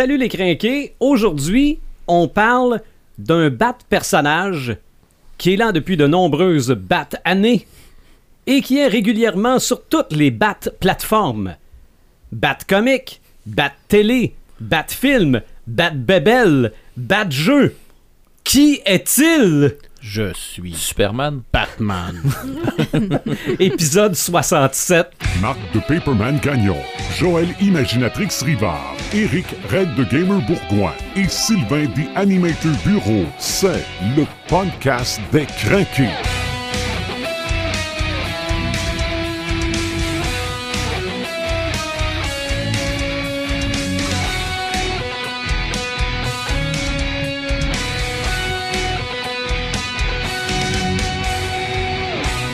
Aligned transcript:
Salut 0.00 0.16
les 0.16 0.30
crinqués. 0.30 0.94
Aujourd'hui, 0.98 1.78
on 2.08 2.26
parle 2.26 2.80
d'un 3.18 3.50
bat 3.50 3.76
personnage 3.90 4.78
qui 5.36 5.52
est 5.52 5.56
là 5.58 5.72
depuis 5.72 5.98
de 5.98 6.06
nombreuses 6.06 6.70
bat 6.70 7.10
années 7.26 7.66
et 8.46 8.62
qui 8.62 8.78
est 8.78 8.86
régulièrement 8.86 9.58
sur 9.58 9.84
toutes 9.84 10.12
les 10.12 10.30
bat 10.30 10.56
plateformes. 10.80 11.54
Bat 12.32 12.56
comique, 12.66 13.20
bat 13.44 13.72
télé, 13.88 14.32
bat 14.58 14.86
film, 14.88 15.42
bat 15.66 15.90
bébel, 15.90 16.72
bat 16.96 17.28
jeu. 17.28 17.76
Qui 18.42 18.80
est-il? 18.86 19.76
Je 20.00 20.32
suis 20.32 20.72
Superman. 20.74 21.42
Batman. 21.52 22.20
Épisode 23.58 24.14
67. 24.14 25.10
Marc 25.42 25.58
de 25.74 25.80
Paperman 25.80 26.38
Gagnon, 26.38 26.76
Joël 27.18 27.48
Imaginatrix 27.60 28.42
Rivard, 28.42 28.96
Eric 29.12 29.46
Red 29.70 29.94
de 29.96 30.04
Gamer 30.04 30.40
Bourgoin 30.46 30.92
et 31.16 31.28
Sylvain 31.28 31.84
des 31.94 32.08
Animator 32.16 32.72
Bureau. 32.84 33.26
C'est 33.38 33.84
le 34.16 34.24
podcast 34.48 35.20
des 35.32 35.46
craqués. 35.46 36.08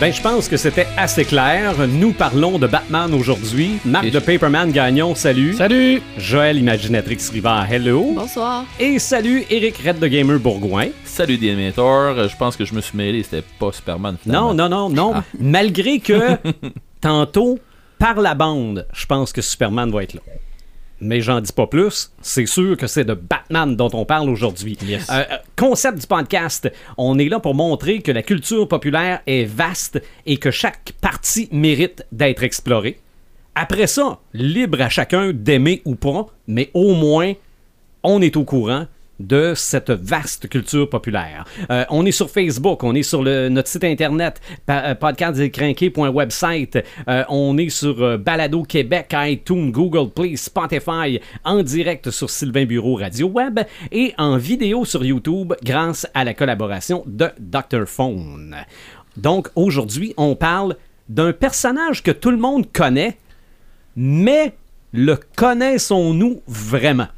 Ben, 0.01 0.13
je 0.13 0.21
pense 0.21 0.47
que 0.47 0.59
c'était 0.59 0.87
assez 0.99 1.25
clair. 1.25 1.75
Nous 1.89 2.13
parlons 2.13 2.59
de 2.59 2.67
Batman 2.67 3.15
aujourd'hui. 3.15 3.79
Marc 3.87 4.05
Et 4.05 4.11
de 4.11 4.19
Paperman 4.19 4.71
Gagnon, 4.71 5.15
salut. 5.15 5.55
Salut! 5.55 6.03
Joël 6.19 6.59
Imaginatrix 6.59 7.17
Rivard, 7.33 7.73
hello. 7.73 8.13
Bonsoir. 8.15 8.67
Et 8.79 8.99
salut 8.99 9.45
Eric 9.49 9.79
Red 9.79 9.99
de 9.99 10.07
Gamer 10.07 10.39
Bourgoin. 10.39 10.89
Salut 11.05 11.37
Animator. 11.37 12.19
Euh, 12.19 12.29
Je 12.29 12.37
pense 12.37 12.57
que 12.57 12.67
je 12.67 12.75
me 12.75 12.83
suis 12.83 12.95
mêlé, 12.97 13.23
c'était 13.23 13.43
pas 13.59 13.73
Superman. 13.73 14.17
Non, 14.27 14.51
finalement. 14.53 14.55
non, 14.55 14.69
non, 14.69 14.91
non. 14.91 15.13
Ah. 15.17 15.25
Malgré 15.41 15.99
que 16.01 16.37
tantôt, 17.01 17.59
par 17.99 18.21
la 18.21 18.35
bande, 18.35 18.87
je 18.93 19.07
pense 19.07 19.33
que 19.33 19.41
Superman 19.41 19.91
va 19.91 20.03
être 20.03 20.13
là. 20.15 20.21
Mais 21.01 21.21
j'en 21.21 21.41
dis 21.41 21.53
pas 21.53 21.67
plus. 21.67 22.13
C'est 22.23 22.47
sûr 22.47 22.77
que 22.77 22.87
c'est 22.87 23.05
de 23.05 23.15
Batman 23.15 23.77
dont 23.77 23.91
on 23.93 24.05
parle 24.05 24.31
aujourd'hui. 24.31 24.79
Yes. 24.83 25.09
Euh, 25.11 25.25
euh, 25.31 25.37
concept 25.57 25.99
du 25.99 26.07
podcast, 26.07 26.71
on 26.97 27.19
est 27.19 27.29
là 27.29 27.39
pour 27.39 27.55
montrer 27.55 28.01
que 28.01 28.13
la 28.13 28.23
culture 28.23 28.67
populaire 28.67 29.21
est 29.27 29.45
vaste 29.45 30.03
et 30.25 30.39
que 30.39 30.51
chaque 30.51 30.93
partie 31.01 31.49
mérite 31.53 32.07
d'être 32.13 32.43
explorée. 32.43 32.99
Après 33.55 33.87
ça, 33.87 34.21
libre 34.33 34.81
à 34.81 34.89
chacun 34.89 35.33
d'aimer 35.33 35.83
ou 35.85 35.95
pas, 35.95 36.27
mais 36.47 36.71
au 36.75 36.95
moins, 36.95 37.33
on 38.03 38.23
est 38.23 38.37
au 38.37 38.45
courant 38.45 38.87
de 39.21 39.55
cette 39.55 39.91
vaste 39.91 40.49
culture 40.49 40.89
populaire. 40.89 41.45
Euh, 41.71 41.85
on 41.91 42.05
est 42.07 42.13
sur 42.13 42.31
Facebook, 42.31 42.83
on 42.85 42.95
est 42.95 43.03
sur 43.03 43.23
notre 43.23 43.69
site 43.69 43.85
internet 43.85 44.41
euh, 44.69 44.95
podcastdécrinqué.website, 44.95 46.79
euh, 47.09 47.25
on 47.29 47.57
est 47.59 47.71
sur 47.71 48.19
Balado 48.19 48.63
Québec, 48.63 49.15
iTunes, 49.17 49.71
Google 49.71 50.11
Play, 50.11 50.37
Spotify, 50.37 51.21
en 51.45 51.63
direct 51.63 52.11
sur 52.11 52.31
Sylvain 52.31 52.65
Bureau 52.65 52.97
Radio 52.97 53.29
Web 53.29 53.61
et 53.91 54.15
en 54.19 54.37
vidéo 54.37 54.85
sur 54.85 55.05
YouTube 55.05 55.55
grâce 55.63 56.07
à 56.15 56.25
la 56.25 56.35
collaboration 56.35 57.03
de 57.07 57.29
Dr. 57.39 57.87
Phone. 57.87 58.57
Donc 59.17 59.49
aujourd'hui, 59.55 60.13
on 60.17 60.37
parle 60.37 60.77
d'un 61.09 61.33
personnage 61.33 62.03
que 62.03 62.11
tout 62.11 62.31
le 62.31 62.37
monde 62.37 62.71
connaît, 62.73 63.17
mais 63.97 64.55
le 64.93 65.19
connaissons-nous 65.37 66.43
vraiment? 66.47 67.09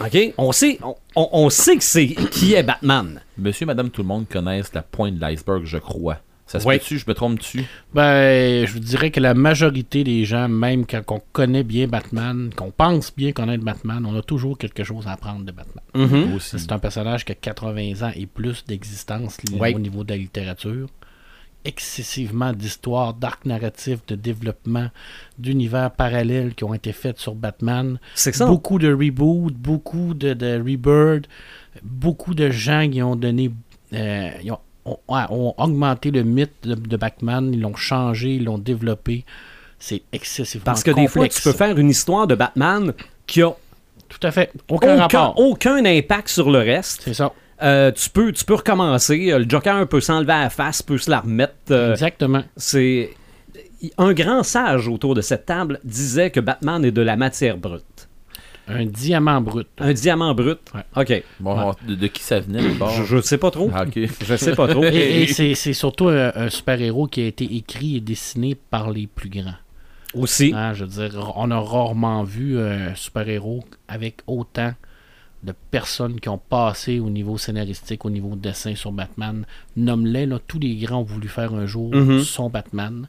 OK? 0.00 0.34
On 0.38 0.52
sait, 0.52 0.78
on, 0.82 1.28
on- 1.32 1.50
sait 1.50 1.76
que 1.76 1.84
c'est 1.84 2.06
qui 2.30 2.54
est 2.54 2.62
Batman. 2.62 3.20
Monsieur, 3.38 3.66
madame, 3.66 3.90
tout 3.90 4.02
le 4.02 4.08
monde 4.08 4.26
connaissent 4.28 4.72
la 4.74 4.82
pointe 4.82 5.14
de 5.16 5.20
l'iceberg, 5.20 5.64
je 5.64 5.78
crois. 5.78 6.18
Ça 6.46 6.60
se 6.60 6.66
Ouais. 6.66 6.78
peut-tu, 6.78 6.98
je 6.98 7.04
me 7.08 7.14
trompe 7.14 7.38
dessus? 7.38 7.64
Ben, 7.94 8.66
je 8.66 8.72
vous 8.72 8.80
dirais 8.80 9.10
que 9.10 9.20
la 9.20 9.32
majorité 9.32 10.04
des 10.04 10.24
gens, 10.26 10.48
même 10.48 10.84
quand 10.84 11.00
on 11.10 11.22
connaît 11.32 11.62
bien 11.62 11.86
Batman, 11.86 12.50
qu'on 12.54 12.70
pense 12.70 13.14
bien 13.16 13.32
connaître 13.32 13.64
Batman, 13.64 14.04
on 14.04 14.14
a 14.18 14.22
toujours 14.22 14.58
quelque 14.58 14.84
chose 14.84 15.06
à 15.06 15.12
apprendre 15.12 15.44
de 15.46 15.52
Batman. 15.52 15.84
Mhm. 15.94 16.34
Aussi. 16.34 16.58
C'est 16.58 16.72
un 16.72 16.78
personnage 16.78 17.24
qui 17.24 17.32
a 17.32 17.36
80 17.36 18.02
ans 18.06 18.12
et 18.14 18.26
plus 18.26 18.64
d'existence 18.66 19.38
Ouais. 19.54 19.74
au 19.74 19.78
niveau 19.78 20.04
de 20.04 20.10
la 20.10 20.18
littérature. 20.18 20.88
Excessivement 21.64 22.52
d'histoires, 22.52 23.14
d'arcs 23.14 23.44
narratifs, 23.46 24.00
de 24.08 24.14
développement, 24.16 24.88
d'univers 25.38 25.90
parallèles 25.92 26.54
qui 26.54 26.64
ont 26.64 26.74
été 26.74 26.92
faits 26.92 27.18
sur 27.18 27.34
Batman. 27.34 27.98
C'est 28.14 28.34
ça. 28.34 28.46
Beaucoup 28.46 28.78
de 28.78 28.92
reboot, 28.92 29.54
beaucoup 29.54 30.12
de, 30.14 30.34
de 30.34 30.58
rebirth, 30.58 31.26
beaucoup 31.82 32.34
de 32.34 32.50
gens 32.50 32.88
qui 32.90 33.00
ont 33.02 33.16
donné. 33.16 33.50
euh, 33.92 34.30
ils 34.42 34.50
ont, 34.50 34.58
ont- 34.84 34.98
ouais, 35.08 35.22
ont 35.30 35.54
augmenté 35.56 36.10
le 36.10 36.22
mythe 36.24 36.52
de, 36.64 36.74
de 36.74 36.96
Batman, 36.96 37.50
ils 37.52 37.60
l'ont 37.60 37.76
changé, 37.76 38.34
ils 38.34 38.44
l'ont 38.44 38.58
développé. 38.58 39.24
C'est 39.78 40.02
excessivement 40.12 40.64
Parce 40.64 40.82
que 40.84 40.90
des 40.92 41.08
fois, 41.08 41.28
tu 41.28 41.42
peux 41.42 41.52
faire 41.52 41.76
une 41.78 41.90
histoire 41.90 42.26
de 42.26 42.34
Batman 42.36 42.92
qui 43.26 43.42
a 43.42 43.50
Tout 44.08 44.20
à 44.22 44.30
fait. 44.30 44.50
Aucun, 44.68 44.94
aucun, 44.94 44.96
rapport. 45.02 45.38
aucun 45.38 45.84
impact 45.84 46.28
sur 46.28 46.50
le 46.50 46.58
reste. 46.58 47.02
C'est 47.04 47.14
ça. 47.14 47.32
Euh, 47.62 47.92
tu, 47.92 48.10
peux, 48.10 48.32
tu 48.32 48.44
peux 48.44 48.54
recommencer. 48.54 49.30
Euh, 49.32 49.38
Le 49.38 49.46
Joker 49.48 49.86
peut 49.88 50.00
s'enlever 50.00 50.32
à 50.32 50.42
la 50.42 50.50
face, 50.50 50.82
peut 50.82 50.98
se 50.98 51.10
la 51.10 51.20
remettre. 51.20 51.54
Euh, 51.70 51.92
Exactement. 51.92 52.42
c'est 52.56 53.10
un 53.98 54.12
grand 54.12 54.42
sage 54.42 54.88
autour 54.88 55.14
de 55.14 55.20
cette 55.20 55.46
table 55.46 55.80
disait 55.84 56.30
que 56.30 56.40
Batman 56.40 56.84
est 56.84 56.92
de 56.92 57.02
la 57.02 57.16
matière 57.16 57.56
brute. 57.56 58.08
Un 58.68 58.86
diamant 58.86 59.40
brut. 59.40 59.66
Un 59.78 59.92
diamant 59.92 60.34
brut? 60.34 60.60
Ouais. 60.72 61.02
OK. 61.02 61.24
Bon, 61.40 61.74
de, 61.86 61.96
de 61.96 62.06
qui 62.06 62.22
ça 62.22 62.38
venait, 62.38 62.62
d'abord? 62.62 62.90
Je, 62.92 63.16
je 63.16 63.20
sais 63.20 63.38
pas 63.38 63.50
trop. 63.50 63.68
Ah, 63.74 63.82
ok. 63.82 63.98
Je 64.24 64.36
sais 64.36 64.54
pas 64.54 64.68
trop. 64.68 64.84
Et, 64.84 65.22
et 65.22 65.26
c'est 65.26 65.54
c'est 65.56 65.72
surtout 65.72 66.08
un, 66.08 66.30
un 66.36 66.48
super-héros 66.48 67.08
qui 67.08 67.22
a 67.22 67.26
été 67.26 67.44
écrit 67.56 67.96
et 67.96 68.00
dessiné 68.00 68.54
par 68.54 68.92
les 68.92 69.08
plus 69.08 69.28
grands. 69.30 69.54
Aussi. 70.14 70.52
Hein, 70.54 70.74
je 70.74 70.84
veux 70.84 71.08
dire, 71.08 71.32
on 71.36 71.50
a 71.50 71.58
rarement 71.58 72.22
vu 72.22 72.58
un 72.60 72.94
super-héros 72.94 73.64
avec 73.88 74.18
autant 74.28 74.72
de 75.42 75.52
personnes 75.70 76.20
qui 76.20 76.28
ont 76.28 76.38
passé 76.38 77.00
au 77.00 77.10
niveau 77.10 77.36
scénaristique, 77.38 78.04
au 78.04 78.10
niveau 78.10 78.36
dessin 78.36 78.74
sur 78.76 78.92
Batman. 78.92 79.44
Nomme-les, 79.76 80.26
là, 80.26 80.38
tous 80.46 80.58
les 80.60 80.76
grands 80.76 81.00
ont 81.00 81.04
voulu 81.04 81.28
faire 81.28 81.52
un 81.54 81.66
jour 81.66 81.92
Mhm. 81.94 82.20
son 82.20 82.48
Batman. 82.48 83.08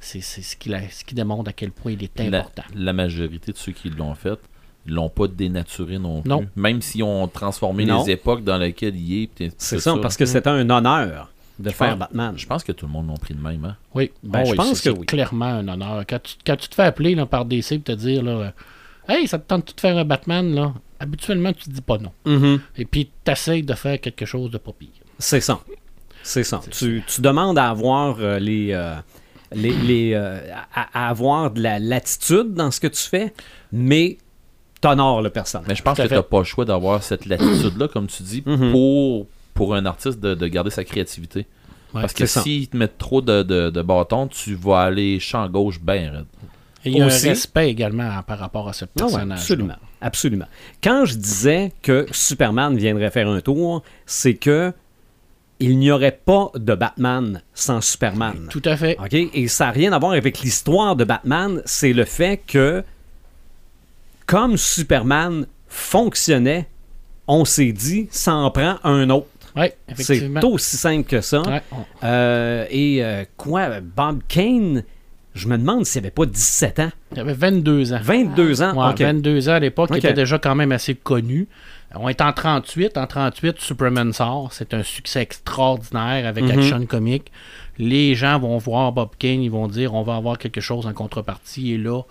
C'est 0.00 0.20
c'est 0.20 0.42
ce, 0.42 0.56
qui 0.56 0.68
la- 0.68 0.88
ce 0.88 1.04
qui 1.04 1.14
démontre 1.14 1.50
à 1.50 1.52
quel 1.52 1.70
point 1.72 1.92
il 1.92 2.02
est 2.02 2.20
important. 2.20 2.62
la 2.74 2.92
majorité 2.92 3.52
de 3.52 3.56
ceux 3.58 3.72
qui 3.72 3.90
l'ont 3.90 4.14
fait, 4.14 4.38
ils 4.86 4.92
l'ont 4.94 5.08
pas 5.08 5.26
dénaturé 5.28 5.98
non 5.98 6.22
plus. 6.22 6.28
Non. 6.28 6.46
Même 6.56 6.82
s'ils 6.82 7.02
ont 7.02 7.26
transformé 7.28 7.84
Non. 7.84 8.04
les 8.04 8.12
époques 8.12 8.44
dans 8.44 8.58
lesquelles 8.58 8.96
il 8.96 9.22
est. 9.24 9.52
C'est 9.58 9.80
ça, 9.80 9.94
parce 10.00 10.16
que 10.16 10.24
c'était 10.26 10.48
un 10.50 10.68
honneur 10.70 11.30
de 11.58 11.70
faire 11.70 11.90
pense- 11.90 11.98
Batman. 11.98 12.34
Je 12.36 12.46
pense 12.46 12.62
que 12.64 12.70
tout 12.72 12.86
le 12.86 12.92
monde 12.92 13.08
l'a 13.08 13.14
pris 13.14 13.34
de 13.34 13.40
même. 13.40 13.64
Hein? 13.64 13.76
Oui, 13.94 14.12
Ben, 14.22 14.40
Oh 14.42 14.46
je 14.46 14.50
oui, 14.52 14.56
pense 14.56 14.70
que 14.70 14.76
c'est 14.76 14.90
oui. 14.90 15.06
clairement 15.06 15.46
un 15.46 15.66
honneur. 15.68 16.04
Quand 16.08 16.20
tu, 16.22 16.34
quand 16.46 16.56
tu 16.56 16.68
te 16.68 16.74
fais 16.76 16.82
appeler 16.84 17.14
là, 17.16 17.26
par 17.26 17.44
DC 17.44 17.72
et 17.76 17.80
te 17.80 17.92
dire 17.92 18.22
là, 18.22 18.52
Hey, 19.08 19.26
ça 19.26 19.38
te 19.38 19.46
tente 19.48 19.74
de 19.74 19.80
faire 19.80 19.96
un 19.96 20.04
Batman, 20.04 20.54
là, 20.54 20.74
habituellement 21.00 21.52
tu 21.52 21.64
te 21.64 21.70
dis 21.70 21.80
pas 21.80 21.98
non. 21.98 22.12
Mhm. 22.26 22.60
Et 22.76 22.84
puis 22.84 23.10
tu 23.24 23.30
essaies 23.30 23.62
de 23.62 23.74
faire 23.74 24.00
quelque 24.00 24.24
chose 24.26 24.50
de 24.50 24.58
pas 24.58 24.72
pire. 24.72 24.88
C'est 25.18 25.40
ça. 25.40 25.60
C'est 26.22 26.44
ça. 26.44 26.60
Tu, 26.70 27.02
tu 27.06 27.20
demandes 27.20 27.58
à 27.58 27.68
avoir 27.70 28.16
euh, 28.20 28.38
les. 28.38 28.72
euh, 28.72 28.94
les, 29.52 29.72
les, 29.72 30.12
euh, 30.12 30.38
à, 30.74 31.06
à 31.06 31.08
avoir 31.08 31.50
de 31.50 31.62
la 31.62 31.78
latitude 31.78 32.52
dans 32.52 32.70
ce 32.70 32.80
que 32.80 32.86
tu 32.86 33.00
fais, 33.02 33.32
mais 33.72 34.18
t'honores 34.82 35.22
le 35.22 35.30
personnage. 35.30 35.66
Mais 35.68 35.74
je 35.74 35.82
pense 35.82 35.96
que 35.96 36.02
t'as 36.06 36.22
pas 36.22 36.38
le 36.40 36.44
choix 36.44 36.66
d'avoir 36.66 37.02
cette 37.02 37.24
latitude-là, 37.24 37.88
comme 37.88 38.08
tu 38.08 38.22
dis, 38.22 38.42
Mhm. 38.44 38.72
pour, 38.72 39.26
pour 39.54 39.74
un 39.74 39.86
artiste 39.86 40.20
de, 40.20 40.34
de 40.34 40.46
garder 40.48 40.68
sa 40.70 40.84
créativité. 40.84 41.46
Ouais, 41.94 42.02
Parce 42.02 42.12
que 42.12 42.26
s'ils 42.26 42.68
te 42.68 42.76
mettent 42.76 42.98
trop 42.98 43.22
de, 43.22 43.42
de, 43.42 43.70
de 43.70 43.80
bâtons, 43.80 44.28
tu 44.28 44.54
vas 44.54 44.80
aller 44.82 45.18
champ 45.18 45.48
gauche 45.48 45.80
bien 45.80 46.10
raide. 46.12 46.26
Et 46.84 46.90
il 46.90 46.98
y 46.98 47.00
a 47.02 47.06
Aussi. 47.06 47.26
un 47.26 47.30
respect 47.30 47.70
également 47.70 48.22
par 48.24 48.38
rapport 48.38 48.68
à 48.68 48.74
ce 48.74 48.84
Ah 48.84 48.88
ouais, 48.88 49.02
personnage. 49.06 49.38
absolument. 49.40 49.76
Absolument. 50.00 50.46
Quand 50.82 51.04
je 51.04 51.14
disais 51.14 51.72
que 51.82 52.06
Superman 52.12 52.76
viendrait 52.76 53.10
faire 53.10 53.28
un 53.28 53.40
tour, 53.40 53.82
c'est 54.06 54.34
que 54.34 54.72
il 55.60 55.78
n'y 55.78 55.90
aurait 55.90 56.20
pas 56.24 56.50
de 56.54 56.74
Batman 56.74 57.42
sans 57.52 57.80
Superman. 57.80 58.46
Tout 58.48 58.62
à 58.64 58.76
fait. 58.76 58.96
OK? 58.98 59.12
Et 59.12 59.48
ça 59.48 59.66
n'a 59.66 59.70
rien 59.72 59.92
à 59.92 59.98
voir 59.98 60.12
avec 60.12 60.40
l'histoire 60.40 60.94
de 60.94 61.02
Batman, 61.02 61.62
c'est 61.64 61.92
le 61.92 62.04
fait 62.04 62.40
que, 62.46 62.84
comme 64.26 64.56
Superman 64.56 65.46
fonctionnait, 65.66 66.68
on 67.26 67.44
s'est 67.44 67.72
dit, 67.72 68.08
ça 68.10 68.34
en 68.34 68.50
prend 68.50 68.76
un 68.84 69.10
autre. 69.10 69.26
Oui, 69.56 69.66
C'est 69.96 70.44
aussi 70.44 70.76
simple 70.76 71.08
que 71.08 71.20
ça. 71.20 71.42
Ouais, 71.42 71.62
Euh, 72.04 72.64
et 72.70 73.04
euh, 73.04 73.24
quoi, 73.36 73.80
Bob 73.80 74.20
Kane, 74.28 74.84
je 75.34 75.46
me 75.48 75.56
demande 75.58 75.84
s'il 75.86 76.00
avait 76.00 76.10
pas 76.10 76.26
17 76.26 76.78
ans. 76.80 76.90
Il 77.12 77.20
avait 77.20 77.32
22 77.34 77.92
ans. 77.92 78.00
22 78.02 78.62
ans, 78.62 78.74
Ouais, 78.74 78.90
OK. 78.92 79.00
22 79.00 79.48
ans 79.48 79.52
à 79.52 79.58
l'époque, 79.60 79.90
Ok. 79.90 79.96
il 79.96 79.98
était 79.98 80.12
déjà 80.14 80.38
quand 80.38 80.54
même 80.54 80.72
assez 80.72 80.94
connu. 80.94 81.46
On 81.94 82.08
est 82.08 82.20
en 82.20 82.32
38. 82.32 82.98
En 82.98 83.06
38, 83.06 83.60
Superman 83.60 84.12
sort. 84.12 84.52
C'est 84.52 84.74
un 84.74 84.82
succès 84.82 85.22
extraordinaire 85.22 86.26
avec 86.26 86.44
Mhm. 86.44 86.50
Action 86.50 86.86
Comics. 86.86 87.30
Les 87.78 88.14
gens 88.14 88.38
vont 88.38 88.58
voir 88.58 88.92
Bob 88.92 89.10
Kane, 89.18 89.42
ils 89.42 89.50
vont 89.50 89.68
dire 89.68 89.94
on 89.94 90.02
va 90.02 90.16
avoir 90.16 90.36
quelque 90.38 90.60
chose 90.60 90.86
en 90.86 90.92
contrepartie. 90.92 91.72
Et 91.72 91.78
là, 91.78 92.02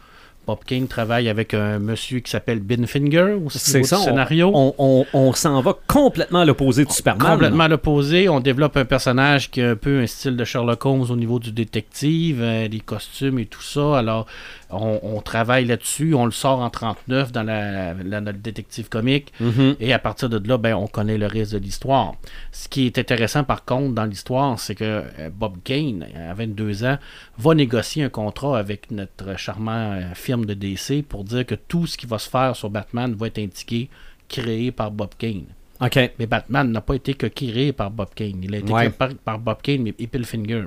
Bob 0.47 0.59
Kane 0.65 0.87
travaille 0.87 1.27
avec 1.27 1.53
un 1.53 1.77
monsieur 1.77 2.19
qui 2.19 2.31
s'appelle 2.31 2.59
Ben 2.61 2.87
Finger 2.87 3.35
au 3.45 3.49
C'est 3.49 3.83
ça. 3.83 3.97
scénario. 3.97 4.49
On, 4.53 4.73
on- 4.77 5.05
on 5.13 5.33
s'en 5.33 5.59
va 5.61 5.75
complètement 5.87 6.39
à 6.39 6.45
l'opposé 6.45 6.85
du 6.85 6.93
Superman. 6.93 7.27
Complètement 7.33 7.65
à 7.65 7.67
l'opposé. 7.67 8.29
On 8.29 8.39
développe 8.39 8.77
un 8.77 8.85
personnage 8.85 9.51
qui 9.51 9.61
a 9.61 9.71
un 9.71 9.75
peu 9.75 9.99
un 9.99 10.07
style 10.07 10.37
de 10.37 10.45
Sherlock 10.45 10.85
Holmes 10.85 11.05
au 11.09 11.15
niveau 11.17 11.39
du 11.39 11.51
détective, 11.51 12.39
euh, 12.41 12.69
des 12.69 12.79
costumes 12.79 13.39
et 13.39 13.45
tout 13.45 13.61
ça. 13.61 13.97
Alors, 13.97 14.25
on, 14.69 14.99
on 15.01 15.21
travaille 15.21 15.65
là-dessus. 15.65 16.13
On 16.13 16.25
le 16.25 16.31
sort 16.31 16.59
en 16.59 16.69
39 16.69 17.31
dans 17.31 17.43
la, 17.43 17.93
la- 17.93 18.21
notre 18.21 18.39
détective 18.39 18.89
comique. 18.89 19.31
Mhm. 19.39 19.75
Et 19.79 19.93
à 19.93 19.99
partir 19.99 20.29
de 20.29 20.45
là, 20.47 20.57
ben, 20.57 20.73
on 20.75 20.87
connaît 20.87 21.17
le 21.17 21.27
reste 21.27 21.53
de 21.53 21.57
l'histoire. 21.59 22.15
Ce 22.51 22.67
qui 22.67 22.85
est 22.85 22.97
intéressant, 22.97 23.43
par 23.43 23.65
contre, 23.65 23.93
dans 23.95 24.05
l'histoire, 24.05 24.59
c'est 24.59 24.75
que 24.75 24.83
euh, 25.19 25.29
Bob 25.33 25.57
Kane, 25.63 26.05
à 26.29 26.33
22 26.33 26.83
ans, 26.83 26.97
va 27.37 27.55
négocier 27.55 28.03
un 28.03 28.09
contrat 28.09 28.57
avec 28.59 28.91
notre 28.91 29.37
charmant 29.37 29.93
euh, 29.93 30.13
firme 30.13 30.45
de 30.45 30.53
DC 30.53 31.03
pour 31.07 31.23
dire 31.23 31.45
que 31.45 31.55
tout 31.55 31.87
ce 31.87 31.97
qui 31.97 32.05
va 32.05 32.19
se 32.19 32.29
faire 32.29 32.55
sur 32.55 32.69
Batman 32.69 33.13
va 33.15 33.27
être 33.27 33.39
indiqué, 33.39 33.89
créé 34.27 34.71
par 34.71 34.91
Bob 34.91 35.09
Kane. 35.17 35.43
OK. 35.79 35.97
Mais 36.17 36.25
Batman 36.25 36.71
n'a 36.71 36.81
pas 36.81 36.95
été 36.95 37.13
que 37.13 37.27
créé 37.27 37.71
par 37.71 37.91
Bob 37.91 38.09
Kane. 38.15 38.43
Il 38.43 38.53
a 38.55 38.57
été 38.57 38.73
Ouais. 38.73 38.79
créé 38.81 38.89
par, 38.89 39.09
par 39.15 39.39
Bob 39.39 39.57
Kane 39.61 39.87
et 39.87 40.07
Bill 40.11 40.25
Finger. 40.25 40.65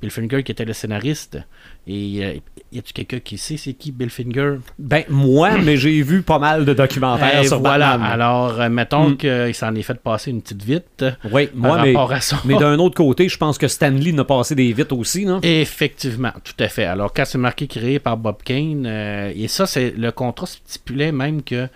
Bill 0.00 0.10
Finger 0.10 0.42
qui 0.42 0.52
était 0.52 0.64
le 0.64 0.72
scénariste. 0.72 1.38
Et 1.86 2.24
euh, 2.24 2.34
y 2.72 2.78
a-tu 2.78 2.92
quelqu'un 2.92 3.20
qui 3.20 3.38
sait 3.38 3.56
c'est 3.56 3.72
qui 3.72 3.92
Bill 3.92 4.10
Finger 4.10 4.56
Ben, 4.78 5.04
moi, 5.08 5.56
mais 5.58 5.76
j'ai 5.76 6.02
vu 6.02 6.22
pas 6.22 6.38
mal 6.38 6.64
de 6.64 6.74
documentaires 6.74 7.40
Eh, 7.42 7.46
sur 7.46 7.60
voilà. 7.60 7.92
Batman. 7.92 8.10
Alors, 8.12 8.60
euh, 8.60 8.68
mettons 8.68 9.10
Mm. 9.10 9.16
qu'il 9.16 9.54
s'en 9.54 9.74
est 9.74 9.82
fait 9.82 9.98
passer 10.00 10.30
une 10.30 10.42
petite 10.42 10.62
vite. 10.62 11.04
Oui, 11.32 11.46
par 11.46 11.56
moi, 11.56 11.82
mais, 11.82 11.92
rapport 11.94 12.12
à 12.12 12.20
ça. 12.20 12.40
mais 12.44 12.56
d'un 12.56 12.78
autre 12.78 12.94
côté, 12.96 13.28
je 13.28 13.38
pense 13.38 13.56
que 13.58 13.68
Stanley 13.68 14.12
n'a 14.12 14.24
passé 14.24 14.54
des 14.54 14.72
vites 14.72 14.92
aussi, 14.92 15.24
non? 15.24 15.40
Effectivement, 15.42 16.32
tout 16.44 16.52
à 16.62 16.68
fait. 16.68 16.84
Alors, 16.84 17.12
quand 17.12 17.24
c'est 17.24 17.38
marqué 17.38 17.66
créé 17.66 17.98
par 17.98 18.16
Bob 18.16 18.36
Kane, 18.44 18.84
euh, 18.86 19.32
et 19.34 19.48
ça, 19.48 19.66
c'est 19.66 19.90
le 19.96 20.12
contrat 20.12 20.46
stipulait 20.46 21.12
même 21.12 21.42
que, 21.42 21.68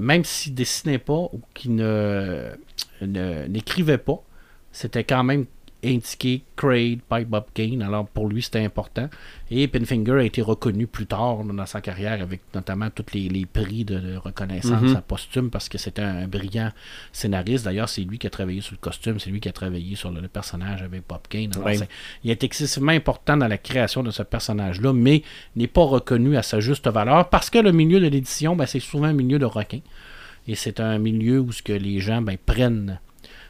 même 0.00 0.24
s'il 0.24 0.54
dessinait 0.54 0.98
pas 0.98 1.14
ou 1.32 1.40
qu'il 1.54 1.74
ne- 1.76 2.50
n'écrivait 3.48 3.98
pas, 3.98 4.22
c'était 4.72 5.04
quand 5.04 5.24
même 5.24 5.46
indiqué 5.86 6.42
Created 6.56 7.00
by 7.10 7.24
Bob 7.24 7.44
Kane. 7.52 7.82
Alors, 7.82 8.06
pour 8.06 8.28
lui, 8.28 8.42
c'était 8.42 8.64
important. 8.64 9.08
Et 9.50 9.68
Pinfinger 9.68 10.12
a 10.12 10.22
été 10.22 10.42
reconnu 10.42 10.86
plus 10.86 11.06
tard 11.06 11.44
dans 11.44 11.66
sa 11.66 11.80
carrière 11.80 12.20
avec 12.22 12.40
notamment 12.54 12.88
tous 12.90 13.04
les, 13.12 13.28
les 13.28 13.46
prix 13.46 13.84
de, 13.84 14.16
reconnaissance 14.16 14.82
Mhm. 14.82 14.96
à 14.96 15.02
posthume 15.02 15.50
parce 15.50 15.68
que 15.68 15.78
c'était 15.78 16.02
un, 16.02 16.26
brillant 16.26 16.72
scénariste. 17.12 17.64
D'ailleurs, 17.64 17.88
c'est 17.88 18.02
lui 18.02 18.18
qui 18.18 18.26
a 18.26 18.30
travaillé 18.30 18.60
sur 18.60 18.72
le 18.72 18.78
costume, 18.78 19.18
c'est 19.18 19.30
lui 19.30 19.40
qui 19.40 19.48
a 19.48 19.52
travaillé 19.52 19.96
sur 19.96 20.10
le, 20.10 20.20
le 20.20 20.28
personnage 20.28 20.82
avec 20.82 21.02
Bob 21.08 21.20
Kane. 21.28 21.50
Alors, 21.54 21.86
il 22.24 22.30
est 22.30 22.42
excessivement 22.42 22.92
important 22.92 23.36
dans 23.36 23.48
la 23.48 23.58
création 23.58 24.02
de 24.02 24.10
ce 24.10 24.22
personnage-là, 24.22 24.92
mais 24.92 25.22
n'est 25.54 25.66
pas 25.66 25.84
reconnu 25.84 26.36
à 26.36 26.42
sa 26.42 26.60
juste 26.60 26.88
valeur 26.88 27.28
parce 27.28 27.50
que 27.50 27.58
le 27.58 27.72
milieu 27.72 28.00
de 28.00 28.06
l'édition, 28.06 28.56
ben, 28.56 28.66
c'est 28.66 28.80
souvent 28.80 29.06
un 29.06 29.12
milieu 29.12 29.38
de 29.38 29.44
requins. 29.44 29.80
Et 30.48 30.54
c'est 30.54 30.80
un 30.80 30.98
milieu 30.98 31.40
où 31.40 31.52
ce 31.52 31.62
que 31.62 31.72
les 31.72 32.00
gens 32.00 32.22
ben, 32.22 32.36
prennent. 32.44 33.00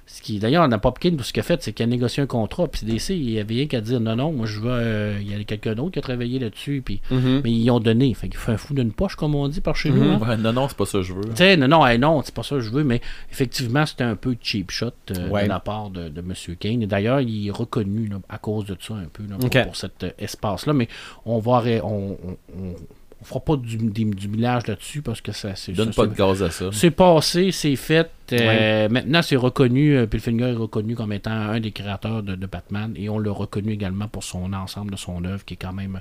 Ce 0.08 0.22
qui, 0.22 0.38
d'ailleurs, 0.38 0.68
dans 0.68 0.78
Popkin, 0.78 1.16
tout 1.16 1.24
ce 1.24 1.32
qu'il 1.32 1.40
a 1.40 1.42
fait, 1.42 1.60
c'est 1.64 1.72
qu'il 1.72 1.82
a 1.82 1.86
négocié 1.88 2.22
un 2.22 2.26
contrat. 2.26 2.68
Puis 2.68 2.86
DC, 2.86 3.10
il 3.10 3.26
n'y 3.26 3.40
avait 3.40 3.54
rien 3.56 3.66
qu'à 3.66 3.80
dire 3.80 3.98
non, 3.98 4.14
non, 4.14 4.32
moi 4.32 4.46
je 4.46 4.60
veux. 4.60 4.70
euh, 4.70 5.18
il 5.20 5.28
y 5.28 5.34
a 5.34 5.42
quelqu'un 5.42 5.74
d'autre 5.74 5.90
qui 5.90 5.98
a 5.98 6.02
travaillé 6.02 6.38
là-dessus. 6.38 6.80
Puis, 6.84 7.00
Mhm. 7.10 7.40
Mais 7.42 7.50
ils 7.50 7.68
ont 7.72 7.80
donné. 7.80 8.14
Fait 8.14 8.28
qu'il 8.28 8.38
fait 8.38 8.52
un 8.52 8.56
fou 8.56 8.72
d'une 8.72 8.92
poche, 8.92 9.16
comme 9.16 9.34
on 9.34 9.48
dit 9.48 9.60
par 9.60 9.74
chez 9.74 9.90
nous. 9.90 10.04
Mhm. 10.04 10.10
hein. 10.22 10.28
Ouais, 10.28 10.36
non, 10.36 10.52
non, 10.52 10.68
c'est 10.68 10.76
pas 10.76 10.86
ça 10.86 10.98
que 10.98 11.02
je 11.04 11.12
veux. 11.12 11.22
Tu 11.30 11.36
sais, 11.38 11.56
non, 11.56 11.66
non, 11.66 11.84
hey, 11.84 11.98
non, 11.98 12.22
c'est 12.24 12.32
pas 12.34 12.44
ça 12.44 12.54
que 12.54 12.60
je 12.60 12.70
veux, 12.70 12.84
mais 12.84 13.00
effectivement, 13.32 13.84
c'était 13.84 14.04
un 14.04 14.14
peu 14.14 14.36
cheap 14.40 14.70
shot 14.70 14.90
euh, 15.10 15.28
Ouais. 15.28 15.42
de 15.42 15.48
la 15.48 15.58
part 15.58 15.90
de, 15.90 16.08
de 16.08 16.20
M. 16.20 16.32
Kane. 16.60 16.82
Et 16.82 16.86
d'ailleurs, 16.86 17.20
il 17.20 17.48
est 17.48 17.50
reconnu 17.50 18.06
là, 18.06 18.18
à 18.28 18.38
cause 18.38 18.66
de 18.66 18.76
ça 18.80 18.94
un 18.94 19.08
peu 19.12 19.24
là, 19.28 19.36
pour, 19.64 19.74
cet 19.74 20.04
euh, 20.04 20.10
espace-là. 20.20 20.72
Mais 20.72 20.86
on 21.24 21.40
va 21.40 21.52
arrê- 21.58 21.80
on, 21.82 22.16
on, 22.24 22.36
on- 22.56 22.74
on 23.20 23.24
fera 23.24 23.40
pas 23.40 23.56
du, 23.56 23.76
du 23.78 24.28
millage 24.28 24.66
là-dessus 24.66 25.00
parce 25.02 25.20
que 25.22 25.32
ça 25.32 25.56
c'est 25.56 25.72
Donne 25.72 25.92
ça, 25.92 26.02
pas 26.02 26.06
de 26.08 26.14
gaz 26.14 26.42
à 26.42 26.50
ça. 26.50 26.66
c'est 26.72 26.90
passé, 26.90 27.50
c'est 27.50 27.74
fait. 27.76 28.10
euh, 28.32 28.88
Maintenant, 28.90 29.22
c'est 29.22 29.36
reconnu. 29.36 29.96
euh, 29.96 30.06
Pilfinger 30.06 30.50
est 30.50 30.54
reconnu 30.54 30.94
comme 30.96 31.12
étant 31.12 31.30
un 31.30 31.58
des 31.60 31.70
créateurs 31.72 32.22
de, 32.22 32.34
de 32.34 32.46
Batman 32.46 32.92
et 32.96 33.08
on 33.08 33.18
l'a 33.18 33.32
reconnu 33.32 33.72
également 33.72 34.06
pour 34.08 34.22
son 34.22 34.52
ensemble 34.52 34.90
de 34.92 34.96
son 34.96 35.24
œuvre 35.24 35.44
qui 35.44 35.54
est 35.54 35.58
quand 35.58 35.72
même 35.72 36.00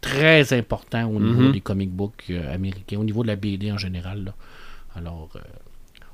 très 0.00 0.52
important 0.52 1.08
au 1.08 1.20
niveau 1.20 1.42
Mhm. 1.42 1.52
des 1.52 1.60
comic 1.60 1.90
books 1.90 2.24
euh, 2.30 2.54
américains, 2.54 2.98
au 2.98 3.04
niveau 3.04 3.22
de 3.22 3.28
la 3.28 3.36
BD 3.36 3.70
en 3.72 3.78
général. 3.78 4.24
là. 4.24 4.34
Alors, 4.96 5.28
euh, 5.36 5.40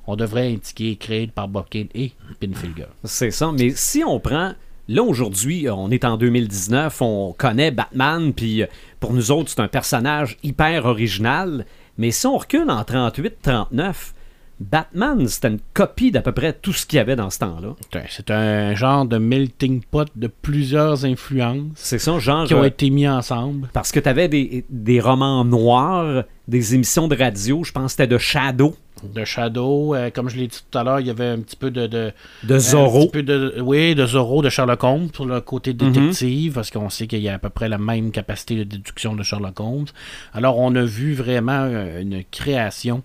on 0.07 0.17
devrait 0.17 0.53
indiquer 0.53 0.97
créé 0.97 1.27
par 1.27 1.49
Bob 1.49 1.67
Kane 1.71 1.89
et 1.95 2.13
Pinfinger. 2.39 2.87
C'est 3.05 3.31
ça. 3.31 3.51
Mais 3.53 3.71
si 3.71 4.05
on 4.07 4.21
prend. 4.21 4.53
Là, 4.89 5.03
aujourd'hui, 5.03 5.67
on 5.71 5.91
est 5.91 6.05
en 6.05 6.17
2019, 6.19 7.01
on 7.01 7.35
connaît 7.37 7.71
Batman, 7.71 8.33
puis 8.35 8.63
euh, 8.63 8.67
pour 9.01 9.13
nous 9.15 9.31
autres, 9.31 9.51
c'est 9.51 9.61
un 9.61 9.69
personnage 9.69 10.37
hyper 10.43 10.85
original. 10.85 11.65
Mais 11.97 12.11
si 12.11 12.27
on 12.27 12.37
recule 12.37 12.69
en 12.71 12.83
38-39, 12.83 14.13
Batman, 14.61 15.27
c'était 15.27 15.49
une 15.49 15.59
copie 15.75 16.13
d'à 16.13 16.23
peu 16.23 16.33
près 16.33 16.53
tout 16.53 16.73
ce 16.73 16.87
qu'il 16.87 16.99
y 16.99 17.01
avait 17.01 17.17
dans 17.17 17.29
ce 17.31 17.41
temps-là. 17.41 17.75
C'est 18.09 18.31
un- 18.31 18.75
genre 18.75 19.05
de 19.05 19.19
melting 19.19 19.83
pot 19.91 20.07
de 20.15 20.27
plusieurs 20.29 21.05
influences 21.05 21.73
C'est 21.75 21.99
ça, 21.99 22.19
genre. 22.19 22.47
qui 22.47 22.55
ont 22.55 22.63
euh, 22.63 22.67
été 22.67 22.89
mis 22.91 23.09
ensemble. 23.09 23.69
Parce 23.73 23.91
que 23.91 23.99
tu 24.01 24.09
avais 24.09 24.29
des, 24.29 24.65
des 24.71 25.01
romans 25.01 25.45
noirs, 25.45 26.25
des 26.47 26.75
émissions 26.75 27.09
de 27.09 27.17
radio, 27.17 27.65
je 27.65 27.73
pense 27.73 27.87
que 27.87 27.91
c'était 28.03 28.07
de 28.07 28.19
Shadow, 28.19 28.77
De 29.03 29.25
Shadow, 29.25 29.95
euh, 29.95 30.09
comme 30.11 30.31
je 30.31 30.37
l'ai 30.37 30.47
dit 30.47 30.63
tout 30.71 30.79
à 30.79 30.83
l'heure, 30.85 31.01
il 31.01 31.07
y 31.07 31.11
avait 31.11 31.27
un 31.27 31.41
petit 31.41 31.57
peu 31.57 31.71
de- 31.71 31.87
de, 31.87 32.13
de 32.45 32.55
Un 32.55 32.59
Zorro. 32.59 33.01
petit 33.01 33.09
peu 33.13 33.23
de, 33.23 33.61
oui, 33.61 33.95
de 33.95 34.07
Zorro, 34.07 34.41
de 34.41 34.49
Sherlock 34.49 34.83
Holmes 34.83 35.09
pour 35.11 35.27
le 35.27 35.41
côté 35.43 35.73
Mhm. 35.75 35.93
détective, 35.93 36.53
parce 36.55 36.71
qu'on 36.71 36.89
sait 36.89 37.07
qu'il 37.07 37.19
y 37.21 37.29
a 37.29 37.35
à 37.35 37.39
peu 37.39 37.51
près 37.51 37.69
la 37.69 37.77
même 37.77 38.13
capacité 38.13 38.55
de 38.57 38.65
déduction 38.65 39.15
de 39.15 39.23
Sherlock 39.23 39.61
Holmes. 39.61 39.87
Alors, 40.33 40.59
on 40.59 40.75
a 40.75 40.85
vu 40.85 41.13
vraiment 41.13 41.65
euh, 41.65 42.01
une 42.01 42.23
création 42.31 43.03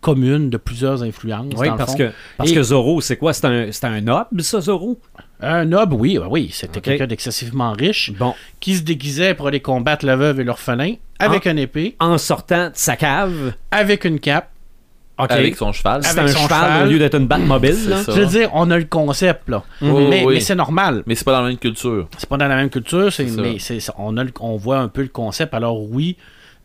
commune 0.00 0.50
de 0.50 0.56
plusieurs 0.56 1.02
influences. 1.02 1.52
Oui, 1.56 1.66
dans 1.68 1.72
le 1.74 1.78
parce 1.78 1.92
fond. 1.92 1.98
que, 1.98 2.10
parce 2.36 2.50
Et- 2.50 2.54
que 2.54 2.62
Zorro, 2.62 3.00
c'est 3.00 3.16
quoi? 3.16 3.32
C'est 3.32 3.46
un, 3.46 3.72
c'est 3.72 3.84
un 3.86 4.00
noble, 4.00 4.42
ça, 4.42 4.60
Zorro? 4.60 4.98
Un 5.40 5.64
noble, 5.66 5.94
oui, 5.94 6.18
oui, 6.30 6.50
c'était 6.52 6.80
quelqu'un 6.80 7.06
d'excessivement 7.06 7.72
riche 7.72 8.12
Bon, 8.18 8.34
qui 8.58 8.74
se 8.76 8.82
déguisait 8.82 9.34
pour 9.34 9.48
aller 9.48 9.60
combattre 9.60 10.06
la 10.06 10.16
veuve 10.16 10.40
et 10.40 10.44
l'orphelin 10.44 10.94
avec 11.18 11.46
Ah. 11.46 11.50
une 11.52 11.58
épée, 11.58 11.94
en 12.00 12.18
sortant 12.18 12.66
de 12.68 12.72
sa 12.74 12.96
cave, 12.96 13.52
avec 13.70 14.04
une 14.04 14.18
cape. 14.18 14.50
Avec 15.18 15.56
son 15.56 15.72
cheval. 15.72 16.02
c'est 16.04 16.18
avec 16.18 16.30
un 16.30 16.36
son 16.36 16.42
cheval, 16.44 16.60
cheval. 16.72 16.86
au 16.86 16.90
lieu 16.90 16.98
d'être 16.98 17.14
une 17.16 17.26
Batmobile. 17.26 17.74
Ça. 17.74 18.12
Je 18.12 18.20
veux 18.20 18.26
dire, 18.26 18.50
on 18.52 18.70
a 18.70 18.76
le 18.78 18.84
concept, 18.84 19.48
là. 19.48 19.62
Oui, 19.80 20.06
mais 20.10 20.24
oui. 20.24 20.34
mais 20.34 20.40
c'est 20.40 20.54
normal. 20.54 21.02
Mais 21.06 21.14
c'est 21.14 21.24
pas 21.24 21.32
dans 21.32 21.42
la 21.42 21.48
même 21.48 21.56
culture. 21.58 22.06
C'est 22.18 22.28
pas 22.28 22.36
dans 22.36 22.48
la 22.48 22.56
même 22.56 22.68
culture, 22.70 23.12
c'est, 23.12 23.26
C'est 23.28 23.34
ça. 23.36 23.40
mais 23.42 23.56
c'est, 23.58 23.78
on, 23.98 24.16
a 24.18 24.24
le- 24.24 24.32
on 24.40 24.56
voit 24.56 24.78
un 24.78 24.88
peu 24.88 25.02
le 25.02 25.08
concept. 25.08 25.54
Alors 25.54 25.80
oui, 25.90 26.16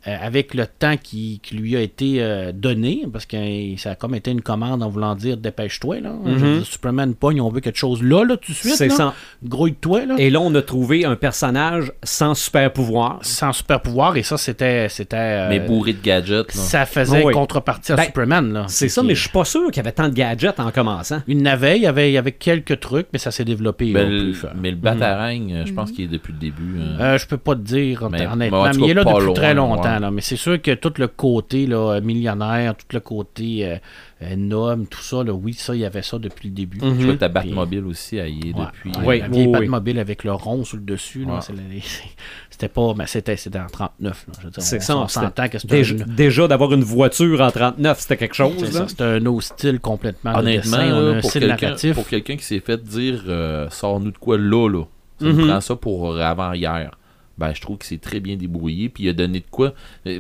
euh, 0.08 0.16
avec 0.22 0.54
le 0.54 0.66
temps 0.68 0.96
qui, 1.02 1.40
qui 1.44 1.56
lui 1.56 1.76
a 1.78 1.82
été 1.82 2.22
euh, 2.22 2.52
donné, 2.54 3.04
parce 3.12 3.26
que 3.26 3.38
euh, 3.38 3.78
ça 3.78 3.92
a 3.92 3.96
comme 3.96 4.16
été 4.16 4.32
une 4.32 4.42
commande 4.42 4.82
en 4.84 4.90
voulant 4.90 5.16
dire 5.16 5.38
dépêche-toi. 5.38 6.00
Là. 6.02 6.14
Je 6.26 6.32
veux 6.32 6.56
dire, 6.58 6.66
Superman 6.66 7.14
pogne, 7.14 7.40
on 7.42 7.50
veut 7.50 7.60
quelque 7.62 7.78
chose 7.78 8.02
là, 8.04 8.24
là, 8.26 8.38
tout 8.38 8.52
de 8.52 8.58
suite. 8.58 8.72
Mhm. 8.72 8.78
C'est 8.78 8.88
là. 8.88 8.96
ça. 8.96 9.14
Grouille-toi, 9.44 10.06
là. 10.06 10.16
Et 10.18 10.30
là, 10.30 10.40
on 10.42 10.54
a 10.56 10.62
trouvé 10.62 11.06
un 11.06 11.16
personnage 11.16 11.92
sans 12.04 12.34
super 12.34 12.72
pouvoir. 12.74 13.20
Sans 13.22 13.54
super 13.54 13.82
pouvoir, 13.82 14.18
et 14.18 14.24
ça, 14.24 14.38
c'était. 14.38 14.88
c'était 14.90 15.16
euh, 15.18 15.50
Mais 15.50 15.60
bourré 15.60 15.94
de 15.94 16.02
gadgets. 16.02 16.54
là. 16.56 16.62
Ça 16.62 16.86
faisait 16.86 17.24
Oui. 17.24 17.34
contrepartie 17.34 17.92
à 17.92 17.96
Ben, 17.96 18.04
Superman. 18.06 18.54
Là. 18.54 18.66
C'est 18.68 18.90
ça, 18.90 19.04
mais 19.04 19.16
je 19.16 19.22
suis 19.22 19.30
pas 19.30 19.46
sûr 19.46 19.66
qu'il 19.68 19.78
y 19.78 19.80
avait 19.80 19.92
tant 19.92 20.10
de 20.10 20.14
gadgets 20.14 20.60
en 20.60 20.72
commençant. 20.72 21.22
Il 21.28 21.40
y 21.40 21.42
en 21.42 21.46
avait, 21.46 21.78
il 21.78 21.84
y 21.84 21.88
avait, 21.88 22.10
il 22.10 22.14
y 22.14 22.18
avait 22.18 22.32
quelques 22.32 22.80
trucs, 22.80 23.08
mais 23.14 23.20
ça 23.20 23.32
s'est 23.32 23.46
développé. 23.46 23.92
Le, 23.92 24.06
plus 24.06 24.34
fort. 24.34 24.52
mais 24.56 24.72
le 24.72 24.78
batarang, 24.78 25.52
euh, 25.52 25.64
je 25.66 25.74
pense 25.74 25.92
qu'il 25.92 26.06
est 26.06 26.08
depuis 26.08 26.34
le 26.34 26.40
début. 26.40 26.80
hein. 26.80 26.98
Euh, 27.00 27.18
je 27.18 27.28
peux 27.28 27.38
pas 27.38 27.56
te 27.56 27.62
dire 27.62 28.08
Mais- 28.10 28.26
honnêtement, 28.28 28.64
mais 28.64 28.70
mais, 28.74 28.86
il 28.86 28.90
est 28.92 28.94
là 28.94 29.04
depuis 29.04 29.26
loin, 29.26 29.34
très 29.34 29.54
longtemps. 29.54 29.84
ouais. 29.84 29.91
Là, 30.00 30.12
mais 30.12 30.22
c'est 30.22 30.36
sûr 30.36 30.62
que 30.62 30.72
tout 30.76 30.94
le 30.98 31.08
côté 31.08 31.66
là, 31.68 32.00
millionnaire, 32.02 32.76
tout 32.76 32.86
le 32.94 33.00
côté 33.00 33.66
euh, 33.66 33.76
euh, 34.24 34.36
noble, 34.36 34.88
tout 34.88 35.02
ça, 35.02 35.24
là, 35.24 35.34
oui, 35.34 35.54
ça, 35.54 35.74
il 35.76 35.82
y 35.82 35.86
avait 35.86 36.02
ça 36.02 36.18
depuis 36.20 36.50
le 36.50 36.56
début. 36.56 36.80
Mhm. 36.84 37.00
Je 37.00 37.06
vois 37.08 37.18
ta 37.18 37.28
Batmobile 37.28 37.86
aussi, 37.86 38.18
elle 38.18 38.30
y 38.30 38.50
est 38.50 38.54
Ouais, 38.56 38.66
depuis. 38.66 38.92
ouais, 38.92 39.06
Oui, 39.06 39.20
la 39.20 39.28
vieille 39.28 39.48
oui, 39.48 39.54
oui. 39.54 39.60
Batmobile 39.68 40.00
avec 40.00 40.24
le 40.24 40.34
rond 40.34 40.64
sur 40.64 40.78
le 40.78 40.84
dessus, 40.84 41.26
Ouais. 41.26 41.34
la- 41.34 41.42
c'était 42.50 42.68
pas, 42.70 42.94
mais 42.96 43.08
c'était, 43.08 43.36
c'était 43.38 43.60
en 43.60 43.68
39. 43.68 44.26
Là, 44.28 44.34
je 44.40 44.46
veux 44.46 44.52
dire, 44.52 44.62
C'est 44.64 44.82
ça, 44.82 44.98
on 44.98 45.08
s'entend 45.08 45.48
que 45.50 45.58
c'était 45.60 45.78
Déjà, 45.78 45.96
un, 45.96 46.14
déjà 46.16 46.48
d'avoir 46.48 46.74
une 46.74 46.84
voiture 46.84 47.42
en 47.42 47.50
39, 47.52 48.00
c'était 48.00 48.18
quelque 48.18 48.36
chose. 48.36 48.54
c'était 48.88 49.04
un 49.04 49.26
autre 49.26 49.44
style 49.44 49.80
complètement. 49.80 50.34
de 50.34 50.38
Honnêtement, 50.40 50.78
dessin, 50.78 50.94
on 50.94 50.98
a 50.98 51.02
là, 51.12 51.18
un 51.18 51.22
pour 51.22 51.32
quelqu'un 51.32 51.48
narratif. 51.68 51.96
pour 51.96 52.08
quelqu'un 52.08 52.36
qui 52.38 52.44
s'est 52.46 52.60
fait 52.60 52.82
dire 52.84 53.24
euh, 53.28 53.68
sors-nous 53.70 54.12
de 54.12 54.18
quoi 54.18 54.38
là, 54.38 54.68
là. 54.70 54.84
Ça 55.20 55.28
Mhm. 55.28 55.48
prend 55.48 55.62
ça 55.62 55.76
pour 55.76 56.18
avant-hier. 56.20 56.92
Ben, 57.38 57.54
je 57.54 57.62
trouve 57.62 57.78
que 57.78 57.86
c'est 57.86 58.02
très 58.02 58.20
bien 58.20 58.36
débrouillé. 58.36 58.90
Puis 58.90 59.04
il 59.06 59.10
a 59.10 59.14
donné 59.14 59.40
de 59.40 59.46
quoi. 59.50 59.74
Euh, 60.08 60.20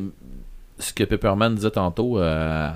Ce 0.79 0.93
que 0.93 1.03
Pepperman 1.03 1.53
disait 1.55 1.71
tantôt 1.71 2.19
euh, 2.19 2.71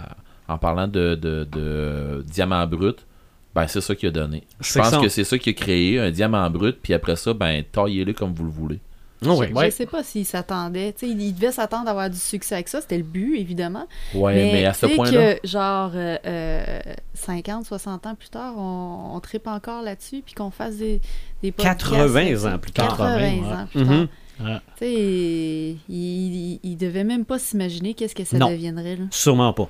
en 0.47 0.57
parlant 0.57 0.87
de, 0.87 1.15
de, 1.15 1.47
de 1.51 2.23
diamant 2.27 2.65
brut, 2.67 3.05
ben 3.55 3.67
c'est 3.67 3.81
ça 3.81 3.95
qu'il 3.95 4.09
a 4.09 4.11
donné. 4.11 4.43
Je 4.59 4.77
pense 4.79 4.97
que 4.97 5.09
c'est 5.09 5.23
ça 5.23 5.37
qui 5.37 5.49
a 5.49 5.53
créé, 5.53 5.99
un 5.99 6.11
diamant 6.11 6.47
brut, 6.49 6.77
puis 6.81 6.93
après 6.93 7.15
ça, 7.15 7.33
ben 7.33 7.63
taillez-le 7.71 8.13
comme 8.13 8.33
vous 8.33 8.43
le 8.43 8.51
voulez. 8.51 8.79
Ah 9.25 9.29
oui. 9.33 9.47
Ouais. 9.53 9.71
Je 9.71 9.75
sais 9.75 9.85
pas 9.85 10.03
s'il 10.03 10.25
s'attendait. 10.25 10.91
Tu 10.93 11.07
sais, 11.07 11.11
il 11.11 11.33
devait 11.33 11.53
s'attendre 11.53 11.87
à 11.87 11.91
avoir 11.91 12.09
du 12.09 12.17
succès 12.17 12.55
avec 12.55 12.67
ça. 12.67 12.81
C'était 12.81 12.97
le 12.97 13.03
but, 13.03 13.37
évidemment. 13.39 13.87
Ouais, 14.13 14.33
mais, 14.51 14.65
à 14.65 14.73
ce 14.73 14.85
point-là. 14.87 15.35
que, 15.35 15.47
genre, 15.47 15.91
euh, 15.95 16.17
euh, 16.27 16.79
50, 17.13 17.65
60 17.65 18.05
ans 18.05 18.13
plus 18.15 18.29
tard, 18.29 18.53
on, 18.57 19.15
on 19.15 19.19
tripe 19.21 19.47
encore 19.47 19.81
là-dessus, 19.81 20.21
puis 20.23 20.35
qu'on 20.35 20.51
fasse 20.51 20.75
des, 20.75 20.99
des 21.41 21.51
podcasts 21.53 21.79
80 21.79 22.23
là-dessus. 22.23 22.45
ans 22.45 22.57
plus 22.59 22.71
tard. 22.73 22.97
80 22.97 23.15
ouais. 23.17 23.39
ans 23.39 23.67
plus 23.71 23.83
tard. 23.85 23.93
Mhm. 23.93 24.07
Ah. 24.43 24.61
Tu 24.77 24.85
sais, 24.85 24.91
il, 24.93 25.77
il, 25.89 26.59
il 26.63 26.77
devait 26.77 27.03
même 27.03 27.25
pas 27.25 27.39
s'imaginer 27.39 27.93
qu'est-ce 27.93 28.15
que 28.15 28.23
ça 28.25 28.37
Non. 28.37 28.49
deviendrait. 28.49 28.95
Là. 28.97 29.03
Sûrement 29.11 29.53
pas. 29.53 29.69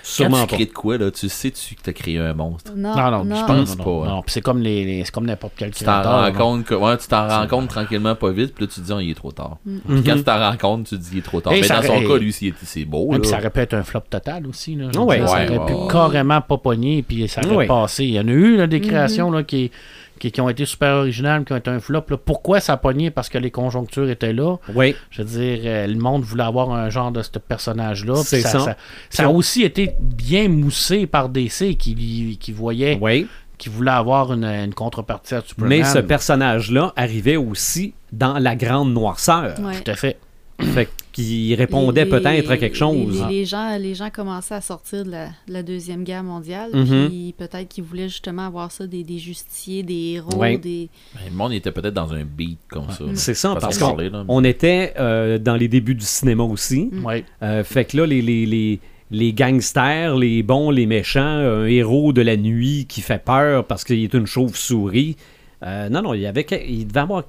Quand 0.00 0.04
Sûrement 0.14 0.42
tu 0.42 0.46
pas. 0.50 0.54
crées 0.56 0.66
de 0.66 0.72
quoi, 0.72 0.96
là, 0.96 1.10
tu 1.10 1.28
sais-tu 1.28 1.74
que 1.74 1.82
t'as 1.82 1.92
créé 1.92 2.18
un 2.18 2.32
monstre? 2.32 2.72
Non, 2.74 2.94
Non, 2.96 3.24
non, 3.24 3.34
je 3.36 3.44
pense 3.44 3.46
pense 3.46 3.78
non, 3.78 3.84
pas, 3.84 3.90
non, 3.90 4.04
hein. 4.04 4.08
non. 4.08 4.22
Puis 4.22 4.32
c'est 4.32 4.40
comme 4.40 4.62
les, 4.62 4.84
les- 4.84 5.04
c'est 5.04 5.10
comme 5.10 5.26
n'importe 5.26 5.54
quel 5.56 5.72
Tu 5.72 5.84
t'en 5.84 6.02
rends 6.02 6.22
là. 6.22 6.30
compte 6.30 6.64
que, 6.64 6.74
ouais, 6.74 6.96
tu 6.96 7.08
t'en 7.08 7.26
rends 7.28 7.46
compte 7.48 7.68
tranquillement, 7.68 8.14
pas 8.14 8.30
vite, 8.30 8.54
puis 8.54 8.64
là, 8.64 8.70
tu 8.72 8.80
te 8.80 8.86
dis, 8.86 8.92
oh, 8.92 9.00
il 9.00 9.10
est 9.10 9.14
trop 9.14 9.32
tard. 9.32 9.58
Mm. 9.66 9.78
Puis 9.88 10.02
quand 10.04 10.14
tu 10.14 10.24
t'en 10.24 10.38
rends 10.38 10.56
compte, 10.56 10.86
tu 10.86 10.96
te 10.96 11.00
dis, 11.02 11.08
il 11.14 11.18
est 11.18 11.22
trop 11.22 11.40
tard. 11.40 11.52
Et 11.52 11.60
Mais 11.60 11.68
dans 11.68 11.82
son 11.82 11.92
aurait- 11.94 12.06
cas, 12.06 12.16
lui, 12.16 12.32
c'est 12.32 12.84
beau, 12.84 13.12
là. 13.12 13.18
ça 13.24 13.38
aurait 13.38 13.50
pu 13.50 13.60
être 13.60 13.74
un 13.74 13.82
flop 13.82 14.02
total 14.08 14.46
aussi. 14.46 14.76
Là. 14.76 14.88
Ah 14.96 15.00
ouais. 15.02 15.18
ça 15.18 15.24
aurait 15.24 15.58
ouais, 15.58 15.66
pu 15.66 15.72
ouais. 15.72 15.88
carrément 15.90 16.40
pas 16.42 16.56
pogner, 16.58 17.02
puis 17.02 17.28
ça 17.28 17.42
aurait 17.44 17.56
Ouais. 17.56 17.66
passé. 17.66 18.04
Il 18.04 18.12
y 18.14 18.20
en 18.20 18.28
a 18.28 18.32
eu 18.32 18.56
là, 18.56 18.66
des 18.68 18.78
Mhm. 18.78 18.86
créations 18.86 19.30
là, 19.32 19.42
qui, 19.42 19.70
qui, 20.18 20.30
qui 20.32 20.40
ont 20.40 20.48
été 20.48 20.64
super 20.64 20.96
originales, 20.96 21.44
qui 21.44 21.52
ont 21.52 21.56
été 21.56 21.70
un 21.70 21.80
flop. 21.80 22.04
là. 22.08 22.16
Pourquoi 22.16 22.60
ça 22.60 22.74
a 22.74 22.76
pogné? 22.76 23.10
Parce 23.10 23.28
que 23.28 23.38
les 23.38 23.50
conjonctures 23.50 24.08
étaient 24.10 24.32
là. 24.32 24.56
Oui. 24.74 24.94
Je 25.10 25.22
veux 25.22 25.28
dire, 25.28 25.60
euh, 25.64 25.86
le 25.86 25.94
monde 25.96 26.22
voulait 26.22 26.42
avoir 26.44 26.70
un 26.72 26.90
genre 26.90 27.10
de 27.12 27.22
ce 27.22 27.30
personnage-là. 27.38 28.16
ça. 28.16 28.40
Ça, 28.40 28.76
ça 29.10 29.24
a 29.24 29.28
aussi 29.28 29.62
été 29.62 29.92
bien 30.00 30.48
moussé 30.48 31.06
par 31.06 31.28
DC 31.28 31.76
qui, 31.78 32.36
qui 32.40 32.52
voyait, 32.52 32.98
Oui. 33.00 33.26
qui 33.56 33.68
voulait 33.68 33.90
avoir 33.90 34.32
une, 34.32 34.44
une 34.44 34.74
contrepartie 34.74 35.34
à 35.34 35.40
Superman. 35.40 35.78
Mais 35.78 35.84
ce 35.84 35.98
personnage-là 35.98 36.92
arrivait 36.96 37.36
aussi 37.36 37.94
dans 38.12 38.38
la 38.38 38.56
grande 38.56 38.92
noirceur. 38.92 39.54
Ouais. 39.60 39.80
Tout 39.82 39.90
à 39.90 39.94
fait. 39.94 40.18
Fait 40.60 40.88
qu'il 41.12 41.54
répondait 41.54 42.04
peut-être 42.06 42.50
à 42.50 42.56
quelque 42.56 42.76
chose. 42.76 43.24
Les, 43.28 43.38
les 43.38 43.44
gens, 43.44 43.76
les 43.78 43.94
gens 43.94 44.10
commençaient 44.10 44.54
à 44.56 44.60
sortir 44.60 45.04
de 45.04 45.10
la, 45.10 45.26
de 45.26 45.52
la 45.52 45.62
Deuxième 45.62 46.02
Guerre 46.02 46.24
mondiale. 46.24 46.70
Mhm. 46.74 47.08
Puis 47.08 47.34
peut-être 47.38 47.68
qu'ils 47.68 47.84
voulaient 47.84 48.08
justement 48.08 48.46
avoir 48.46 48.72
ça, 48.72 48.86
des, 48.86 49.04
des 49.04 49.18
justiciers, 49.18 49.82
des 49.84 50.14
héros, 50.14 50.34
Ouais. 50.36 50.58
des. 50.58 50.88
Ben, 51.14 51.20
Le 51.30 51.36
monde 51.36 51.52
était 51.52 51.70
peut-être 51.70 51.94
dans 51.94 52.12
un 52.12 52.24
beat 52.24 52.58
comme 52.68 52.90
ça. 52.90 53.04
C'est 53.14 53.34
ça, 53.34 53.56
parce 53.60 53.78
qu'on 53.78 53.96
on 54.28 54.42
était 54.44 54.94
euh, 54.98 55.38
dans 55.38 55.54
les 55.54 55.68
débuts 55.68 55.94
du 55.94 56.04
cinéma 56.04 56.42
aussi. 56.42 56.90
Mm. 56.92 57.06
Euh, 57.42 57.62
fait 57.64 57.84
que 57.84 57.96
là, 57.96 58.06
les, 58.06 58.20
les, 58.20 58.44
les, 58.46 58.80
les 59.12 59.32
gangsters, 59.32 60.16
les 60.16 60.42
bons, 60.42 60.70
les 60.70 60.86
méchants, 60.86 61.20
un 61.20 61.66
héros 61.66 62.12
de 62.12 62.20
la 62.22 62.36
nuit 62.36 62.86
qui 62.88 63.00
fait 63.00 63.22
peur 63.24 63.64
parce 63.64 63.84
qu'il 63.84 64.02
est 64.02 64.14
une 64.14 64.26
chauve-souris. 64.26 65.16
Euh, 65.62 65.88
non, 65.88 66.02
non, 66.02 66.14
il 66.14 66.20
y 66.22 66.26
avait. 66.26 66.46
Il 66.68 66.88
devait 66.88 67.00
avoir. 67.00 67.24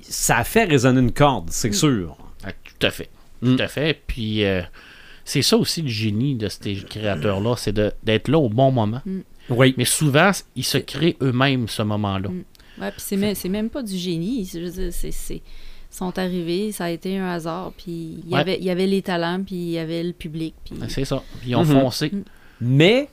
Ça 0.00 0.38
a 0.38 0.44
fait 0.44 0.64
résonner 0.64 1.00
une 1.00 1.12
corde, 1.12 1.48
c'est 1.50 1.74
sûr. 1.74 2.16
Ah, 2.48 2.52
tout 2.64 2.86
à 2.86 2.90
fait. 2.90 3.08
Mm. 3.42 3.56
Tout 3.56 3.62
à 3.62 3.68
fait. 3.68 4.00
Puis 4.06 4.44
euh, 4.44 4.62
c'est 5.24 5.42
ça 5.42 5.56
aussi 5.56 5.82
le 5.82 5.88
génie 5.88 6.34
de 6.34 6.48
ces 6.48 6.74
créateurs-là, 6.76 7.54
c'est 7.56 7.72
de- 7.72 7.92
d'être 8.02 8.28
là 8.28 8.38
au 8.38 8.48
bon 8.48 8.70
moment. 8.70 9.02
Oui. 9.50 9.74
Mais 9.78 9.84
souvent, 9.84 10.30
ils 10.56 10.64
se 10.64 10.78
créent 10.78 11.16
eux-mêmes 11.22 11.68
ce 11.68 11.82
moment-là. 11.82 12.28
Mm. 12.28 12.44
Ouais, 12.80 12.90
puis 12.92 13.00
c'est 13.00 13.16
même, 13.16 13.34
c'est 13.34 13.48
même 13.48 13.70
pas 13.70 13.82
du 13.82 13.96
génie. 13.96 14.48
Je 14.52 14.58
veux 14.60 14.70
dire, 14.70 14.92
c'est. 14.92 15.10
c'est- 15.10 15.42
ils 15.90 15.96
sont 15.96 16.18
arrivés, 16.18 16.70
ça 16.70 16.84
a 16.84 16.90
été 16.90 17.16
un 17.16 17.28
hasard, 17.30 17.72
puis 17.76 18.20
il 18.22 18.28
y, 18.28 18.34
Ouais. 18.34 18.40
avait, 18.40 18.58
il 18.58 18.64
y 18.64 18.68
avait 18.70 18.86
les 18.86 19.00
talents, 19.00 19.42
puis 19.42 19.56
il 19.56 19.70
y 19.70 19.78
avait 19.78 20.02
le 20.02 20.12
public. 20.12 20.54
Puis... 20.64 20.74
C'est 20.88 21.06
ça. 21.06 21.22
Puis 21.40 21.50
ils 21.50 21.56
ont 21.56 21.64
Mhm. 21.64 21.80
foncé. 21.80 22.12
Mais 22.60 23.08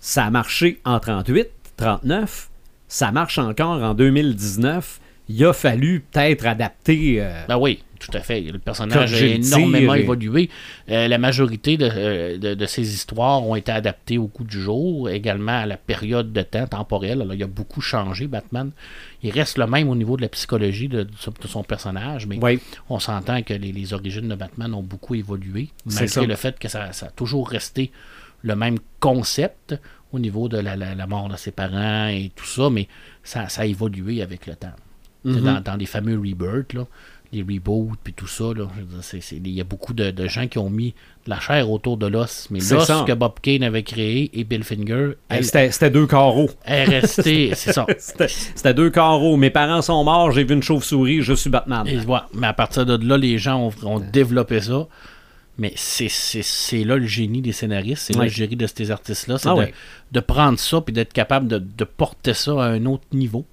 ça 0.00 0.24
a 0.24 0.30
marché 0.30 0.80
en 0.86 0.98
38, 0.98 1.48
39. 1.76 2.48
Ça 2.88 3.12
marche 3.12 3.38
encore 3.38 3.82
en 3.82 3.92
2019. 3.94 5.00
Il 5.28 5.44
a 5.44 5.52
fallu 5.52 6.00
peut-être 6.10 6.46
adapter. 6.46 7.16
euh, 7.20 7.44
Ben 7.46 7.58
oui, 7.58 7.82
tout 8.04 8.16
à 8.16 8.20
fait. 8.20 8.40
Le 8.40 8.58
personnage 8.58 9.14
a 9.14 9.16
énormément 9.58 9.94
évolué. 10.02 10.50
Euh, 10.90 11.08
la 11.08 11.18
majorité 11.18 11.76
de, 11.76 11.88
euh, 11.90 12.38
de- 12.38 12.54
de 12.54 12.66
ces 12.66 12.92
histoires 12.94 13.46
ont 13.46 13.54
été 13.56 13.70
adaptées 13.72 14.18
au 14.18 14.26
coup 14.26 14.44
du 14.44 14.60
jour, 14.60 15.08
également 15.10 15.60
à 15.60 15.66
la 15.66 15.76
période 15.76 16.32
de 16.32 16.42
temps 16.42 16.66
temporelle. 16.66 17.22
Alors, 17.22 17.34
il 17.34 17.42
a 17.42 17.46
beaucoup 17.46 17.80
changé, 17.80 18.26
Batman. 18.26 18.70
Il 19.22 19.30
reste 19.30 19.56
le 19.58 19.66
même 19.66 19.88
au 19.88 19.94
niveau 19.94 20.16
de 20.16 20.22
la 20.22 20.28
psychologie 20.28 20.88
de, 20.88 21.04
de 21.04 21.46
son 21.46 21.62
personnage, 21.62 22.26
mais 22.26 22.38
oui. 22.42 22.58
on 22.90 22.98
s'entend 22.98 23.42
que 23.42 23.54
les, 23.54 23.72
les 23.72 23.92
origines 23.94 24.28
de 24.28 24.34
Batman 24.34 24.74
ont 24.74 24.82
beaucoup 24.82 25.14
évolué, 25.14 25.68
malgré 25.86 26.26
le 26.26 26.34
fait 26.36 26.58
que 26.58 26.68
ça, 26.68 26.92
ça 26.92 27.06
a 27.06 27.10
toujours 27.10 27.48
resté 27.48 27.90
le 28.42 28.56
même 28.56 28.78
concept 28.98 29.74
au 30.12 30.18
niveau 30.18 30.48
de 30.48 30.58
la, 30.58 30.76
la- 30.76 30.94
la 30.94 31.06
mort 31.06 31.28
de 31.28 31.36
ses 31.36 31.52
parents 31.52 32.08
et 32.08 32.30
tout 32.34 32.44
ça, 32.44 32.68
mais 32.70 32.88
ça, 33.22 33.48
ça 33.48 33.62
a 33.62 33.64
évolué 33.66 34.22
avec 34.22 34.46
le 34.46 34.56
temps. 34.56 34.72
Mhm. 35.24 35.40
dans, 35.40 35.60
dans 35.60 35.76
les 35.76 35.86
fameux 35.86 36.18
rebirths, 36.18 36.72
là, 36.72 36.84
les 37.32 37.40
reboots, 37.42 37.96
puis 38.04 38.12
tout 38.12 38.26
ça, 38.26 38.44
il 39.32 39.48
y 39.48 39.60
a 39.60 39.64
beaucoup 39.64 39.94
de, 39.94 40.10
de 40.10 40.28
gens 40.28 40.46
qui 40.48 40.58
ont 40.58 40.68
mis 40.68 40.94
de 41.24 41.30
la 41.30 41.40
chair 41.40 41.70
autour 41.70 41.96
de 41.96 42.06
l'os, 42.06 42.48
mais 42.50 42.58
l'os 42.58 42.86
que 43.06 43.12
Bob 43.14 43.34
Kane 43.40 43.62
avait 43.62 43.82
créé 43.84 44.30
et 44.38 44.44
Bill 44.44 44.62
Finger, 44.64 45.12
Hey, 45.30 45.42
elle 45.54 45.72
C'était 45.72 45.90
deux 45.90 46.06
carreaux. 46.06 46.50
est 46.66 46.84
restée, 46.84 47.52
c'est 47.54 47.72
ça. 47.72 47.86
C'était 47.98 48.74
deux 48.74 48.90
carreaux. 48.90 49.36
Mes 49.36 49.50
parents 49.50 49.80
sont 49.82 50.04
morts, 50.04 50.30
j'ai 50.32 50.44
vu 50.44 50.54
une 50.54 50.62
chauve-souris, 50.62 51.22
je 51.22 51.32
suis 51.32 51.48
Batman. 51.50 51.86
Et. 51.86 51.98
Mais 52.34 52.46
à 52.48 52.52
partir 52.52 52.84
de 52.84 52.96
là, 53.06 53.16
les 53.16 53.38
gens 53.38 53.68
ont, 53.82 53.88
ont 53.88 54.00
développé 54.00 54.60
ça. 54.60 54.86
Mais 55.58 55.72
c'est- 55.76 56.84
là 56.84 56.96
le 56.96 57.06
génie 57.06 57.42
des 57.42 57.52
scénaristes, 57.52 58.04
c'est 58.06 58.14
là 58.16 58.24
le 58.24 58.30
génie 58.30 58.56
de 58.56 58.66
ces 58.66 58.90
artistes-là, 58.90 59.36
c'est 59.38 59.48
Ah 59.48 59.54
de, 59.54 59.58
ouais. 59.58 59.74
de 60.10 60.20
prendre 60.20 60.58
ça 60.58 60.80
puis 60.80 60.92
d'être 60.94 61.12
capable 61.12 61.46
de, 61.46 61.58
de 61.58 61.84
porter 61.84 62.34
ça 62.34 62.52
à 62.52 62.68
un 62.68 62.84
autre 62.86 63.04
niveau. 63.12 63.44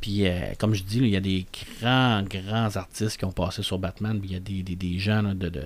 Puis, 0.00 0.26
euh, 0.26 0.40
comme 0.58 0.74
je 0.74 0.82
dis, 0.82 0.98
il 0.98 1.08
y 1.08 1.16
a 1.16 1.20
des 1.20 1.46
grands, 1.80 2.22
grands 2.22 2.74
artistes 2.76 3.18
qui 3.18 3.24
ont 3.26 3.32
passé 3.32 3.62
sur 3.62 3.78
Batman, 3.78 4.18
puis 4.18 4.30
il 4.30 4.32
y 4.32 4.36
a 4.36 4.40
des, 4.40 4.62
des- 4.62 4.76
des 4.76 4.98
gens 4.98 5.20
là, 5.22 5.34
de, 5.34 5.48
de 5.50 5.62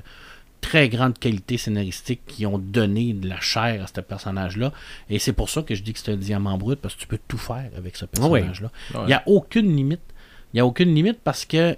très 0.61 0.88
grande 0.88 1.19
qualité 1.19 1.57
scénaristique 1.59 2.23
qui 2.26 2.47
ont 2.47 2.59
donné 2.59 3.12
de 3.12 3.29
la 3.29 3.38
chair 3.41 3.83
à 3.85 3.87
ce 3.87 4.00
personnage-là. 4.00 4.73
Et 5.11 5.19
c'est 5.19 5.35
pour 5.35 5.50
ça 5.50 5.62
que 5.62 5.75
je 5.75 5.83
dis 5.83 5.93
que 5.93 5.99
c'est 6.00 6.11
un 6.12 6.17
diamant 6.17 6.57
brut, 6.59 6.81
parce 6.81 6.95
que 6.95 7.00
tu 7.00 7.07
peux 7.07 7.21
tout 7.29 7.38
faire 7.38 7.71
avec 7.76 7.97
ce 7.97 8.07
ouais. 8.07 8.11
personnage-là. 8.41 8.71
Ouais. 8.95 9.00
Il 9.03 9.07
n'y 9.07 9.12
a 9.12 9.23
aucune 9.26 9.76
limite. 9.76 10.00
Il 10.53 10.57
n'y 10.57 10.61
a 10.61 10.67
aucune 10.67 10.95
limite 10.95 11.21
parce 11.23 11.45
que 11.45 11.76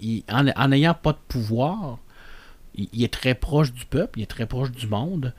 il- 0.00 0.22
en 0.30 0.46
en 0.48 0.68
n'ayant 0.68 0.94
pas 0.94 1.12
de 1.12 1.18
pouvoir, 1.28 1.98
il, 2.74 2.88
il 2.92 3.02
est 3.04 3.12
très 3.12 3.34
proche 3.34 3.72
du 3.72 3.86
peuple, 3.86 4.18
il 4.18 4.22
est 4.22 4.26
très 4.26 4.46
proche 4.46 4.70
du 4.72 4.86
monde. 4.86 5.32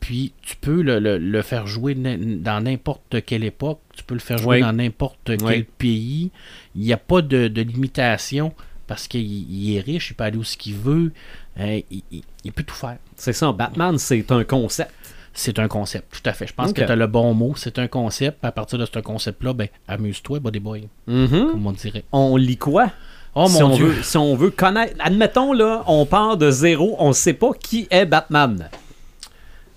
Puis 0.00 0.32
tu 0.42 0.56
peux 0.56 0.80
le, 0.82 0.98
le- 0.98 1.18
le 1.18 1.42
faire 1.42 1.66
jouer 1.66 1.94
dans 1.94 2.64
n'importe 2.64 3.24
quelle 3.26 3.44
époque, 3.44 3.80
tu 3.96 4.02
peux 4.02 4.14
le 4.14 4.20
faire 4.20 4.38
jouer 4.38 4.56
Oui. 4.56 4.62
dans 4.62 4.72
n'importe 4.72 5.18
quel 5.24 5.42
Oui. 5.42 5.66
pays. 5.78 6.30
Il 6.74 6.82
n'y 6.82 6.92
a 6.92 6.96
pas 6.96 7.20
de, 7.22 7.48
de 7.48 7.62
limitation 7.62 8.54
parce 8.86 9.06
qu'il 9.06 9.20
il 9.22 9.76
est 9.76 9.80
riche, 9.80 10.10
il 10.10 10.14
peut 10.14 10.24
aller 10.24 10.38
où 10.38 10.42
ce 10.44 10.56
qu'il 10.56 10.74
veut, 10.74 11.12
euh, 11.60 11.80
il, 11.90 12.02
il- 12.10 12.22
il 12.44 12.52
peut 12.52 12.62
tout 12.62 12.74
faire. 12.74 12.96
C'est 13.16 13.34
ça, 13.34 13.52
Batman, 13.52 13.98
c'est 13.98 14.32
un 14.32 14.42
concept. 14.44 14.90
C'est 15.32 15.60
un 15.60 15.68
concept, 15.68 16.12
tout 16.20 16.28
à 16.28 16.32
fait. 16.32 16.48
Je 16.48 16.54
pense 16.54 16.72
que 16.72 16.80
tu 16.80 16.90
as 16.90 16.96
le 16.96 17.06
bon 17.06 17.34
mot, 17.34 17.52
c'est 17.56 17.78
un 17.78 17.86
concept. 17.86 18.44
À 18.44 18.50
partir 18.50 18.78
de 18.80 18.84
ce 18.86 18.98
concept-là, 18.98 19.52
ben, 19.52 19.68
amuse-toi, 19.86 20.40
body 20.40 20.58
boy, 20.58 20.88
Mhm. 21.06 21.50
comme 21.52 21.66
on 21.68 21.72
dirait. 21.72 22.02
On 22.10 22.36
lit 22.36 22.56
quoi? 22.56 22.90
Oh 23.36 23.46
si, 23.48 23.62
mon 23.62 23.70
on 23.70 23.76
Dieu! 23.76 23.86
veut, 23.86 24.02
si 24.02 24.16
on 24.16 24.34
veut 24.34 24.50
connaître. 24.50 24.96
Admettons, 24.98 25.52
là, 25.52 25.84
on 25.86 26.04
part 26.04 26.36
de 26.36 26.50
zéro, 26.50 26.96
on 26.98 27.12
sait 27.12 27.32
pas 27.34 27.52
qui 27.52 27.86
est 27.90 28.06
Batman. 28.06 28.68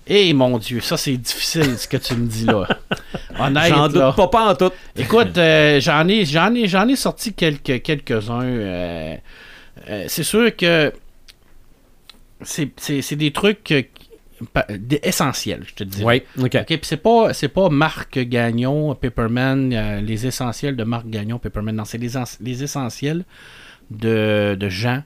Eh 0.06 0.32
mon 0.34 0.58
Dieu, 0.58 0.80
ça 0.80 0.96
c'est 0.96 1.16
difficile 1.16 1.78
ce 1.78 1.88
que 1.88 1.96
tu 1.96 2.14
me 2.14 2.26
dis 2.26 2.44
là. 2.44 2.68
Honnête, 3.38 3.68
J'en 3.68 3.88
doute 3.88 4.14
pas, 4.16 4.28
pas 4.28 4.50
en 4.52 4.54
tout. 4.54 4.70
Écoute, 4.96 5.36
euh, 5.38 5.80
j'en 5.80 6.06
ai, 6.08 6.24
j'en 6.24 6.54
ai, 6.54 6.68
j'en 6.68 6.86
ai 6.88 6.96
sorti 6.96 7.32
quelques, 7.32 7.82
quelques-uns. 7.82 8.42
euh, 8.44 9.16
euh, 9.88 10.04
c'est 10.08 10.22
sûr 10.22 10.54
que 10.54 10.92
c'est, 12.42 12.70
c'est- 12.76 13.00
c'est 13.02 13.16
des 13.16 13.32
trucs 13.32 13.72
essentiels, 15.02 15.62
je 15.66 15.74
te 15.74 15.84
dis. 15.84 16.04
Oui, 16.04 16.22
ok. 16.38 16.54
Ok, 16.60 16.66
puis 16.66 16.78
c'est 16.82 16.96
pas, 16.98 17.32
c'est 17.32 17.48
pas 17.48 17.68
Marc 17.70 18.18
Gagnon, 18.18 18.94
Pepperman, 18.94 19.72
euh, 19.72 20.00
les 20.00 20.26
essentiels 20.26 20.76
de 20.76 20.84
Marc 20.84 21.08
Gagnon, 21.08 21.38
Pepperman. 21.38 21.74
Non, 21.76 21.84
c'est 21.84 21.98
les, 21.98 22.10
les 22.40 22.62
essentiels 22.62 23.24
de, 23.90 24.56
de 24.58 24.68
gens 24.68 25.02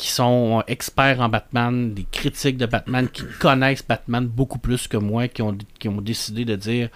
qui 0.00 0.08
sont 0.08 0.62
experts 0.66 1.20
en 1.20 1.28
Batman, 1.28 1.92
des 1.92 2.06
critiques 2.10 2.56
de 2.56 2.64
Batman, 2.64 3.06
qui 3.06 3.22
connaissent 3.38 3.84
Batman 3.86 4.26
beaucoup 4.26 4.58
plus 4.58 4.88
que 4.88 4.96
moi, 4.96 5.28
qui 5.28 5.42
ont, 5.42 5.56
qui 5.78 5.88
ont 5.90 6.00
décidé 6.00 6.46
de 6.46 6.56
dire 6.56 6.88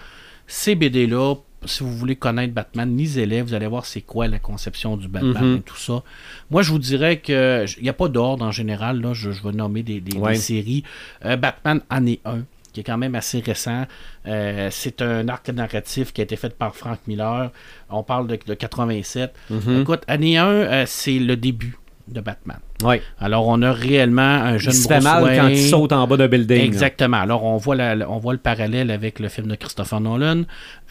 ces 0.47 0.73
BD-là, 0.73 1.35
si 1.65 1.83
vous 1.83 1.95
voulez 1.95 2.15
connaître 2.15 2.53
Batman, 2.53 2.97
lisez-les, 2.97 3.43
vous 3.43 3.53
allez 3.53 3.67
voir 3.67 3.85
c'est 3.85 4.01
quoi 4.01 4.27
la 4.27 4.39
conception 4.39 4.97
du 4.97 5.07
Batman 5.07 5.51
Mhm. 5.51 5.57
et 5.57 5.61
tout 5.61 5.75
ça. 5.77 6.01
Moi, 6.49 6.63
je 6.63 6.71
vous 6.71 6.79
dirais 6.79 7.17
que 7.19 7.65
il 7.77 7.83
n'y 7.83 7.89
a 7.89 7.93
pas 7.93 8.07
d'ordre 8.07 8.43
en 8.43 8.51
général, 8.51 8.99
là, 9.01 9.13
je, 9.13 9.29
je 9.31 9.43
vais 9.43 9.51
nommer 9.51 9.83
des, 9.83 10.01
des- 10.01 10.35
séries. 10.35 10.83
Euh, 11.25 11.35
Batman 11.37 11.81
année 11.91 12.19
1, 12.25 12.39
qui 12.73 12.79
est 12.79 12.83
quand 12.83 12.97
même 12.97 13.13
assez 13.13 13.39
récent. 13.39 13.85
Euh, 14.25 14.69
c'est 14.71 15.03
un 15.03 15.27
arc 15.27 15.47
narratif 15.49 16.11
qui 16.11 16.21
a 16.21 16.23
été 16.23 16.35
fait 16.35 16.55
par 16.57 16.75
Frank 16.75 16.99
Miller. 17.07 17.51
On 17.89 18.01
parle 18.01 18.25
de, 18.27 18.37
de 18.47 18.53
87. 18.55 19.31
Mhm. 19.51 19.81
Écoute, 19.81 20.01
année 20.07 20.37
1, 20.39 20.47
euh, 20.47 20.83
c'est 20.87 21.19
le 21.19 21.35
début 21.37 21.77
de 22.07 22.21
Batman. 22.21 22.57
Ouais. 22.83 23.01
Alors, 23.19 23.47
on 23.47 23.61
a 23.63 23.71
réellement 23.71 24.21
un 24.21 24.53
Il 24.53 24.59
jeune 24.59 24.73
se 24.73 24.87
fait 24.87 24.95
Bruce 24.95 25.03
mal 25.03 25.23
Wayne. 25.23 25.41
quand 25.41 25.47
il 25.47 25.57
saute 25.57 25.91
en 25.91 26.05
bas 26.07 26.17
de 26.17 26.27
building. 26.27 26.57
là. 26.59 26.63
Exactement. 26.65 27.17
Alors, 27.17 27.43
on 27.43 27.57
voit, 27.57 27.75
la- 27.75 28.09
on 28.09 28.17
voit 28.19 28.33
le 28.33 28.39
parallèle 28.39 28.91
avec 28.91 29.19
le 29.19 29.27
film 29.29 29.47
de 29.47 29.55
Christopher 29.55 29.99
Nolan. 30.01 30.43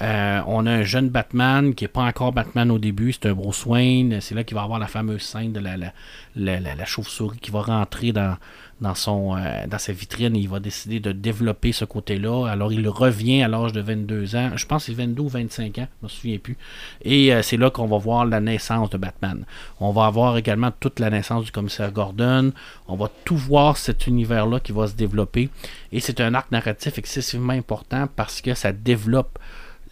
Euh, 0.02 0.40
on 0.47 0.66
a 0.66 0.73
un 0.73 0.83
jeune 0.83 1.09
Batman 1.09 1.75
qui 1.75 1.85
n'est 1.85 1.88
pas 1.88 2.02
encore 2.02 2.33
Batman 2.33 2.71
au 2.71 2.78
début, 2.78 3.12
c'est 3.12 3.26
un 3.26 3.33
Bruce 3.35 3.64
Wayne. 3.64 4.18
C'est 4.21 4.35
là 4.35 4.42
qu'il 4.44 4.56
va 4.56 4.62
avoir 4.62 4.78
la 4.80 4.88
fameuse 4.88 5.23
scène 5.23 5.52
de 5.52 5.61
la- 5.61 5.76
la- 5.76 6.61
la 6.61 6.85
chauve-souris 6.85 7.38
qui 7.38 7.50
va 7.52 7.62
rentrer 7.62 8.11
dans, 8.12 8.37
dans, 8.81 8.95
son, 8.95 9.37
euh, 9.37 9.66
dans 9.66 9.78
sa 9.78 9.93
vitrine 9.93 10.35
il 10.37 10.49
va 10.49 10.61
décider 10.61 11.00
de 11.00 11.12
développer 11.12 11.73
ce 11.73 11.85
côté-là. 11.85 12.47
Alors 12.49 12.73
il 12.73 12.88
revient 12.88 13.43
à 13.43 13.49
l'âge 13.49 13.73
de 13.73 13.81
22 13.81 14.37
ans. 14.37 14.50
Je 14.57 14.66
pense 14.66 14.87
que 14.87 14.93
c'est 14.93 14.99
22 14.99 15.23
ou 15.23 15.28
25 15.28 15.78
ans, 15.78 15.88
je 16.00 16.04
me 16.07 16.09
souviens 16.09 16.38
plus. 16.38 16.57
Et 17.02 17.33
euh, 17.33 17.43
c'est 17.43 17.57
là 17.57 17.71
qu'on 17.71 17.87
va 17.87 17.99
voir 17.99 18.25
la 18.26 18.40
naissance 18.40 18.90
de 18.90 18.99
Batman. 18.99 19.45
On 19.81 19.90
va 19.93 20.07
avoir 20.07 20.37
également 20.37 20.71
toute 20.81 21.00
la 21.00 21.11
naissance 21.11 21.45
du 21.45 21.50
commissaire 21.52 21.93
Gordon. 21.93 22.52
On 22.88 22.97
va 22.97 23.11
tout 23.25 23.37
voir 23.37 23.76
cet 23.76 24.07
univers-là 24.07 24.61
qui 24.61 24.73
va 24.73 24.87
se 24.87 24.95
développer. 24.95 25.49
Et 25.93 26.00
c'est 26.00 26.21
un 26.21 26.35
arc 26.35 26.50
narratif 26.50 26.99
excessivement 26.99 27.52
important 27.52 28.09
parce 28.16 28.40
que 28.40 28.54
ça 28.54 28.73
développe 28.73 29.38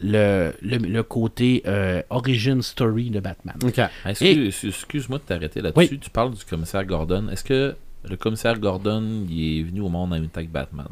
le, 0.01 0.53
le, 0.63 0.79
le 0.79 1.03
côté 1.05 1.63
euh, 1.67 2.03
origin 2.11 2.61
story 2.61 3.11
de 3.11 3.21
Batman. 3.21 3.55
OK. 3.65 3.81
Excuse- 4.07 4.65
Excuse-moi 4.65 5.19
de 5.19 5.23
t'arrêter 5.23 5.61
là-dessus. 5.61 5.99
Tu 6.01 6.11
parles 6.11 6.35
du 6.35 6.45
commissaire 6.45 6.85
Gordon. 6.85 7.29
Est-ce 7.31 7.45
que 7.45 7.77
le 8.09 8.17
commissaire 8.17 8.59
Gordon 8.59 9.03
il 9.31 9.61
est 9.61 9.63
venu 9.63 9.81
au 9.81 9.89
monde 9.89 10.13
en 10.13 10.17
même 10.17 10.29
temps 10.29 10.43
que 10.43 10.47
Batman 10.49 10.87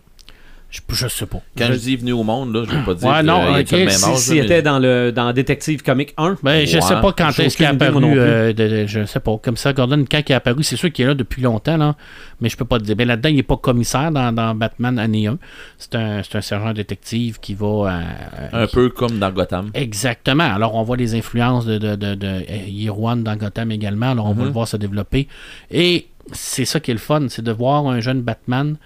Je, 0.73 0.79
je 0.91 1.09
sais 1.09 1.27
pas. 1.27 1.41
Quand 1.59 1.67
Je- 1.67 1.73
je, 1.73 1.79
dis 1.79 1.97
venu 1.97 2.13
au 2.13 2.23
monde, 2.23 2.55
là, 2.55 2.63
je 2.65 2.71
veux 2.77 2.85
pas 2.85 2.95
dire 2.95 3.09
Ouais, 3.09 3.23
non, 3.25 3.57
est 3.57 3.63
ok, 3.63 3.71
le 3.73 3.79
même 3.79 3.91
Si- 3.91 4.37
là, 4.37 4.37
mais- 4.37 4.45
était 4.47 4.63
dans 4.63 4.79
le 4.79 5.11
dans 5.11 5.33
Détective 5.33 5.83
Comic 5.83 6.15
1, 6.17 6.37
Ben, 6.45 6.65
je 6.65 6.77
Ouais, 6.77 6.81
sais 6.81 6.95
pas 7.01 7.13
quand 7.13 7.37
est-ce 7.41 7.57
qu'il 7.57 7.67
est 7.67 7.69
apparu. 7.71 8.01
non 8.01 8.13
plus. 8.13 8.21
euh, 8.21 8.53
de- 8.53 8.69
de- 8.69 8.87
je 8.87 9.05
sais 9.05 9.19
pas. 9.19 9.37
Comme 9.43 9.57
ça, 9.57 9.73
Gordon, 9.73 10.05
quand 10.09 10.21
il 10.29 10.31
est 10.31 10.35
apparu, 10.37 10.63
c'est 10.63 10.77
sûr 10.77 10.93
qu'il 10.93 11.05
est 11.05 11.09
là 11.09 11.15
depuis 11.17 11.43
longtemps, 11.43 11.77
là, 11.77 11.97
mais 12.41 12.49
je 12.49 12.57
peux 12.57 12.65
pas 12.65 12.79
te 12.79 12.85
dire. 12.85 12.95
Ben, 12.95 13.09
là-dedans, 13.09 13.31
il 13.31 13.35
n'est 13.35 13.43
pas 13.43 13.57
commissaire 13.57 14.13
dans, 14.13 14.31
dans 14.33 14.55
Batman 14.55 14.97
année 15.01 15.27
1. 15.27 15.39
C'est 15.77 15.97
un, 15.97 16.23
c'est 16.23 16.39
un 16.39 16.41
sergent 16.41 16.73
détective 16.73 17.41
qui 17.41 17.55
va. 17.55 17.67
euh, 17.67 18.49
Un 18.53 18.67
peu 18.69 18.91
comme 18.91 19.19
dans 19.19 19.33
Gotham. 19.33 19.71
Exactement. 19.75 20.45
Alors, 20.55 20.77
on 20.77 20.85
voit 20.85 20.97
les 20.97 21.17
influences 21.17 21.67
de, 21.67 21.79
de, 21.79 21.97
de, 21.97 22.15
de 22.15 22.27
euh, 22.29 22.43
Year 22.69 22.97
One 22.97 23.25
dans 23.25 23.35
Gotham 23.35 23.73
également. 23.73 24.13
Alors, 24.13 24.27
on 24.27 24.35
va 24.35 24.43
Mhm. 24.43 24.47
le 24.47 24.53
voir 24.53 24.69
se 24.69 24.77
développer. 24.77 25.27
Et 25.73 26.07
c'est 26.33 26.65
ça 26.65 26.81
qui 26.81 26.91
est 26.91 26.95
le 26.95 27.01
fun, 27.01 27.27
c'est 27.29 27.43
de 27.43 27.53
voir 27.53 27.87
un 27.87 28.01
jeune 28.01 28.23
Batman 28.23 28.77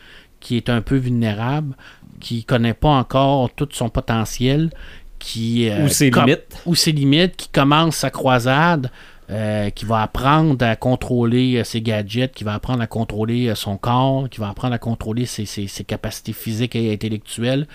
qui 0.41 0.57
est 0.57 0.69
un 0.69 0.83
peu 0.83 0.97
vulnérable, 0.97 1.75
qui 2.21 2.45
connaît 2.45 2.75
pas 2.75 2.91
encore 2.91 3.51
tout 3.55 3.69
son 3.73 3.89
potentiel, 3.89 4.71
qui... 5.19 5.69
euh, 5.71 5.85
ou 5.85 5.89
ses 5.89 6.11
limites. 6.11 6.63
ou 6.67 6.75
ses 6.75 6.93
limites, 6.93 7.37
qui 7.37 7.49
commence 7.49 7.97
sa 7.97 8.11
croisade, 8.11 8.91
euh, 9.31 9.71
qui 9.71 9.87
va 9.87 10.03
apprendre 10.03 10.63
à 10.67 10.77
contrôler 10.77 11.57
euh, 11.57 11.65
ses 11.65 11.81
gadgets, 11.81 12.35
qui 12.35 12.45
va 12.45 12.53
apprendre 12.55 12.83
à 12.83 12.87
contrôler 12.87 13.55
son 13.55 13.79
corps, 13.79 14.29
qui 14.29 14.39
va 14.39 14.51
apprendre 14.51 14.75
à 14.75 14.79
contrôler 14.79 15.25
ses, 15.25 15.47
ses- 15.47 15.67
ses 15.67 15.85
capacités 15.85 16.35
physiques 16.35 16.77
et 16.77 16.93
intellectuelles. 16.93 17.67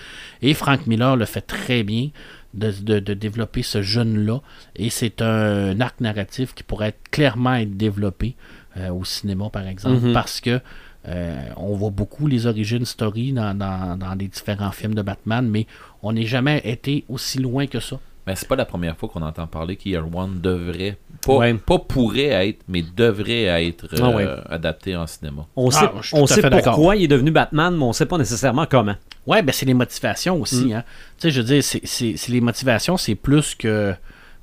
Et 0.42 0.54
Frank 0.54 0.86
Miller 0.86 1.16
le 1.16 1.24
fait 1.24 1.40
très 1.40 1.82
bien 1.82 2.10
de, 2.54 2.70
de- 2.70 3.00
de 3.00 3.14
développer 3.14 3.64
ce 3.64 3.82
jeune-là. 3.82 4.40
Et 4.76 4.90
c'est 4.90 5.20
un 5.22 5.80
arc 5.80 6.00
narratif 6.00 6.54
qui 6.54 6.62
pourrait 6.62 6.88
être, 6.90 7.00
clairement 7.10 7.54
être 7.56 7.76
développé 7.76 8.36
euh, 8.76 8.90
au 8.90 9.04
cinéma, 9.04 9.50
par 9.50 9.66
exemple, 9.66 10.06
Mhm. 10.06 10.12
parce 10.12 10.40
que 10.40 10.60
euh, 11.08 11.38
on 11.56 11.74
voit 11.76 11.90
beaucoup 11.90 12.26
les 12.26 12.46
origines 12.46 12.84
story 12.84 13.32
dans, 13.32 13.56
dans, 13.56 13.96
dans 13.98 14.14
les 14.14 14.28
différents 14.28 14.70
films 14.70 14.94
de 14.94 15.02
Batman, 15.02 15.48
mais 15.48 15.66
on 16.02 16.12
n'est 16.12 16.26
jamais 16.26 16.60
été 16.64 17.04
aussi 17.08 17.38
loin 17.38 17.66
que 17.66 17.80
ça. 17.80 17.98
Mais 18.26 18.36
c'est 18.36 18.46
pas 18.46 18.54
la 18.56 18.66
première 18.66 18.96
fois 18.98 19.08
qu'on 19.08 19.22
entend 19.22 19.46
parler 19.46 19.76
qu'Year 19.76 20.04
One 20.14 20.40
devrait, 20.42 20.98
pas, 21.24 21.36
Ouais. 21.38 21.54
pas 21.54 21.78
pourrait 21.78 22.48
être, 22.48 22.58
mais 22.68 22.82
devrait 22.94 23.44
être 23.44 23.86
euh, 23.94 23.98
Ah 24.02 24.10
ouais. 24.10 24.26
adapté 24.50 24.94
en 24.94 25.06
cinéma. 25.06 25.46
On 25.56 25.70
Ah, 25.70 25.72
sait, 25.72 25.86
on 26.12 26.26
sait 26.26 26.42
pourquoi 26.50 26.96
il 26.96 27.04
est 27.04 27.08
devenu 27.08 27.30
Batman, 27.30 27.74
mais 27.74 27.82
on 27.82 27.94
sait 27.94 28.04
pas 28.06 28.18
nécessairement 28.18 28.66
comment. 28.70 28.94
Ouais, 29.26 29.42
ben 29.42 29.52
c'est 29.52 29.66
les 29.66 29.74
motivations 29.74 30.38
aussi. 30.40 30.66
Mm. 30.66 30.72
Hein. 30.74 30.84
Tu 31.18 31.22
sais, 31.22 31.30
je 31.30 31.40
veux 31.40 31.46
dire, 31.46 31.64
c'est- 31.64 31.80
c'est 31.84 32.16
c'est 32.18 32.30
les 32.32 32.40
motivations, 32.42 32.98
c'est 32.98 33.14
plus 33.14 33.54
que 33.54 33.94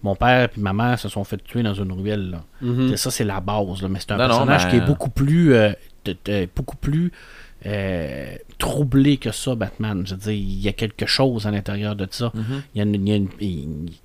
mon 0.08 0.16
père 0.16 0.50
et 0.56 0.60
ma 0.60 0.74
mère 0.74 0.98
se 1.00 1.10
sont 1.10 1.24
fait 1.24 1.38
tuer 1.44 1.64
dans 1.64 1.74
une 1.74 1.92
ruelle. 1.92 2.32
là. 2.32 2.44
Mhm. 2.62 2.96
Ça, 2.98 3.12
c'est 3.12 3.24
la 3.24 3.40
base. 3.42 3.82
là. 3.82 3.88
Mais 3.90 4.00
c'est 4.00 4.12
un 4.12 4.18
Non, 4.18 4.24
non, 4.24 4.30
personnage 4.30 4.64
ben- 4.66 4.70
qui 4.72 4.76
est 4.78 4.86
beaucoup 4.86 5.10
plus, 5.10 5.54
euh, 5.54 5.72
de- 6.06 6.16
de- 6.26 6.48
beaucoup 6.56 6.78
plus 6.78 7.12
euh, 7.66 8.36
troublé 8.60 9.18
que 9.18 9.32
ça, 9.32 9.56
Batman. 9.56 10.04
Je 10.06 10.14
veux 10.14 10.20
dire, 10.22 10.32
il 10.32 10.62
y 10.62 10.68
a 10.68 10.74
quelque 10.74 11.06
chose 11.08 11.48
à 11.48 11.52
l'intérieur 11.52 11.96
de 11.96 12.08
ça. 12.10 12.32
Mhm. 12.34 12.62
Il, 12.74 12.78
y 12.78 12.82
a 12.82 12.84
une, 12.86 12.96
il, 12.96 13.10
y 13.10 13.12
a 13.12 13.16
une, 13.16 13.30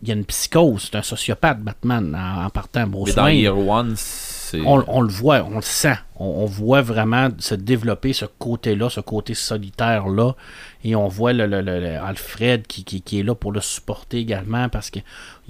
il 0.03 0.09
y 0.09 0.11
a 0.11 0.15
une 0.15 0.25
psychose. 0.25 0.89
C'est 0.91 0.97
un 0.99 1.03
sociopathe, 1.03 1.61
Batman, 1.61 2.15
en, 2.15 2.45
en 2.47 2.51
partant. 2.51 2.87
Bruce 2.87 3.11
Mais 3.11 3.15
dans 3.15 3.25
Wayne. 3.25 3.39
Year 3.39 3.59
One, 3.59 3.93
c'est. 3.97 4.42
On, 4.61 4.85
on 4.89 5.01
le 5.01 5.09
voit, 5.09 5.43
on 5.51 5.57
le 5.57 5.63
sent. 5.63 5.97
On, 6.17 6.25
on 6.27 6.45
voit 6.47 6.83
vraiment 6.83 7.29
se 7.39 7.55
développer 7.55 8.13
ce 8.13 8.27
côté-là, 8.39 8.91
ce 8.91 9.01
côté 9.01 9.35
solitaire-là. 9.35 10.33
Et 10.85 10.95
on 10.97 11.09
voit 11.09 11.33
le, 11.33 11.47
le- 11.47 11.61
le- 11.61 11.81
le 11.81 11.97
Alfred 11.99 12.67
qui, 12.67 12.85
qui- 12.85 13.01
qui 13.03 13.21
est 13.21 13.23
là 13.23 13.35
pour 13.35 13.53
le 13.53 13.61
supporter 13.61 14.19
également 14.19 14.69
parce 14.69 14.91
qu'il 14.91 15.03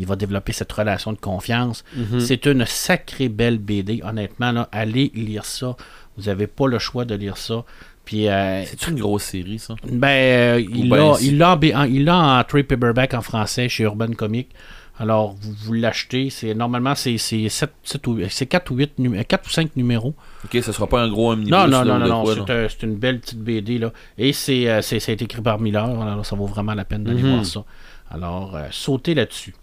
va 0.07 0.17
développer 0.17 0.53
cette 0.53 0.73
relation 0.73 1.13
de 1.13 1.19
confiance. 1.19 1.85
Mhm. 1.97 2.21
C'est 2.21 2.47
une 2.47 2.65
sacrée 2.67 3.29
belle 3.29 3.59
BD. 3.59 4.01
Honnêtement, 4.05 4.53
là, 4.53 4.69
allez 4.73 5.11
lire 5.15 5.45
ça. 5.45 5.77
Vous 6.17 6.25
n'avez 6.25 6.47
pas 6.47 6.67
le 6.69 6.79
choix 6.79 7.05
de 7.05 7.15
lire 7.15 7.37
ça. 7.39 7.65
Puis, 8.05 8.29
euh, 8.29 8.65
C'est 8.67 8.89
une 8.89 8.99
grosse 8.99 9.23
série, 9.23 9.59
ça. 9.61 9.75
ben, 9.85 10.09
euh, 10.09 10.61
ben, 10.91 11.15
l'a 11.39 11.55
il 11.87 12.05
l'a 12.05 12.17
en 12.41 12.45
trade 12.45 12.67
paperback 12.67 13.15
en 13.15 13.23
français 13.23 13.69
chez 13.69 13.85
Urban 13.85 14.13
Comics. 14.13 14.49
Alors, 14.99 15.35
vous, 15.41 15.53
vous 15.65 15.73
l'achetez. 15.73 16.29
C'est, 16.31 16.55
normalement, 16.55 16.95
c'est, 16.95 17.17
c'est, 17.19 17.49
sept- 17.49 17.73
sept 17.83 18.07
ou, 18.07 18.19
c'est 18.29 18.47
4 18.47 18.71
ou, 18.71 18.77
8 18.77 18.99
numé- 18.99 19.25
4 19.25 19.47
ou 19.47 19.51
5 19.51 19.75
numéros. 19.77 20.15
Ok, 20.45 20.59
ce 20.63 20.71
sera 20.71 20.87
pas 20.87 21.01
un 21.01 21.09
gros 21.09 21.33
omnibus. 21.33 21.51
Non, 21.51 21.67
non, 21.67 21.83
là, 21.83 21.99
non, 21.99 21.99
non, 21.99 22.07
non, 22.09 22.27
c'est, 22.27 22.49
là. 22.53 22.65
un- 22.65 22.69
c'est 22.69 22.83
une 22.85 22.97
belle 22.97 23.21
petite 23.21 23.39
BD. 23.41 23.79
Là. 23.79 23.93
Et 24.19 24.33
c'est, 24.33 24.69
euh, 24.69 24.83
c'est, 24.83 25.01
ça 25.01 25.11
a 25.11 25.15
été 25.15 25.25
écrit 25.25 25.41
par 25.43 25.59
Miller. 25.61 25.85
Alors, 26.01 26.25
ça 26.27 26.37
vaut 26.37 26.47
vraiment 26.47 26.75
la 26.75 26.85
peine 26.85 27.05
d'aller 27.05 27.23
Mhm. 27.23 27.31
voir 27.33 27.47
ça. 27.47 27.65
Alors, 28.11 28.55
euh, 28.55 28.67
sautez 28.71 29.15
là-dessus. 29.15 29.55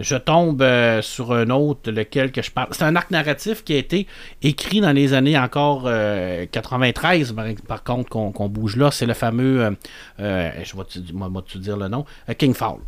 Je 0.00 0.14
tombe 0.14 0.62
euh, 0.62 1.02
sur 1.02 1.32
un 1.32 1.50
autre, 1.50 1.90
lequel 1.90 2.30
que 2.30 2.40
je 2.40 2.52
parle. 2.52 2.68
C'est 2.70 2.84
un 2.84 2.94
arc 2.94 3.10
narratif 3.10 3.64
qui 3.64 3.74
a 3.74 3.78
été 3.78 4.06
écrit 4.42 4.80
dans 4.80 4.92
les 4.92 5.12
années 5.12 5.36
encore 5.36 5.82
euh, 5.86 6.46
93, 6.52 7.32
par, 7.32 7.46
par 7.66 7.82
contre, 7.82 8.08
qu'on, 8.08 8.30
qu'on 8.30 8.48
bouge 8.48 8.76
là. 8.76 8.92
C'est 8.92 9.06
le 9.06 9.14
fameux, 9.14 9.76
je 10.20 10.76
vais 10.76 10.84
te, 10.84 11.12
moi, 11.12 11.28
moi, 11.28 11.42
te 11.42 11.58
dire 11.58 11.76
le 11.76 11.88
nom, 11.88 12.04
King 12.38 12.54
Fowl. 12.54 12.78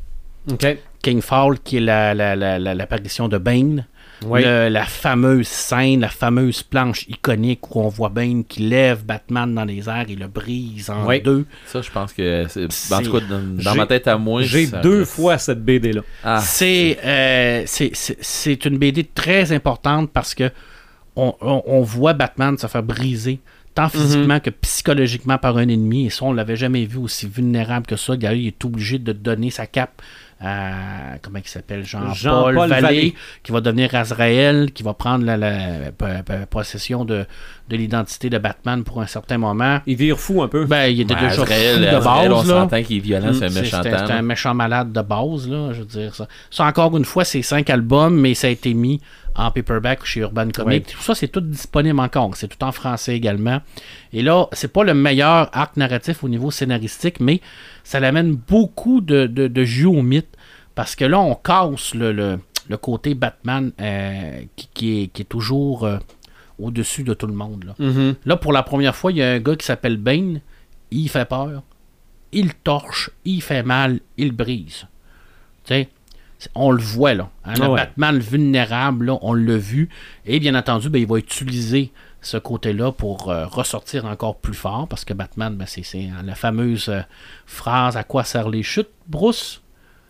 OK. 0.53 0.79
King 1.03 1.21
Fowl, 1.23 1.59
qui 1.61 1.79
est 1.79 1.81
la, 1.81 2.15
la- 2.15 2.37
la- 2.37 2.59
la- 2.59 2.75
l'apparition 2.75 3.29
de 3.29 3.39
Bane. 3.39 3.87
Oui. 4.27 4.43
Le- 4.45 4.69
la 4.69 4.85
fameuse 4.85 5.49
scène, 5.49 6.01
la 6.01 6.11
fameuse 6.11 6.63
planche 6.63 7.07
iconique 7.09 7.75
où 7.75 7.81
on 7.81 7.89
voit 7.89 8.11
Bane 8.11 8.45
qui 8.45 8.61
lève 8.65 9.03
Batman 9.03 9.55
dans 9.55 9.65
les 9.65 9.89
airs 9.89 10.05
et 10.11 10.15
le 10.15 10.27
brise 10.29 10.91
en 10.91 11.07
Oui. 11.07 11.23
deux. 11.23 11.47
Ça, 11.65 11.81
je 11.81 11.91
pense 11.91 12.13
que. 12.13 12.45
En 12.45 13.03
tout 13.03 13.13
cas, 13.13 13.21
dans, 13.65 13.75
ma 13.75 13.87
tête 13.87 14.07
à 14.09 14.19
moi. 14.19 14.43
J'ai 14.43 14.67
deux 14.83 14.99
reste- 15.01 15.13
fois 15.13 15.39
cette 15.39 15.65
BD-là. 15.65 16.03
Ah, 16.23 16.41
c'est, 16.41 16.99
euh, 17.03 17.63
c'est, 17.65 17.93
c'est- 17.95 18.19
c'est 18.21 18.63
une 18.67 18.77
BD 18.77 19.05
très 19.05 19.53
importante 19.53 20.11
parce 20.13 20.35
que 20.35 20.51
on, 21.17 21.35
on- 21.41 21.63
on 21.67 21.81
voit 21.81 22.13
Batman 22.13 22.59
se 22.59 22.67
faire 22.67 22.83
briser 22.83 23.41
tant 23.75 23.89
physiquement 23.89 24.39
que 24.41 24.51
psychologiquement 24.51 25.39
par 25.39 25.57
un 25.57 25.67
ennemi. 25.69 26.07
Et 26.07 26.11
ça, 26.11 26.27
on 26.27 26.35
l'avait 26.35 26.57
jamais 26.57 26.85
vu 26.85 26.99
aussi 26.99 27.27
vulnérable 27.27 27.87
que 27.87 27.97
ça. 27.97 28.15
Il 28.21 28.47
est 28.47 28.65
obligé 28.67 28.99
de 28.99 29.13
donner 29.13 29.51
sa 29.51 29.67
cape 29.67 30.03
à, 30.41 31.19
comment 31.21 31.39
il 31.39 31.49
s'appelle, 31.49 31.85
Jean-Paul, 31.85 32.15
Jean-Paul 32.15 32.69
Vallée, 32.69 32.81
Vallée. 32.81 33.15
qui 33.43 33.53
va 33.53 33.61
devenir 33.61 33.95
Azrael, 33.95 34.73
qui 34.73 34.83
va 34.83 34.95
prendre 34.95 35.25
la, 35.27 36.47
possession 36.47 37.05
de, 37.05 37.27
de 37.69 37.77
l'identité 37.77 38.31
de 38.31 38.39
Batman 38.39 38.83
pour 38.83 39.03
un 39.03 39.07
certain 39.07 39.37
moment. 39.37 39.81
Il 39.87 39.97
vire 39.97 40.19
fou 40.19 40.43
un 40.43 40.49
peu. 40.49 40.65
Ben, 40.65 40.87
il 40.87 41.03
était 41.03 41.15
ben, 41.15 41.29
déjà 41.29 41.43
Azrael, 41.43 41.75
fou 41.75 41.81
de 41.83 41.87
Azrael, 41.87 42.33
on 42.33 42.37
base, 42.37 42.49
s'entend 42.49 42.83
qu'il 42.83 42.97
est 42.97 43.01
violent, 43.01 43.33
c'est 43.35 43.45
un 43.45 43.49
C'est- 43.51 43.61
méchant 43.61 43.83
c'était 43.83 43.97
un 43.97 44.23
méchant 44.23 44.55
malade 44.55 44.93
de 44.93 45.03
base, 45.03 45.49
là, 45.49 45.73
je 45.73 45.81
veux 45.81 45.87
dire 45.87 46.15
ça. 46.15 46.27
Ça, 46.51 46.65
encore 46.65 46.97
une 46.97 47.05
fois, 47.05 47.25
c'est 47.25 47.43
cinq 47.43 47.69
albums, 47.69 48.19
mais 48.19 48.33
ça 48.35 48.47
a 48.47 48.51
été 48.51 48.73
mis 48.73 49.01
en 49.35 49.51
paperback 49.51 50.05
chez 50.05 50.21
Urban 50.21 50.49
Comics. 50.51 50.87
Tout 50.87 51.03
ça, 51.03 51.15
c'est 51.15 51.29
tout 51.29 51.41
disponible 51.41 52.01
encore. 52.01 52.37
C'est 52.37 52.49
tout 52.49 52.63
en 52.65 52.73
français 52.73 53.17
également. 53.17 53.61
Et 54.13 54.23
là, 54.23 54.49
c'est 54.53 54.73
pas 54.73 54.85
le 54.85 54.95
meilleur 54.95 55.49
arc 55.53 55.77
narratif 55.77 56.25
au 56.25 56.29
niveau 56.29 56.51
scénaristique, 56.51 57.21
mais 57.21 57.41
ça 57.85 58.01
l'amène 58.01 58.35
beaucoup 58.35 59.01
de, 59.01 59.27
de, 59.27 59.49
de 59.49 59.65
jus 59.65 59.87
au 59.87 60.03
mythe. 60.03 60.37
Parce 60.75 60.95
que 60.97 61.05
là, 61.05 61.21
on 61.21 61.35
casse 61.35 61.95
le, 61.95 62.13
le, 62.13 62.39
le 62.69 62.77
côté 62.77 63.15
Batman 63.15 63.73
euh, 63.81 64.43
qui, 64.57 64.69
qui 64.73 65.03
est, 65.03 65.07
qui 65.09 65.23
est 65.23 65.27
toujours 65.27 65.85
euh, 65.85 65.99
au-dessus 66.59 67.03
de 67.03 67.15
tout 67.15 67.27
le 67.27 67.35
monde. 67.35 67.65
Là. 67.65 67.75
Mhm. 67.79 68.15
Là, 68.25 68.37
pour 68.37 68.53
la 68.53 68.63
première 68.63 68.95
fois, 68.97 69.13
il 69.13 69.19
y 69.19 69.23
a 69.23 69.33
un 69.33 69.41
gars 69.41 69.57
qui 69.57 69.67
s'appelle 69.67 69.97
Bane. 69.97 70.41
Il 70.91 71.09
fait 71.09 71.25
peur. 71.29 71.63
Il 72.33 72.55
torche. 72.55 73.11
Il 73.25 73.43
fait 73.43 73.63
mal. 73.63 74.01
Il 74.17 74.33
brise. 74.33 74.87
Tu 75.65 75.75
sais, 75.75 75.89
on 76.55 76.71
le 76.71 76.83
voit, 76.83 77.15
là. 77.15 77.29
Hein, 77.45 77.55
le 77.57 77.63
Ah 77.65 77.71
ouais. 77.71 77.77
Batman 77.81 78.19
vulnérable, 78.19 79.07
là, 79.07 79.19
on 79.23 79.35
l'a 79.35 79.57
vu. 79.57 79.89
Et 80.27 80.41
bien 80.41 80.55
entendu, 80.55 80.89
ben, 80.89 81.01
il 81.01 81.07
va 81.09 81.19
utiliser 81.19 81.93
ce 82.23 82.37
côté-là 82.37 82.93
pour 82.93 83.31
euh, 83.31 83.47
ressortir 83.47 84.05
encore 84.05 84.37
plus 84.37 84.55
fort. 84.55 84.87
Parce 84.89 85.05
que 85.05 85.15
Batman, 85.15 85.55
ben, 85.57 85.67
c'est 85.67 85.83
hein, 85.95 86.23
la 86.25 86.35
fameuse 86.35 86.89
euh, 86.89 87.01
phrase 87.47 87.97
À 87.97 88.05
quoi 88.05 88.25
servent 88.25 88.53
les 88.53 88.63
chutes, 88.63 88.91
Bruce? 89.09 89.63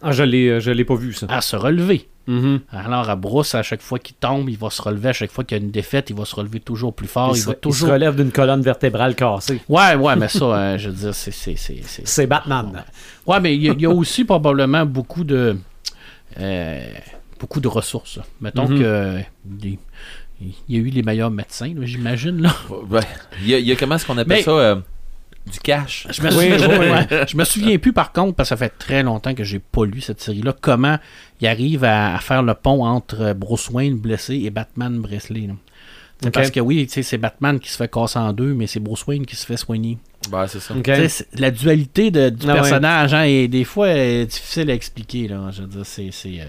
Ah, 0.02 0.12
je 0.12 0.22
l'ai, 0.22 0.48
euh, 0.48 0.60
je 0.60 0.70
l'ai 0.70 0.84
pas 0.84 0.94
vu, 0.94 1.12
ça. 1.12 1.26
À 1.28 1.40
se 1.40 1.56
relever. 1.56 2.08
Mhm. 2.26 2.60
Alors, 2.70 3.10
à 3.10 3.16
Bruce, 3.16 3.54
à 3.54 3.62
chaque 3.62 3.80
fois 3.82 3.98
qu'il 3.98 4.14
tombe, 4.14 4.48
il 4.48 4.56
va 4.56 4.70
se 4.70 4.80
relever. 4.80 5.08
À 5.08 5.12
chaque 5.12 5.30
fois 5.32 5.42
qu'il 5.42 5.58
y 5.58 5.60
a 5.60 5.64
une 5.64 5.70
défaite, 5.72 6.10
il 6.10 6.16
va 6.16 6.24
se 6.24 6.36
relever 6.36 6.60
toujours 6.60 6.94
plus 6.94 7.08
fort. 7.08 7.30
il, 7.34 7.38
Il, 7.38 7.40
se, 7.40 7.46
va 7.46 7.52
il 7.52 7.56
se 7.56 7.60
toujours. 7.60 7.90
relève 7.90 8.14
d'une 8.14 8.30
colonne 8.30 8.62
vertébrale 8.62 9.14
cassée. 9.14 9.60
Ouais, 9.68 9.94
ouais, 9.96 10.16
mais 10.16 10.28
ça, 10.28 10.44
euh, 10.44 10.78
je 10.78 10.88
veux 10.90 10.94
dire, 10.94 11.14
c'est. 11.14 11.32
c'est- 11.32 11.56
c'est- 11.56 11.82
c'est- 11.84 12.06
C'est 12.06 12.26
Batman. 12.26 12.84
Ouais, 13.26 13.40
mais 13.40 13.54
il 13.56 13.62
y, 13.62 13.70
a- 13.70 13.72
il 13.72 13.80
y 13.80 13.86
a 13.86 13.90
aussi 13.90 14.24
probablement 14.24 14.86
beaucoup 14.86 15.24
de. 15.24 15.56
Euh, 16.38 16.80
beaucoup 17.38 17.60
de 17.60 17.68
ressources. 17.68 18.18
Mettons 18.40 18.68
Mhm. 18.68 18.78
que. 18.78 18.84
euh, 18.84 19.20
des- 19.44 19.78
il 20.40 20.54
y 20.68 20.76
a 20.76 20.80
eu 20.80 20.88
les 20.88 21.02
meilleurs 21.02 21.30
médecins, 21.30 21.72
j'imagine. 21.82 22.40
Là. 22.42 22.54
Ouais. 22.88 23.00
Il 23.42 23.48
y 23.48 23.54
a, 23.54 23.58
il 23.58 23.66
y 23.66 23.72
a 23.72 23.76
comment 23.76 23.96
est-ce 23.96 24.06
qu'on 24.06 24.16
appelle 24.16 24.38
Mais- 24.38 24.42
ça 24.42 24.50
euh, 24.52 24.76
Du 25.52 25.58
cash? 25.60 26.06
Je 26.10 26.22
me, 26.22 26.30
souviens, 26.30 26.56
oui, 26.68 26.76
oui. 26.80 26.88
ouais. 26.90 27.26
je 27.28 27.36
me 27.36 27.44
souviens 27.44 27.78
plus 27.78 27.92
par 27.92 28.12
contre, 28.12 28.34
parce 28.36 28.48
que 28.50 28.56
ça 28.56 28.64
fait 28.64 28.72
très 28.78 29.02
longtemps 29.02 29.34
que 29.34 29.44
j'ai 29.44 29.58
pas 29.58 29.84
lu 29.84 30.00
cette 30.00 30.20
série-là, 30.20 30.54
comment 30.60 30.98
il 31.40 31.46
arrive 31.46 31.84
à, 31.84 32.14
à 32.14 32.18
faire 32.20 32.42
le 32.42 32.54
pont 32.54 32.84
entre 32.84 33.20
euh, 33.20 33.34
Bruce 33.34 33.68
Wayne 33.70 33.96
blessé 33.98 34.34
et 34.36 34.50
Batman 34.50 34.98
Bresley. 35.00 35.46
là. 35.46 35.54
C'est 36.20 36.28
Ok. 36.28 36.34
Parce 36.34 36.50
que 36.50 36.60
oui, 36.60 36.86
c'est 36.90 37.16
Batman 37.18 37.58
qui 37.58 37.70
se 37.70 37.76
fait 37.78 37.90
casser 37.90 38.18
en 38.18 38.32
deux, 38.34 38.52
mais 38.54 38.66
c'est 38.66 38.80
Bruce 38.80 39.06
Wayne 39.06 39.24
qui 39.26 39.36
se 39.36 39.46
fait 39.46 39.56
soigner. 39.56 39.96
Ben, 40.30 40.46
c'est 40.46 40.60
ça. 40.60 40.74
La 41.34 41.50
dualité 41.50 42.10
de- 42.10 42.30
du 42.30 42.46
Ah 42.48 42.48
ouais. 42.54 42.60
personnage 42.60 43.14
hein, 43.14 43.24
est 43.24 43.48
des 43.48 43.64
fois 43.64 43.86
euh, 43.86 44.24
difficile 44.24 44.70
à 44.70 44.74
expliquer. 44.74 45.28
Là. 45.28 45.50
Je 45.52 45.62
veux 45.62 45.68
dire, 45.68 45.84
c'est, 45.86 46.10
c'est, 46.12 46.40
euh, 46.40 46.44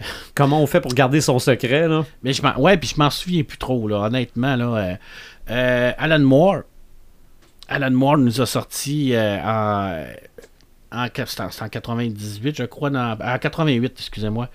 Comment 0.34 0.62
on 0.62 0.66
fait 0.66 0.80
pour 0.80 0.94
garder 0.94 1.20
son 1.20 1.38
secret, 1.38 1.86
là? 1.88 2.04
Mais 2.22 2.32
je 2.32 2.42
m'en, 2.42 2.58
ouais, 2.58 2.76
puis 2.78 2.88
je 2.94 2.98
m'en 2.98 3.10
souviens 3.10 3.42
plus 3.42 3.58
trop, 3.58 3.86
là, 3.88 3.98
honnêtement. 4.06 4.56
Là, 4.56 4.64
euh, 4.76 4.94
euh, 5.50 5.92
Alan 5.98 6.20
Moore. 6.20 6.62
Alan 7.68 7.90
Moore 7.90 8.18
nous 8.18 8.40
a 8.40 8.46
sorti 8.46 9.14
euh, 9.14 9.38
en, 9.44 10.04
en 10.92 11.08
98, 11.08 12.56
je 12.56 12.64
crois, 12.64 12.90
dans, 12.90 13.16
en 13.22 13.38
88, 13.38 13.92
excusez-moi, 13.98 14.48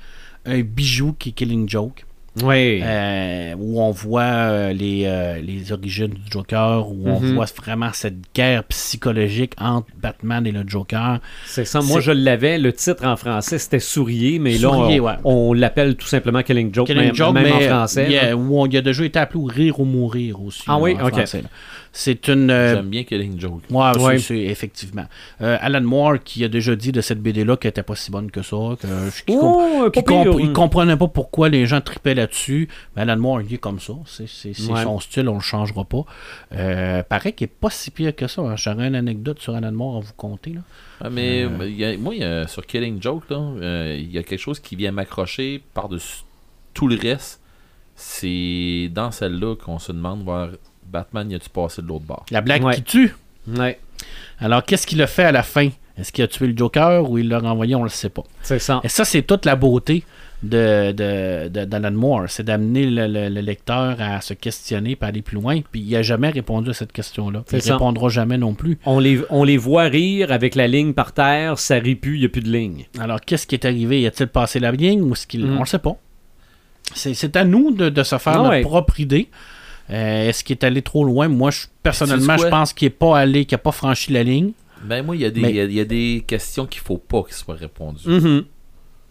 un 0.45 0.61
bijou 0.61 1.13
qui 1.17 1.29
est 1.29 1.31
Killing 1.31 1.69
Joke, 1.69 2.05
Oui. 2.43 2.81
euh, 2.83 3.53
où 3.57 3.81
on 3.81 3.91
voit 3.91 4.21
euh, 4.23 4.73
les, 4.73 5.03
euh, 5.05 5.39
les 5.41 5.71
origines 5.71 6.07
du 6.09 6.21
Joker, 6.29 6.89
où 6.89 7.03
on 7.07 7.19
Mhm. 7.19 7.35
voit 7.35 7.45
vraiment 7.45 7.89
cette 7.93 8.17
guerre 8.33 8.63
psychologique 8.65 9.53
entre 9.59 9.87
Batman 10.01 10.45
et 10.45 10.51
le 10.51 10.63
Joker. 10.67 11.19
C'est 11.45 11.65
ça. 11.65 11.81
Moi, 11.81 12.01
je 12.01 12.11
l'avais. 12.11 12.57
Le 12.57 12.73
titre 12.73 13.05
en 13.05 13.15
français, 13.15 13.57
c'était 13.57 13.79
Sourier, 13.79 14.39
mais 14.39 14.55
Sourier, 14.57 14.97
là, 14.97 15.01
on, 15.23 15.29
ouais. 15.31 15.49
on 15.49 15.53
l'appelle 15.53 15.95
tout 15.95 16.07
simplement 16.07 16.43
Killing 16.43 16.73
Joke, 16.73 16.87
Killing 16.87 17.05
même, 17.05 17.15
Joke, 17.15 17.33
même 17.33 17.53
en 17.53 17.57
mais 17.59 17.67
français. 17.69 18.05
il 18.07 18.11
y 18.13 18.17
a- 18.17 18.29
là. 18.29 18.35
où 18.35 18.59
on, 18.59 18.65
il 18.65 18.75
a 18.77 18.81
déjà 18.81 19.05
été 19.05 19.19
appelé 19.19 19.43
Rire 19.47 19.79
ou 19.79 19.85
Mourir 19.85 20.41
aussi. 20.41 20.63
Ah 20.67 20.73
là, 20.73 20.77
oui, 20.79 20.95
en 21.01 21.07
ok. 21.07 21.21
C'est 21.97 22.27
une. 22.27 22.51
euh, 22.51 22.75
J'aime 22.75 22.89
bien 22.89 23.03
Killing 23.03 23.39
Joke. 23.39 23.61
Ouais, 23.69 23.97
Ouais. 24.03 24.17
c'est 24.17 24.37
effectivement. 24.37 25.05
Euh, 25.41 25.57
Alan 25.61 25.79
Moore 25.79 26.15
qui 26.25 26.43
a 26.43 26.49
déjà 26.49 26.75
dit 26.75 26.91
de 26.91 26.99
cette 26.99 27.21
BD-là 27.21 27.55
qu'elle 27.55 27.69
était 27.69 27.83
pas 27.83 27.95
si 27.95 28.11
bonne 28.11 28.29
que 28.31 28.41
ça, 28.41 28.57
que 28.81 28.87
qu'il 29.25 29.37
Oh, 29.39 29.41
com- 29.41 29.83
pas 29.85 29.91
qu'il 29.91 30.03
comp- 30.03 30.23
pire. 30.37 30.39
il 30.41 30.51
comprenait 30.51 30.97
pas 30.97 31.07
pourquoi 31.07 31.47
les 31.47 31.65
gens 31.65 31.79
tripaient 31.79 32.13
là-dessus. 32.25 32.67
Mais 32.95 33.01
Alan 33.03 33.17
Moore, 33.17 33.41
il 33.41 33.53
est 33.53 33.57
comme 33.57 33.79
ça. 33.79 33.93
C'est 34.05 34.27
c'est- 34.27 34.53
c'est 34.53 34.71
Ouais. 34.71 34.83
son 34.83 34.99
style, 34.99 35.27
on 35.29 35.35
le 35.35 35.39
changera 35.41 35.83
pas. 35.83 36.03
Euh, 36.53 37.03
paraît 37.03 37.33
qu'il 37.33 37.45
est 37.45 37.47
pas 37.47 37.69
si 37.69 37.91
pire 37.91 38.15
que 38.15 38.27
ça. 38.27 38.41
hein. 38.41 38.55
J'aurais 38.55 38.87
une 38.87 38.95
anecdote 38.95 39.39
sur 39.39 39.55
Alan 39.55 39.71
Moore 39.71 39.97
à 39.97 39.99
vous 40.01 40.13
conter. 40.17 40.51
Là. 40.53 40.61
Ah, 41.01 41.09
mais 41.09 41.45
mais 41.47 41.69
il 41.69 41.77
y 41.77 41.85
a- 41.85 41.97
moi, 41.97 42.13
il 42.15 42.21
y 42.21 42.23
a- 42.23 42.47
sur 42.47 42.65
Killing 42.65 43.01
Joke, 43.01 43.23
euh, 43.31 43.95
il 43.99 44.11
y 44.11 44.17
a 44.17 44.23
quelque 44.23 44.39
chose 44.39 44.59
qui 44.59 44.75
vient 44.75 44.91
m'accrocher 44.91 45.61
par-dessus 45.73 46.23
tout 46.73 46.87
le 46.87 46.95
reste. 46.97 47.41
C'est 47.95 48.89
dans 48.93 49.11
celle-là 49.11 49.55
qu'on 49.55 49.79
se 49.79 49.91
demande 49.91 50.23
voir 50.23 50.49
Batman, 50.85 51.29
y 51.31 51.35
a-tu 51.35 51.49
passé 51.49 51.81
de 51.81 51.87
l'autre 51.87 52.05
bord? 52.05 52.25
La 52.29 52.41
blague 52.41 52.63
Ouais. 52.63 52.75
qui 52.75 52.83
tue. 52.83 53.15
Ouais, 53.47 53.79
Alors, 54.39 54.63
qu'est-ce 54.63 54.85
qu'il 54.85 55.01
a 55.01 55.07
fait 55.07 55.23
à 55.23 55.31
la 55.31 55.43
fin? 55.43 55.69
Est-ce 55.97 56.11
qu'il 56.11 56.23
a 56.23 56.27
tué 56.27 56.47
le 56.47 56.57
Joker 56.57 57.09
ou 57.09 57.17
il 57.17 57.29
l'a 57.29 57.39
renvoyé? 57.39 57.73
On 57.75 57.83
le 57.83 57.89
sait 57.89 58.09
pas. 58.09 58.23
c'est 58.41 58.59
ça. 58.59 58.81
Et 58.83 58.89
ça, 58.89 59.05
c'est 59.05 59.21
toute 59.21 59.45
la 59.45 59.55
beauté 59.55 60.03
de, 60.45 60.91
de, 60.91 61.47
de- 61.49 61.65
d'Alan 61.65 61.91
Moore. 61.91 62.25
C'est 62.27 62.43
d'amener 62.43 62.85
le, 62.85 63.07
le- 63.07 63.29
le 63.29 63.41
lecteur 63.41 63.97
à 63.99 64.21
se 64.21 64.33
questionner 64.33 64.91
et 64.91 65.05
aller 65.05 65.21
plus 65.21 65.35
loin. 65.35 65.61
Puis 65.71 65.81
il 65.81 65.91
n'a 65.91 66.01
jamais 66.01 66.29
répondu 66.29 66.69
à 66.69 66.73
cette 66.73 66.91
question-là. 66.91 67.43
C'est 67.47 67.57
Il 67.57 67.61
ça. 67.63 67.73
répondra 67.73 68.09
jamais 68.09 68.37
non 68.37 68.53
plus. 68.53 68.77
On 68.85 68.99
les, 68.99 69.19
on 69.29 69.43
les 69.43 69.57
voit 69.57 69.83
rire 69.83 70.31
avec 70.31 70.55
la 70.55 70.67
ligne 70.67 70.93
par 70.93 71.11
terre, 71.13 71.59
ça 71.59 71.75
rit 71.75 71.95
plus, 71.95 72.15
il 72.15 72.19
n'y 72.21 72.25
a 72.25 72.29
plus 72.29 72.41
de 72.41 72.51
ligne. 72.51 72.85
Alors, 72.99 73.19
qu'est-ce 73.21 73.45
qui 73.47 73.55
est 73.55 73.65
arrivé? 73.65 74.01
Y 74.01 74.07
a-t-il 74.07 74.27
passé 74.27 74.59
la 74.59 74.71
ligne 74.71 75.01
ou 75.01 75.13
est-ce 75.13 75.27
qu'il. 75.27 75.45
Mm. 75.45 75.57
On 75.57 75.59
le 75.59 75.65
sait 75.65 75.79
pas. 75.79 75.95
C'est, 76.93 77.13
c'est 77.13 77.35
à 77.35 77.43
nous 77.43 77.71
de, 77.71 77.89
de 77.89 78.03
se 78.03 78.17
faire 78.17 78.33
Ah 78.33 78.37
notre 78.37 78.49
ouais. 78.49 78.61
propre 78.61 78.99
idée. 78.99 79.29
Euh, 79.91 80.29
est-ce 80.29 80.43
qu'il 80.43 80.55
est 80.55 80.63
allé 80.63 80.81
trop 80.81 81.03
loin? 81.03 81.27
Moi, 81.27 81.51
je- 81.51 81.65
personnellement, 81.83 82.37
je 82.37 82.47
tout 82.47 82.73
qu'il 82.75 82.85
n'est 82.87 82.89
pas 82.91 83.17
allé, 83.19 83.45
qu'il 83.45 83.55
n'a 83.55 83.59
pas 83.59 83.71
franchi 83.71 84.11
la 84.11 84.23
ligne. 84.23 84.51
Ben, 84.83 85.03
moi, 85.05 85.15
il 85.15 85.21
y, 85.21 85.25
a 85.25 85.29
des- 85.31 85.41
Mais- 85.41 85.49
il 85.51 85.55
y 85.55 85.59
a- 85.61 85.65
y 85.65 85.79
a 85.79 85.85
des 85.85 86.23
questions 86.27 86.65
qu'il 86.65 86.81
faut 86.81 86.97
pas 86.97 87.23
qu'ils 87.23 87.33
soient 87.35 87.55
répondues. 87.55 88.07
Mhm. 88.07 88.43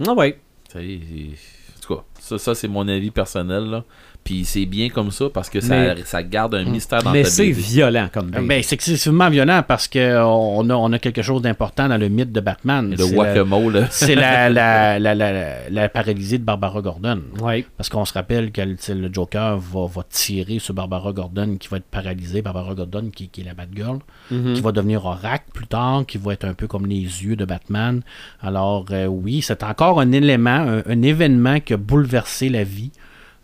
Ah 0.06 0.12
ouais. 0.14 0.38
Ça 0.74 0.82
y 0.82 0.94
est, 0.94 1.76
En 1.76 1.80
tout 1.80 1.94
cas, 1.94 2.02
ça, 2.18 2.36
ça 2.36 2.54
c'est 2.56 2.66
mon 2.66 2.88
avis 2.88 3.12
personnel. 3.12 3.64
Là. 3.70 3.84
Puis 4.24 4.46
c'est 4.46 4.64
bien 4.64 4.88
comme 4.88 5.10
ça 5.10 5.26
parce 5.32 5.50
que 5.50 5.60
ça, 5.60 5.76
Mais- 5.76 6.02
ça 6.04 6.22
garde 6.22 6.54
un 6.54 6.64
mystère 6.64 7.02
dans 7.02 7.12
Mais 7.12 7.24
ta 7.24 7.28
c'est 7.28 7.50
violent 7.50 8.08
comme 8.10 8.28
Euh, 8.28 8.38
BD. 8.38 8.46
Ben, 8.48 8.62
c'est 8.62 8.74
excessivement 8.74 9.28
violent 9.28 9.62
parce 9.68 9.86
qu'on 9.86 10.70
a, 10.70 10.74
on 10.74 10.92
a 10.94 10.98
quelque 10.98 11.20
chose 11.20 11.42
d'important 11.42 11.88
dans 11.88 11.98
le 11.98 12.08
mythe 12.08 12.32
de 12.32 12.40
Batman. 12.40 12.90
Le 12.90 12.96
C'est 12.96 13.10
la- 13.10 13.14
guacamole. 13.14 13.86
C'est 13.90 14.14
la, 14.14 14.48
la, 14.48 14.98
la, 14.98 15.14
la, 15.14 15.68
la 15.68 15.88
paralysie 15.90 16.38
de 16.38 16.44
Barbara 16.44 16.80
Gordon. 16.80 17.20
Ouais. 17.42 17.66
Parce 17.76 17.90
qu'on 17.90 18.06
se 18.06 18.14
rappelle 18.14 18.50
que 18.50 18.62
le, 18.62 18.76
le 18.94 19.12
Joker 19.12 19.58
va, 19.58 19.86
va 19.86 20.02
tirer 20.08 20.58
sur 20.58 20.72
Barbara 20.72 21.12
Gordon 21.12 21.56
qui 21.60 21.68
va 21.68 21.76
être 21.76 21.84
paralysée. 21.84 22.40
Barbara 22.40 22.74
Gordon 22.74 23.10
qui, 23.14 23.28
qui 23.28 23.42
est 23.42 23.44
la 23.44 23.52
Batgirl, 23.54 23.98
Mhm. 24.30 24.54
qui 24.54 24.60
va 24.62 24.72
devenir 24.72 25.04
Oracle 25.04 25.44
plus 25.52 25.66
tard, 25.66 26.04
qui 26.06 26.16
va 26.16 26.32
être 26.32 26.46
un 26.46 26.54
peu 26.54 26.66
comme 26.66 26.86
les 26.86 26.96
yeux 27.02 27.36
de 27.36 27.44
Batman. 27.44 28.00
Alors 28.40 28.86
euh, 28.90 29.04
oui, 29.04 29.42
c'est 29.42 29.62
encore 29.62 30.00
un 30.00 30.12
élément, 30.12 30.50
un, 30.50 30.82
un 30.88 31.02
événement 31.02 31.60
qui 31.60 31.74
a 31.74 31.76
bouleversé 31.76 32.48
la 32.48 32.64
vie 32.64 32.90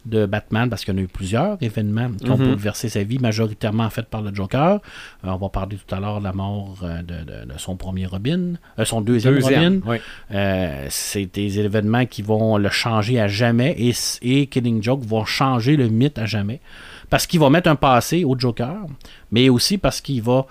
de 0.07 0.27
Batman, 0.27 0.69
parce 0.71 0.85
qu'il 0.85 0.95
y 0.95 0.97
en 0.97 1.01
a 1.01 1.05
eu 1.05 1.09
plusieurs 1.09 1.59
événements 1.61 2.11
qui 2.13 2.31
ont 2.31 2.37
Mhm. 2.39 2.49
bouleversé 2.49 2.89
sa 2.89 3.03
vie, 3.03 3.19
majoritairement 3.19 3.89
faits 3.91 4.07
par 4.07 4.23
le 4.23 4.35
Joker. 4.35 4.75
Euh, 5.25 5.29
on 5.29 5.37
va 5.37 5.49
parler 5.51 5.77
tout 5.77 5.95
à 5.95 6.01
l'heure 6.01 6.19
de 6.21 6.25
la 6.25 6.33
mort 6.33 6.77
euh, 6.83 7.03
de, 7.03 7.15
de- 7.25 7.53
de 7.53 7.59
son 7.59 7.77
premier 7.77 8.07
Robin, 8.07 8.55
euh, 8.79 8.85
son 8.85 9.01
deuxième, 9.01 9.41
Robin. 9.43 9.81
Euh, 10.33 10.87
c'est 10.91 11.27
des 11.35 11.59
événements 11.61 12.07
qui 12.07 12.23
vont 12.23 12.57
le 12.57 12.69
changer 12.71 13.21
à 13.21 13.29
jamais 13.29 13.75
et, 13.79 13.93
et 14.23 14.47
Killing 14.47 14.83
Joke 14.83 15.03
vont 15.05 15.25
changer 15.25 15.77
le 15.77 15.89
mythe 15.89 16.19
à 16.19 16.27
jamais. 16.27 16.61
Parce 17.11 17.27
qu'il 17.27 17.41
va 17.41 17.51
mettre 17.51 17.69
un 17.69 17.77
passé 17.77 18.25
au 18.25 18.39
Joker, 18.39 18.77
mais 19.33 19.49
aussi 19.49 19.79
parce 19.79 20.01
qu'il 20.01 20.23
va 20.23 20.47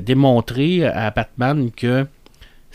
démontrer 0.00 0.86
à 0.86 1.10
Batman 1.10 1.70
que 1.70 2.06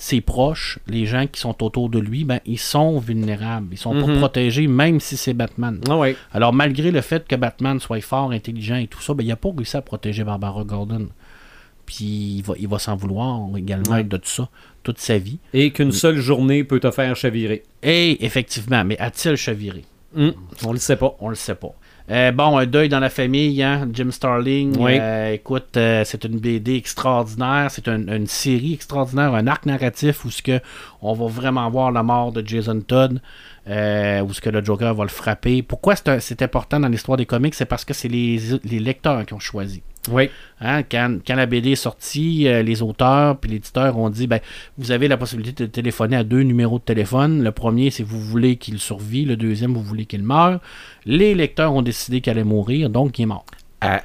ses 0.04 0.20
proches, 0.20 0.80
les 0.88 1.06
gens 1.06 1.28
qui 1.28 1.40
sont 1.40 1.64
autour 1.64 1.88
de 1.88 2.00
lui, 2.00 2.24
ben, 2.24 2.40
ils 2.48 2.58
sont 2.58 2.98
vulnérables. 2.98 3.68
Ils 3.72 3.78
sont 3.78 3.94
Mhm. 3.94 4.06
pas 4.08 4.18
protégés, 4.18 4.66
même 4.66 5.00
si 5.00 5.16
c'est 5.16 5.34
Batman. 5.36 5.80
Ah. 5.88 6.02
Alors, 6.34 6.54
malgré 6.54 6.90
le 6.90 7.02
fait 7.02 7.28
que 7.28 7.36
Batman 7.36 7.80
soit 7.80 8.02
fort, 8.02 8.32
intelligent 8.32 8.78
et 8.78 8.88
tout 8.88 9.00
ça, 9.00 9.14
ben, 9.14 9.24
il 9.24 9.28
n'a 9.28 9.36
pas 9.36 9.50
réussi 9.56 9.78
à 9.78 9.82
protéger 9.84 10.24
Barbara 10.24 10.64
Gordon. 10.64 11.08
Puis 11.86 12.38
il 12.38 12.42
va, 12.42 12.56
il 12.60 12.68
va 12.68 12.80
s'en 12.80 12.96
vouloir 12.96 13.42
également 13.56 13.92
Ouais. 13.96 14.04
de 14.04 14.18
tout 14.18 14.28
ça, 14.30 14.50
toute 14.82 14.98
sa 14.98 15.20
vie. 15.20 15.38
Et 15.54 15.70
qu'une 15.72 15.92
seule 15.92 16.18
journée 16.18 16.64
peut 16.64 16.80
te 16.80 16.90
faire 16.90 17.16
chavirer. 17.16 17.62
Et 17.84 18.26
effectivement, 18.26 18.84
mais 18.84 18.98
a-t-il 18.98 19.36
chaviré? 19.36 19.84
Hum, 20.18 20.34
On 20.66 20.72
le 20.74 20.80
sait 20.80 20.96
pas. 20.96 21.16
On 21.20 21.30
le 21.30 21.36
sait 21.36 21.56
pas. 21.56 21.74
Euh, 22.12 22.32
bon, 22.34 22.58
un 22.58 22.66
deuil 22.66 22.90
dans 22.90 23.00
la 23.00 23.10
famille, 23.10 23.64
hein? 23.64 23.88
Jim 23.94 24.12
Starling. 24.12 24.76
Oui. 24.78 24.98
euh, 25.00 25.32
écoute, 25.32 25.78
euh, 25.78 26.04
c'est 26.04 26.26
une 26.26 26.40
BD 26.40 26.76
extraordinaire, 26.76 27.72
c'est 27.72 27.88
un- 27.88 28.06
une 28.08 28.28
série 28.28 28.74
extraordinaire, 28.74 29.34
un 29.34 29.48
arc 29.48 29.66
narratif 29.66 30.26
où 30.26 30.30
ce 30.30 30.42
que 30.42 30.60
on 31.02 31.14
va 31.14 31.28
vraiment 31.28 31.70
voir 31.70 31.92
la 31.92 32.04
mort 32.04 32.34
de 32.34 32.46
Jason 32.46 32.82
Todd, 32.82 33.22
où 33.66 34.34
ce 34.34 34.42
que 34.42 34.50
le 34.50 34.64
Joker 34.64 34.94
va 34.94 35.04
le 35.04 35.10
frapper. 35.10 35.62
Pourquoi 35.62 35.96
c'est 35.96 36.42
important 36.42 36.80
dans 36.82 36.90
l'histoire 36.90 37.18
des 37.18 37.26
comics, 37.26 37.54
c'est 37.56 37.66
parce 37.66 37.86
que 37.86 37.94
c'est 37.94 38.10
les, 38.10 38.40
les 38.66 38.80
lecteurs 38.80 39.26
qui 39.26 39.34
ont 39.34 39.40
choisi. 39.40 39.82
Oui. 40.10 40.30
Hein, 40.60 40.82
quand, 40.84 41.20
quand 41.26 41.36
la 41.36 41.46
BD 41.46 41.72
est 41.72 41.76
sortie, 41.76 42.48
euh, 42.48 42.64
les 42.64 42.82
auteurs 42.82 43.38
puis 43.38 43.52
l'éditeur 43.52 43.98
ont 43.98 44.10
dit 44.10 44.26
ben, 44.28 44.40
vous 44.78 44.92
avez 44.92 45.08
la 45.08 45.18
possibilité 45.18 45.66
de 45.66 45.70
téléphoner 45.72 46.16
à 46.18 46.24
deux 46.24 46.42
numéros 46.42 46.80
de 46.80 46.84
téléphone. 46.84 47.44
Le 47.44 47.52
premier, 47.52 47.92
c'est 47.92 48.04
vous 48.04 48.20
voulez 48.20 48.56
qu'il 48.56 48.80
survit. 48.80 49.26
Le 49.26 49.36
deuxième, 49.36 49.74
vous 49.74 49.84
voulez 49.84 50.06
qu'il 50.06 50.24
meure. 50.24 50.60
Les 51.06 51.36
lecteurs 51.36 51.74
ont 51.74 51.82
décidé 51.84 52.22
qu'il 52.22 52.32
allait 52.32 52.44
mourir, 52.44 52.90
donc 52.90 53.20
il 53.20 53.24
est 53.24 53.28
mort. 53.28 53.46
À, 53.80 54.02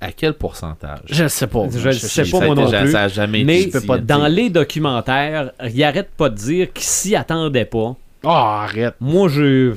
à 0.00 0.12
quel 0.12 0.34
pourcentage? 0.34 1.00
Je 1.06 1.24
ne 1.24 1.28
sais 1.28 1.46
pas. 1.46 1.66
Je 1.70 1.88
le 1.88 1.92
sais 1.92 2.24
pas, 2.24 2.40
moi 2.46 2.54
non 2.54 2.70
plus. 2.70 2.90
Ça 2.90 3.02
a 3.02 3.08
jamais 3.08 3.44
Mais 3.44 3.62
été 3.62 3.78
dans 4.02 4.26
les 4.26 4.50
documentaires, 4.50 5.52
il 5.72 5.82
arrête 5.84 6.10
pas 6.16 6.28
de 6.28 6.34
dire 6.34 6.72
qu'il 6.72 6.84
s'y 6.84 7.14
attendait 7.14 7.64
pas. 7.64 7.96
Oh, 8.24 8.28
arrête, 8.28 8.94
Moi, 9.00 9.28
je. 9.28 9.74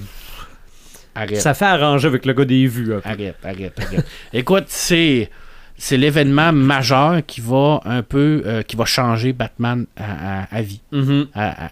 arrête. 1.14 1.40
Ça 1.40 1.54
fait 1.54 1.66
arranger 1.66 2.08
avec 2.08 2.26
le 2.26 2.34
gars 2.34 2.46
des 2.46 2.66
vues. 2.66 2.96
un 2.96 3.00
peu. 3.00 3.10
Arrête, 3.10 3.36
arrête, 3.44 3.80
arrête. 3.80 4.06
Écoute, 4.34 4.66
c'est 4.68 5.30
c'est 5.80 5.98
l'événement 5.98 6.52
majeur 6.52 7.26
qui 7.26 7.42
va 7.42 7.80
un 7.86 8.04
peu 8.04 8.44
euh, 8.46 8.62
qui 8.62 8.76
va 8.76 8.86
changer 8.86 9.34
Batman 9.34 9.88
à, 9.98 10.42
à- 10.42 10.56
à 10.56 10.62
vie. 10.62 10.82
Mhm. 10.92 11.28
À- 11.34 11.70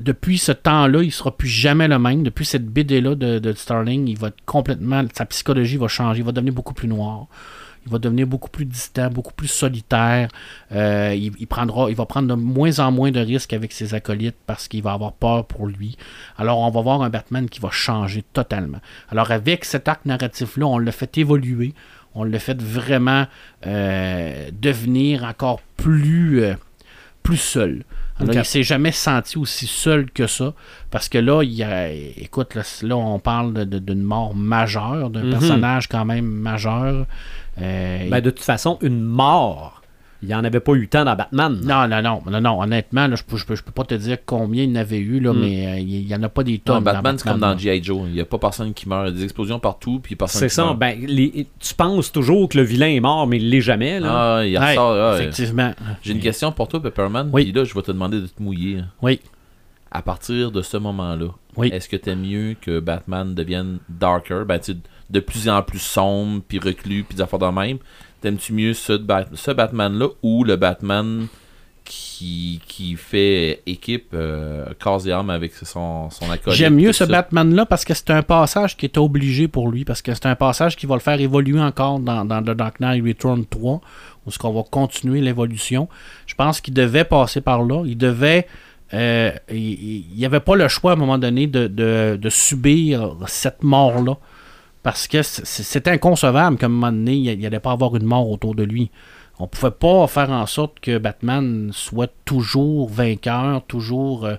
depuis 0.00 0.38
ce 0.38 0.52
temps-là, 0.52 1.02
il 1.02 1.12
sera 1.12 1.36
plus 1.36 1.48
jamais 1.48 1.88
le 1.88 1.98
même. 1.98 2.22
Depuis 2.22 2.44
cette 2.44 2.66
BD-là 2.66 3.14
de, 3.14 3.38
de 3.38 3.52
Starling, 3.52 4.08
il 4.08 4.18
va 4.18 4.28
être 4.28 4.44
complètement. 4.44 5.02
Sa 5.14 5.24
psychologie 5.26 5.76
va 5.76 5.88
changer. 5.88 6.20
Il 6.20 6.24
va 6.24 6.32
devenir 6.32 6.52
beaucoup 6.54 6.74
plus 6.74 6.88
noir. 6.88 7.26
Il 7.86 7.92
va 7.92 7.98
devenir 7.98 8.26
beaucoup 8.26 8.48
plus 8.50 8.64
distant, 8.64 9.08
beaucoup 9.10 9.32
plus 9.32 9.46
solitaire. 9.46 10.28
Euh, 10.72 11.14
il, 11.16 11.32
il 11.38 11.46
prendra, 11.46 11.88
il 11.88 11.94
va 11.94 12.04
prendre 12.06 12.26
de 12.28 12.34
moins 12.34 12.80
en 12.80 12.90
moins 12.90 13.12
de 13.12 13.20
risques 13.20 13.52
avec 13.52 13.70
ses 13.72 13.94
acolytes 13.94 14.34
parce 14.46 14.66
qu'il 14.66 14.82
va 14.82 14.92
avoir 14.92 15.12
peur 15.12 15.46
pour 15.46 15.68
lui. 15.68 15.96
Alors, 16.36 16.58
on 16.58 16.70
va 16.70 16.80
voir 16.80 17.02
un 17.02 17.10
Batman 17.10 17.48
qui 17.48 17.60
va 17.60 17.70
changer 17.70 18.24
totalement. 18.32 18.78
Alors, 19.10 19.30
avec 19.30 19.64
cet 19.64 19.86
arc 19.86 20.04
narratif-là, 20.04 20.66
on 20.66 20.78
l'a 20.78 20.90
fait 20.92 21.16
évoluer. 21.18 21.74
On 22.16 22.24
l'a 22.24 22.38
fait 22.38 22.60
vraiment 22.60 23.26
euh, 23.66 24.48
devenir 24.52 25.24
encore 25.24 25.60
plus, 25.76 26.42
euh, 26.42 26.54
plus 27.22 27.36
seul. 27.36 27.84
Alors, 28.18 28.30
Ok. 28.30 28.36
Il 28.36 28.44
s'est 28.46 28.62
jamais 28.62 28.92
senti 28.92 29.36
aussi 29.36 29.66
seul 29.66 30.10
que 30.10 30.26
ça. 30.26 30.54
Parce 30.90 31.08
que 31.10 31.18
là, 31.18 31.42
il 31.42 31.52
y 31.52 31.62
a, 31.62 31.90
écoute, 31.90 32.54
là, 32.54 32.62
là, 32.82 32.96
on 32.96 33.18
parle 33.18 33.66
d'une 33.66 34.02
mort 34.02 34.34
majeure, 34.34 35.10
d'un 35.10 35.24
Mhm. 35.24 35.30
personnage 35.30 35.88
quand 35.88 36.06
même 36.06 36.24
majeur. 36.24 37.06
Euh, 37.60 38.08
Ben, 38.08 38.20
de 38.22 38.30
toute 38.30 38.44
façon, 38.44 38.78
une 38.80 39.02
mort, 39.02 39.82
il 40.26 40.30
n'y 40.30 40.34
en 40.34 40.42
avait 40.44 40.60
pas 40.60 40.72
eu 40.74 40.88
tant 40.88 41.04
dans 41.04 41.14
Batman. 41.14 41.60
Non, 41.62 41.86
non, 41.86 42.02
non, 42.02 42.22
non, 42.28 42.40
non, 42.40 42.60
honnêtement, 42.60 43.06
là, 43.06 43.14
je 43.16 43.22
peux, 43.22 43.36
je, 43.36 43.46
peux, 43.46 43.54
je 43.54 43.62
peux 43.62 43.70
pas 43.70 43.84
te 43.84 43.94
dire 43.94 44.18
combien 44.26 44.64
il 44.64 44.70
y 44.70 44.72
en 44.72 44.80
avait 44.80 44.98
eu, 44.98 45.20
là, 45.20 45.32
Mm. 45.32 45.38
mais 45.40 45.66
euh, 45.66 45.78
il 45.78 46.06
y, 46.08 46.14
en 46.14 46.22
a 46.22 46.28
pas 46.28 46.42
des 46.42 46.60
Non, 46.66 46.74
tonnes. 46.74 46.84
Batman, 46.84 47.16
c'est 47.18 47.28
comme 47.28 47.38
dans. 47.40 47.56
G.I. 47.56 47.82
Joe. 47.82 48.02
Il 48.08 48.14
n'y 48.14 48.20
a 48.20 48.24
pas 48.24 48.38
personne 48.38 48.74
qui 48.74 48.88
meurt. 48.88 49.04
Il 49.06 49.10
y 49.10 49.14
a 49.14 49.16
des 49.18 49.24
explosions 49.24 49.58
partout, 49.60 50.00
puis 50.02 50.16
personne 50.16 50.40
C'est 50.40 50.48
ça. 50.48 50.64
meurt. 50.64 50.78
Ben, 50.78 50.98
les- 51.06 51.46
tu 51.60 51.74
penses 51.74 52.10
toujours 52.10 52.48
que 52.48 52.58
le 52.58 52.64
vilain 52.64 52.88
est 52.88 53.00
mort, 53.00 53.26
mais 53.26 53.36
il 53.36 53.48
l'est 53.50 53.60
jamais. 53.60 54.00
Là. 54.00 54.36
Ah, 54.38 54.44
il 54.46 54.58
Ouais, 54.58 54.70
ressort. 54.70 54.92
ah, 54.92 55.12
ouais. 55.12 55.20
effectivement. 55.22 55.72
J'ai 56.02 56.12
une 56.12 56.20
question 56.20 56.50
pour 56.52 56.68
toi, 56.68 56.82
Pepperman. 56.82 57.30
Oui. 57.32 57.44
Puis 57.44 57.52
là, 57.52 57.64
je 57.64 57.72
vais 57.74 57.82
te 57.82 57.92
demander 57.92 58.20
de 58.20 58.26
te 58.26 58.42
mouiller. 58.42 58.80
Oui, 59.02 59.20
À 59.90 60.02
partir 60.02 60.50
de 60.50 60.60
ce 60.62 60.76
moment-là, 60.76 61.28
oui. 61.56 61.68
est-ce 61.72 61.88
que 61.88 61.96
t'aimes 61.96 62.22
mieux 62.22 62.56
que 62.60 62.80
Batman 62.80 63.34
devienne 63.34 63.78
darker, 63.88 64.42
ben, 64.46 64.58
tu 64.58 64.72
sais, 64.72 64.78
de 65.08 65.20
plus 65.20 65.48
en 65.48 65.62
plus 65.62 65.78
sombre, 65.78 66.42
puis 66.46 66.58
reclus, 66.58 67.04
puis 67.04 67.14
des 67.16 67.22
affaires 67.22 67.38
de 67.38 67.46
même 67.46 67.78
T'aimes-tu 68.26 68.52
mieux 68.54 68.74
ce, 68.74 68.92
Bat- 68.94 69.26
ce 69.34 69.52
Batman-là 69.52 70.08
ou 70.24 70.42
le 70.42 70.56
Batman 70.56 71.28
qui, 71.84 72.60
qui 72.66 72.96
fait 72.96 73.62
équipe 73.66 74.08
euh, 74.14 74.64
corps 74.80 75.06
et 75.06 75.12
âme 75.12 75.30
avec 75.30 75.54
son, 75.54 76.10
son 76.10 76.28
acolyte 76.28 76.58
J'aime 76.58 76.74
mieux 76.74 76.92
ce? 76.92 77.04
Batman-là 77.04 77.66
parce 77.66 77.84
que 77.84 77.94
c'est 77.94 78.10
un 78.10 78.22
passage 78.22 78.76
qui 78.76 78.86
est 78.86 78.98
obligé 78.98 79.46
pour 79.46 79.70
lui, 79.70 79.84
parce 79.84 80.02
que 80.02 80.12
c'est 80.12 80.26
un 80.26 80.34
passage 80.34 80.74
qui 80.74 80.86
va 80.86 80.94
le 80.96 81.00
faire 81.00 81.20
évoluer 81.20 81.60
encore 81.60 82.00
dans, 82.00 82.24
dans 82.24 82.42
The 82.42 82.50
Dark 82.56 82.80
Knight 82.80 83.04
Return 83.06 83.46
3, 83.46 83.80
où 84.26 84.30
ce 84.32 84.38
qu'on 84.38 84.52
va 84.52 84.64
continuer 84.68 85.20
l'évolution. 85.20 85.88
Je 86.26 86.34
pense 86.34 86.60
qu'il 86.60 86.74
devait 86.74 87.04
passer 87.04 87.40
par 87.40 87.62
là. 87.62 87.84
Il 87.86 87.96
devait. 87.96 88.48
euh, 88.92 89.30
il 89.52 90.06
n'y 90.16 90.26
avait 90.26 90.40
pas 90.40 90.56
le 90.56 90.66
choix 90.66 90.90
à 90.90 90.94
un 90.94 90.98
moment 90.98 91.18
donné 91.18 91.46
de, 91.46 91.68
de- 91.68 92.18
de 92.20 92.28
subir 92.30 93.14
cette 93.28 93.62
mort-là. 93.62 94.16
Parce 94.86 95.08
que 95.08 95.20
c- 95.22 95.42
c- 95.44 95.62
c'était 95.64 95.90
inconcevable 95.90 96.56
qu'à 96.58 96.66
un 96.66 96.68
moment 96.68 96.92
donné, 96.92 97.14
il 97.16 97.40
n'allait 97.40 97.58
pas 97.58 97.72
avoir 97.72 97.96
une 97.96 98.04
mort 98.04 98.30
autour 98.30 98.54
de 98.54 98.62
lui. 98.62 98.90
On 99.40 99.48
pouvait 99.48 99.72
pas 99.72 100.06
faire 100.06 100.30
en 100.30 100.46
sorte 100.46 100.78
que 100.80 100.96
Batman 100.96 101.70
soit 101.72 102.10
toujours 102.24 102.88
vainqueur, 102.88 103.64
toujours 103.66 104.24
euh, 104.24 104.36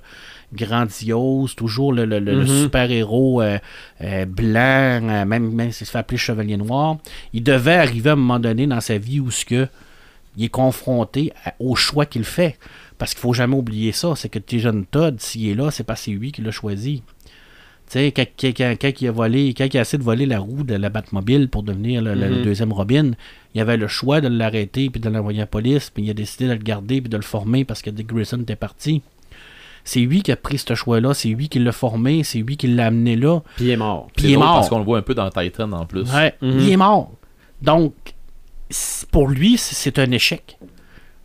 grandiose, 0.53 1.55
toujours 1.55 1.93
le, 1.93 2.05
le- 2.05 2.19
le- 2.19 2.33
le 2.36 2.41
Mhm. 2.45 2.47
super-héros 2.63 3.41
euh, 3.41 3.57
euh, 4.01 4.25
blanc, 4.25 5.25
même, 5.25 5.51
même 5.51 5.71
s'il 5.71 5.86
se 5.86 5.91
fait 5.91 5.97
appeler 5.99 6.17
Chevalier 6.17 6.57
Noir. 6.57 6.97
Il 7.33 7.43
devait 7.43 7.75
arriver 7.75 8.10
à 8.12 8.13
un 8.13 8.15
moment 8.15 8.39
donné 8.39 8.67
dans 8.67 8.81
sa 8.81 8.97
vie 8.97 9.19
où 9.19 9.31
ce 9.31 9.45
que 9.45 9.67
il 10.38 10.45
est 10.45 10.49
confronté 10.49 11.33
à- 11.45 11.53
au 11.60 11.75
choix 11.75 12.05
qu'il 12.05 12.23
fait. 12.23 12.57
Parce 12.97 13.13
qu'il 13.13 13.21
faut 13.21 13.33
jamais 13.33 13.55
oublier 13.55 13.91
ça, 13.91 14.13
c'est 14.15 14.29
que 14.29 14.39
Jason 14.47 14.83
Todd, 14.89 15.19
s'il 15.19 15.49
est 15.49 15.53
là, 15.55 15.69
c'est 15.71 15.83
parce 15.83 15.99
que 16.01 16.05
c'est 16.05 16.12
lui 16.12 16.31
qui 16.31 16.41
l'a 16.41 16.51
choisi. 16.51 17.03
Tu 17.89 17.93
sais, 18.00 18.12
quand, 18.12 18.26
quand- 18.39 18.54
quand- 18.58 18.76
quand 18.82 18.91
il 19.02 19.08
a 19.08 19.12
volé, 19.12 19.54
quand 19.54 19.65
il 19.73 19.78
a 19.78 19.82
essayé 19.82 19.97
de 19.97 20.04
voler 20.04 20.26
la 20.26 20.39
roue 20.39 20.63
de 20.63 20.76
la 20.76 20.89
Batmobile 20.89 21.47
pour 21.47 21.63
devenir 21.63 22.02
le, 22.02 22.15
Mhm. 22.15 22.41
deuxième 22.43 22.73
Robin, 22.73 23.12
il 23.56 23.62
avait 23.62 23.78
le 23.78 23.88
choix 23.88 24.19
de 24.19 24.28
l'arrêter 24.28 24.89
puis 24.89 25.00
de 25.00 25.10
l'envoyer 25.10 25.39
à 25.39 25.43
la 25.43 25.47
police, 25.47 25.89
puis 25.89 26.04
il 26.04 26.10
a 26.10 26.13
décidé 26.13 26.47
de 26.47 26.52
le 26.54 26.58
garder 26.58 27.00
puis 27.00 27.10
de 27.10 27.15
le 27.15 27.23
former 27.23 27.63
parce 27.63 27.82
que 27.82 27.89
Dick 27.89 28.08
Grayson 28.08 28.41
était 28.41 28.58
parti. 28.58 29.02
C'est 29.86 30.02
lui 30.02 30.21
qui 30.21 30.34
a 30.34 30.36
pris 30.36 30.58
ce 30.58 30.76
choix-là, 30.76 31.13
c'est 31.13 31.30
lui 31.30 31.47
qui 31.47 31.60
l'a 31.60 31.71
formé, 31.71 32.23
c'est 32.26 32.39
lui 32.39 32.58
qui 32.58 32.67
l'a 32.67 32.88
amené 32.88 33.15
là, 33.15 33.39
Puis 33.56 33.65
il 33.67 33.69
est 33.71 33.78
mort. 33.78 34.08
puis 34.13 34.23
C'est 34.26 34.32
il 34.32 34.34
est 34.34 34.38
mort. 34.38 34.56
Parce 34.56 34.67
qu'on 34.67 34.80
le 34.80 34.84
voit 34.84 34.97
un 34.97 35.02
peu 35.02 35.15
dans 35.15 35.30
Titan 35.30 35.71
en 35.71 35.86
plus. 35.86 36.12
Ouais, 36.13 36.36
Mhm. 36.41 36.60
il 36.60 36.69
est 36.71 36.78
mort. 36.78 37.13
Donc, 37.62 37.93
pour 39.12 39.30
lui, 39.30 39.58
c'est 39.58 39.97
un 39.97 40.12
échec. 40.12 40.58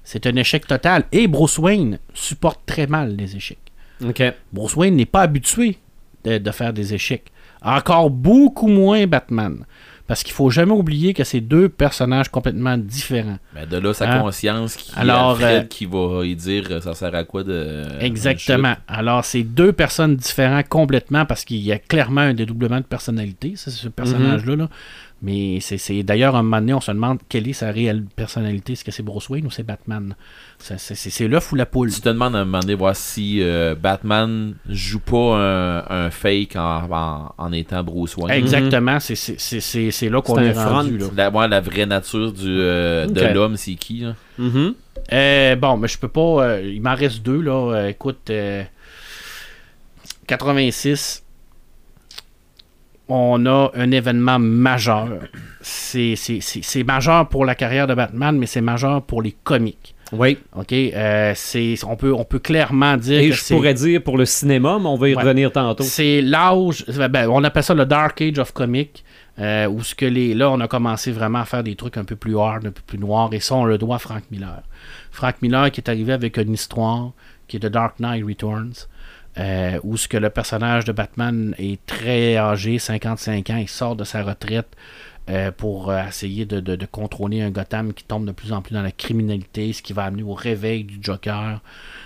C'est 0.05 0.27
un 0.29 0.37
échec 0.37 0.65
total. 0.67 1.05
Et 1.11 1.27
Bruce 1.27 1.59
Wayne 1.59 1.99
supporte 2.15 2.61
très 2.67 2.87
mal 2.87 3.17
les 3.17 3.35
échecs. 3.35 3.59
OK. 4.05 4.23
Bruce 4.53 4.77
Wayne 4.77 4.95
n'est 4.97 5.07
pas 5.07 5.23
habitué 5.23 5.79
de, 6.25 6.39
de 6.39 6.51
faire 6.51 6.73
des 6.73 6.95
échecs. 6.95 7.27
Encore 7.63 8.11
beaucoup 8.11 8.69
moins 8.69 9.07
Batman. 9.07 9.65
Parce 10.09 10.25
qu'il 10.25 10.35
faut 10.35 10.51
jamais 10.51 10.73
oublier 10.73 11.15
que 11.15 11.23
c'est 11.25 11.41
deux 11.41 11.69
personnages 11.69 12.29
complètement 12.29 12.77
différents. 12.77 13.39
Mais 13.55 13.67
de 13.67 13.79
là, 13.79 13.95
sa 13.95 14.11
Hein? 14.11 14.21
conscience 14.21 14.75
qui, 14.77 14.91
Alors, 14.97 15.39
euh, 15.41 15.63
qui 15.63 15.87
va 15.87 16.27
y 16.27 16.35
dire 16.35 16.65
euh, 16.71 16.81
ça 16.81 16.93
sert 16.95 17.15
à 17.15 17.25
quoi 17.25 17.45
de. 17.45 17.85
Exactement. 18.01 18.75
Alors, 18.89 19.25
c'est 19.25 19.45
deux 19.45 19.73
personnes 19.73 20.17
différentes 20.17 20.69
complètement 20.69 21.25
parce 21.25 21.45
qu'il 21.45 21.59
y 21.59 21.73
a 21.73 21.79
clairement 21.79 22.21
un 22.23 22.35
dédoublement 22.35 22.79
de 22.79 22.85
personnalité, 22.85 23.55
ce 23.57 23.89
personnage-là. 23.89 24.57
là. 24.57 24.69
Mais 25.25 25.61
c'est 25.61 25.79
c'est- 25.79 26.03
d'ailleurs, 26.03 26.35
un 26.35 26.43
moment 26.43 26.59
donné, 26.59 26.75
on 26.75 26.81
se 26.81 26.91
demande 26.91 27.19
quelle 27.29 27.47
est 27.49 27.53
sa 27.53 27.71
réelle 27.71 28.05
personnalité. 28.17 28.73
Est-ce 28.73 28.83
que 28.85 28.91
c'est 28.91 29.05
Bruce 29.05 29.29
Wayne 29.29 29.47
ou 29.47 29.51
c'est 29.53 29.63
Batman? 29.63 30.17
C'est- 30.59 30.79
C'est 30.79 30.97
c'est 30.97 31.29
l'œuf 31.29 31.53
ou 31.53 31.55
la 31.55 31.65
poule? 31.65 31.93
Tu 31.93 32.01
te 32.01 32.09
demandes 32.09 32.35
à 32.35 32.41
un 32.41 32.45
moment 32.45 32.59
donné 32.59 32.75
voir 32.75 32.97
si 32.97 33.41
euh, 33.41 33.77
Batman 33.77 34.55
joue 34.69 34.99
pas 34.99 35.37
un, 35.37 35.85
un 36.07 36.11
fake 36.11 36.57
en, 36.57 36.89
en, 36.91 37.35
en 37.39 37.53
étant 37.53 37.85
Bruce 37.85 38.17
Wayne. 38.17 38.33
Exactement. 38.37 38.99
c'est- 38.99 39.15
c'est- 39.15 39.39
C'est 39.39 39.61
c'est- 39.61 39.91
c'est 39.93 40.09
là 40.09 40.21
qu'on 40.23 40.35
C'est 40.35 40.47
est, 40.47 40.51
un 40.51 40.55
front. 40.67 40.75
rendu. 40.75 40.99
là. 40.99 41.07
La, 41.17 41.31
ouais, 41.31 41.47
la 41.49 41.61
vraie 41.61 41.87
nature 41.87 42.33
du, 42.33 42.47
euh, 42.49 43.07
de 43.07 43.21
l'homme, 43.33 43.57
c'est 43.57 43.75
qui 43.77 44.01
là? 44.01 44.15
Mhm. 44.39 44.75
Euh, 45.13 45.57
bon, 45.57 45.77
mais 45.77 45.87
je 45.89 45.99
peux 45.99 46.09
pas. 46.09 46.21
euh, 46.47 46.63
il 46.75 46.83
m'en 46.83 46.95
reste 46.97 47.23
deux, 47.23 47.41
là. 47.41 47.53
Euh, 47.75 47.89
écoute, 47.89 48.29
euh, 48.31 48.63
86. 50.27 51.23
On 53.15 53.45
a 53.45 53.71
un 53.75 53.91
événement 53.91 54.39
majeur. 54.39 55.09
C'est 55.61 56.85
majeur 56.87 57.29
pour 57.29 57.45
la 57.45 57.55
carrière 57.55 57.87
de 57.87 57.95
Batman, 57.95 58.37
mais 58.39 58.47
c'est 58.47 58.63
majeur 58.63 59.03
pour 59.03 59.21
les 59.21 59.33
comics. 59.45 59.95
Oui. 60.13 60.39
OK? 60.57 60.73
Euh, 60.73 61.35
on, 61.87 61.97
peut, 61.97 62.13
on 62.15 62.25
peut 62.25 62.39
clairement 62.39 62.97
dire 62.97 63.21
Et 63.21 63.29
que 63.31 63.35
je 63.35 63.55
pourrais 63.55 63.75
dire 63.75 64.03
pour 64.03 64.17
le 64.17 64.25
cinéma, 64.25 64.79
mais 64.81 64.87
on 64.87 64.97
va 64.97 65.09
y 65.11 65.15
Ouais. 65.15 65.23
revenir 65.23 65.53
tantôt. 65.53 65.85
C'est 65.85 66.23
l'âge, 66.23 66.85
ben, 67.11 67.29
on 67.29 67.45
appelle 67.45 67.63
ça 67.63 67.75
le 67.75 67.85
Dark 67.85 68.21
Age 68.23 68.39
of 68.39 68.53
Comic, 68.53 69.05
euh, 69.39 69.67
où 69.69 69.83
ce 69.83 69.95
que 69.95 70.07
les, 70.07 70.33
là, 70.35 70.51
on 70.51 70.61
a 70.61 70.69
commencé 70.69 71.13
vraiment 71.13 71.41
à 71.41 71.45
faire 71.45 71.63
des 71.63 71.77
trucs 71.77 71.97
un 71.99 72.05
peu 72.05 72.17
plus 72.17 72.39
hard, 72.39 72.67
un 72.67 72.71
peu 72.71 72.83
plus 72.87 72.99
noirs, 72.99 73.29
et 73.33 73.41
ça, 73.41 73.55
on 73.57 73.65
le 73.65 73.77
doit 73.79 73.97
à 73.97 73.99
Frank 73.99 74.23
Miller. 74.31 74.63
Frank 75.11 75.37
Miller 75.43 75.71
qui 75.71 75.81
est 75.81 75.89
arrivé 75.91 76.13
avec 76.15 76.37
une 76.39 76.53
histoire 76.55 77.13
qui 77.49 77.57
est 77.57 77.61
The 77.61 77.67
Dark 77.67 77.99
Knight 78.01 78.25
Returns, 78.27 78.87
euh, 79.39 79.79
où 79.83 79.97
ce 79.97 80.09
que 80.09 80.19
le 80.19 80.29
personnage 80.29 80.85
de 80.85 80.93
Batman 80.93 81.55
est 81.59 81.85
très 81.87 82.37
âgé, 82.37 82.79
55 82.79 83.51
ans, 83.51 83.57
il 83.57 83.69
sort 83.69 83.97
de 83.97 84.05
sa 84.05 84.23
retraite 84.23 84.77
euh, 85.31 85.51
pour 85.51 85.91
euh, 85.91 86.03
essayer 86.07 86.45
de, 86.45 86.87
contrôler 86.87 87.41
un 87.41 87.51
Gotham 87.51 87.95
qui 87.95 88.05
tombe 88.05 88.27
de 88.27 88.33
plus 88.33 88.53
en 88.53 88.61
plus 88.61 88.75
dans 88.75 88.83
la 88.83 88.93
criminalité, 88.93 89.73
ce 89.73 89.83
qui 89.83 89.95
va 89.95 90.05
amener 90.05 90.23
au 90.23 90.35
réveil 90.35 90.85
du 90.85 90.99
Joker. 91.01 91.61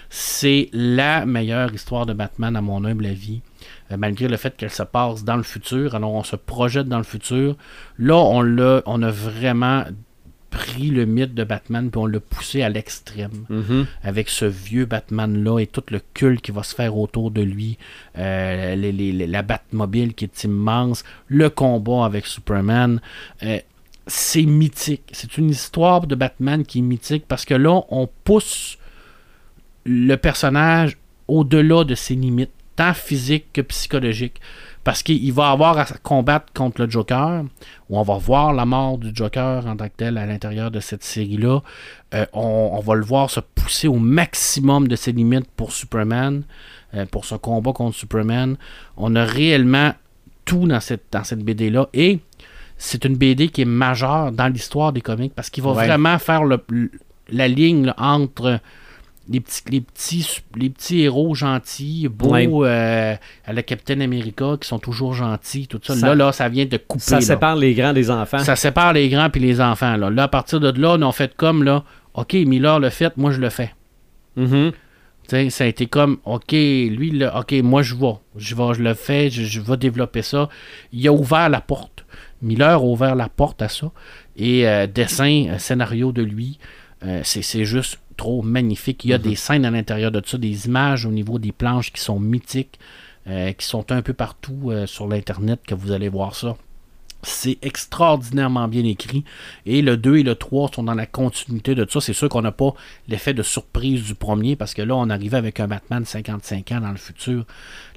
C'est 0.09 0.69
la 0.73 1.27
meilleure 1.27 1.75
histoire 1.75 2.07
de 2.07 2.13
Batman 2.13 2.55
à 2.55 2.61
mon 2.61 2.85
humble 2.85 3.07
avis. 3.07 3.41
Malgré 3.97 4.29
le 4.29 4.37
fait 4.37 4.57
qu'elle 4.57 4.71
se 4.71 4.85
passe 4.85 5.25
dans 5.25 5.37
le 5.37 5.43
futur, 5.43 5.97
alors 5.97 6.13
on 6.13 6.23
se 6.23 6.37
projette 6.37 6.89
dans 6.89 6.99
le 6.99 7.05
futur. 7.05 7.57
Là, 7.99 8.17
on, 8.17 8.83
on 8.87 9.03
a 9.03 9.11
vraiment 9.11 9.85
pris 10.57 10.89
le 10.91 11.05
mythe 11.07 11.35
de 11.35 11.45
Batman 11.45 11.91
puis 11.91 11.99
on 11.99 12.07
l'a 12.07 12.21
poussé 12.21 12.63
à 12.63 12.69
l'extrême 12.69 13.45
Mhm. 13.51 13.87
avec 14.03 14.29
ce 14.29 14.45
vieux 14.47 14.87
Batman-là 14.87 15.59
et 15.61 15.67
tout 15.67 15.83
le 15.91 16.01
culte 16.15 16.41
qui 16.41 16.51
va 16.53 16.63
se 16.63 16.75
faire 16.75 16.97
autour 16.97 17.31
de 17.31 17.43
lui, 17.43 17.77
euh, 18.19 18.75
les- 18.75 18.93
les- 18.93 19.13
les- 19.13 19.27
la 19.27 19.43
Batmobile 19.43 20.15
qui 20.15 20.25
est 20.25 20.45
immense, 20.45 21.05
le 21.29 21.49
combat 21.51 22.05
avec 22.05 22.27
Superman. 22.27 23.01
euh, 23.43 23.59
c'est 24.09 24.45
mythique. 24.47 25.03
C'est 25.13 25.37
une 25.37 25.51
histoire 25.51 26.07
de 26.07 26.15
Batman 26.15 26.65
qui 26.65 26.79
est 26.79 26.83
mythique 26.83 27.25
parce 27.27 27.45
que 27.45 27.55
là, 27.55 27.83
on 27.91 28.09
pousse 28.25 28.79
le 29.85 30.15
personnage 30.17 30.97
au-delà 31.29 31.85
de 31.85 31.95
ses 31.95 32.15
limites, 32.15 32.51
tant 32.77 32.95
physiques 32.95 33.47
que 33.53 33.61
psychologiques. 33.63 34.41
Parce 34.87 35.03
qu'il 35.03 35.33
va 35.33 35.51
avoir 35.51 35.77
à 35.79 35.85
combattre 36.01 36.53
contre 36.55 36.81
le 36.81 36.89
Joker, 36.89 37.43
où 37.91 37.99
on 37.99 38.03
va 38.05 38.19
voir 38.19 38.53
la 38.53 38.65
mort 38.65 38.99
du 38.99 39.11
Joker 39.13 39.67
en 39.67 39.77
tant 39.77 39.89
que 39.89 39.95
tel 39.97 40.17
à 40.17 40.27
l'intérieur 40.27 40.71
de 40.71 40.79
cette 40.79 41.03
série-là. 41.03 41.59
Euh, 42.15 42.25
on, 42.33 42.71
on 42.73 42.79
va 42.81 42.95
le 42.95 43.05
voir 43.05 43.29
se 43.29 43.41
pousser 43.41 43.89
au 43.89 43.97
maximum 43.97 44.87
de 44.87 44.95
ses 44.95 45.11
limites 45.11 45.51
pour 45.57 45.73
Superman, 45.73 46.45
euh, 46.95 47.05
pour 47.05 47.25
ce 47.25 47.35
combat 47.35 47.73
contre 47.73 47.97
Superman. 47.97 48.57
On 48.97 49.17
a 49.17 49.25
réellement 49.25 49.93
tout 50.45 50.69
dans 50.69 50.79
cette, 50.79 51.07
dans 51.11 51.25
cette 51.25 51.41
BD-là. 51.43 51.89
Et 51.93 52.21
c'est 52.79 53.05
une 53.05 53.17
BD 53.17 53.49
qui 53.49 53.63
est 53.63 53.65
majeure 53.65 54.31
dans 54.31 54.47
l'histoire 54.47 54.93
des 54.93 55.01
comics 55.01 55.35
parce 55.35 55.51
qu'il 55.51 55.65
va 55.65 55.73
Ouais. 55.73 55.85
vraiment 55.87 56.17
faire 56.21 56.45
le- 56.45 56.63
la 57.33 57.49
ligne 57.49 57.87
là, 57.87 57.95
entre 57.99 58.61
les 59.29 59.41
petits, 59.41 59.63
les, 59.71 59.81
petits, 59.81 60.27
les 60.57 60.71
petits 60.71 61.01
héros 61.03 61.35
gentils, 61.35 62.09
beaux, 62.09 62.31
Ouais. 62.31 62.49
euh, 62.53 63.15
à 63.45 63.53
la 63.53 63.63
Captain 63.63 64.01
America, 64.01 64.57
qui 64.61 64.69
sont 64.69 64.79
toujours 64.79 65.15
gentils, 65.15 65.67
tout 65.67 65.81
ça. 65.83 65.95
Ça- 65.97 66.07
là, 66.09 66.15
là, 66.15 66.33
ça 66.33 66.49
vient 66.49 66.65
de 66.67 66.77
couper. 66.77 67.03
Ça 67.03 67.17
là. 67.17 67.21
sépare 67.21 67.57
les 67.57 67.75
grands 67.75 67.93
des 67.93 68.11
enfants. 68.11 68.39
Ça 68.39 68.55
sépare 68.57 68.93
les 68.93 69.09
grands 69.09 69.29
puis 69.31 69.41
les 69.41 69.61
enfants. 69.61 69.97
Là. 69.97 70.11
là, 70.11 70.25
à 70.25 70.29
partir 70.29 70.61
de 70.61 70.71
là, 70.81 70.97
on 71.01 71.13
fait 71.13 71.35
comme, 71.37 71.63
là, 71.65 71.83
OK, 72.15 72.35
Miller 72.35 72.79
le 72.79 72.91
fait, 72.91 73.17
moi 73.17 73.31
je 73.33 73.41
le 73.41 73.51
fais. 73.51 73.73
Sais, 75.29 75.51
ça 75.51 75.65
a 75.65 75.67
été 75.67 75.87
comme, 75.87 76.19
OK, 76.25 76.53
lui, 76.53 77.11
là, 77.11 77.41
OK, 77.41 77.53
moi 77.63 77.83
je 77.83 77.97
vais. 77.97 78.15
Je 78.37 78.55
vais, 78.55 78.75
je 78.75 78.83
le 78.83 78.95
fais, 78.95 79.29
je, 79.29 79.43
je 79.43 79.61
vais 79.61 79.77
développer 79.77 80.23
ça. 80.23 80.49
Il 80.93 81.07
a 81.09 81.13
ouvert 81.13 81.49
la 81.49 81.61
porte. 81.61 82.05
Miller 82.43 82.75
a 82.75 82.81
ouvert 82.81 83.17
la 83.17 83.29
porte 83.29 83.61
à 83.61 83.69
ça. 83.69 83.91
Et 84.37 84.69
euh, 84.69 84.87
dessin, 84.87 85.47
euh, 85.49 85.59
scénario 85.59 86.13
de 86.13 86.23
lui. 86.23 86.59
Euh, 87.05 87.21
c'est 87.25 87.65
juste 87.65 87.99
trop 88.17 88.43
magnifique. 88.43 89.05
Il 89.05 89.11
y 89.11 89.15
a 89.15 89.19
des 89.19 89.37
scènes 89.37 89.65
à 89.65 89.71
l'intérieur 89.71 90.11
de 90.11 90.23
ça, 90.25 90.39
des 90.39 90.67
images 90.67 91.05
au 91.05 91.11
niveau 91.11 91.39
des 91.39 91.53
planches 91.53 91.93
qui 91.93 92.01
sont 92.01 92.19
mythiques, 92.19 92.79
euh, 93.29 93.53
qui 93.53 93.67
sont 93.67 93.93
un 93.93 94.03
peu 94.03 94.13
partout 94.13 94.71
euh, 94.71 94.87
sur 94.87 95.07
l'Internet 95.07 95.61
que 95.67 95.75
vous 95.75 95.93
allez 95.93 96.09
voir 96.09 96.35
ça. 96.35 96.57
C'est 97.23 97.59
extraordinairement 97.63 98.69
bien 98.69 98.85
écrit. 98.85 99.25
Et 99.65 99.83
le 99.83 99.97
2 99.97 100.19
et 100.19 100.23
le 100.23 100.35
3 100.37 100.71
sont 100.75 100.85
dans 100.85 100.95
la 100.95 101.07
continuité 101.07 101.75
de 101.75 101.87
ça. 101.89 102.01
C'est 102.01 102.13
sûr 102.13 102.29
qu'on 102.29 102.43
n'a 102.43 102.53
pas 102.53 102.73
l'effet 103.09 103.35
de 103.35 103.43
surprise 103.43 104.05
du 104.05 104.15
premier 104.15 104.55
parce 104.55 104.75
que 104.75 104.83
là, 104.83 104.95
on 104.95 105.11
arrivait 105.11 105.37
avec 105.37 105.59
un 105.59 105.67
Batman 105.67 106.05
55 106.05 106.73
ans 106.73 106.81
dans 106.81 106.93
le 106.93 106.97
futur. 106.97 107.45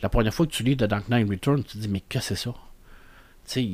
La 0.01 0.09
première 0.09 0.33
fois 0.33 0.47
que 0.47 0.51
tu 0.51 0.63
lis 0.63 0.75
The 0.75 0.85
Dark 0.85 1.09
Knight 1.09 1.29
Return, 1.29 1.63
tu 1.63 1.73
te 1.73 1.77
dis, 1.77 1.87
mais 1.87 2.01
que 2.01 2.19
c'est 2.19 2.35
ça? 2.35 2.53
Sais, 3.49 3.67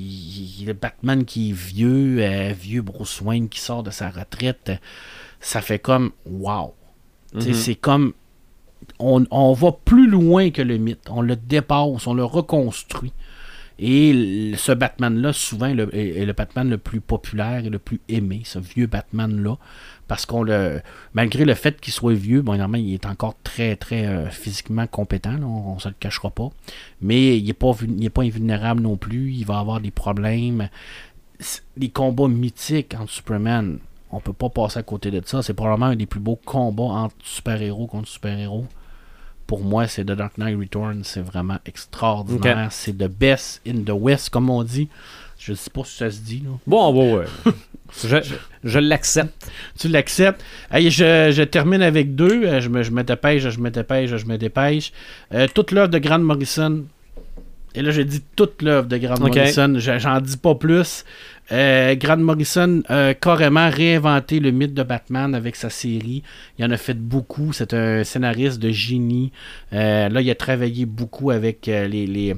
le 0.65 0.71
Batman 0.71 1.25
qui 1.25 1.49
est 1.49 1.53
vieux, 1.53 2.17
euh, 2.23 2.53
vieux 2.57 2.81
Bruce 2.81 3.19
Wayne 3.19 3.49
qui 3.49 3.59
sort 3.59 3.83
de 3.83 3.91
sa 3.91 4.09
retraite, 4.09 4.69
euh, 4.69 4.75
ça 5.41 5.59
fait 5.59 5.79
comme 5.79 6.11
wow. 6.25 6.73
Sais, 7.39 7.53
C'est 7.53 7.75
comme 7.75 8.13
on, 8.99 9.25
on 9.31 9.51
va 9.51 9.73
plus 9.73 10.07
loin 10.09 10.49
que 10.51 10.61
le 10.61 10.77
mythe. 10.77 11.09
On 11.09 11.21
le 11.21 11.35
dépasse, 11.35 12.07
on 12.07 12.13
le 12.13 12.23
reconstruit. 12.23 13.11
Et 13.77 14.13
le- 14.51 14.55
ce 14.55 14.71
Batman-là, 14.71 15.33
souvent, 15.33 15.73
le- 15.73 15.93
est, 15.93 16.21
est 16.21 16.25
le 16.25 16.31
Batman 16.31 16.69
le 16.69 16.77
plus 16.77 17.01
populaire 17.01 17.65
et 17.65 17.69
le 17.69 17.79
plus 17.79 17.99
aimé, 18.07 18.43
ce 18.45 18.59
vieux 18.59 18.87
Batman-là. 18.87 19.57
Parce 20.07 20.25
qu'on 20.25 20.43
le. 20.43 20.81
Malgré 21.13 21.45
le 21.45 21.55
fait 21.55 21.79
qu'il 21.81 21.93
soit 21.93 22.13
vieux, 22.13 22.41
bon, 22.41 22.53
il 22.75 22.93
est 22.93 23.05
encore 23.05 23.35
très, 23.43 23.75
très 23.75 24.05
euh, 24.05 24.29
physiquement 24.29 24.85
compétent, 24.85 25.31
là, 25.31 25.45
on, 25.45 25.75
ne 25.75 25.79
se 25.79 25.87
le 25.87 25.95
cachera 25.99 26.29
pas. 26.29 26.49
Mais 27.01 27.37
il 27.37 27.45
n'est 27.45 27.53
pas, 27.53 27.71
vul- 27.71 27.95
il 27.97 28.05
est 28.05 28.09
pas 28.09 28.21
invulnérable 28.21 28.81
non 28.81 28.97
plus. 28.97 29.31
Il 29.31 29.45
va 29.45 29.59
avoir 29.59 29.81
des 29.81 29.91
problèmes. 29.91 30.69
Les 31.77 31.89
combats 31.89 32.27
mythiques 32.27 32.95
entre 32.99 33.11
Superman, 33.11 33.79
on 34.11 34.19
peut 34.19 34.31
pas 34.33 34.49
passer 34.49 34.79
à 34.79 34.83
côté 34.83 35.09
de 35.11 35.21
ça. 35.25 35.41
C'est 35.41 35.53
probablement 35.53 35.87
un 35.87 35.95
des 35.95 36.05
plus 36.05 36.19
beaux 36.19 36.39
combats 36.45 36.83
entre 36.83 37.15
super-héros 37.23 37.87
contre 37.87 38.07
super-héros. 38.07 38.65
Pour 39.47 39.63
moi, 39.63 39.87
c'est 39.87 40.03
The 40.05 40.11
Dark 40.11 40.37
Knight 40.37 40.57
Returns. 40.57 41.03
C'est 41.03 41.21
vraiment 41.21 41.57
extraordinaire. 41.65 42.71
C'est 42.71 42.97
the 42.97 43.07
best 43.07 43.61
in 43.67 43.83
the 43.83 43.91
West, 43.91 44.29
comme 44.29 44.49
on 44.49 44.63
dit. 44.63 44.87
Je 45.37 45.53
sais 45.53 45.69
pas 45.69 45.83
si 45.83 45.97
ça 45.97 46.09
se 46.09 46.19
dit. 46.21 46.41
Là. 46.45 46.51
Bon, 46.65 46.93
bon, 46.93 47.17
ouais. 47.17 47.25
je 48.03 48.17
je 48.63 48.79
l'accepte. 48.79 49.47
Tu 49.79 49.87
l'acceptes. 49.87 50.43
Hey, 50.71 50.89
je, 50.89 51.31
je 51.31 51.43
termine 51.43 51.81
avec 51.81 52.15
deux. 52.15 52.43
Euh, 52.45 52.59
Je 52.61 52.69
me, 52.69 52.83
je 52.83 52.91
me 52.91 53.03
dépêche, 53.03 53.47
je 53.49 53.59
me 53.59 53.69
dépêche, 53.69 54.09
je 54.15 54.25
me 54.25 54.37
dépêche. 54.37 54.91
Euh, 55.33 55.47
toute 55.53 55.71
l'œuvre 55.71 55.89
de 55.89 55.99
Grant 55.99 56.19
Morrison. 56.19 56.85
Et 57.77 57.81
là, 57.81 57.91
j'ai 57.91 58.05
dit 58.05 58.23
toute 58.35 58.61
l'œuvre 58.61 58.87
de 58.87 58.97
Grant. 58.97 59.15
Morrison. 59.39 59.73
Je- 59.77 59.99
J'en 59.99 60.19
dis 60.21 60.37
pas 60.37 60.55
plus. 60.55 61.03
Euh, 61.51 61.93
Grant 61.95 62.17
Morrison 62.17 62.81
a 62.89 63.13
carrément 63.13 63.69
réinventé 63.69 64.39
le 64.39 64.49
mythe 64.51 64.73
de 64.73 64.81
Batman 64.83 65.35
avec 65.35 65.55
sa 65.55 65.69
série. 65.69 66.23
Il 66.57 66.65
en 66.65 66.71
a 66.71 66.77
fait 66.77 66.97
beaucoup. 66.97 67.53
C'est 67.53 67.73
un 67.73 68.03
scénariste 68.03 68.59
de 68.59 68.71
génie. 68.71 69.31
Euh, 69.73 70.09
là, 70.09 70.21
il 70.21 70.29
a 70.31 70.35
travaillé 70.35 70.85
beaucoup 70.85 71.29
avec 71.31 71.67
euh, 71.67 71.87
les, 71.87 72.07
les- 72.07 72.35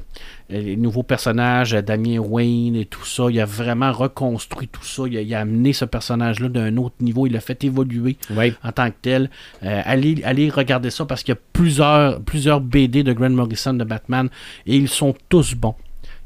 les 0.49 0.77
nouveaux 0.77 1.03
personnages, 1.03 1.71
Damien 1.71 2.19
Wayne 2.19 2.75
et 2.77 2.85
tout 2.85 3.03
ça. 3.05 3.25
Il 3.29 3.39
a 3.41 3.45
vraiment 3.45 3.91
reconstruit 3.91 4.69
tout 4.69 4.83
ça. 4.83 5.03
Il 5.07 5.17
a, 5.17 5.21
il 5.21 5.33
a 5.35 5.41
amené 5.41 5.73
ce 5.73 5.83
personnage-là 5.85 6.47
d'un 6.49 6.77
autre 6.77 6.95
niveau. 7.01 7.27
Il 7.27 7.33
l'a 7.33 7.41
fait 7.41 7.63
évoluer 7.65 8.15
en 8.63 8.71
tant 8.71 8.89
que 8.89 8.95
tel. 9.01 9.29
Allez, 9.61 10.21
allez 10.23 10.49
regarder 10.49 10.89
ça 10.89 11.03
parce 11.05 11.23
qu'il 11.23 11.33
y 11.33 11.37
a 11.37 11.41
plusieurs, 11.51 12.21
plusieurs 12.21 12.61
BD 12.61 13.03
de 13.03 13.11
Grant 13.11 13.29
Morrison 13.29 13.73
de 13.73 13.83
Batman 13.83 14.29
et 14.65 14.77
ils 14.77 14.87
sont 14.87 15.13
tous 15.27 15.53
bons. 15.53 15.75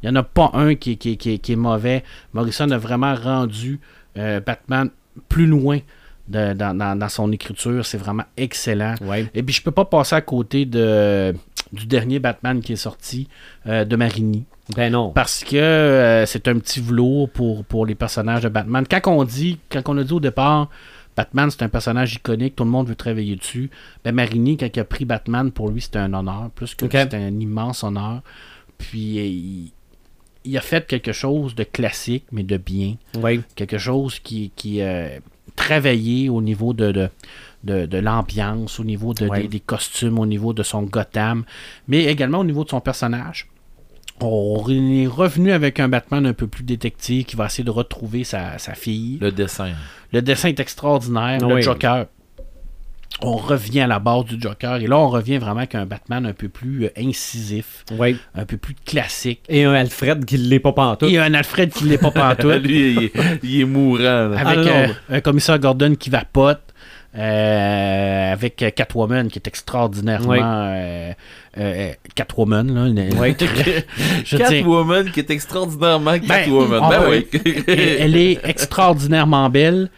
Il 0.04 0.10
n'y 0.10 0.18
en 0.18 0.20
a 0.20 0.24
pas 0.24 0.50
un 0.54 0.76
qui, 0.76 0.98
qui- 0.98 1.18
qui- 1.18 1.40
qui 1.40 1.52
est 1.54 1.56
mauvais. 1.58 2.04
Morrison 2.34 2.70
a 2.72 2.78
vraiment 2.78 3.14
rendu 3.16 3.80
euh, 4.18 4.40
Batman 4.40 4.90
plus 5.30 5.46
loin 5.48 5.80
de- 6.28 6.54
dans, 6.54 6.76
dans- 6.78 6.98
dans 6.98 7.10
son 7.10 7.32
écriture. 7.32 7.86
C'est 7.86 7.98
vraiment 7.98 8.24
excellent. 8.38 8.96
Et 9.34 9.44
puis 9.44 9.54
je 9.54 9.62
peux 9.62 9.72
pas 9.72 9.86
passer 9.86 10.16
à 10.16 10.22
côté 10.22 10.66
de, 10.66 11.34
du 11.74 11.86
dernier 11.86 12.20
Batman 12.20 12.62
qui 12.62 12.74
est 12.74 12.78
sorti 12.78 13.28
euh, 13.68 13.86
de 13.86 13.96
Marigny. 13.96 14.46
Ben 14.76 14.92
non. 14.92 15.10
Parce 15.12 15.44
que 15.44 15.56
euh, 15.58 16.26
c'est 16.26 16.48
un 16.48 16.58
petit 16.60 16.80
velours 16.80 17.30
pour, 17.30 17.66
pour 17.66 17.86
les 17.86 17.96
personnages 17.96 18.44
de 18.44 18.50
Batman. 18.50 18.86
Quand 18.90 19.02
on 19.12 19.24
dit, 19.26 19.60
quand 19.70 19.82
on 19.88 19.98
a 19.98 20.04
dit 20.04 20.14
au 20.14 20.20
départ, 20.22 20.70
Batman 21.18 21.52
c'est 21.52 21.64
un 21.64 21.68
personnage 21.70 22.14
iconique, 22.16 22.56
tout 22.56 22.64
le 22.64 22.70
monde 22.70 22.88
veut 22.88 22.96
travailler 22.96 23.36
dessus. 23.36 23.70
Ben 24.06 24.16
Marini, 24.16 24.56
quand 24.56 24.70
il 24.74 24.80
a 24.80 24.86
pris 24.86 25.04
Batman, 25.04 25.52
pour 25.52 25.70
lui 25.70 25.82
c'était 25.82 26.00
un 26.00 26.14
honneur, 26.14 26.50
plus 26.56 26.74
que 26.74 26.86
Ok. 26.86 26.92
c'était 26.94 27.18
un 27.18 27.38
immense 27.40 27.84
honneur. 27.84 28.22
Puis 28.78 29.00
il, 29.00 29.72
il 30.44 30.58
a 30.58 30.62
fait 30.62 30.88
quelque 30.88 31.12
chose 31.14 31.56
de 31.56 31.64
classique, 31.64 32.26
mais 32.32 32.44
de 32.44 32.58
bien. 32.58 32.96
Oui. 33.22 33.42
Quelque 33.56 33.78
chose 33.78 34.20
qui, 34.20 34.52
qui 34.56 34.82
euh, 34.82 35.20
travaillé 35.56 36.30
au 36.30 36.42
niveau 36.42 36.74
de, 36.74 36.92
de, 36.92 37.10
de, 37.64 37.86
de 37.86 37.98
l'ambiance, 37.98 38.80
au 38.80 38.84
niveau 38.84 39.14
de, 39.14 39.28
des, 39.30 39.48
des 39.48 39.60
costumes, 39.60 40.18
au 40.20 40.26
niveau 40.26 40.54
de 40.54 40.64
son 40.64 40.84
Gotham, 40.84 41.44
mais 41.88 42.06
également 42.06 42.40
au 42.40 42.44
niveau 42.44 42.64
de 42.64 42.70
son 42.70 42.82
personnage. 42.82 43.48
On 44.24 44.64
est 44.70 45.08
revenu 45.08 45.52
avec 45.52 45.80
un 45.80 45.90
Batman 45.90 46.26
un 46.28 46.34
peu 46.34 46.46
plus 46.46 46.64
détective 46.64 47.26
qui 47.26 47.36
va 47.36 47.48
essayer 47.48 47.64
de 47.64 47.72
retrouver 47.72 48.24
sa, 48.24 48.60
sa 48.60 48.76
fille. 48.76 49.18
Le, 49.20 49.28
Le 49.28 49.32
dessin. 49.32 49.72
dessin 50.14 50.50
est 50.50 50.60
extraordinaire. 50.60 51.40
Le. 51.48 51.60
Joker. 51.62 52.06
On 53.24 53.36
revient 53.36 53.82
à 53.82 53.88
la 53.88 54.00
base 54.00 54.26
du 54.26 54.42
Joker. 54.42 54.78
Et 54.78 54.88
là, 54.88 54.98
on 54.98 55.10
revient 55.10 55.38
vraiment 55.38 55.60
avec 55.60 55.76
un 55.76 55.86
Batman 55.86 56.26
un 56.26 56.34
peu 56.34 56.50
plus 56.50 56.86
euh, 56.86 56.90
incisif, 56.98 57.84
Oui. 57.92 58.18
un 58.34 58.46
peu 58.46 58.58
plus 58.58 58.74
classique. 58.74 59.42
Et 59.50 59.64
un 59.64 59.74
Alfred 59.74 60.26
qui 60.26 60.38
l'est 60.38 60.60
pas 60.60 60.72
pantoute. 60.72 61.12
Et 61.12 61.20
un 61.20 61.34
Alfred 61.34 61.72
qui 61.72 61.84
l'est 61.84 61.98
pas 62.00 62.10
pantoute. 62.36 62.64
Lui, 62.64 62.94
il 62.94 63.04
est, 63.04 63.12
il 63.44 63.62
est 63.62 63.66
mourant. 63.66 63.98
là. 64.02 64.24
avec 64.26 64.68
Ah, 64.68 64.70
euh, 64.72 64.88
un 65.10 65.22
commissaire 65.22 65.60
Gordon 65.60 65.94
qui 65.96 66.10
vapote, 66.10 66.62
euh, 67.18 68.34
avec 68.34 68.56
Catwoman 68.76 69.28
qui 69.28 69.38
est 69.40 69.48
extraordinairement 69.48 70.30
Oui. 70.30 70.40
euh, 70.42 71.12
euh, 71.58 71.92
Catwoman. 72.16 72.74
Là, 72.74 72.88
une- 72.88 73.10
je 74.26 74.36
dire, 74.38 74.48
Catwoman 74.48 75.12
qui 75.12 75.20
est 75.20 75.30
extraordinairement 75.30 76.18
Catwoman. 76.20 76.82
Ben, 76.90 77.02
oui. 77.10 77.28
elle, 77.68 78.16
est 78.16 78.40
extraordinairement 78.46 79.50
belle, 79.50 79.90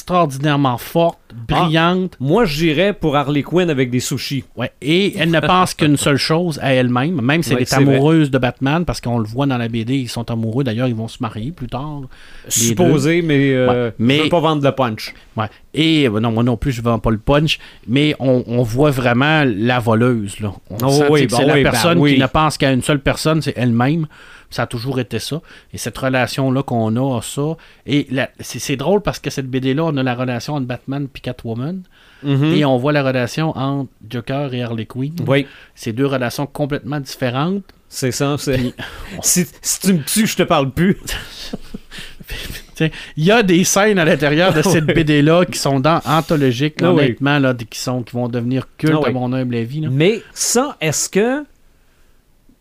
extraordinairement 0.00 0.78
forte, 0.78 1.18
brillante, 1.48 2.16
Moi, 2.20 2.44
j'irais 2.46 2.92
pour 2.92 3.16
Harley 3.16 3.42
Quinn 3.42 3.68
avec 3.70 3.90
des 3.90 4.00
sushis. 4.00 4.44
ouais, 4.56 4.70
et 4.80 5.16
elle 5.18 5.30
ne 5.30 5.40
pense 5.40 5.74
qu'une 5.74 5.96
seule 5.96 6.16
chose 6.16 6.58
à 6.62 6.72
elle-même, 6.72 7.20
même 7.20 7.42
si 7.42 7.52
elle 7.52 7.60
est 7.60 7.70
vrai. 7.74 7.82
amoureuse 7.82 8.30
de 8.30 8.38
Batman, 8.38 8.84
parce 8.84 9.00
qu'on 9.00 9.18
le 9.18 9.26
voit 9.26 9.46
dans 9.46 9.58
la 9.58 9.68
BD, 9.68 9.96
ils 9.96 10.08
sont 10.08 10.30
amoureux, 10.30 10.64
d'ailleurs 10.64 10.88
ils 10.88 10.94
vont 10.94 11.08
se 11.08 11.18
marier 11.20 11.52
plus 11.52 11.66
tard. 11.66 12.02
Supposé, 12.48 13.22
mais, 13.22 13.52
euh, 13.52 13.90
mais- 13.98 14.18
je 14.18 14.22
veux 14.24 14.28
pas 14.28 14.40
vendre 14.40 14.64
le 14.64 14.72
punch. 14.72 15.14
Ouais. 15.36 15.46
Et 15.74 16.08
euh, 16.08 16.20
non, 16.20 16.32
moi 16.32 16.42
non 16.42 16.56
plus, 16.56 16.72
je 16.72 16.80
vends 16.80 16.98
pas 16.98 17.10
le 17.10 17.18
punch, 17.18 17.58
mais 17.86 18.14
on, 18.18 18.42
on 18.46 18.62
voit 18.62 18.90
vraiment 18.90 19.44
la 19.46 19.78
voleuse. 19.78 20.40
Là. 20.40 20.52
On 20.70 20.76
Oh 20.86 20.95
oui, 21.10 21.26
que 21.26 21.30
bah 21.32 21.36
c'est 21.38 21.46
la 21.46 21.54
oui, 21.54 21.62
bah 21.64 21.70
personne 21.70 21.98
oui. 21.98 22.14
qui 22.14 22.20
ne 22.20 22.26
pense 22.26 22.58
qu'à 22.58 22.72
une 22.72 22.82
seule 22.82 23.00
personne, 23.00 23.42
c'est 23.42 23.54
elle-même. 23.56 24.06
Ça 24.48 24.62
a 24.62 24.66
toujours 24.66 25.00
été 25.00 25.18
ça. 25.18 25.40
Et 25.72 25.78
cette 25.78 25.98
relation-là 25.98 26.62
qu'on 26.62 26.94
a, 26.96 27.20
ça. 27.22 27.56
Et 27.86 28.06
c'est 28.40 28.58
c'est 28.60 28.76
drôle 28.76 29.00
parce 29.02 29.18
que 29.18 29.28
cette 29.30 29.48
BD-là, 29.50 29.84
on 29.84 29.96
a 29.96 30.02
la 30.02 30.14
relation 30.14 30.54
entre 30.54 30.66
Batman 30.66 31.08
et 31.14 31.20
Catwoman. 31.20 31.82
Mhm. 32.22 32.44
Et 32.54 32.64
on 32.64 32.76
voit 32.78 32.92
la 32.92 33.02
relation 33.02 33.56
entre 33.56 33.90
Joker 34.08 34.54
et 34.54 34.62
Harley 34.62 34.86
Quinn. 34.86 35.14
Oui, 35.26 35.46
C'est 35.74 35.92
deux 35.92 36.06
relations 36.06 36.46
complètement 36.46 37.00
différentes. 37.00 37.62
c'est 37.88 38.12
ça. 38.12 38.36
c'est- 38.38 38.72
si, 39.22 39.46
si 39.60 39.80
tu 39.80 39.92
me 39.94 40.02
tues, 40.04 40.26
je 40.26 40.36
te 40.36 40.42
parle 40.44 40.70
plus. 40.72 40.96
Il 42.80 43.24
y 43.24 43.30
a 43.30 43.42
des 43.42 43.64
scènes 43.64 43.98
à 43.98 44.04
l'intérieur 44.04 44.52
de 44.52 44.62
cette. 44.70 44.84
BD-là 44.86 45.44
qui 45.46 45.58
sont 45.58 45.80
dans, 45.80 46.00
anthologiques, 46.04 46.80
là, 46.80 46.92
oui. 46.92 47.04
honnêtement, 47.04 47.38
là, 47.38 47.54
qui, 47.54 47.78
sont, 47.78 48.02
qui 48.02 48.12
vont 48.14 48.28
devenir 48.28 48.68
culte 48.76 48.92
Ah 48.96 49.00
oui. 49.04 49.08
à 49.08 49.12
mon 49.12 49.32
humble 49.32 49.54
avis. 49.56 49.80
là. 49.80 49.88
Mais 49.90 50.22
ça, 50.34 50.76
est-ce 50.80 51.08
que. 51.08 51.44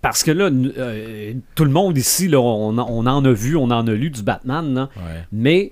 Parce 0.01 0.23
que 0.23 0.31
là, 0.31 0.45
euh, 0.51 1.33
tout 1.55 1.65
le 1.65 1.71
monde 1.71 1.97
ici, 1.97 2.27
là, 2.27 2.39
on, 2.39 2.77
a- 2.77 2.85
on 2.87 3.05
en 3.07 3.25
a 3.25 3.31
vu, 3.31 3.55
on 3.55 3.63
en 3.71 3.87
a 3.87 3.91
lu 3.91 4.09
du 4.11 4.21
Batman, 4.21 4.73
là. 4.73 4.89
Ouais. 4.97 5.23
mais 5.31 5.71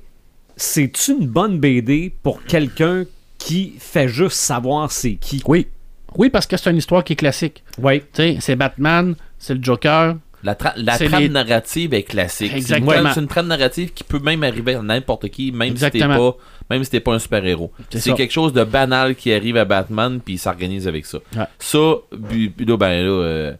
c'est 0.57 1.07
une 1.07 1.27
bonne 1.27 1.59
BD 1.59 2.11
pour 2.23 2.43
quelqu'un 2.43 3.05
qui 3.37 3.73
fait 3.79 4.07
juste 4.07 4.37
savoir 4.37 4.91
c'est 4.91 5.15
qui? 5.15 5.41
Oui. 5.47 5.67
Oui, 6.15 6.29
parce 6.29 6.45
que 6.47 6.57
c'est 6.57 6.69
une 6.69 6.77
histoire 6.77 7.03
qui 7.03 7.13
est 7.13 7.15
classique. 7.15 7.63
Oui. 7.81 8.01
C'est 8.39 8.55
Batman, 8.55 9.15
c'est 9.39 9.55
le 9.55 9.63
Joker. 9.63 10.15
La, 10.43 10.55
tra- 10.55 10.73
la 10.75 10.97
trame 10.97 11.21
les- 11.21 11.29
narrative 11.29 11.93
est 11.93 12.03
classique. 12.03 12.47
C'est 12.47 12.51
une, 12.51 12.57
Exactement. 12.57 12.91
trame- 12.91 13.11
c'est 13.13 13.19
une 13.21 13.27
trame 13.27 13.47
narrative 13.47 13.93
qui 13.93 14.03
peut 14.03 14.19
même 14.19 14.43
arriver 14.43 14.75
à 14.75 14.81
n'importe 14.81 15.29
qui, 15.29 15.51
même 15.51 15.75
si 15.77 15.89
t'es 15.89 15.99
pas, 15.99 16.35
même 16.69 16.83
si 16.83 16.89
t'es 16.91 16.99
pas 16.99 17.13
un 17.13 17.19
super-héros. 17.19 17.71
C'est 17.89 18.13
quelque 18.13 18.33
chose 18.33 18.51
de 18.53 18.63
banal 18.63 19.15
qui 19.15 19.31
arrive 19.33 19.57
à 19.57 19.65
Batman, 19.65 20.19
puis 20.23 20.35
il 20.35 20.37
s'organise 20.37 20.87
avec 20.87 21.05
ça. 21.05 21.19
Ouais. 21.35 21.45
Ça, 21.59 21.79
là, 21.79 22.77
ben 22.77 22.89
là, 23.03 23.09
euh, 23.11 23.53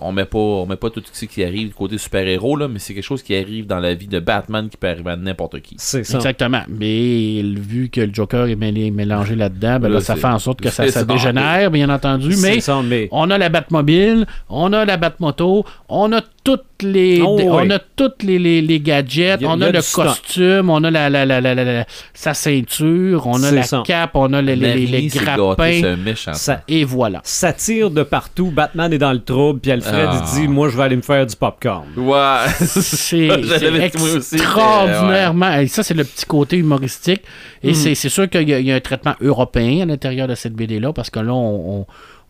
on 0.00 0.12
met 0.12 0.24
pas, 0.24 0.38
on 0.38 0.66
met 0.66 0.76
pas 0.76 0.90
tout 0.90 1.02
ce 1.12 1.24
qui 1.24 1.44
arrive 1.44 1.68
du 1.68 1.74
côté 1.74 1.98
super-héros, 1.98 2.56
là, 2.56 2.68
mais 2.68 2.78
c'est 2.78 2.94
quelque 2.94 3.04
chose 3.04 3.22
qui 3.22 3.34
arrive 3.36 3.66
dans 3.66 3.78
la 3.80 3.94
vie 3.94 4.06
de 4.06 4.20
Batman 4.20 4.68
qui 4.68 4.76
peut 4.76 4.88
arriver 4.88 5.10
à 5.10 5.16
n'importe 5.16 5.60
qui. 5.60 5.76
C'est 5.78 6.04
ça. 6.04 6.16
Exactement. 6.16 6.62
Mais 6.68 7.42
vu 7.42 7.88
que 7.90 8.00
le 8.00 8.12
Joker 8.12 8.46
est 8.48 8.56
mêlé- 8.56 8.90
mélangé 8.90 9.34
là-dedans, 9.34 9.78
ben 9.80 9.88
là, 9.88 9.94
Là, 9.96 10.00
ça 10.00 10.16
fait 10.16 10.26
en 10.26 10.38
sorte 10.38 10.60
que 10.60 10.68
ça, 10.70 10.86
ça 10.88 11.04
dégénère, 11.04 11.70
bien 11.70 11.88
entendu. 11.88 12.34
Mais 12.42 12.60
ça, 12.60 12.80
mais. 12.82 13.08
on 13.12 13.30
a 13.30 13.38
la 13.38 13.48
Batmobile, 13.48 14.26
on 14.48 14.72
a 14.72 14.84
la 14.84 14.96
Batmoto, 14.96 15.64
on 15.88 16.12
a 16.12 16.20
toutes 16.46 16.62
les, 16.82 17.20
Oh, 17.24 17.36
on 17.42 17.62
oui. 17.66 17.72
a 17.72 17.80
toutes 17.96 18.22
les, 18.22 18.38
les, 18.38 18.62
les 18.62 18.78
gadgets, 18.80 19.42
a- 19.42 19.46
on 19.48 19.60
a, 19.60 19.66
a 19.66 19.72
le 19.72 19.80
costume, 19.94 20.70
on 20.70 20.84
a 20.84 20.90
la, 20.92 21.10
la, 21.10 21.24
la, 21.26 21.40
la, 21.40 21.54
la- 21.56 21.64
la- 21.64 21.86
sa 22.14 22.34
ceinture, 22.34 23.26
on 23.26 23.42
a 23.42 23.50
la 23.50 23.64
ça. 23.64 23.82
cape, 23.84 24.12
on 24.14 24.32
a 24.32 24.40
les, 24.40 24.54
les, 24.54 24.74
les, 24.74 24.86
les 24.86 24.92
Marie 24.92 25.06
gâtée, 25.08 25.24
grappins. 25.24 25.96
méchant. 25.96 26.34
Ça, 26.34 26.62
Et 26.68 26.84
voilà. 26.84 27.20
ça 27.24 27.52
tire 27.52 27.90
de 27.90 28.04
partout. 28.04 28.52
Batman 28.54 28.92
est 28.92 28.98
dans 28.98 29.12
le 29.12 29.18
trouble, 29.24 29.58
puis 29.58 29.72
Alfred 29.72 30.08
Ah. 30.08 30.22
il 30.34 30.40
dit 30.42 30.46
Moi, 30.48 30.68
je 30.68 30.76
vais 30.76 30.82
aller 30.84 30.96
me 30.96 31.02
faire 31.02 31.26
du 31.26 31.34
popcorn. 31.34 31.86
Ouais. 31.96 32.46
C'est 32.60 33.26
extraordinairement. 33.82 35.52
Et 35.58 35.66
ça, 35.68 35.82
c'est 35.82 35.94
le 35.94 36.04
petit 36.04 36.26
côté 36.26 36.56
humoristique. 36.58 37.22
Et 37.62 37.68
Mhm. 37.68 37.74
c'est 37.74 37.94
c'est 37.94 38.08
sûr 38.08 38.28
qu'il 38.28 38.48
y, 38.48 38.54
a- 38.54 38.60
il 38.60 38.66
y 38.66 38.72
a 38.72 38.76
un 38.76 38.80
traitement 38.80 39.14
européen 39.20 39.82
à 39.82 39.86
l'intérieur 39.86 40.28
de 40.28 40.34
cette 40.34 40.52
BD-là, 40.54 40.92
parce 40.92 41.10
que 41.10 41.18
là, 41.20 41.32
on, 41.34 41.80
on, 41.80 41.86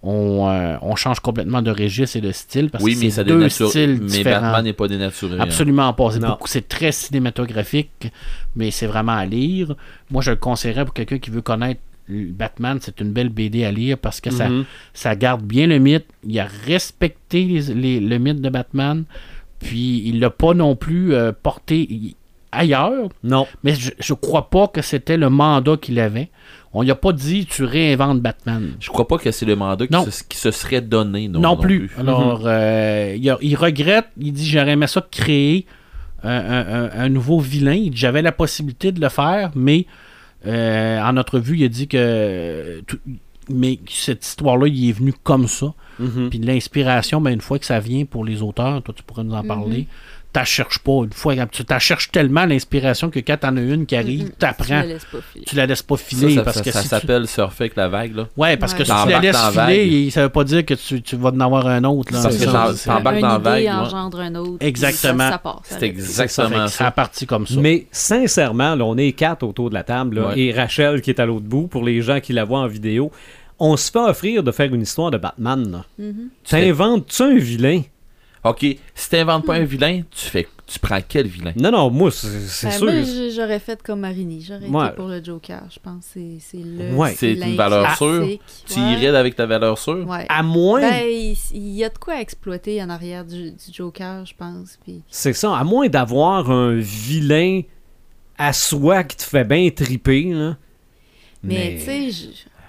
on, 0.06 0.48
euh, 0.48 0.76
on 0.82 0.94
change 0.96 1.20
complètement 1.20 1.60
de 1.62 1.70
registre 1.70 2.16
et 2.16 2.20
de 2.20 2.30
style, 2.32 2.70
parce 2.70 2.82
Oui, 2.84 2.94
que 2.98 3.10
c'est 3.10 3.24
deux 3.24 3.36
dénature. 3.38 3.68
styles 3.68 3.98
Mais 4.00 4.06
différents. 4.08 4.40
Batman 4.40 4.64
n'est 4.64 4.72
pas 4.72 4.88
dénaturé. 4.88 5.34
hein. 5.34 5.40
Absolument 5.42 5.92
pas. 5.92 6.10
C'est 6.12 6.20
Non. 6.20 6.28
beaucoup- 6.28 6.46
C'est 6.48 6.68
très 6.68 6.92
cinématographique, 6.92 8.12
mais 8.54 8.70
c'est 8.70 8.86
vraiment 8.86 9.12
à 9.16 9.26
lire. 9.26 9.74
Moi, 10.10 10.22
je 10.22 10.30
le 10.30 10.36
conseillerais 10.36 10.84
pour 10.84 10.94
quelqu'un 10.94 11.18
qui 11.18 11.30
veut 11.30 11.42
connaître 11.42 11.80
Batman. 12.08 12.78
C'est 12.80 13.00
une 13.00 13.10
belle 13.12 13.30
BD 13.30 13.64
à 13.64 13.72
lire 13.72 13.98
parce 13.98 14.20
que 14.20 14.30
ça, 14.30 14.48
Mhm. 14.48 14.64
ça 14.94 15.16
garde 15.16 15.42
bien 15.42 15.66
le 15.66 15.78
mythe. 15.78 16.06
Il 16.24 16.38
a 16.38 16.46
respecté 16.64 17.44
les- 17.44 17.74
les- 17.74 18.00
le 18.00 18.18
mythe 18.18 18.40
de 18.40 18.48
Batman. 18.48 19.04
Puis 19.58 20.02
il 20.06 20.20
l'a 20.20 20.30
pas 20.30 20.54
non 20.54 20.76
plus 20.76 21.14
euh, 21.14 21.32
porté 21.32 21.88
ailleurs. 22.52 23.08
Non. 23.24 23.46
Mais 23.64 23.74
je, 23.74 23.90
je 23.98 24.14
crois 24.14 24.50
pas 24.50 24.68
que 24.68 24.82
c'était 24.82 25.16
le 25.16 25.30
mandat 25.30 25.76
qu'il 25.78 25.98
avait. 25.98 26.28
On 26.76 26.82
lui 26.82 26.90
a 26.90 26.94
pas 26.94 27.12
dit 27.12 27.46
tu 27.46 27.64
réinventes 27.64 28.20
Batman. 28.20 28.72
Je 28.80 28.88
crois 28.90 29.08
pas 29.08 29.18
que 29.18 29.30
c'est 29.30 29.46
le 29.46 29.56
mandat 29.56 29.86
qui 29.86 29.92
Non. 29.92 30.04
se, 30.10 30.22
qui 30.24 30.36
se 30.36 30.50
serait 30.50 30.80
donné. 30.82 31.28
Non, 31.28 31.40
Non, 31.40 31.48
non 31.50 31.56
plus. 31.56 31.90
Alors, 31.98 32.42
euh, 32.44 33.14
il, 33.18 33.28
a- 33.30 33.38
il 33.40 33.56
regrette. 33.56 34.06
Il 34.18 34.32
dit 34.32 34.48
J'aurais 34.48 34.72
aimé 34.72 34.86
ça 34.86 35.04
créer 35.10 35.66
un, 36.22 36.30
un- 36.30 36.84
un- 36.84 36.90
un 37.04 37.08
nouveau 37.08 37.40
vilain. 37.40 37.72
Il 37.74 37.90
dit, 37.90 37.96
J'avais 37.96 38.22
la 38.22 38.32
possibilité 38.32 38.92
de 38.92 39.00
le 39.00 39.08
faire, 39.08 39.50
mais 39.54 39.86
euh, 40.46 41.00
en 41.00 41.12
notre 41.14 41.38
vue, 41.38 41.56
il 41.58 41.64
a 41.64 41.68
dit 41.68 41.88
que. 41.88 42.80
tout- 42.86 42.98
mais 43.48 43.78
cette 43.88 44.26
histoire-là, 44.26 44.66
il 44.66 44.88
est 44.88 44.92
venu 44.92 45.12
comme 45.22 45.46
ça. 45.46 45.72
Mhm. 46.00 46.30
Puis 46.30 46.38
l'inspiration, 46.40 47.20
ben, 47.20 47.30
une 47.30 47.40
fois 47.40 47.58
que 47.60 47.64
ça 47.64 47.78
vient 47.78 48.04
pour 48.04 48.24
les 48.24 48.42
auteurs, 48.42 48.82
toi, 48.82 48.92
tu 48.96 49.02
pourrais 49.04 49.22
nous 49.24 49.34
en 49.34 49.44
parler. 49.44 49.86
T'as 50.36 50.44
cherches 50.44 50.80
pas. 50.80 50.92
Une 51.04 51.12
fois, 51.14 51.34
tu 51.46 51.64
t'as 51.64 51.78
cherches 51.78 52.10
tellement 52.10 52.44
l'inspiration 52.44 53.08
que 53.08 53.20
quand 53.20 53.38
t'en 53.38 53.56
as 53.56 53.60
une 53.62 53.86
qui 53.86 53.96
arrive, 53.96 54.32
t'apprends. 54.38 54.64
Tu 54.66 54.70
la 54.74 54.84
laisses 54.86 55.04
pas 55.06 55.18
filer. 55.32 55.44
Tu 55.46 55.56
la 55.56 55.66
laisses 55.66 55.82
pas 55.82 55.96
Ça, 55.96 56.04
filer 56.04 56.34
ça, 56.34 56.42
parce 56.42 56.56
ça- 56.58 56.62
que 56.62 56.70
ça 56.72 56.78
si 56.82 56.84
tu- 56.84 56.90
s'appelle 56.90 57.26
surfer 57.26 57.64
avec 57.64 57.76
la 57.76 57.88
vague. 57.88 58.14
Là. 58.16 58.28
Ouais, 58.36 58.56
parce 58.58 58.74
que 58.74 58.84
si 58.84 58.90
tu 59.04 59.08
la 59.10 59.18
laisses 59.20 59.48
filer, 59.50 60.10
ça 60.10 60.22
veut 60.24 60.28
pas 60.28 60.44
dire 60.44 60.66
que 60.66 60.74
tu, 60.74 61.00
tu 61.00 61.16
vas 61.16 61.30
en 61.30 61.40
avoir 61.40 61.66
un 61.68 61.82
autre. 61.84 62.12
Là, 62.12 62.20
Parce 62.22 62.36
que 62.36 62.44
t'embarques 62.44 63.20
dans 63.20 63.28
la 63.28 63.38
vague, 63.38 63.62
ouais. 63.64 63.70
engendre 63.70 64.20
un 64.20 64.34
autre. 64.34 64.58
Exactement. 64.60 65.30
C'est 65.62 65.82
exactement 65.84 66.68
ça. 66.68 66.84
ça 66.84 66.90
parti 66.90 67.26
comme 67.26 67.46
ça. 67.46 67.54
Mais 67.58 67.86
sincèrement, 67.90 68.74
là, 68.74 68.84
on 68.84 68.98
est 68.98 69.12
quatre 69.12 69.42
autour 69.42 69.70
de 69.70 69.74
la 69.74 69.84
table, 69.84 70.16
là, 70.20 70.28
Ouais. 70.28 70.38
et 70.38 70.52
Rachel 70.52 71.00
qui 71.00 71.08
est 71.08 71.18
à 71.20 71.24
l'autre 71.24 71.46
bout, 71.46 71.66
pour 71.66 71.82
les 71.82 72.02
gens 72.02 72.20
qui 72.20 72.34
la 72.34 72.44
voient 72.44 72.60
en 72.60 72.66
vidéo. 72.66 73.10
On 73.58 73.78
se 73.78 73.90
fait 73.90 73.98
offrir 73.98 74.42
de 74.42 74.52
faire 74.52 74.74
une 74.74 74.82
histoire 74.82 75.10
de 75.10 75.16
Batman. 75.16 75.70
là. 75.72 75.84
Mhm. 75.98 76.28
T'inventes-tu 76.46 77.22
un 77.22 77.36
vilain? 77.38 77.80
Ok, 78.50 78.64
si 78.94 79.10
t'inventes 79.10 79.44
pas 79.46 79.54
un 79.54 79.64
vilain, 79.64 80.02
tu 80.10 80.26
fais, 80.26 80.46
tu 80.66 80.78
prends 80.78 81.00
quel 81.06 81.26
vilain? 81.26 81.52
Non, 81.56 81.70
non, 81.70 81.90
moi, 81.90 82.10
c'est 82.10 82.28
Ben, 82.68 82.72
sûr. 82.72 82.84
moi, 82.84 83.02
j'aurais 83.34 83.58
fait 83.58 83.82
comme 83.82 84.00
Marini. 84.00 84.42
J'aurais 84.46 84.66
Ouais. 84.68 84.86
été 84.86 84.96
pour 84.96 85.08
le 85.08 85.22
Joker. 85.24 85.62
Je 85.70 85.78
pense 85.78 86.04
que 86.06 86.10
c'est- 86.14 86.38
c'est 86.40 86.62
le. 86.64 86.94
Ouais. 86.94 87.14
C'est 87.16 87.32
une 87.32 87.56
valeur 87.56 87.96
sûre. 87.96 88.26
Tu 88.68 88.80
Ouais. 88.80 88.92
irais 88.92 89.16
avec 89.16 89.36
ta 89.36 89.46
valeur 89.46 89.78
sûre? 89.78 90.06
Ouais. 90.08 90.26
À 90.28 90.42
moins, 90.42 90.80
Ben, 90.80 91.06
il 91.54 91.70
y 91.72 91.84
a 91.84 91.88
de 91.88 91.98
quoi 91.98 92.20
exploiter 92.20 92.82
en 92.82 92.90
arrière 92.90 93.24
du, 93.24 93.50
du 93.52 93.72
Joker, 93.72 94.24
je 94.26 94.34
pense. 94.36 94.78
Puis... 94.84 95.02
c'est 95.08 95.32
ça, 95.32 95.56
à 95.56 95.64
moins 95.64 95.88
d'avoir 95.88 96.50
un 96.50 96.74
vilain 96.76 97.62
à 98.38 98.52
soi 98.52 99.02
qui 99.04 99.16
te 99.16 99.22
fait 99.22 99.44
bien 99.44 99.68
triper, 99.70 100.24
là. 100.32 100.56
Mais, 101.42 101.76
tu 101.78 101.84
sais, 101.84 102.08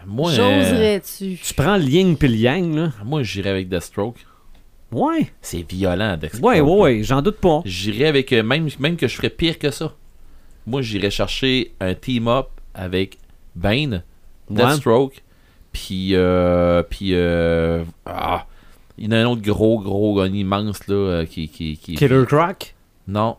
euh, 0.07 0.23
j'oserais-tu? 0.35 1.37
Tu 1.43 1.53
prends 1.53 1.77
le 1.77 1.83
yin 1.83 2.15
le 2.21 2.27
yang, 2.29 2.75
là. 2.75 2.91
moi 3.03 3.23
j'irais 3.23 3.49
avec 3.49 3.69
Deathstroke. 3.69 4.17
Ouais, 4.91 5.27
C'est 5.41 5.69
violent, 5.69 6.15
Deathstroke. 6.17 6.45
ouais, 6.45 6.61
ouais, 6.61 6.79
ouais, 6.79 7.03
j'en 7.03 7.21
doute 7.21 7.37
pas. 7.37 7.61
J'irais 7.65 8.05
avec. 8.07 8.31
euh, 8.31 8.41
même, 8.43 8.69
même 8.79 8.95
que 8.95 9.07
je 9.07 9.15
ferais 9.15 9.29
pire 9.29 9.59
que 9.59 9.69
ça. 9.69 9.93
Moi, 10.65 10.81
j'irais 10.81 11.09
chercher 11.11 11.73
un 11.79 11.93
team-up 11.93 12.47
avec 12.73 13.17
Bane, 13.55 14.03
Ouais. 14.49 14.55
Deathstroke, 14.55 15.21
puis. 15.73 16.11
Euh, 16.15 16.83
puis. 16.83 17.09
Euh, 17.13 17.83
ah, 18.05 18.45
il 18.97 19.05
y 19.05 19.07
en 19.09 19.11
a 19.11 19.17
un 19.17 19.25
autre 19.25 19.41
gros, 19.41 19.79
gros, 19.79 20.21
un 20.21 20.31
immense, 20.33 20.87
là, 20.87 20.95
euh, 20.95 21.25
qui. 21.25 21.49
qui, 21.49 21.77
qui 21.77 21.95
Killer 21.95 22.23
Croc? 22.25 22.73
Non. 23.09 23.35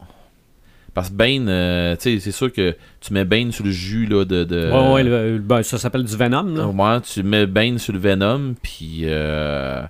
Parce 0.95 1.09
que 1.11 1.15
Bane, 1.15 1.49
euh, 1.49 1.95
tu 1.97 2.15
sais, 2.15 2.21
c'est 2.21 2.33
sûr 2.33 2.53
que 2.53 2.77
tu 3.01 3.13
mets 3.13 3.25
Bane 3.25 3.53
sur 3.53 3.65
le 3.65 3.71
jus, 3.71 4.05
là, 4.07 4.25
de. 4.25 4.45
de 4.45 4.71
Ouais, 4.71 4.93
ouais, 4.93 5.03
le- 5.05 5.39
ben, 5.39 5.63
ça 5.63 5.79
s'appelle 5.79 6.05
du 6.05 6.17
Venom, 6.17 6.43
là. 6.55 6.67
Ouais, 6.67 7.01
tu 7.01 7.23
mets 7.23 7.47
Bane 7.47 7.79
sur 7.79 7.93
le 7.95 7.99
Venom, 8.01 8.55
puis 8.63 9.03
euh, 9.05 9.83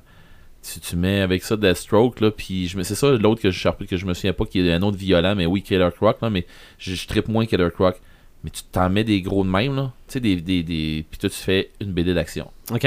tu, 0.62 0.80
tu 0.80 0.96
mets 0.96 1.20
avec 1.20 1.42
ça 1.42 1.56
Deathstroke, 1.56 2.20
là, 2.20 2.30
puis 2.30 2.70
c'est 2.82 2.94
ça 2.94 3.10
l'autre 3.10 3.40
que 3.40 3.50
je 3.50 3.68
que 3.86 3.96
je 3.96 4.06
me 4.06 4.14
souviens 4.14 4.32
pas, 4.32 4.44
qui 4.44 4.60
est 4.60 4.72
un 4.72 4.82
autre 4.82 4.96
violent, 4.96 5.34
mais 5.34 5.46
oui, 5.46 5.62
Killer 5.62 5.90
Croc, 5.94 6.20
là, 6.20 6.30
mais 6.30 6.46
je, 6.78 6.94
je 6.94 7.06
trippe 7.06 7.28
moins 7.28 7.46
Killer 7.46 7.70
Croc. 7.72 8.00
Mais 8.44 8.50
tu 8.50 8.62
t'en 8.70 8.88
mets 8.88 9.02
des 9.02 9.20
gros 9.20 9.44
de 9.44 9.50
même, 9.50 9.74
là, 9.74 9.92
tu 10.06 10.14
sais, 10.14 10.20
des, 10.20 10.36
des, 10.36 10.62
des... 10.62 11.04
puis 11.10 11.18
toi, 11.18 11.28
tu 11.28 11.36
fais 11.36 11.70
une 11.80 11.92
BD 11.92 12.14
d'action. 12.14 12.50
OK. 12.70 12.86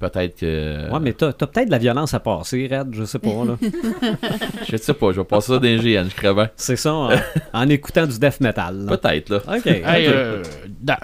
Ouais, 0.00 0.08
Peut-être 0.10 0.38
que... 0.40 0.98
mais 1.00 1.12
t'as 1.14 1.32
t'as 1.32 1.46
peut-être 1.46 1.66
de 1.66 1.70
la 1.72 1.78
violence 1.78 2.12
à 2.14 2.20
passer, 2.20 2.68
Red, 2.70 2.88
je 2.92 3.04
sais 3.04 3.18
pas, 3.18 3.44
là. 3.46 3.56
Je 4.68 4.76
sais 4.76 4.92
pas, 4.94 5.12
je 5.12 5.20
vais 5.20 5.24
passer 5.24 5.52
ça 5.52 5.58
d'un 5.58 5.76
GN, 5.76 6.08
je 6.10 6.14
crevais. 6.14 6.50
C'est 6.56 6.76
ça, 6.76 6.92
en, 6.92 7.10
en 7.52 7.68
écoutant 7.68 8.06
du 8.06 8.18
death 8.18 8.40
metal. 8.40 8.84
là. 8.84 8.96
Peut-être, 8.96 9.30
là. 9.30 9.36
OK. 9.56 9.66
Hey, 9.66 10.08
ok. 10.08 10.14
euh, 10.14 10.42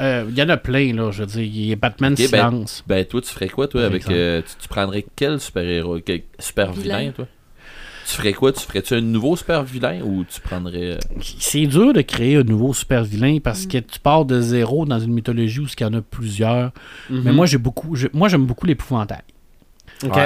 euh, 0.00 0.24
Il 0.28 0.36
y 0.38 0.42
en 0.42 0.48
a 0.48 0.56
plein, 0.56 0.92
là. 0.94 1.10
Je 1.10 1.20
veux 1.20 1.26
dire, 1.26 1.40
il 1.42 1.66
y 1.66 1.72
a 1.72 1.76
Batman 1.76 2.12
Ok, 2.12 2.18
ben, 2.30 2.50
Silence. 2.50 2.84
Ben, 2.86 3.04
toi, 3.04 3.20
tu 3.22 3.30
ferais 3.30 3.48
quoi, 3.48 3.68
toi, 3.68 3.84
avec... 3.84 4.08
euh, 4.10 4.42
tu, 4.42 4.54
tu 4.62 4.68
prendrais 4.68 5.04
quel 5.16 5.40
super-héros, 5.40 6.00
quel 6.04 6.22
super 6.38 6.72
Vilain. 6.72 7.12
toi? 7.12 7.26
Tu 8.06 8.16
ferais 8.16 8.32
quoi? 8.32 8.52
Tu 8.52 8.60
ferais-tu 8.60 8.94
un 8.94 9.00
nouveau 9.00 9.36
super 9.36 9.62
vilain 9.62 10.00
ou 10.02 10.24
tu 10.24 10.40
prendrais. 10.40 10.92
euh, 10.92 10.98
C'est 11.20 11.66
dur 11.66 11.92
de 11.92 12.02
créer 12.02 12.36
un 12.36 12.42
nouveau 12.42 12.74
super 12.74 13.04
vilain 13.04 13.38
parce 13.42 13.66
que 13.66 13.78
tu 13.78 13.98
pars 14.00 14.24
de 14.24 14.40
zéro 14.40 14.84
dans 14.84 14.98
une 14.98 15.12
mythologie 15.12 15.60
où 15.60 15.66
il 15.66 15.80
y 15.82 15.84
en 15.84 15.94
a 15.94 16.00
plusieurs. 16.02 16.72
Mhm. 17.10 17.22
Mais 17.24 17.32
moi, 17.32 17.46
j'ai 17.46 17.58
beaucoup, 17.58 17.96
moi, 18.12 18.28
j'aime 18.28 18.44
beaucoup 18.46 18.66
l'épouvantail. 18.66 19.22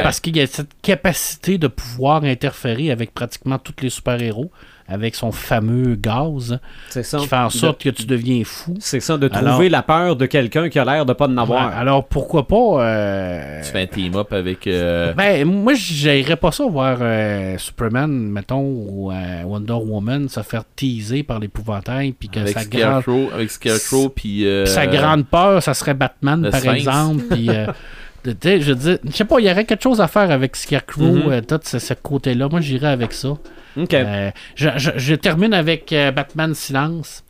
Parce 0.03 0.21
qu'il 0.21 0.37
y 0.37 0.41
a 0.41 0.47
cette 0.47 0.71
capacité 0.81 1.59
de 1.59 1.67
pouvoir 1.69 2.25
interférer 2.25 2.91
avec 2.91 3.13
pratiquement 3.13 3.59
tous 3.59 3.75
les 3.83 3.91
super-héros, 3.91 4.51
avec 4.89 5.15
son 5.15 5.33
fameux 5.33 5.95
gaz, 5.97 6.59
C'est 6.91 7.03
ça. 7.03 7.19
qui 7.19 7.27
fait 7.27 7.37
en 7.37 7.49
De- 7.49 7.53
sorte 7.53 7.83
que 7.83 7.91
tu 7.91 8.05
deviens 8.05 8.43
fou. 8.45 8.75
C'est 8.79 9.01
ça, 9.01 9.17
de 9.19 9.29
trouver 9.29 9.47
Alors- 9.49 9.63
la 9.71 9.83
peur 9.83 10.17
de 10.17 10.27
quelqu'un 10.27 10.69
qui 10.69 10.79
a 10.79 10.85
l'air 10.85 11.05
de 11.07 11.13
pas 11.13 11.27
en 11.27 11.37
avoir. 11.37 11.69
Ouais, 11.71 11.75
alors 11.77 12.05
pourquoi 12.05 12.47
pas. 12.47 12.83
euh, 12.83 13.63
Tu 13.65 13.71
fais 13.73 13.83
un 13.83 13.87
team-up 13.87 14.33
avec. 14.33 14.67
euh, 14.67 15.13
Ben, 15.15 15.45
moi, 15.45 15.75
j'irais 15.75 16.37
pas 16.37 16.53
ça 16.53 16.65
voir 16.67 16.99
euh, 17.01 17.59
Superman, 17.59 18.11
mettons, 18.11 18.61
ou 18.63 19.11
euh, 19.13 19.43
Wonder 19.45 19.73
Woman 19.73 20.29
se 20.29 20.41
faire 20.41 20.63
teaser 20.77 21.23
par 21.23 21.39
l'épouvantail, 21.41 22.13
puis 22.13 22.29
que 22.29 22.41
avec 22.41 22.55
sa 22.59 22.65
grande, 22.65 23.03
Scarecrow, 23.03 23.31
avec 23.35 23.51
Scarecrow, 23.51 24.09
puis. 24.11 24.47
euh, 24.47 24.67
sa 24.67 24.87
grande 24.87 25.27
peur, 25.27 25.63
ça 25.63 25.75
serait 25.75 25.95
Batman, 25.95 26.49
par 26.51 26.61
Sphinx. 26.61 26.77
exemple, 26.77 27.25
puis... 27.31 27.49
euh, 27.51 27.67
je 28.25 28.31
veux 28.31 28.75
dire, 28.75 28.99
je 29.05 29.13
sais 29.17 29.25
pas, 29.25 29.39
il 29.41 29.47
y 29.47 29.51
aurait 29.51 29.65
quelque 29.65 29.83
chose 29.83 30.01
à 30.01 30.09
faire 30.09 30.31
avec 30.31 30.57
Scarecrow, 30.57 31.03
Mhm. 31.05 31.23
euh, 31.33 31.41
tout 31.41 31.61
ce, 31.63 31.79
ce 31.79 31.95
côté-là. 31.95 32.49
Moi, 32.49 32.61
j'irais 32.61 32.89
avec 32.89 33.13
ça. 33.13 33.31
Euh, 33.79 34.31
je, 34.55 34.69
je- 34.77 34.91
je 34.97 35.15
termine 35.15 35.53
avec 35.55 35.93
euh, 35.93 36.11
Batman 36.11 36.55
Silence, 36.55 37.25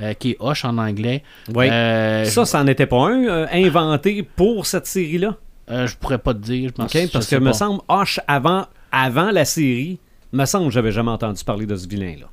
euh, 0.00 0.14
qui 0.14 0.30
est 0.32 0.36
Hush 0.40 0.64
en 0.64 0.78
anglais. 0.78 1.22
oui. 1.54 1.68
Euh, 1.70 2.24
ça, 2.24 2.44
ça 2.44 2.62
n'en 2.62 2.66
était 2.68 2.86
pas 2.86 3.08
un 3.08 3.24
euh, 3.24 3.46
inventé 3.52 4.22
pour 4.22 4.66
cette 4.66 4.86
série-là? 4.86 5.36
je 5.68 5.94
pourrais 5.96 6.18
pas 6.18 6.34
te 6.34 6.38
dire. 6.40 6.70
Je 6.70 6.74
pense, 6.74 6.92
OK? 6.94 7.00
je 7.06 7.12
Parce 7.12 7.28
que, 7.28 7.36
me 7.36 7.46
pas. 7.46 7.52
semble, 7.52 7.80
Hoche, 7.88 8.18
avant, 8.26 8.66
avant 8.90 9.30
la 9.30 9.44
série, 9.44 10.00
me 10.32 10.44
semble 10.44 10.66
que 10.66 10.72
j'avais 10.72 10.90
jamais 10.90 11.12
entendu 11.12 11.44
parler 11.44 11.64
de 11.66 11.76
ce 11.76 11.86
vilain-là. 11.86 12.26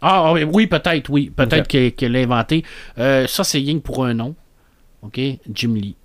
Ah 0.00 0.32
oui, 0.32 0.44
oui, 0.44 0.66
peut-être, 0.68 1.10
oui. 1.10 1.30
Peut-être 1.34 1.66
qu'il 1.68 2.12
l'a 2.12 2.20
inventé. 2.20 2.64
Ça, 2.96 3.42
c'est 3.44 3.60
Ying 3.60 3.80
pour 3.80 4.04
un 4.04 4.14
nom. 4.14 4.34
OK? 5.02 5.18
Jim 5.52 5.74
Lee. 5.74 5.96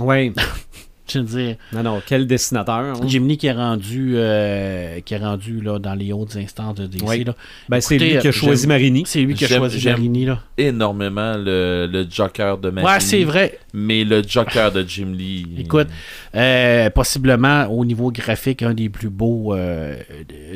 Oui. 0.00 0.32
Je 1.08 1.18
veux 1.20 1.24
dire, 1.24 1.56
non, 1.72 1.82
non, 1.82 2.02
quel 2.04 2.26
dessinateur. 2.26 2.74
hein? 2.74 2.94
Jim 3.06 3.24
Lee 3.26 3.36
qui 3.38 3.46
est 3.46 3.52
rendu, 3.52 4.14
euh, 4.16 5.00
qui 5.00 5.14
est 5.14 5.18
rendu 5.18 5.60
là, 5.60 5.78
dans 5.78 5.94
les 5.94 6.12
hautes 6.12 6.36
instances 6.36 6.74
de 6.76 6.86
DC. 6.86 7.02
Oui. 7.06 7.24
là. 7.24 7.34
Ben, 7.68 7.80
c'est 7.80 7.98
lui 7.98 8.18
qui 8.18 8.28
a 8.28 8.32
choisi 8.32 8.66
Marini. 8.66 9.04
C'est 9.06 9.20
lui 9.20 9.34
qui 9.34 9.44
a 9.44 9.48
choisi 9.48 9.84
Marini. 9.86 10.24
Là. 10.26 10.40
énormément 10.58 11.36
le, 11.36 11.88
le 11.90 12.06
Joker 12.10 12.58
de 12.58 12.70
Marini. 12.70 12.92
Ouais, 12.92 13.00
c'est 13.00 13.24
vrai. 13.24 13.58
Mais 13.72 14.04
le 14.04 14.22
Joker 14.26 14.72
de 14.72 14.82
Jim 14.86 15.12
Lee. 15.16 15.46
Écoute, 15.58 15.88
euh, 16.34 16.90
possiblement 16.90 17.66
au 17.66 17.84
niveau 17.84 18.10
graphique, 18.10 18.62
un 18.62 18.74
des 18.74 18.88
plus 18.88 19.10
beaux, 19.10 19.54
euh, 19.54 19.96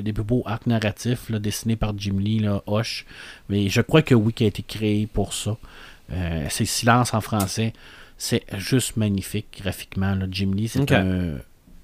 des 0.00 0.12
plus 0.12 0.24
beaux 0.24 0.42
arcs 0.46 0.66
narratifs 0.66 1.28
là, 1.30 1.38
dessinés 1.38 1.76
par 1.76 1.92
Jim 1.96 2.16
Lee, 2.18 2.40
là, 2.40 2.62
Hoche. 2.66 3.04
Mais 3.48 3.68
je 3.68 3.80
crois 3.80 4.02
que 4.02 4.14
oui, 4.14 4.32
qui 4.32 4.44
a 4.44 4.46
été 4.48 4.62
créé 4.62 5.06
pour 5.12 5.32
ça. 5.32 5.56
Euh, 6.12 6.46
c'est 6.48 6.64
Silence 6.64 7.14
en 7.14 7.20
français. 7.20 7.72
C'est 8.22 8.44
juste 8.58 8.98
magnifique 8.98 9.62
graphiquement. 9.62 10.14
Là. 10.14 10.26
Jim 10.30 10.52
Lee, 10.54 10.68
c'est 10.68 10.92
un, 10.92 11.38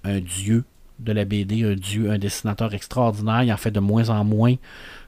un 0.05 0.20
dieu 0.20 0.64
de 0.99 1.12
la 1.12 1.24
BD, 1.24 1.64
un 1.64 1.74
dieu, 1.74 2.11
un 2.11 2.18
dessinateur 2.18 2.74
extraordinaire. 2.74 3.43
Il 3.43 3.51
en 3.51 3.57
fait 3.57 3.70
de 3.70 3.80
moins 3.80 4.11
en 4.11 4.22
moins. 4.22 4.55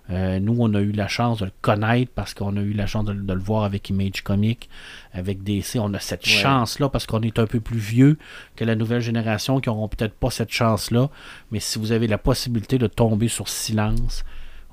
Euh, 0.08 0.40
nous, 0.40 0.56
on 0.58 0.72
a 0.72 0.80
eu 0.80 0.90
la 0.90 1.06
chance 1.06 1.40
de 1.40 1.44
le 1.44 1.52
connaître 1.60 2.10
parce 2.14 2.32
qu'on 2.32 2.56
a 2.56 2.62
eu 2.62 2.72
la 2.72 2.86
chance 2.86 3.04
de, 3.04 3.12
de 3.12 3.32
le 3.34 3.40
voir 3.40 3.64
avec 3.64 3.90
Image 3.90 4.22
Comics, 4.22 4.70
avec 5.12 5.42
DC. 5.42 5.76
On 5.76 5.92
a 5.92 6.00
cette 6.00 6.24
chance-là 6.24 6.88
parce 6.88 7.04
qu'on 7.04 7.20
est 7.20 7.38
un 7.38 7.46
peu 7.46 7.60
plus 7.60 7.78
vieux 7.78 8.16
que 8.56 8.64
la 8.64 8.74
nouvelle 8.74 9.02
génération 9.02 9.60
qui 9.60 9.68
n'auront 9.68 9.88
peut-être 9.88 10.14
pas 10.14 10.30
cette 10.30 10.50
chance-là. 10.50 11.10
Mais 11.50 11.60
si 11.60 11.78
vous 11.78 11.92
avez 11.92 12.06
la 12.06 12.16
possibilité 12.16 12.78
de 12.78 12.86
tomber 12.86 13.28
sur 13.28 13.48
silence, 13.48 14.24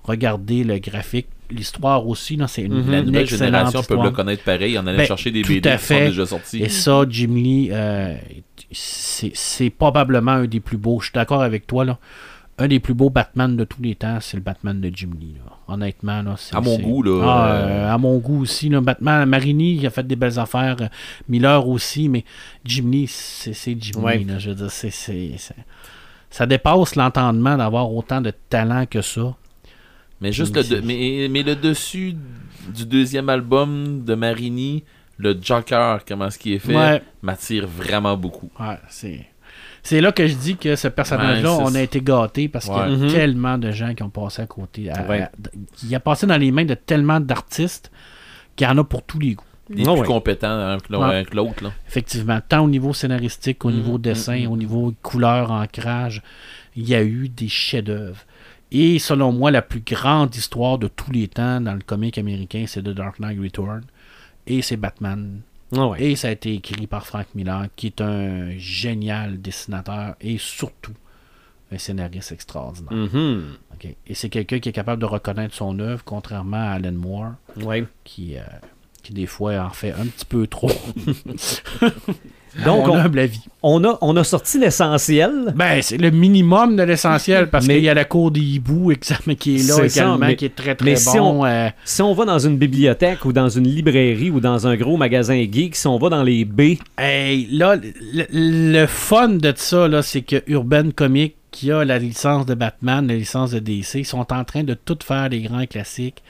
regardez 0.06 0.64
le 0.64 0.78
graphique. 0.80 1.28
L'histoire 1.52 2.08
aussi, 2.08 2.40
c'est 2.48 2.64
une, 2.64 2.74
Mhm. 2.82 2.92
La 2.92 3.00
une 3.00 3.06
nouvelle 3.06 3.28
génération 3.28 3.84
peut 3.84 4.02
le 4.02 4.10
connaître 4.12 4.44
pareil 4.44 4.78
en 4.80 4.88
allant 4.88 4.98
Ben, 4.98 5.06
chercher 5.06 5.30
des 5.32 5.44
BD 5.44 5.70
à 5.70 5.78
qui 5.78 5.86
sont 5.86 5.94
déjà 6.00 6.26
sortis. 6.26 6.64
Et 6.64 6.70
ça, 6.70 7.04
Jim 7.08 7.34
Lee, 7.36 7.70
euh, 7.72 8.16
c'est 8.72 9.70
probablement 9.70 10.32
un 10.32 10.46
des 10.46 10.60
plus 10.60 10.78
beaux. 10.78 11.00
Je 11.00 11.06
suis 11.06 11.14
d'accord 11.14 11.42
avec 11.44 11.68
toi, 11.68 11.86
là. 11.86 11.98
Un 12.58 12.68
des 12.70 12.80
plus 12.80 12.94
beaux 12.94 13.10
Batman 13.10 13.56
de 13.58 13.66
tous 13.66 13.82
les 13.82 13.96
temps, 13.96 14.18
c'est 14.22 14.38
le 14.38 14.44
Batman 14.44 14.80
de 14.80 14.90
Jim 14.94 15.10
Lee. 15.20 15.36
là. 15.46 15.52
Honnêtement, 15.68 16.22
là, 16.22 16.36
À 16.54 16.62
mon 16.62 16.78
goût, 16.80 17.04
là, 17.04 17.22
Ah, 17.24 17.48
euh, 17.52 17.68
euh, 17.68 17.94
à 17.94 17.98
mon 17.98 18.18
goût 18.18 18.42
aussi. 18.44 18.70
Là. 18.70 18.80
Batman, 18.82 19.28
Marini, 19.28 19.76
il 19.76 19.86
a 19.86 19.90
fait 19.90 20.06
des 20.08 20.16
belles 20.16 20.40
affaires. 20.40 20.78
Miller 21.28 21.68
aussi, 21.68 22.08
mais 22.08 22.24
Jim 22.64 22.86
Lee, 22.90 23.08
c'est 23.08 23.76
Jim 23.80 24.00
Ouais. 24.00 24.18
Lee. 24.20 24.24
là. 24.26 24.40
Je 24.40 24.50
veux 24.52 24.56
dire, 24.56 24.72
c'est- 24.72 25.54
ça 26.30 26.46
dépasse 26.46 26.96
l'entendement 26.96 27.58
d'avoir 27.58 27.92
autant 27.92 28.22
de 28.22 28.32
talent 28.50 28.86
que 28.86 29.02
ça. 29.02 29.36
Mais 30.22 30.32
juste 30.32 30.56
le, 30.56 30.64
de- 30.64 30.82
mais, 30.86 31.28
mais 31.30 31.44
le 31.44 31.56
dessus 31.56 32.16
du 32.74 32.86
deuxième 32.86 33.30
album 33.30 34.04
de 34.04 34.16
Marini, 34.16 34.84
le 35.18 35.38
Joker, 35.40 36.04
comment 36.06 36.30
ce 36.32 36.38
qui 36.40 36.54
est 36.54 36.60
fait, 36.60 36.76
Ouais. 36.76 37.02
m'attire 37.22 37.68
vraiment 37.68 38.18
beaucoup. 38.18 38.50
Ouais, 38.60 38.78
c'est. 38.90 39.26
C'est 39.84 40.02
là 40.02 40.12
que 40.12 40.26
je 40.26 40.34
dis 40.34 40.56
que 40.56 40.76
ce 40.76 40.88
personnage-là, 40.88 41.58
Ouais, 41.58 41.64
on 41.64 41.76
a 41.76 41.82
été 41.82 42.02
gâté 42.02 42.48
parce 42.50 42.66
qu'il 42.66 42.74
y 42.76 42.80
a. 42.80 42.88
Mhm. 42.88 43.08
tellement 43.12 43.58
de 43.60 43.70
gens 43.72 43.94
qui 43.94 44.02
ont 44.02 44.10
passé 44.10 44.42
à 44.42 44.48
côté. 44.48 44.90
à- 44.90 45.08
Ouais. 45.08 45.22
à- 45.22 45.32
il 45.84 45.94
a 45.94 46.00
passé 46.00 46.26
dans 46.26 46.38
les 46.38 46.52
mains 46.52 46.66
de 46.66 46.74
tellement 46.74 47.20
d'artistes 47.20 47.92
qu'il 48.56 48.66
y 48.66 48.70
en 48.70 48.78
a 48.80 48.84
pour 48.84 49.04
tous 49.04 49.20
les 49.20 49.36
goûts. 49.36 49.44
Il 49.70 49.82
est 49.82 49.88
Ah 49.88 49.92
plus 49.94 50.02
ouais. 50.02 50.08
compétent 50.08 50.50
un 50.50 50.78
que 50.80 50.92
l'autre. 51.36 51.64
là. 51.64 51.72
Effectivement, 51.88 52.40
tant 52.48 52.64
au 52.66 52.70
niveau 52.70 52.94
scénaristique, 52.94 53.64
au 53.66 53.70
Mhm, 53.70 53.76
niveau 53.76 53.98
dessin, 54.00 54.40
mhm. 54.40 54.52
au 54.52 54.58
niveau 54.58 54.94
couleur, 55.04 55.52
ancrage, 55.52 56.22
il 56.76 56.88
y 56.90 56.96
a 56.96 57.04
eu 57.04 57.30
des 57.30 57.48
chefs-d'œuvre. 57.48 58.18
Et 58.78 59.00
selon 59.00 59.32
moi, 59.32 59.52
la 59.52 59.62
plus 59.62 59.80
grande 59.80 60.36
histoire 60.36 60.78
de 60.78 60.88
tous 60.90 61.10
les 61.12 61.30
temps 61.30 61.62
dans 61.62 61.74
le 61.74 61.80
comic 61.82 62.18
américain, 62.18 62.66
c'est 62.68 62.82
The 62.82 62.90
Dark 62.90 63.20
Knight 63.20 63.40
Return. 63.40 63.84
Et 64.48 64.62
c'est 64.62 64.76
Batman. 64.76 65.40
Ah 65.76 65.88
ouais. 65.88 66.04
Et 66.04 66.16
ça 66.18 66.28
a 66.28 66.32
été 66.32 66.54
écrit 66.56 66.86
par 66.86 67.06
Frank 67.08 67.26
Miller, 67.36 67.68
qui 67.78 67.88
est 67.88 68.02
un 68.02 68.52
génial 68.58 69.42
dessinateur 69.42 70.16
et 70.20 70.38
surtout 70.38 70.92
un 71.72 71.78
scénariste 71.78 72.34
extraordinaire. 72.34 72.92
Mhm. 72.92 73.44
Ok. 73.74 73.96
Et 74.08 74.14
c'est 74.14 74.30
quelqu'un 74.30 74.60
qui 74.60 74.70
est 74.70 74.74
capable 74.74 75.02
de 75.02 75.06
reconnaître 75.08 75.56
son 75.56 75.80
œuvre, 75.80 76.04
contrairement 76.04 76.58
à 76.58 76.72
Alan 76.74 76.92
Moore, 76.92 77.32
Ouais. 77.64 77.86
qui, 78.04 78.38
euh, 78.38 78.42
qui 79.04 79.14
des 79.14 79.26
fois 79.26 79.58
en 79.62 79.70
fait 79.72 79.92
un 79.94 80.06
petit 80.06 80.26
peu 80.26 80.48
trop. 80.48 80.70
Donc, 82.64 82.88
on 82.88 82.98
avis. 83.18 83.42
a, 83.84 83.98
on 84.02 84.16
a 84.16 84.24
sorti 84.24 84.60
l'essentiel. 84.60 85.54
Ben, 85.56 85.82
c'est 85.82 85.98
le 85.98 86.10
minimum 86.12 86.76
de 86.76 86.84
l'essentiel 86.84 87.50
parce 87.50 87.68
Mais- 87.68 87.76
qu'il 87.76 87.84
y 87.84 87.90
a 87.90 87.94
la 87.94 88.06
cour 88.06 88.32
des 88.32 88.40
hiboux 88.40 88.94
qui 89.38 89.56
est 89.56 89.68
là 89.68 89.76
ça, 89.76 89.86
également, 89.86 90.18
mais- 90.20 90.36
qui 90.36 90.46
est 90.46 90.56
très 90.56 90.76
très 90.76 90.86
mais 90.86 90.94
bon. 90.94 91.12
si 91.12 91.20
on- 91.20 91.46
euh, 91.46 91.70
Si 91.84 92.02
on 92.02 92.14
va 92.14 92.26
dans 92.26 92.40
une 92.40 92.58
bibliothèque 92.58 93.26
ou 93.26 93.34
dans 93.34 93.50
une 93.50 93.68
librairie 93.68 94.30
ou 94.30 94.40
dans 94.40 94.68
un 94.68 94.76
gros 94.76 94.96
magasin 94.98 95.36
geek, 95.52 95.76
si 95.76 95.88
on 95.88 95.98
va 95.98 96.10
dans 96.10 96.24
les 96.24 96.46
B, 96.46 96.78
Hey, 96.98 97.48
là, 97.52 97.76
le, 97.76 98.26
le 98.32 98.86
fun 98.86 99.30
de 99.30 99.54
ça, 99.56 99.88
là, 99.88 100.02
c'est 100.02 100.22
que 100.22 100.42
Urban 100.48 100.92
Comics, 100.96 101.36
qui 101.52 101.72
a 101.72 101.86
la 101.86 101.98
licence 102.00 102.46
de 102.46 102.54
Batman, 102.54 103.08
la 103.08 103.16
licence 103.16 103.52
de 103.52 103.60
DC, 103.60 104.00
ils 104.00 104.06
sont 104.06 104.32
en 104.34 104.44
train 104.44 104.64
de 104.64 104.74
tout 104.74 104.98
faire 105.04 105.30
des 105.30 105.42
grands 105.42 105.66
classiques. 105.66 106.22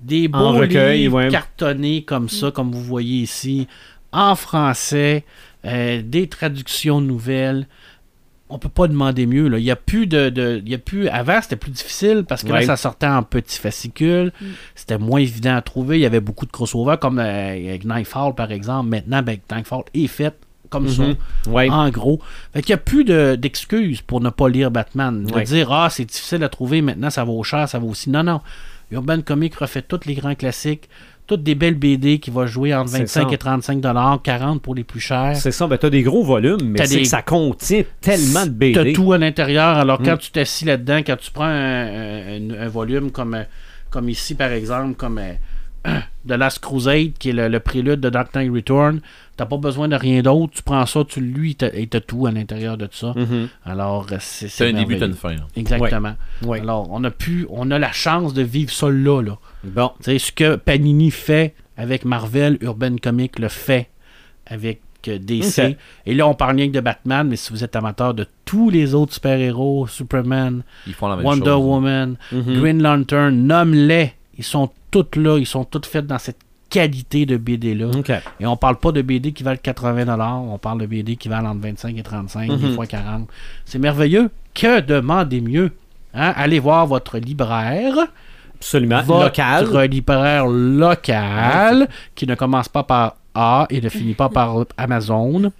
Des 0.00 0.26
beaux 0.28 0.50
recueil, 0.52 1.02
livres 1.02 1.16
ouais. 1.18 1.28
cartonnés 1.28 2.02
comme 2.02 2.28
ça, 2.28 2.50
comme 2.50 2.72
vous 2.72 2.82
voyez 2.82 3.22
ici, 3.22 3.66
en 4.12 4.34
français, 4.34 5.24
euh, 5.64 6.02
des 6.04 6.28
traductions 6.28 7.00
nouvelles. 7.00 7.66
On 8.48 8.58
peut 8.58 8.68
pas 8.68 8.86
demander 8.86 9.24
mieux. 9.26 9.48
Là. 9.48 9.58
Il 9.58 9.64
y 9.64 9.70
a 9.70 9.76
plus 9.76 10.06
de, 10.06 10.28
de- 10.28 10.60
il 10.62 10.70
y 10.70 10.74
a 10.74 10.78
plus. 10.78 11.08
Avant, 11.08 11.40
c'était 11.40 11.56
plus 11.56 11.70
difficile 11.70 12.24
parce 12.28 12.42
que 12.42 12.48
là, 12.52 12.60
ça 12.62 12.76
sortait 12.76 13.06
en 13.06 13.22
petits 13.22 13.58
fascicules. 13.58 14.30
C'était 14.74 14.98
moins 14.98 15.20
évident 15.20 15.56
à 15.56 15.62
trouver. 15.62 15.98
Il 15.98 16.02
y 16.02 16.06
avait 16.06 16.20
beaucoup 16.20 16.44
de 16.44 16.50
crossovers, 16.52 16.98
comme 17.00 17.18
euh, 17.18 17.48
avec 17.68 17.84
Nightfall, 17.86 18.34
par 18.34 18.52
exemple. 18.52 18.90
Maintenant, 18.90 19.22
ben, 19.22 19.38
Nightfall 19.50 19.84
est 19.94 20.06
fait 20.06 20.34
comme 20.68 20.86
ça. 20.88 21.02
Mhm. 21.02 21.16
ouais. 21.48 21.70
En 21.70 21.88
gros. 21.88 22.20
Fait 22.52 22.60
qu'il 22.62 22.74
n'y 22.74 22.80
a 22.80 22.82
plus 22.84 23.04
de- 23.04 23.36
d'excuses 23.36 24.02
pour 24.02 24.20
ne 24.20 24.28
pas 24.28 24.48
lire 24.50 24.70
Batman. 24.70 25.24
De 25.24 25.32
Ouais. 25.32 25.44
dire, 25.44 25.72
ah, 25.72 25.88
c'est 25.90 26.04
difficile 26.04 26.44
à 26.44 26.48
trouver, 26.50 26.82
maintenant 26.82 27.08
ça 27.10 27.24
vaut 27.24 27.42
cher, 27.42 27.66
ça 27.70 27.78
vaut 27.78 27.88
aussi. 27.88 28.10
Non, 28.10 28.22
non. 28.22 28.40
Urban 28.90 29.22
Comics 29.22 29.54
refait 29.54 29.80
tous 29.80 30.00
les 30.04 30.14
grands 30.14 30.34
classiques, 30.34 30.90
toutes 31.26 31.42
des 31.42 31.54
belles 31.54 31.76
BD 31.76 32.18
qui 32.18 32.30
vont 32.30 32.46
jouer 32.46 32.74
entre 32.74 32.90
C'est 32.90 32.98
25 33.00 33.28
ça. 33.28 33.34
et 33.34 33.38
35 33.38 33.80
dollars, 33.80 34.20
40 34.22 34.60
pour 34.60 34.74
les 34.74 34.84
plus 34.84 35.00
chers. 35.00 35.36
C'est 35.36 35.50
ça, 35.52 35.66
ben 35.66 35.78
t'as 35.78 35.88
des 35.90 36.02
gros 36.02 36.22
volumes, 36.24 36.58
mais 36.62 36.84
c'est 36.86 36.96
des- 36.96 37.02
que 37.02 37.08
ça 37.08 37.22
contient 37.22 37.82
tellement 38.00 38.44
de 38.44 38.50
BD. 38.50 38.72
T'as 38.74 38.92
tout 38.92 39.12
à 39.12 39.18
l'intérieur. 39.18 39.78
Alors, 39.78 39.98
quand 40.02 40.14
Mm. 40.14 40.18
tu 40.18 40.30
t'assis 40.32 40.64
là-dedans, 40.64 40.98
quand 41.06 41.16
tu 41.16 41.30
prends 41.30 41.44
un, 41.44 41.86
un- 42.50 42.50
un 42.60 42.68
volume 42.68 43.10
comme, 43.12 43.44
comme 43.90 44.08
ici, 44.08 44.34
par 44.34 44.50
exemple, 44.52 44.94
comme 44.94 45.18
euh, 45.18 45.32
The 46.26 46.32
Last 46.32 46.60
Crusade, 46.60 47.12
qui 47.18 47.30
est 47.30 47.32
le, 47.32 47.48
le 47.48 47.60
prélude 47.60 48.00
de 48.00 48.08
Dark 48.10 48.34
Knight 48.34 48.50
Return, 48.52 49.00
t'as 49.36 49.46
pas 49.46 49.56
besoin 49.56 49.88
de 49.88 49.96
rien 49.96 50.22
d'autre. 50.22 50.52
Tu 50.54 50.62
prends 50.62 50.86
ça, 50.86 51.04
tu 51.08 51.20
le 51.20 51.40
lis, 51.40 51.56
t'as- 51.56 51.74
et 51.74 51.86
t'as 51.88 52.00
tout 52.00 52.26
à 52.26 52.30
l'intérieur 52.30 52.76
de 52.76 52.88
ça. 52.92 53.12
Mhm. 53.16 53.48
Alors, 53.64 54.06
euh, 54.12 54.16
c'est 54.20 54.48
C'est 54.48 54.68
un 54.68 54.72
début, 54.72 54.98
t'as 54.98 55.06
une 55.06 55.14
fin. 55.14 55.34
Exactement. 55.56 56.14
Ouais. 56.42 56.60
Alors, 56.60 56.88
on 56.90 57.02
a 57.04 57.10
pu, 57.10 57.46
on 57.50 57.70
a 57.70 57.78
la 57.78 57.90
chance 57.92 58.34
de 58.34 58.42
vivre 58.42 58.70
ça 58.70 58.88
là. 58.90 59.20
là. 59.22 59.38
Bon. 59.64 59.90
Tu 59.98 60.04
sais, 60.12 60.18
ce 60.18 60.32
que 60.32 60.56
Panini 60.56 61.10
fait 61.10 61.54
avec 61.76 62.04
Marvel, 62.04 62.58
Urban 62.60 62.96
Comics 63.02 63.38
le 63.38 63.48
fait 63.48 63.88
avec 64.46 64.80
euh, 65.08 65.18
DC. 65.18 65.76
Et 66.06 66.14
là, 66.14 66.28
on 66.28 66.34
parle 66.34 66.54
rien 66.56 66.68
que 66.68 66.72
de 66.74 66.80
Batman, 66.80 67.26
mais 67.26 67.34
si 67.36 67.50
vous 67.52 67.64
êtes 67.64 67.74
amateur 67.74 68.14
de 68.14 68.26
tous 68.44 68.70
les 68.70 68.94
autres 68.94 69.14
super-héros, 69.14 69.88
Superman, 69.88 70.62
Ils 70.86 70.94
font 70.94 71.08
la 71.08 71.16
même 71.16 71.24
Wonder 71.24 71.44
chose. 71.46 71.64
Woman, 71.64 72.16
Mhm. 72.30 72.60
Green 72.60 72.82
Lantern, 72.82 73.34
nomme-les. 73.46 74.12
Ils 74.42 74.44
sont 74.44 74.70
tous 74.90 75.06
là, 75.16 75.38
ils 75.38 75.46
sont 75.46 75.64
tous 75.64 75.86
faits 75.88 76.04
dans 76.06 76.18
cette 76.18 76.38
qualité 76.68 77.26
de 77.26 77.36
BD-là. 77.36 77.90
Et 78.40 78.46
on 78.46 78.56
parle 78.56 78.76
pas 78.76 78.90
de 78.90 79.00
BD 79.02 79.32
qui 79.32 79.44
valent 79.44 79.60
80$, 79.62 80.20
on 80.50 80.58
parle 80.58 80.80
de 80.80 80.86
BD 80.86 81.14
qui 81.14 81.28
valent 81.28 81.50
entre 81.50 81.60
25 81.60 81.96
et 81.96 82.02
35, 82.02 82.48
des 82.50 82.56
Mhm. 82.66 82.74
fois 82.74 82.86
40. 82.86 83.28
C'est 83.64 83.78
merveilleux. 83.78 84.30
Que 84.52 84.80
demander 84.80 85.40
mieux? 85.40 85.70
Hein? 86.12 86.32
Allez 86.34 86.58
voir 86.58 86.86
votre 86.88 87.18
libraire, 87.18 87.94
Absolument. 88.56 89.00
votre 89.02 89.24
Local. 89.26 89.90
libraire 89.90 90.46
local, 90.46 91.88
qui 92.16 92.26
ne 92.26 92.34
commence 92.34 92.68
pas 92.68 92.82
par 92.82 93.16
A 93.34 93.66
et 93.70 93.80
ne 93.80 93.88
finit 93.88 94.14
pas 94.14 94.28
par 94.28 94.64
Amazon. 94.76 95.52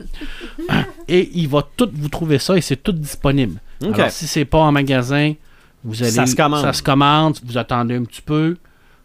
et 1.08 1.30
il 1.34 1.48
va 1.48 1.62
tout 1.76 1.88
vous 1.94 2.08
trouver 2.08 2.38
ça 2.38 2.56
et 2.56 2.60
c'est 2.60 2.76
tout 2.82 2.92
disponible. 2.92 3.60
OK. 3.84 3.98
Alors, 3.98 4.10
si 4.10 4.26
c'est 4.26 4.44
pas 4.44 4.58
en 4.58 4.72
magasin, 4.72 5.32
vous 5.84 6.02
allez, 6.02 6.12
Ça 6.12 6.26
se 6.26 6.36
commande. 6.36 6.60
ça 6.62 6.72
se 6.72 6.82
commande, 6.82 7.38
vous 7.44 7.56
attendez 7.58 7.96
un 7.96 8.04
petit 8.04 8.22
peu, 8.22 8.56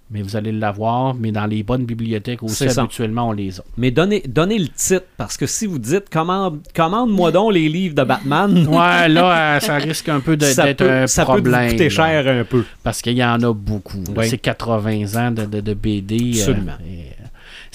mais 0.09 0.21
vous 0.21 0.35
allez 0.35 0.51
l'avoir. 0.51 1.13
Mais 1.15 1.31
dans 1.31 1.45
les 1.45 1.63
bonnes 1.63 1.85
bibliothèques 1.85 2.43
aussi, 2.43 2.69
ça. 2.69 2.81
habituellement, 2.81 3.29
on 3.29 3.31
les 3.33 3.59
a. 3.59 3.63
Mais 3.77 3.91
donnez, 3.91 4.23
donnez 4.27 4.57
le 4.59 4.67
titre, 4.69 5.05
parce 5.17 5.35
que 5.37 5.45
si 5.45 5.65
vous 5.65 5.79
dites 5.79 6.09
commande, 6.09 6.59
commande-moi 6.75 7.31
donc 7.31 7.53
les 7.53 7.67
livres 7.69 7.95
de 7.95 8.03
Batman, 8.03 8.67
Ouais, 8.67 9.09
là, 9.09 9.55
euh, 9.57 9.59
ça 9.59 9.75
risque 9.75 10.09
un 10.09 10.19
peu 10.19 10.37
ça, 10.39 10.63
d'être 10.65 10.77
peut, 10.85 10.89
un 10.91 11.07
ça 11.07 11.25
peut 11.25 11.33
vous 11.33 11.41
problème. 11.43 11.71
coûter 11.71 11.83
là. 11.85 11.89
cher 11.89 12.27
un 12.27 12.43
peu. 12.43 12.63
Parce 12.83 13.01
qu'il 13.01 13.17
y 13.17 13.23
en 13.23 13.41
a 13.43 13.53
beaucoup. 13.53 14.03
Oui. 14.15 14.29
C'est 14.29 14.37
80 14.37 15.27
ans 15.27 15.31
de, 15.31 15.45
de- 15.45 15.61
de 15.61 15.73
BD. 15.73 16.15
euh, 16.35 16.39
Absolument. 16.39 16.71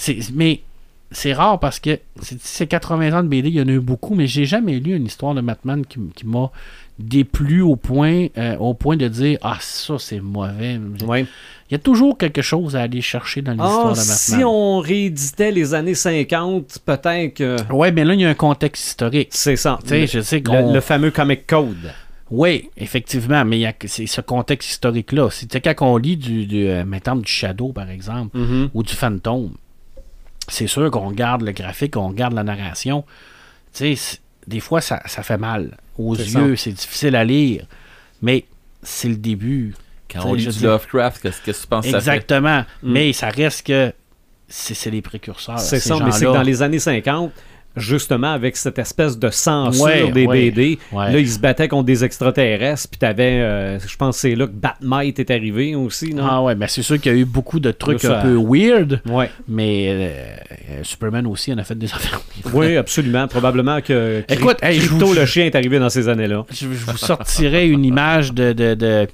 euh, 0.09 0.15
mais 0.35 0.61
c'est 1.13 1.33
rare 1.33 1.59
parce 1.61 1.79
que 1.81 1.99
c'est- 2.21 2.41
ces 2.43 2.67
80 2.67 3.13
ans 3.19 3.23
de 3.23 3.29
BD, 3.29 3.49
il 3.49 3.55
y 3.55 3.61
en 3.63 3.69
a 3.69 3.73
eu 3.73 3.81
beaucoup, 3.81 4.15
mais 4.15 4.27
j'ai 4.27 4.45
jamais 4.45 4.79
lu 4.81 4.97
une 4.97 5.07
histoire 5.07 5.35
de 5.35 5.41
Batman 5.41 5.85
qui, 5.87 5.99
qui 6.15 6.27
m'a 6.27 6.51
déplu 6.99 7.63
au 7.63 7.77
point, 7.77 8.27
euh, 8.39 8.57
au 8.59 8.75
point 8.75 8.97
de 8.97 9.09
dire 9.09 9.39
Ah, 9.43 9.57
ça 9.61 9.95
c'est 9.99 10.21
mauvais. 10.21 10.79
Ouais. 11.07 11.27
Il 11.71 11.73
y 11.73 11.75
a 11.75 11.79
toujours 11.79 12.19
quelque 12.19 12.43
chose 12.43 12.77
à 12.77 12.83
aller 12.83 13.01
chercher 13.01 13.41
dans 13.41 13.53
l'histoire 13.53 13.87
Ah, 13.89 13.93
de 13.93 13.97
Batman. 13.97 14.17
si 14.17 14.45
on 14.45 14.79
rééditait 14.81 15.51
les 15.53 15.73
années 15.75 15.95
50, 15.95 16.79
peut-être 16.85 17.35
que. 17.35 17.57
Ouais, 17.73 17.91
mais 17.93 18.05
là, 18.05 18.13
il 18.15 18.21
y 18.21 18.25
a 18.27 18.29
un 18.29 18.35
contexte 18.35 18.87
historique. 18.89 19.29
C'est 19.31 19.57
ça. 19.57 19.79
Le, 19.91 20.07
je 20.07 20.21
sais 20.21 20.43
le- 20.47 20.81
fameux 20.81 21.11
Comic 21.11 21.47
Code. 21.47 21.93
Oui, 22.31 22.71
effectivement, 22.79 23.45
mais 23.45 23.75
c'est 23.87 24.07
ce 24.07 24.21
contexte 24.23 24.71
historique-là. 24.71 25.29
C'est 25.31 25.61
quand 25.61 25.87
on 25.87 25.97
lit 25.99 26.17
du, 26.17 26.47
du, 26.47 26.67
euh, 26.67 26.85
mettons, 26.85 27.17
du 27.17 27.31
Shadow, 27.31 27.73
par 27.73 27.91
exemple, 27.91 28.37
Mhm. 28.39 28.71
ou 28.73 28.83
du 28.83 28.95
Phantom, 28.95 29.51
c'est 30.49 30.67
sûr 30.67 30.91
qu'on 30.91 31.11
garde 31.13 31.43
le 31.43 31.53
graphique, 31.53 31.97
on 31.97 32.11
garde 32.11 32.35
la 32.35 32.43
narration. 32.45 33.05
Tu 33.73 33.79
sais, 33.79 33.95
c'est- 33.97 34.21
des 34.47 34.61
fois, 34.61 34.81
ça, 34.81 35.01
ça 35.07 35.23
fait 35.23 35.39
mal. 35.39 35.77
Aux 35.99 36.17
C'est 36.17 36.25
yeux, 36.25 36.57
c'est 36.57 36.73
difficile 36.73 37.15
à 37.17 37.25
lire, 37.25 37.67
mais 38.23 38.45
c'est 38.83 39.09
le 39.09 39.17
début. 39.17 39.75
Quand 40.11 40.25
on 40.27 40.35
lit 40.35 40.43
je 40.43 40.51
du 40.51 40.59
dis- 40.59 40.65
Lovecraft, 40.65 41.23
qu'est-ce 41.23 41.41
que 41.41 41.51
tu 41.61 41.67
penses 41.67 41.85
que 41.85 41.91
ça 41.93 42.01
fait? 42.01 42.11
Exactement. 42.17 42.61
Mm. 42.83 42.93
Mais 42.93 43.13
ça 43.13 43.29
reste 43.29 43.67
que 43.67 43.93
c'est 44.49 44.75
c'est 44.75 44.91
les 44.91 45.01
précurseurs. 45.01 45.59
C'est 45.61 45.81
ces 45.81 45.89
ça, 45.89 45.99
mais 46.05 46.11
c'est 46.13 46.27
que 46.27 46.33
dans 46.33 46.43
les 46.43 46.61
années 46.63 46.79
50, 46.81 47.33
justement 47.77 48.33
avec 48.33 48.57
cette 48.57 48.79
espèce 48.79 49.19
de 49.19 49.31
censure 49.31 49.83
Ouais, 49.85 50.11
des 50.11 50.27
ouais, 50.27 50.51
BD. 50.51 50.79
ouais. 50.93 51.13
Là, 51.13 51.19
ils 51.19 51.29
se 51.29 51.39
battaient 51.39 51.69
contre 51.69 51.85
des 51.87 52.05
extraterrestres, 52.05 52.89
puis 52.91 52.99
t'avais, 52.99 53.41
euh, 53.41 53.79
je 53.79 53.97
pense 53.97 54.17
que 54.17 54.21
c'est 54.21 54.35
là 54.35 54.47
que 54.47 54.53
Batmite 54.53 55.19
est 55.19 55.31
arrivé 55.31 55.75
aussi, 55.75 56.13
non? 56.15 56.25
Ah 56.29 56.43
ouais, 56.43 56.55
mais 56.55 56.69
c'est 56.69 56.83
sûr 56.83 57.01
qu'il 57.01 57.13
y 57.13 57.15
a 57.15 57.19
eu 57.19 57.25
beaucoup 57.25 57.61
de 57.61 57.71
trucs 57.71 58.01
ça- 58.01 58.21
un 58.21 58.23
peu 58.23 58.35
weird, 58.37 59.01
mais 59.49 59.87
euh, 59.89 59.93
euh, 60.71 60.81
Superman 60.83 61.27
aussi 61.27 61.53
en 61.53 61.59
a 61.59 61.65
fait 61.65 61.79
des 61.79 61.87
affaires. 61.95 62.21
Oui, 62.53 62.77
absolument. 62.77 63.27
Probablement 63.29 63.81
que 63.81 64.23
Écoute, 64.29 64.59
hey, 64.63 64.79
Crypto 64.79 65.07
vous- 65.07 65.15
le 65.15 65.25
chien 65.27 65.47
est 65.47 65.55
arrivé 65.55 65.79
dans 65.79 65.89
ces 65.91 66.09
années-là. 66.09 66.45
Je, 66.51 66.57
je 66.57 66.67
vous 66.91 66.97
sortirai 66.97 67.69
une 67.69 67.85
image 67.85 68.33
de, 68.33 68.53
de, 68.53 68.75
de, 68.75 69.07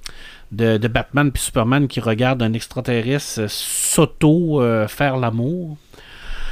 de, 0.53 0.77
de 0.79 0.89
Batman 0.89 1.31
puis 1.31 1.43
Superman 1.43 1.87
qui 1.89 2.01
regarde 2.01 2.43
un 2.43 2.53
extraterrestre 2.53 3.43
euh, 3.43 3.47
s'auto 3.49 4.61
euh, 4.63 4.89
faire 4.89 5.17
l'amour. 5.17 5.77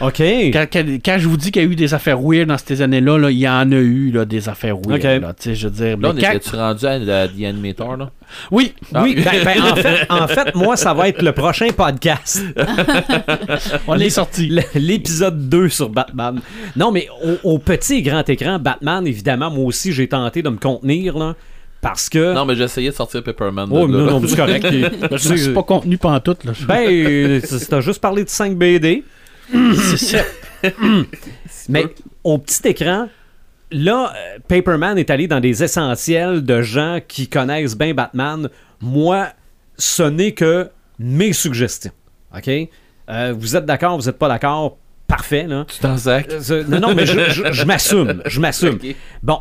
OK. 0.00 0.20
Quand, 0.52 0.66
quand- 0.72 0.84
quand 1.04 1.16
je 1.18 1.26
vous 1.28 1.36
dis 1.36 1.50
qu'il 1.50 1.62
y 1.62 1.64
a 1.64 1.68
eu 1.68 1.74
des 1.76 1.94
affaires 1.94 2.20
weird 2.20 2.48
dans 2.48 2.58
ces 2.58 2.82
années-là, 2.82 3.16
là, 3.18 3.30
il 3.30 3.38
y 3.38 3.48
en 3.48 3.72
a 3.72 3.76
eu 3.76 4.10
là, 4.10 4.24
des 4.24 4.48
affaires 4.48 4.76
weird. 4.76 4.96
Ok. 5.04 5.22
là, 5.22 5.32
tu 5.34 5.42
sais, 5.50 5.54
je 5.54 5.68
veux 5.68 5.74
dire, 5.74 5.96
Là, 5.98 6.10
on 6.10 6.12
mais 6.14 6.20
quand- 6.22 6.30
était-tu 6.32 6.56
rendu 6.56 6.84
à 6.86 6.98
la- 6.98 7.28
The 7.28 7.42
Animator, 7.44 7.96
là? 7.96 8.10
Oui, 8.50 8.74
Ah. 8.92 9.02
Oui, 9.02 9.14
ben, 9.14 9.44
ben, 9.44 9.62
en, 9.62 9.76
fait, 9.76 10.06
en 10.10 10.28
fait, 10.28 10.54
moi, 10.54 10.76
ça 10.76 10.92
va 10.92 11.08
être 11.08 11.22
le 11.22 11.32
prochain 11.32 11.68
podcast. 11.76 12.42
on 13.86 13.98
est 13.98 14.10
sorti. 14.10 14.52
L'épisode 14.74 15.48
2 15.48 15.68
sur 15.68 15.88
Batman. 15.88 16.40
Non, 16.76 16.90
mais 16.92 17.08
au, 17.44 17.52
au 17.54 17.58
petit 17.58 17.94
et 17.94 18.02
grand 18.02 18.28
écran, 18.28 18.58
Batman, 18.58 19.06
évidemment, 19.06 19.50
moi 19.50 19.64
aussi, 19.64 19.92
j'ai 19.92 20.08
tenté 20.08 20.42
de 20.42 20.48
me 20.48 20.56
contenir, 20.58 21.16
là, 21.16 21.34
parce 21.80 22.08
que... 22.08 22.34
Non, 22.34 22.44
mais 22.44 22.54
j'essayais 22.56 22.90
de 22.90 22.94
sortir 22.94 23.22
Pepperman. 23.22 23.68
oh, 23.70 23.86
là, 23.86 23.98
non, 23.98 24.04
là. 24.06 24.12
non, 24.12 24.22
c'est 24.26 24.36
correct. 24.36 24.66
Je 25.12 25.34
suis 25.36 25.52
pas 25.52 25.62
contenu 25.62 25.98
pantoute. 25.98 26.44
Là. 26.44 26.52
ben, 26.66 27.40
t'as 27.68 27.80
juste 27.80 28.00
parlé 28.00 28.24
de 28.24 28.28
5 28.28 28.56
BD. 28.56 29.04
C'est 29.52 29.96
ça. 29.96 30.24
Mais 31.68 31.86
au 32.24 32.38
petit 32.38 32.68
écran, 32.68 33.08
là, 33.70 34.12
euh, 34.14 34.38
Paperman 34.48 34.98
est 34.98 35.10
allé 35.10 35.26
dans 35.28 35.40
des 35.40 35.62
essentiels 35.62 36.44
de 36.44 36.62
gens 36.62 37.00
qui 37.06 37.28
connaissent 37.28 37.76
bien 37.76 37.94
Batman. 37.94 38.48
Moi, 38.80 39.28
ce 39.78 40.02
n'est 40.02 40.32
que 40.32 40.70
mes 40.98 41.32
suggestions. 41.32 41.92
OK? 42.36 42.50
Euh, 43.08 43.34
vous 43.36 43.56
êtes 43.56 43.64
d'accord, 43.66 43.98
vous 43.98 44.06
n'êtes 44.06 44.18
pas 44.18 44.28
d'accord? 44.28 44.76
Parfait, 45.06 45.44
là. 45.46 45.64
Tu 45.68 45.78
t'en 45.78 45.96
sacs? 45.96 46.28
Euh, 46.50 46.64
non, 46.66 46.80
non, 46.80 46.94
mais 46.94 47.06
je, 47.06 47.18
je- 47.30 47.52
je 47.52 47.64
m'assume. 47.64 48.22
Je 48.26 48.40
m'assume. 48.40 48.74
Ok. 48.82 48.96
Bon. 49.22 49.38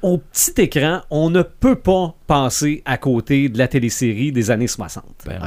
Au 0.00 0.18
petit 0.18 0.52
écran, 0.62 1.00
on 1.10 1.28
ne 1.28 1.42
peut 1.42 1.74
pas 1.74 2.14
passer 2.28 2.82
à 2.84 2.98
côté 2.98 3.48
de 3.48 3.58
la 3.58 3.66
télésérie 3.66 4.30
des 4.30 4.50
années 4.52 4.68
60. 4.68 5.04
Ben. 5.26 5.40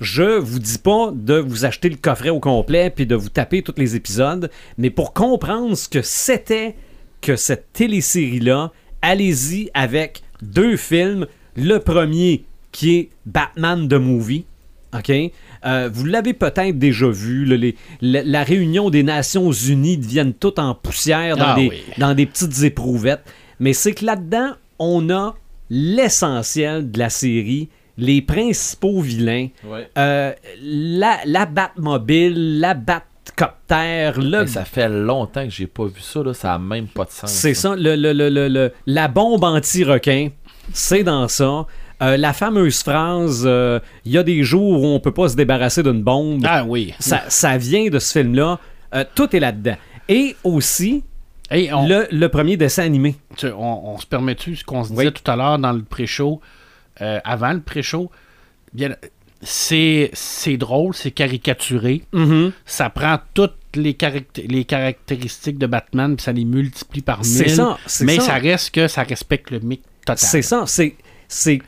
Je 0.00 0.38
vous 0.38 0.58
dis 0.58 0.78
pas 0.78 1.12
de 1.14 1.34
vous 1.34 1.64
acheter 1.64 1.88
le 1.90 1.96
coffret 1.96 2.30
au 2.30 2.40
complet 2.40 2.90
puis 2.90 3.06
de 3.06 3.14
vous 3.14 3.28
taper 3.28 3.62
tous 3.62 3.74
les 3.76 3.94
épisodes, 3.94 4.50
mais 4.78 4.90
pour 4.90 5.12
comprendre 5.12 5.76
ce 5.76 5.88
que 5.88 6.02
c'était 6.02 6.74
que 7.20 7.36
cette 7.36 7.72
télésérie-là, 7.72 8.72
allez-y 9.00 9.70
avec 9.74 10.22
deux 10.42 10.76
films. 10.76 11.26
Le 11.56 11.78
premier 11.78 12.44
qui 12.72 12.96
est 12.96 13.08
Batman 13.26 13.86
the 13.86 13.94
Movie. 13.94 14.44
OK? 14.92 15.12
Euh, 15.64 15.88
vous 15.92 16.04
l'avez 16.04 16.32
peut-être 16.34 16.78
déjà 16.78 17.08
vu. 17.08 17.44
là, 17.44 17.56
les- 17.56 17.76
la, 18.00 18.22
la 18.24 18.42
réunion 18.42 18.90
des 18.90 19.02
Nations 19.04 19.52
Unies 19.52 19.98
deviennent 19.98 20.34
toutes 20.34 20.58
en 20.58 20.74
poussière 20.74 21.36
dans, 21.36 21.44
Ah 21.46 21.54
des, 21.54 21.68
oui. 21.68 21.82
dans 21.98 22.14
des 22.14 22.26
petites 22.26 22.62
éprouvettes. 22.64 23.22
Mais 23.60 23.72
c'est 23.72 23.92
que 23.92 24.04
là-dedans, 24.04 24.52
on 24.78 25.10
a 25.10 25.34
l'essentiel 25.70 26.90
de 26.90 26.98
la 26.98 27.10
série, 27.10 27.68
les 27.96 28.20
principaux 28.22 29.00
vilains, 29.00 29.48
Ouais. 29.64 29.88
euh, 29.98 30.32
la, 30.62 31.18
la 31.26 31.46
Batmobile, 31.46 32.58
la 32.60 32.74
Batcopter, 32.74 34.12
le 34.20 34.40
Mais 34.42 34.46
ça 34.46 34.64
fait 34.64 34.88
longtemps 34.88 35.44
que 35.44 35.50
j'ai 35.50 35.66
pas 35.66 35.84
vu 35.86 36.00
ça, 36.00 36.22
là. 36.22 36.34
Ça 36.34 36.54
a 36.54 36.58
même 36.58 36.86
pas 36.88 37.04
de 37.04 37.10
sens. 37.10 37.30
c'est 37.30 37.54
ça, 37.54 37.74
le, 37.76 37.94
le- 37.96 38.12
le- 38.12 38.28
le- 38.30 38.48
le- 38.48 38.72
la 38.86 39.08
bombe 39.08 39.44
anti-requin, 39.44 40.30
c'est 40.72 41.04
dans 41.04 41.28
ça. 41.28 41.66
Euh, 42.02 42.16
la 42.16 42.32
fameuse 42.32 42.82
phrase 42.82 43.44
euh, 43.46 43.78
il 44.04 44.10
y 44.12 44.18
a 44.18 44.24
des 44.24 44.42
jours 44.42 44.82
où 44.82 44.86
on 44.86 44.98
peut 44.98 45.12
pas 45.14 45.28
se 45.28 45.36
débarrasser 45.36 45.82
d'une 45.84 46.02
bombe, 46.02 46.44
Ah 46.46 46.64
oui. 46.66 46.92
ça, 46.98 47.22
ça 47.28 47.56
vient 47.56 47.88
de 47.88 47.98
ce 48.00 48.18
film-là. 48.18 48.58
Euh, 48.94 49.04
tout 49.14 49.34
est 49.34 49.40
là-dedans. 49.40 49.76
Et 50.08 50.34
aussi, 50.42 51.04
Hey, 51.50 51.72
on, 51.72 51.86
le, 51.86 52.06
le 52.10 52.28
premier 52.28 52.56
dessin 52.56 52.84
animé. 52.84 53.16
tu- 53.36 53.46
on- 53.48 53.94
on 53.94 53.98
se 53.98 54.06
permet-tu 54.06 54.56
ce 54.56 54.64
qu'on 54.64 54.82
se 54.84 54.90
Oui. 54.90 54.98
disait 54.98 55.10
tout 55.12 55.30
à 55.30 55.36
l'heure 55.36 55.58
dans 55.58 55.72
le 55.72 55.82
pré-show, 55.82 56.40
euh, 57.00 57.20
avant 57.24 57.52
le 57.52 57.60
pré-show? 57.60 58.10
Bien, 58.72 58.96
c'est, 59.42 60.10
c'est 60.14 60.56
drôle, 60.56 60.94
c'est 60.94 61.10
caricaturé. 61.10 62.02
Mhm. 62.12 62.52
Ça 62.64 62.88
prend 62.90 63.18
toutes 63.34 63.56
les, 63.74 63.92
caract- 63.94 64.40
les 64.48 64.64
caractéristiques 64.64 65.58
de 65.58 65.66
Batman 65.66 66.16
puis 66.16 66.24
ça 66.24 66.32
les 66.32 66.44
multiplie 66.46 67.02
par 67.02 67.18
mille. 67.18 67.26
C'est 67.26 67.48
ça, 67.50 67.76
c'est 67.86 68.04
mais 68.04 68.16
ça. 68.16 68.22
ça. 68.22 68.34
reste 68.34 68.70
que 68.74 68.88
ça 68.88 69.02
respecte 69.02 69.50
le 69.50 69.60
mythe 69.60 69.84
total. 70.06 70.18
C'est 70.18 70.42
ça, 70.42 70.64
c'est. 70.66 70.94
c'est 71.28 71.60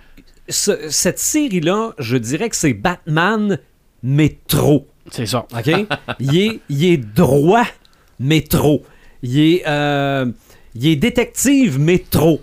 ce- 0.49 0.89
cette 0.91 1.19
série-là, 1.19 1.93
je 1.99 2.17
dirais 2.17 2.49
que 2.49 2.57
c'est 2.57 2.73
Batman, 2.73 3.59
mais 4.03 4.39
trop. 4.49 4.87
C'est 5.11 5.27
ça. 5.27 5.47
OK? 5.53 5.87
il, 6.21 6.37
est, 6.39 6.61
il 6.69 6.85
est 6.85 6.97
droit, 6.97 7.67
mais 8.21 8.41
trop. 8.41 8.83
Il 9.23 9.39
est, 9.39 9.63
euh, 9.67 10.27
il 10.75 10.87
est 10.89 10.97
détective, 10.97 11.79
mais 11.79 11.99
trop. 11.99 12.41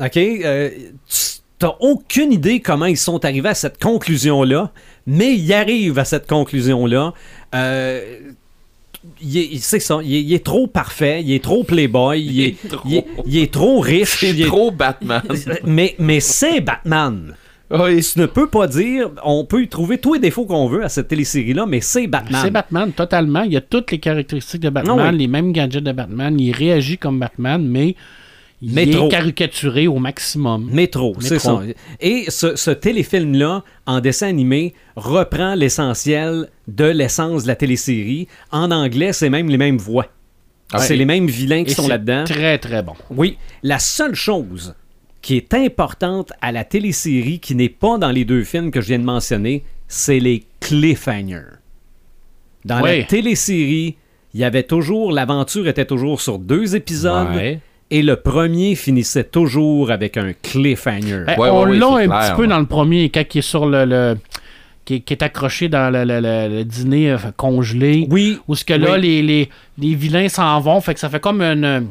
OK? 0.00 0.16
Euh, 0.16 0.70
tu 1.08 1.16
t'as 1.58 1.74
aucune 1.80 2.32
idée 2.32 2.60
comment 2.60 2.84
ils 2.86 2.98
sont 2.98 3.24
arrivés 3.24 3.48
à 3.48 3.54
cette 3.54 3.82
conclusion-là, 3.82 4.72
mais 5.06 5.34
ils 5.34 5.52
arrivent 5.54 5.98
à 5.98 6.04
cette 6.04 6.26
conclusion-là. 6.28 7.14
Euh, 7.54 8.18
il 9.22 9.38
est- 9.38 9.58
c'est 9.60 9.80
ça, 9.80 10.00
il 10.04 10.14
est, 10.16 10.20
il 10.22 10.34
est 10.34 10.44
trop 10.44 10.66
parfait, 10.66 11.22
il 11.22 11.32
est 11.32 11.42
trop 11.42 11.64
playboy, 11.64 12.20
il 12.22 12.40
est, 12.40 12.44
Il 12.44 12.48
est 12.48 12.68
trop. 12.68 12.82
il 12.88 12.96
est- 12.96 13.06
il 13.26 13.38
est 13.38 13.52
trop 13.52 13.80
riche. 13.80 14.16
C'est 14.20 14.30
il 14.30 14.42
est- 14.42 14.46
trop 14.46 14.70
Batman. 14.70 15.22
mais, 15.64 15.94
mais 15.98 16.20
c'est 16.20 16.60
Batman. 16.60 17.34
Oui. 17.70 18.00
Tu 18.02 18.18
ne 18.20 18.26
peux 18.26 18.48
pas 18.48 18.66
dire, 18.66 19.10
on 19.24 19.44
peut 19.44 19.62
y 19.62 19.68
trouver 19.68 19.98
tous 19.98 20.14
les 20.14 20.20
défauts 20.20 20.44
qu'on 20.46 20.68
veut 20.68 20.84
à 20.84 20.88
cette 20.88 21.08
télésérie-là, 21.08 21.66
mais 21.66 21.80
c'est 21.80 22.06
Batman. 22.06 22.40
C'est 22.44 22.50
Batman, 22.50 22.92
totalement. 22.92 23.42
Il 23.42 23.52
y 23.52 23.56
a 23.56 23.60
toutes 23.60 23.90
les 23.92 23.98
caractéristiques 23.98 24.60
de 24.62 24.70
Batman, 24.70 24.96
Ah 25.00 25.10
oui. 25.12 25.18
les 25.18 25.26
mêmes 25.26 25.52
gadgets 25.52 25.82
de 25.84 25.92
Batman. 25.92 26.38
Il 26.38 26.52
réagit 26.52 26.98
comme 26.98 27.18
Batman, 27.18 27.66
mais 27.66 27.94
il 28.62 28.78
est 28.78 29.08
caricaturé 29.08 29.86
au 29.86 29.98
maximum. 29.98 30.70
Métro, 30.72 31.14
c'est 31.20 31.38
ça. 31.38 31.52
Métro. 31.60 31.74
Et 32.00 32.24
ce, 32.28 32.56
ce 32.56 32.70
téléfilm-là, 32.70 33.64
en 33.86 34.00
dessin 34.00 34.28
animé, 34.28 34.72
reprend 34.96 35.54
l'essentiel 35.54 36.48
de 36.68 36.84
l'essence 36.84 37.42
de 37.42 37.48
la 37.48 37.56
télésérie. 37.56 38.28
En 38.50 38.70
anglais, 38.70 39.12
c'est 39.12 39.28
même 39.30 39.48
les 39.48 39.58
mêmes 39.58 39.78
voix. 39.78 40.06
Ah 40.72 40.78
c'est 40.78 40.96
les 40.96 41.04
mêmes 41.04 41.26
vilains 41.28 41.62
qui 41.64 41.72
Et 41.72 41.74
sont 41.74 41.86
là-dedans. 41.86 42.24
Très, 42.24 42.58
très 42.58 42.82
bon. 42.82 42.94
Oui, 43.10 43.38
la 43.62 43.78
seule 43.78 44.14
chose 44.16 44.74
qui 45.26 45.36
est 45.36 45.54
importante 45.54 46.32
à 46.40 46.52
la 46.52 46.62
télésérie, 46.62 47.40
qui 47.40 47.56
n'est 47.56 47.68
pas 47.68 47.98
dans 47.98 48.12
les 48.12 48.24
deux 48.24 48.44
films 48.44 48.70
que 48.70 48.80
je 48.80 48.86
viens 48.86 49.00
de 49.00 49.04
mentionner, 49.04 49.64
c'est 49.88 50.20
les 50.20 50.44
cliffhangers. 50.60 51.56
Dans 52.64 52.80
Ouais. 52.80 52.98
la 52.98 53.04
télésérie, 53.04 53.96
il 54.34 54.40
y 54.40 54.44
avait 54.44 54.62
toujours, 54.62 55.10
l'aventure 55.10 55.66
était 55.66 55.84
toujours 55.84 56.20
sur 56.20 56.38
deux 56.38 56.76
épisodes, 56.76 57.34
Ouais. 57.34 57.58
et 57.90 58.02
le 58.02 58.14
premier 58.14 58.76
finissait 58.76 59.24
toujours 59.24 59.90
avec 59.90 60.16
un 60.16 60.32
cliffhanger. 60.32 61.24
Ben, 61.26 61.36
Ouais, 61.40 61.48
on 61.50 61.64
l'a 61.64 61.86
un 61.88 62.06
clair, 62.06 62.20
petit 62.20 62.36
peu 62.36 62.46
dans 62.46 62.60
le 62.60 62.66
premier, 62.66 63.08
quand 63.10 63.24
il 63.34 63.38
est 63.38 63.42
sur 63.42 63.66
le. 63.66 63.84
le- 63.84 64.16
qui, 64.84 64.94
est- 64.94 65.00
qui 65.00 65.14
est 65.14 65.22
accroché 65.24 65.68
dans 65.68 65.90
le, 65.92 66.04
le- 66.04 66.20
le- 66.20 66.58
le 66.58 66.64
dîner 66.64 67.10
euh, 67.10 67.16
congelé. 67.36 68.06
Oui, 68.08 68.38
Où 68.46 68.54
ce 68.54 68.64
que 68.64 68.74
là, 68.74 68.92
Oui. 68.92 69.00
les, 69.00 69.22
les, 69.22 69.48
les 69.78 69.94
vilains 69.96 70.28
s'en 70.28 70.60
vont. 70.60 70.80
Fait 70.80 70.94
que 70.94 71.00
ça 71.00 71.10
fait 71.10 71.18
comme 71.18 71.42
une, 71.42 71.88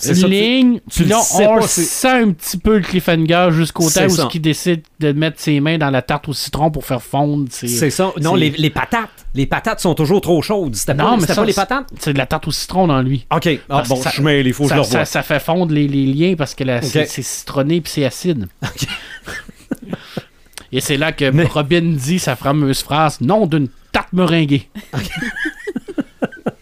Ça, 0.00 0.14
tu- 0.14 0.26
ligne. 0.28 0.80
tu 0.90 1.02
Puis 1.02 1.10
là, 1.10 1.18
on 1.34 1.58
pas, 1.58 1.66
sent 1.66 2.08
un 2.08 2.30
petit 2.30 2.56
peu 2.56 2.76
le 2.76 2.82
cliffhanger 2.82 3.48
jusqu'au 3.50 3.90
temps 3.90 4.06
où 4.06 4.28
qu'il 4.28 4.40
décide 4.40 4.82
de 5.00 5.10
mettre 5.12 5.40
ses 5.40 5.58
mains 5.60 5.76
dans 5.76 5.90
la 5.90 6.02
tarte 6.02 6.28
au 6.28 6.32
citron 6.32 6.70
pour 6.70 6.84
faire 6.86 7.02
fondre. 7.02 7.48
ses- 7.50 7.66
c'est 7.68 7.90
ça. 7.90 8.12
Non, 8.20 8.34
les, 8.36 8.50
les 8.50 8.70
patates. 8.70 9.10
Les 9.34 9.46
patates 9.46 9.80
sont 9.80 9.94
toujours 9.94 10.20
trop 10.20 10.40
chaudes. 10.40 10.74
C'était 10.76 10.94
pas, 10.94 11.02
Non, 11.02 11.16
mais 11.16 11.26
ça, 11.26 11.34
pas 11.34 11.44
les 11.44 11.52
patates? 11.52 11.88
C'est 11.98 12.12
de 12.12 12.18
la 12.18 12.26
tarte 12.26 12.46
au 12.46 12.52
citron 12.52 12.86
dans 12.86 13.02
lui. 13.02 13.26
OK. 13.34 13.48
Ah, 13.68 13.82
bon, 13.88 13.96
que 13.96 14.02
ça- 14.04 14.12
je 14.14 14.22
mets 14.22 14.42
les 14.42 14.52
faux, 14.52 14.68
je 14.68 14.74
le 14.74 14.82
ça, 15.04 15.22
fait 15.22 15.40
fondre 15.40 15.72
les, 15.74 15.88
les 15.88 16.06
liens 16.06 16.34
parce 16.38 16.54
que 16.54 16.64
c'est 16.82 17.22
citronné 17.22 17.80
puis 17.80 17.92
c'est 17.92 18.04
acide. 18.04 18.46
Et 20.70 20.80
c'est 20.80 20.96
là 20.98 21.12
que 21.12 21.30
Mais- 21.30 21.44
Robin 21.44 21.80
dit 21.96 22.18
sa 22.18 22.36
fameuse 22.36 22.82
phrase 22.82 23.20
nom 23.20 23.46
d'une 23.46 23.68
tarte 23.92 24.12
meringuée. 24.12 24.68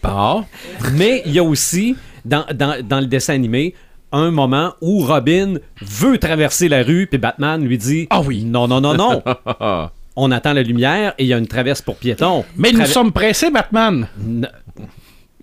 Bon. 0.03 0.45
Mais 0.93 1.21
il 1.25 1.33
y 1.33 1.39
a 1.39 1.43
aussi, 1.43 1.95
dans, 2.27 2.45
dans- 2.53 2.85
dans 2.85 2.99
le 2.99 3.05
dessin 3.07 3.33
animé, 3.33 3.73
un 4.11 4.31
moment 4.31 4.73
où 4.81 4.99
Robin 5.03 5.55
veut 5.81 6.17
traverser 6.17 6.69
la 6.69 6.83
rue, 6.83 7.07
puis 7.07 7.17
Batman 7.17 7.61
lui 7.63 7.77
dit 7.77 8.07
Ah 8.09 8.21
oui. 8.21 8.43
Non, 8.45 8.67
non, 8.67 8.79
non, 8.81 8.93
non. 8.93 9.23
On 10.19 10.31
attend 10.31 10.53
la 10.53 10.63
lumière 10.63 11.13
et 11.17 11.23
il 11.25 11.27
y 11.27 11.33
a 11.33 11.37
une 11.37 11.47
traverse 11.47 11.81
pour 11.81 11.95
piétons. 11.97 12.43
Mais 12.55 12.71
nous 12.71 12.85
sommes 12.85 13.11
pressés, 13.11 13.51
Batman. 13.51 14.07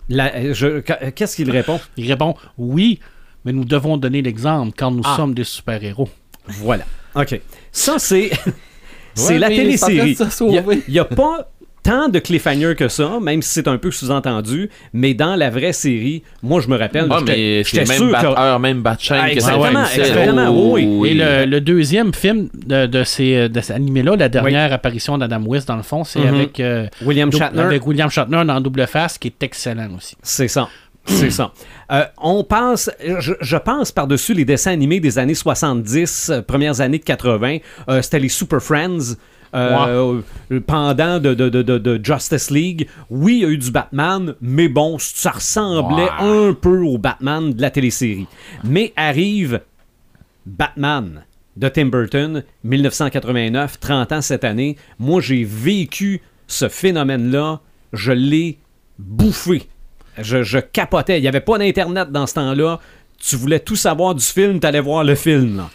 Qu'est-ce 0.08 1.36
qu'il 1.36 1.50
répond? 1.50 1.80
Il 1.96 2.08
répond 2.10 2.34
oui, 2.58 3.00
mais 3.44 3.52
nous 3.52 3.64
devons 3.64 3.96
donner 3.96 4.22
l'exemple 4.22 4.72
quand 4.76 4.90
nous 4.90 5.02
Ah. 5.04 5.14
sommes 5.16 5.34
des 5.34 5.44
super-héros. 5.44 6.08
Voilà. 6.46 6.84
OK. 7.14 7.40
Ça, 7.72 7.98
c'est. 7.98 8.30
c'est 9.14 9.34
Ouais, 9.34 9.38
la 9.38 9.48
télésérie. 9.48 10.16
Il 10.40 10.62
n'y 10.88 10.98
a, 10.98 11.04
pas 11.04 11.48
tant 11.84 12.08
de 12.08 12.18
cliffhanger 12.18 12.74
que 12.76 12.88
ça, 12.88 13.20
même 13.22 13.40
si 13.42 13.50
c'est 13.50 13.68
un 13.68 13.78
peu 13.78 13.92
sous-entendu, 13.92 14.70
mais 14.92 15.14
dans 15.14 15.36
la 15.36 15.50
vraie 15.50 15.72
série, 15.72 16.24
moi 16.42 16.60
je 16.60 16.66
me 16.68 16.76
rappelle, 16.76 17.04
Ouais, 17.08 17.62
j'étais 17.62 17.62
sûr 17.64 17.86
même 17.86 18.08
que- 18.08 18.12
batteur, 18.12 18.58
même 18.58 18.82
bat-chaîne 18.82 19.20
Ah, 19.22 19.30
que 19.32 19.38
ça 19.40 19.52
exactement, 19.54 19.84
finissait. 19.84 20.00
exactement, 20.10 20.48
Oh, 20.50 20.72
oui, 20.74 20.86
oui. 20.90 21.08
Et 21.10 21.14
le, 21.14 21.44
le 21.44 21.60
deuxième 21.60 22.12
film 22.12 22.48
de, 22.66 22.86
de 22.86 23.04
ces, 23.04 23.48
de 23.48 23.60
cet 23.60 23.76
animé-là, 23.76 24.16
la 24.16 24.28
dernière 24.28 24.72
apparition 24.72 25.16
d'Adam 25.18 25.42
West, 25.44 25.68
dans 25.68 25.76
le 25.76 25.82
fond, 25.82 26.02
c'est 26.02 26.20
Mhm. 26.20 26.34
avec, 26.34 26.58
euh, 26.58 26.86
William 27.04 27.30
Shatner, 27.30 27.60
avec 27.62 27.86
William 27.86 28.10
Shatner 28.10 28.42
dans 28.46 28.60
Double 28.60 28.86
Face, 28.88 29.18
qui 29.18 29.28
est 29.28 29.42
excellent 29.44 29.90
aussi. 29.96 30.16
c'est 30.22 30.48
ça. 30.48 30.68
C'est 31.06 31.28
ça. 31.28 31.52
Euh, 31.92 32.04
on 32.16 32.44
passe, 32.44 32.90
je, 33.20 33.34
je 33.38 33.56
pense 33.58 33.92
par-dessus 33.92 34.32
les 34.32 34.46
dessins 34.46 34.70
animés 34.72 35.00
des 35.00 35.18
années 35.18 35.34
70, 35.34 36.30
euh, 36.30 36.40
premières 36.40 36.80
années 36.80 36.98
de 36.98 37.04
80. 37.04 37.58
euh, 37.90 38.00
C'était 38.00 38.20
les 38.20 38.30
Super 38.30 38.62
Friends. 38.62 39.16
Euh, 39.54 40.20
euh, 40.50 40.60
pendant 40.60 41.18
de, 41.20 41.34
de, 41.34 41.48
de, 41.48 41.62
de- 41.62 41.78
de 41.78 42.00
Justice 42.04 42.50
League, 42.50 42.88
oui, 43.10 43.34
il 43.36 43.42
y 43.42 43.44
a 43.44 43.48
eu 43.48 43.58
du 43.58 43.70
Batman, 43.70 44.34
mais 44.40 44.68
bon, 44.68 44.96
ça 44.98 45.30
ressemblait 45.32 46.08
un 46.20 46.52
peu 46.54 46.80
au 46.82 46.98
Batman 46.98 47.52
de 47.52 47.60
la 47.62 47.70
télésérie. 47.70 48.26
Mais 48.64 48.92
arrive 48.96 49.60
Batman 50.46 51.24
de 51.56 51.68
Tim 51.68 51.86
Burton, 51.86 52.42
1989, 52.64 53.78
30 53.80 54.12
ans 54.12 54.20
cette 54.20 54.44
année. 54.44 54.76
Moi, 54.98 55.20
j'ai 55.20 55.44
vécu 55.44 56.20
ce 56.46 56.68
phénomène-là. 56.68 57.60
Je 57.92 58.12
l'ai 58.12 58.58
bouffé. 58.98 59.68
Je, 60.20 60.42
je 60.42 60.58
capotais. 60.58 61.18
Il 61.18 61.22
n'y 61.22 61.28
avait 61.28 61.40
pas 61.40 61.58
d'Internet 61.58 62.10
dans 62.10 62.26
ce 62.26 62.34
temps-là. 62.34 62.80
Tu 63.18 63.36
voulais 63.36 63.60
tout 63.60 63.76
savoir 63.76 64.14
du 64.14 64.24
film, 64.24 64.58
tu 64.60 64.66
allais 64.66 64.80
voir 64.80 65.04
le 65.04 65.14
film. 65.14 65.56
là. 65.58 65.70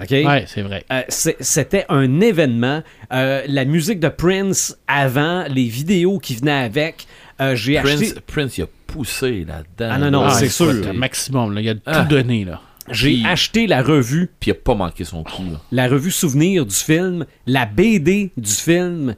OK? 0.00 0.10
Ouais, 0.10 0.44
c'est 0.46 0.62
vrai. 0.62 0.84
Euh, 0.92 1.02
C'était 1.08 1.84
un 1.88 2.20
événement. 2.20 2.82
Euh, 3.12 3.42
la 3.46 3.64
musique 3.64 4.00
de 4.00 4.08
Prince 4.08 4.76
avant, 4.86 5.44
les 5.48 5.66
vidéos 5.66 6.18
qui 6.18 6.34
venaient 6.36 6.50
avec. 6.64 7.06
Euh, 7.40 7.54
j'ai 7.56 7.80
Prince, 7.80 8.02
acheté. 8.02 8.20
Prince, 8.26 8.58
il 8.58 8.62
a 8.64 8.66
poussé 8.86 9.44
là-dedans. 9.46 9.90
Ah, 9.94 9.98
non, 9.98 10.10
non, 10.10 10.30
c'est 10.30 10.44
écoute, 10.46 10.52
sûr. 10.54 10.72
le 10.72 10.92
maximum, 10.92 11.54
là, 11.54 11.60
il 11.60 11.68
a 11.70 11.74
tout 11.74 11.80
Ah. 11.86 12.04
donné. 12.04 12.44
Là. 12.44 12.60
J'ai 12.90 13.10
Puis- 13.12 13.26
acheté 13.26 13.66
la 13.66 13.82
revue 13.82 14.28
Puis 14.40 14.50
il 14.50 14.52
a 14.52 14.54
pas 14.56 14.74
manqué 14.74 15.04
son 15.04 15.22
coup. 15.22 15.42
là. 15.50 15.60
la 15.70 15.88
revue 15.88 16.10
souvenir 16.10 16.66
du 16.66 16.74
film, 16.74 17.24
la 17.46 17.64
BD 17.64 18.32
du 18.36 18.50
film, 18.50 19.14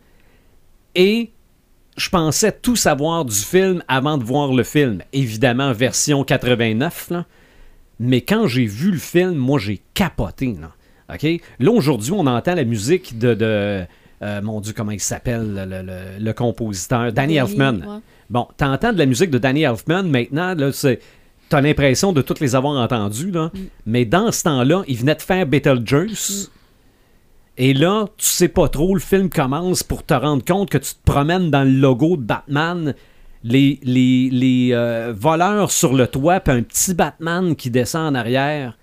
et 0.94 1.30
je 1.96 2.08
pensais 2.08 2.52
tout 2.52 2.76
savoir 2.76 3.24
du 3.24 3.34
film 3.36 3.82
avant 3.88 4.18
de 4.18 4.24
voir 4.24 4.52
le 4.52 4.64
film. 4.64 5.00
Évidemment, 5.12 5.72
version 5.72 6.24
89, 6.24 7.08
là. 7.10 7.24
Mais 7.98 8.20
quand 8.20 8.46
j'ai 8.46 8.66
vu 8.66 8.90
le 8.92 8.98
film, 8.98 9.34
moi, 9.34 9.58
j'ai 9.58 9.80
capoté. 9.94 10.56
Là, 10.60 10.70
OK? 11.14 11.26
là 11.60 11.70
aujourd'hui, 11.70 12.12
on 12.12 12.26
entend 12.26 12.54
la 12.54 12.64
musique 12.64 13.18
de... 13.18 13.34
de 13.34 13.84
euh, 14.22 14.40
mon 14.42 14.60
Dieu, 14.60 14.72
comment 14.74 14.92
il 14.92 15.00
s'appelle, 15.00 15.52
le, 15.54 15.64
le- 15.66 15.82
le- 15.82 16.24
le 16.24 16.32
compositeur? 16.32 17.12
Danny 17.12 17.36
Elfman. 17.36 17.74
Ouais. 17.80 17.98
Bon, 18.30 18.46
t'entends 18.56 18.92
de 18.92 18.98
la 18.98 19.06
musique 19.06 19.30
de 19.30 19.38
Danny 19.38 19.62
Elfman 19.62 20.04
maintenant, 20.04 20.54
là, 20.54 20.72
c'est. 20.72 21.00
T'as 21.50 21.60
l'impression 21.60 22.12
de 22.14 22.22
toutes 22.22 22.40
les 22.40 22.54
avoir 22.56 22.80
entendues, 22.82 23.30
là. 23.30 23.52
Mais 23.84 24.06
dans 24.06 24.32
ce 24.32 24.44
temps-là, 24.44 24.82
il 24.88 24.96
venait 24.96 25.14
de 25.14 25.20
faire 25.20 25.46
Beetlejuice. 25.46 26.50
Et 27.58 27.74
là, 27.74 28.06
tu 28.16 28.24
sais 28.26 28.48
pas 28.48 28.68
trop, 28.68 28.94
le 28.94 29.00
film 29.00 29.28
commence 29.28 29.82
pour 29.82 30.04
te 30.04 30.14
rendre 30.14 30.44
compte 30.44 30.70
que 30.70 30.78
tu 30.78 30.94
te 30.94 31.02
promènes 31.04 31.50
dans 31.50 31.62
le 31.62 31.70
logo 31.70 32.16
de 32.16 32.22
Batman, 32.22 32.94
les, 33.44 33.78
les, 33.82 34.30
les 34.32 34.70
euh, 34.72 35.12
voleurs 35.16 35.70
sur 35.70 35.92
le 35.92 36.06
toit, 36.08 36.40
puis 36.40 36.52
un 36.54 36.62
petit 36.62 36.94
Batman 36.94 37.54
qui 37.54 37.70
descend 37.70 38.14
en 38.14 38.18
arrière. 38.18 38.76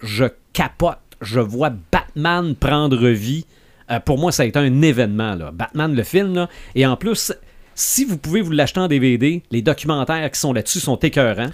Je 0.00 0.26
capote. 0.52 0.98
Je 1.22 1.40
vois 1.40 1.70
Batman 1.92 2.54
prendre 2.54 3.08
vie. 3.08 3.46
Euh, 3.90 4.00
pour 4.00 4.18
moi, 4.18 4.32
ça 4.32 4.42
a 4.42 4.46
été 4.46 4.58
un 4.58 4.82
événement, 4.82 5.34
là. 5.34 5.50
Batman, 5.52 5.94
le 5.94 6.02
film, 6.02 6.34
là. 6.34 6.48
Et 6.74 6.86
en 6.86 6.96
plus, 6.96 7.32
si 7.74 8.04
vous 8.04 8.16
pouvez 8.18 8.40
vous 8.40 8.50
l'acheter 8.52 8.80
en 8.80 8.88
DVD, 8.88 9.42
les 9.50 9.62
documentaires 9.62 10.30
qui 10.30 10.38
sont 10.40 10.52
là-dessus 10.52 10.80
sont 10.80 10.96
écœurants. 10.96 11.50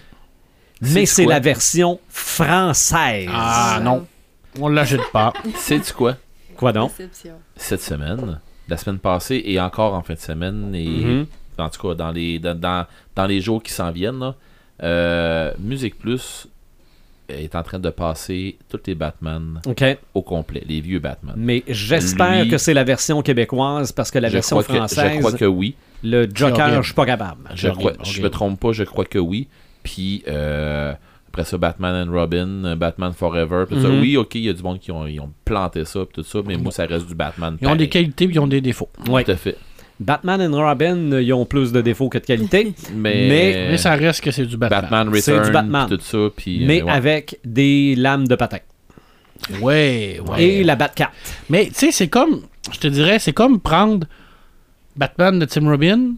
Mais 0.82 1.06
C'est 1.06 1.06
c'est 1.06 1.24
la 1.26 1.40
version 1.40 1.98
française. 2.08 3.28
Ah 3.32 3.80
non, 3.82 4.06
on 4.60 4.68
l'achète 4.68 5.10
pas. 5.12 5.32
Sais-tu 5.56 5.92
quoi? 5.94 6.16
Quoi 6.56 6.72
donc? 6.72 6.90
Déception. 6.96 7.34
Cette 7.56 7.80
semaine, 7.82 8.40
la 8.68 8.76
semaine 8.76 8.98
passée 8.98 9.42
et 9.44 9.58
encore 9.60 9.94
en 9.94 10.02
fin 10.02 10.14
de 10.14 10.18
semaine, 10.18 10.74
et 10.74 10.86
Mhm. 10.88 11.26
En 11.58 11.68
tout 11.68 11.88
cas 11.88 11.94
dans 11.94 12.10
les, 12.12 12.38
dans, 12.38 12.58
dans, 12.58 12.86
dans 13.14 13.26
les 13.26 13.40
jours 13.40 13.62
qui 13.62 13.72
s'en 13.72 13.90
viennent, 13.90 14.18
là, 14.18 14.34
euh, 14.82 15.52
Musique 15.58 15.98
Plus 15.98 16.48
est 17.28 17.54
en 17.56 17.62
train 17.62 17.78
de 17.78 17.90
passer 17.90 18.56
tous 18.68 18.80
les 18.86 18.94
Batman 18.94 19.60
OK. 19.66 19.82
au 20.14 20.22
complet, 20.22 20.62
les 20.66 20.80
vieux 20.80 20.98
Batman. 21.00 21.34
Mais 21.36 21.64
j'espère 21.66 22.44
Lui- 22.44 22.50
que 22.50 22.58
c'est 22.58 22.74
la 22.74 22.84
version 22.84 23.20
québécoise 23.22 23.90
parce 23.92 24.10
que 24.10 24.18
la 24.18 24.28
version 24.28 24.56
crois 24.56 24.64
que, 24.64 24.78
française, 24.78 25.12
je 25.14 25.18
crois 25.18 25.32
que 25.32 25.44
oui. 25.44 25.74
le 26.04 26.28
Joker, 26.32 26.82
je 26.82 26.86
suis 26.86 26.94
pas 26.94 27.06
capable. 27.06 27.48
Je, 27.54 27.68
crois, 27.68 27.94
je 28.04 28.22
me 28.22 28.30
trompe 28.30 28.60
pas, 28.60 28.72
je 28.72 28.84
crois 28.84 29.04
que 29.04 29.18
oui. 29.18 29.48
Puis 29.82 30.22
euh, 30.28 30.92
après 31.28 31.44
ça, 31.44 31.58
Batman 31.58 32.08
and 32.08 32.12
Robin, 32.12 32.76
Batman 32.76 33.12
Forever, 33.12 33.64
puis 33.68 33.80
ça. 33.80 33.88
Mhm. 33.88 34.00
Oui, 34.00 34.16
ok, 34.16 34.34
il 34.36 34.42
y 34.42 34.48
a 34.48 34.52
du 34.52 34.62
monde 34.62 34.78
qui 34.78 34.90
ont, 34.92 35.06
ils 35.06 35.18
ont 35.20 35.32
planté 35.44 35.84
ça, 35.84 36.00
puis 36.04 36.14
tout 36.14 36.22
ça, 36.22 36.38
mais 36.46 36.56
moi, 36.56 36.70
ça 36.70 36.86
reste 36.86 37.06
du 37.06 37.14
Batman. 37.14 37.56
Ils 37.60 37.66
ont 37.68 37.76
des 37.76 37.88
qualités 37.88 38.26
puis 38.26 38.36
ils 38.36 38.40
ont 38.40 38.46
des 38.46 38.60
défauts. 38.60 38.88
Ouais. 39.08 39.24
Tout 39.24 39.32
à 39.32 39.36
fait. 39.36 39.56
Batman 39.98 40.40
et 40.42 40.46
Robin, 40.46 41.20
ils 41.20 41.32
ont 41.32 41.46
plus 41.46 41.72
de 41.72 41.80
défauts 41.80 42.08
que 42.08 42.18
de 42.18 42.24
qualité, 42.24 42.74
Mais, 42.94 43.28
Mais- 43.28 43.66
Mais 43.70 43.78
ça 43.78 43.94
reste 43.94 44.20
que 44.22 44.30
c'est 44.30 44.44
du 44.46 44.56
Batman. 44.56 44.82
Batman 44.82 45.08
Return, 45.14 45.44
du 45.46 45.50
Batman. 45.52 45.86
puis 45.88 45.96
tout 45.96 46.02
ça, 46.04 46.18
puis 46.36 46.64
mais 46.66 46.82
euh, 46.82 46.84
ouais. 46.86 46.92
avec 46.92 47.38
des 47.44 47.94
lames 47.96 48.28
de 48.28 48.34
patin. 48.34 48.58
Ouais, 49.60 50.20
ouais. 50.28 50.42
Et 50.44 50.64
la 50.64 50.76
Batcarte. 50.76 51.12
Mais 51.50 51.66
tu 51.66 51.74
sais, 51.74 51.92
c'est 51.92 52.08
comme, 52.08 52.42
je 52.72 52.78
te 52.78 52.86
dirais, 52.88 53.18
c'est 53.18 53.32
comme 53.32 53.60
prendre 53.60 54.06
Batman 54.96 55.38
de 55.38 55.44
Tim 55.44 55.68
Robin, 55.68 56.14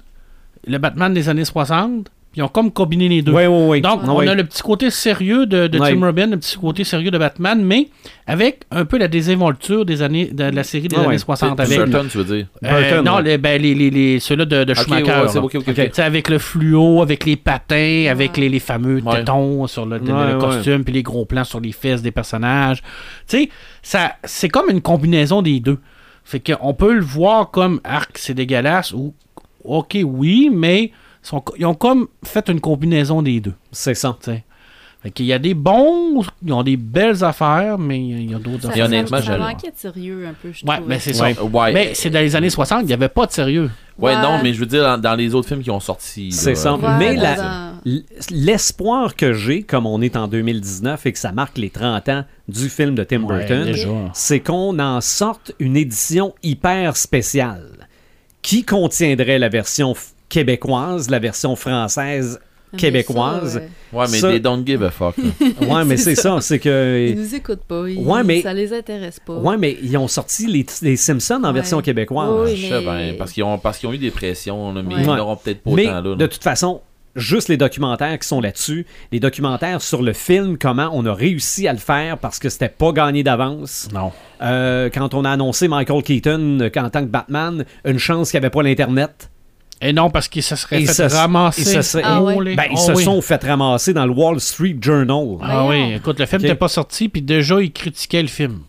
le 0.67 0.79
Batman 0.79 1.13
des 1.15 1.29
années 1.29 1.45
60, 1.45 2.05
puis 2.05 2.13
ils 2.37 2.43
ont 2.43 2.49
comme 2.49 2.71
combiné 2.71 3.09
les 3.09 3.23
deux. 3.23 3.33
Oui, 3.33 3.47
oui, 3.47 3.65
oui. 3.69 3.81
Donc, 3.81 4.01
Ah, 4.05 4.11
on 4.13 4.19
oui. 4.19 4.29
a 4.29 4.35
le 4.35 4.45
petit 4.45 4.63
côté 4.63 4.91
sérieux 4.91 5.47
de, 5.47 5.67
de. 5.67 5.79
Tim 5.79 6.01
Robin, 6.05 6.27
le 6.29 6.37
petit 6.37 6.57
côté 6.57 6.85
sérieux 6.85 7.11
de 7.11 7.19
Batman, 7.19 7.61
mais 7.65 7.89
avec 8.27 8.61
un 8.71 8.85
peu 8.85 8.99
la 8.99 9.09
désinvolture 9.09 9.85
des 9.85 10.03
années, 10.03 10.27
de 10.27 10.45
la 10.45 10.63
série 10.63 10.89
des 10.89 10.97
Ah 10.97 11.05
années 11.09 11.19
60. 11.19 11.57
Tim 11.57 11.63
Avec, 11.65 11.79
Burton, 11.79 12.07
tu 12.11 12.19
veux 12.19 12.25
dire? 12.37 12.47
Euh, 12.65 12.81
Burton, 12.81 13.05
non, 13.05 13.17
ouais. 13.17 13.23
les, 13.23 13.39
ben, 13.39 13.61
les, 13.61 13.75
les, 13.75 13.91
les- 13.91 14.21
ceux-là 14.21 14.45
de, 14.45 14.75
Schumacher. 14.75 16.03
avec 16.03 16.29
le 16.29 16.39
fluo, 16.39 17.03
avec 17.03 17.25
les 17.25 17.37
patins, 17.37 18.07
avec 18.11 18.37
les, 18.37 18.49
les 18.49 18.61
fameux 18.61 19.01
Ouais. 19.03 19.19
tétons 19.21 19.67
sur 19.67 19.87
le, 19.87 19.99
le- 19.99 20.13
Ouais, 20.13 20.27
le 20.29 20.35
ouais. 20.35 20.39
costume, 20.41 20.85
puis 20.85 20.93
les 20.95 21.03
gros 21.03 21.25
plans 21.25 21.45
sur 21.45 21.61
les 21.61 21.73
fesses 21.73 22.03
des 22.03 22.11
personnages. 22.13 22.83
Tu 23.27 23.39
sais, 23.39 23.49
ça, 23.83 24.13
c'est 24.25 24.49
comme 24.49 24.71
une 24.71 24.81
combinaison 24.83 25.43
des 25.43 25.61
deux. 25.61 25.79
Fait 26.25 26.41
qu'on 26.41 26.75
peut 26.75 26.93
le 26.95 27.01
voir 27.01 27.51
comme 27.51 27.81
arc, 27.85 28.19
c'est 28.19 28.35
dégueulasse, 28.35 28.93
ou 28.93 29.15
ok, 29.65 29.99
oui, 30.05 30.51
mais 30.53 30.93
sont- 31.23 31.43
ils 31.59 31.67
ont 31.67 31.75
comme 31.75 32.09
fait 32.25 32.49
une 32.49 32.61
combinaison 32.61 33.23
des 33.23 33.41
deux. 33.41 33.55
C'est 33.73 33.95
ça. 33.95 34.17
tu 34.23 34.31
sais. 34.31 34.45
Fait 35.01 35.13
qu'il 35.13 35.27
y 35.27 35.33
a 35.33 35.39
des 35.39 35.55
bons, 35.55 36.25
ils 36.45 36.53
ont 36.53 36.65
des 36.65 36.77
belles 36.77 37.23
affaires, 37.23 37.79
mais 37.79 38.01
il 38.01 38.33
y 38.33 38.35
a 38.35 38.39
d'autres 38.41 38.69
affaires. 38.69 38.87
honnêtement, 38.87 39.19
ça, 39.19 39.27
ça 39.27 39.37
je- 39.37 39.39
manquait 39.41 39.71
de 39.71 39.77
sérieux 39.77 40.27
un 40.29 40.33
peu, 40.35 40.51
je 40.53 40.67
Ouais, 40.67 40.81
mais 40.85 40.99
c'est 40.99 41.21
Ouais. 41.21 41.35
ça. 41.35 41.45
Ouais. 41.45 41.73
Mais 41.73 41.91
c'est 41.95 42.11
dans 42.11 42.19
les 42.19 42.35
années 42.35 42.51
60, 42.51 42.81
il 42.83 42.87
n'y 42.87 42.93
avait 42.93 43.09
pas 43.09 43.27
de 43.27 43.31
sérieux. 43.31 43.71
Ouais, 43.97 44.17
Ouais. 44.17 44.21
non, 44.23 44.41
mais 44.43 44.53
je 44.53 44.59
veux 44.59 44.67
dire, 44.67 44.83
dans, 44.83 44.99
dans 45.01 45.15
les 45.15 45.37
autres 45.37 45.47
films 45.47 45.63
qui 45.63 45.71
ont 45.71 45.79
sorti. 45.79 46.33
C'est 46.33 46.57
ça. 46.57 46.77
Mais 46.99 47.17
L'espoir 48.31 49.15
que 49.15 49.33
j'ai, 49.33 49.63
comme 49.63 49.87
on 49.87 50.01
est 50.03 50.17
en 50.17 50.27
2019 50.29 51.07
et 51.07 51.13
que 51.13 51.19
ça 51.19 51.31
marque 51.33 51.59
les 51.59 51.71
30 51.71 52.09
ans 52.09 52.25
du 52.49 52.69
film 52.69 52.95
de 52.95 53.05
Tim 53.05 53.21
Burton, 53.21 53.73
c'est 54.15 54.41
qu'on 54.41 54.79
en 54.79 55.01
sorte 55.01 55.53
une 55.61 55.77
édition 55.77 56.35
hyper 56.43 56.97
spéciale 56.97 57.87
qui 58.43 58.65
contiendrait 58.65 59.39
la 59.39 59.49
version 59.49 59.95
québécoise, 60.29 61.11
la 61.11 61.19
version 61.19 61.57
française 61.57 62.41
Mais 62.73 62.79
québécoise. 62.79 63.55
ça, 63.55 63.59
ouais. 63.61 63.69
Ouais, 63.93 64.07
mais 64.11 64.19
Ça- 64.19 64.29
they 64.31 64.41
don't 64.41 64.63
give 64.67 64.83
a 64.83 64.91
fuck. 64.91 65.15
là. 65.17 65.25
Ouais, 65.75 65.85
mais 65.87 65.97
c'est 65.97 66.15
ça, 66.15 66.39
c'est 66.41 66.59
que. 66.59 67.09
Ils 67.11 67.19
nous 67.19 67.35
écoutent 67.35 67.65
pas. 67.65 67.89
Ils, 67.89 67.99
Ouais, 67.99 68.23
mais- 68.25 68.43
Ça 68.43 68.53
les 68.53 68.73
intéresse 68.73 69.21
pas. 69.21 69.35
Ouais, 69.39 69.57
mais 69.57 69.77
ils 69.83 69.97
ont 69.97 70.09
sorti 70.09 70.47
les, 70.47 70.67
les 70.83 70.97
Simpsons 70.97 71.41
en 71.43 71.49
Ouais. 71.49 71.53
version 71.55 71.81
québécoise. 71.81 72.51
Oui, 72.51 72.57
Je 72.57 72.69
sais 72.69 72.81
mais- 72.83 73.11
bien, 73.11 73.15
parce 73.19 73.33
qu'ils 73.33 73.45
ont, 73.45 73.59
parce 73.59 73.79
qu'ils 73.79 73.89
ont 73.89 73.93
eu 73.93 73.99
des 73.99 74.11
pressions, 74.11 74.73
là, 74.75 74.83
mais 74.83 74.95
Ouais. 74.97 75.01
ils 75.03 75.07
n'auront 75.07 75.37
peut-être 75.37 75.63
pas 75.63 75.71
Mais 75.73 75.85
autant 75.87 76.01
là. 76.03 76.11
là. 76.11 76.15
de 76.17 76.27
toute 76.27 76.43
façon, 76.43 76.83
juste 77.17 77.49
les 77.49 77.57
documentaires 77.57 78.17
qui 78.19 78.29
sont 78.29 78.41
là-dessus, 78.43 78.87
les 79.13 79.19
documentaires 79.19 79.81
sur 79.83 80.03
le 80.03 80.13
film, 80.13 80.57
comment 80.59 80.91
on 80.93 81.05
a 81.07 81.15
réussi 81.15 81.67
à 81.67 81.73
le 81.73 81.79
faire 81.79 82.19
parce 82.19 82.39
que 82.39 82.49
c'était 82.51 82.69
pas 82.69 82.93
gagné 82.93 83.23
d'avance. 83.23 83.89
Non. 83.95 84.13
Euh, 84.43 84.89
quand 84.93 85.15
on 85.15 85.25
a 85.25 85.31
annoncé 85.31 85.67
Michael 85.69 86.03
Keaton 86.03 86.59
euh, 86.61 86.71
en 86.77 86.91
tant 86.91 87.01
que 87.01 87.07
Batman, 87.11 87.65
une 87.87 87.99
chance 87.99 88.31
qu'il 88.31 88.39
n'y 88.39 88.45
avait 88.45 88.53
pas 88.53 88.63
l'Internet. 88.63 89.31
Et 89.81 89.93
non, 89.93 90.11
parce 90.11 90.27
qu'ils 90.29 90.43
se 90.43 90.57
seraient 90.57 90.81
fait 90.85 90.93
ça- 90.93 91.09
ramasser. 91.09 91.65
ça 91.65 91.83
serait- 91.83 92.03
Ah 92.05 92.21
ouais. 92.23 92.35
Oh, 92.37 92.43
Ben, 92.43 92.65
ils 92.71 92.77
oh, 92.77 92.79
se 92.79 92.93
oui. 92.93 93.05
sont 93.05 93.21
fait 93.23 93.43
ramasser 93.45 93.93
dans 93.95 94.07
le 94.07 94.13
Wall 94.13 94.41
Street 94.41 94.77
Journal. 94.81 95.39
Ah 95.43 95.67
oui, 95.67 95.95
écoute, 95.95 96.19
le 96.19 96.27
film 96.27 96.43
n'était 96.43 96.55
pas 96.57 96.67
sorti, 96.69 97.09
puis 97.09 97.23
déjà, 97.23 97.61
ils 97.61 97.71
critiquaient 97.73 98.23
le 98.23 98.29
film. 98.29 98.61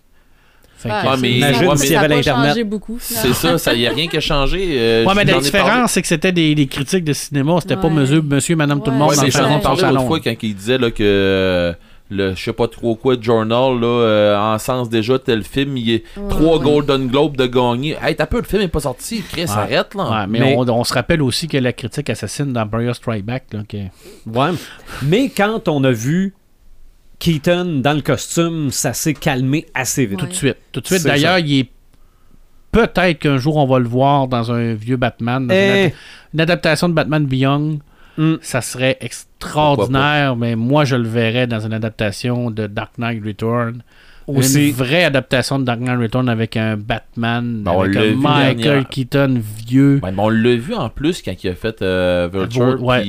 Fait 0.77 0.89
Ah, 0.91 1.11
Ouais, 1.11 1.17
mais- 1.19 1.31
Imagine 1.31 1.67
ouais, 1.67 1.77
s'il 1.77 1.91
y 1.91 1.95
avait 1.95 2.07
l'Internet. 2.07 2.49
changé 2.51 2.63
beaucoup. 2.63 2.97
C'est 3.01 3.33
ça, 3.33 3.57
ça 3.57 3.73
y 3.73 3.85
a 3.85 3.91
rien 3.91 4.07
qui 4.07 4.15
a 4.15 4.21
changé. 4.21 4.59
euh, 4.79 5.03
Ouais, 5.05 5.13
mais 5.15 5.25
la 5.25 5.39
différence, 5.39 5.91
c'est 5.91 6.01
que 6.01 6.07
c'était 6.07 6.31
des, 6.31 6.55
des 6.55 6.67
critiques 6.67 7.03
de 7.03 7.11
cinéma. 7.11 7.57
C'était 7.59 7.75
pas 7.75 7.87
Ouais. 7.87 7.93
monsieur, 7.95 8.21
monsieur, 8.21 8.55
madame, 8.55 8.79
tout 8.81 8.85
le 8.85 8.91
Ouais. 8.93 8.99
monde 8.99 9.09
Ouais, 9.09 9.15
le 9.17 9.21
mais 9.23 9.31
j'en 9.31 9.39
salon 9.39 9.57
ai 9.57 9.61
parlé 9.61 9.81
l'autre 9.81 10.05
fois 10.07 10.19
quand 10.21 10.33
il 10.41 10.55
disait 10.55 10.77
là, 10.77 10.89
que 10.91 11.03
euh, 11.03 11.73
le 12.11 12.33
je 12.33 12.43
sais 12.43 12.53
pas 12.53 12.67
trop 12.67 12.95
quoi 12.95 13.15
journal 13.21 13.79
là 13.79 13.85
euh, 13.85 14.37
en 14.37 14.57
sens 14.57 14.89
déjà 14.89 15.19
tel 15.19 15.43
film 15.43 15.77
il 15.77 15.91
est 15.91 16.03
Ouais, 16.17 16.27
trois 16.29 16.57
ouais. 16.57 16.63
Golden 16.63 17.07
Globes 17.07 17.37
de 17.37 17.45
gagner 17.45 17.95
hey 18.01 18.15
t'as 18.15 18.25
peu 18.25 18.37
le 18.37 18.43
film 18.45 18.63
est 18.63 18.67
pas 18.67 18.79
sorti 18.79 19.21
Chris 19.21 19.43
Ouais. 19.43 19.49
arrête 19.51 19.93
là 19.93 20.09
Ouais, 20.21 20.27
mais 20.27 20.39
Mais- 20.39 20.55
On, 20.57 20.67
on 20.69 20.83
se 20.83 20.93
rappelle 20.93 21.21
aussi 21.21 21.47
que 21.47 21.57
la 21.57 21.71
critique 21.73 22.09
assassine 22.09 22.51
d'Empire 22.51 22.95
Strike 22.95 23.23
Back. 23.25 23.43
Là, 23.53 23.59
que- 23.69 23.77
Ouais. 24.25 24.57
Mais 25.03 25.29
quand 25.29 25.67
on 25.67 25.83
a 25.83 25.91
vu 25.91 26.33
Keaton 27.19 27.81
dans 27.83 27.93
le 27.93 28.01
costume, 28.01 28.71
ça 28.71 28.93
s'est 28.93 29.13
calmé 29.13 29.65
assez 29.73 30.05
vite. 30.05 30.19
Ouais. 30.21 30.25
Tout 30.27 30.31
de 30.31 30.35
suite. 30.35 30.57
Tout 30.71 30.79
de 30.81 30.87
suite. 30.87 31.03
D'ailleurs, 31.03 31.39
il 31.39 31.59
est. 31.59 31.69
Peut-être 32.71 33.19
qu'un 33.19 33.37
jour 33.37 33.57
on 33.57 33.65
va 33.67 33.79
le 33.79 33.87
voir 33.87 34.27
dans 34.27 34.51
un 34.51 34.73
vieux 34.75 34.95
Batman, 34.97 35.45
dans 35.47 35.53
une, 35.53 35.59
Eh. 35.59 35.85
ad- 35.85 35.91
une 36.33 36.41
adaptation 36.41 36.87
de 36.89 36.93
Batman 36.93 37.25
Beyond. 37.25 37.79
Mm. 38.17 38.35
Ça 38.41 38.61
serait 38.61 38.97
extraordinaire, 39.43 40.35
mais 40.35 40.55
moi 40.55 40.85
je 40.85 40.95
le 40.95 41.07
verrais 41.07 41.47
dans 41.47 41.59
une 41.59 41.73
adaptation 41.73 42.51
de 42.51 42.67
Dark 42.67 42.91
Knight 42.97 43.23
Return. 43.25 43.81
Aussi. 44.27 44.67
Une 44.69 44.75
vraie 44.75 45.05
adaptation 45.05 45.57
de 45.57 45.63
Dark 45.63 45.79
Knight 45.79 45.99
Return 45.99 46.29
avec 46.29 46.55
un 46.55 46.77
Batman, 46.77 47.63
Ben, 47.63 47.71
avec 47.71 47.95
un 47.95 48.15
Michael 48.15 48.57
dernière. 48.57 48.89
Keaton 48.89 49.41
vieux. 49.65 49.99
On 50.17 50.29
l'a 50.29 50.55
vu 50.55 50.75
en 50.75 50.89
plus 50.89 51.23
quand 51.23 51.33
il 51.43 51.49
a 51.49 51.55
fait 51.55 51.81
euh, 51.81 52.29
Vulture 52.31 52.83
ouais. 52.83 53.07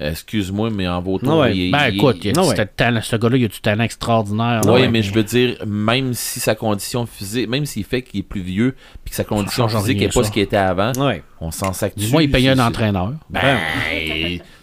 euh, 0.00 0.10
excuse-moi 0.10 0.70
mais 0.70 0.88
en 0.88 1.00
vautour 1.00 1.38
ouais. 1.38 1.56
il, 1.56 1.70
Ben 1.70 1.88
il- 1.90 1.94
écoute, 1.96 2.16
il 2.24 2.36
ouais. 2.36 2.66
talent- 2.74 3.00
ce 3.00 3.14
gars-là, 3.14 3.36
il 3.36 3.44
a 3.44 3.48
du 3.48 3.60
talent 3.60 3.84
extraordinaire. 3.84 4.62
Oui, 4.66 4.88
mais 4.88 5.02
je 5.02 5.14
veux 5.14 5.22
dire, 5.22 5.56
même 5.64 6.14
si 6.14 6.40
sa 6.40 6.56
condition 6.56 7.06
physique, 7.06 7.48
même 7.48 7.64
s'il 7.64 7.84
fait 7.84 8.02
qu'il 8.02 8.20
est 8.20 8.22
plus 8.24 8.40
vieux, 8.40 8.74
puis 9.04 9.10
que 9.10 9.16
sa 9.16 9.22
condition 9.24 9.68
physique 9.68 10.00
n'est 10.00 10.08
pas 10.08 10.14
ça. 10.22 10.24
ce 10.24 10.32
qu'il 10.32 10.42
était 10.42 10.56
avant, 10.56 10.90
Ouais. 10.98 11.22
on 11.40 11.52
s'en 11.52 11.72
sac 11.72 11.92
moins, 12.10 12.22
il 12.22 12.30
payait 12.30 12.50
un 12.50 12.58
entraîneur. 12.58 13.12
Ben, 13.30 13.56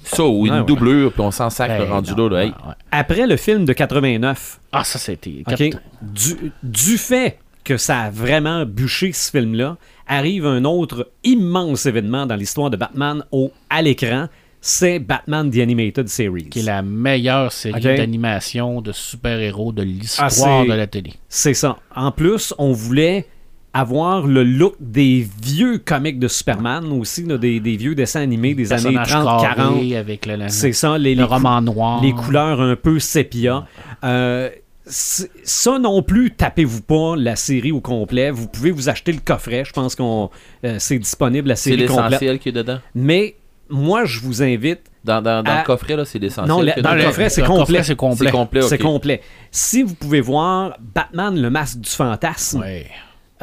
ça, 0.04 0.24
ou 0.26 0.46
une 0.46 0.54
Ouais, 0.54 0.60
ouais. 0.60 0.66
doublure, 0.66 1.12
puis 1.14 1.22
on 1.22 1.32
s'en 1.32 1.50
sac 1.50 1.70
le 1.72 1.86
Ben, 1.86 1.92
rendu 1.92 2.12
non, 2.16 2.28
là. 2.30 2.38
là, 2.38 2.44
hey. 2.46 2.50
ouais, 2.52 2.68
ouais. 2.70 2.74
Après 2.92 3.28
le 3.28 3.38
film 3.38 3.66
de 3.66 3.74
89, 3.74 4.60
Ah, 4.72 4.84
ça 4.84 5.00
c'était. 5.00 5.44
OK, 5.48 5.70
du, 6.02 6.52
du 6.64 6.98
fait 6.98 7.40
que 7.64 7.78
ça 7.78 8.02
a 8.02 8.10
vraiment 8.10 8.66
bûché 8.66 9.12
ce 9.14 9.32
film-là, 9.32 9.78
arrive 10.08 10.46
un 10.46 10.66
autre 10.66 11.10
immense 11.24 11.86
événement 11.86 12.26
dans 12.26 12.36
l'histoire 12.36 12.70
de 12.70 12.76
Batman 12.78 13.24
au, 13.32 13.52
à 13.70 13.82
l'écran, 13.82 14.28
c'est 14.60 15.00
Batman 15.00 15.50
The 15.50 15.58
Animated 15.60 16.08
Series. 16.10 16.50
qui 16.50 16.60
est 16.60 16.64
la 16.64 16.82
meilleure 16.82 17.52
série 17.52 17.82
d'animation 17.82 18.82
de 18.82 18.92
super-héros 18.92 19.72
de 19.74 19.84
l'histoire 19.84 20.28
Ah, 20.28 20.30
c'est- 20.30 20.66
de 20.68 20.74
la 20.74 20.88
télé. 20.88 21.14
C'est 21.30 21.54
ça. 21.54 21.78
En 21.96 22.12
plus, 22.12 22.54
on 22.58 22.72
voulait 22.74 23.26
avoir 23.74 24.28
le 24.28 24.44
look 24.44 24.76
des 24.80 25.28
vieux 25.42 25.80
comics 25.80 26.20
de 26.20 26.28
Superman 26.28 26.92
aussi, 26.92 27.24
là, 27.24 27.38
des, 27.38 27.60
des 27.60 27.76
vieux 27.76 27.96
dessins 27.96 28.22
animés 28.22 28.54
des 28.54 28.72
années 28.72 28.94
Personnage 28.94 29.26
30-40. 29.26 29.42
carré 29.56 29.98
avec 29.98 30.26
le, 30.26 30.36
le- 30.36 30.50
C'est 30.50 30.74
ça, 30.74 30.98
les, 30.98 31.16
le 31.16 31.22
les 31.22 31.28
roman 31.28 31.60
noir. 31.62 32.02
les 32.04 32.12
couleurs 32.14 32.62
un 32.62 32.76
peu 32.76 33.00
sépia. 33.00 33.66
Euh, 34.04 34.50
ça 34.86 35.80
non 35.80 36.04
plus, 36.04 36.32
tapez-vous 36.32 36.82
pas 36.82 37.16
la 37.18 37.36
série 37.36 37.72
au 37.72 37.82
complet. 37.82 38.32
Vous 38.32 38.48
pouvez 38.48 38.72
vous 38.72 38.90
acheter 38.90 39.12
le 39.12 39.20
coffret. 39.24 39.64
Je 39.66 39.72
pense 39.74 39.96
qu'on 39.96 40.30
euh, 40.66 40.76
c'est 40.80 41.00
disponible 41.00 41.48
la 41.48 41.56
C'est 41.56 41.72
série 41.72 41.86
complète. 41.86 42.10
l'essentiel 42.12 42.40
qui 42.40 42.50
est 42.50 42.54
dedans. 42.54 42.80
Mais 42.94 43.36
moi, 43.70 44.06
je 44.06 44.20
vous 44.20 44.44
invite. 44.44 44.82
Dans, 45.04 45.22
dans, 45.22 45.44
dans 45.44 45.52
À- 45.52 45.60
le 45.60 45.66
coffret, 45.66 45.96
là, 45.98 46.06
c'est 46.06 46.20
l'essentiel. 46.20 46.48
Non, 46.48 46.62
la- 46.62 46.76
dans 46.82 46.94
le 46.96 47.04
coffret, 47.04 47.30
c'est 47.30 47.42
le 47.42 47.48
complet. 47.48 47.84
c'est 47.84 47.96
complet. 47.96 48.62
C'est. 48.62 48.68
C'est 48.70 48.78
complet. 48.78 49.22
Si 49.52 49.84
vous 49.84 49.96
pouvez 49.96 50.22
voir 50.22 50.78
Batman, 50.80 51.42
le 51.42 51.50
masque 51.50 51.80
du 51.80 51.90
fantasme, 51.90 52.60
Ouais. 52.62 52.86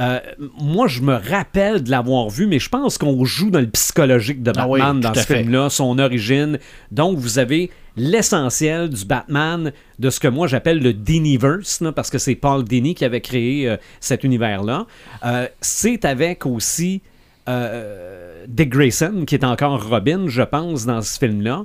Euh, 0.00 0.18
moi, 0.58 0.88
je 0.88 1.02
me 1.02 1.14
rappelle 1.14 1.82
de 1.82 1.90
l'avoir 1.90 2.30
vu, 2.30 2.46
mais 2.46 2.58
je 2.58 2.68
pense 2.68 2.96
qu'on 2.98 3.24
joue 3.24 3.50
dans 3.50 3.60
le 3.60 3.68
psychologique 3.68 4.42
de 4.42 4.50
Ah 4.56 4.66
Batman 4.66 4.96
oui, 4.96 5.00
dans 5.02 5.14
ce 5.14 5.26
film-là, 5.26 5.70
son 5.70 5.98
origine. 5.98 6.58
Donc, 6.90 7.18
vous 7.18 7.38
avez 7.38 7.70
l'essentiel 7.96 8.88
du 8.88 9.04
Batman, 9.04 9.72
de 9.98 10.10
ce 10.10 10.20
que 10.20 10.28
moi 10.28 10.46
j'appelle 10.46 10.80
le 10.80 10.92
Diniverse, 10.92 11.80
là, 11.80 11.92
parce 11.92 12.10
que 12.10 12.18
c'est 12.18 12.34
Paul 12.34 12.64
Dini 12.64 12.94
qui 12.94 13.04
avait 13.04 13.20
créé 13.20 13.68
euh, 13.68 13.76
cet 14.00 14.24
univers-là. 14.24 14.86
Euh, 15.24 15.46
c'est 15.60 16.04
avec 16.04 16.46
aussi 16.46 17.02
euh, 17.48 18.44
Dick 18.48 18.70
Grayson, 18.70 19.24
qui 19.26 19.34
est 19.34 19.44
encore 19.44 19.88
Robin, 19.88 20.28
je 20.28 20.42
pense, 20.42 20.86
dans 20.86 21.02
ce 21.02 21.18
film-là. 21.18 21.64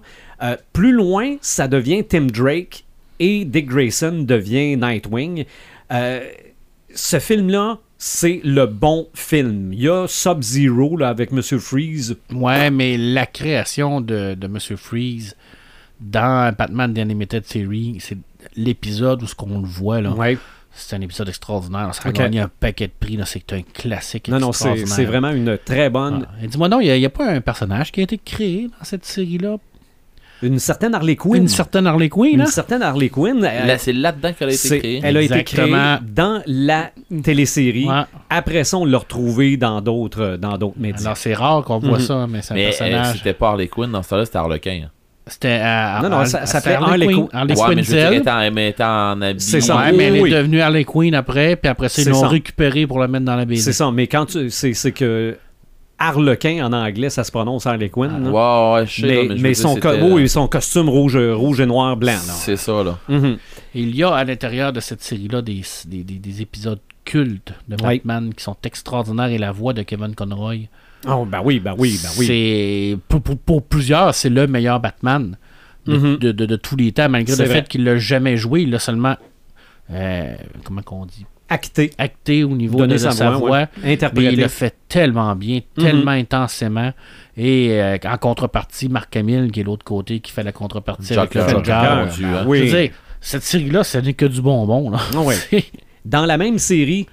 Plus 0.74 0.92
loin, 0.92 1.38
ça 1.42 1.68
devient 1.68 2.04
Tim 2.04 2.26
Drake 2.26 2.84
et 3.20 3.46
Dick 3.46 3.68
Grayson 3.68 4.24
devient 4.28 4.76
Nightwing. 4.76 5.46
Ce 5.90 7.20
film-là, 7.20 7.80
c'est 8.08 8.39
le 8.43 8.68
bon 8.68 9.08
film. 9.16 9.74
Il 9.74 9.82
y 9.82 9.89
a 9.89 10.06
Sub-Zero 10.08 10.95
là, 10.95 11.10
avec 11.10 11.32
Monsieur 11.32 11.58
Freeze. 11.58 12.16
Ouais, 12.32 12.70
mais 12.70 12.97
la 12.97 13.26
création 13.26 13.99
de, 13.99 14.36
de 14.36 14.45
Mr. 14.45 14.78
Freeze 14.78 15.36
dans 15.99 16.53
Batman 16.56 16.93
The 16.93 16.99
Animated 16.99 17.45
Series, 17.47 17.97
c'est 17.99 18.20
l'épisode 18.56 19.24
où 19.24 19.26
ce 19.26 19.34
qu'on 19.34 19.60
le 19.60 19.68
voit 19.68 20.01
là. 20.01 20.12
Ouais. 20.12 20.38
C'est 20.72 20.95
un 20.95 21.01
épisode 21.01 21.30
extraordinaire. 21.30 21.95
Ça 21.95 22.10
a 22.10 22.12
gagné 22.12 22.41
un 22.41 22.47
paquet 22.47 22.86
de 22.86 22.93
prix. 22.99 23.20
C'est 23.26 23.51
un 23.53 23.64
classique 23.64 24.28
Non, 24.28 24.39
non, 24.39 24.51
c'est 24.51 24.70
extraordinaire. 24.70 24.95
c'est 24.95 25.06
vraiment 25.06 25.32
une 25.32 25.58
très 25.58 25.89
bonne. 25.89 26.28
Ah. 26.30 26.45
Dis-moi 26.45 26.70
non, 26.70 26.82
il 26.82 26.99
n'y 26.99 27.06
a, 27.06 27.10
pas 27.10 27.28
un 27.28 27.41
personnage 27.41 27.91
qui 27.91 28.01
a 28.01 28.03
été 28.03 28.20
créé 28.20 28.68
dans 28.68 28.86
cette 28.86 29.06
série-là. 29.06 29.58
Une 30.48 30.60
certaine 30.60 30.93
Harley 30.96 31.16
Quinn. 31.16 31.41
Une 31.43 31.48
certaine 31.48 31.88
Harley 31.88 32.10
Quinn, 32.10 32.34
Une 32.36 32.41
hein? 32.41 32.46
certaine 32.46 32.82
Harley 32.82 33.10
Quinn. 33.10 33.43
elle- 33.43 33.68
Là, 33.68 33.78
c'est 33.78 33.93
là-dedans 33.93 34.32
qu'elle 34.38 34.50
a 34.50 34.54
été 34.54 34.80
créée. 34.80 35.02
Elle 35.04 35.18
a 35.18 35.22
été 35.22 35.43
créée 35.43 35.72
dans 36.02 36.41
la 36.46 36.91
télésérie. 37.24 37.86
Ouais. 37.88 38.02
Après 38.30 38.64
ça, 38.64 38.78
on 38.78 38.86
l'a 38.86 38.98
retrouvée 38.98 39.58
dans 39.58 39.82
d'autres 39.82 40.38
dans 40.39 40.58
d'autres 40.58 40.80
médias. 40.80 41.06
Alors 41.06 41.18
c'est 41.18 41.34
rare 41.34 41.64
qu'on 41.64 41.80
voit 41.80 41.98
Mhm. 41.98 42.04
ça, 42.04 42.28
mais 42.30 42.41
c'est 42.41 42.52
un 42.54 42.56
Mais 42.56 42.64
euh, 42.66 42.70
personnage. 42.70 43.18
c'était 43.18 43.34
pas 43.34 43.50
Harley 43.50 43.68
Quinn, 43.68 43.91
dans 43.91 44.04
ce 44.04 44.10
temps-là, 44.10 44.26
c'était 44.26 44.38
Harlequin. 44.38 44.82
hein. 44.86 44.89
C'était 45.28 45.60
à, 45.64 46.02
Non, 46.04 46.10
non, 46.10 46.18
ça- 46.26 46.46
ça 46.46 46.46
c'était 46.46 46.70
s'appelait 46.70 46.76
Harley 46.76 47.08
Quinn. 47.08 47.28
Harley 47.34 47.60
Ouais, 47.60 47.76
mais 47.76 47.82
je 47.84 47.91
veux 47.91 47.98
dire, 47.98 48.52
mais 48.54 48.70
étant 48.70 49.12
en 49.14 49.22
habit. 49.24 49.39
C'est 49.43 49.60
ça. 49.62 49.76
Ouais, 49.78 49.84
Oui, 49.89 49.98
mais 49.98 50.04
elle 50.04 50.22
oui. 50.22 50.32
est 50.32 50.38
devenue 50.38 50.62
Harley 50.62 50.84
Quinn 50.84 51.16
après, 51.16 51.56
puis 51.56 51.68
après 51.68 51.89
ça, 51.89 52.02
ils 52.02 52.06
C'est 52.06 52.12
l'ont 52.12 52.28
récupérée 52.28 52.86
pour 52.86 53.00
la 53.00 53.08
mettre 53.08 53.26
dans 53.26 53.36
la 53.36 53.46
BD. 53.46 53.60
C'est 53.60 53.74
ça, 53.74 53.89
mais 53.91 54.06
quand 54.06 54.28
tu. 54.28 54.52
C'est 54.52 54.74
c'est 54.76 54.91
que. 54.91 55.36
Harlequin 55.98 56.66
en 56.66 56.74
anglais, 56.74 57.10
ça 57.10 57.24
se 57.24 57.32
prononce 57.32 57.66
Harley 57.66 57.89
Quinn. 57.89 58.28
ouais, 58.28 58.84
je 58.86 59.02
sais, 59.02 59.08
mais 59.08 59.16
là, 59.16 59.22
mais, 59.30 59.38
je 59.38 59.41
mais 59.43 59.50
veux 59.50 59.54
son, 59.56 59.74
dire, 59.74 59.82
co- 59.82 59.91
c'était- 59.91 60.04
oui, 60.04 60.12
oui, 60.24 60.30
son 60.30 60.48
costume 60.48 60.89
rouge, 60.89 61.16
rouge 61.18 61.60
et 61.62 61.66
noir 61.66 61.96
blanc. 61.96 62.18
C'est 62.20 62.58
ça, 62.58 62.84
là. 62.84 62.98
Mhm. 63.08 63.38
Il 63.74 63.96
y 63.96 64.04
a 64.04 64.14
à 64.14 64.24
l'intérieur 64.24 64.74
de 64.74 64.80
cette 64.82 65.02
série-là 65.02 65.41
des, 65.41 65.62
des, 65.88 66.04
des- 66.04 66.20
des 66.20 66.41
épisodes 66.41 66.80
cultes 67.06 67.54
de 67.70 67.76
Oui. 67.84 67.98
Batman 68.00 68.34
qui 68.34 68.43
sont 68.43 68.58
extraordinaires 68.64 69.28
et 69.30 69.38
la 69.38 69.52
voix 69.52 69.74
de 69.74 69.84
Kevin 69.84 70.16
Conroy. 70.16 70.68
Oh, 71.08 71.24
ben 71.26 71.41
oui, 71.43 71.60
ben 71.60 71.76
oui, 71.78 72.00
ben 72.04 72.10
oui. 72.18 72.98
Pour, 73.08 73.22
pour- 73.22 73.38
pour 73.38 73.64
plusieurs, 73.64 74.14
c'est 74.16 74.30
le 74.30 74.48
meilleur 74.48 74.80
Batman 74.80 75.38
de, 75.86 75.98
Mhm. 75.98 76.18
de- 76.18 76.32
de- 76.32 76.46
de 76.46 76.56
tous 76.56 76.76
les 76.76 76.91
temps, 76.91 77.08
malgré 77.10 77.36
le 77.38 77.43
vrai. 77.46 77.54
fait 77.62 77.68
qu'il 77.70 77.84
l'a 77.84 77.98
jamais 77.98 78.38
joué. 78.38 78.64
Il 78.64 78.72
l'a 78.72 78.80
seulement, 78.80 79.16
euh, 79.91 80.34
comment 80.64 80.82
qu'on 80.82 81.06
dit, 81.06 81.26
Acté, 81.48 81.91
acté 82.00 82.43
au 82.43 82.50
niveau 82.56 82.80
de, 82.82 82.88
de 82.93 82.98
sa, 82.98 83.30
voix. 83.32 83.50
ouais. 83.52 83.68
Mais 83.84 83.93
interprété. 83.93 84.34
il 84.34 84.39
le 84.41 84.48
fait 84.48 84.76
tellement 84.89 85.36
bien, 85.36 85.60
Mhm. 85.78 85.84
tellement 85.84 86.12
intensément. 86.12 86.91
Et 87.38 87.70
euh, 87.74 87.98
en 88.06 88.18
contrepartie, 88.18 88.89
Marc 88.89 89.16
Hamill, 89.16 89.52
qui 89.52 89.60
est 89.60 89.64
l'autre 89.64 89.84
côté, 89.86 90.20
qui 90.22 90.32
fait 90.32 90.41
la 90.43 90.52
contrepartie 90.52 91.14
avec 91.14 91.36
le 91.36 91.41
Joker, 91.48 92.08
hein. 92.08 92.43
Oui. 92.48 92.68
Dire, 92.70 92.91
cette 93.22 93.43
série-là, 93.43 93.84
ce 93.84 94.00
n'est 94.00 94.14
que 94.14 94.26
du 94.26 94.41
bonbon. 94.41 94.89
Là. 94.89 95.00
Ah 95.16 95.20
ouais. 95.22 95.36
Dans 96.06 96.26
la 96.26 96.38
même 96.38 96.58
série, 96.60 97.08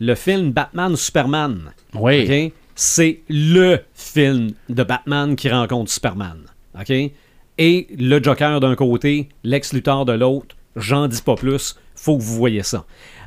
le 0.00 0.14
film 0.14 0.50
Batman 0.52 0.96
Superman, 0.96 1.72
oui. 1.94 2.24
ok, 2.48 2.52
c'est 2.74 3.20
le 3.28 3.80
film 3.94 4.50
de 4.68 4.82
Batman 4.82 5.36
qui 5.36 5.48
rencontre 5.50 5.90
Superman. 5.90 6.38
ok? 6.78 6.90
Et 7.58 7.86
le 7.98 8.22
Joker 8.22 8.60
d'un 8.60 8.74
côté, 8.74 9.28
Lex 9.44 9.72
Luthor 9.72 10.04
de 10.04 10.12
l'autre, 10.12 10.56
j'en 10.76 11.08
dis 11.08 11.22
pas 11.22 11.34
plus, 11.34 11.76
faut 11.94 12.16
que 12.16 12.22
vous 12.22 12.34
voyez 12.34 12.62
ça. 12.62 12.84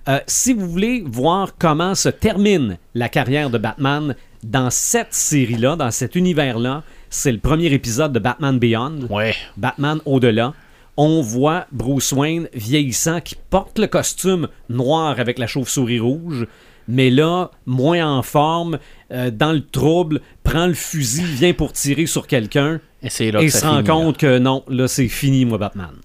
Euh, 0.07 0.19
si 0.27 0.53
vous 0.53 0.69
voulez 0.69 1.03
voir 1.05 1.55
comment 1.59 1.95
se 1.95 2.09
termine 2.09 2.77
la 2.95 3.09
carrière 3.09 3.49
de 3.49 3.57
Batman 3.57 4.15
dans 4.43 4.69
cette 4.69 5.13
série-là, 5.13 5.75
dans 5.75 5.91
cet 5.91 6.15
univers-là, 6.15 6.83
c'est 7.09 7.31
le 7.31 7.39
premier 7.39 7.67
épisode 7.73 8.13
de 8.13 8.19
Batman 8.19 8.57
Beyond. 8.57 9.07
Ouais. 9.09 9.35
Batman 9.57 9.99
au-delà, 10.05 10.53
on 10.95 11.21
voit 11.21 11.67
Bruce 11.71 12.11
Wayne 12.11 12.47
vieillissant 12.53 13.21
qui 13.21 13.35
porte 13.49 13.79
le 13.79 13.87
costume 13.87 14.47
noir 14.69 15.19
avec 15.19 15.37
la 15.39 15.47
chauve-souris 15.47 15.99
rouge, 15.99 16.47
mais 16.87 17.09
là, 17.09 17.51
moins 17.65 18.17
en 18.17 18.23
forme, 18.23 18.79
euh, 19.11 19.29
dans 19.29 19.51
le 19.51 19.65
trouble, 19.65 20.21
prend 20.43 20.67
le 20.67 20.73
fusil, 20.73 21.25
vient 21.25 21.53
pour 21.53 21.73
tirer 21.73 22.05
sur 22.05 22.27
quelqu'un 22.27 22.79
Et 23.03 23.31
là 23.31 23.49
se 23.49 23.65
rend 23.65 23.83
compte 23.83 24.17
que 24.17 24.39
non, 24.39 24.63
là, 24.69 24.87
c'est 24.87 25.07
fini, 25.09 25.45
moi, 25.45 25.57
Batman. 25.57 25.95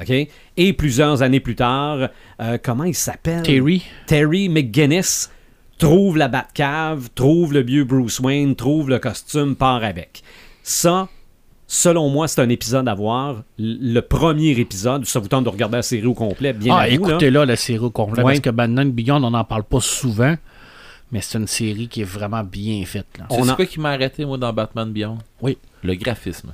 OK? 0.00 0.28
Et 0.56 0.72
plusieurs 0.72 1.22
années 1.22 1.40
plus 1.40 1.56
tard, 1.56 2.08
euh, 2.40 2.58
comment 2.62 2.84
il 2.84 2.94
s'appelle? 2.94 3.42
Terry. 3.42 3.82
Terry 4.06 4.48
McGuinness 4.48 5.30
trouve 5.78 6.16
la 6.16 6.28
Batcave, 6.28 7.08
trouve 7.14 7.52
le 7.52 7.62
vieux 7.62 7.84
Bruce 7.84 8.20
Wayne, 8.20 8.54
trouve 8.56 8.88
le 8.88 8.98
costume, 8.98 9.56
part 9.56 9.84
avec. 9.84 10.22
Ça, 10.62 11.08
selon 11.66 12.08
moi, 12.08 12.28
c'est 12.28 12.40
un 12.40 12.48
épisode 12.48 12.88
à 12.88 12.94
voir. 12.94 13.42
Le 13.58 14.00
premier 14.00 14.50
épisode, 14.58 15.04
ça 15.04 15.18
vous 15.20 15.28
tente 15.28 15.44
de 15.44 15.48
regarder 15.50 15.76
la 15.76 15.82
série 15.82 16.06
au 16.06 16.14
complet, 16.14 16.52
bien 16.52 16.74
ah, 16.76 16.80
à 16.82 16.84
vous, 16.88 17.04
là. 17.04 17.10
écoutez 17.10 17.30
là, 17.30 17.44
la 17.44 17.56
série 17.56 17.78
au 17.78 17.90
complet, 17.90 18.22
Ouais. 18.22 18.32
parce 18.32 18.40
que 18.40 18.50
Batman 18.50 18.90
Beyond, 18.90 19.22
on 19.22 19.30
n'en 19.30 19.44
parle 19.44 19.64
pas 19.64 19.80
souvent, 19.80 20.34
mais 21.12 21.20
c'est 21.20 21.38
une 21.38 21.46
série 21.46 21.88
qui 21.88 22.00
est 22.00 22.04
vraiment 22.04 22.42
bien 22.42 22.84
faite. 22.84 23.06
Là. 23.18 23.26
C'est 23.30 23.40
On 23.40 23.48
a- 23.48 23.54
quoi 23.54 23.66
qui 23.66 23.78
m'a 23.80 23.90
arrêté, 23.90 24.24
moi, 24.24 24.38
dans 24.38 24.52
Batman 24.52 24.90
Beyond? 24.90 25.18
Oui. 25.42 25.58
Le 25.82 25.94
graphisme. 25.94 26.52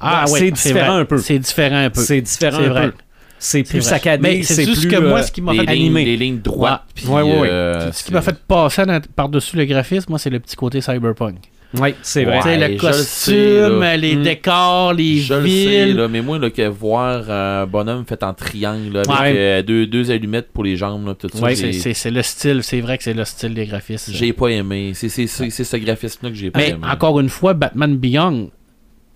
Ah, 0.00 0.24
Ouais, 0.30 0.38
c'est 0.38 0.50
différent 0.50 0.92
vrai. 0.92 1.00
un 1.02 1.04
peu. 1.04 1.18
C'est 1.18 1.38
différent 1.38 1.76
un 1.84 1.90
peu. 1.90 2.00
C'est 2.00 2.20
différent 2.20 2.58
C'est 2.60 2.66
un 2.66 2.70
vrai. 2.70 2.86
peu. 2.88 2.94
c'est 3.38 3.62
plus 3.62 3.82
saccadé, 3.82 4.22
Mais 4.22 4.42
c'est 4.42 4.64
juste 4.66 4.82
plus 4.82 4.90
que 4.90 4.96
moi, 5.00 5.20
euh, 5.20 5.22
ce 5.22 5.32
qui 5.32 5.40
m'a 5.40 5.54
fait 5.54 5.64
les 5.64 6.16
lignes 6.16 6.40
droites. 6.40 6.84
puis, 6.94 7.06
Ouais, 7.06 7.22
ouais, 7.22 7.38
ouais. 7.40 7.48
euh, 7.50 7.90
Ce 7.92 8.04
qui 8.04 8.12
m'a 8.12 8.20
fait 8.22 8.36
passer 8.46 8.82
par-dessus 9.16 9.56
le 9.56 9.64
graphisme, 9.64 10.06
moi, 10.10 10.18
c'est 10.18 10.30
le 10.30 10.40
petit 10.40 10.56
côté 10.56 10.80
cyberpunk. 10.80 11.36
Oui, 11.78 11.94
c'est 12.02 12.24
vrai. 12.24 12.42
Ouais. 12.42 12.56
Le 12.58 12.64
je 12.66 12.70
le 12.72 12.92
sais, 12.92 13.66
costume, 13.76 13.84
les 13.98 14.16
Mm. 14.16 14.22
décors, 14.24 14.92
les 14.92 15.18
Je 15.18 15.34
le 15.34 15.46
sais, 15.48 15.86
là, 15.92 16.08
mais 16.08 16.20
moi, 16.20 16.36
là, 16.38 16.50
que 16.50 16.66
voir 16.68 17.30
un 17.30 17.64
bonhomme 17.64 18.04
fait 18.04 18.22
en 18.24 18.34
triangle, 18.34 18.92
là, 18.94 19.02
avec 19.08 19.20
Ouais. 19.20 19.34
euh, 19.38 19.62
deux, 19.62 19.86
deux 19.86 20.10
allumettes 20.10 20.48
pour 20.52 20.64
les 20.64 20.76
jambes, 20.76 21.06
là, 21.06 21.14
tout 21.14 21.28
ça, 21.32 21.38
Ouais, 21.44 21.54
c'est- 21.54 22.10
le 22.10 22.22
style, 22.22 22.62
c'est 22.64 22.80
vrai 22.80 22.98
que 22.98 23.04
c'est 23.04 23.14
le 23.14 23.24
style 23.24 23.54
des 23.54 23.66
graphistes. 23.66 24.10
j'ai 24.12 24.32
pas 24.32 24.48
aimé. 24.48 24.92
C'est 24.94 25.08
ce 25.08 25.76
graphisme-là 25.76 26.30
que 26.30 26.36
j'ai 26.36 26.50
pas 26.50 26.58
Mais 26.58 26.70
aimé. 26.70 26.80
encore 26.90 27.20
une 27.20 27.28
fois, 27.28 27.54
Batman 27.54 27.96
Beyond 27.96 28.50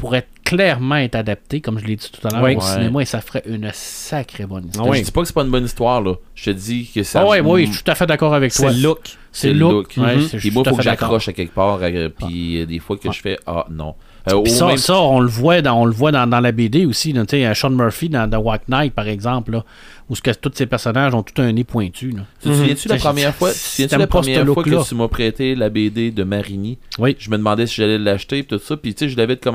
pourrait 0.04 0.26
clairement 0.44 0.96
être 0.96 1.14
adapté, 1.14 1.62
comme 1.62 1.78
je 1.78 1.86
l'ai 1.86 1.96
dit 1.96 2.10
tout 2.12 2.26
à 2.28 2.30
l'heure, 2.30 2.42
au 2.42 2.44
Ouais. 2.44 2.60
cinéma, 2.60 3.00
et 3.00 3.04
ça 3.06 3.22
ferait 3.22 3.42
une 3.46 3.70
sacrée 3.72 4.44
bonne 4.44 4.66
histoire. 4.66 4.86
Ah 4.86 4.90
ouais. 4.90 4.98
Je 4.98 5.04
dis 5.04 5.10
pas 5.10 5.22
que 5.22 5.26
c'est 5.26 5.32
pas 5.34 5.42
une 5.44 5.50
bonne 5.50 5.64
histoire, 5.64 6.02
là. 6.02 6.14
Je 6.34 6.44
te 6.44 6.50
dis 6.50 6.90
que 6.94 7.02
ça. 7.02 7.22
Ah 7.22 7.26
ouais, 7.28 7.40
oui, 7.40 7.66
je 7.66 7.72
suis 7.72 7.82
tout 7.82 7.90
à 7.90 7.94
fait 7.94 8.06
d'accord 8.06 8.34
avec 8.34 8.52
C'est 8.52 8.64
toi. 8.64 8.72
le 8.72 8.82
look. 8.82 9.00
C'est 9.32 9.48
c'est 9.48 9.52
le 9.54 9.58
look. 9.60 9.96
Mhm. 9.96 10.20
c'est- 10.28 10.38
suis 10.38 10.50
moi, 10.50 10.62
à 10.66 10.70
faut 10.70 10.76
que 10.76 10.82
j'accroche 10.82 11.28
à 11.28 11.32
quelque 11.32 11.54
part. 11.54 11.78
euh, 11.82 12.08
Puis 12.10 12.60
euh, 12.60 12.66
des 12.66 12.78
fois 12.80 12.96
que 12.98 13.10
je 13.10 13.18
fais 13.20 13.38
Ah 13.46 13.64
non. 13.70 13.94
Euh, 14.30 14.40
Puis 14.42 14.52
ça, 14.52 14.66
même- 14.68 14.76
ça, 14.78 14.98
on 15.00 15.20
le 15.20 15.26
voit 15.28 15.60
dans, 15.60 15.80
on 15.82 15.84
le 15.84 15.92
voit 15.92 16.10
dans, 16.12 16.26
dans 16.26 16.40
la 16.40 16.52
BD 16.52 16.86
aussi. 16.86 17.12
là, 17.12 17.26
tu 17.26 17.36
sais, 17.36 17.54
Sean 17.54 17.70
Murphy 17.70 18.08
dans 18.08 18.28
The 18.30 18.36
White 18.42 18.68
Knight, 18.68 18.94
par 18.94 19.06
exemple, 19.08 19.52
là, 19.52 19.64
où 20.08 20.14
ce 20.16 20.22
que 20.22 20.30
tous 20.30 20.52
ces 20.54 20.64
personnages 20.66 21.14
ont 21.14 21.22
tout 21.22 21.42
un 21.42 21.52
nez 21.52 21.64
pointu. 21.64 22.10
Là. 22.10 22.22
Tu 22.42 22.48
te 22.48 22.54
souviens-tu 22.54 22.88
la 22.88 22.94
Mhm. 22.94 23.00
première 23.00 23.34
fois, 23.34 23.50
tu 23.52 23.86
la 23.86 24.06
première 24.06 24.44
fois 24.46 24.62
que 24.62 24.88
tu 24.88 24.94
m'as 24.94 25.08
prêté 25.08 25.54
la 25.54 25.68
BD 25.68 26.10
de 26.10 26.24
Marigny? 26.24 26.78
Oui. 26.98 27.16
Je 27.18 27.28
me 27.30 27.36
demandais 27.36 27.66
si 27.66 27.74
j'allais 27.76 27.98
l'acheter 27.98 28.38
et 28.38 28.44
tout 28.44 28.58
ça. 28.58 28.76
Puis 28.76 28.94
tu 28.94 29.06
sais, 29.06 29.08
je 29.10 29.16
l'avais. 29.16 29.36
Puis, 29.36 29.50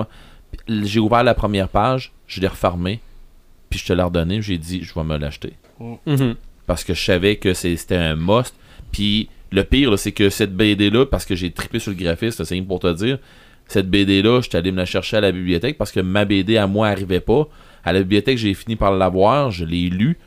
J'ai 0.84 1.00
ouvert 1.00 1.24
la 1.24 1.34
première 1.34 1.68
page, 1.70 2.12
je 2.28 2.40
l'ai 2.42 2.48
refermé, 2.48 3.00
puis 3.70 3.80
je 3.80 3.86
te 3.86 3.94
l'ai 3.94 4.04
redonné, 4.04 4.42
j'ai 4.42 4.58
dit 4.58 4.84
je 4.84 4.94
vais 4.94 5.04
me 5.04 5.18
l'acheter. 5.18 5.54
Mhm. 6.06 6.36
Parce 6.68 6.84
que 6.84 6.94
je 6.94 7.04
savais 7.04 7.38
que 7.38 7.54
c'est- 7.54 7.76
c'était 7.78 7.96
un 7.96 8.16
must. 8.16 8.54
Puis 8.92 9.30
le 9.52 9.64
pire, 9.64 9.98
c'est 9.98 10.12
que 10.12 10.30
cette 10.30 10.56
BD-là, 10.56 11.06
parce 11.06 11.26
que 11.26 11.36
j'ai 11.36 11.52
trippé 11.52 11.80
sur 11.80 11.92
le 11.92 11.98
graphiste, 11.98 12.44
c'est 12.44 12.62
pour 12.62 12.80
te 12.80 12.94
dire, 12.94 13.18
cette 13.68 13.90
BD-là, 13.90 14.42
j'étais 14.42 14.58
allé 14.58 14.72
me 14.72 14.78
la 14.78 14.86
chercher 14.86 15.18
à 15.18 15.22
la 15.22 15.32
bibliothèque 15.32 15.78
parce 15.78 15.92
que 15.92 16.00
ma 16.00 16.26
BD 16.26 16.58
à 16.58 16.68
moi 16.68 16.88
arrivait 16.88 17.20
pas. 17.20 17.48
À 17.84 17.94
la 17.94 18.00
bibliothèque, 18.00 18.38
j'ai 18.38 18.54
fini 18.54 18.76
par 18.76 18.92
l'avoir, 18.92 19.52
je 19.52 19.64
l'ai 19.66 19.90
lu, 19.90 20.18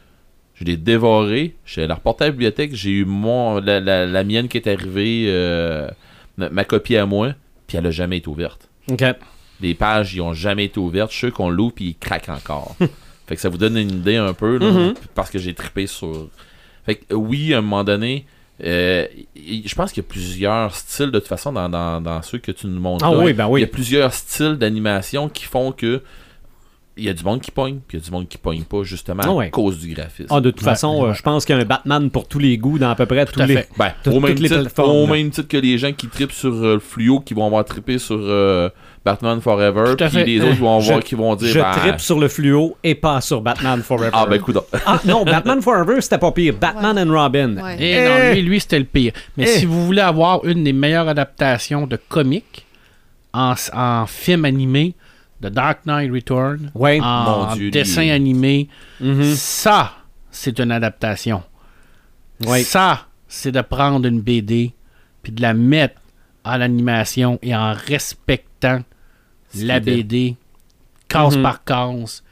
je 0.54 0.64
l'ai 0.64 0.76
dévoré, 0.76 1.54
je 1.64 1.80
l'ai 1.80 1.92
reporté 1.92 2.24
à 2.24 2.26
la 2.28 2.30
bibliothèque, 2.32 2.74
j'ai 2.74 2.90
eu 2.90 3.04
mon 3.04 3.60
la, 3.60 3.78
la- 3.80 4.06
la 4.06 4.24
mienne 4.24 4.48
qui 4.48 4.56
est 4.58 4.66
arrivée, 4.68 5.26
euh, 5.28 5.88
ma, 6.36 6.48
ma 6.50 6.64
copie 6.64 6.96
à 6.96 7.04
moi, 7.06 7.34
puis 7.66 7.76
elle 7.78 7.86
a 7.86 7.90
jamais 7.90 8.18
été 8.18 8.28
ouverte. 8.28 8.68
OK. 8.90 9.04
Les 9.62 9.74
pages, 9.74 10.14
ils 10.14 10.20
ont 10.20 10.32
jamais 10.34 10.64
été 10.66 10.78
ouvertes. 10.80 11.10
Je 11.12 11.16
suis 11.16 11.26
sûr 11.28 11.36
qu'on 11.36 11.48
l'ouvre 11.50 11.72
puis 11.74 11.84
ils 11.86 11.94
craquent 11.96 12.28
encore. 12.30 12.74
fait 13.26 13.36
que 13.36 13.40
ça 13.40 13.48
vous 13.48 13.58
donne 13.58 13.76
une 13.76 13.90
idée 13.90 14.16
un 14.16 14.34
peu, 14.34 14.58
là, 14.58 14.70
Mhm. 14.70 14.94
parce 15.14 15.30
que 15.30 15.38
j'ai 15.38 15.54
trippé 15.54 15.86
sur. 15.86 16.28
Fait 16.84 16.96
que 16.96 17.14
oui, 17.14 17.54
à 17.54 17.58
un 17.58 17.60
moment 17.60 17.84
donné, 17.84 18.26
euh, 18.64 19.06
je 19.36 19.74
pense 19.74 19.92
qu'il 19.92 20.02
y 20.02 20.06
a 20.06 20.08
plusieurs 20.08 20.74
styles 20.74 21.10
de 21.12 21.18
toute 21.18 21.28
façon 21.28 21.52
dans, 21.52 21.68
dans, 21.68 22.00
dans 22.00 22.20
ceux 22.22 22.38
que 22.38 22.50
tu 22.52 22.66
nous 22.66 22.80
montres. 22.80 23.04
Ah 23.06 23.12
là. 23.12 23.18
oui, 23.18 23.32
ben 23.32 23.46
Il 23.46 23.52
oui. 23.52 23.60
y 23.60 23.64
a 23.64 23.68
plusieurs 23.68 24.12
styles 24.12 24.56
d'animation 24.56 25.28
qui 25.28 25.44
font 25.44 25.72
que 25.72 26.02
il 26.98 27.04
y 27.04 27.08
a 27.08 27.14
du 27.14 27.24
monde 27.24 27.40
qui 27.40 27.50
pogne, 27.50 27.78
puis 27.88 27.96
il 27.96 28.00
y 28.00 28.02
a 28.02 28.04
du 28.04 28.10
monde 28.10 28.28
qui 28.28 28.36
pogne 28.36 28.64
pas 28.64 28.82
justement 28.82 29.22
Ah 29.24 29.32
ouais. 29.32 29.46
à 29.46 29.50
cause 29.50 29.78
du 29.78 29.94
graphisme. 29.94 30.26
Ah, 30.28 30.40
de 30.42 30.50
toute 30.50 30.60
Ouais, 30.60 30.64
façon, 30.66 31.02
ouais. 31.04 31.08
euh, 31.08 31.14
je 31.14 31.22
pense 31.22 31.46
qu'il 31.46 31.56
y 31.56 31.58
a 31.58 31.62
un 31.62 31.64
Batman 31.64 32.10
pour 32.10 32.28
tous 32.28 32.38
les 32.38 32.58
goûts 32.58 32.78
dans 32.78 32.90
à 32.90 32.94
peu 32.94 33.06
près 33.06 33.24
tous 33.24 33.40
les. 33.40 33.54
fait. 33.56 33.68
Ben, 33.78 33.92
Toutes- 34.04 34.12
au, 34.12 34.20
même 34.20 34.34
les 34.36 34.48
titre, 34.48 34.60
plateformes, 34.60 34.90
au 34.90 35.06
même 35.06 35.30
titre 35.30 35.48
que 35.48 35.56
les 35.56 35.78
gens 35.78 35.92
qui 35.94 36.08
trippent 36.08 36.32
sur 36.32 36.52
euh, 36.52 36.74
le 36.74 36.80
fluo, 36.80 37.20
qui 37.20 37.32
vont 37.32 37.46
avoir 37.46 37.64
trippé 37.64 37.96
sur 37.96 38.18
euh, 38.20 38.68
Batman 39.04 39.40
Forever, 39.40 39.96
puis 39.96 40.24
les 40.24 40.40
autres 40.40 40.58
vont 40.60 40.78
Je- 40.80 40.86
voir 40.92 41.02
qui 41.02 41.14
vont 41.16 41.34
dire 41.34 41.48
Je 41.48 41.58
ben, 41.60 41.72
tripe 41.72 42.00
sur 42.00 42.20
le 42.20 42.28
fluo 42.28 42.76
et 42.84 42.94
pas 42.94 43.20
sur 43.20 43.40
Batman 43.40 43.82
Forever. 43.84 44.10
Ah 44.12 44.26
ben 44.26 44.36
écoute, 44.36 44.58
Ah, 44.86 45.00
non, 45.04 45.24
Batman 45.24 45.60
Forever, 45.60 46.00
c'était 46.00 46.18
pas 46.18 46.30
pire. 46.30 46.54
Batman 46.60 46.96
and 46.98 47.12
Robin. 47.12 47.56
Ouais. 47.56 47.76
Et 47.82 47.90
Eh! 47.96 48.08
non, 48.08 48.32
lui, 48.34 48.42
lui 48.42 48.60
c'était 48.60 48.78
le 48.78 48.84
pire. 48.84 49.12
Mais 49.36 49.44
Eh! 49.44 49.58
si 49.58 49.64
vous 49.66 49.84
voulez 49.86 50.02
avoir 50.02 50.44
une 50.44 50.62
des 50.62 50.72
meilleures 50.72 51.08
adaptations 51.08 51.86
de 51.88 51.96
comics 52.08 52.64
en, 53.32 53.54
en 53.72 54.06
film 54.06 54.44
animé, 54.44 54.94
The 55.42 55.46
Dark 55.46 55.80
Knight 55.86 56.12
Return, 56.12 56.70
Ouais. 56.74 57.00
en 57.02 57.24
Mon 57.48 57.54
Dieu, 57.56 57.70
dessin 57.72 58.02
lui. 58.02 58.10
animé, 58.12 58.68
Mhm. 59.00 59.34
ça, 59.34 59.94
c'est 60.30 60.60
une 60.60 60.70
adaptation. 60.70 61.42
Ouais. 62.46 62.62
Ça, 62.62 63.06
c'est 63.26 63.50
de 63.50 63.60
prendre 63.62 64.06
une 64.06 64.20
BD 64.20 64.72
puis 65.24 65.32
de 65.32 65.42
la 65.42 65.54
mettre 65.54 65.96
à 66.44 66.56
l'animation 66.58 67.38
et 67.42 67.54
en 67.56 67.72
respectant 67.72 68.80
la 69.54 69.80
qui 69.80 69.90
était- 69.90 70.02
BD, 70.02 70.36
case 71.08 71.36
Mhm. 71.36 71.42
par 71.42 71.64
case, 71.64 72.22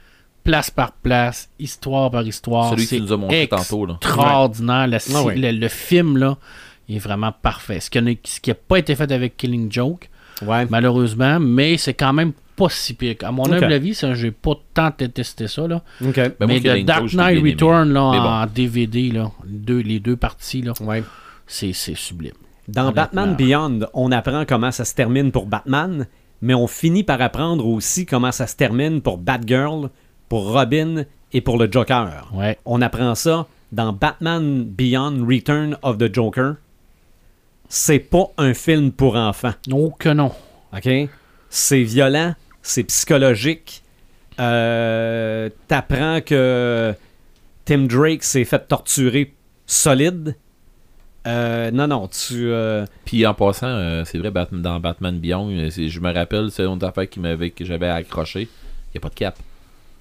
place 0.43 0.71
par 0.71 0.91
place, 0.93 1.49
histoire 1.59 2.09
par 2.11 2.25
histoire. 2.25 2.71
celui 2.71 2.87
tu 2.87 2.99
nous 3.01 3.13
as 3.13 3.17
montré 3.17 3.47
tantôt 3.47 3.85
là. 3.85 3.97
extraordinaire. 4.01 4.87
Le, 4.87 4.97
Ah 5.15 5.23
ouais. 5.23 5.35
le- 5.35 5.51
le 5.51 5.67
film, 5.67 6.17
là, 6.17 6.37
il 6.89 6.95
est 6.95 6.99
vraiment 6.99 7.31
parfait. 7.31 7.79
Ce 7.79 7.89
qui 7.89 8.01
n'a 8.49 8.55
pas 8.55 8.77
été 8.79 8.95
fait 8.95 9.11
avec 9.11 9.37
Killing 9.37 9.71
Joke, 9.71 10.09
Ouais. 10.45 10.65
malheureusement, 10.69 11.39
mais 11.39 11.77
c'est 11.77 11.93
quand 11.93 12.13
même 12.13 12.33
pas 12.55 12.69
si 12.69 12.93
pire. 12.95 13.15
À 13.23 13.31
mon 13.31 13.45
humble 13.51 13.71
avis, 13.71 13.93
ça, 13.95 14.13
j'ai 14.13 14.31
pas 14.31 14.53
tant 14.73 14.91
détesté 14.97 15.47
ça. 15.47 15.67
Là. 15.67 15.81
Ben, 16.01 16.31
mais 16.47 16.59
Killing 16.59 16.83
The 16.83 16.87
Dark 16.87 17.07
je 17.07 17.17
Knight. 17.17 17.43
Return 17.43 17.91
là, 17.93 17.99
bon. 18.11 18.17
en 18.17 18.45
DVD, 18.47 19.11
là, 19.11 19.31
deux, 19.45 19.79
les 19.79 19.99
deux 19.99 20.15
parties, 20.15 20.61
là, 20.61 20.73
c'est 21.47 21.73
sublime. 21.73 22.33
Dans. 22.67 22.91
Batman 22.91 23.35
Beyond, 23.35 23.79
on 23.93 24.11
apprend 24.11 24.45
comment 24.47 24.71
ça 24.71 24.85
se 24.85 24.95
termine 24.95 25.31
pour 25.31 25.45
Batman, 25.45 26.07
mais 26.41 26.53
on 26.53 26.67
finit 26.67 27.03
par 27.03 27.21
apprendre 27.21 27.65
aussi 27.67 28.05
comment 28.05 28.31
ça 28.31 28.47
se 28.47 28.55
termine 28.55 29.01
pour 29.01 29.17
Batgirl, 29.17 29.89
pour 30.29 30.51
Robin 30.51 31.05
et 31.33 31.41
pour 31.41 31.57
le 31.57 31.71
Joker. 31.71 32.29
Ouais. 32.33 32.57
On 32.65 32.81
apprend 32.81 33.15
ça 33.15 33.47
dans 33.71 33.93
Batman 33.93 34.63
Beyond 34.63 35.25
Return 35.25 35.77
of 35.81 35.97
the 35.97 36.13
Joker. 36.13 36.55
C'est 37.69 37.99
pas 37.99 38.31
un 38.37 38.53
film 38.53 38.91
pour 38.91 39.15
enfants. 39.15 39.53
Oh 39.71 39.93
que 39.97 40.09
non. 40.09 40.31
OK? 40.73 40.89
C'est 41.49 41.83
violent, 41.83 42.33
c'est 42.61 42.83
psychologique. 42.83 43.83
Euh, 44.39 45.49
T'apprends 45.67 46.21
que 46.21 46.93
Tim 47.65 47.85
Drake 47.85 48.23
s'est 48.23 48.45
fait 48.45 48.67
torturer 48.67 49.33
solide. 49.65 50.35
Euh, 51.27 51.69
non, 51.71 51.87
non, 51.87 52.07
tu. 52.07 52.47
euh, 52.51 52.85
Puis 53.05 53.25
en 53.27 53.33
passant, 53.35 53.67
euh, 53.67 54.03
c'est 54.05 54.17
vrai, 54.17 54.31
dans 54.51 54.79
Batman 54.79 55.17
Beyond, 55.19 55.49
je 55.69 55.99
me 55.99 56.13
rappelle, 56.13 56.49
c'est 56.51 56.63
une 56.65 56.83
affaire 56.83 57.07
qui 57.09 57.19
m'avait, 57.19 57.51
que 57.51 57.63
j'avais 57.63 57.89
accroché. 57.89 58.41
Il 58.41 58.95
n'y 58.95 58.97
a 58.97 59.01
pas 59.01 59.09
de 59.09 59.13
cap. 59.15 59.35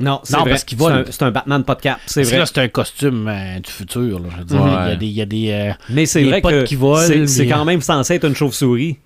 Non, 0.00 0.20
c'est 0.24 0.34
parce 0.38 0.64
qu'il 0.64 0.78
vole. 0.78 0.92
un- 0.92 1.04
C'est 1.10 1.22
un, 1.22 1.30
Batman 1.30 1.62
pas 1.62 1.74
de 1.74 1.82
cap, 1.82 1.98
c'est 2.06 2.22
vrai. 2.22 2.38
là, 2.38 2.46
c'est 2.46 2.56
un 2.58 2.68
costume 2.68 3.28
euh, 3.28 3.60
du 3.60 3.70
futur. 3.70 4.18
Là, 4.18 4.28
je 4.32 4.36
veux 4.38 4.44
dire. 4.44 4.62
Ouais. 4.62 4.70
Il 4.70 4.88
y 4.88 4.92
a 4.92 4.96
des. 4.96 5.06
il 5.06 5.12
y 5.12 5.20
a 5.20 5.26
des, 5.26 5.50
euh, 5.50 5.72
Mais 5.90 6.06
c'est 6.06 6.22
vrai 6.24 6.40
potes 6.40 6.52
que 6.52 6.64
qui 6.64 6.74
volent, 6.74 7.26
c'est- 7.26 7.46
quand 7.46 7.66
même 7.66 7.82
censé 7.82 8.14
être 8.14 8.24
une 8.26 8.34
chauve-souris. 8.34 8.96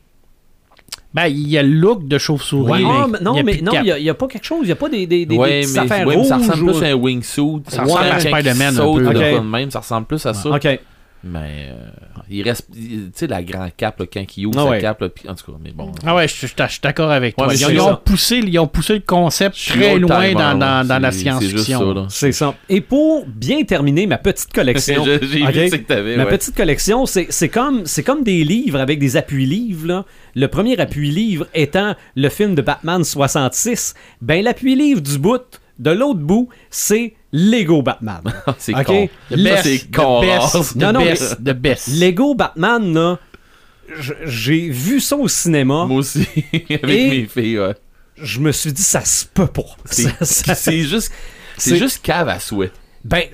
ben, 1.13 1.27
il 1.27 1.49
y 1.49 1.59
a 1.59 1.63
le 1.65 1.69
look 1.71 2.07
de 2.07 2.17
chauve-souris. 2.19 2.71
Ouais. 2.71 2.79
mais 2.83 2.89
Ah, 2.89 3.07
non, 3.23 3.37
a 3.37 3.43
mais 3.43 3.61
non, 3.61 3.73
il 3.85 4.03
n'y 4.03 4.09
a, 4.11 4.15
pas 4.15 4.29
quelque 4.29 4.45
chose. 4.45 4.61
Il 4.63 4.67
n'y 4.67 4.73
a 4.73 4.77
pas 4.77 4.89
des, 4.89 5.07
des, 5.09 5.27
des, 5.27 5.37
ouais, 5.37 5.63
des 5.63 5.73
mais, 5.73 5.79
affaires 5.81 6.07
ouais, 6.07 6.17
mais 6.17 6.25
ça 6.25 6.37
rouges 6.37 6.49
ressemble 6.49 6.71
ou- 6.71 6.73
plus 6.79 6.85
à 6.87 6.91
un 6.91 6.95
wingsuit. 6.95 7.63
Ça 7.69 7.83
ressemble 7.83 8.01
à 8.09 8.21
Spider-Man 8.21 8.79
un 8.79 8.95
peu. 8.95 9.41
même, 9.41 9.71
ça 9.73 9.81
ressemble 9.81 10.07
plus 10.07 10.25
à 10.27 10.33
ça. 10.35 10.49
OK. 10.49 10.81
Mais 11.27 11.71
euh, 11.71 11.89
il 12.29 12.43
reste, 12.43 12.69
tu 12.75 13.11
sais, 13.15 13.27
la 13.27 13.43
grande 13.43 13.71
cape, 13.77 13.99
là, 14.01 14.07
quand 14.13 14.25
il 14.37 14.47
ouvre 14.47 14.59
Ah 14.59 14.65
sa 14.65 14.71
ouais. 14.71 14.81
cape, 14.81 15.01
là, 15.01 15.09
puis, 15.09 15.27
en 15.29 15.35
tout 15.35 15.51
cas, 15.51 15.59
mais 15.63 15.71
bon. 15.73 15.91
Ah 16.05 16.15
ouais, 16.15 16.29
je, 16.29 16.35
je- 16.35 16.53
je 16.57 16.67
suis 16.71 16.81
d'accord 16.83 17.11
avec 17.11 17.35
toi. 17.35 17.47
Ouais, 17.49 17.57
ils, 17.57 17.81
ont 17.81 17.97
poussé, 17.97 18.41
ils 18.45 18.59
ont 18.59 18.67
poussé 18.67 18.93
le 18.95 19.01
concept 19.01 19.57
très 19.57 19.99
loin 19.99 20.21
timer, 20.21 20.35
dans, 20.35 20.55
dans, 20.59 20.87
dans 20.87 20.99
la 20.99 21.11
c'est 21.11 21.25
ça, 21.25 21.39
science-fiction. 21.41 22.07
C'est 22.11 22.33
ça. 22.33 22.55
Et 22.69 22.81
pour 22.83 23.25
bien 23.27 23.63
terminer 23.65 24.07
ma 24.07 24.19
petite 24.19 24.53
collection. 24.53 25.03
J'ai 25.23 25.27
j'ai 25.27 25.43
OK? 25.45 25.51
vu 25.55 25.69
ce 25.71 25.77
que 25.77 25.87
t'avais, 25.87 26.17
Ma 26.19 26.25
ouais. 26.25 26.31
petite 26.31 26.55
collection, 26.57 27.07
c'est 27.07 27.27
c'est 27.31 27.49
comme, 27.49 27.87
c'est 27.87 28.03
comme 28.03 28.23
des 28.23 28.45
livres 28.45 28.79
avec 28.81 28.99
des 28.99 29.17
appuis-livres. 29.17 29.87
là. 29.87 30.05
Le 30.35 30.47
premier 30.49 30.79
appui-livre 30.79 31.47
étant 31.55 31.95
le 32.17 32.29
film 32.29 32.55
de 32.55 32.61
Batman 32.63 33.03
66. 33.03 33.95
Ben, 34.21 34.45
l'appui-livre 34.45 35.01
du 35.01 35.19
bout, 35.19 35.41
de 35.79 35.91
l'autre 35.91 36.21
bout, 36.21 36.49
c'est 36.71 37.15
Lego 37.33 37.83
Batman. 37.83 38.23
c'est 38.59 38.75
OK? 38.75 38.87
con. 38.87 39.09
C'est 39.31 39.91
the 39.91 39.95
con. 39.95 40.21
best, 40.21 40.77
Non, 40.77 40.93
non, 40.93 41.01
best, 41.01 41.41
best. 41.41 41.89
Lego 41.89 42.35
Batman, 42.35 42.95
là, 42.95 43.19
j'ai 44.25 44.69
vu 44.69 45.01
ça 45.01 45.17
au 45.17 45.29
cinéma. 45.29 45.85
Moi 45.87 45.99
aussi, 45.99 46.27
avec 46.53 46.83
mes 46.85 47.27
filles, 47.27 47.59
ouais. 47.59 47.75
Je 48.17 48.39
me 48.41 48.53
suis 48.53 48.73
dit, 48.73 48.83
ça 48.83 49.05
se 49.05 49.25
peut 49.27 49.49
pas. 49.49 49.63
C'est 49.91 50.83
juste, 50.83 51.11
C'est- 51.59 51.77
juste 51.77 52.01
cave 52.03 52.29
à 52.29 52.39
souhait. 52.39 52.71
Ben, 53.05 53.25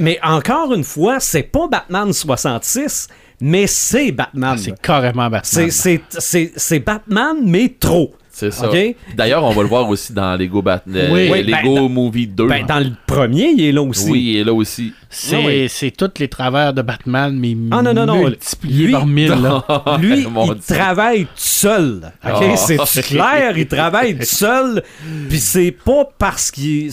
mais 0.00 0.18
encore 0.22 0.74
une 0.74 0.84
fois, 0.84 1.18
c'est 1.18 1.44
pas 1.44 1.66
Batman 1.66 2.12
66, 2.12 3.08
mais 3.40 3.66
c'est 3.66 4.12
Batman. 4.12 4.58
C'est 4.58 4.78
carrément 4.82 5.30
Batman. 5.30 5.70
C'est 5.70 6.78
Batman, 6.80 7.36
mais 7.42 7.74
trop. 7.80 8.14
C'est 8.36 8.50
ça. 8.50 8.68
D'ailleurs, 9.16 9.44
on 9.44 9.50
va 9.52 9.62
le 9.62 9.68
voir 9.68 9.88
aussi 9.88 10.12
dans 10.12 10.34
Lego, 10.36 10.60
Bat 10.60 10.82
euh, 10.92 11.08
Oui. 11.12 11.28
Oui, 11.30 11.42
Lego 11.44 11.74
ben, 11.74 11.80
dans- 11.82 11.88
Movie 11.88 12.26
2. 12.26 12.46
Ben, 12.48 12.66
dans 12.66 12.80
le 12.80 12.90
premier, 13.06 13.50
il 13.56 13.64
est 13.64 13.70
là 13.70 13.80
aussi. 13.80 14.10
oui, 14.10 14.22
il 14.32 14.36
est 14.38 14.44
là 14.44 14.52
aussi. 14.52 14.92
C'est 15.08 15.36
Ah 15.36 15.46
oui. 15.46 15.66
c'est 15.68 15.92
tous 15.92 16.10
les 16.18 16.26
travers 16.26 16.72
de 16.74 16.82
Batman, 16.82 17.32
mais 17.38 17.56
Ah, 17.70 17.80
non, 17.80 17.94
non, 17.94 18.06
non. 18.06 18.24
multipliés 18.24 18.86
Lui- 18.86 18.92
par 18.92 19.06
mille. 19.06 19.28
là. 19.28 19.64
Lui, 20.00 20.26
Mon 20.26 20.52
il 20.52 20.58
travaille 20.60 21.26
tout 21.26 21.30
seul. 21.36 22.12
OK? 22.24 22.32
Oh. 22.80 22.82
C'est 22.86 23.02
clair, 23.04 23.56
il 23.56 23.68
travaille 23.68 24.18
tout 24.18 24.24
seul. 24.24 24.82
Puis 25.28 25.38
c'est 25.38 25.70
pas 25.70 26.08
parce 26.18 26.50
qu'il 26.50 26.90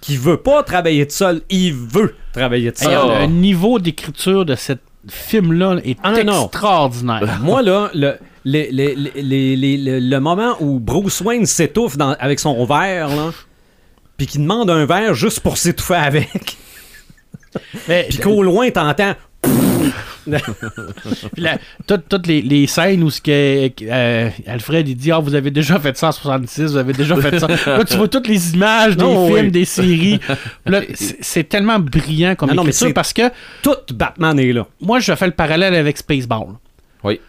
qu'il 0.00 0.18
veut 0.18 0.38
pas 0.38 0.64
travailler 0.64 1.06
tout 1.06 1.14
seul. 1.14 1.42
Il 1.48 1.74
veut 1.74 2.16
travailler 2.32 2.72
seul. 2.74 2.92
Ah. 2.92 3.20
Le 3.20 3.26
niveau 3.26 3.78
d'écriture 3.78 4.44
de 4.44 4.56
ce 4.56 4.72
film-là 5.08 5.76
est 5.84 5.96
Ah, 6.02 6.10
non, 6.12 6.24
non. 6.24 6.44
extraordinaire. 6.46 7.38
Moi, 7.40 7.62
là, 7.62 7.90
le, 7.94 8.14
le, 8.44 8.64
le, 8.70 8.94
le- 8.94 9.10
le- 9.56 9.76
le- 9.84 9.98
le 10.00 10.20
moment 10.20 10.56
où 10.60 10.78
Bruce 10.80 11.20
Wayne 11.20 11.46
s'étouffe 11.46 11.96
dans- 11.96 12.16
avec 12.18 12.40
son 12.40 12.64
verre, 12.64 13.08
là, 13.08 13.30
puis 14.16 14.26
qu'il 14.26 14.42
demande 14.42 14.70
un 14.70 14.84
verre 14.86 15.14
juste 15.14 15.40
pour 15.40 15.56
s'étouffer 15.58 15.94
avec, 15.94 16.56
Mais- 17.88 18.06
puis 18.08 18.18
qu'au 18.18 18.42
loin, 18.42 18.70
t'entends... 18.70 19.14
Puis 20.24 21.42
là, 21.42 21.58
toutes, 21.88 22.08
toutes 22.08 22.26
les, 22.28 22.42
les 22.42 22.68
scènes 22.68 23.02
où 23.02 23.10
ce 23.10 23.20
que, 23.20 23.68
euh, 23.82 24.30
Alfred 24.46 24.88
il 24.88 24.94
dit 24.94 25.10
Ah, 25.10 25.18
vous 25.18 25.34
avez 25.34 25.50
déjà 25.50 25.80
fait 25.80 25.96
ça 25.96 26.08
en 26.08 26.12
66, 26.12 26.62
vous 26.72 26.76
avez 26.76 26.92
déjà 26.92 27.16
fait 27.16 27.40
ça. 27.40 27.48
là, 27.66 27.84
tu 27.84 27.96
vois 27.96 28.06
toutes 28.06 28.28
les 28.28 28.54
images 28.54 28.96
des 28.96 29.02
Non, 29.04 29.26
films, 29.26 29.46
oui. 29.46 29.50
des 29.50 29.64
séries. 29.64 30.20
C'est 31.20 31.48
tellement 31.48 31.80
brillant 31.80 32.36
comme 32.36 32.50
Non, 32.50 32.54
non, 32.56 32.62
mais 32.62 32.68
écriture 32.70 32.88
c'est- 32.88 32.94
parce 32.94 33.12
que 33.12 33.22
Tout 33.62 33.74
Batman 33.94 34.38
est 34.38 34.52
là. 34.52 34.66
moi, 34.80 35.00
je 35.00 35.12
fais 35.14 35.26
le 35.26 35.32
parallèle 35.32 35.74
avec 35.74 35.98
Spaceball. 35.98 36.54
Oui. 37.02 37.20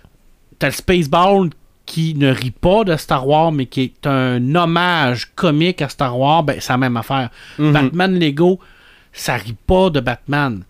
T'as 0.64 0.70
le 0.70 0.76
Spaceball 0.76 1.50
qui 1.86 2.16
ne 2.16 2.32
rit 2.32 2.52
pas 2.52 2.86
de 2.86 2.96
Star 2.96 3.28
Wars, 3.28 3.52
mais 3.52 3.66
qui 3.66 3.82
est 3.82 4.08
un 4.08 4.56
hommage 4.56 5.30
comique 5.36 5.82
à 5.82 5.90
Star 5.90 6.18
Wars, 6.18 6.42
ben, 6.44 6.56
c'est 6.62 6.72
la 6.72 6.78
même 6.78 6.96
affaire. 6.96 7.32
Mhm. 7.60 7.74
Batman 7.74 8.18
Lego, 8.18 8.62
ça 9.12 9.36
rit 9.36 9.58
pas 9.68 9.90
de 9.90 10.00
Batman. 10.00 10.64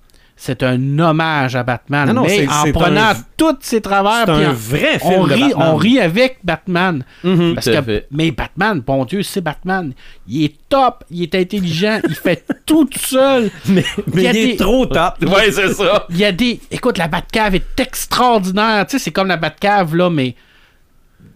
C'est 0.45 0.61
un 0.61 0.99
hommage 0.99 1.55
à 1.55 1.63
Batman. 1.63 2.05
Non, 2.09 2.15
non, 2.15 2.21
mais 2.23 2.39
c'est- 2.39 2.47
en 2.49 2.69
prenant 2.73 3.11
un- 3.11 3.15
tous 3.37 3.55
ses 3.61 3.79
travers, 3.79 4.25
C'est 4.25 4.33
puis 4.33 4.43
un 4.43 4.49
en- 4.49 4.53
vrai 4.53 4.99
film 4.99 5.13
on 5.21 5.27
de 5.27 5.33
rit, 5.33 5.39
Batman. 5.51 5.67
on 5.69 5.75
rit 5.77 5.99
avec 6.01 6.37
Batman. 6.43 7.05
Mhm. 7.23 7.53
Parce 7.55 7.69
que, 7.69 7.81
fait. 7.81 8.07
mais 8.11 8.31
Batman, 8.31 8.81
bon 8.85 9.05
Dieu, 9.05 9.23
c'est 9.23 9.39
Batman. 9.39 9.93
Il 10.27 10.43
est 10.43 10.55
top, 10.67 11.05
il 11.09 11.23
est 11.23 11.33
intelligent, 11.35 11.99
il 12.09 12.13
fait 12.15 12.45
tout 12.65 12.89
seul. 12.93 13.51
Mais, 13.69 13.85
mais 14.13 14.21
Il 14.21 14.21
y 14.23 14.27
a 14.27 14.31
il 14.31 14.37
est 14.37 14.45
des- 14.47 14.55
trop 14.57 14.85
top. 14.85 15.13
Ouais, 15.21 15.49
c'est 15.49 15.71
ça. 15.73 16.05
Il 16.09 16.17
y 16.17 16.25
a 16.25 16.33
des. 16.33 16.59
Écoute, 16.71 16.97
la 16.97 17.07
Batcave 17.07 17.55
est 17.55 17.79
extraordinaire. 17.79 18.85
Tu 18.85 18.97
sais, 18.97 19.03
c'est 19.05 19.11
comme 19.11 19.29
la 19.29 19.37
Batcave, 19.37 19.95
là, 19.95 20.09
mais. 20.09 20.35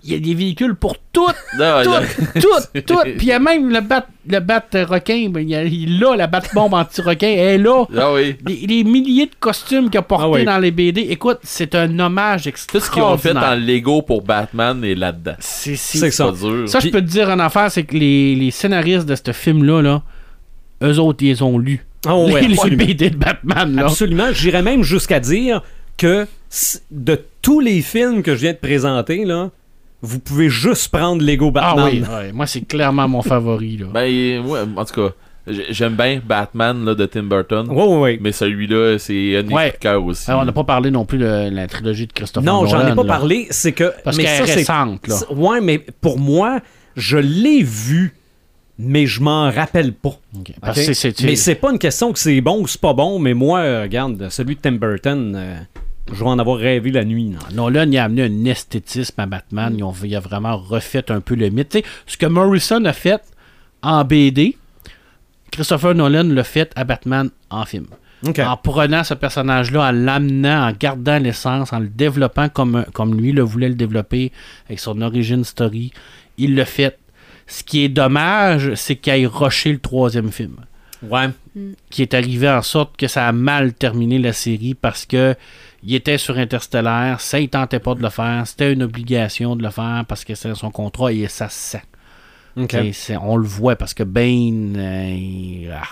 Il 0.04 0.12
y 0.12 0.16
a 0.16 0.20
des 0.20 0.34
véhicules 0.34 0.76
pour 0.76 0.95
tout, 1.12 1.28
Non, 1.60 1.84
tout, 1.84 1.89
non. 1.89 2.41
tout, 2.41 2.82
tout. 2.88 3.00
Puis 3.04 3.16
il 3.22 3.26
y 3.28 3.32
a 3.32 3.39
même 3.39 3.70
le 3.70 3.82
bat, 3.82 4.06
le 4.30 4.39
bat 4.39 4.64
requin. 4.74 5.30
ben, 5.30 5.48
Il, 5.48 5.56
a, 5.56 5.64
il 5.64 6.04
a 6.06 6.16
la 6.16 6.28
bat 6.28 6.41
bombe 6.54 6.74
anti-requin. 6.74 7.28
Elle 7.28 7.38
est 7.38 7.58
là. 7.58 7.86
Ah 7.98 8.14
oui. 8.14 8.36
Les, 8.48 8.68
les 8.68 8.84
milliers 8.84 9.26
de 9.26 9.36
costumes 9.39 9.89
qu'il 9.89 9.98
a 10.00 10.02
portés 10.04 10.26
Ah 10.26 10.30
oui. 10.30 10.45
dans 10.45 10.60
les 10.60 10.72
BD. 10.72 11.02
Écoute, 11.10 11.39
c'est 11.43 11.76
un 11.76 11.98
hommage 12.00 12.43
Tout 12.43 12.50
extraordinaire. 12.50 12.86
ce 12.86 12.91
qu'ils 12.91 13.04
ont 13.04 13.18
fait 13.18 13.38
en 13.48 13.56
Lego 13.56 14.02
pour 14.02 14.22
Batman 14.22 14.84
est 14.84 14.95
là-dedans. 14.95 15.36
C'est 15.39 15.76
c'est- 15.76 15.98
C'est 15.98 16.06
C'est 16.06 16.12
ça. 16.12 16.26
pas 16.26 16.32
dur. 16.32 16.70
Ça, 16.70 16.80
je 16.80 16.89
peux 16.89 17.02
te 17.02 17.08
dire 17.08 17.30
une 17.30 17.41
affaire, 17.41 17.72
c'est 17.72 17.84
que 17.84 17.95
les, 17.95 18.36
les 18.36 18.52
scénaristes 18.52 19.06
de 19.08 19.16
ce 19.16 19.32
film-là, 19.34 19.82
là, 19.82 20.04
eux 20.84 21.00
autres, 21.00 21.24
ils 21.24 21.30
les 21.30 21.41
ont 21.41 21.58
lus. 21.58 21.84
Oh, 22.08 22.28
ouais, 22.32 22.41
les, 22.41 22.48
les 22.50 22.54
absolument. 22.54 22.86
BD 22.86 23.10
de 23.10 23.18
Batman, 23.18 23.76
là. 23.76 23.82
Absolument. 23.88 24.32
J'irais 24.32 24.62
même 24.62 24.84
jusqu'à 24.84 25.20
dire 25.20 25.64
que 25.98 26.28
de 26.91 27.20
tous 27.41 27.60
les 27.60 27.82
films 27.82 28.22
que 28.22 28.36
je 28.36 28.41
viens 28.41 28.54
de 28.54 28.58
présenter, 28.58 29.26
là, 29.26 29.50
vous 30.02 30.20
pouvez 30.20 30.50
juste 30.50 30.89
prendre 30.91 31.24
Lego 31.24 31.52
Ah 31.56 31.76
Batman. 31.76 31.86
oui, 31.91 32.04
ouais, 32.16 32.32
moi, 32.32 32.45
c'est 32.48 32.62
clairement 32.62 33.08
mon 33.08 33.22
favori, 33.22 33.78
là. 33.78 33.88
Ben, 33.93 34.45
ouais, 34.45 34.60
en 34.76 34.86
tout 34.86 34.93
cas, 34.93 35.14
j'ai- 35.48 35.66
j'aime 35.74 35.95
bien 35.95 36.22
Batman 36.26 36.84
là, 36.86 36.93
de 36.93 37.06
Tim 37.06 37.24
Burton. 37.24 37.68
Ouais, 37.70 37.84
ouais, 37.84 37.98
ouais. 38.00 38.20
Mais 38.22 38.32
celui-là, 38.32 38.98
c'est 39.00 39.38
un 39.38 39.48
Ouais. 39.48 39.74
cœur 39.80 40.04
aussi. 40.04 40.30
Alors, 40.30 40.43
on 40.43 40.45
n'a 40.45 40.52
pas 40.52 40.64
parlé 40.64 40.91
non 40.91 41.06
plus 41.06 41.18
de 41.18 41.50
la 41.52 41.68
trilogie 41.68 42.06
de 42.08 42.14
Christopher 42.14 42.45
Non, 42.52 42.66
j'en 42.66 42.80
ai 42.82 42.84
Nolan, 42.84 42.95
pas 42.95 43.04
là. 43.04 43.08
parlé. 43.08 43.48
C'est 43.50 43.72
que. 43.72 43.91
Parce 44.04 44.18
mais 44.18 44.24
qu'elle 44.24 44.38
ça, 44.38 44.43
est 44.43 44.48
c'est- 44.48 44.54
récente, 44.56 45.08
là. 45.08 45.16
Ouais, 45.34 45.62
mais 45.62 45.80
pour 45.80 46.20
moi, 46.20 46.60
je 46.95 47.18
l'ai 47.18 47.64
vu, 47.64 48.14
mais 48.78 49.08
je 49.08 49.22
m'en 49.22 49.50
rappelle 49.50 49.93
pas. 49.93 50.20
Parce 50.62 50.78
Mais 51.24 51.36
c'est 51.36 51.56
pas 51.56 51.72
une 51.72 51.80
question 51.80 52.12
que 52.14 52.20
c'est 52.20 52.39
bon 52.41 52.62
ou 52.62 52.68
c'est 52.68 52.82
pas 52.82 52.93
bon, 52.93 53.18
mais 53.18 53.34
moi, 53.34 53.60
euh, 53.60 53.82
regarde, 53.84 54.28
celui 54.30 54.56
de 54.56 54.62
Tim 54.62 54.74
Burton, 54.74 55.34
euh, 55.36 55.56
je 56.14 56.24
vais 56.24 56.30
en 56.30 56.39
avoir 56.39 56.58
rêvé 56.58 56.91
la 56.91 57.03
nuit. 57.03 57.32
là. 57.32 57.39
Nolan, 57.53 57.89
il 57.91 57.97
a 57.97 58.05
amené 58.05 58.24
un 58.24 58.45
esthétisme 58.45 59.20
à 59.20 59.26
Batman. 59.26 59.74
Ils 59.78 59.84
ont, 59.84 59.93
il 60.03 60.16
a 60.16 60.20
vraiment 60.20 60.58
refait 60.58 61.12
un 61.12 61.22
peu 61.22 61.36
le 61.36 61.49
mythe. 61.49 61.84
Ce 62.05 62.18
que 62.18 62.26
Morrison 62.26 62.84
a 62.86 62.93
fait 62.93 63.22
en 63.82 64.03
BD, 64.03 64.58
Christopher 65.51 65.95
Nolan 65.95 66.24
l'a 66.24 66.43
fait 66.43 66.72
à 66.76 66.84
Batman 66.84 67.30
en 67.49 67.66
film. 67.66 67.88
En 68.39 68.58
prenant 68.58 69.03
ce 69.03 69.14
personnage-là, 69.14 69.89
en 69.89 69.91
l'amenant, 69.91 70.68
en 70.68 70.72
gardant 70.72 71.20
l'essence, 71.20 71.72
en 71.72 71.80
le 71.80 71.88
développant 71.88 72.49
comme, 72.49 72.84
comme 72.93 73.16
lui 73.16 73.32
le 73.32 73.43
voulait 73.43 73.70
le 73.70 73.76
développer, 73.76 74.32
avec 74.66 74.80
son 74.80 75.01
origin 75.01 75.43
story, 75.43 75.91
il 76.38 76.55
l'a 76.55 76.66
fait. 76.66 76.97
Ce 77.45 77.64
qui 77.64 77.84
est 77.84 77.89
dommage, 77.89 78.74
c'est 78.74 78.95
qu'il 78.95 79.14
ait 79.14 79.26
rushé 79.28 79.72
le 79.72 79.80
troisième 79.80 80.32
film. 80.32 80.55
Ouais. 81.03 81.30
Qui 81.89 82.01
est 82.01 82.14
arrivé 82.16 82.49
en 82.49 82.62
sorte 82.64 82.97
que 82.97 83.08
ça 83.08 83.28
a 83.28 83.32
mal 83.32 83.74
terminé 83.74 84.18
la 84.18 84.34
série 84.34 84.74
parce 84.74 85.05
que 85.05 85.36
il 85.84 85.96
était 85.96 86.18
sur 86.18 86.38
Interstellaire, 86.38 87.20
ça 87.22 87.40
il 87.40 87.50
tentait 87.50 87.80
pas 87.80 87.96
de 87.96 88.02
le 88.02 88.10
faire, 88.10 88.46
c'était 88.48 88.74
une 88.74 88.84
obligation 88.84 89.56
de 89.56 89.64
le 89.64 89.70
faire 89.70 90.04
parce 90.08 90.24
que 90.26 90.36
c'est 90.36 90.54
son 90.56 90.72
contrat 90.72 91.12
et 91.14 91.28
ça 91.28 91.50
se 91.50 91.78
sent. 91.78 91.84
On 93.22 93.38
le 93.38 93.46
voit 93.48 93.76
parce 93.76 93.94
que 93.94 94.04
Bane, 94.04 94.76
euh, 94.78 95.10
il- 95.16 95.72
ah. 95.72 95.84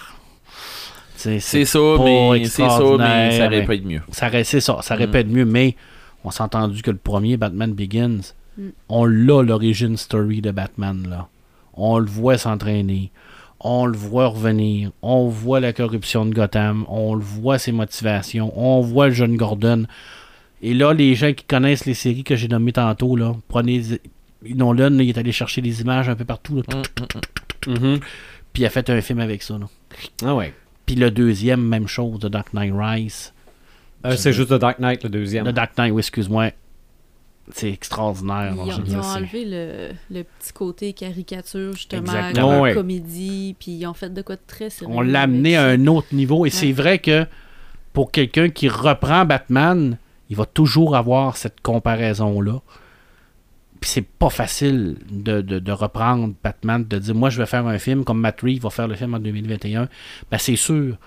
C'est 1.15 1.39
ça, 1.39 1.79
mais 2.03 2.45
c'est 2.45 2.67
ça, 2.69 2.79
mais 2.97 3.37
ça 3.37 3.45
aurait 3.47 3.65
pas 3.65 3.77
mieux. 3.77 4.01
ça 4.11 4.27
aurait- 4.27 4.43
c'est 4.43 4.59
ça, 4.59 4.77
ça 4.81 4.95
aurait 4.95 5.07
Mm. 5.07 5.11
pu 5.11 5.17
être 5.17 5.27
mieux, 5.29 5.45
mais 5.45 5.75
on 6.23 6.31
s'est 6.31 6.43
entendu 6.43 6.81
que 6.81 6.91
le 6.91 6.97
premier, 6.97 7.37
Batman 7.37 7.73
Begins, 7.73 8.19
Mm. 8.57 8.63
on 8.89 9.05
l'a 9.05 9.41
l'origine 9.43 9.97
story 9.97 10.41
de 10.41 10.51
Batman, 10.51 11.07
là. 11.09 11.27
On 11.73 11.97
le 11.99 12.05
voit 12.05 12.37
s'entraîner, 12.37 13.11
on 13.59 13.85
le 13.85 13.97
voit 13.97 14.27
revenir, 14.27 14.91
on 15.01 15.27
voit 15.27 15.59
la 15.59 15.73
corruption 15.73 16.25
de 16.25 16.33
Gotham, 16.33 16.85
on 16.89 17.15
le 17.15 17.21
voit 17.23 17.57
ses 17.57 17.71
motivations, 17.71 18.51
on 18.55 18.81
voit 18.81 19.07
le 19.07 19.13
jeune 19.13 19.37
Gordon. 19.37 19.85
Et 20.61 20.73
là, 20.73 20.93
les 20.93 21.15
gens 21.15 21.33
qui 21.33 21.43
connaissent 21.45 21.85
les 21.85 21.93
séries 21.93 22.23
que 22.23 22.35
j'ai 22.35 22.47
nommées 22.47 22.73
tantôt, 22.73 23.15
là, 23.15 23.35
prenez... 23.47 23.81
Nolan, 24.47 24.89
là, 24.91 25.03
il 25.03 25.09
est 25.09 25.17
allé 25.17 25.31
chercher 25.31 25.61
des 25.61 25.81
images 25.81 26.07
un 26.09 26.15
peu 26.15 26.25
partout, 26.25 26.57
là, 26.57 26.63
Mm, 27.67 27.71
Mhm. 27.73 27.99
puis 28.53 28.61
il 28.63 28.65
a 28.65 28.69
fait 28.69 28.87
un 28.91 29.01
film 29.01 29.19
avec 29.19 29.41
ça. 29.41 29.57
là. 29.57 29.65
Ah 30.23 30.35
ouais. 30.35 30.53
Puis 30.85 30.95
le 30.95 31.09
deuxième, 31.09 31.61
même 31.63 31.87
chose, 31.87 32.19
de 32.19 32.27
Dark 32.27 32.53
Knight 32.53 32.71
Rise. 32.75 33.33
Euh, 34.05 34.15
c'est 34.15 34.33
juste 34.33 34.49
The 34.49 34.59
Dark 34.59 34.77
Knight, 34.77 35.03
le 35.03 35.09
deuxième. 35.09 35.45
Le 35.45 35.51
Dark 35.53 35.75
Knight, 35.77 35.91
oui, 35.91 35.99
excuse-moi. 36.01 36.51
C'est 37.51 37.69
extraordinaire. 37.71 38.53
Ils 38.55 38.73
ont, 38.73 38.83
ils 38.87 38.97
ont 38.97 39.01
enlevé 39.01 39.45
le, 39.45 39.89
le 40.09 40.23
petit 40.23 40.51
côté 40.53 40.93
caricature, 40.93 41.73
justement, 41.73 42.11
comme 42.33 42.61
Ouais. 42.61 42.73
comédie, 42.73 43.55
puis 43.59 43.73
ils 43.73 43.85
ont 43.85 43.93
fait 43.93 44.11
de 44.13 44.21
quoi 44.23 44.35
de 44.35 44.41
très 44.47 44.69
sérieux. 44.71 44.93
On 44.95 45.01
l'a 45.01 45.21
amené 45.21 45.55
à 45.55 45.65
un 45.65 45.85
autre 45.87 46.07
niveau. 46.13 46.45
Et 46.45 46.49
c'est 46.49 46.71
vrai 46.71 46.97
que 46.99 47.25
pour 47.93 48.11
quelqu'un 48.11 48.49
qui 48.49 48.67
reprend 48.67 49.25
Batman, 49.25 49.97
il 50.29 50.35
va 50.35 50.45
toujours 50.47 50.95
avoir 50.95 51.37
cette 51.37 51.61
comparaison-là. 51.61 52.61
Puis 53.79 53.89
c'est 53.91 54.01
pas 54.07 54.31
facile 54.31 54.97
de, 55.11 55.41
de- 55.41 55.59
de 55.59 55.71
reprendre 55.71 56.33
Batman, 56.43 56.83
de 56.83 56.97
dire 56.97 57.13
moi 57.13 57.29
je 57.29 57.37
vais 57.37 57.45
faire 57.45 57.67
un 57.67 57.77
film 57.77 58.03
comme 58.03 58.19
Matt 58.19 58.41
Reeves 58.41 58.61
va 58.63 58.71
faire 58.71 58.87
le 58.87 58.95
film 58.95 59.13
en 59.13 59.19
2021. 59.19 59.87
Ben 60.31 60.37
c'est 60.39 60.55
sûr 60.55 60.97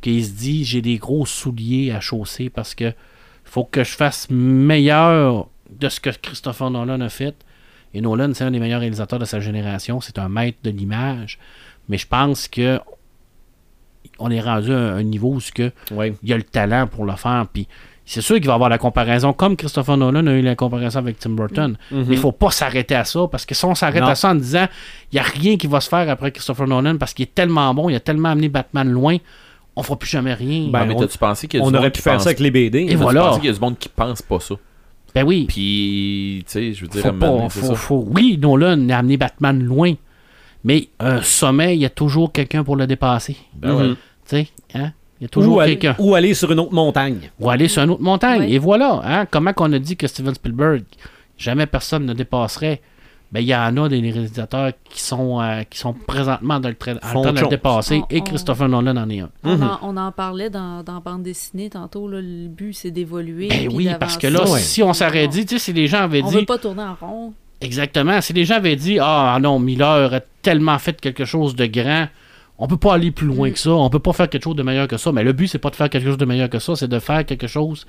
qu'il 0.00 0.24
se 0.24 0.30
dit 0.30 0.64
j'ai 0.64 0.80
des 0.80 0.98
gros 0.98 1.26
souliers 1.26 1.90
à 1.90 1.98
chausser 2.00 2.50
parce 2.50 2.76
que 2.76 2.92
faut 3.44 3.64
que 3.64 3.82
je 3.82 3.90
fasse 3.90 4.28
meilleur 4.30 5.48
de 5.70 5.88
ce 5.88 6.00
que 6.00 6.10
Christopher 6.10 6.70
Nolan 6.70 7.00
a 7.00 7.08
fait. 7.08 7.34
Et 7.94 8.00
Nolan, 8.00 8.30
c'est 8.34 8.44
un 8.44 8.50
des 8.50 8.58
meilleurs 8.58 8.80
réalisateurs 8.80 9.18
de 9.18 9.24
sa 9.24 9.40
génération. 9.40 10.00
C'est 10.00 10.18
un 10.18 10.28
maître 10.28 10.58
de 10.62 10.70
l'image. 10.70 11.38
Mais 11.88 11.96
je 11.98 12.06
pense 12.06 12.48
que 12.48 12.78
on 14.18 14.30
est 14.30 14.40
rendu 14.40 14.72
à 14.72 14.94
un 14.94 15.02
niveau 15.02 15.32
où 15.34 15.40
ce 15.40 15.52
que 15.52 15.70
Ouais. 15.90 16.12
il 16.22 16.28
y 16.28 16.32
a 16.32 16.36
le 16.36 16.42
talent 16.42 16.86
pour 16.86 17.04
le 17.04 17.14
faire. 17.16 17.46
Puis 17.52 17.68
c'est 18.04 18.20
sûr 18.20 18.36
qu'il 18.36 18.46
va 18.46 18.52
y 18.52 18.54
avoir 18.54 18.68
la 18.70 18.78
comparaison, 18.78 19.32
comme 19.32 19.56
Christopher 19.56 19.96
Nolan 19.96 20.26
a 20.26 20.32
eu 20.32 20.42
la 20.42 20.54
comparaison 20.56 20.98
avec 20.98 21.18
Tim 21.18 21.30
Burton. 21.30 21.76
Mhm. 21.90 22.04
Mais 22.08 22.14
il 22.14 22.18
faut 22.18 22.32
pas 22.32 22.50
s'arrêter 22.50 22.94
à 22.94 23.04
ça, 23.04 23.26
parce 23.30 23.46
que 23.46 23.54
si 23.54 23.64
on 23.64 23.74
s'arrête 23.74 24.02
à 24.02 24.14
ça 24.14 24.30
en 24.30 24.34
disant 24.34 24.66
il 25.12 25.16
n'y 25.16 25.20
a 25.20 25.24
rien 25.24 25.56
qui 25.56 25.66
va 25.66 25.80
se 25.80 25.88
faire 25.88 26.08
après 26.10 26.32
Christopher 26.32 26.66
Nolan 26.66 26.96
parce 26.98 27.14
qu'il 27.14 27.24
est 27.24 27.34
tellement 27.34 27.72
bon, 27.74 27.88
il 27.88 27.94
a 27.94 28.00
tellement 28.00 28.30
amené 28.30 28.48
Batman 28.48 28.90
loin, 28.90 29.16
on 29.76 29.82
fera 29.82 29.98
plus 29.98 30.08
jamais 30.08 30.34
rien. 30.34 30.68
Ben, 30.70 30.80
Ah, 30.82 30.84
mais 30.86 30.94
on- 30.94 30.98
t'as-tu 31.00 31.18
pensé 31.18 31.46
qu'il 31.46 31.58
y 31.58 31.60
a 31.60 31.64
du 31.64 31.68
On 31.68 31.70
monde 31.70 31.80
aurait 31.80 31.90
pu 31.90 32.00
faire 32.02 32.14
pense- 32.14 32.24
ça 32.24 32.30
avec 32.30 32.40
les 32.40 32.50
BD. 32.50 32.80
Et 32.88 32.94
voilà. 32.96 33.30
qu'il 33.34 33.44
y 33.44 33.48
a 33.48 33.52
du 33.52 33.60
monde 33.60 33.78
qui 33.78 33.88
pense 33.88 34.22
pas 34.22 34.40
ça? 34.40 34.54
Ben 35.22 35.26
oui. 35.26 35.44
Puis, 35.48 36.44
tu 36.46 36.52
sais, 36.52 36.72
je 36.72 36.82
veux 36.82 36.88
dire, 36.88 37.02
Faut 37.02 37.12
pas, 37.12 37.28
donné, 37.28 37.48
faut- 37.50 37.66
ça. 37.66 37.74
faut- 37.74 38.04
Oui, 38.08 38.38
Nolan 38.40 38.88
a 38.90 38.98
amené 38.98 39.16
Batman 39.16 39.62
loin. 39.62 39.94
Mais 40.64 40.88
un 40.98 41.22
sommet, 41.22 41.76
il 41.76 41.80
y 41.80 41.84
a 41.86 41.90
toujours 41.90 42.32
quelqu'un 42.32 42.64
pour 42.64 42.76
le 42.76 42.86
dépasser. 42.86 43.36
Ben 43.54 43.74
ouais. 43.74 43.88
Tu 43.90 43.96
sais, 44.26 44.48
hein? 44.74 44.92
Il 45.20 45.24
y 45.24 45.26
a 45.26 45.28
toujours 45.28 45.62
quelqu'un. 45.64 45.96
ou 45.98 46.14
aller 46.14 46.34
sur 46.34 46.50
une 46.52 46.60
autre 46.60 46.72
montagne. 46.74 47.30
Ou 47.40 47.50
aller 47.50 47.66
sur 47.68 47.82
une 47.82 47.90
autre 47.90 48.02
montagne. 48.02 48.42
Oui. 48.42 48.54
Et 48.54 48.58
voilà, 48.58 49.00
hein, 49.04 49.26
comment 49.30 49.52
qu'on 49.52 49.72
a 49.72 49.78
dit 49.78 49.96
que 49.96 50.06
Steven 50.06 50.34
Spielberg, 50.34 50.82
jamais 51.36 51.66
personne 51.66 52.06
ne 52.06 52.12
dépasserait 52.14 52.80
ben, 53.30 53.40
il 53.40 53.46
y 53.46 53.54
en 53.54 53.76
a 53.76 53.88
des 53.90 54.00
réalisateurs 54.00 54.72
qui 54.88 55.02
sont, 55.02 55.40
euh, 55.40 55.62
qui 55.68 55.78
sont 55.78 55.92
présentement 55.92 56.60
dans 56.60 56.68
le, 56.70 56.74
train 56.74 56.94
de 56.94 57.40
le 57.40 57.48
dépasser, 57.48 58.00
On- 58.02 58.06
et 58.08 58.20
on- 58.20 58.24
Christopher 58.24 58.68
Nolan 58.68 58.96
en 58.96 59.10
est 59.10 59.20
un. 59.20 59.28
On, 59.44 59.56
Mhm. 59.56 59.62
en, 59.64 59.78
on 59.82 59.96
en 59.98 60.12
parlait 60.12 60.48
dans, 60.50 60.82
dans 60.82 61.00
bande 61.00 61.22
dessinée 61.24 61.68
tantôt. 61.68 62.08
Là, 62.08 62.20
le 62.22 62.48
but, 62.48 62.72
c'est 62.72 62.90
d'évoluer. 62.90 63.48
Ben 63.48 63.68
oui, 63.72 63.88
parce 64.00 64.16
que 64.16 64.26
là. 64.28 64.48
Ouais. 64.48 64.60
si 64.60 64.82
on 64.82 64.92
s'arrête 64.94 65.30
dit, 65.30 65.44
tu 65.44 65.58
sais, 65.58 65.64
si 65.66 65.72
les 65.74 65.86
gens 65.88 66.02
avaient 66.04 66.22
On 66.22 66.28
dit, 66.30 66.36
veut 66.36 66.44
pas 66.46 66.56
tourner 66.58 66.82
en 66.84 66.94
rond. 66.98 67.34
exactement, 67.60 68.20
si 68.22 68.32
les 68.32 68.44
gens 68.46 68.54
avaient 68.56 68.76
dit, 68.76 68.98
ah 69.00 69.36
non, 69.42 69.58
Miller 69.58 70.14
a 70.14 70.20
tellement 70.42 70.78
fait 70.78 70.98
quelque 71.00 71.24
chose 71.26 71.54
de 71.54 71.66
grand, 71.66 72.08
on 72.56 72.66
peut 72.66 72.76
pas 72.78 72.94
aller 72.94 73.10
plus 73.10 73.26
loin 73.26 73.50
Mm. 73.50 73.52
que 73.52 73.58
ça, 73.58 73.70
on 73.72 73.90
peut 73.90 73.98
pas 73.98 74.12
faire 74.14 74.30
quelque 74.30 74.44
chose 74.44 74.56
de 74.56 74.62
meilleur 74.62 74.88
que 74.88 74.96
ça, 74.96 75.12
mais 75.12 75.22
le 75.22 75.32
but, 75.34 75.48
c'est 75.48 75.58
pas 75.58 75.70
de 75.70 75.76
faire 75.76 75.90
quelque 75.90 76.06
chose 76.06 76.16
de 76.18 76.24
meilleur 76.24 76.48
que 76.48 76.58
ça, 76.58 76.74
c'est 76.76 76.88
de 76.88 76.98
faire 76.98 77.26
quelque 77.26 77.46
chose 77.46 77.86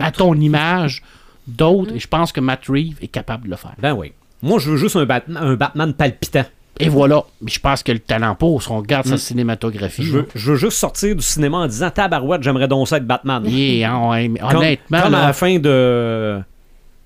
à 0.00 0.10
ton 0.12 0.34
image 0.34 1.02
d'autres, 1.48 1.92
Mm. 1.92 1.96
et 1.96 1.98
je 1.98 2.08
pense 2.08 2.30
que 2.32 2.40
Matt 2.40 2.66
Reeves 2.68 2.96
est 3.02 3.08
capable 3.08 3.44
de 3.46 3.50
le 3.50 3.56
faire. 3.56 3.74
Ben 3.80 3.92
oui. 3.94 4.12
Moi, 4.42 4.58
je 4.58 4.70
veux 4.70 4.76
juste 4.76 4.96
un 4.96 5.04
Batman, 5.06 5.42
un 5.42 5.54
Batman 5.54 5.92
palpitant. 5.94 6.44
Et 6.78 6.88
voilà. 6.90 7.24
Mais 7.40 7.50
je 7.50 7.58
pense 7.58 7.82
que 7.82 7.90
le 7.90 7.98
talent 8.00 8.34
pour, 8.34 8.62
si 8.62 8.70
on 8.70 8.76
regarde 8.78 9.06
sa 9.06 9.14
Mm. 9.14 9.18
cinématographie. 9.18 10.02
Je 10.02 10.12
veux, 10.12 10.28
je 10.34 10.50
veux 10.52 10.56
juste 10.58 10.76
sortir 10.78 11.16
du 11.16 11.22
cinéma 11.22 11.58
en 11.58 11.66
disant 11.66 11.90
Tabarouette, 11.90 12.42
j'aimerais 12.42 12.68
donc 12.68 12.86
ça 12.86 12.98
être 12.98 13.06
Batman. 13.06 13.42
Yeah, 13.46 13.92
hein, 13.94 14.10
ouais, 14.10 14.28
mais 14.28 14.40
Comme- 14.40 14.56
honnêtement, 14.58 15.00
comme 15.02 15.14
à 15.14 15.26
la 15.28 15.32
fin 15.32 15.58
de 15.58 16.38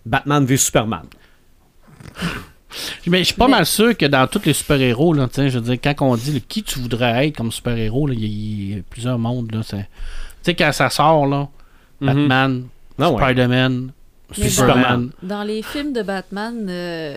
Batman 0.04 0.44
v 0.44 0.56
Superman. 0.56 1.02
mais 3.06 3.18
je 3.20 3.24
suis 3.24 3.34
pas 3.34 3.46
Mais- 3.46 3.52
mal 3.52 3.66
sûr 3.66 3.96
que 3.96 4.06
dans 4.06 4.26
tous 4.26 4.42
les 4.44 4.52
super-héros, 4.52 5.12
là, 5.14 5.28
je 5.36 5.42
veux 5.42 5.60
dire, 5.60 5.78
quand 5.82 5.94
on 6.00 6.16
dit 6.16 6.32
là, 6.32 6.40
qui 6.48 6.62
tu 6.64 6.78
voudrais 6.80 7.28
être 7.28 7.36
comme 7.36 7.50
super-héros, 7.52 8.08
il 8.10 8.20
y, 8.20 8.24
a- 8.24 8.26
il 8.26 8.76
y 8.76 8.78
a 8.78 8.82
plusieurs 8.88 9.18
mondes. 9.18 9.50
Tu 9.50 9.76
sais, 10.42 10.54
quand 10.54 10.72
ça 10.72 10.90
sort, 10.90 11.26
là, 11.26 11.48
Batman, 12.00 12.64
Ah 12.98 13.10
ouais. 13.10 13.34
Spider-Man, 14.32 14.44
Mais 14.44 14.48
Superman. 14.50 15.10
Dans 15.22 15.42
les 15.42 15.62
films 15.62 15.92
de 15.92 16.02
Batman, 16.02 16.66
euh, 16.68 17.16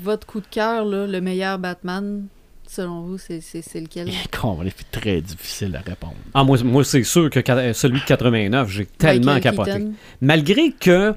votre 0.00 0.26
coup 0.26 0.40
de 0.40 0.46
cœur, 0.50 0.84
là, 0.84 1.06
le 1.06 1.20
meilleur 1.20 1.58
Batman, 1.58 2.26
selon 2.68 3.02
vous, 3.02 3.18
c'est 3.18 3.40
c'est- 3.40 3.62
c'est 3.62 3.80
lequel? 3.80 4.08
C'est 4.76 4.90
très 5.00 5.20
difficile 5.20 5.74
à 5.76 5.80
répondre. 5.88 6.14
Ah, 6.34 6.44
moi, 6.44 6.56
moi 6.64 6.84
c'est 6.84 7.02
sûr 7.02 7.30
que 7.30 7.40
celui 7.72 8.00
de 8.00 8.04
89, 8.04 8.68
j'ai 8.70 8.86
tellement 8.86 9.34
Michael 9.34 9.52
capoté. 9.56 9.70
Keaton. 9.72 9.92
Malgré 10.20 10.70
que 10.72 11.14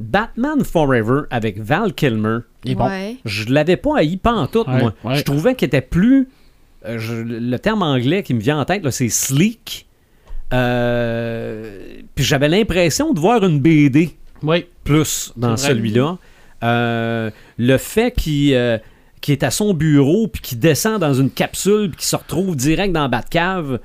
Batman 0.00 0.64
Forever 0.64 1.22
avec 1.30 1.58
Val 1.60 1.92
Kilmer, 1.94 2.38
Il 2.64 2.72
est 2.72 2.74
bon. 2.74 2.86
Ouais. 2.86 3.16
je 3.24 3.52
l'avais 3.52 3.76
pas 3.76 3.98
haï 3.98 4.16
pas 4.16 4.32
en 4.32 4.46
tout, 4.46 4.64
Ouais, 4.66 4.78
moi. 4.80 4.94
ouais. 5.04 5.14
Je 5.16 5.22
trouvais 5.22 5.54
qu'il 5.54 5.66
était 5.66 5.80
plus. 5.80 6.28
euh, 6.86 6.98
je- 6.98 7.14
le 7.14 7.58
terme 7.58 7.82
anglais 7.82 8.22
qui 8.22 8.34
me 8.34 8.40
vient 8.40 8.58
en 8.58 8.64
tête, 8.64 8.82
là, 8.84 8.90
c'est 8.90 9.08
sleek. 9.08 9.86
Euh, 10.52 11.78
puis 12.14 12.24
j'avais 12.24 12.48
l'impression 12.48 13.12
de 13.12 13.20
voir 13.20 13.44
une 13.44 13.60
BD 13.60 14.16
Oui. 14.42 14.66
plus 14.84 15.32
dans 15.36 15.56
celui-là. 15.56 16.18
Euh, 16.62 17.30
le 17.58 17.76
fait 17.78 18.10
qu'il 18.12 18.54
euh, 18.54 18.78
qu'il 19.20 19.32
est 19.32 19.42
à 19.42 19.50
son 19.50 19.74
bureau 19.74 20.28
puis 20.28 20.40
qu'il 20.42 20.58
descend 20.58 21.00
dans 21.00 21.14
une 21.14 21.30
capsule 21.30 21.88
puis 21.90 21.98
qu'il 21.98 22.06
se 22.06 22.16
retrouve 22.16 22.56
direct 22.56 22.92
dans 22.92 23.08
Batcave, 23.08 23.80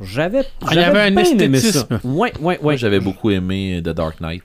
j'avais 0.00 0.40
Ah, 0.62 0.68
il 0.72 0.78
y 0.78 0.80
j'avais 0.82 0.98
avait 1.00 1.16
un 1.16 1.16
esthétisme. 1.20 2.00
Ouais, 2.04 2.32
Moi, 2.40 2.56
ouais. 2.62 2.76
j'avais 2.76 3.00
beaucoup 3.00 3.30
aimé 3.30 3.80
The 3.82 3.88
Dark 3.90 4.20
Knight. 4.20 4.42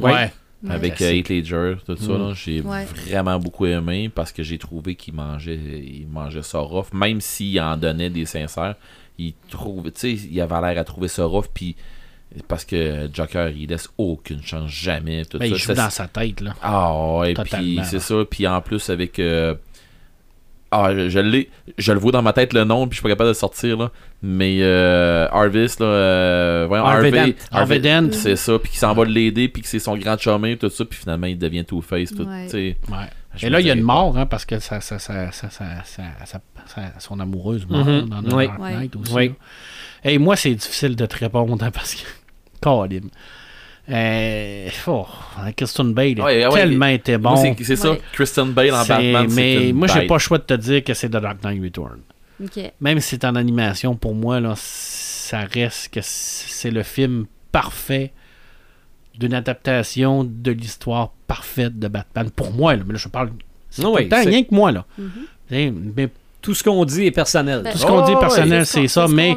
Ouais. 0.00 0.32
Avec 0.68 1.02
euh, 1.02 1.12
Heath 1.12 1.28
Ledger, 1.28 1.74
tout 1.86 1.94
ça, 1.96 2.12
Mm. 2.12 2.34
j'ai 2.34 2.60
Ouais. 2.62 2.86
vraiment 3.06 3.38
beaucoup 3.38 3.66
aimé 3.66 4.08
parce 4.12 4.32
que 4.32 4.42
j'ai 4.42 4.56
trouvé 4.56 4.94
qu'il 4.94 5.12
mangeait, 5.12 5.56
il 5.58 6.06
mangeait 6.10 6.42
ça 6.42 6.58
rough, 6.60 6.86
même 6.94 7.20
s'il 7.20 7.60
en 7.60 7.76
donnait 7.76 8.08
des 8.08 8.24
sincères, 8.24 8.74
il 9.18 9.34
trouve, 9.50 9.84
tu 9.92 10.16
sais, 10.16 10.26
il 10.30 10.40
avait 10.40 10.60
l'air 10.72 10.80
à 10.80 10.84
trouver 10.84 11.08
ça 11.08 11.24
rough, 11.26 11.48
puis 11.52 11.76
parce 12.48 12.64
que 12.64 13.08
Joker, 13.12 13.48
il 13.50 13.68
laisse 13.68 13.88
aucune 13.98 14.42
chance 14.42 14.70
jamais, 14.70 15.24
tout 15.24 15.38
Ben, 15.38 15.48
ça. 15.48 15.54
il 15.54 15.58
joue 15.58 15.66
Ça, 15.66 15.74
dans 15.74 15.90
sa 15.90 16.08
tête, 16.08 16.40
là. 16.40 16.54
ah 16.62 17.18
ouais, 17.18 17.34
puis 17.34 17.44
Totalement, 17.44 17.84
c'est 17.84 18.00
ça, 18.00 18.16
puis 18.30 18.46
en 18.46 18.60
plus 18.60 18.90
avec 18.90 19.18
euh, 19.18 19.54
ah, 20.70 20.92
je, 20.92 21.08
je 21.08 21.20
l'ai, 21.20 21.48
je 21.78 21.92
le 21.92 22.00
vois 22.00 22.10
dans 22.10 22.22
ma 22.22 22.32
tête 22.32 22.52
le 22.52 22.64
nom, 22.64 22.88
puis 22.88 22.96
je 22.96 22.96
suis 22.96 23.02
pas 23.04 23.10
capable 23.10 23.28
de 23.28 23.30
le 23.30 23.34
sortir 23.34 23.76
là, 23.76 23.90
mais 24.22 24.58
euh, 24.62 25.28
Harvest 25.30 25.78
là, 25.78 25.86
euh, 25.86 26.64
voyons, 26.66 26.84
Harvey 26.84 27.16
Harvey, 27.16 27.32
Dent. 27.32 27.38
Harvey 27.52 27.78
Dent. 27.78 28.08
c'est 28.12 28.34
ça, 28.36 28.58
puis 28.58 28.72
qui 28.72 28.78
s'en 28.78 28.92
va 28.94 29.04
l'aider, 29.04 29.46
puis 29.48 29.62
que 29.62 29.68
c'est 29.68 29.78
son 29.78 29.96
grand 29.96 30.18
chemin, 30.18 30.56
tout 30.56 30.68
ça, 30.70 30.84
puis 30.84 30.98
finalement 30.98 31.28
il 31.28 31.38
devient 31.38 31.64
Two 31.64 31.80
Face, 31.80 32.10
tout, 32.12 32.24
Ouais. 32.24 32.46
tu 32.46 32.50
sais. 32.50 32.76
Ouais. 32.90 33.06
Je 33.36 33.46
Et 33.46 33.50
là, 33.50 33.58
il 33.60 33.66
y 33.66 33.70
a 33.70 33.74
une 33.74 33.82
mort, 33.82 34.16
hein, 34.16 34.26
parce 34.26 34.44
que 34.44 34.60
ça, 34.60 34.80
ça, 34.80 34.98
ça, 35.00 35.32
ça, 35.32 35.50
ça, 35.50 35.64
ça- 35.84 36.02
ça- 36.24 36.40
ça- 36.66 36.92
son 37.00 37.18
amoureuse 37.18 37.66
meurt 37.68 37.86
Mhm. 37.86 38.08
dans 38.08 38.22
The 38.22 38.32
Oui. 38.32 38.46
Dark 38.46 38.96
aussi. 39.00 39.12
Oui. 39.12 39.32
Et 40.04 40.18
moi, 40.18 40.36
c'est 40.36 40.54
difficile 40.54 40.94
de 40.94 41.04
te 41.06 41.16
répondre 41.18 41.64
hein, 41.64 41.70
parce 41.72 41.94
que. 41.96 42.02
Colin. 42.64 43.08
Euh, 43.90 44.68
oh, 44.86 45.06
Kristen 45.56 45.92
Bale 45.92 46.18
a 46.20 46.24
Ouais, 46.24 46.46
ouais, 46.46 46.54
tellement 46.54 46.86
été 46.86 47.18
Moi, 47.18 47.34
bon. 47.34 47.54
c'est, 47.62 47.76
ça, 47.76 47.90
Ouais. 47.90 48.00
Kristen 48.12 48.52
Bale 48.52 48.72
en 48.72 48.84
Batman, 48.86 49.26
mais 49.30 49.68
une 49.68 49.76
moi, 49.76 49.88
j'ai 49.88 50.06
pas 50.06 50.14
le 50.14 50.20
choix 50.20 50.38
de 50.38 50.44
te 50.44 50.54
dire 50.54 50.82
que 50.82 50.94
c'est 50.94 51.08
The 51.10 51.12
Dark 51.18 51.42
Knight 51.44 51.62
Return. 51.62 51.98
Ok. 52.42 52.72
Même 52.80 53.00
si 53.00 53.10
c'est 53.10 53.24
en 53.26 53.34
animation, 53.36 53.94
pour 53.94 54.14
moi, 54.14 54.40
là, 54.40 54.54
ça 54.56 55.40
reste 55.40 55.92
que 55.92 56.00
c'est 56.02 56.70
le 56.70 56.82
film 56.82 57.26
parfait 57.52 58.12
d'une 59.18 59.34
adaptation 59.34 60.24
de 60.24 60.50
l'histoire 60.50 61.10
parfaite 61.28 61.78
de 61.78 61.86
Batman. 61.88 62.30
Pour 62.30 62.52
moi, 62.52 62.74
là, 62.74 62.82
mais 62.86 62.94
là, 62.94 62.98
je 62.98 63.08
parle. 63.08 63.30
C'est 63.70 63.82
Ah 63.82 63.84
tout 63.84 63.94
oui, 63.94 64.04
le 64.04 64.08
temps 64.08 64.22
c'est- 64.22 64.28
rien 64.30 64.42
que 64.44 64.54
moi, 64.54 64.72
là. 64.72 64.86
Mhm. 64.98 65.92
Mais 65.96 66.08
Tout 66.40 66.52
ce 66.54 66.62
qu'on 66.64 66.84
dit 66.84 67.06
est 67.06 67.10
personnel. 67.10 67.62
Ben, 67.62 67.72
tout 67.72 67.78
ce 67.78 67.86
qu'on 67.86 68.02
Oh, 68.02 68.06
dit 68.06 68.12
ouais, 68.12 68.20
personnel, 68.20 68.66
ce 68.66 68.74
qu'on- 68.74 68.80
c'est 68.82 68.88
ça. 68.88 69.06
qu'on 69.06 69.12
Mais, 69.12 69.36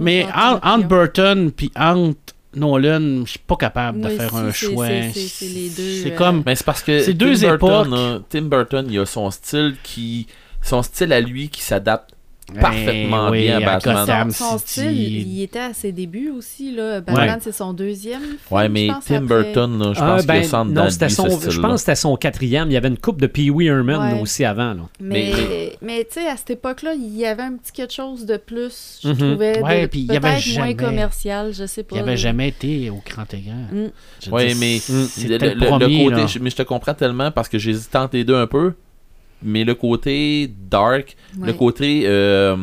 mais 0.00 0.26
entre. 0.34 0.88
Burton 0.88 1.50
puis 1.52 1.70
entre 1.76 2.16
Nolan, 2.54 3.24
je 3.24 3.30
suis 3.30 3.38
pas 3.38 3.56
capable 3.56 4.00
de 4.00 4.08
faire 4.08 4.34
un 4.34 4.50
choix. 4.52 4.86
c'est- 4.88 5.10
c'est- 5.12 5.20
c'est 5.28 5.44
les 5.46 5.68
deux, 5.70 6.02
C'est 6.02 6.12
euh, 6.12 6.16
comme. 6.16 6.42
Mais 6.44 6.56
c'est 6.56 6.64
parce 6.64 6.82
que 6.82 7.00
C'est 7.00 7.12
Tim 7.12 7.26
deux 7.26 7.36
Burton, 7.40 7.86
époques. 7.86 8.22
Tim 8.28 8.42
Burton, 8.42 8.86
il 8.90 8.98
a 8.98 9.06
son 9.06 9.30
style 9.30 9.76
qui 9.82 10.26
son 10.62 10.82
style 10.82 11.12
à 11.12 11.20
lui 11.20 11.48
qui 11.48 11.62
s'adapte 11.62 12.10
parfaitement 12.58 13.30
oui, 13.30 13.42
bien 13.42 13.56
à 13.58 13.60
Batman. 13.60 13.96
Gotham 14.00 14.30
Son 14.30 14.58
style, 14.58 14.92
il 15.28 15.42
était 15.42 15.58
à 15.58 15.72
ses 15.74 15.92
débuts 15.92 16.30
aussi. 16.30 16.74
Là. 16.74 17.00
Batman, 17.00 17.38
c'est 17.40 17.52
son 17.52 17.72
deuxième. 17.72 18.20
film, 18.20 18.36
Ouais, 18.50 18.68
mais 18.68 18.86
je 18.88 18.92
pense, 18.92 19.04
Tim 19.04 19.14
après. 19.24 19.26
Burton, 19.42 19.78
là, 19.78 19.92
je 19.94 20.00
Ah, 20.00 20.06
pense 20.16 20.26
ben, 20.26 20.34
qu'il 20.40 20.44
centre 20.48 20.70
non, 20.72 20.90
c'était 20.90 21.08
son, 21.08 21.40
ce 21.40 21.50
je 21.50 21.60
pense 21.60 21.72
que 21.74 21.78
c'était 21.80 21.94
son 21.94 22.16
quatrième. 22.16 22.70
Il 22.70 22.74
y 22.74 22.76
avait 22.76 22.88
une 22.88 22.98
coupe 22.98 23.20
de 23.20 23.26
Pee 23.26 23.50
Wee 23.50 23.66
Herman 23.66 24.14
Ouais. 24.14 24.20
aussi 24.20 24.44
avant. 24.44 24.74
Là. 24.74 24.82
Mais, 25.00 25.32
Mais- 25.34 25.72
mais, 25.82 26.04
tu 26.04 26.20
sais, 26.20 26.26
à 26.28 26.36
cette 26.36 26.50
époque-là, 26.50 26.94
il 26.94 27.16
y 27.16 27.26
avait 27.26 27.42
un 27.42 27.56
petit 27.56 27.72
quelque 27.72 27.92
chose 27.92 28.26
de 28.26 28.36
plus, 28.36 29.00
je 29.02 29.08
Mhm. 29.08 29.16
trouvais, 29.16 29.60
Ouais, 29.62 29.82
de- 29.82 29.86
puis 29.86 30.00
il 30.00 30.12
y 30.12 30.16
avait 30.16 30.38
jamais- 30.38 30.74
moins 30.74 30.74
commercial, 30.74 31.52
je 31.52 31.66
sais 31.66 31.82
pas. 31.82 31.96
Il 31.96 32.00
avait 32.00 32.10
là. 32.12 32.16
jamais 32.16 32.48
été 32.48 32.90
au 32.90 33.02
grand 33.06 33.32
écran. 33.32 33.52
Mm. 33.72 33.86
Dire, 34.20 34.56
mais 34.58 34.78
c'était 34.78 35.38
le, 35.38 35.38
le, 35.38 35.54
le- 35.54 35.60
le 35.60 35.66
premier. 35.66 36.04
côté, 36.04 36.28
je, 36.28 36.38
mais 36.38 36.50
je 36.50 36.56
te 36.56 36.62
comprends 36.62 36.94
tellement 36.94 37.30
parce 37.30 37.48
que 37.48 37.58
j'hésite 37.58 37.94
entre 37.96 38.16
les 38.16 38.24
deux 38.24 38.36
un 38.36 38.46
peu. 38.46 38.74
Mais 39.42 39.64
le 39.64 39.74
côté 39.74 40.50
dark, 40.70 41.16
le 41.40 41.52
côté, 41.52 42.02
euh, 42.06 42.56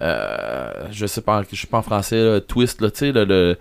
euh, 0.00 0.70
je 0.90 1.06
sais 1.06 1.20
pas, 1.22 1.42
je 1.50 1.60
sais 1.60 1.66
pas 1.66 1.78
en 1.78 1.82
français, 1.82 2.22
là, 2.22 2.40
twist, 2.40 2.80
là, 2.80 2.90
tu 2.90 2.98
sais, 2.98 3.12
le, 3.12 3.24
le, 3.24 3.56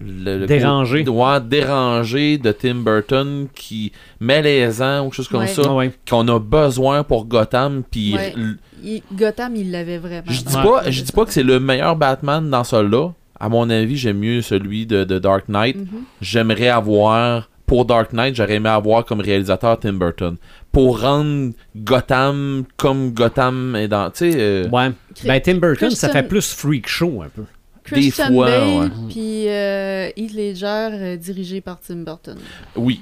le- 0.00 0.38
le 0.38 0.46
Dérangé. 0.46 1.06
ouais, 1.06 1.40
dérangé 1.42 2.38
de 2.38 2.52
Tim 2.52 2.76
Burton 2.76 3.48
qui 3.54 3.92
malaisant 4.18 5.00
ou 5.00 5.04
quelque 5.04 5.14
chose 5.14 5.28
comme 5.28 5.40
Ouais. 5.40 5.46
ça, 5.46 5.62
Ah 5.66 5.74
ouais. 5.74 5.92
qu'on 6.08 6.26
a 6.28 6.38
besoin 6.40 7.04
pour 7.04 7.26
Gotham. 7.26 7.82
Puis 7.88 8.14
Ouais. 8.14 8.32
l- 8.36 8.56
Il- 8.82 9.02
Gotham, 9.12 9.54
il 9.56 9.70
l'avait 9.70 9.98
vraiment. 9.98 10.22
je 10.28 10.42
dis 10.42 10.56
Ouais. 10.56 10.62
pas, 10.62 10.90
je 10.90 11.02
dis 11.02 11.12
pas 11.12 11.24
que 11.24 11.32
c'est 11.32 11.42
le 11.42 11.60
meilleur 11.60 11.96
Batman 11.96 12.48
dans 12.48 12.64
celui-là. 12.64 13.10
À 13.40 13.48
mon 13.48 13.68
avis, 13.70 13.96
j'aime 13.96 14.18
mieux 14.18 14.40
celui 14.42 14.86
de, 14.86 15.04
de 15.04 15.18
Dark 15.18 15.48
Knight. 15.48 15.76
Mhm. 15.76 15.86
J'aimerais 16.20 16.68
avoir 16.68 17.50
pour 17.68 17.84
Dark 17.84 18.12
Knight, 18.12 18.34
j'aurais 18.34 18.54
aimé 18.54 18.68
avoir 18.68 19.04
comme 19.04 19.20
réalisateur 19.20 19.78
Tim 19.78 19.92
Burton. 19.92 20.36
Pour 20.72 21.00
rendre 21.00 21.52
Gotham 21.76 22.64
comme 22.76 23.12
Gotham 23.12 23.76
est 23.76 23.86
dans. 23.88 24.10
Tu 24.10 24.32
sais. 24.32 24.38
euh, 24.40 24.68
Ouais. 24.70 24.90
Ben, 25.24 25.40
Tim 25.40 25.54
Burton, 25.58 25.90
ça 25.90 26.08
fait 26.08 26.24
plus 26.24 26.52
freak 26.52 26.88
show 26.88 27.22
un 27.22 27.28
peu. 27.28 27.44
Christian 27.84 28.26
fois, 28.28 28.46
Bale, 28.50 28.68
ouais. 28.68 28.88
puis 29.08 29.48
euh, 29.48 30.08
Heath 30.16 30.34
Ledger, 30.34 30.88
euh, 30.92 31.16
dirigé 31.16 31.60
par 31.62 31.78
Tim 31.80 31.98
Burton. 32.04 32.36
Oui. 32.76 33.00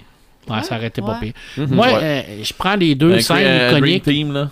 Ouais, 0.48 0.62
ça 0.62 0.76
aurait 0.76 0.86
été 0.86 1.00
pas 1.02 1.18
Ouais. 1.20 1.32
pire. 1.32 1.66
Mhm. 1.66 1.74
Moi, 1.74 1.88
euh, 2.00 2.22
je 2.44 2.52
prends 2.56 2.76
les 2.76 2.94
deux 2.94 3.18
scènes 3.18 3.38
euh, 3.44 3.70
iconiques. 3.72 4.04
Team, 4.04 4.32
là. 4.32 4.48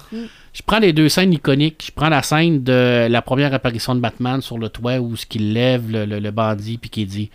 Je 0.52 0.62
prends 0.66 0.80
les 0.80 0.92
deux 0.92 1.08
scènes 1.08 1.32
iconiques. 1.32 1.84
Je 1.86 1.92
prends 1.92 2.08
la 2.08 2.22
scène 2.22 2.64
de 2.64 3.06
la 3.08 3.22
première 3.22 3.54
apparition 3.54 3.94
de 3.94 4.00
Batman 4.00 4.40
sur 4.40 4.58
le 4.58 4.68
toit 4.68 4.98
où 4.98 5.14
ce 5.14 5.24
qu'il 5.24 5.52
lève 5.52 5.88
le, 5.88 6.04
le- 6.04 6.18
le 6.18 6.30
bandit 6.32 6.78
puis 6.78 6.90
qu'il 6.90 7.06
dit 7.06 7.30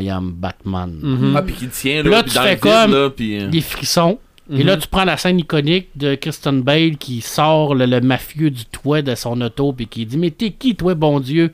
I 0.00 0.08
am 0.10 0.32
Batman. 0.32 0.98
Mhm. 1.02 1.34
Ah, 1.36 1.42
puis 1.42 1.54
qui 1.54 1.68
tient 1.68 2.02
Là, 2.02 2.10
là, 2.10 2.22
tu 2.22 2.34
dans 2.34 2.42
fais 2.42 2.48
le 2.48 2.54
vide, 2.54 2.60
comme- 2.60 2.92
là, 2.92 3.10
puis, 3.10 3.38
euh, 3.40 3.48
Les 3.50 3.60
frissons. 3.60 4.18
Et 4.50 4.58
Mhm. 4.58 4.66
là, 4.66 4.76
tu 4.76 4.88
prends 4.88 5.04
la 5.04 5.16
scène 5.16 5.38
iconique 5.38 5.88
de 5.96 6.14
Kristen 6.16 6.60
Bale 6.62 6.96
qui 6.98 7.20
sort 7.22 7.74
le, 7.74 7.86
le 7.86 8.00
mafieux 8.02 8.50
du 8.50 8.66
toit 8.66 9.00
de 9.00 9.14
son 9.14 9.40
auto 9.40 9.72
puis 9.72 9.86
qui 9.86 10.04
dit 10.04 10.18
Mais 10.18 10.30
t'es 10.30 10.50
qui, 10.50 10.74
toi, 10.76 10.94
bon 10.94 11.18
Dieu 11.20 11.52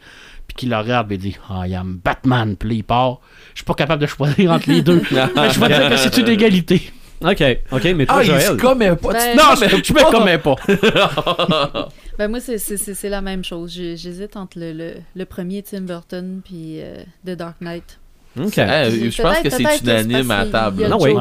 Puis 0.48 0.56
qui 0.56 0.66
le 0.66 0.76
regarde 0.76 1.12
et 1.12 1.16
dit 1.16 1.36
I 1.48 1.74
am 1.76 2.00
Batman. 2.04 2.56
Puis 2.56 2.76
il 2.78 2.82
part. 2.84 3.20
Je 3.54 3.58
suis 3.60 3.64
pas 3.64 3.74
capable 3.74 4.02
de 4.02 4.06
choisir 4.08 4.50
entre 4.50 4.68
les 4.68 4.82
deux. 4.82 5.00
Mais 5.12 5.50
je 5.50 5.60
vais 5.60 5.68
dire 5.68 5.88
que 5.90 5.96
c'est 5.98 6.18
une 6.18 6.28
égalité. 6.28 6.90
OK, 7.22 7.42
OK, 7.70 7.84
mais 7.94 8.06
toi, 8.06 8.16
Ah, 8.18 8.22
il 8.24 8.26
se 8.40 8.46
Joël. 8.46 8.56
commet 8.56 8.96
pas. 8.96 9.12
Ben, 9.12 9.36
Non, 9.36 9.42
mais 9.60 9.68
je 9.68 9.92
me 9.92 10.10
commets 10.10 10.38
pas. 10.38 10.56
Ben 12.18 12.28
moi, 12.28 12.40
c'est- 12.40 12.58
c'est 12.58 12.76
c'est- 12.76 12.94
c'est 12.94 13.08
la 13.08 13.20
même 13.22 13.44
chose. 13.44 13.70
J'hésite 13.72 14.36
entre 14.36 14.58
le, 14.58 14.72
le, 14.72 14.94
le 15.14 15.24
premier 15.24 15.62
Tim 15.62 15.82
Burton 15.82 16.40
puis 16.44 16.80
euh, 16.80 17.02
The 17.26 17.30
Dark 17.30 17.56
Knight. 17.60 17.98
OK. 18.38 18.58
Eh, 18.58 19.10
je 19.10 19.22
pense 19.22 19.38
que 19.38 19.50
c'est 19.50 19.80
unanime 19.82 20.30
à 20.30 20.46
table. 20.46 20.86
Non, 20.88 20.98
oui, 21.00 21.12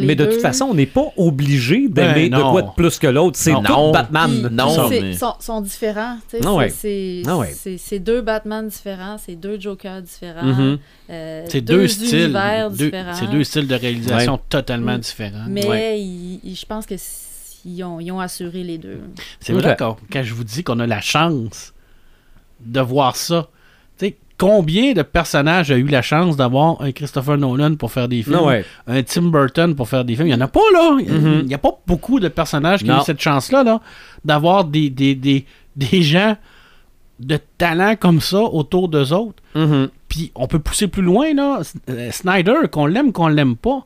mais, 0.00 0.14
de 0.14 0.24
deux. 0.24 0.30
toute 0.32 0.40
façon, 0.40 0.64
on 0.70 0.74
n'est 0.74 0.86
pas 0.86 1.04
obligé 1.16 1.88
d'aimer 1.88 2.30
Ben 2.30 2.38
de 2.38 2.42
non. 2.42 2.52
quoi 2.52 2.62
de 2.62 2.70
plus 2.74 2.98
que 2.98 3.06
l'autre. 3.06 3.36
C'est 3.38 3.52
Non. 3.52 3.62
tout 3.62 3.72
Non. 3.72 3.92
Batman. 3.92 4.30
Puis- 4.46 4.54
Non, 4.56 4.88
mais- 4.88 5.12
c'est- 5.12 5.18
sont, 5.18 5.34
sont 5.40 5.60
différents. 5.60 6.16
Ah 6.16 6.20
c'est- 6.28 6.46
ouais. 6.48 6.68
C'est 6.70 7.22
ouais. 7.30 7.52
c'est- 7.54 7.76
c'est 7.76 7.98
deux 7.98 8.22
Batman 8.22 8.66
différents, 8.68 9.18
c'est 9.18 9.36
deux 9.36 9.60
Jokers 9.60 10.00
différents. 10.02 10.42
Mhm. 10.42 10.78
euh, 11.10 11.44
C'est 11.48 11.60
deux, 11.60 11.86
styles. 11.86 12.14
univers 12.24 12.70
deux- 12.70 12.86
différents. 12.86 13.12
C'est 13.14 13.30
deux 13.30 13.44
styles 13.44 13.68
de 13.68 13.74
réalisation 13.74 14.32
Ouais. 14.34 14.40
totalement 14.48 14.96
Mm. 14.96 15.00
différents. 15.00 15.44
Mais 15.48 15.98
je 16.44 16.64
pense 16.66 16.86
que 16.86 16.94
ils 17.66 17.82
ont, 17.84 18.00
ils 18.00 18.10
ont 18.10 18.20
assuré 18.20 18.62
les 18.62 18.78
deux. 18.78 19.00
C'est 19.40 19.52
vrai 19.52 19.76
quand, 19.78 19.98
quand 20.10 20.22
je 20.22 20.32
vous 20.32 20.44
dis 20.44 20.64
qu'on 20.64 20.80
a 20.80 20.86
la 20.86 21.00
chance 21.02 21.74
de 22.64 22.80
voir 22.80 23.16
ça. 23.16 23.48
Combien 24.36 24.94
de 24.94 25.02
personnages 25.02 25.70
a 25.70 25.76
eu 25.76 25.86
la 25.86 26.02
chance 26.02 26.36
d'avoir 26.36 26.80
un 26.82 26.90
Christopher 26.90 27.38
Nolan 27.38 27.76
pour 27.76 27.92
faire 27.92 28.08
des 28.08 28.22
films, 28.22 28.34
Non, 28.36 28.46
ouais. 28.46 28.64
un 28.88 29.02
Tim 29.04 29.22
Burton 29.30 29.76
pour 29.76 29.88
faire 29.88 30.04
des 30.04 30.16
films? 30.16 30.26
Il 30.26 30.34
n'y 30.34 30.42
en 30.42 30.44
a 30.44 30.48
pas, 30.48 30.58
là. 30.72 30.96
Il 31.00 31.12
Mhm. 31.12 31.42
n'y 31.46 31.54
a 31.54 31.58
pas 31.58 31.70
beaucoup 31.86 32.18
de 32.18 32.26
personnages 32.28 32.82
qui 32.82 32.90
ont 32.90 32.98
eu 33.00 33.04
cette 33.04 33.20
chance-là, 33.20 33.62
là, 33.62 33.80
d'avoir 34.24 34.64
des, 34.64 34.90
des, 34.90 35.14
des, 35.14 35.46
des 35.76 36.02
gens 36.02 36.36
de 37.20 37.38
talent 37.58 37.94
comme 37.94 38.20
ça 38.20 38.40
autour 38.40 38.88
d'eux 38.88 39.12
autres. 39.12 39.40
Mhm. 39.54 39.88
Puis 40.08 40.32
on 40.34 40.48
peut 40.48 40.58
pousser 40.58 40.88
plus 40.88 41.02
loin, 41.02 41.32
là. 41.32 41.60
Euh, 41.88 42.10
Snyder, 42.10 42.68
qu'on 42.72 42.86
l'aime, 42.86 43.12
qu'on 43.12 43.28
l'aime 43.28 43.54
pas. 43.56 43.84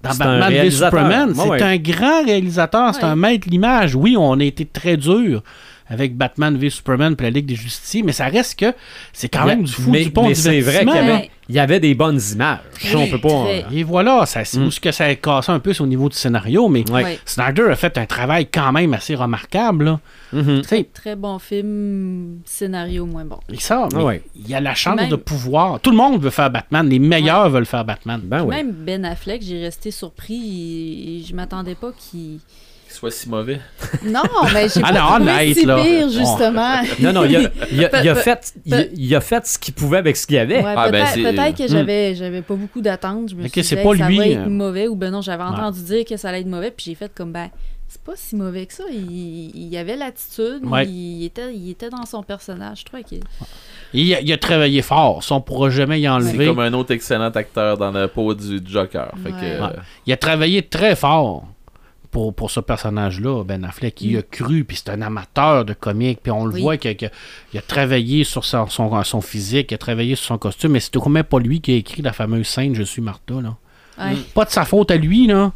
Dans 0.00 0.12
C'est 0.12 0.22
un 0.22 0.38
Batman 0.38 0.48
v 0.48 0.54
réalisateur. 0.56 0.90
Superman, 1.00 1.34
c'est 1.34 1.48
ouais. 1.48 1.62
un 1.62 1.76
grand 1.76 2.24
réalisateur, 2.24 2.94
c'est 2.94 3.02
Ouais. 3.04 3.08
un 3.10 3.16
maître 3.16 3.46
de 3.46 3.50
l'image. 3.52 3.94
Oui, 3.96 4.16
on 4.18 4.38
a 4.38 4.44
été 4.44 4.64
très 4.64 4.96
dur 4.96 5.42
avec 5.92 6.16
Batman 6.16 6.56
v 6.56 6.70
Superman 6.70 7.14
puis 7.16 7.24
la 7.24 7.30
Ligue 7.30 7.46
des 7.46 7.54
Justiciers, 7.54 8.02
mais 8.02 8.12
ça 8.12 8.26
reste 8.26 8.58
que 8.58 8.72
c'est 9.12 9.28
quand 9.28 9.44
même 9.46 9.62
du 9.64 9.72
fou 9.72 9.90
mais, 9.90 10.04
du 10.04 10.10
pont 10.10 10.26
mais 10.26 10.34
c'est 10.34 10.60
vrai 10.60 10.80
qu'il 10.86 10.94
y 10.94 10.98
avait, 10.98 11.30
il 11.48 11.54
y 11.54 11.58
avait 11.58 11.80
des 11.80 11.94
bonnes 11.94 12.20
images. 12.32 12.58
On 12.96 13.06
peut 13.06 13.20
pas. 13.20 13.46
Et 13.72 13.82
voilà, 13.82 14.24
ça, 14.26 14.44
c'est 14.44 14.58
Mm. 14.58 14.64
où 14.66 14.70
ce 14.70 14.80
que 14.80 14.90
ça 14.92 15.04
a 15.04 15.14
cassé 15.14 15.52
un 15.52 15.58
peu 15.60 15.72
au 15.80 15.86
niveau 15.86 16.08
du 16.08 16.16
scénario, 16.16 16.68
mais 16.68 16.88
Ouais. 16.90 17.18
Snyder 17.26 17.64
a 17.70 17.76
fait 17.76 17.96
un 17.98 18.06
travail 18.06 18.46
quand 18.46 18.72
même 18.72 18.94
assez 18.94 19.14
remarquable. 19.14 19.84
là. 19.84 20.00
mhm. 20.32 20.62
Sais, 20.64 20.84
Très 20.94 21.14
bon 21.16 21.38
film, 21.38 22.38
scénario 22.44 23.04
moins 23.06 23.24
bon. 23.24 23.38
et 23.52 23.58
ça, 23.60 23.88
mais 23.94 24.02
ouais. 24.02 24.22
il 24.34 24.48
y 24.48 24.54
a 24.54 24.60
la 24.60 24.74
chance 24.74 24.96
Même- 24.96 25.10
de 25.10 25.16
pouvoir. 25.16 25.78
Tout 25.80 25.90
le 25.90 25.96
monde 25.96 26.22
veut 26.22 26.30
faire 26.30 26.50
Batman, 26.50 26.88
les 26.88 26.98
meilleurs 26.98 27.50
veulent 27.50 27.66
faire 27.66 27.84
Batman. 27.84 28.20
Ben. 28.24 28.46
Même 28.46 28.70
Ben 28.72 29.04
Affleck, 29.04 29.42
j'ai 29.42 29.60
resté 29.60 29.90
surpris 29.90 30.34
et, 30.34 31.16
et 31.20 31.24
je 31.24 31.34
m'attendais 31.34 31.74
pas 31.74 31.92
qu'il. 31.92 32.38
Qu'il 32.92 32.98
soit 32.98 33.10
si 33.10 33.28
mauvais. 33.28 33.58
Non, 34.04 34.22
mais 34.52 34.68
j'ai 34.68 34.80
Ah 34.84 34.92
pas 34.92 35.00
non, 35.00 35.06
trouvé 35.16 35.30
honnête, 35.32 35.56
si 35.56 35.64
là. 35.66 35.82
pire, 35.82 36.08
justement. 36.10 36.82
Non, 37.00 37.12
non, 37.12 37.24
il 37.24 37.36
a, 37.36 37.40
il 37.70 37.84
a- 37.84 38.02
il 38.02 38.08
a 38.08 38.14
Pe- 38.14 38.20
fait, 38.20 38.54
il 38.66 38.74
a- 38.74 38.84
il 38.94 39.14
a 39.16 39.20
fait 39.20 39.46
ce 39.46 39.58
qu'il 39.58 39.74
pouvait 39.74 39.98
avec 39.98 40.16
ce 40.16 40.26
qu'il 40.26 40.36
y 40.36 40.38
avait. 40.38 40.58
Ouais, 40.62 40.74
Ah, 40.76 40.90
ben, 40.90 41.04
peut-être 41.04 41.14
c'est- 41.14 41.22
peut-être 41.22 41.56
que 41.58 41.62
Hmm. 41.64 41.68
j'avais 41.68 42.14
j'avais 42.14 42.42
pas 42.42 42.54
beaucoup 42.54 42.80
d'attentes. 42.82 43.30
Je 43.30 43.34
me 43.34 43.44
Ok, 43.44 43.50
suis 43.50 43.60
dit 43.62 43.66
c'est 43.68 43.76
pas 43.82 43.96
ça 43.96 44.08
lui, 44.08 44.18
va 44.18 44.26
être 44.26 44.38
euh. 44.46 44.48
mauvais 44.50 44.88
ou 44.88 44.94
ben 44.96 45.10
non, 45.10 45.20
j'avais 45.22 45.42
entendu 45.42 45.80
dire 45.82 46.04
que 46.04 46.16
ça 46.16 46.28
allait 46.28 46.40
être 46.40 46.46
mauvais 46.46 46.70
puis 46.70 46.84
j'ai 46.88 46.94
fait 46.94 47.10
comme 47.14 47.32
ben 47.32 47.48
c'est 47.88 48.00
pas 48.02 48.12
si 48.16 48.36
mauvais 48.36 48.64
que 48.66 48.72
ça. 48.72 48.84
Il, 48.90 49.50
il 49.54 49.76
avait 49.76 49.96
l'attitude, 49.96 50.60
Ouais. 50.64 50.86
il, 50.86 51.24
était, 51.26 51.52
il 51.54 51.70
était 51.70 51.90
dans 51.90 52.06
son 52.06 52.22
personnage. 52.22 52.80
Je 52.80 52.84
trouvais 52.86 53.02
que 53.02 53.16
Il 53.92 54.14
a, 54.14 54.20
il 54.22 54.32
a 54.32 54.38
travaillé 54.38 54.80
fort, 54.80 55.22
ça 55.22 55.34
on 55.34 55.40
pourra 55.42 55.68
jamais 55.68 55.98
y 56.00 56.04
C'est 56.04 56.08
enlever. 56.08 56.46
comme 56.46 56.60
un 56.60 56.72
autre 56.72 56.92
excellent 56.92 57.28
acteur 57.30 57.76
dans 57.76 57.90
la 57.90 58.08
peau 58.08 58.32
du 58.34 58.60
Joker. 58.64 59.12
Fait 59.22 59.30
que, 59.30 59.34
Ouais. 59.34 59.60
Ouais. 59.60 59.76
Il 60.06 60.12
a 60.12 60.16
travaillé 60.16 60.62
très 60.62 60.96
fort 60.96 61.44
pour, 62.12 62.32
pour 62.32 62.50
ce 62.52 62.60
personnage-là, 62.60 63.42
Ben 63.42 63.64
Affleck. 63.64 64.00
Il 64.02 64.14
Mm. 64.14 64.18
a 64.18 64.22
cru, 64.22 64.64
puis 64.64 64.76
c'est 64.76 64.90
un 64.90 65.02
amateur 65.02 65.64
de 65.64 65.72
comics, 65.72 66.20
puis 66.22 66.30
on 66.30 66.44
le 66.44 66.54
Oui. 66.54 66.60
voit 66.62 66.76
qu'il 66.76 67.10
a 67.56 67.60
travaillé 67.62 68.22
sur 68.22 68.44
son, 68.44 68.68
son, 68.68 69.02
son 69.02 69.20
physique, 69.20 69.72
il 69.72 69.74
a 69.74 69.78
travaillé 69.78 70.14
sur 70.14 70.26
son 70.26 70.38
costume, 70.38 70.72
mais 70.72 70.80
c'est 70.80 70.94
quand 70.94 71.08
même 71.08 71.24
pas 71.24 71.40
lui 71.40 71.60
qui 71.60 71.72
a 71.72 71.76
écrit 71.76 72.02
la 72.02 72.12
fameuse 72.12 72.46
scène 72.46 72.74
Je 72.76 72.82
suis 72.84 73.02
Martha. 73.02 73.34
Là. 73.40 73.56
ouais. 73.98 74.16
Pas 74.34 74.44
de 74.44 74.50
sa 74.50 74.64
faute 74.64 74.90
à 74.92 74.96
lui, 74.96 75.26
là. 75.26 75.50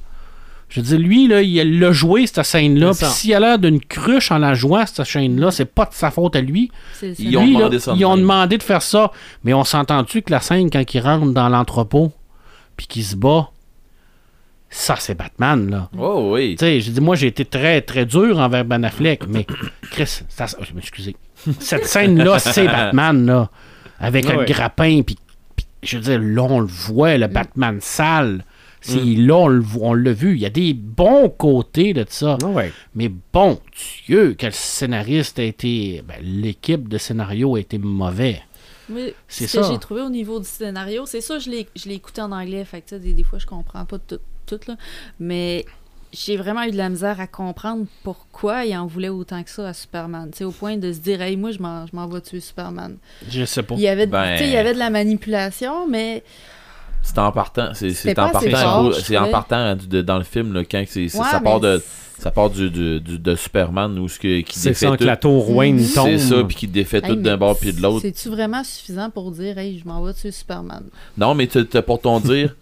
Je 0.69 0.81
veux 0.81 0.87
dire, 0.87 0.99
lui, 0.99 1.29
là, 1.29 1.43
il 1.43 1.79
l'a 1.79 1.93
joué, 1.93 2.27
cette 2.27 2.43
scène-là. 2.45 2.93
C'est 2.93 3.05
Puis 3.07 3.15
s'il 3.15 3.35
a 3.35 3.39
l'air 3.39 3.59
d'une 3.61 3.79
cruche 3.79 4.33
en 4.33 4.39
la 4.39 4.55
jouant, 4.55 4.85
cette 4.85 5.05
scène-là, 5.07 5.53
c'est 5.53 5.65
pas 5.65 5.85
de 5.85 5.95
sa 5.95 6.11
faute 6.11 6.35
à 6.35 6.41
lui. 6.41 6.73
Ils 7.21 7.37
ont 7.37 7.45
Lui, 7.45 7.53
là, 7.53 7.59
demandé 7.61 7.79
ça 7.79 7.93
de 7.93 7.97
ils 7.99 8.05
ont 8.05 8.17
demandé 8.17 8.59
de 8.59 8.63
faire 8.65 8.83
ça. 8.83 9.13
Mais 9.45 9.55
on 9.55 9.63
s'entend-tu 9.63 10.23
que 10.23 10.33
la 10.33 10.41
scène, 10.41 10.69
quand 10.69 10.83
il 10.93 11.01
rentre 11.01 11.27
dans 11.33 11.49
l'entrepôt, 11.49 12.11
puis 12.77 12.89
qu'il 12.89 13.05
se 13.05 13.15
bat, 13.15 13.51
ça, 14.79 14.97
c'est 14.99 15.15
Batman, 15.15 15.71
là. 15.71 15.89
Oh 15.99 16.33
oui. 16.35 16.57
Tu 16.59 16.65
sais, 16.65 16.81
j'ai 16.81 16.93
dit, 16.93 17.01
moi, 17.01 17.17
j'ai 17.17 17.29
été 17.29 17.45
très, 17.45 17.81
très 17.81 18.05
dur 18.05 18.39
envers 18.39 18.65
Ben 18.65 18.85
Affleck, 18.85 19.27
mais 19.27 19.47
Chris, 19.91 20.21
ça, 20.29 20.47
je 20.61 20.73
m'excusez. 20.75 21.17
Cette 21.61 21.87
scène-là, 21.87 22.39
c'est 22.39 22.67
Batman, 22.67 23.25
là. 23.27 23.51
Avec 23.99 24.27
Ouais, 24.27 24.35
un 24.41 24.45
grappin, 24.45 25.01
puis, 25.03 25.17
je 25.83 25.97
veux 25.97 26.03
dire, 26.03 26.21
là, 26.21 26.43
on 26.43 26.61
le 26.61 26.67
voit, 26.67 27.17
le 27.17 27.27
Batman 27.27 27.79
sale. 27.81 28.45
C'est 28.83 29.01
Mm. 29.01 29.27
là, 29.27 29.35
on 29.37 29.49
le 29.49 29.61
voit- 29.61 29.89
on 29.89 29.95
l'a 29.95 30.13
vu. 30.13 30.35
Il 30.35 30.41
y 30.43 30.47
a 30.47 30.51
des 30.51 30.73
bons 30.75 31.29
côtés 31.31 31.93
de 31.95 32.05
ça. 32.09 32.37
Ah 32.45 32.47
ouais. 32.47 32.71
Mais 32.95 33.11
bon 33.33 33.59
Dieu, 34.07 34.37
quel 34.39 34.53
scénariste 34.53 35.39
a 35.41 35.43
été. 35.43 36.03
ben, 36.07 36.17
L'équipe 36.23 36.87
de 36.89 36.99
scénario 36.99 37.57
a 37.57 37.61
été 37.61 37.79
mauvais. 37.79 38.43
Mais 38.89 39.15
C'est 39.27 39.49
ce 39.49 39.57
que 39.57 39.65
ça. 39.65 39.73
j'ai 39.73 39.79
trouvé 39.79 40.03
au 40.03 40.11
niveau 40.11 40.39
du 40.39 40.47
scénario, 40.47 41.05
c'est 41.07 41.21
ça, 41.23 41.41
je 41.41 41.51
l'ai 41.51 41.67
je 41.75 41.89
l'ai 41.89 41.95
écouté 41.97 42.21
en 42.21 42.31
anglais, 42.31 42.65
fait 42.65 42.83
que 42.83 42.95
des, 42.95 43.13
des 43.15 43.25
fois 43.25 43.41
je 43.41 43.47
comprends 43.47 43.85
pas 43.87 43.99
tout, 43.99 44.21
tout 44.47 44.61
là, 44.69 44.77
mais 45.21 45.65
j'ai 46.13 46.37
vraiment 46.37 46.63
eu 46.63 46.71
de 46.71 46.77
la 46.77 46.89
misère 46.89 47.21
à 47.21 47.27
comprendre 47.27 47.85
pourquoi 48.03 48.65
il 48.65 48.75
en 48.77 48.87
voulait 48.87 49.09
autant 49.11 49.43
que 49.43 49.51
ça 49.51 49.69
à 49.69 49.73
Superman, 49.75 50.31
tu 50.31 50.39
sais, 50.39 50.45
au 50.45 50.51
point 50.53 50.77
de 50.77 50.93
se 50.93 50.99
dire, 51.01 51.21
hey, 51.21 51.37
moi 51.37 51.51
je 51.51 51.59
m'en 51.61 51.87
je 51.87 51.95
m'en 51.95 52.07
vais 52.07 52.21
tuer 52.21 52.41
Superman. 52.41 52.97
Je 53.29 53.45
sais 53.45 53.63
pas. 53.63 53.75
Il 53.75 53.81
y 53.83 53.89
avait, 53.89 54.07
de- 54.07 54.13
Ben- 54.13 54.33
tu 54.37 54.45
sais, 54.45 54.47
il 54.49 54.53
y 54.53 54.57
avait 54.57 54.73
de 54.75 54.79
la 54.79 54.89
manipulation, 54.91 55.87
mais 55.89 56.23
C'est 57.03 57.19
en 57.19 57.31
partant. 57.33 57.75
C'est 57.75 57.91
c'est 57.91 58.19
en 58.19 58.31
partant. 58.31 58.93
C'est 58.93 59.17
en 59.19 59.31
partant 59.31 59.77
du- 59.77 59.87
de- 59.89 60.03
dans 60.03 60.19
le 60.19 60.25
film 60.25 60.53
là, 60.55 60.65
quand 60.65 60.83
c'est, 60.89 61.09
c'est- 61.09 61.19
Ouais, 61.19 61.25
ça 61.31 61.41
part 61.41 61.61
de 61.61 61.83
ça 62.19 62.31
part 62.31 62.49
du, 62.49 62.71
du- 62.71 62.99
du- 62.99 63.19
de 63.19 63.35
Superman 63.35 63.99
où 63.99 64.09
ce 64.09 64.19
que 64.19 64.41
qui 64.41 64.59
C'est 64.59 64.71
défait 64.71 64.89
ça 64.89 64.97
que 64.97 65.05
la 65.05 65.19
tour 65.19 65.51
Wayne 65.55 65.77
Mhm. 65.77 65.89
tombe. 65.95 66.07
C'est 66.07 66.19
ça 66.19 66.43
puis 66.45 66.57
qui 66.57 66.67
défait 66.67 67.03
Hey, 67.05 67.11
tout 67.11 67.17
d'un 67.17 67.37
bord 67.37 67.59
puis 67.59 67.75
de 67.75 67.83
l'autre. 67.83 68.01
C'est-tu 68.01 68.31
vraiment 68.31 68.65
suffisant 68.65 69.11
pour 69.11 69.31
dire, 69.33 69.59
hey, 69.59 69.79
je 69.79 69.87
m'en 69.87 70.03
vais 70.03 70.15
tuer 70.15 70.31
Superman? 70.31 70.85
Non, 71.19 71.35
mais 71.35 71.47
t'as 71.47 71.63
t'as 71.65 71.83
pour 71.83 72.01
ton 72.01 72.19
dire 72.21 72.57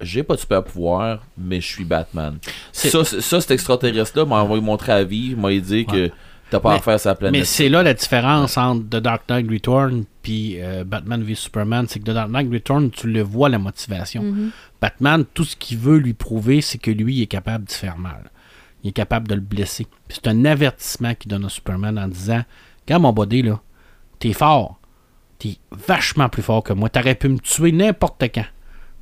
j'ai 0.00 0.22
pas 0.22 0.34
de 0.34 0.40
super 0.40 0.62
pouvoir, 0.64 1.24
mais 1.38 1.60
je 1.60 1.66
suis 1.66 1.84
Batman. 1.84 2.38
Ça, 2.72 3.04
cet 3.04 3.50
extraterrestre-là 3.50 4.24
m'a 4.24 4.36
envoyé 4.42 4.62
montrer 4.62 4.92
à 4.92 5.04
vie, 5.04 5.34
m'a 5.34 5.54
dit 5.58 5.86
que 5.86 6.10
t'as 6.50 6.60
pas 6.60 6.72
Mais- 6.72 6.76
à 6.78 6.80
faire 6.82 7.00
sa 7.00 7.14
planète. 7.14 7.40
Mais 7.40 7.44
c'est 7.44 7.68
là 7.68 7.82
la 7.82 7.94
différence 7.94 8.56
entre 8.58 8.82
The 8.84 8.96
Dark 9.02 9.22
Knight 9.28 9.50
Return 9.50 10.04
puis 10.22 10.60
euh, 10.60 10.84
Batman 10.84 11.22
v 11.22 11.34
Superman, 11.34 11.86
c'est 11.88 12.00
que 12.00 12.04
The 12.04 12.14
Dark 12.14 12.30
Knight 12.30 12.52
Return, 12.52 12.90
tu 12.90 13.06
le 13.08 13.22
vois 13.22 13.48
la 13.48 13.58
motivation. 13.58 14.22
Mhm. 14.22 14.50
Batman, 14.80 15.24
tout 15.34 15.44
ce 15.44 15.56
qu'il 15.56 15.78
veut 15.78 15.98
lui 15.98 16.14
prouver, 16.14 16.60
c'est 16.60 16.78
que 16.78 16.90
lui 16.90 17.16
il 17.16 17.22
est 17.22 17.26
capable 17.26 17.64
de 17.64 17.70
se 17.70 17.78
faire 17.78 17.96
mal. 17.96 18.30
Il 18.82 18.90
est 18.90 18.92
capable 18.92 19.28
de 19.28 19.34
le 19.34 19.40
blesser. 19.40 19.86
Puis 20.08 20.18
c'est 20.22 20.28
un 20.28 20.44
avertissement 20.44 21.14
qu'il 21.14 21.30
donne 21.30 21.44
à 21.44 21.48
Superman 21.48 21.98
en 21.98 22.08
disant 22.08 22.42
Regarde 22.86 23.02
mon 23.02 23.12
body 23.12 23.42
là, 23.42 23.60
t'es 24.18 24.32
fort. 24.32 24.78
T'es 25.38 25.56
vachement 25.70 26.28
plus 26.28 26.42
fort 26.42 26.62
que 26.62 26.72
moi. 26.72 26.88
T'aurais 26.88 27.14
pu 27.14 27.28
me 27.28 27.38
tuer 27.38 27.72
n'importe 27.72 28.22
quand 28.34 28.44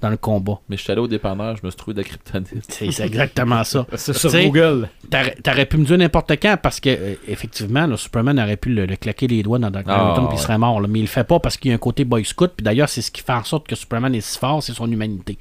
dans 0.04 0.10
le 0.10 0.16
combat. 0.18 0.60
Mais 0.68 0.76
je 0.76 0.82
suis 0.82 0.92
allé 0.92 1.00
au 1.00 1.08
dépanneur, 1.08 1.56
je 1.56 1.64
me 1.64 1.70
suis 1.70 1.76
trouvé 1.78 1.94
de 1.94 2.00
la 2.00 2.04
kryptonite. 2.04 2.48
C'est 2.68 2.90
c'est 2.92 3.04
exactement 3.06 3.64
ça. 3.64 3.86
C'est 3.96 4.12
sur 4.12 4.28
T'sais, 4.30 4.44
Google. 4.46 4.88
T'aurais 5.10 5.34
t'aurais 5.42 5.64
pu 5.66 5.78
me 5.78 5.84
dire 5.86 5.96
n'importe 5.96 6.32
quand 6.40 6.56
parce 6.62 6.78
que, 6.78 6.90
euh, 6.90 7.14
effectivement, 7.26 7.86
là, 7.86 7.96
Superman 7.96 8.38
aurait 8.38 8.56
pu 8.58 8.68
le, 8.74 8.84
le 8.84 8.96
claquer 8.96 9.26
les 9.28 9.42
doigts 9.42 9.58
dans 9.58 9.70
Dark 9.70 9.86
Knight 9.86 9.96
Ah, 9.98 10.10
Returns 10.10 10.28
puis 10.28 10.36
il 10.36 10.40
serait 10.40 10.58
mort. 10.58 10.80
là. 10.80 10.88
Mais 10.88 10.98
il 10.98 11.02
le 11.02 11.08
fait 11.08 11.24
pas 11.24 11.40
parce 11.40 11.56
qu'il 11.56 11.70
y 11.70 11.72
a 11.72 11.74
un 11.74 11.78
côté 11.78 12.04
Boy 12.04 12.24
Scout. 12.24 12.52
Puis 12.56 12.62
d'ailleurs, 12.64 12.88
c'est 12.90 13.00
ce 13.02 13.10
qui 13.10 13.22
fait 13.22 13.32
en 13.32 13.44
sorte 13.44 13.66
que 13.66 13.74
Superman 13.76 14.14
est 14.14 14.20
si 14.20 14.38
fort, 14.38 14.62
c'est 14.62 14.74
son 14.74 14.90
humanité. 14.90 15.38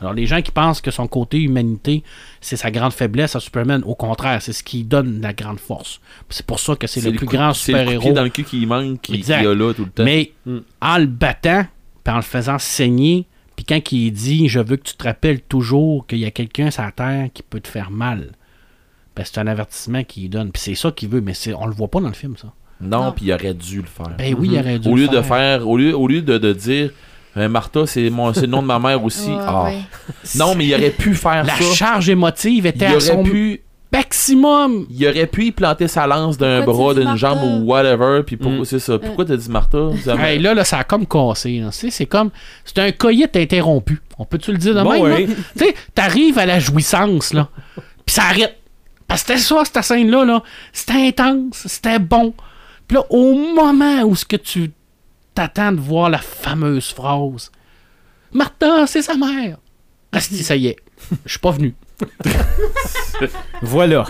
Alors, 0.00 0.12
les 0.14 0.26
gens 0.26 0.40
qui 0.42 0.50
pensent 0.50 0.80
que 0.80 0.90
son 0.90 1.06
côté 1.06 1.38
humanité, 1.38 2.02
c'est 2.40 2.56
sa 2.56 2.70
grande 2.70 2.92
faiblesse 2.92 3.34
à 3.36 3.40
Superman, 3.40 3.82
au 3.86 3.94
contraire, 3.94 4.40
c'est 4.42 4.52
ce 4.52 4.62
qui 4.62 4.84
donne 4.84 5.20
la 5.22 5.32
grande 5.32 5.58
force. 5.60 6.00
C'est 6.30 6.44
pour 6.44 6.60
ça 6.60 6.74
que 6.76 6.86
c'est 6.86 7.00
le, 7.02 7.12
plus 7.12 7.26
coup- 7.26 7.34
grand 7.36 7.52
c'est 7.54 7.72
super-héros. 7.72 8.12
dans 8.12 8.22
le 8.24 8.28
cul 8.30 8.44
qui 8.44 8.64
manque, 8.66 9.00
qui, 9.02 9.20
qui 9.20 9.32
a 9.32 9.42
là 9.42 9.72
tout 9.74 9.84
le 9.84 9.90
temps. 9.90 10.04
Mais 10.04 10.32
Mm. 10.46 10.58
en 10.80 10.98
le 10.98 11.06
battant, 11.06 11.64
puis 12.04 12.12
en 12.12 12.16
le 12.16 12.22
faisant 12.22 12.58
saigner, 12.58 13.26
puis 13.56 13.64
quand 13.64 13.92
il 13.92 14.12
dit 14.12 14.48
Je 14.48 14.60
veux 14.60 14.76
que 14.76 14.82
tu 14.88 14.94
te 14.94 15.04
rappelles 15.04 15.40
toujours 15.40 16.06
qu'il 16.06 16.18
y 16.18 16.24
a 16.26 16.30
quelqu'un 16.30 16.70
sur 16.70 16.82
la 16.82 16.92
terre 16.92 17.28
qui 17.34 17.42
peut 17.42 17.60
te 17.60 17.68
faire 17.68 17.90
mal, 17.90 18.32
ben, 19.16 19.24
c'est 19.24 19.38
un 19.38 19.46
avertissement 19.46 20.04
qu'il 20.04 20.28
donne. 20.30 20.52
Puis 20.52 20.62
c'est 20.62 20.74
ça 20.74 20.90
qu'il 20.92 21.08
veut, 21.08 21.20
mais 21.22 21.34
c'est, 21.34 21.54
on 21.54 21.66
le 21.66 21.72
voit 21.74 21.88
pas 21.88 22.00
dans 22.00 22.08
le 22.08 22.14
film, 22.14 22.36
ça. 22.36 22.52
non, 22.80 23.04
Non. 23.04 23.12
puis 23.12 23.24
il 23.26 23.32
aurait 23.32 23.54
dû 23.54 23.78
le 23.80 23.86
faire. 23.86 24.14
Ben 24.18 24.34
oui, 24.38 24.50
il 24.52 24.58
aurait 24.58 24.78
dû 24.78 24.88
au 24.88 24.94
le 24.94 25.02
lieu 25.02 25.08
de 25.08 25.22
faire, 25.22 25.66
au 25.68 25.76
lieu, 25.78 25.96
au 25.96 26.06
lieu 26.06 26.20
de, 26.22 26.36
de 26.38 26.52
dire 26.52 26.90
euh, 27.38 27.48
Martha, 27.48 27.86
c'est 27.86 28.08
mon, 28.10 28.32
c'est 28.34 28.42
le 28.42 28.46
nom 28.48 28.62
de 28.62 28.66
ma 28.66 28.78
mère 28.78 29.02
aussi. 29.04 29.30
Ouais, 29.30 29.36
Ah. 29.40 29.64
ouais. 29.64 29.78
Non, 30.36 30.54
mais 30.54 30.66
il 30.66 30.74
aurait 30.74 30.90
pu 30.90 31.14
faire 31.14 31.44
La 31.44 31.54
ça. 31.56 31.74
charge 31.74 32.08
émotive 32.10 32.64
Il 32.64 32.68
était 32.68 32.86
à 32.86 32.90
aurait 32.92 33.00
son 33.00 33.22
pu, 33.22 33.60
maximum. 33.96 34.86
il 34.90 35.06
aurait 35.08 35.26
pu 35.26 35.46
y 35.46 35.52
planter 35.52 35.88
sa 35.88 36.06
lance 36.06 36.36
d'un 36.38 36.62
bras, 36.64 36.94
d'une 36.94 37.16
jambe 37.16 37.38
ou 37.42 37.64
whatever. 37.66 38.22
Puis 38.24 38.36
pourquoi 38.36 38.60
Mm. 38.60 38.64
c'est 38.64 38.78
ça 38.78 38.98
Pourquoi 38.98 39.24
t'as 39.24 39.36
dit 39.36 39.48
Martha? 39.50 39.90
Hey, 40.18 40.38
là, 40.38 40.54
là, 40.54 40.64
ça 40.64 40.78
a 40.78 40.84
comme 40.84 41.06
cassé. 41.06 41.58
là. 41.60 41.70
Tu 41.70 41.78
sais, 41.78 41.90
C'est 41.90 42.06
comme. 42.06 42.30
C'est 42.64 42.78
un 42.78 42.92
coït 42.92 43.34
interrompu. 43.36 44.00
On 44.18 44.24
peut-tu 44.24 44.52
le 44.52 44.58
dire 44.58 44.74
de 44.74 44.82
Bon, 44.82 44.92
même? 44.92 45.06
là? 45.08 45.14
oui. 45.16 45.26
Tu 45.58 45.64
sais, 45.66 45.74
t'arrives 45.94 46.38
à 46.38 46.46
la 46.46 46.58
jouissance, 46.58 47.32
là. 47.34 47.48
Puis 48.04 48.14
ça 48.14 48.22
arrête. 48.24 48.56
Parce 49.08 49.22
que 49.22 49.28
c'était 49.36 49.40
ça, 49.40 49.62
cette 49.64 49.84
scène-là, 49.84 50.24
là. 50.24 50.42
C'était 50.72 51.06
intense, 51.08 51.62
c'était 51.66 51.98
bon. 51.98 52.34
Puis 52.88 52.96
là, 52.96 53.04
au 53.10 53.34
moment 53.54 54.02
où 54.02 54.14
ce 54.16 54.24
que 54.24 54.36
tu 54.36 54.70
t'attends 55.34 55.72
de 55.72 55.80
voir 55.80 56.08
la 56.10 56.18
fameuse 56.18 56.90
phrase, 56.92 57.50
Martha, 58.32 58.86
c'est 58.86 59.02
sa 59.02 59.14
mère. 59.14 59.58
Asti, 60.12 60.42
ça 60.42 60.56
y 60.56 60.68
est. 60.68 60.76
Je 61.24 61.30
suis 61.32 61.38
pas 61.38 61.50
venu. 61.50 61.74
Voilà. 63.62 64.04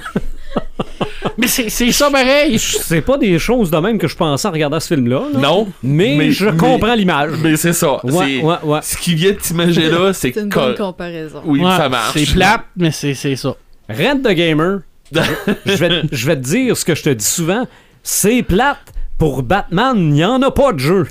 Mais 1.39 1.47
c'est 1.49 1.69
ça 1.93 2.11
pareil. 2.11 2.59
C'est 2.59 3.03
pas 3.03 3.19
des 3.19 3.39
choses 3.39 3.71
de 3.71 3.77
même 3.79 3.99
que 3.99 4.09
je 4.09 4.17
pensais 4.17 4.49
en 4.49 4.51
regardant 4.53 4.81
ce 4.81 4.89
film-là. 4.95 5.23
là. 5.33 5.39
Non. 5.39 5.69
Mais, 5.83 6.15
Mais- 6.17 6.31
je 6.31 6.49
comprends 6.49 6.95
l'image. 6.95 7.33
Mais 7.43 7.57
c'est 7.57 7.73
ça. 7.75 8.05
Ouais, 8.05 8.41
ouais, 8.43 8.55
ouais. 8.63 8.79
Ce 8.83 8.97
qui 8.97 9.15
vient 9.15 9.33
de 9.33 9.37
t'imaginer 9.37 9.91
là, 9.91 10.13
c'est 10.13 10.33
C'est 10.33 10.41
une 10.41 10.49
bonne 10.49 10.75
comparaison. 10.75 11.43
Oui, 11.45 11.61
Ouais, 11.63 11.77
ça 11.77 11.89
marche. 11.89 12.13
C'est 12.19 12.33
plate, 12.33 12.65
mais 12.77 12.91
c'est 12.91 13.15
c'est 13.15 13.37
ça. 13.37 13.55
Red 13.89 14.23
the 14.23 14.31
Gamer, 14.33 14.81
je 15.13 15.73
vais, 15.77 16.03
je 16.11 16.27
vais 16.27 16.37
te 16.37 16.41
dire 16.43 16.77
ce 16.77 16.85
que 16.85 16.95
je 16.95 17.03
te 17.03 17.11
dis 17.11 17.25
souvent. 17.25 17.67
C'est 18.03 18.43
plate. 18.43 18.79
Pour 19.19 19.43
Batman, 19.43 19.95
il 19.97 20.11
n'y 20.13 20.25
en 20.27 20.43
a 20.43 20.51
pas 20.51 20.73
de 20.75 20.79
jeu. 20.79 21.07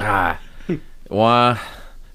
Ah. 0.00 0.36
Ouais. 1.10 1.52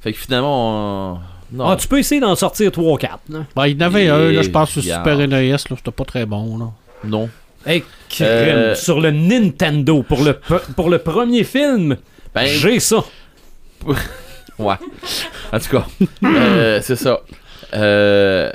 Fait 0.02 0.11
que 0.11 0.19
finalement, 0.19 1.14
on... 1.14 1.19
non. 1.52 1.69
Ah, 1.69 1.76
tu 1.76 1.88
peux 1.88 1.99
essayer 1.99 2.22
d'en 2.22 2.36
sortir 2.36 2.72
3-4. 2.72 3.07
Ben, 3.56 3.68
il 3.68 3.73
y 3.80 3.84
en 3.84 3.86
avait 3.88 4.06
Et 4.06 4.10
un, 4.10 4.32
là, 4.32 4.41
je 4.41 4.49
pense, 4.49 4.72
sur. 4.72 4.82
Super 4.84 5.18
NES, 5.18 5.52
là, 5.52 5.57
c'était 5.57 5.91
pas 5.91 6.06
très 6.06 6.26
bon. 6.26 6.57
Là. 6.57 6.65
Non. 7.03 7.30
Hey, 7.65 7.84
crème, 8.10 8.30
Euh, 8.57 8.76
sur 8.76 8.99
le 9.02 9.11
Nintendo, 9.11 10.02
pour 10.03 10.23
le, 10.23 10.40
pour 10.76 10.90
le 10.90 10.98
premier 10.99 11.44
film, 11.44 11.98
Ben, 12.34 12.45
j'ai 12.45 12.80
ça. 12.80 13.03
Ouais. 14.60 14.76
En 15.52 15.60
tout 15.60 15.69
cas, 15.69 15.88
euh, 16.23 16.80
c'est 16.84 16.95
ça. 16.95 17.22
Euh, 17.73 18.52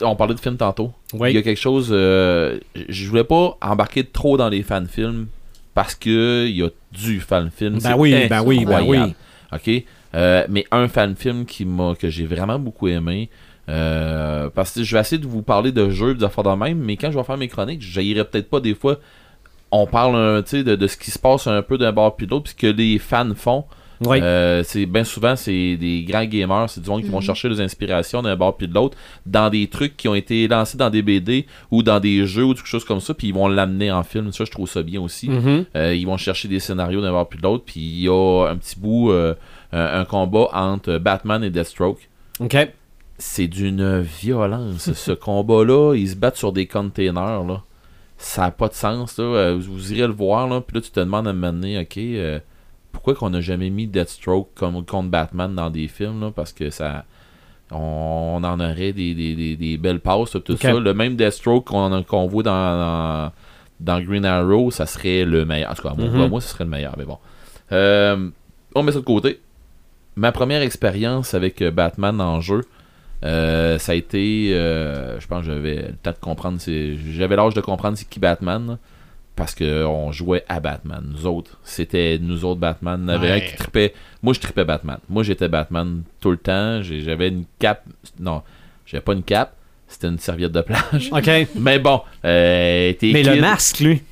on 0.00 0.16
parlait 0.16 0.34
de 0.34 0.40
films 0.40 0.56
tantôt. 0.56 0.92
Oui. 1.12 1.30
Il 1.30 1.34
y 1.34 1.38
a 1.38 1.42
quelque 1.42 1.60
chose. 1.60 1.88
euh, 1.92 2.58
je 2.88 3.06
voulais 3.08 3.24
pas 3.24 3.58
embarquer 3.60 4.04
trop 4.04 4.38
dans 4.38 4.48
les 4.48 4.62
fan-films 4.62 5.26
parce 5.74 5.94
que 5.94 6.46
il 6.46 6.56
y 6.56 6.62
a 6.62 6.68
du 6.92 7.20
fan-film. 7.20 7.74
Ben 7.74 7.80
c'est 7.80 7.92
oui, 7.94 8.26
ben 8.28 8.42
oui, 8.42 8.64
ben 8.64 8.82
oui. 8.86 8.96
incroyable. 8.98 9.14
OK? 9.52 9.84
Euh, 10.14 10.46
mais 10.48 10.64
un 10.70 10.88
fan-film 10.88 11.44
qui 11.44 11.64
m'a 11.64 11.94
que 11.94 12.08
j'ai 12.08 12.26
vraiment 12.26 12.58
beaucoup 12.58 12.88
aimé. 12.88 13.28
euh, 13.68 14.50
parce 14.54 14.72
que 14.74 14.82
je 14.84 14.94
vais 14.94 15.00
essayer 15.00 15.20
de 15.20 15.26
vous 15.26 15.42
parler 15.42 15.72
de 15.72 15.88
jeux, 15.90 16.14
des 16.14 16.24
affaires 16.24 16.44
de 16.44 16.50
même, 16.50 16.78
mais 16.78 16.96
quand 16.96 17.10
je 17.10 17.18
vais 17.18 17.24
faire 17.24 17.36
mes 17.38 17.48
chroniques, 17.48 17.82
j'aillerai 17.82 18.24
peut-être 18.24 18.48
pas 18.50 18.60
des 18.60 18.74
fois. 18.74 18.98
On 19.72 19.86
parle 19.86 20.14
un, 20.16 20.42
tu 20.42 20.50
sais, 20.50 20.62
de, 20.64 20.76
de 20.76 20.86
ce 20.86 20.96
qui 20.96 21.10
se 21.10 21.18
passe 21.18 21.46
un 21.46 21.62
peu 21.62 21.78
d'un 21.78 21.90
bord 21.90 22.14
puis 22.14 22.26
de 22.26 22.30
l'autre, 22.30 22.44
puis 22.44 22.52
ce 22.52 22.56
que 22.56 22.66
les 22.76 22.98
fans 22.98 23.34
font. 23.34 23.64
Oui. 24.04 24.18
Euh, 24.20 24.62
c'est 24.64 24.86
bien 24.86 25.04
souvent 25.04 25.36
c'est 25.36 25.76
des 25.76 26.04
grands 26.06 26.24
gamers, 26.24 26.68
c'est 26.68 26.80
du 26.82 26.90
monde 26.90 27.02
qui 27.02 27.08
vont 27.08 27.20
chercher 27.20 27.48
des 27.48 27.60
inspirations 27.60 28.22
d'un 28.22 28.34
bord 28.36 28.56
puis 28.56 28.66
de 28.66 28.74
l'autre 28.74 28.98
dans 29.24 29.48
des 29.50 29.68
trucs 29.68 29.96
qui 29.96 30.08
ont 30.08 30.16
été 30.16 30.46
lancés 30.48 30.76
dans 30.76 30.90
des 30.90 31.00
BD 31.00 31.46
ou 31.70 31.82
dans 31.84 32.00
des 32.00 32.26
jeux 32.26 32.44
ou 32.44 32.54
quelque 32.54 32.66
chose 32.66 32.84
comme 32.84 33.00
ça, 33.00 33.14
puis 33.14 33.28
ils 33.28 33.34
vont 33.34 33.48
l'amener 33.48 33.90
en 33.92 34.02
film. 34.02 34.30
Ça, 34.32 34.44
je 34.44 34.50
trouve 34.50 34.68
ça 34.68 34.82
bien 34.82 35.00
aussi. 35.00 35.28
Mhm. 35.30 35.64
Euh, 35.76 35.94
ils 35.94 36.04
vont 36.06 36.16
chercher 36.18 36.48
des 36.48 36.58
scénarios 36.60 37.00
d'un 37.00 37.12
bord 37.12 37.28
puis 37.28 37.38
de 37.38 37.44
l'autre, 37.44 37.64
puis 37.64 37.80
il 37.80 38.00
y 38.02 38.08
a 38.08 38.48
un 38.50 38.56
petit 38.56 38.78
bout, 38.78 39.10
euh, 39.12 39.34
un, 39.74 40.00
un 40.00 40.04
combat 40.04 40.48
entre 40.52 40.98
Batman 40.98 41.42
et 41.44 41.50
Deathstroke. 41.50 42.08
OK. 42.40 42.56
C'est 43.18 43.46
d'une 43.46 44.00
violence. 44.00 44.92
ce 44.92 45.12
combat-là, 45.28 45.94
ils 45.94 46.08
se 46.08 46.16
battent 46.16 46.36
sur 46.36 46.52
des 46.52 46.66
containers. 46.66 47.44
Là. 47.44 47.62
Ça 48.16 48.42
n'a 48.42 48.50
pas 48.50 48.68
de 48.68 48.74
sens. 48.74 49.18
Là. 49.18 49.24
Euh, 49.24 49.58
Vous, 49.60 49.72
vous 49.74 49.92
irez 49.92 50.06
le 50.06 50.12
voir, 50.14 50.48
là, 50.48 50.60
puis 50.60 50.76
là, 50.76 50.80
tu 50.80 50.90
te 50.90 51.00
demandes 51.00 51.26
à 51.26 51.30
un 51.30 51.32
moment 51.34 51.52
donné, 51.52 51.78
ok, 51.78 51.96
euh, 51.98 52.38
pourquoi 52.92 53.14
qu'on 53.14 53.30
n'a 53.30 53.40
jamais 53.40 53.70
mis 53.70 53.86
Deathstroke 53.86 54.48
comme 54.54 54.84
contre 54.84 55.08
Batman 55.10 55.54
dans 55.54 55.70
des 55.70 55.88
films, 55.88 56.20
là, 56.20 56.30
parce 56.34 56.52
que 56.52 56.70
ça. 56.70 57.04
On, 57.70 58.40
en 58.44 58.60
aurait 58.60 58.92
des, 58.92 59.14
des, 59.14 59.34
des, 59.34 59.56
des 59.56 59.76
belles 59.78 59.98
passes, 60.00 60.36
tout 60.44 60.56
ça. 60.56 60.72
Le 60.74 60.94
même 60.94 61.16
Deathstroke 61.16 61.64
qu'on 61.66 62.02
qu'on 62.02 62.26
voit 62.26 62.42
dans, 62.42 62.52
dans, 62.52 63.32
dans 63.80 64.00
Green 64.04 64.24
Arrow, 64.24 64.70
ça 64.70 64.86
serait 64.86 65.24
le 65.24 65.44
meilleur. 65.44 65.70
En 65.70 65.74
tout 65.74 65.82
cas, 65.82 65.94
moi, 65.96 66.06
Mhm. 66.08 66.28
moi, 66.28 66.40
ce 66.40 66.48
serait 66.50 66.64
le 66.64 66.70
meilleur, 66.70 66.94
mais 66.98 67.04
bon. 67.04 67.18
Euh, 67.72 68.28
on 68.74 68.82
met 68.82 68.92
ça 68.92 68.98
de 69.00 69.04
côté. 69.04 69.40
Ma 70.16 70.32
première 70.32 70.62
expérience 70.62 71.34
avec 71.34 71.60
euh, 71.62 71.70
Batman 71.70 72.20
en 72.20 72.40
jeu, 72.40 72.62
euh, 73.24 73.78
ça 73.78 73.92
a 73.92 73.94
été, 73.94 74.50
euh, 74.54 75.18
je 75.18 75.26
pense 75.26 75.40
que 75.44 75.52
j'avais 75.52 75.76
le 75.76 75.94
temps 76.02 76.12
de 76.12 76.16
comprendre, 76.20 76.58
j'avais 77.10 77.36
l'âge 77.36 77.54
de 77.54 77.60
comprendre 77.60 77.96
c'est 77.96 78.08
qui 78.08 78.20
Batman, 78.20 78.66
là, 78.66 78.78
parce 79.36 79.54
que 79.54 79.84
on 79.84 80.12
jouait 80.12 80.44
à 80.48 80.60
Batman. 80.60 81.02
Nous 81.10 81.26
autres, 81.26 81.58
c'était 81.64 82.18
nous 82.20 82.44
autres 82.44 82.60
Batman. 82.60 83.04
Il 83.08 83.12
y 83.12 83.16
en 83.16 83.16
avait 83.20 83.30
un 83.32 83.40
qui 83.40 83.56
tripait. 83.56 83.92
Moi, 84.22 84.32
je 84.34 84.40
tripais 84.40 84.64
Batman. 84.64 84.98
Moi, 85.08 85.22
j'étais 85.24 85.48
Batman 85.48 86.02
tout 86.20 86.30
le 86.30 86.36
temps. 86.36 86.82
J'ai- 86.82 87.00
J'avais 87.00 87.28
une 87.28 87.44
cape. 87.58 87.84
Non, 88.20 88.42
j'avais 88.86 89.02
pas 89.02 89.12
une 89.14 89.24
cape. 89.24 89.56
C'était 89.88 90.06
une 90.08 90.18
serviette 90.18 90.52
de 90.52 90.60
plage. 90.60 91.10
OK. 91.12 91.30
Mais 91.58 91.78
bon, 91.78 92.00
euh, 92.24 92.92
t'es 92.94 93.10
Mais 93.12 93.22
le 93.22 93.40
masque, 93.40 93.80
lui. 93.80 94.02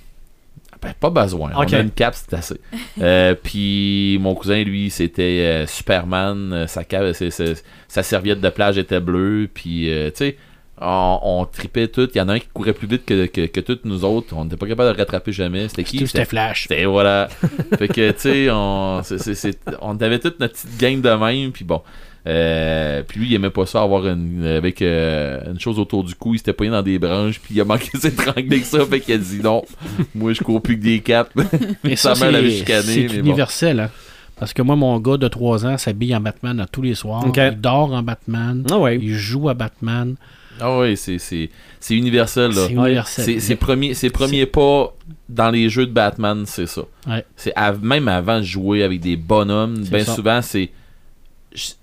Ben, 0.83 0.93
pas 0.99 1.11
besoin. 1.11 1.53
On 1.55 1.61
a 1.61 1.79
une 1.79 1.91
cape, 1.93 2.15
c'est 2.15 2.35
assez. 2.35 2.61
Euh, 3.01 3.35
puis 3.43 4.19
mon 4.21 4.35
cousin, 4.35 4.63
lui, 4.65 4.91
c'était 4.91 5.23
euh, 5.23 5.67
Superman. 5.67 6.67
sa, 6.67 6.83
cape, 6.83 7.15
sa 7.89 8.03
serviette 8.03 8.41
de 8.41 8.49
plage 8.49 8.79
était 8.79 9.01
bleue. 9.01 9.49
Puis, 9.53 9.89
euh, 9.91 10.11
tu 10.11 10.17
sais, 10.17 10.37
on, 10.81 11.21
on 11.23 11.45
tripait 11.45 11.87
tout. 11.87 12.09
Il 12.13 12.19
y 12.19 12.21
en 12.21 12.29
a 12.29 12.35
un 12.35 12.39
qui 12.41 12.49
courait 12.53 12.73
plus 12.73 12.89
vite 12.89 13.05
que, 13.07 13.27
que, 13.27 13.47
que 13.47 13.61
toutes 13.61 13.85
nous 13.85 14.05
autres. 14.05 14.35
On 14.37 14.45
n'était 14.45 14.57
pas 14.57 14.67
capable 14.67 14.91
de 14.91 14.95
le 14.97 14.99
rattraper 14.99 15.31
jamais. 15.33 15.69
C'était 15.69 15.85
qui? 15.85 16.05
C'était 16.07 16.25
Flash. 16.25 16.65
C'était, 16.65 16.85
voilà. 16.85 17.29
fait 17.79 17.89
que, 17.89 18.11
tu 18.11 18.19
sais, 18.19 18.51
on, 18.51 19.03
on 19.81 19.97
avait 19.99 20.19
toute 20.19 20.41
notre 20.41 20.55
petite 20.55 20.81
gang 20.81 21.01
de 21.01 21.11
même. 21.11 21.53
Puis 21.53 21.65
bon. 21.65 21.81
Euh, 22.27 23.03
puis 23.07 23.21
lui, 23.21 23.29
il 23.31 23.35
aimait 23.35 23.51
pas 23.51 23.67
ça 23.67 23.83
avoir 23.83 24.07
une, 24.07 24.45
avec 24.47 24.81
euh, 24.81 25.41
une 25.51 25.59
chose 25.59 25.79
autour 25.79 26.05
du 26.05 26.15
cou. 26.15 26.35
Il 26.35 26.39
s'était 26.39 26.53
pogné 26.53 26.71
dans 26.71 26.83
des 26.83 26.99
branches. 26.99 27.41
Puis 27.41 27.55
il 27.55 27.61
a 27.61 27.65
manqué 27.65 27.91
s'étrangler 27.99 28.61
que 28.61 28.67
ça. 28.67 28.85
Fait 28.87 29.01
qu'il 29.01 29.15
a 29.15 29.19
dit 29.19 29.41
non. 29.43 29.63
Moi, 30.15 30.33
je 30.33 30.43
cours 30.43 30.63
plus 30.63 30.79
que 30.79 30.85
des 30.85 31.01
capes. 31.01 31.33
Mais 31.85 31.97
Sa 31.97 32.15
ça, 32.15 32.25
mère 32.25 32.33
l'avait 32.33 32.51
c'est 32.51 32.59
chicané, 32.59 32.83
c'est 32.83 33.09
bon. 33.09 33.27
universel. 33.27 33.81
Hein? 33.81 33.91
Parce 34.37 34.53
que 34.53 34.63
moi, 34.63 34.77
mon 34.77 34.99
gars 34.99 35.17
de 35.17 35.29
3 35.29 35.67
ans 35.67 35.79
s'habille 35.79 36.15
en 36.17 36.21
Batman 36.21 36.59
à 36.61 36.67
tous 36.67 36.83
les 36.83 36.95
soirs. 36.95 37.25
Il 37.35 37.61
dort 37.61 37.93
en 37.93 38.03
Batman. 38.03 38.65
Ah 38.71 38.79
ouais. 38.79 38.99
Il 39.01 39.15
joue 39.15 39.49
à 39.49 39.55
Batman. 39.55 40.17
Ah 40.61 40.79
oui, 40.79 40.97
c'est, 40.97 41.19
c'est, 41.19 41.51
c'est 41.81 41.95
universel. 41.95 42.53
Là. 42.53 42.67
C'est 42.67 42.73
universel. 42.73 43.25
C'est, 43.25 43.41
c'est 43.41 43.57
premier, 43.57 43.95
ses 43.95 44.11
premiers 44.11 44.47
pas 44.47 44.95
dans 45.29 45.51
les 45.51 45.69
jeux 45.69 45.87
de 45.87 45.93
Batman, 45.93 46.45
c'est 46.47 46.67
ça. 46.67 46.83
Ouais. 47.07 47.25
C'est 47.37 47.53
même 47.83 48.07
avant 48.09 48.39
de 48.39 48.45
jouer 48.45 48.83
avec 48.83 49.01
des 49.01 49.17
bonhommes, 49.17 49.79
bien 49.91 50.05
souvent, 50.05 50.43
c'est 50.43 50.71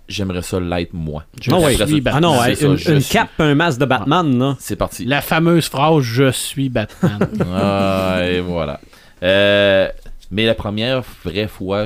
j'aimerais 0.08 0.41
ça 0.41 0.60
l'être 0.60 0.94
moi. 0.94 1.24
Je 1.41 1.52
Ah 1.52 1.56
suis 1.60 1.64
Après 1.66 1.78
ça, 1.78 1.86
Ah 1.98 2.02
Batman. 2.02 2.22
non, 2.24 2.40
ça, 2.40 2.50
une, 2.66 2.78
je 2.78 2.91
une 2.91 3.00
suis. 3.02 3.14
cape 3.14 3.30
un 3.40 3.56
masque 3.56 3.80
de 3.80 3.86
Batman, 3.86 4.38
là. 4.40 4.56
C'est 4.60 4.76
parti. 4.76 5.06
La 5.06 5.22
fameuse 5.22 5.68
phrase 5.68 6.02
Je 6.04 6.32
suis 6.32 6.70
Batman. 6.70 7.20
Ah, 7.54 8.22
et 8.24 8.40
voilà. 8.41 8.80
Euh, 9.24 9.90
mais 10.32 10.46
la 10.46 10.56
première 10.56 11.04
vraie 11.24 11.48
fois, 11.48 11.86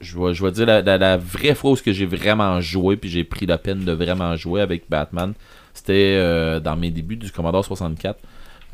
je 0.00 0.18
vais, 0.18 0.34
je 0.34 0.44
vais 0.44 0.50
dire 0.52 0.66
la, 0.66 0.82
la- 0.82 0.98
la 0.98 1.16
vraie 1.16 1.54
fois 1.54 1.72
où 1.72 1.76
ce 1.76 1.82
que 1.82 1.92
j'ai 1.92 2.06
vraiment 2.06 2.60
joué, 2.60 2.96
puis 2.96 3.10
j'ai 3.10 3.24
pris 3.24 3.46
la 3.46 3.58
peine 3.58 3.84
de 3.84 3.92
vraiment 3.92 4.36
jouer 4.36 4.60
avec 4.60 4.84
Batman, 4.88 5.32
c'était 5.74 6.14
euh, 6.18 6.60
dans 6.60 6.76
mes 6.76 6.90
débuts 6.90 7.16
du 7.16 7.30
Commodore 7.30 7.64
64. 7.64 8.18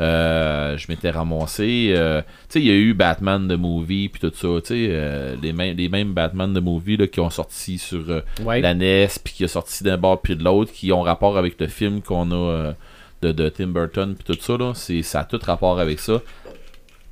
Euh, 0.00 0.76
je 0.78 0.86
m'étais 0.88 1.10
ramassé. 1.10 1.92
euh, 1.96 2.22
tu 2.22 2.26
sais, 2.48 2.60
il 2.60 2.66
y 2.66 2.70
a 2.70 2.74
eu 2.74 2.94
Batman 2.94 3.46
de 3.46 3.56
movie, 3.56 4.08
puis 4.08 4.20
tout 4.20 4.32
ça. 4.34 4.60
Tu 4.62 4.68
sais, 4.68 4.86
euh, 4.90 5.36
les, 5.42 5.52
mêmes, 5.52 5.76
les 5.76 5.88
mêmes 5.88 6.12
Batman 6.12 6.52
de 6.52 6.60
movie 6.60 6.96
là, 6.96 7.06
qui 7.06 7.20
ont 7.20 7.30
sorti 7.30 7.78
sur 7.78 8.04
Ouais. 8.44 8.60
la 8.60 8.74
NES, 8.74 9.08
puis 9.22 9.34
qui 9.34 9.44
a 9.44 9.48
sorti 9.48 9.84
d'un 9.84 9.98
bord 9.98 10.20
puis 10.22 10.34
de 10.34 10.42
l'autre, 10.42 10.72
qui 10.72 10.92
ont 10.92 11.02
rapport 11.02 11.36
avec 11.38 11.60
le 11.60 11.66
film 11.68 12.00
qu'on 12.02 12.30
a 12.32 12.74
de, 13.20 13.32
de 13.32 13.48
Tim 13.50 13.68
Burton, 13.68 14.14
puis 14.16 14.24
tout 14.34 14.40
ça, 14.42 14.56
là, 14.56 14.72
ça 14.74 15.20
a 15.20 15.24
tout 15.24 15.38
rapport 15.44 15.78
avec 15.78 16.00
ça. 16.00 16.20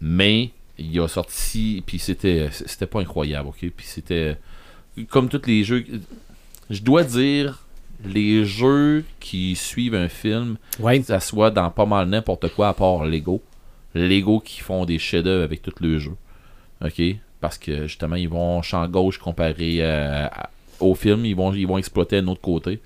Mais 0.00 0.50
il 0.78 0.98
a 1.00 1.08
sorti, 1.08 1.82
puis 1.86 1.98
c'était, 1.98 2.48
c'était 2.50 2.86
pas 2.86 3.00
incroyable, 3.00 3.50
ok? 3.50 3.58
Puis 3.76 3.86
c'était, 3.86 4.36
comme 5.10 5.28
tous 5.28 5.42
les 5.46 5.62
jeux, 5.62 5.84
je 6.70 6.80
dois 6.82 7.04
dire, 7.04 7.62
les 8.04 8.44
jeux 8.44 9.04
qui 9.20 9.54
suivent 9.56 9.94
un 9.94 10.08
film, 10.08 10.56
Ouais. 10.78 11.00
que 11.00 11.06
ça 11.06 11.20
soit 11.20 11.50
dans 11.50 11.70
pas 11.70 11.86
mal 11.86 12.08
n'importe 12.08 12.48
quoi 12.54 12.68
à 12.68 12.74
part 12.74 13.04
Lego. 13.04 13.42
Lego 13.94 14.40
qui 14.40 14.60
font 14.60 14.84
des 14.84 14.98
chefs-d'œuvre 14.98 15.42
avec 15.44 15.62
tout 15.62 15.72
le 15.80 15.98
jeu. 15.98 16.12
OK? 16.84 17.02
Parce 17.40 17.58
que 17.58 17.86
justement, 17.86 18.16
ils 18.16 18.28
vont 18.28 18.62
champ 18.62 18.86
gauche 18.88 19.18
comparé 19.18 19.78
euh, 19.80 20.26
au 20.78 20.94
film. 20.94 21.24
Ils 21.24 21.34
vont, 21.34 21.52
ils 21.52 21.66
vont 21.66 21.78
exploiter 21.78 22.18
un 22.18 22.26
autre 22.28 22.40
côté. 22.40 22.80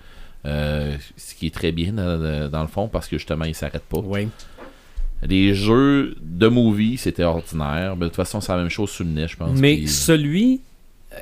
Euh, 0.47 0.97
ce 1.17 1.35
qui 1.35 1.47
est 1.47 1.55
très 1.55 1.73
bien 1.73 1.93
dans, 1.93 2.51
dans 2.51 2.61
le 2.63 2.69
fond 2.69 2.87
parce 2.89 3.09
que 3.09 3.17
justement, 3.19 3.45
ils 3.47 3.55
s'arrêtent 3.55 3.83
pas. 3.89 3.99
Ouais. 3.99 4.29
Les 5.23 5.55
jeux 5.55 6.17
de 6.21 6.49
movie, 6.49 6.97
c'était 6.99 7.25
ordinaire. 7.25 7.97
Mais 7.97 8.05
de 8.05 8.09
toute 8.09 8.17
façon, 8.17 8.41
c'est 8.41 8.53
la 8.53 8.59
même 8.59 8.69
chose 8.69 8.91
sur 8.91 9.05
le 9.05 9.11
NES, 9.11 9.29
je 9.29 9.37
pense. 9.37 9.59
Mais 9.59 9.77
Puis- 9.77 9.89
celui 9.89 10.61
euh, 11.13 11.17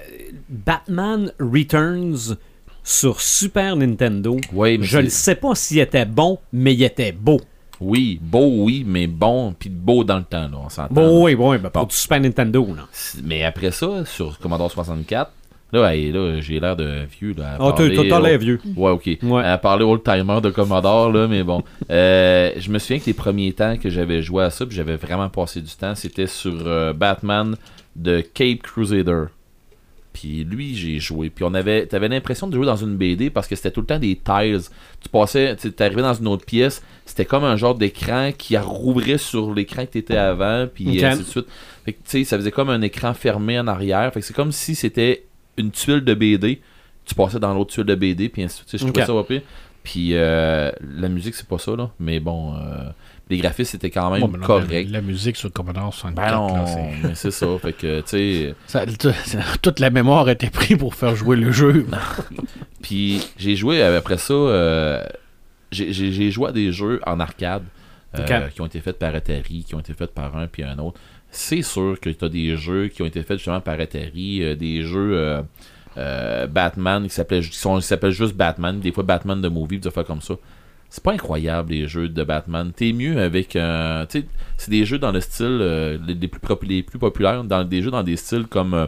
Batman 0.49 1.33
Returns 1.39 2.37
sur 2.85 3.21
Super 3.21 3.77
Nintendo, 3.77 4.37
Oui, 4.53 4.79
je 4.83 4.99
ne 4.99 5.09
sais 5.09 5.35
pas 5.35 5.55
s'il 5.55 5.79
était 5.79 6.05
bon, 6.05 6.39
mais 6.53 6.75
il 6.75 6.83
était 6.83 7.13
beau. 7.13 7.41
Oui, 7.81 8.19
beau, 8.23 8.65
oui, 8.65 8.85
mais 8.87 9.07
bon, 9.09 9.55
puis 9.59 9.69
beau 9.69 10.05
dans 10.05 10.19
le 10.19 10.25
temps, 10.25 10.43
là, 10.49 10.57
on 10.65 10.69
s'entend. 10.69 10.95
Bon, 10.95 11.25
oui, 11.25 11.35
oui, 11.35 11.59
ben, 11.59 11.69
pour 11.71 11.83
Bon. 11.83 11.89
du 11.89 11.97
Super 11.97 12.21
Nintendo, 12.21 12.65
là. 12.77 12.87
Mais 13.25 13.43
après 13.43 13.73
ça, 13.73 14.05
sur 14.05 14.39
Commodore 14.39 14.71
64, 14.71 15.33
là, 15.73 15.93
là 15.95 16.41
j'ai 16.41 16.61
l'air 16.61 16.77
de 16.77 17.07
vieux. 17.19 17.35
Là, 17.37 17.57
Ah, 17.59 17.73
t'as 17.77 17.89
l'air 18.21 18.39
vieux. 18.39 18.61
Ouais, 18.77 18.91
ok. 18.93 19.19
Ouais. 19.23 19.43
À 19.43 19.59
parler 19.59 19.85
old 19.85 20.05
timer 20.05 20.41
de 20.41 20.51
Commodore, 20.51 21.11
là, 21.11 21.27
mais 21.27 21.43
bon. 21.43 21.65
Euh, 21.91 22.53
je 22.57 22.71
me 22.71 22.79
souviens 22.79 23.01
que 23.01 23.07
les 23.07 23.15
premiers 23.15 23.53
temps 23.53 23.77
que 23.77 23.91
j'avais 23.91 24.23
joué 24.23 24.45
à 24.45 24.51
ça, 24.51 24.65
puis 24.65 24.77
j'avais 24.77 24.97
vraiment 24.97 25.29
passé 25.29 25.61
du 25.61 25.73
temps, 25.75 25.97
c'était 25.97 26.29
sur 26.29 26.55
euh, 26.67 26.93
Batman 26.93 27.57
de 27.97 28.21
Cape 28.21 28.63
Crusader. 28.63 29.25
Puis 30.13 30.45
lui, 30.45 30.75
j'ai 30.75 30.99
joué. 30.99 31.31
Puis 31.31 31.45
on 31.45 31.55
avait, 31.55 31.87
t'avais 31.87 32.09
l'impression 32.09 32.47
de 32.47 32.55
jouer 32.55 32.67
dans 32.67 32.77
une 32.77 32.97
BD 32.97 33.31
parce 33.31 33.47
que 33.49 33.57
c'était 33.57 33.71
tout 33.71 33.81
le 33.81 33.87
temps 33.87 33.99
des 33.99 34.17
tiles. 34.17 34.61
Tu 35.01 35.09
passais, 35.09 35.57
tu 35.57 35.73
arrivais 35.81 36.03
dans 36.03 36.13
une 36.15 36.29
autre 36.29 36.45
pièce, 36.45 36.83
c'était 37.07 37.25
comme 37.25 37.45
un 37.45 37.57
genre 37.57 37.75
d'écran 37.75 38.31
qui 38.37 38.57
rouvrait 38.59 39.19
sur 39.19 39.55
l'écran 39.55 39.87
que 39.87 39.93
t'étais 39.93 40.17
avant, 40.17 40.67
puis 40.73 40.99
Ok. 40.99 41.03
ainsi 41.05 41.19
de 41.23 41.27
suite. 41.27 41.47
Fait 41.85 41.93
que 41.95 41.99
tu 41.99 42.11
sais, 42.11 42.25
ça 42.25 42.37
faisait 42.37 42.51
comme 42.53 42.69
un 42.71 42.83
écran 42.83 43.15
fermé 43.15 43.59
en 43.59 43.67
arrière. 43.67 44.13
Fait 44.13 44.21
que 44.21 44.27
c'est 44.27 44.35
comme 44.37 44.53
si 44.53 44.75
c'était 44.75 45.25
une 45.57 45.71
tuile 45.71 46.03
de 46.03 46.15
BD. 46.15 46.61
Tu 47.05 47.15
passais 47.15 47.41
dans 47.41 47.53
l'autre 47.55 47.73
tuile 47.73 47.85
de 47.87 47.95
BD, 47.95 48.29
puis 48.29 48.43
ainsi 48.43 48.63
de 48.63 48.69
suite. 48.69 48.81
Je 48.81 48.87
trouvais 48.87 49.11
Ok. 49.11 49.27
ça. 49.29 49.37
Puis 49.83 50.11
euh, 50.13 50.71
la 50.81 51.09
musique, 51.09 51.35
c'est 51.35 51.49
pas 51.49 51.59
ça, 51.59 51.75
là. 51.75 51.91
Mais 51.99 52.21
bon, 52.21 52.55
euh, 52.55 52.89
les 53.33 53.39
graphismes, 53.39 53.71
c'était 53.73 53.91
quand 53.91 54.11
même 54.11 54.23
Ouais, 54.23 54.29
mais 54.33 54.39
là, 54.39 54.47
correct. 54.47 54.87
La, 54.91 54.99
la 54.99 55.01
musique 55.01 55.37
sur 55.37 55.53
Commodore 55.53 55.93
64, 55.93 56.15
Ben 56.31 56.37
non, 56.37 56.55
là, 56.57 57.15
c'est- 57.15 57.31
ça. 57.31 57.47
Fait 57.61 57.73
que, 57.73 58.01
tu 58.01 58.07
sais. 58.07 58.55
toute 59.63 59.81
la 59.81 59.91
mémoire 59.91 60.29
était 60.31 60.51
prise 60.51 60.77
pour 60.79 60.95
faire 60.95 61.15
jouer 61.17 61.37
le 61.37 61.51
jeu. 61.53 61.87
Puis 62.83 63.23
j'ai 63.39 63.57
joué 63.57 63.83
euh, 63.83 63.99
après 63.99 64.19
ça. 64.19 64.33
euh, 64.35 65.05
j'ai- 65.71 65.93
j'ai 65.93 66.13
j'ai 66.13 66.31
joué 66.31 66.49
à 66.49 66.53
des 66.53 66.73
jeux 66.73 67.01
en 67.07 67.19
arcade 67.21 67.63
euh, 68.19 68.49
qui 68.49 68.61
ont 68.61 68.67
été 68.67 68.81
faits 68.81 68.99
par 68.99 69.15
Atari, 69.15 69.65
qui 69.67 69.75
ont 69.75 69.81
été 69.81 69.95
faits 69.95 70.13
par 70.13 70.37
un 70.37 70.47
puis 70.47 70.63
un 70.63 70.79
autre. 70.79 71.01
C'est 71.31 71.63
sûr 71.63 71.99
que 72.01 72.11
tu 72.11 72.25
as 72.25 72.29
des 72.29 72.57
jeux 72.57 72.89
qui 72.89 73.03
ont 73.03 73.07
été 73.07 73.23
faits 73.23 73.39
justement 73.39 73.61
par 73.61 73.81
Atari, 73.81 74.43
euh, 74.43 74.55
des 74.55 74.83
jeux 74.83 75.43
euh, 75.97 76.47
Batman 76.47 77.05
qui 77.05 77.11
s'appelaient 77.15 77.41
qui 77.41 77.57
sont- 77.57 77.77
qui 77.79 77.87
s'appellent 77.87 78.11
juste 78.11 78.35
Batman, 78.35 78.81
des 78.81 78.93
fois 78.93 79.05
Batman 79.05 79.41
de 79.41 79.49
movie, 79.49 79.79
des 79.79 79.89
affaires 79.89 80.05
comme 80.05 80.21
ça. 80.21 80.35
C'est 80.95 81.03
pas 81.03 81.13
incroyable 81.13 81.73
les 81.73 81.87
jeux 81.89 82.11
de 82.11 82.23
Batman. 82.23 82.71
T'es 82.77 82.93
mieux 82.93 83.19
avec 83.19 83.53
sais, 83.53 84.27
c'est 84.59 84.71
des 84.71 84.85
jeux 84.85 84.99
dans 84.99 85.11
le 85.11 85.21
style 85.21 85.47
euh, 85.63 85.97
les, 86.07 86.13
les 86.13 86.29
plus, 86.29 86.41
les 86.69 86.83
plus 86.83 86.99
populaires, 86.99 87.45
dans 87.45 87.65
des 87.65 87.81
jeux 87.81 87.91
dans 87.91 88.03
des 88.03 88.17
styles 88.17 88.45
comme 88.47 88.75
euh, 88.75 88.87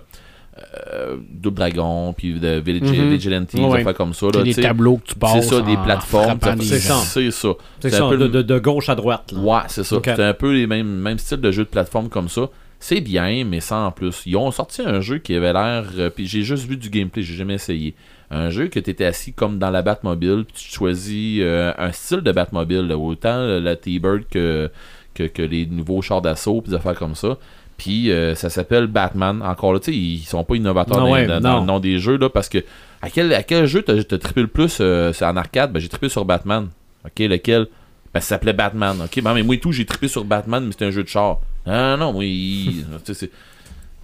euh, 0.92 1.16
Double 1.30 1.56
Dragon, 1.56 2.12
puis 2.12 2.34
de 2.38 2.60
Village, 2.60 2.90
Mhm. 2.90 3.08
Vigilante, 3.10 3.56
des 3.56 3.62
Ouais. 3.62 3.94
comme 3.94 4.12
ça. 4.12 4.26
Là, 4.34 4.42
des 4.42 4.54
tableaux 4.54 4.98
que 4.98 5.06
tu 5.08 5.14
passes. 5.14 5.32
C'est 5.48 5.54
ça, 5.54 5.62
des 5.62 5.78
plateformes. 5.78 6.38
C'est 6.60 6.78
ça. 6.78 6.96
C'est 6.96 7.30
ça. 7.30 7.48
C'est 7.80 7.94
un 7.94 8.08
peu 8.10 8.28
de, 8.28 8.58
gauche 8.58 8.90
à 8.90 8.94
droite. 8.94 9.32
là. 9.32 9.40
Ouais, 9.40 9.62
c'est 9.68 9.82
ça. 9.84 9.96
C'est 10.04 10.20
un 10.22 10.34
peu 10.34 10.52
les 10.52 10.66
mêmes, 10.66 10.86
mêmes 10.86 11.18
styles 11.18 11.40
de 11.40 11.50
jeux 11.50 11.64
de 11.64 11.70
plateforme 11.70 12.10
comme 12.10 12.28
ça. 12.28 12.50
C'est 12.80 13.00
bien, 13.00 13.44
mais 13.46 13.60
sans 13.60 13.86
en 13.86 13.90
plus. 13.92 14.24
Ils 14.26 14.36
ont 14.36 14.50
sorti 14.50 14.82
un 14.82 15.00
jeu 15.00 15.16
qui 15.16 15.34
avait 15.34 15.54
l'air. 15.54 15.84
euh, 15.96 16.10
puis 16.10 16.26
j'ai 16.26 16.42
juste 16.42 16.68
vu 16.68 16.76
du 16.76 16.90
gameplay, 16.90 17.22
j'ai 17.22 17.34
jamais 17.34 17.54
essayé. 17.54 17.94
Un 18.30 18.50
jeu 18.50 18.68
que 18.68 18.80
tu 18.80 18.90
étais 18.90 19.04
assis 19.04 19.32
comme 19.32 19.58
dans 19.58 19.70
la 19.70 19.82
Batmobile, 19.82 20.44
puis 20.46 20.54
tu 20.64 20.72
choisis 20.74 21.40
euh, 21.42 21.72
un 21.78 21.92
style 21.92 22.20
de 22.20 22.32
Batmobile, 22.32 22.86
là, 22.88 22.96
autant 22.98 23.38
la 23.44 23.76
T-Bird 23.76 24.24
que, 24.30 24.70
que, 25.14 25.24
que 25.24 25.42
les 25.42 25.66
nouveaux 25.66 26.02
chars 26.02 26.22
d'assaut, 26.22 26.60
puis 26.60 26.70
des 26.70 26.76
affaires 26.76 26.94
comme 26.98 27.14
ça. 27.14 27.36
Puis 27.76 28.10
euh, 28.10 28.34
ça 28.34 28.50
s'appelle 28.50 28.86
Batman. 28.86 29.42
Encore 29.42 29.72
là, 29.72 29.80
tu 29.80 29.92
sais, 29.92 29.96
ils 29.98 30.22
sont 30.24 30.44
pas 30.44 30.54
innovateurs 30.56 30.98
Non, 30.98 31.06
dans, 31.06 31.12
ouais, 31.12 31.26
dans- 31.26 31.40
dans 31.40 31.52
non. 31.54 31.60
le 31.60 31.66
nom 31.66 31.80
des 31.80 31.98
jeux, 31.98 32.16
là, 32.16 32.28
parce 32.30 32.48
que 32.48 32.58
à 33.02 33.10
quel, 33.10 33.32
à 33.34 33.42
quel 33.42 33.66
jeu 33.66 33.82
t'as 33.82 34.00
trippé 34.18 34.40
le 34.42 34.46
plus 34.46 34.78
euh, 34.80 35.12
c'est 35.12 35.24
en 35.26 35.36
arcade? 35.36 35.72
Ben 35.72 35.80
j'ai 35.80 35.88
trippé 35.88 36.08
sur 36.08 36.24
Batman. 36.24 36.68
Ok, 37.04 37.18
lequel? 37.18 37.66
Ben, 38.14 38.20
ça 38.20 38.28
s'appelait 38.28 38.52
Batman. 38.52 38.96
Ok, 39.04 39.20
ben, 39.22 39.34
mais 39.34 39.42
moi 39.42 39.56
et 39.56 39.60
tout, 39.60 39.72
j'ai 39.72 39.84
trippé 39.84 40.06
sur 40.08 40.24
Batman, 40.24 40.64
mais 40.64 40.72
c'était 40.72 40.86
un 40.86 40.90
jeu 40.92 41.02
de 41.02 41.08
char. 41.08 41.40
Ah 41.66 41.96
non, 41.98 42.16
il- 42.22 42.86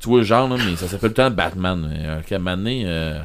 tu 0.01 0.09
vois 0.09 0.19
le 0.19 0.25
genre, 0.25 0.49
là, 0.49 0.57
mais 0.59 0.77
ça 0.77 0.87
s'appelle 0.89 1.13
tout 1.13 1.23
le 1.23 1.29
temps 1.29 1.31
Batman. 1.31 1.89
Ok, 2.21 2.33
à 2.33 2.35
un 2.35 2.39
moment 2.39 2.57
donné, 2.57 2.83
euh, 2.87 3.21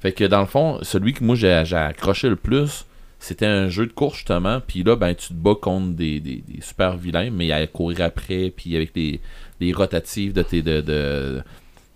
Fait 0.00 0.12
que 0.12 0.24
dans 0.24 0.40
le 0.40 0.46
fond, 0.46 0.78
celui 0.82 1.12
que 1.12 1.24
moi 1.24 1.34
j'ai 1.36 1.52
accroché 1.52 2.28
le 2.28 2.36
plus, 2.36 2.86
c'était 3.18 3.46
un 3.46 3.68
jeu 3.68 3.86
de 3.86 3.92
course 3.92 4.16
justement. 4.18 4.60
Puis 4.60 4.82
là, 4.84 4.94
ben 4.96 5.14
tu 5.14 5.28
te 5.28 5.32
bats 5.34 5.56
contre 5.60 5.88
des, 5.96 6.20
des, 6.20 6.42
des 6.46 6.60
super 6.62 6.96
vilains, 6.96 7.30
mais 7.30 7.50
à 7.50 7.66
courir 7.66 8.02
après, 8.02 8.52
puis 8.56 8.76
avec 8.76 8.92
les, 8.94 9.20
les 9.60 9.72
rotatives 9.72 10.32
de 10.32 10.42
tes, 10.42 10.62
de, 10.62 10.80
de, 10.80 11.42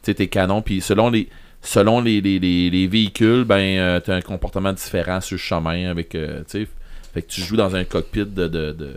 tes 0.03 0.27
canons. 0.29 0.63
Puis 0.63 0.81
selon 0.81 1.11
les 1.11 1.29
selon 1.61 2.01
les, 2.01 2.21
les, 2.21 2.41
les, 2.41 2.71
les 2.71 2.87
véhicules, 2.89 3.45
ben 3.45 4.01
tu 4.05 4.11
as 4.11 4.15
un 4.15 4.21
comportement 4.21 4.73
différent 4.73 5.21
sur 5.21 5.35
le 5.37 5.39
chemin 5.39 5.89
avec. 5.89 6.15
euh, 6.17 6.43
tu 6.51 6.69
fait 7.15 7.23
que 7.23 7.31
tu 7.31 7.43
joues 7.43 7.57
dans 7.57 7.77
un 7.77 7.85
cockpit 7.85 8.21
de, 8.25 8.49
de, 8.49 8.73
de, 8.73 8.97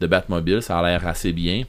de 0.00 0.06
Batmobile, 0.06 0.60
ça 0.60 0.78
a 0.78 0.82
l'air 0.82 1.06
assez 1.06 1.32
bien. 1.32 1.62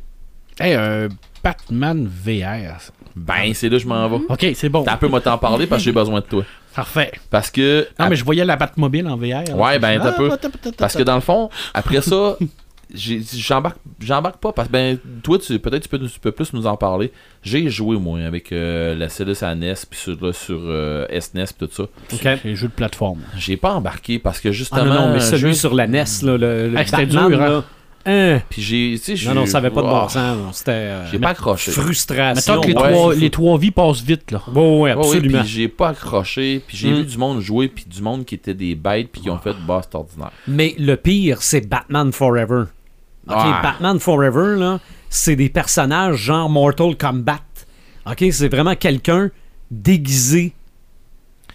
Hey, 0.59 0.73
un 0.73 1.09
Batman 1.43 2.07
VR. 2.07 2.79
Ben, 3.15 3.53
c'est 3.53 3.69
là 3.69 3.77
que 3.77 3.83
je 3.83 3.87
m'en 3.87 4.09
vais. 4.09 4.25
Ok, 4.27 4.47
c'est 4.55 4.69
bon. 4.69 4.83
T'as 4.83 4.93
un 4.93 4.97
peu 4.97 5.07
moi 5.07 5.21
t'en 5.21 5.37
parler 5.37 5.67
parce 5.67 5.81
que 5.81 5.85
j'ai 5.85 5.91
besoin 5.91 6.21
de 6.21 6.25
toi. 6.25 6.43
Parfait. 6.75 7.11
Parce 7.29 7.49
que. 7.51 7.87
Non, 7.99 8.09
mais 8.09 8.15
je 8.15 8.23
voyais 8.25 8.43
la 8.45 8.55
Batmobile 8.57 9.07
en 9.07 9.15
VR. 9.17 9.43
là. 9.47 9.55
Ouais, 9.55 9.79
ben, 9.79 9.99
Ah, 10.01 10.11
t'as 10.11 10.11
peu. 10.11 10.29
Parce 10.77 10.95
que 10.95 11.03
dans 11.03 11.15
le 11.15 11.21
fond, 11.21 11.49
après 11.73 12.01
ça, 12.01 12.35
j'ai- 12.93 13.21
j'embarque 13.33 13.77
j'embarque 13.99 14.37
pas 14.37 14.51
parce 14.51 14.67
que 14.67 14.73
ben 14.73 14.97
toi 15.23 15.39
tu 15.39 15.57
peut-être 15.57 15.83
tu 15.83 15.89
peux, 15.89 15.99
tu 15.99 16.19
peux 16.19 16.31
plus 16.31 16.53
nous 16.53 16.67
en 16.67 16.77
parler. 16.77 17.11
J'ai 17.43 17.69
joué 17.69 17.97
moi 17.97 18.19
avec 18.19 18.51
euh, 18.51 18.93
la 18.95 19.09
Cellus 19.09 19.37
à 19.41 19.55
NES 19.55 19.73
puis 19.89 19.99
sur 19.99 20.23
là, 20.23 20.33
sur 20.33 20.59
euh, 20.61 21.07
SNES 21.19 21.45
pis 21.57 21.67
tout 21.67 21.69
ça. 21.71 21.83
OK. 21.83 21.89
C'est 22.21 22.43
les 22.43 22.55
jeux 22.55 22.67
de 22.67 22.73
plateforme. 22.73 23.21
J'ai 23.37 23.57
pas 23.57 23.73
embarqué 23.73 24.19
parce 24.19 24.39
que 24.39 24.49
Ah 24.49 24.51
justement 24.51 24.85
non, 24.85 24.93
non, 24.93 25.09
mais 25.13 25.17
un 25.17 25.19
celui 25.21 25.53
jeu- 25.53 25.53
sur 25.53 25.73
la 25.73 25.87
NES, 25.87 26.03
là, 26.23 26.37
le, 26.37 26.69
le 26.69 26.77
Hey, 26.77 26.85
c'était 26.85 27.05
Batman, 27.05 27.29
dur, 27.29 27.41
hein? 27.41 27.49
là, 27.49 27.63
hein? 28.05 28.41
puis 28.49 28.61
j'ai 28.61 28.91
tu 28.93 28.97
sais 29.03 29.15
j'ai- 29.15 29.29
Non, 29.29 29.35
non, 29.35 29.45
ça 29.45 29.57
avait 29.59 29.69
pas 29.71 29.81
de 29.81 29.87
bon 29.87 30.07
sens. 30.09 30.57
C'était 30.57 30.71
euh, 30.71 31.11
J'ai 31.11 31.19
pas 31.19 31.29
accroché. 31.29 31.71
frustration. 31.71 32.53
Mettons 32.55 32.61
que 32.61 32.67
les, 32.67 32.75
ouais, 32.75 32.91
trois, 32.93 33.15
les 33.15 33.29
trois 33.29 33.57
vies 33.57 33.71
passent 33.71 34.01
vite, 34.01 34.31
là. 34.31 34.41
Ouais, 34.53 34.79
ouais, 34.79 34.91
absolument. 34.91 35.39
puis 35.39 35.47
j'ai 35.49 35.67
pas 35.67 35.89
accroché, 35.89 36.61
puis 36.65 36.77
j'ai 36.77 36.91
Mm. 36.91 36.95
vu 36.97 37.03
du 37.05 37.17
monde 37.17 37.39
jouer 37.41 37.67
puis 37.67 37.85
du 37.85 38.01
monde 38.01 38.25
qui 38.25 38.35
était 38.35 38.53
des 38.53 38.75
bêtes 38.75 39.09
puis 39.11 39.21
qui 39.21 39.29
ont 39.29 39.37
fait 39.39 39.55
c'est 39.65 39.95
ordinaire. 39.95 40.31
Mais 40.47 40.75
le 40.77 40.95
pire, 40.97 41.41
c'est 41.41 41.67
Batman 41.67 42.11
Forever. 42.11 42.63
OK, 43.27 43.35
Ah. 43.37 43.59
Batman 43.63 43.99
Forever, 43.99 44.55
là, 44.59 44.79
c'est 45.09 45.35
des 45.35 45.49
personnages 45.49 46.17
genre 46.17 46.49
Mortal 46.49 46.95
Kombat. 46.95 47.39
OK, 48.05 48.23
c'est 48.31 48.49
vraiment 48.49 48.75
quelqu'un 48.75 49.31
déguisé 49.71 50.53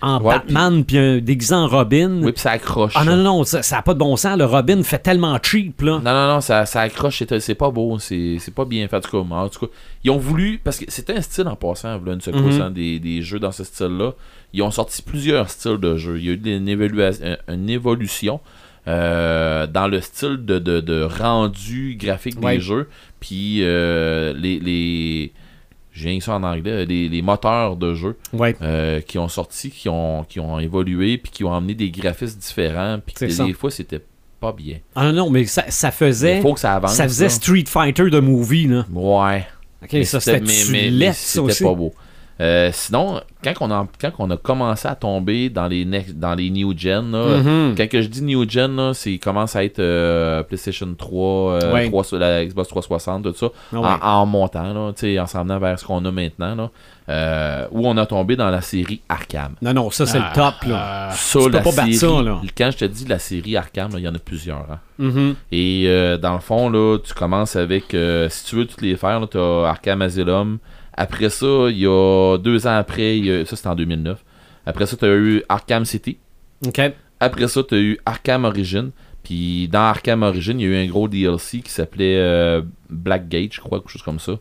en 0.03 0.21
Ouais, 0.23 0.35
Batman 0.35 0.85
puis 0.85 0.99
un 0.99 1.19
déguisé 1.19 1.55
en 1.55 1.67
Robin. 1.69 2.21
Oui, 2.23 2.33
puis 2.33 2.41
ça 2.41 2.53
accroche. 2.53 2.93
ah 2.97 3.05
non, 3.05 3.17
non, 3.17 3.23
non, 3.23 3.45
ça, 3.45 3.63
ça 3.63 3.79
a 3.79 3.83
pas 3.83 3.95
de 3.95 3.99
bon 3.99 4.17
sens. 4.17 4.37
Le 4.39 4.45
Robin 4.45 4.83
fait 4.83 4.99
tellement 4.99 5.39
cheap, 5.43 5.83
là. 5.83 6.01
Non, 6.03 6.13
non, 6.13 6.27
non, 6.35 6.41
ça, 6.41 6.65
ça 6.67 6.81
accroche, 6.81 7.23
c'est 7.41 7.55
pas 7.55 7.71
beau, 7.71 7.99
c'est 7.99 8.39
pas 8.55 8.65
bien 8.65 8.89
fait. 8.89 8.97
En 8.97 9.01
tout, 9.01 9.11
cas, 9.25 9.35
en 9.35 9.49
tout 9.49 9.67
cas, 9.67 9.73
ils 10.05 10.11
ont 10.11 10.19
voulu, 10.19 10.61
parce 10.63 10.79
que 10.79 10.85
c'était 10.89 11.17
un 11.17 11.21
style 11.21 11.47
en 11.49 11.57
passant, 11.57 11.99
voilà, 11.99 12.15
une 12.15 12.21
secousse, 12.21 12.61
hein, 12.61 12.71
des, 12.71 12.99
des 12.99 13.23
jeux 13.23 13.39
dans 13.39 13.53
ce 13.53 13.65
style-là. 13.65 14.13
Ils 14.53 14.63
ont 14.63 14.71
sorti 14.71 15.03
plusieurs 15.03 15.49
styles 15.51 15.79
de 15.79 15.97
jeux. 15.97 16.19
Il 16.19 16.25
y 16.25 16.29
a 16.31 16.33
eu 16.33 16.41
une, 16.45 16.69
un- 16.69 17.55
une 17.55 17.71
évolution 17.71 18.41
euh, 18.89 19.67
dans 19.67 19.87
le 19.87 20.01
style 20.01 20.39
de, 20.45 20.59
de, 20.59 20.81
de 20.81 21.03
rendu 21.03 21.97
graphique 22.01 22.43
Ouais. 22.43 22.55
des 22.57 22.61
jeux. 22.61 22.89
Puis 23.21 23.59
euh, 23.61 24.33
les. 24.33 24.59
les 24.59 25.33
j'ai 25.93 26.09
rien 26.11 26.19
que 26.19 26.25
ça 26.25 26.35
en 26.37 26.43
anglais, 26.43 26.85
les, 26.87 27.09
les 27.09 27.23
moteurs 27.23 27.77
de 27.77 27.95
jeu 27.95 28.17
Ouais. 28.33 28.57
euh, 28.63 29.01
qui 29.01 29.19
ont 29.19 29.29
sorti, 29.29 29.71
qui 29.71 29.89
ont, 29.89 30.25
qui 30.29 30.39
ont 30.41 30.59
évolué, 30.59 31.19
puis 31.19 31.31
qui 31.33 31.45
ont 31.45 31.53
amené 31.53 31.75
des 31.75 31.91
graphismes 31.91 32.39
différents, 32.39 32.99
puis 33.05 33.15
que 33.15 33.47
des 33.47 33.53
fois 33.53 33.71
c'était 33.71 34.01
pas 34.41 34.53
bien. 34.53 34.79
Ah 34.95 35.05
non, 35.13 35.25
non, 35.27 35.31
mais 35.31 35.45
ça, 35.45 35.65
ça 35.69 35.91
faisait. 35.91 36.39
Il 36.39 36.43
faut 36.43 36.55
que 36.55 36.61
ça 36.61 36.75
avance. 36.75 36.95
Ça 36.95 37.05
faisait 37.05 37.25
là. 37.27 37.31
Street 37.31 37.65
Fighter 37.67 38.09
de 38.09 38.21
movie, 38.21 38.67
là. 38.69 38.87
Ouais. 38.91 39.47
OK, 39.83 39.89
Mais 39.93 40.05
ça, 40.05 40.19
c'était- 40.21 40.41
mais- 40.41 40.91
mais- 40.91 41.13
c'était 41.13 41.65
pas 41.65 41.75
beau. 41.75 41.93
Euh, 42.41 42.71
sinon, 42.73 43.21
quand 43.45 43.53
on, 43.61 43.71
a, 43.71 43.87
quand 44.01 44.13
on 44.19 44.31
a 44.31 44.37
commencé 44.39 44.89
à 44.89 44.95
tomber 44.95 45.51
dans 45.51 45.67
les, 45.67 45.85
next- 45.85 46.15
dans 46.19 46.35
les 46.35 46.49
new 46.49 46.73
gen, 46.77 47.13
là, 47.13 47.37
Mhm. 47.37 47.75
quand 47.77 47.87
que 47.89 48.01
je 48.01 48.09
dis 48.09 48.23
new 48.23 48.49
gen, 48.49 48.93
c'est 48.95 49.19
commence 49.19 49.57
à 49.57 49.63
être 49.65 49.79
euh, 49.79 50.43
PlayStation 50.43 50.89
3, 50.97 51.53
euh, 51.63 51.73
Ouais. 51.75 51.89
3 51.89 52.03
sur 52.05 52.19
la 52.19 52.45
Xbox 52.47 52.69
360, 52.69 53.25
tout 53.25 53.35
ça, 53.35 53.49
Ah 53.75 53.79
ouais. 53.81 53.89
en, 54.03 54.25
montant, 54.27 54.73
là, 54.73 54.93
en 55.23 55.27
s'en 55.27 55.43
venant 55.43 55.59
vers 55.59 55.79
ce 55.79 55.85
qu'on 55.85 56.03
a 56.07 56.11
maintenant, 56.11 56.55
là, 56.55 56.71
euh, 57.11 57.67
où 57.73 57.87
on 57.87 57.97
a 57.99 58.07
tombé 58.07 58.37
dans 58.37 58.49
la 58.49 58.63
série 58.63 59.03
Arkham. 59.09 59.55
Non, 59.61 59.75
non, 59.75 59.91
ça, 59.91 60.07
c'est 60.07 60.19
Ah, 60.19 60.31
le 60.31 60.35
top, 60.35 60.55
là. 60.71 61.09
ah, 61.11 61.11
Ça, 61.13 61.39
tu 61.41 61.45
peux 61.47 61.51
la 61.53 61.59
pas 61.61 61.65
battre 61.73 61.77
série, 61.83 61.95
ça, 61.95 62.23
là. 62.23 62.41
quand 62.57 62.71
je 62.71 62.77
te 62.79 62.85
dis 62.87 63.05
la 63.05 63.19
série 63.19 63.57
Arkham, 63.57 63.91
il 63.99 64.01
y 64.01 64.09
en 64.09 64.15
a 64.15 64.19
plusieurs. 64.19 64.67
hein. 64.71 64.79
Mhm. 64.99 65.35
Et 65.53 65.85
euh, 65.89 66.17
dans 66.17 66.35
le 66.35 66.41
fond, 66.41 66.71
là, 66.71 66.97
tu 67.05 67.13
commences 67.13 67.57
avec, 67.57 67.93
euh, 67.95 68.29
si 68.31 68.47
tu 68.47 68.57
veux 68.57 68.67
toutes 68.67 68.83
les 68.83 68.97
faire, 68.97 69.21
tu 69.31 69.37
as 69.39 69.67
Arkham 69.69 70.01
Asylum. 70.03 70.59
Après 71.03 71.31
ça, 71.31 71.67
il 71.71 71.79
y 71.79 71.87
a 71.87 72.37
deux 72.39 72.67
ans 72.67 72.77
après, 72.77 73.17
il 73.19 73.25
y 73.27 73.31
a- 73.33 73.45
ça 73.47 73.57
c'était 73.57 73.69
en 73.69 73.75
2009. 73.75 74.23
Après 74.67 74.85
ça, 74.87 74.97
tu 74.97 75.05
as 75.07 75.15
eu 75.15 75.43
Arkham 75.49 75.85
City. 75.85 76.19
OK. 76.67 76.81
Après 77.21 77.49
ça, 77.49 77.63
tu 77.63 77.75
as 77.75 77.79
eu 77.79 77.99
Arkham 78.05 78.45
Origin. 78.45 78.91
Puis 79.23 79.69
dans 79.69 79.81
Arkham 79.81 80.23
Origin, 80.23 80.59
il 80.61 80.65
y 80.65 80.67
a 80.67 80.81
eu 80.81 80.85
un 80.85 80.89
gros 80.89 81.09
DLC 81.09 81.61
qui 81.61 81.71
s'appelait 81.71 82.17
euh, 82.19 82.63
Blackgate, 82.89 83.53
je 83.55 83.61
crois, 83.61 83.79
quelque 83.81 83.91
chose 83.91 84.03
comme 84.03 84.19
ça. 84.19 84.39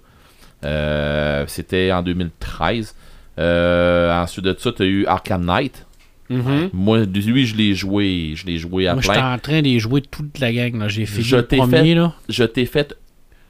Euh, 0.65 1.45
c'était 1.47 1.91
en 1.91 2.01
2013. 2.01 2.95
Euh, 3.37 4.21
ensuite 4.21 4.45
de 4.45 4.55
ça, 4.57 4.71
tu 4.71 4.83
as 4.83 4.85
eu 4.85 5.05
Arkham 5.05 5.45
Knight. 5.45 5.85
Mhm. 6.29 6.69
Moi, 6.73 7.05
lui, 7.05 7.45
je 7.45 7.55
l'ai 7.55 7.73
joué. 7.73 8.33
Je 8.35 8.45
l'ai 8.45 8.57
joué 8.57 8.87
à 8.87 8.93
Moi, 8.93 9.01
j'étais 9.01 9.15
plein. 9.15 9.33
en 9.33 9.39
train 9.39 9.61
d'y 9.61 9.79
jouer 9.79 10.01
toute 10.01 10.37
la 10.39 10.51
gang. 10.53 10.77
là. 10.77 10.87
J'ai 10.87 11.05
fini 11.05 11.23
Je 11.23 11.37
le 11.37 11.43
premier. 11.45 11.77
fait- 11.79 11.95
Là. 11.95 12.13
Je 12.27 12.43
t'ai 12.43 12.65
fait. 12.65 12.95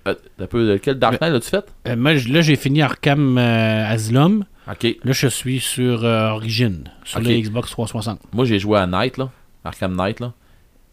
Euh, 0.08 0.16
un 0.40 0.46
peu, 0.48 0.78
quel 0.82 0.98
Dark 1.00 1.20
Knight 1.22 1.34
as-tu 1.34 1.50
fait? 1.50 1.66
Euh, 1.88 1.96
moi, 1.96 2.14
là, 2.14 2.42
j'ai 2.42 2.56
fini 2.56 2.82
Arkham 2.82 3.38
euh, 3.38 3.86
Asylum. 3.88 4.46
Ok. 4.70 4.84
Là, 5.04 5.12
je 5.12 5.28
suis 5.28 5.60
sur 5.60 6.04
euh, 6.06 6.30
Origin, 6.30 6.84
sur 7.04 7.20
Ok. 7.20 7.26
le 7.28 7.34
Xbox 7.40 7.72
360. 7.72 8.20
Moi, 8.34 8.46
j'ai 8.46 8.60
joué 8.60 8.78
à 8.80 8.88
Night, 8.88 9.18
là. 9.18 9.30
Arkham 9.64 9.96
Knight, 9.96 10.20
là. 10.20 10.34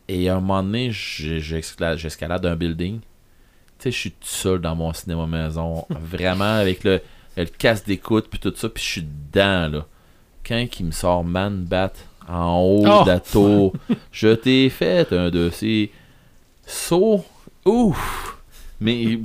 Et 0.08 0.28
à 0.28 0.36
un 0.36 0.40
moment 0.40 0.62
donné, 0.62 0.90
j'escalade 0.92 2.46
un 2.46 2.56
building. 2.56 3.00
Tu 3.00 3.06
sais, 3.78 3.90
je 3.90 3.96
suis 3.98 4.10
tout 4.12 4.18
seul 4.26 4.60
dans 4.60 4.74
mon 4.74 4.92
cinéma 4.92 5.26
maison. 5.26 5.84
vraiment, 5.90 6.54
avec 6.58 6.84
le. 6.84 7.00
le 7.36 7.44
casse 7.44 7.84
d'écoute, 7.84 8.26
puis 8.30 8.38
tout 8.38 8.52
ça, 8.56 8.68
puis 8.68 8.82
je 8.82 8.88
suis 8.88 9.02
dedans, 9.02 9.68
là. 9.68 9.86
Quand 10.46 10.64
il 10.80 10.86
me 10.86 10.92
sort 10.92 11.24
Man 11.24 11.64
Bat 11.64 11.92
en 12.28 12.58
haut 12.60 12.84
Oh! 12.86 13.02
de 13.04 13.08
la 13.10 13.20
tour, 13.20 13.72
je 14.12 14.28
t'ai 14.28 14.68
fait 14.70 15.12
un 15.12 15.28
de 15.30 15.50
ces 15.50 15.90
sauts. 16.66 17.24
Ouf! 17.64 18.35
Mais 18.80 19.18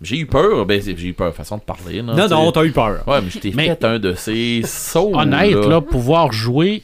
j'ai 0.00 0.18
eu 0.18 0.26
peur. 0.26 0.64
Ben, 0.66 0.80
j'ai 0.80 1.08
eu 1.08 1.12
peur, 1.14 1.34
façon 1.34 1.56
de 1.56 1.62
parler. 1.62 2.02
Là, 2.02 2.14
Non, 2.14 2.28
non, 2.28 2.52
t'as 2.52 2.64
eu 2.64 2.72
peur. 2.72 3.06
Ouais, 3.06 3.20
mais 3.20 3.30
je 3.30 3.38
t'ai 3.38 3.52
fait 3.52 3.84
un 3.84 3.98
de 3.98 4.14
ces 4.14 4.62
sauts. 4.64 5.12
Honnête, 5.14 5.54
là. 5.54 5.68
là, 5.68 5.80
pouvoir 5.80 6.32
jouer 6.32 6.82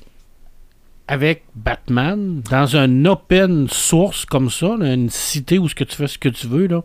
avec 1.06 1.44
Batman 1.54 2.40
dans 2.50 2.76
un 2.76 3.04
open 3.04 3.68
source 3.68 4.24
comme 4.24 4.50
ça, 4.50 4.76
là, 4.78 4.94
une 4.94 5.10
cité 5.10 5.58
où 5.58 5.68
ce 5.68 5.74
que 5.74 5.84
tu 5.84 5.96
fais 5.96 6.06
ce 6.06 6.18
que 6.18 6.30
tu 6.30 6.46
veux, 6.46 6.66
là, 6.66 6.82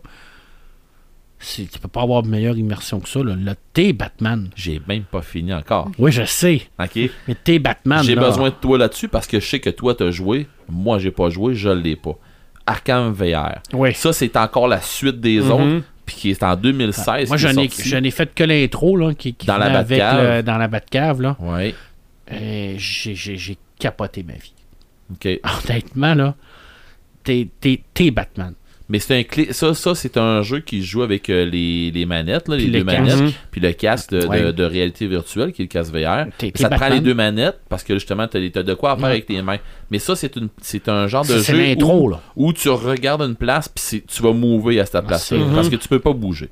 tu 1.40 1.66
peux 1.80 1.88
pas 1.88 2.02
avoir 2.02 2.22
de 2.22 2.28
meilleure 2.28 2.58
immersion 2.58 3.00
que 3.00 3.08
ça. 3.08 3.24
Là, 3.24 3.34
Là, 3.34 3.54
t'es 3.72 3.92
Batman. 3.92 4.50
J'ai 4.54 4.80
même 4.86 5.04
pas 5.04 5.22
fini 5.22 5.54
encore. 5.54 5.90
Oui, 5.98 6.12
je 6.12 6.24
sais, 6.24 6.62
OK? 6.78 7.10
mais 7.26 7.34
t'es 7.42 7.58
Batman. 7.58 8.04
J'ai 8.04 8.14
besoin 8.14 8.50
de 8.50 8.54
toi 8.54 8.78
là-dessus 8.78 9.08
parce 9.08 9.26
que 9.26 9.40
je 9.40 9.46
sais 9.46 9.60
que 9.60 9.70
toi 9.70 9.94
t'as 9.94 10.10
joué. 10.10 10.46
Moi, 10.68 10.98
j'ai 10.98 11.10
pas 11.10 11.30
joué, 11.30 11.54
je 11.54 11.70
l'ai 11.70 11.96
pas. 11.96 12.16
Arkham 12.70 13.12
VR. 13.12 13.60
Oui. 13.72 13.94
Ça, 13.94 14.12
c'est 14.12 14.36
encore 14.36 14.68
la 14.68 14.80
suite 14.80 15.20
des 15.20 15.40
Mhm. 15.40 15.50
autres. 15.50 15.82
Puis 16.06 16.16
qui 16.16 16.30
est 16.30 16.42
en 16.42 16.56
2016. 16.56 17.28
Moi, 17.28 17.36
j'en 17.36 17.50
ai, 17.56 17.68
ai 18.04 18.10
fait 18.10 18.34
que 18.34 18.42
l'intro, 18.42 18.96
là, 18.96 19.14
qui, 19.14 19.32
qui 19.34 19.46
Dans 19.46 19.58
la 19.58 19.66
avec 19.78 19.98
Batcave. 20.00 20.36
le- 20.36 20.42
dans 20.42 20.58
la 20.58 20.66
Batcave, 20.68 21.20
là. 21.22 21.36
Ouais. 21.38 21.74
Et 22.32 22.74
j'ai, 22.78 23.56
capoté 23.78 24.22
ma 24.24 24.32
vie. 24.34 24.52
OK. 25.12 25.40
Honnêtement, 25.68 26.14
là, 26.14 26.34
t'es 27.22 27.48
Batman. 28.10 28.54
Mais 28.90 28.98
c'est 28.98 29.16
un 29.18 29.22
clé. 29.22 29.52
Ça, 29.52 29.72
ça 29.72 29.94
c'est 29.94 30.16
un 30.18 30.42
jeu 30.42 30.58
qui 30.60 30.82
se 30.82 30.86
joue 30.86 31.02
avec 31.02 31.30
euh, 31.30 31.44
les, 31.46 31.90
les 31.92 32.04
manettes, 32.06 32.48
là, 32.48 32.56
les 32.56 32.66
deux 32.66 32.78
le 32.80 32.84
manettes. 32.84 33.20
Mhm. 33.20 33.30
Puis 33.52 33.60
le 33.60 33.72
casque 33.72 34.10
de, 34.10 34.20
de- 34.22 34.26
Ouais. 34.26 34.52
de 34.52 34.64
réalité 34.64 35.06
virtuelle, 35.06 35.52
qui 35.52 35.62
est 35.62 35.64
le 35.64 35.68
casque 35.68 35.94
VR. 35.94 36.26
T'es- 36.36 36.50
t'es 36.50 36.60
ça 36.62 36.68
te 36.68 36.74
prend 36.74 36.88
les 36.88 37.00
deux 37.00 37.14
manettes 37.14 37.60
parce 37.68 37.84
que 37.84 37.94
justement, 37.94 38.26
t'as, 38.26 38.40
t'as 38.52 38.62
de 38.64 38.74
quoi 38.74 38.96
faire 38.96 39.04
Ouais. 39.04 39.10
avec 39.12 39.26
tes 39.26 39.40
mains. 39.40 39.58
Mais 39.90 39.98
ça, 40.00 40.16
c'est, 40.16 40.34
une, 40.36 40.48
c'est 40.60 40.88
un 40.88 41.06
genre 41.06 41.24
de 41.24 41.38
jeu 41.38 41.56
l'intro, 41.56 42.06
où, 42.06 42.08
là. 42.10 42.20
où 42.36 42.52
tu 42.52 42.68
regardes 42.68 43.22
une 43.22 43.36
place 43.36 43.68
puis 43.68 43.82
c'est- 43.82 44.04
tu 44.06 44.22
vas 44.22 44.32
mouver 44.32 44.80
à 44.80 44.86
cette 44.86 45.06
place-là. 45.06 45.38
c'est- 45.48 45.54
Parce 45.54 45.68
que 45.68 45.76
tu 45.76 45.88
peux 45.88 46.00
pas 46.00 46.12
bouger. 46.12 46.48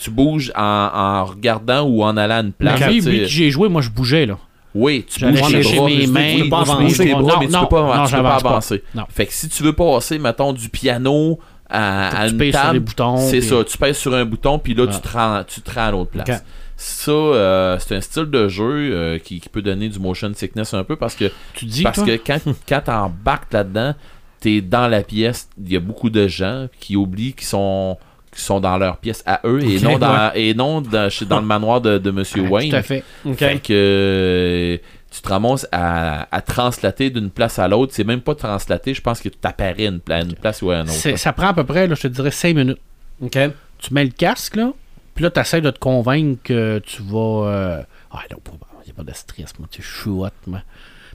Tu 0.00 0.10
bouges 0.10 0.52
en, 0.56 0.90
en 0.92 1.24
regardant 1.24 1.82
ou 1.82 2.02
en 2.02 2.16
allant 2.16 2.36
à 2.36 2.40
une 2.40 2.52
place. 2.52 2.80
Tu 2.80 3.00
que 3.02 3.24
j'ai 3.26 3.50
joué, 3.50 3.68
moi, 3.68 3.80
je 3.80 3.90
bougeais, 3.90 4.26
là. 4.26 4.38
Oui, 4.72 5.04
tu 5.08 5.24
bouges 5.24 5.40
tes 5.50 5.62
bras, 5.74 5.86
mes 5.86 5.96
mais 5.96 6.04
tu 6.04 6.10
mains, 6.10 6.42
peux 6.44 6.48
pas 6.48 6.60
avancer 6.60 6.82
mais 6.84 6.90
tu 6.92 6.98
peux 6.98 7.66
pas, 7.68 8.06
tu 8.08 8.14
avancer. 8.14 8.82
Fait 9.08 9.26
que 9.26 9.32
si 9.32 9.48
tu 9.48 9.62
veux 9.64 9.72
passer, 9.72 10.18
mettons, 10.20 10.52
du 10.52 10.68
piano 10.68 11.38
à, 11.70 12.20
à 12.22 12.26
Tu 12.26 12.32
une 12.32 12.38
pèses 12.38 12.52
sur 12.52 12.60
table, 12.62 12.74
les 12.74 12.80
boutons, 12.80 13.16
c'est 13.16 13.40
ça, 13.40 13.64
tu 13.64 13.78
pèses 13.78 13.96
sur 13.98 14.14
un 14.14 14.24
bouton, 14.24 14.58
puis 14.58 14.74
là, 14.74 14.86
Ah. 14.88 14.92
tu, 14.94 15.00
te 15.00 15.08
rends, 15.16 15.44
tu 15.46 15.60
te 15.60 15.70
rends 15.72 15.86
à 15.86 15.90
l'autre 15.90 16.10
place. 16.10 16.42
Ça, 16.76 17.10
euh, 17.12 17.76
c'est 17.78 17.94
un 17.96 18.00
style 18.00 18.24
de 18.24 18.48
jeu 18.48 18.64
euh, 18.92 19.18
qui, 19.18 19.38
qui 19.38 19.48
peut 19.50 19.60
donner 19.60 19.88
du 19.90 19.98
motion 19.98 20.32
sickness 20.34 20.72
un 20.72 20.82
peu 20.84 20.96
parce 20.96 21.14
que, 21.14 21.30
Tu 21.54 21.66
dis, 21.66 21.82
parce 21.82 21.96
toi? 21.98 22.06
que 22.06 22.12
quand, 22.26 22.38
quand 22.66 22.80
t'embarques 22.80 23.52
là-dedans, 23.52 23.94
t'es 24.40 24.62
dans 24.62 24.88
la 24.88 25.02
pièce, 25.02 25.48
il 25.62 25.70
y 25.72 25.76
a 25.76 25.80
beaucoup 25.80 26.08
de 26.08 26.26
gens 26.26 26.68
qui 26.78 26.96
oublient 26.96 27.34
qu'ils 27.34 27.46
sont 27.46 27.98
qui 28.34 28.40
sont 28.40 28.60
dans 28.60 28.78
leur 28.78 28.98
pièce 28.98 29.24
à 29.26 29.40
eux 29.44 29.60
et 29.62 29.80
non 29.80 29.98
dans, 29.98 30.30
et 30.36 30.54
non 30.54 30.80
dans, 30.80 31.08
dans 31.28 31.40
le 31.40 31.46
manoir 31.46 31.80
de, 31.80 31.98
de 31.98 32.10
Monsieur 32.12 32.44
Ah, 32.46 32.50
Wayne. 32.50 32.70
Tout 32.70 32.76
à 32.76 32.82
fait. 32.82 33.02
OK. 33.26 33.36
Fait 33.36 33.58
que 33.60 33.72
euh, 33.72 34.78
tu 35.10 35.20
te 35.22 35.28
ramasses 35.28 35.66
à, 35.72 36.28
à 36.34 36.40
translater 36.40 37.10
d'une 37.10 37.30
place 37.30 37.58
à 37.58 37.66
l'autre. 37.68 37.92
C'est 37.94 38.04
même 38.04 38.20
pas 38.20 38.34
translater, 38.34 38.94
je 38.94 39.00
pense 39.02 39.20
que 39.20 39.28
tu 39.28 39.36
t'apparais 39.38 39.86
une, 39.86 40.00
une 40.08 40.34
place 40.34 40.62
ou 40.62 40.70
à 40.70 40.76
une 40.76 40.88
autre. 40.90 41.16
Ça 41.16 41.32
prend 41.32 41.48
à 41.48 41.54
peu 41.54 41.64
près, 41.64 41.86
là, 41.88 41.94
je 41.96 42.02
te 42.02 42.06
dirais, 42.08 42.30
5 42.30 42.54
minutes. 42.54 42.78
OK. 43.20 43.36
Tu 43.78 43.94
mets 43.94 44.04
le 44.04 44.10
casque, 44.10 44.56
là, 44.56 44.72
puis 45.14 45.24
là, 45.24 45.30
tu 45.30 45.40
essaies 45.40 45.60
de 45.60 45.70
te 45.70 45.78
convaincre 45.78 46.40
que 46.44 46.80
tu 46.86 47.02
vas. 47.02 47.48
euh, 47.48 47.82
Ah, 48.12 48.20
non, 48.30 48.38
il 48.82 48.86
n'y 48.86 48.90
a 48.92 48.94
pas 48.94 49.02
de 49.02 49.14
stress, 49.14 49.58
moi, 49.58 49.68
tu 49.70 49.82
sais, 49.82 49.88
je 49.88 50.00
suis 50.02 50.10
hot, 50.10 50.28
moi. 50.46 50.62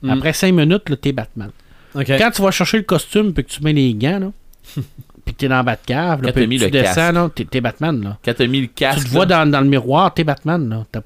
Mm. 0.02 0.10
Après 0.10 0.34
5 0.34 0.52
minutes, 0.54 0.90
là, 0.90 0.98
t'es 0.98 1.12
Batman. 1.14 1.52
Quand 1.94 2.32
tu 2.32 2.42
vas 2.42 2.52
chercher 2.52 2.78
le 2.78 2.84
costume, 2.84 3.34
puis 3.34 3.46
que 3.46 3.50
tu 3.50 3.64
mets 3.64 3.72
les 3.74 3.94
gants, 3.94 4.20
là, 4.20 4.32
puis 5.26 5.34
que 5.34 5.40
t'es 5.40 5.48
dans 5.48 5.56
la 5.56 5.64
Batcave, 5.64 6.22
là, 6.22 6.34
puis 6.34 6.48
tu 6.50 6.66
le 6.66 6.70
descends, 6.70 6.94
casque. 6.96 7.14
là, 7.14 7.30
t'es, 7.50 7.62
Batman, 7.62 8.04
là. 8.04 8.18
Quand 8.26 8.34
t'as 8.36 8.48
mis 8.48 8.62
le 8.62 8.68
casque, 8.68 9.00
tu 9.00 9.06
te 9.06 9.10
vois 9.12 9.26
dans, 9.26 9.50
dans 9.50 9.62
le 9.62 9.68
miroir, 9.68 10.14
t'es 10.14 10.24
Batman, 10.26 10.68
là. 10.70 10.86
T'as- 10.92 11.02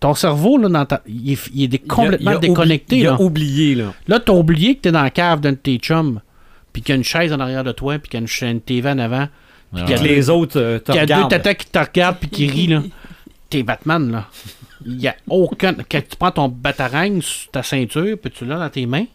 ton 0.00 0.14
cerveau, 0.14 0.58
là, 0.58 0.68
dans 0.68 0.84
ta- 0.86 1.02
il, 1.06 1.32
est, 1.32 1.50
il 1.54 1.80
complètement 1.82 2.30
Il 2.32 2.34
a- 2.34 2.38
il 2.40 2.44
a 2.44 2.48
déconnecté, 2.48 2.96
oubli- 2.96 3.00
Il 3.00 3.04
là. 3.04 3.12
a 3.14 3.20
oublié, 3.20 3.74
là. 3.74 3.94
Là, 4.08 4.20
t'as 4.20 4.32
oublié 4.32 4.74
que 4.76 4.80
t'es 4.82 4.92
dans 4.92 5.02
la 5.02 5.10
cave 5.10 5.40
d'un 5.40 5.52
de 5.52 5.56
tes 5.56 5.76
chums, 5.78 6.20
puis 6.72 6.82
qu'il 6.82 6.92
y 6.92 6.94
a 6.94 6.96
une 6.96 7.04
chaise 7.04 7.32
en 7.32 7.40
arrière 7.40 7.64
de 7.64 7.72
toi, 7.72 7.98
puis 7.98 8.08
qu'il 8.08 8.18
y 8.18 8.20
a 8.20 8.22
une, 8.22 8.26
cha- 8.28 8.50
une 8.50 8.60
TV 8.60 8.88
en 8.90 8.98
avant, 8.98 9.28
puis 9.74 9.82
qu'il 9.84 9.90
y 9.90 9.94
a 9.94 9.98
Que 9.98 10.04
les 10.04 10.30
autres 10.30 10.60
euh, 10.60 10.78
te 10.78 10.92
qu'il 10.92 10.96
y 11.08 11.12
a 11.12 11.22
deux 11.22 11.28
tatas 11.28 11.54
qui 11.54 11.66
te 11.66 11.78
regardent 11.78 12.16
puis 12.18 12.28
qui 12.30 12.46
rient, 12.48 12.66
là. 12.68 12.82
T'es 13.48 13.62
Batman, 13.62 14.10
là. 14.12 14.26
Il 14.86 15.00
y 15.00 15.08
a 15.08 15.16
aucun. 15.28 15.74
Quand 15.74 16.00
tu 16.08 16.16
prends 16.18 16.30
ton 16.30 16.48
batarang 16.48 17.20
sur 17.20 17.50
ta 17.50 17.62
ceinture, 17.62 18.16
puis 18.20 18.30
tu 18.30 18.44
l'as 18.46 18.58
dans 18.58 18.70
tes 18.70 18.86
mains, 18.86 19.06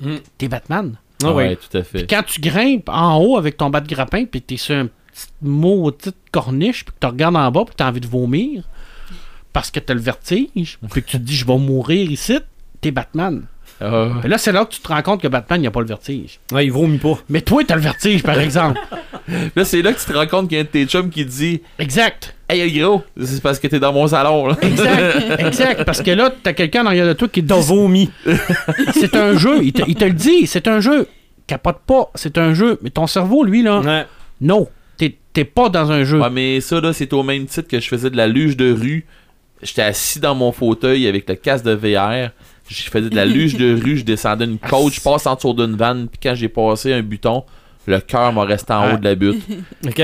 Mm. 0.00 0.16
t'es 0.36 0.48
Batman. 0.48 0.96
Ah 1.24 1.28
oui. 1.28 1.34
ouais, 1.44 1.56
tout 1.56 1.78
à 1.78 1.82
fait. 1.82 2.06
Quand 2.08 2.22
tu 2.26 2.40
grimpes 2.40 2.88
en 2.90 3.16
haut 3.18 3.38
avec 3.38 3.56
ton 3.56 3.70
bat 3.70 3.80
de 3.80 3.88
grappin, 3.88 4.26
puis 4.26 4.42
t'es 4.42 4.58
sur 4.58 4.74
un 4.74 4.86
petit 4.88 5.26
mot, 5.40 5.90
petite 5.90 6.16
corniche, 6.30 6.84
puis 6.84 6.92
que 6.92 6.98
tu 7.00 7.06
regardes 7.06 7.36
en 7.36 7.50
bas, 7.50 7.64
puis 7.64 7.74
t'as 7.74 7.88
envie 7.88 8.00
de 8.00 8.06
vomir, 8.06 8.64
parce 9.56 9.70
que 9.70 9.80
t'as 9.80 9.94
le 9.94 10.00
vertige, 10.00 10.78
puis 10.90 11.02
que 11.02 11.08
tu 11.12 11.16
te 11.16 11.22
dis, 11.22 11.34
je 11.34 11.46
vais 11.46 11.56
mourir 11.56 12.10
ici, 12.10 12.38
t'es 12.82 12.90
Batman. 12.90 13.44
Ah, 13.80 14.08
là, 14.22 14.36
c'est 14.36 14.52
là 14.52 14.66
que 14.66 14.74
tu 14.74 14.80
te 14.80 14.88
rends 14.88 15.00
compte 15.00 15.22
que 15.22 15.28
Batman, 15.28 15.58
il 15.58 15.62
n'y 15.62 15.66
a 15.66 15.70
pas 15.70 15.80
le 15.80 15.86
vertige. 15.86 16.40
Ouais, 16.52 16.66
il 16.66 16.72
vomit 16.72 16.98
pas. 16.98 17.18
Mais 17.30 17.40
toi, 17.40 17.62
t'as 17.66 17.76
le 17.76 17.80
vertige, 17.80 18.22
par 18.22 18.38
exemple. 18.38 18.78
là, 19.56 19.64
c'est 19.64 19.80
là 19.80 19.94
que 19.94 19.98
tu 19.98 20.04
te 20.04 20.12
rends 20.12 20.26
compte 20.26 20.48
qu'il 20.48 20.56
y 20.56 20.58
a 20.58 20.60
un 20.60 20.64
de 20.64 20.68
tes 20.68 20.84
chums 20.84 21.08
qui 21.08 21.24
dit 21.24 21.62
exact. 21.78 22.36
Hey, 22.50 22.70
gros, 22.78 23.02
c'est 23.18 23.42
parce 23.42 23.58
que 23.58 23.66
t'es 23.66 23.80
dans 23.80 23.94
mon 23.94 24.06
salon. 24.06 24.48
Là. 24.48 24.58
Exact. 24.60 25.40
exact. 25.40 25.84
Parce 25.84 26.02
que 26.02 26.10
là, 26.10 26.30
t'as 26.42 26.52
quelqu'un 26.52 26.82
en 26.82 26.88
arrière 26.88 27.06
de 27.06 27.14
toi 27.14 27.26
qui 27.26 27.42
te 27.42 27.48
T'as 27.48 27.58
dit 27.58 27.66
vomi. 27.66 28.10
c'est 28.92 29.16
un 29.16 29.38
jeu. 29.38 29.64
Il 29.64 29.72
te, 29.72 29.80
il 29.88 29.94
te 29.94 30.04
le 30.04 30.12
dit, 30.12 30.46
c'est 30.46 30.68
un 30.68 30.80
jeu. 30.80 31.08
Capote 31.46 31.80
pas, 31.86 32.10
c'est 32.14 32.36
un 32.36 32.52
jeu. 32.52 32.78
Mais 32.82 32.90
ton 32.90 33.06
cerveau, 33.06 33.42
lui, 33.42 33.62
là, 33.62 33.80
Ouais. 33.80 34.04
non. 34.42 34.68
T'es 34.98 35.16
t'es 35.32 35.44
pas 35.44 35.70
dans 35.70 35.92
un 35.92 36.04
jeu. 36.04 36.20
Ouais, 36.20 36.30
mais 36.30 36.60
ça, 36.60 36.78
là, 36.82 36.92
c'est 36.92 37.14
au 37.14 37.22
même 37.22 37.46
titre 37.46 37.68
que 37.68 37.80
je 37.80 37.88
faisais 37.88 38.10
de 38.10 38.18
la 38.18 38.26
luge 38.26 38.58
de 38.58 38.70
rue. 38.70 39.06
J'étais 39.62 39.82
assis 39.82 40.20
dans 40.20 40.34
mon 40.34 40.52
fauteuil 40.52 41.06
avec 41.06 41.28
le 41.28 41.34
casque 41.34 41.64
de 41.64 41.72
VR. 41.72 42.30
Je 42.68 42.82
faisais 42.90 43.08
de 43.10 43.14
la 43.16 43.24
luge 43.24 43.56
de 43.56 43.80
rue, 43.80 43.96
je 43.98 44.04
descendais 44.04 44.44
une 44.44 44.58
côte, 44.58 44.92
je 44.94 45.00
passe 45.00 45.26
en 45.26 45.34
dessous 45.36 45.52
d'une 45.54 45.76
vanne, 45.76 46.08
puis 46.08 46.18
quand 46.22 46.34
j'ai 46.34 46.48
passé 46.48 46.92
un 46.92 47.00
buton, 47.02 47.44
le 47.86 48.00
cœur 48.00 48.32
m'a 48.32 48.42
resté 48.44 48.72
en 48.72 48.92
haut 48.94 48.96
de 48.96 49.04
la 49.04 49.14
butte. 49.14 49.40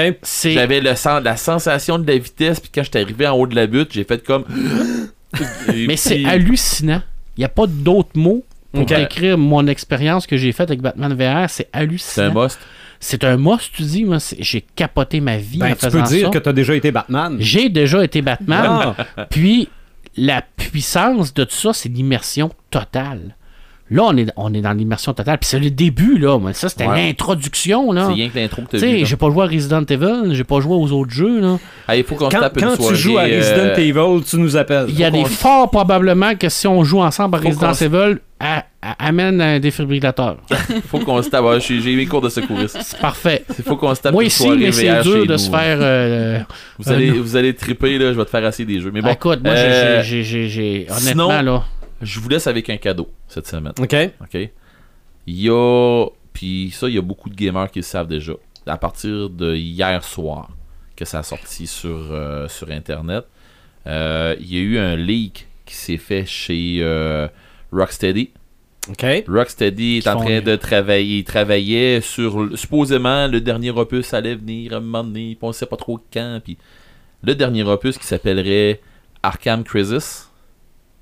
J'avais 0.44 0.80
le 0.80 0.94
sens, 0.94 1.22
la 1.24 1.36
sensation 1.36 1.98
de 1.98 2.06
la 2.10 2.16
vitesse, 2.18 2.60
puis 2.60 2.70
quand 2.72 2.84
j'étais 2.84 3.00
arrivé 3.00 3.26
en 3.26 3.36
haut 3.36 3.46
de 3.48 3.56
la 3.56 3.66
butte, 3.66 3.92
j'ai 3.92 4.04
fait 4.04 4.24
comme. 4.24 4.44
Mais 5.74 5.96
c'est 5.96 6.24
hallucinant. 6.24 7.02
Il 7.36 7.40
n'y 7.40 7.44
a 7.44 7.48
pas 7.48 7.66
d'autres 7.66 8.16
mots 8.16 8.44
pour 8.72 8.82
Ok. 8.82 8.94
décrire 8.94 9.36
mon 9.38 9.66
expérience 9.66 10.26
que 10.26 10.36
j'ai 10.36 10.52
faite 10.52 10.70
avec 10.70 10.80
Batman 10.82 11.12
VR. 11.14 11.48
C'est 11.50 11.68
C'est 11.72 11.74
un 11.74 11.80
hallucinant. 11.80 12.44
must. 12.44 12.58
C'est 13.04 13.24
un 13.24 13.36
must, 13.36 13.72
tu 13.72 13.82
dis. 13.82 14.04
Moi, 14.04 14.18
j'ai 14.38 14.60
capoté 14.60 15.20
ma 15.20 15.36
vie 15.36 15.58
Ben, 15.58 15.72
en 15.72 15.74
tu 15.74 15.88
peux 15.90 16.02
dire 16.02 16.26
ça. 16.26 16.30
que 16.30 16.38
t'as 16.38 16.52
déjà 16.52 16.76
été 16.76 16.92
Batman. 16.92 17.36
J'ai 17.40 17.68
déjà 17.68 18.04
été 18.04 18.22
Batman. 18.22 18.94
Ah. 19.16 19.24
Puis, 19.28 19.68
la 20.16 20.40
puissance 20.56 21.34
de 21.34 21.42
tout 21.42 21.54
ça, 21.54 21.72
c'est 21.72 21.88
l'immersion 21.88 22.50
totale. 22.70 23.34
Là, 23.90 24.04
on 24.04 24.16
est, 24.16 24.30
on 24.36 24.54
est 24.54 24.60
dans 24.60 24.72
l'immersion 24.72 25.12
totale. 25.12 25.36
Puis 25.38 25.48
c'est 25.50 25.58
le 25.58 25.70
début, 25.70 26.16
là. 26.16 26.38
Mais 26.38 26.52
ça, 26.52 26.68
c'était 26.68 26.86
Ouais. 26.86 27.08
l'introduction, 27.08 27.90
là. 27.92 28.06
C'est 28.06 28.12
rien 28.14 28.28
que 28.28 28.38
l'intro 28.38 28.62
que 28.62 28.68
Tu 28.70 28.78
sais, 28.78 29.04
j'ai 29.04 29.16
pas 29.16 29.28
joué 29.30 29.42
à 29.44 29.48
Resident 29.48 29.84
Evil, 29.84 30.34
j'ai 30.34 30.44
pas 30.44 30.60
joué 30.60 30.74
aux 30.76 30.92
autres 30.92 31.10
jeux, 31.10 31.40
là. 31.40 31.58
Ah, 31.88 31.96
il 31.96 32.04
faut 32.04 32.14
qu'on 32.14 32.30
se 32.30 32.36
Quand, 32.36 32.40
tape 32.40 32.56
une 32.56 32.68
quand 32.68 32.76
soirée. 32.76 32.94
tu 32.94 33.00
joues 33.02 33.18
à 33.18 33.22
Resident 33.24 33.66
euh, 33.66 33.76
Evil, 33.76 34.24
tu 34.24 34.36
nous 34.38 34.56
appelles. 34.56 34.86
Il 34.88 34.98
y 34.98 35.04
a 35.04 35.10
des 35.10 35.24
forts 35.24 35.70
probablement 35.70 36.34
que 36.36 36.48
si 36.48 36.66
on 36.68 36.84
joue 36.84 37.02
ensemble 37.02 37.34
à 37.34 37.38
Faut 37.40 37.48
Resident 37.48 37.72
Evil, 37.74 38.18
à- 38.40 38.64
amène 38.98 39.40
un 39.40 39.60
défibrillateur. 39.60 40.38
Faut 40.88 40.98
qu'on 40.98 41.22
se 41.22 41.30
tape. 41.30 41.44
J'ai 41.60 41.94
mes 41.96 42.06
cours 42.06 42.20
de 42.20 42.28
secouriste. 42.28 42.78
C'est 42.82 42.98
parfait. 43.00 43.44
Il 43.56 43.64
faut 43.64 43.76
qu'on 43.76 43.94
se 43.94 44.00
tape 44.02 44.12
Moi 44.12 44.24
ici, 44.24 44.48
mais 44.58 44.72
c'est 44.72 45.02
dur 45.02 45.24
de 45.26 45.32
nous. 45.32 45.38
se 45.38 45.48
faire. 45.50 45.78
euh, 45.80 46.40
Vous 46.78 46.90
allez, 46.90 47.10
Euh, 47.10 47.20
vous 47.20 47.36
allez 47.36 47.54
triper, 47.54 47.96
là. 47.98 48.12
Je 48.12 48.18
vais 48.18 48.24
te 48.24 48.30
faire 48.30 48.44
assez 48.44 48.64
des 48.64 48.80
jeux. 48.80 48.90
Mais 48.92 49.00
bon. 49.00 49.08
écoute, 49.10 49.40
moi, 49.44 49.54
j'ai- 49.54 49.62
euh, 49.62 50.02
j'ai- 50.02 50.24
j'ai. 50.24 50.48
j'ai- 50.48 50.86
sinon- 50.90 51.24
Honnêtement, 51.26 51.42
là. 51.52 51.64
Je 52.00 52.18
vous 52.18 52.28
laisse 52.28 52.46
avec 52.48 52.68
un 52.70 52.76
cadeau 52.76 53.08
cette 53.28 53.46
semaine. 53.46 53.72
OK. 53.78 53.94
OK? 54.20 54.50
Il 55.26 55.40
y 55.40 55.48
a. 55.48 56.06
Puis 56.32 56.70
ça, 56.74 56.88
il 56.88 56.94
y 56.94 56.98
a 56.98 57.02
beaucoup 57.02 57.30
de 57.30 57.36
gamers 57.36 57.70
qui 57.70 57.78
le 57.78 57.84
savent 57.84 58.08
déjà. 58.08 58.32
À 58.66 58.76
partir 58.78 59.28
de 59.30 59.54
hier 59.54 60.02
soir 60.02 60.48
que 60.96 61.04
ça 61.04 61.20
a 61.20 61.22
sorti 61.22 61.66
sur, 61.66 61.90
euh, 62.10 62.48
sur 62.48 62.70
Internet, 62.70 63.24
euh, 63.86 64.34
il 64.40 64.52
y 64.54 64.56
a 64.58 64.60
eu 64.60 64.78
un 64.78 64.96
leak 64.96 65.46
qui 65.66 65.74
s'est 65.74 65.96
fait 65.98 66.24
chez 66.26 66.78
euh, 66.80 67.28
Rocksteady. 67.72 68.30
OK. 68.90 69.24
Rocksteady 69.28 69.98
est 69.98 70.08
en 70.08 70.16
train 70.16 70.40
de 70.40 70.56
travailler. 70.56 71.18
Il 71.18 71.24
travaillait 71.24 72.00
sur. 72.00 72.48
Supposément, 72.58 73.28
le 73.28 73.40
dernier 73.40 73.70
opus 73.70 74.12
allait 74.12 74.34
venir 74.34 74.72
à 74.72 74.76
un 74.76 74.80
moment 74.80 75.04
donné. 75.04 75.36
Puis 75.36 75.38
on 75.42 75.52
sait 75.52 75.66
pas 75.66 75.76
trop 75.76 76.00
quand. 76.12 76.40
Puis 76.42 76.58
le 77.22 77.34
dernier 77.34 77.62
opus 77.62 77.96
qui 77.98 78.06
s'appellerait 78.06 78.80
Arkham 79.22 79.62
Crisis, 79.62 80.28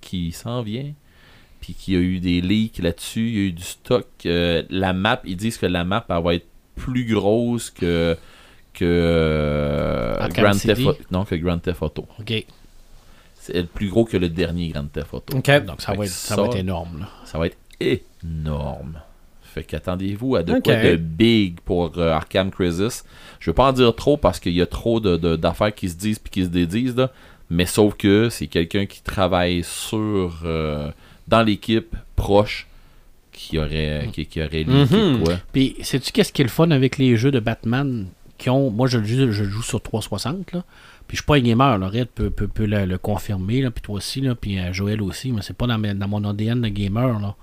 qui 0.02 0.32
s'en 0.32 0.60
vient. 0.62 0.92
Puis 1.62 1.74
qui 1.74 1.94
a 1.96 1.98
eu 1.98 2.20
des 2.20 2.40
leaks 2.42 2.78
là-dessus. 2.78 3.28
Il 3.28 3.34
y 3.34 3.38
a 3.38 3.42
eu 3.48 3.52
du 3.52 3.62
stock. 3.62 4.06
Euh, 4.26 4.62
la 4.70 4.92
map, 4.92 5.20
ils 5.24 5.36
disent 5.36 5.56
que 5.58 5.66
la 5.66 5.84
map 5.84 6.04
elle 6.10 6.22
va 6.22 6.34
être 6.34 6.46
plus 6.76 7.06
grosse 7.06 7.70
que. 7.70 8.16
que. 8.74 8.84
euh, 8.84 10.28
Grand. 10.28 10.52
Theft 10.52 10.80
Auto. 10.86 10.98
Non, 11.10 11.24
que 11.24 11.34
Grand 11.36 11.58
Theft 11.58 11.82
Auto. 11.82 12.06
OK. 12.18 12.44
C'est 13.42 13.66
plus 13.66 13.88
gros 13.88 14.04
que 14.04 14.18
le 14.18 14.28
dernier 14.28 14.68
Grand 14.68 14.84
Theft 14.86 15.14
Auto. 15.14 15.36
OK. 15.36 15.64
Donc 15.64 15.80
ça 15.80 15.94
va 15.94 16.04
être, 16.04 16.10
ça 16.10 16.36
va 16.36 16.42
ça- 16.42 16.48
être 16.50 16.56
énorme. 16.58 17.00
là. 17.00 17.08
Ça 17.24 17.38
va 17.38 17.46
être 17.46 17.56
énorme. 17.80 19.00
Fait 19.42 19.64
qu'attendez-vous 19.64 20.36
à 20.36 20.42
de 20.44 20.52
quoi 20.60 20.74
de 20.92 20.96
big 20.96 21.60
pour 21.64 21.92
euh, 21.98 22.12
Arkham 22.12 22.50
Crisis. 22.50 23.04
Je 23.40 23.50
veux 23.50 23.54
pas 23.54 23.68
en 23.68 23.72
dire 23.72 23.94
trop 23.96 24.16
parce 24.16 24.38
qu'il 24.38 24.52
y 24.52 24.62
a 24.62 24.66
trop 24.66 25.00
de- 25.00 25.16
de- 25.16 25.34
d'affaires 25.36 25.74
qui 25.74 25.88
se 25.88 25.96
disent 25.96 26.20
puis 26.20 26.30
qui 26.30 26.44
se 26.44 26.48
dédisent 26.50 26.94
là. 26.96 27.10
Mais 27.50 27.66
sauf 27.66 27.94
que 27.96 28.28
c'est 28.28 28.46
quelqu'un 28.46 28.86
qui 28.86 29.02
travaille 29.02 29.64
sur 29.64 30.42
euh, 30.44 30.90
dans 31.26 31.42
l'équipe 31.42 31.96
proche 32.14 32.68
qui 33.32 33.58
aurait 33.58 34.08
qui, 34.12 34.26
qui 34.26 34.40
aurait 34.40 34.64
Mhm. 34.64 35.24
quoi. 35.24 35.34
Puis, 35.52 35.74
sais-tu 35.82 36.12
qu'est-ce 36.12 36.32
qui 36.32 36.42
est 36.42 36.44
le 36.44 36.50
fun 36.50 36.70
avec 36.70 36.96
les 36.98 37.16
jeux 37.16 37.32
de 37.32 37.40
Batman 37.40 38.06
qui 38.38 38.50
ont. 38.50 38.70
Moi, 38.70 38.86
je, 38.86 38.98
le 38.98 39.04
joue- 39.04 39.32
je 39.32 39.44
joue 39.44 39.62
sur 39.62 39.80
360, 39.82 40.52
là. 40.52 40.62
Puis, 41.08 41.16
je 41.16 41.22
suis 41.22 41.26
pas 41.26 41.36
un 41.36 41.40
gamer, 41.40 41.76
là. 41.78 41.88
Red 41.88 42.06
peut, 42.14 42.30
peut, 42.30 42.46
peut 42.46 42.66
le, 42.66 42.84
le 42.86 42.98
confirmer, 42.98 43.62
là. 43.62 43.70
Puis, 43.72 43.82
toi 43.82 43.96
aussi, 43.96 44.20
là. 44.20 44.36
Puis, 44.36 44.58
euh, 44.60 44.72
Joël 44.72 45.02
aussi. 45.02 45.32
Mais 45.32 45.42
c'est 45.42 45.56
pas 45.56 45.66
dans, 45.66 45.78
dans 45.78 46.08
mon 46.08 46.22
ADN 46.24 46.60
de 46.60 46.68
gamer, 46.68 47.18
là. 47.18 47.34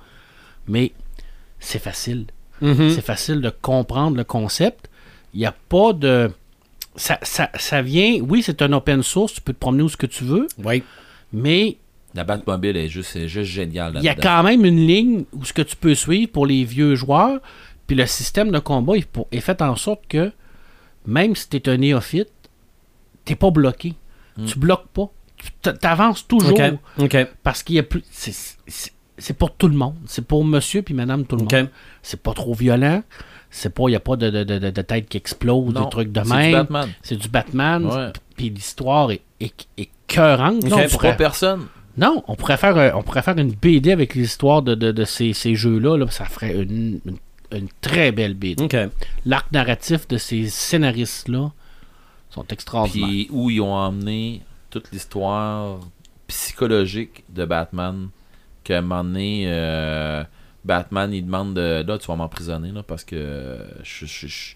Mais, 0.67 0.91
c'est 1.59 1.79
facile. 1.79 2.25
Mhm. 2.61 2.91
C'est 2.91 3.01
facile 3.05 3.41
de 3.41 3.49
comprendre 3.49 4.17
le 4.17 4.23
concept. 4.23 4.89
Il 5.33 5.39
n'y 5.39 5.45
a 5.45 5.51
pas 5.69 5.93
de. 5.93 6.31
Ça, 6.95 7.19
ça, 7.21 7.49
ça 7.59 7.81
vient. 7.81 8.19
Oui, 8.21 8.41
c'est 8.41 8.61
un 8.61 8.73
open 8.73 9.03
source. 9.03 9.33
Tu 9.33 9.41
peux 9.41 9.53
te 9.53 9.59
promener 9.59 9.83
où 9.83 9.89
ce 9.89 9.97
que 9.97 10.07
tu 10.07 10.23
veux. 10.23 10.47
Oui. 10.63 10.83
Mais 11.31 11.77
La 12.15 12.23
Batmobile 12.23 12.75
est 12.77 12.87
juste, 12.87 13.15
est 13.15 13.27
juste 13.27 13.51
géniale 13.51 13.93
il 13.97 14.03
y 14.03 14.09
a 14.09 14.15
quand 14.23 14.41
même 14.43 14.65
une 14.65 14.87
ligne 14.87 15.25
où 15.33 15.45
ce 15.45 15.53
que 15.53 15.61
tu 15.61 15.75
peux 15.75 15.93
suivre 15.93 16.31
pour 16.31 16.45
les 16.47 16.63
vieux 16.63 16.95
joueurs. 16.95 17.39
Puis 17.85 17.95
le 17.95 18.05
système 18.07 18.49
de 18.51 18.59
combat 18.59 18.97
est, 18.97 19.05
pour- 19.05 19.27
est 19.31 19.39
fait 19.41 19.61
en 19.61 19.75
sorte 19.75 20.07
que 20.07 20.31
même 21.05 21.35
si 21.35 21.47
tu 21.49 21.57
es 21.57 21.69
un 21.69 21.77
néophyte, 21.77 22.31
t'es 23.25 23.35
pas 23.35 23.51
bloqué. 23.51 23.93
Tu 24.45 24.57
bloques 24.59 24.87
pas. 24.89 25.09
Tu 25.63 25.69
avances 25.83 26.27
toujours. 26.27 26.51
OK. 26.59 26.79
OK. 26.99 27.17
Parce 27.43 27.61
qu'il 27.63 27.75
y 27.75 27.79
a 27.79 27.83
plus. 27.83 28.03
C'est 29.17 29.37
pour 29.37 29.55
tout 29.55 29.67
le 29.67 29.75
monde. 29.75 29.95
C'est 30.05 30.25
pour 30.25 30.43
monsieur 30.45 30.81
puis 30.81 30.93
madame 30.93 31.25
tout 31.25 31.35
le 31.37 31.43
monde. 31.43 31.69
C'est 32.01 32.21
pas 32.21 32.33
trop 32.33 32.53
violent. 32.53 33.03
C'est 33.49 33.73
pas. 33.73 33.83
Il 33.87 33.91
n'y 33.91 33.95
a 33.95 33.99
pas 34.01 34.15
de, 34.17 34.29
de, 34.29 34.43
de, 34.43 34.59
de 34.69 34.81
tête 34.81 35.07
qui 35.09 35.17
explose, 35.17 35.73
Non, 35.73 35.83
des 35.85 35.89
trucs 35.89 36.11
de 36.11 36.19
c'est 36.23 36.29
du 36.29 36.33
même. 36.35 36.51
Batman. 36.53 36.89
C'est 37.01 37.15
du 37.15 37.29
Batman. 37.29 37.85
Ouais. 37.85 38.11
Puis 38.35 38.49
l'histoire 38.49 39.09
est, 39.11 39.21
est, 39.39 39.53
est 39.77 39.89
cœurante. 40.07 40.63
Ok, 40.63 40.69
Non, 40.69 40.87
pourrait- 40.89 41.11
pas 41.11 41.15
personne. 41.15 41.65
non, 41.97 42.23
on 42.27 42.35
pourrait 42.35 42.57
faire, 42.57 42.95
on 42.97 43.03
pourrait 43.03 43.21
faire 43.21 43.37
une 43.37 43.51
BD 43.53 43.91
avec 43.91 44.15
l'histoire 44.15 44.61
de, 44.61 45.03
ces, 45.05 45.33
ces 45.33 45.55
jeux-là. 45.55 45.97
là, 45.97 46.07
ça 46.09 46.25
ferait 46.25 46.53
une, 46.55 46.99
une, 47.05 47.17
une 47.51 47.67
très 47.81 48.11
belle 48.11 48.33
BD. 48.35 48.67
L'arc 49.25 49.51
narratif 49.51 50.07
de 50.09 50.17
ces 50.17 50.49
scénaristes-là 50.49 51.51
sont 52.29 52.45
extraordinaires. 52.49 53.07
Puis 53.07 53.27
où 53.31 53.49
ils 53.49 53.61
ont 53.61 53.73
emmené 53.73 54.41
toute 54.69 54.91
l'histoire 54.91 55.79
psychologique 56.27 57.23
de 57.33 57.45
Batman. 57.45 58.09
Qu'à 58.67 58.79
un 58.79 58.81
moment 58.81 59.03
donné, 59.05 59.43
euh, 59.47 60.23
Batman, 60.65 61.13
il 61.13 61.25
demande 61.25 61.53
de, 61.53 61.85
Là, 61.87 61.97
tu 61.97 62.07
vas 62.07 62.15
m'emprisonner, 62.17 62.71
là, 62.73 62.83
parce 62.85 63.05
que 63.05 63.59
je, 63.83 64.05
je- 64.05 64.27
je- 64.27 64.55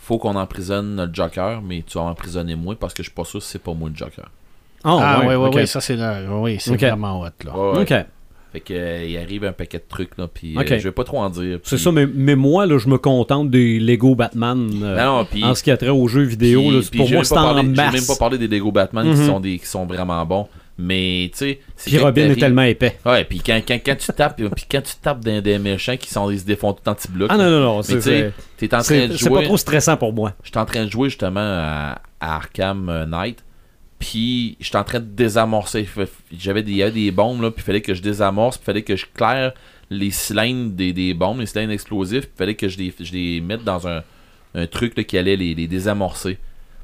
faut 0.00 0.16
qu'on 0.18 0.34
emprisonne 0.34 0.96
le 0.96 1.10
Joker, 1.12 1.60
mais 1.60 1.84
tu 1.86 1.98
vas 1.98 2.04
m'emprisonner 2.04 2.54
moi 2.56 2.74
parce 2.80 2.94
que 2.94 3.02
je 3.02 3.08
suis 3.08 3.14
pas 3.14 3.24
sûr 3.24 3.42
si 3.42 3.50
c'est 3.50 3.62
pas 3.62 3.74
moi 3.74 3.90
le 3.90 3.94
Joker. 3.96 4.30
Oh, 4.84 4.98
ah, 4.98 5.20
ouais, 5.20 5.26
oui, 5.28 5.34
oui, 5.34 5.48
OK. 5.48 5.54
oui, 5.56 5.66
ça 5.66 5.82
c'est 5.82 6.00
euh, 6.00 6.26
oui, 6.40 6.56
c'est 6.58 6.74
vraiment 6.74 7.20
hot. 7.20 7.26
Là. 7.44 7.54
Ouais, 7.56 7.72
ouais. 7.76 7.82
OK. 7.82 8.06
Fait 8.52 8.60
que, 8.60 8.72
euh, 8.74 9.04
il 9.06 9.16
arrive 9.18 9.44
un 9.44 9.52
paquet 9.52 9.76
de 9.78 9.84
trucs, 9.88 10.16
là, 10.18 10.26
puis 10.26 10.56
euh, 10.58 10.64
je 10.66 10.78
vais 10.82 10.90
pas 10.90 11.04
trop 11.04 11.18
en 11.18 11.28
dire. 11.30 11.58
C'est 11.62 11.76
ça, 11.78 11.92
mais, 11.92 12.06
mais 12.12 12.34
moi, 12.34 12.64
là, 12.66 12.78
je 12.78 12.88
me 12.88 12.96
contente 12.98 13.50
des 13.50 13.78
Lego 13.78 14.14
Batman. 14.16 14.68
euh, 14.82 14.96
Ben 14.96 15.04
non, 15.04 15.48
en 15.50 15.54
ce 15.54 15.62
qui 15.62 15.70
a 15.70 15.76
trait 15.76 15.90
aux 15.90 16.08
jeux 16.08 16.22
vidéo, 16.22 16.62
Puis- 16.62 16.70
là, 16.70 16.80
pour 16.96 17.08
moi, 17.10 17.16
même 17.18 17.24
c'est 17.24 17.34
pas 17.34 17.42
en 17.54 17.62
masse. 17.62 17.92
même 17.94 18.06
pas 18.06 18.16
parlé 18.18 18.38
des 18.38 18.48
Lego 18.48 18.72
Batman 18.72 19.06
Mhm. 19.06 19.14
qui, 19.14 19.26
sont 19.26 19.38
des, 19.40 19.58
qui 19.58 19.66
sont 19.66 19.84
vraiment 19.86 20.24
bons. 20.26 20.48
Mais, 20.82 21.28
tu 21.32 21.38
sais... 21.38 21.60
Puis 21.84 21.98
Robin 21.98 22.30
est 22.30 22.36
tellement 22.36 22.62
épais. 22.62 22.98
Ouais, 23.04 23.24
puis 23.24 23.40
quand, 23.44 23.60
quand, 23.66 23.78
quand 23.84 23.96
tu 23.96 24.12
tapes, 24.12 24.36
puis 24.56 24.64
quand 24.70 24.80
tu 24.82 24.94
tapes 25.02 25.24
dans 25.24 25.42
des 25.42 25.58
méchants 25.58 25.96
qui 25.96 26.08
sont, 26.08 26.30
ils 26.30 26.40
se 26.40 26.44
défont 26.44 26.72
tout 26.72 26.88
anti-bloc. 26.88 27.28
Ah 27.30 27.36
non, 27.36 27.50
non, 27.50 27.60
non. 27.60 27.82
C'est 27.82 27.96
tu 27.96 28.02
sais, 28.02 28.32
t'es 28.56 28.74
en 28.74 28.80
train 28.80 29.08
c'est- 29.16 29.28
pas 29.30 29.42
trop 29.42 29.56
stressant 29.56 29.96
pour 29.96 30.12
moi. 30.12 30.32
J'étais 30.42 30.58
en 30.58 30.64
train 30.64 30.84
de 30.86 30.90
jouer 30.90 31.08
justement 31.10 31.40
à, 31.40 32.00
à 32.20 32.36
Arkham 32.36 32.88
euh, 32.88 33.04
Knight. 33.06 33.44
Puis 33.98 34.56
j'étais 34.60 34.78
en 34.78 34.84
train 34.84 35.00
de 35.00 35.04
désamorcer. 35.04 35.86
J'avais 36.32 36.62
des, 36.62 36.70
il 36.70 36.76
y 36.78 36.82
avait 36.82 36.92
des 36.92 37.10
bombes 37.10 37.42
là, 37.42 37.50
puis 37.50 37.62
il 37.62 37.66
fallait 37.66 37.82
que 37.82 37.92
je 37.92 38.00
désamorce, 38.00 38.56
puis 38.56 38.62
il 38.64 38.66
fallait 38.66 38.82
que 38.82 38.96
je 38.96 39.04
claire 39.12 39.52
les 39.90 40.10
cylindres 40.10 40.70
des, 40.70 40.92
des 40.94 41.12
bombes, 41.12 41.40
les 41.40 41.46
cylindres 41.46 41.72
explosifs, 41.72 42.22
puis 42.22 42.30
il 42.34 42.38
fallait 42.38 42.54
que 42.54 42.68
je 42.68 42.78
les, 42.78 42.94
je 42.98 43.12
les 43.12 43.40
mette 43.42 43.62
dans 43.64 43.86
un, 43.88 44.02
un 44.54 44.66
truc 44.66 44.96
là, 44.96 45.04
qui 45.04 45.18
allait 45.18 45.36
les, 45.36 45.54
les 45.54 45.66
désamorcer. 45.66 46.38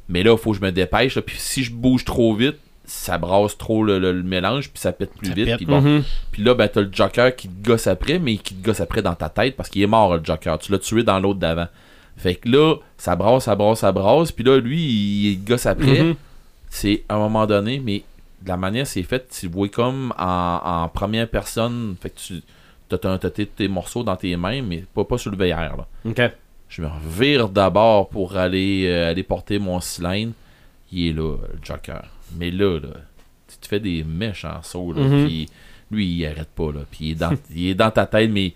Mais 0.08 0.22
là, 0.22 0.32
il 0.32 0.38
faut 0.38 0.50
que 0.52 0.58
je 0.58 0.62
me 0.62 0.70
dépêche. 0.72 1.16
là, 1.16 1.22
Puis 1.22 1.36
si 1.38 1.64
je 1.64 1.72
bouge 1.72 2.04
trop 2.04 2.34
vite, 2.34 2.56
ça 2.86 3.18
brasse 3.18 3.58
trop 3.58 3.82
le, 3.84 3.98
le- 3.98 4.12
le 4.12 4.22
mélange, 4.22 4.70
puis 4.70 4.80
ça 4.80 4.92
pète 4.92 5.12
plus 5.14 5.28
Ça 5.28 5.34
vite. 5.34 5.46
pète. 5.46 5.56
Puis 5.56 5.66
bon, 5.66 5.80
Mhm. 5.80 6.02
puis 6.32 6.42
là, 6.42 6.54
ben, 6.54 6.68
t'as 6.68 6.80
le 6.82 6.88
Joker 6.92 7.34
qui 7.34 7.48
te 7.48 7.64
gosse 7.68 7.86
après, 7.86 8.18
mais 8.18 8.36
qui 8.36 8.54
te 8.54 8.64
gosse 8.64 8.80
après 8.80 9.02
dans 9.02 9.14
ta 9.14 9.28
tête 9.28 9.56
parce 9.56 9.68
qu'il 9.68 9.82
est 9.82 9.86
mort, 9.86 10.16
le 10.16 10.24
Joker. 10.24 10.58
Tu 10.58 10.72
l'as 10.72 10.78
tué 10.78 11.02
dans 11.02 11.18
l'autre 11.20 11.38
d'avant. 11.40 11.66
Fait 12.16 12.34
que 12.36 12.48
là, 12.48 12.76
ça 12.96 13.14
brasse, 13.16 13.44
ça 13.44 13.54
brasse, 13.56 13.80
ça 13.80 13.92
brasse. 13.92 14.32
Puis 14.32 14.44
là, 14.44 14.58
lui, 14.58 14.80
il, 14.82 15.26
il 15.32 15.40
te 15.40 15.48
gosse 15.50 15.66
après. 15.66 16.02
Mhm. 16.02 16.14
C'est 16.70 17.04
à 17.08 17.14
un 17.14 17.18
moment 17.18 17.46
donné, 17.46 17.80
mais 17.84 18.02
de 18.42 18.48
la 18.48 18.56
manière 18.56 18.86
c'est 18.86 19.02
fait, 19.02 19.28
tu 19.28 19.46
le 19.46 19.52
vois 19.52 19.68
comme 19.68 20.12
en, 20.18 20.60
en 20.64 20.88
première 20.88 21.28
personne. 21.28 21.96
Fait 22.00 22.10
que 22.10 22.18
tu 22.18 22.42
t'as, 22.88 23.18
tes, 23.18 23.46
tes 23.46 23.66
morceaux 23.68 24.02
dans 24.04 24.16
tes 24.16 24.36
mains, 24.36 24.62
mais 24.62 24.84
pas, 24.94 25.04
pas 25.04 25.18
sur 25.18 25.30
le 25.30 25.36
VR. 25.36 25.76
Là. 25.76 25.86
OK. 26.04 26.20
Je 26.68 26.82
me 26.82 26.86
revire 26.88 27.48
d'abord 27.48 28.08
pour 28.08 28.36
aller, 28.36 28.86
euh, 28.88 29.10
aller 29.10 29.22
porter 29.22 29.58
mon 29.58 29.80
cylindre. 29.80 30.32
Il 30.98 31.08
est 31.08 31.12
là, 31.12 31.36
le 31.52 31.58
Joker. 31.62 32.04
Mais 32.38 32.50
là, 32.50 32.78
là 32.80 32.88
tu 33.48 33.56
te 33.58 33.68
fais 33.68 33.80
des 33.80 34.02
méchants 34.02 34.60
sauts. 34.62 34.92
Là, 34.92 35.02
Mhm. 35.02 35.26
puis 35.26 35.46
lui, 35.90 36.06
il 36.06 36.26
arrête 36.26 36.48
pas. 36.54 36.72
Là, 36.72 36.80
puis 36.90 36.98
il 37.06 37.10
est, 37.12 37.14
dans, 37.14 37.30
il 37.54 37.68
est 37.68 37.74
dans 37.74 37.90
ta 37.90 38.06
tête, 38.06 38.30
mais 38.32 38.54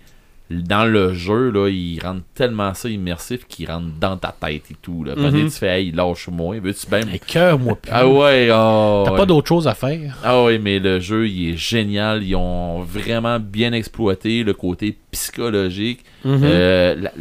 dans 0.49 0.83
le 0.83 1.13
jeu, 1.13 1.49
là, 1.49 1.69
il 1.69 1.97
rend 2.01 2.17
tellement 2.35 2.73
ça 2.73 2.89
immersif 2.89 3.45
qu'il 3.47 3.71
rentre 3.71 3.87
dans 4.01 4.17
ta 4.17 4.35
tête 4.37 4.63
et 4.69 4.75
tout. 4.81 5.05
Là. 5.05 5.15
Mhm. 5.15 5.45
tu 5.45 5.49
fais, 5.51 5.81
hey, 5.81 5.91
lâche-moi. 5.93 6.59
Veux-tu 6.59 6.87
bien. 6.89 7.01
Mais 7.09 7.19
cœur, 7.19 7.57
moi, 7.57 7.75
plus. 7.75 7.89
Ah 7.93 8.05
ouais, 8.05 8.49
oh, 8.51 9.03
T'as 9.05 9.11
ouais. 9.13 9.17
pas 9.17 9.25
d'autre 9.25 9.47
chose 9.47 9.65
à 9.69 9.73
faire. 9.75 10.17
Ah 10.23 10.43
oui, 10.43 10.59
mais 10.59 10.79
le 10.79 10.99
jeu, 10.99 11.29
il 11.29 11.51
est 11.51 11.57
génial. 11.57 12.21
Ils 12.23 12.35
ont 12.35 12.81
vraiment 12.81 13.39
bien 13.39 13.71
exploité 13.71 14.43
le 14.43 14.53
côté 14.53 14.97
psychologique. 15.11 16.03
Mhm. 16.25 16.39
Euh, 16.43 16.95
la, 16.95 17.11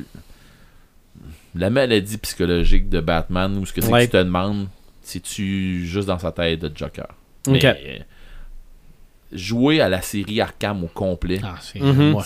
la 1.55 1.70
maladie 1.70 2.18
psychologique 2.18 2.88
de 2.88 3.01
Batman, 3.01 3.56
ou 3.59 3.66
ce 3.66 3.72
que 3.72 3.80
c'est 3.80 3.92
Ouais. 3.92 4.06
que 4.06 4.12
tu 4.12 4.18
te 4.18 4.22
demandes, 4.22 4.66
c'est-tu 5.11 5.87
juste 5.87 6.09
dans 6.09 6.19
sa 6.19 6.32
tête 6.32 6.61
de 6.61 6.70
Joker? 6.74 7.09
Ok. 7.49 7.53
Mais, 7.62 7.65
euh, 7.65 7.99
jouer 9.32 9.81
à 9.81 9.89
la 9.89 10.01
série 10.03 10.41
Arkham 10.41 10.85
au 10.85 10.89
complet, 10.89 11.41
Ah, 11.43 11.55
c'est 11.61 11.81
Mhm. 11.81 12.16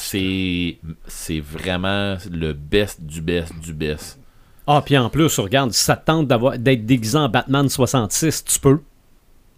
c'est 1.06 1.40
vraiment 1.40 2.16
le 2.30 2.52
best 2.52 3.02
du 3.04 3.20
best 3.20 3.52
du 3.60 3.72
best. 3.72 4.18
Ah, 4.66 4.82
puis 4.84 4.96
en 4.96 5.10
plus, 5.10 5.38
regarde, 5.38 5.72
si 5.72 5.84
ça 5.84 5.96
te 5.96 6.06
tente 6.06 6.26
d'avoir- 6.26 6.58
d'être 6.58 6.86
déguisé 6.86 7.18
en 7.18 7.28
Batman 7.28 7.68
66, 7.68 8.44
tu 8.44 8.58
peux. 8.58 8.80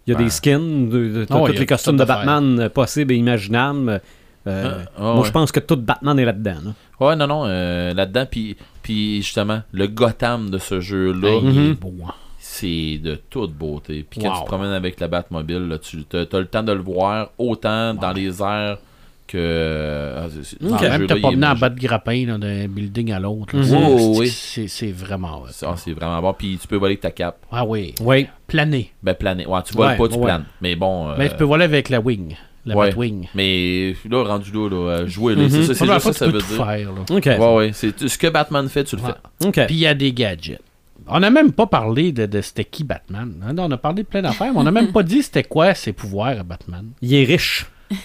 Il 0.06 0.12
y 0.12 0.14
a 0.14 0.18
Ben. 0.18 0.24
des 0.24 0.30
skins, 0.30 0.88
de, 0.88 1.20
ouais, 1.30 1.52
tous 1.52 1.58
les 1.60 1.66
costumes 1.66 1.96
de 1.96 2.04
faire. 2.04 2.16
Batman 2.18 2.60
euh, 2.60 2.68
possibles 2.68 3.12
et 3.12 3.16
imaginables. 3.16 4.00
Euh, 4.48 4.84
Ah, 4.86 4.90
ah, 4.96 5.00
moi, 5.02 5.20
ouais. 5.20 5.26
je 5.26 5.32
pense 5.32 5.50
que 5.52 5.60
tout 5.60 5.76
Batman 5.76 6.18
est 6.18 6.24
là-dedans. 6.24 6.58
là. 6.64 7.06
Ouais, 7.06 7.16
non, 7.16 7.26
non, 7.26 7.44
euh, 7.46 7.92
là-dedans, 7.94 8.26
puis 8.30 8.56
puis 8.82 9.20
justement, 9.20 9.62
le 9.72 9.88
Gotham 9.88 10.48
de 10.50 10.58
ce 10.58 10.80
jeu-là, 10.80 11.28
Hey, 11.28 11.40
il 11.42 11.48
Mhm. 11.60 11.70
est 11.70 11.74
beau, 11.74 11.94
hein. 12.06 12.14
C'est 12.56 12.98
de 12.98 13.20
toute 13.30 13.52
beauté. 13.52 14.04
Puis 14.08 14.20
quand 14.20 14.28
Wow. 14.30 14.34
tu 14.36 14.40
te 14.42 14.46
promènes 14.46 14.72
avec 14.72 14.98
la 15.00 15.08
Batmobile, 15.08 15.68
là, 15.68 15.78
tu 15.78 15.98
as, 16.12 16.38
le 16.38 16.46
temps 16.46 16.62
de 16.62 16.72
le 16.72 16.80
voir 16.82 17.30
autant 17.38 17.94
dans 17.94 18.12
les 18.12 18.42
airs 18.42 18.78
que. 19.26 20.14
ah, 20.16 20.26
c'est- 20.30 20.44
c'est- 20.44 20.64
Ok. 20.64 20.70
dans 20.70 20.82
le 20.82 20.88
Même 20.98 21.06
t'as 21.06 21.20
pas 21.20 21.30
mené 21.30 21.46
en 21.46 21.54
bas 21.54 21.68
de 21.68 21.78
grappin 21.80 22.38
d'un 22.38 22.68
building 22.68 23.12
à 23.12 23.18
l'autre. 23.20 23.56
là. 23.56 23.62
Mhm. 23.62 23.66
C'est- 23.66 23.98
c'est- 23.98 24.18
oui. 24.18 24.28
c'est- 24.28 24.68
C'est 24.68 24.92
vraiment. 24.92 25.42
Ah, 25.62 25.74
c'est 25.76 25.92
vraiment 25.92 26.20
bon. 26.22 26.32
Puis 26.32 26.58
tu 26.60 26.66
peux 26.68 26.76
voler 26.76 26.92
avec 26.92 27.00
ta 27.00 27.10
cape. 27.10 27.38
Ah 27.50 27.64
oui. 27.64 27.94
Oui. 28.00 28.26
Planer. 28.46 28.92
Ben, 29.02 29.14
planer. 29.14 29.46
Ouais, 29.46 29.60
tu 29.64 29.74
voles 29.74 29.88
Ouais, 29.88 29.96
pas, 29.96 30.08
tu 30.08 30.14
ouais. 30.16 30.24
planes. 30.24 30.44
Mais 30.60 30.76
bon. 30.76 31.08
euh, 31.10 31.14
Mais 31.18 31.28
tu 31.28 31.36
peux 31.36 31.44
voler 31.44 31.64
avec 31.64 31.88
la 31.88 32.00
wing. 32.00 32.36
La 32.64 32.74
ouais. 32.76 32.88
Batwing. 32.88 33.28
Mais 33.34 33.94
là, 34.10 34.24
rendu 34.24 34.50
là, 34.50 34.68
là 34.68 34.76
euh, 34.76 35.06
jouer, 35.06 35.36
Mhm. 35.36 35.48
c'est 35.50 35.62
ça, 35.66 35.74
c'est 35.74 35.86
ça, 36.00 36.12
ça 36.12 36.26
veut 36.26 36.40
tout 36.40 36.46
dire. 36.48 36.56
faire. 36.66 36.92
là. 36.92 37.00
OK. 37.08 37.24
Ouais, 37.26 37.54
ouais. 37.54 37.70
C'est 37.72 38.08
ce 38.08 38.18
que 38.18 38.26
Batman 38.26 38.68
fait, 38.68 38.82
tu 38.82 38.96
le 38.96 39.02
Ouais. 39.02 39.10
fais. 39.40 39.46
OK. 39.46 39.66
Puis 39.66 39.76
il 39.76 39.80
y 39.82 39.86
a 39.86 39.94
des 39.94 40.12
gadgets. 40.12 40.60
On 41.08 41.20
n'a 41.20 41.30
même 41.30 41.52
pas 41.52 41.66
parlé 41.66 42.12
de, 42.12 42.26
de 42.26 42.40
c'était 42.40 42.64
qui 42.64 42.82
Batman. 42.84 43.34
hein? 43.46 43.54
On 43.58 43.70
a 43.70 43.76
parlé 43.76 44.02
de 44.02 44.08
plein 44.08 44.22
d'affaires, 44.22 44.52
mais 44.52 44.58
on 44.58 44.64
n'a 44.64 44.70
même 44.72 44.92
pas 44.92 45.02
dit 45.02 45.22
c'était 45.22 45.44
quoi 45.44 45.74
ses 45.74 45.92
pouvoirs 45.92 46.40
à 46.40 46.42
Batman. 46.42 46.86
Il 47.02 47.14
est 47.14 47.24
riche. 47.24 47.66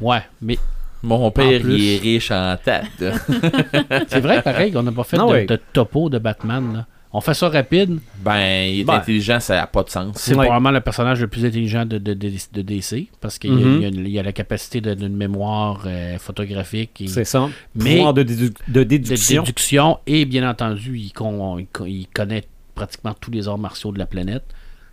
Ouais, 0.00 0.22
mais 0.40 0.58
Mon 1.04 1.30
père, 1.30 1.60
plus. 1.60 1.74
il 1.78 1.94
est 1.94 1.98
riche 1.98 2.30
en 2.32 2.56
tête. 2.62 2.86
c'est 4.08 4.18
vrai 4.20 4.42
pareil 4.42 4.72
qu'on 4.72 4.82
n'a 4.82 4.90
pas 4.90 5.04
fait 5.04 5.16
de, 5.16 5.46
de 5.46 5.60
topo 5.72 6.08
de 6.10 6.18
Batman. 6.18 6.72
là. 6.74 6.86
On 7.14 7.20
fait 7.20 7.34
ça 7.34 7.48
rapide. 7.50 7.98
ben, 8.24 8.64
il 8.68 8.80
est 8.80 8.84
Ben. 8.84 8.94
intelligent, 8.94 9.38
ça 9.40 9.56
n'a 9.56 9.66
pas 9.66 9.82
de 9.82 9.90
sens. 9.90 10.16
C'est 10.16 10.34
Ouais. 10.34 10.44
probablement 10.46 10.70
le 10.70 10.80
personnage 10.80 11.20
le 11.20 11.28
plus 11.28 11.44
intelligent 11.44 11.84
de, 11.84 11.98
de, 11.98 12.14
de, 12.14 12.30
de 12.52 12.62
DC 12.62 13.08
parce 13.20 13.38
qu'il 13.38 13.52
Mhm. 13.52 13.80
y, 13.82 13.84
a, 13.84 13.88
il 13.88 14.08
y 14.08 14.18
a 14.18 14.22
la 14.22 14.32
capacité 14.32 14.80
d'une 14.80 15.14
mémoire 15.16 15.82
euh, 15.86 16.18
photographique 16.18 17.02
C'est 17.08 17.24
ça. 17.24 17.48
Mais- 17.74 17.96
Pouvoir 17.96 18.14
de, 18.14 18.22
dédu- 18.22 18.50
de 18.68 18.72
de 18.72 18.82
déduction. 18.84 19.42
déduction 19.42 19.98
et 20.06 20.24
bien 20.24 20.48
entendu, 20.48 20.98
il, 20.98 21.12
con- 21.12 21.58
il 21.58 21.66
con- 21.66 21.84
il 21.84 22.06
connaît 22.14 22.44
pratiquement 22.74 23.14
tous 23.20 23.30
les 23.30 23.46
arts 23.46 23.58
martiaux 23.58 23.92
de 23.92 23.98
la 23.98 24.06
planète. 24.06 24.44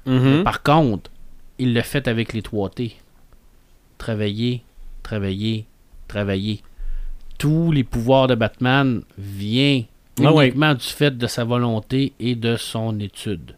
Mhm. 0.05 0.43
Par 0.43 0.61
contre, 0.63 1.09
il 1.57 1.73
l'a 1.73 1.83
fait 1.83 2.07
avec 2.09 2.33
les 2.33 2.41
3T. 2.41 2.93
Travailler, 3.97 4.61
travailler, 5.03 5.65
travailler. 6.07 6.61
Tous 7.37 7.71
les 7.71 7.83
pouvoirs 7.83 8.27
de 8.27 8.35
Batman 8.35 9.01
viennent 9.17 9.85
Ah 10.27 10.43
uniquement 10.43 10.73
du 10.73 10.85
fait 10.85 11.17
de 11.17 11.27
sa 11.27 11.43
volonté 11.43 12.13
et 12.19 12.35
de 12.35 12.55
son 12.55 12.99
étude. 12.99 13.55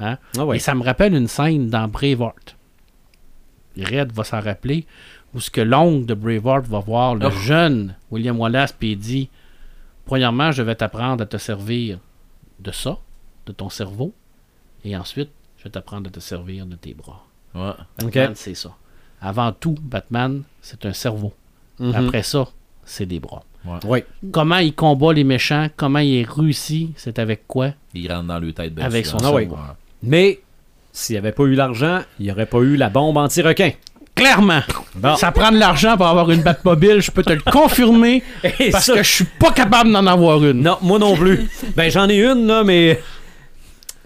Hein? 0.00 0.18
Ah. 0.38 0.44
Et 0.54 0.58
ça 0.58 0.74
me 0.74 0.82
rappelle 0.82 1.14
une 1.14 1.28
scène 1.28 1.68
dans 1.68 1.88
Braveheart. 1.88 2.56
Red 3.78 4.12
va 4.12 4.24
s'en 4.24 4.40
rappeler, 4.40 4.86
où 5.34 5.40
ce 5.40 5.50
que 5.50 5.60
l'oncle 5.60 6.06
de 6.06 6.14
Braveheart 6.14 6.66
va 6.66 6.78
voir 6.80 7.14
le 7.14 7.26
Oh. 7.26 7.30
jeune 7.30 7.94
William 8.10 8.38
Wallace 8.38 8.72
puis 8.72 8.92
il 8.92 8.98
dit 8.98 9.28
Premièrement, 10.04 10.52
je 10.52 10.62
vais 10.62 10.74
t'apprendre 10.76 11.22
à 11.22 11.26
te 11.26 11.36
servir 11.36 11.98
de 12.60 12.70
ça, 12.70 12.98
de 13.46 13.52
ton 13.52 13.68
cerveau, 13.68 14.14
et 14.84 14.96
ensuite, 14.96 15.30
je 15.58 15.64
vais 15.64 15.70
t'apprendre 15.70 16.08
à 16.08 16.10
te 16.10 16.20
servir 16.20 16.64
de 16.64 16.76
tes 16.76 16.94
bras. 16.94 17.24
Ouais. 17.54 17.72
Batman, 17.98 18.32
c'est 18.34 18.54
ça. 18.54 18.74
Avant 19.20 19.50
tout, 19.52 19.74
Batman, 19.80 20.42
c'est 20.60 20.86
un 20.86 20.92
cerveau. 20.92 21.32
Mhm. 21.80 21.94
Après 21.94 22.22
ça, 22.22 22.46
c'est 22.84 23.06
des 23.06 23.18
bras. 23.18 23.42
Oui. 23.84 24.00
Comment 24.32 24.58
il 24.58 24.74
combat 24.74 25.12
les 25.12 25.24
méchants, 25.24 25.68
comment 25.76 25.98
il 26.00 26.20
est 26.20 26.28
réussi, 26.28 26.92
c'est 26.96 27.18
avec 27.18 27.46
quoi? 27.46 27.70
Il 27.94 28.10
rentre 28.12 28.24
dans 28.26 28.38
le 28.38 28.52
tête. 28.52 28.74
bien 28.74 28.84
Avec 28.84 29.06
sûr. 29.06 29.18
son 29.20 29.26
Ah 29.26 29.32
ouais. 29.32 29.48
Mais 30.02 30.40
s'il 30.92 31.14
n'y 31.14 31.18
avait 31.18 31.32
pas 31.32 31.44
eu 31.44 31.54
l'argent, 31.54 32.00
il 32.18 32.26
n'y 32.26 32.32
aurait 32.32 32.46
pas 32.46 32.58
eu 32.58 32.76
la 32.76 32.88
bombe 32.88 33.16
anti-requin. 33.16 33.70
Clairement. 34.14 34.60
Bon. 34.94 35.14
Ça 35.16 35.30
prend 35.30 35.52
de 35.52 35.58
l'argent 35.58 35.96
pour 35.98 36.06
avoir 36.06 36.30
une 36.30 36.40
Batmobile, 36.40 37.00
je 37.02 37.10
peux 37.10 37.22
te 37.22 37.32
le 37.34 37.40
confirmer, 37.42 38.22
Et 38.60 38.70
parce 38.70 38.86
ça- 38.86 38.94
que 38.94 39.02
je 39.02 39.10
suis 39.10 39.24
pas 39.38 39.50
capable 39.52 39.92
d'en 39.92 40.06
avoir 40.06 40.42
une. 40.42 40.62
Non, 40.62 40.78
moi 40.80 40.98
non 40.98 41.14
plus. 41.14 41.46
ben, 41.76 41.90
j'en 41.90 42.08
ai 42.08 42.16
une, 42.24 42.46
là, 42.46 42.64
mais. 42.64 42.98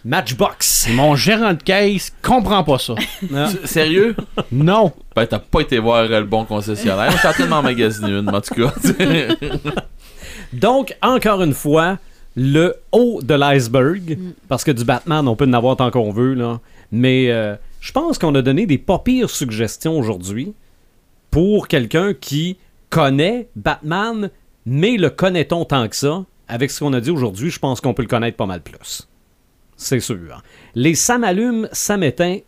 Matchbox. 0.04 0.88
Mon 0.92 1.14
gérant 1.14 1.52
de 1.52 1.62
caisse 1.62 2.12
comprend 2.22 2.64
pas 2.64 2.78
ça. 2.78 2.94
Non. 3.30 3.48
Sérieux? 3.64 4.16
Non. 4.50 4.92
Ben, 5.14 5.26
t'as 5.26 5.38
pas 5.38 5.60
été 5.60 5.78
voir 5.78 6.04
euh, 6.10 6.20
le 6.20 6.26
bon 6.26 6.44
concessionnaire. 6.44 7.14
Train 7.16 7.44
de 7.44 7.48
m'emmagasiner 7.48 8.18
une, 8.18 8.28
en 8.28 8.40
tout 8.40 8.54
cas. 8.54 8.72
Donc, 10.52 10.96
encore 11.02 11.42
une 11.42 11.54
fois, 11.54 11.98
le 12.34 12.76
haut 12.92 13.20
de 13.22 13.34
l'iceberg, 13.34 14.18
parce 14.48 14.64
que 14.64 14.70
du 14.70 14.84
Batman, 14.84 15.26
on 15.28 15.36
peut 15.36 15.46
en 15.46 15.52
avoir 15.52 15.76
tant 15.76 15.90
qu'on 15.90 16.10
veut, 16.10 16.34
là. 16.34 16.60
Mais 16.92 17.30
euh, 17.30 17.54
je 17.80 17.92
pense 17.92 18.18
qu'on 18.18 18.34
a 18.34 18.42
donné 18.42 18.66
des 18.66 18.78
pas 18.78 18.98
pires 18.98 19.30
suggestions 19.30 19.98
aujourd'hui 19.98 20.54
pour 21.30 21.68
quelqu'un 21.68 22.14
qui 22.14 22.56
connaît 22.88 23.48
Batman, 23.54 24.30
mais 24.66 24.96
le 24.96 25.10
connaît-on 25.10 25.64
tant 25.64 25.88
que 25.88 25.96
ça? 25.96 26.24
Avec 26.48 26.70
ce 26.70 26.80
qu'on 26.80 26.92
a 26.92 27.00
dit 27.00 27.10
aujourd'hui, 27.10 27.50
je 27.50 27.60
pense 27.60 27.80
qu'on 27.80 27.94
peut 27.94 28.02
le 28.02 28.08
connaître 28.08 28.36
pas 28.36 28.46
mal 28.46 28.60
plus. 28.60 29.06
C'est 29.82 30.00
sûr. 30.00 30.42
Les 30.74 30.94
Sam 30.94 31.24
allume, 31.24 31.68
Sam 31.72 32.02
éteint, 32.02 32.38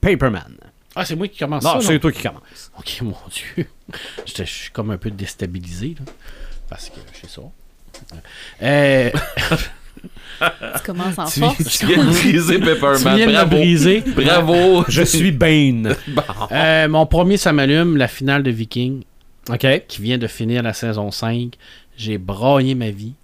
Paperman. 0.00 0.56
Ah, 0.96 1.04
c'est 1.04 1.14
moi 1.14 1.28
qui 1.28 1.38
commence 1.38 1.62
Non, 1.62 1.80
ça. 1.80 1.86
c'est 1.86 1.92
non? 1.94 1.98
toi 2.00 2.12
qui 2.12 2.22
commence. 2.22 2.72
Ok, 2.78 2.98
mon 3.02 3.14
Dieu. 3.30 3.66
Je 4.26 4.42
suis 4.44 4.70
comme 4.70 4.90
un 4.90 4.98
peu 4.98 5.10
déstabilisé, 5.10 5.94
là, 5.98 6.12
parce 6.68 6.88
que 6.90 6.96
c'est 7.12 7.30
ça. 7.30 7.42
Euh, 8.62 9.10
Tu 10.40 10.82
commences 10.84 11.18
en 11.18 11.24
tu, 11.30 11.40
force. 11.40 11.78
tu 11.78 11.86
viens 11.86 12.04
de 12.04 12.10
briser 12.10 12.54
tu 12.58 12.64
Pepperman. 12.64 13.16
viens 13.16 13.26
de 13.26 13.30
me 13.30 13.36
Bravo. 13.36 13.50
briser. 13.56 14.00
Bravo. 14.00 14.84
Je 14.88 15.02
suis 15.02 15.30
Bane. 15.32 15.94
Euh, 16.50 16.88
mon 16.88 17.06
premier, 17.06 17.36
ça 17.36 17.52
m'allume, 17.52 17.96
la 17.96 18.08
finale 18.08 18.42
de 18.42 18.50
Viking. 18.50 19.02
OK? 19.48 19.66
qui 19.88 20.02
vient 20.02 20.18
de 20.18 20.26
finir 20.26 20.62
la 20.62 20.72
saison 20.72 21.10
5. 21.10 21.54
J'ai 21.96 22.18
braillé 22.18 22.74
ma 22.74 22.90
vie 22.90 23.14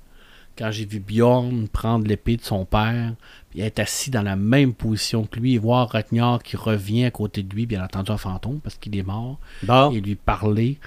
quand 0.58 0.70
j'ai 0.70 0.84
vu 0.84 0.98
Bjorn 0.98 1.68
prendre 1.68 2.06
l'épée 2.06 2.36
de 2.36 2.42
son 2.44 2.64
père 2.64 3.12
être 3.60 3.78
assis 3.78 4.10
dans 4.10 4.22
la 4.22 4.36
même 4.36 4.74
position 4.74 5.24
que 5.24 5.38
lui 5.40 5.54
et 5.54 5.58
voir 5.58 5.88
Ragnar 5.90 6.42
qui 6.42 6.56
revient 6.56 7.04
à 7.04 7.10
côté 7.10 7.42
de 7.42 7.54
lui, 7.54 7.66
bien 7.66 7.82
entendu 7.84 8.10
un 8.12 8.16
fantôme 8.18 8.60
parce 8.62 8.76
qu'il 8.76 8.96
est 8.96 9.02
mort, 9.02 9.38
Bon. 9.62 9.90
et 9.92 10.00
lui 10.00 10.14
parler. 10.14 10.78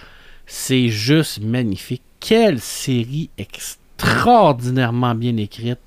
C'est 0.45 0.89
juste 0.89 1.41
magnifique. 1.41 2.01
Quelle 2.19 2.59
série 2.59 3.29
extraordinairement 3.37 5.15
bien 5.15 5.37
écrite. 5.37 5.79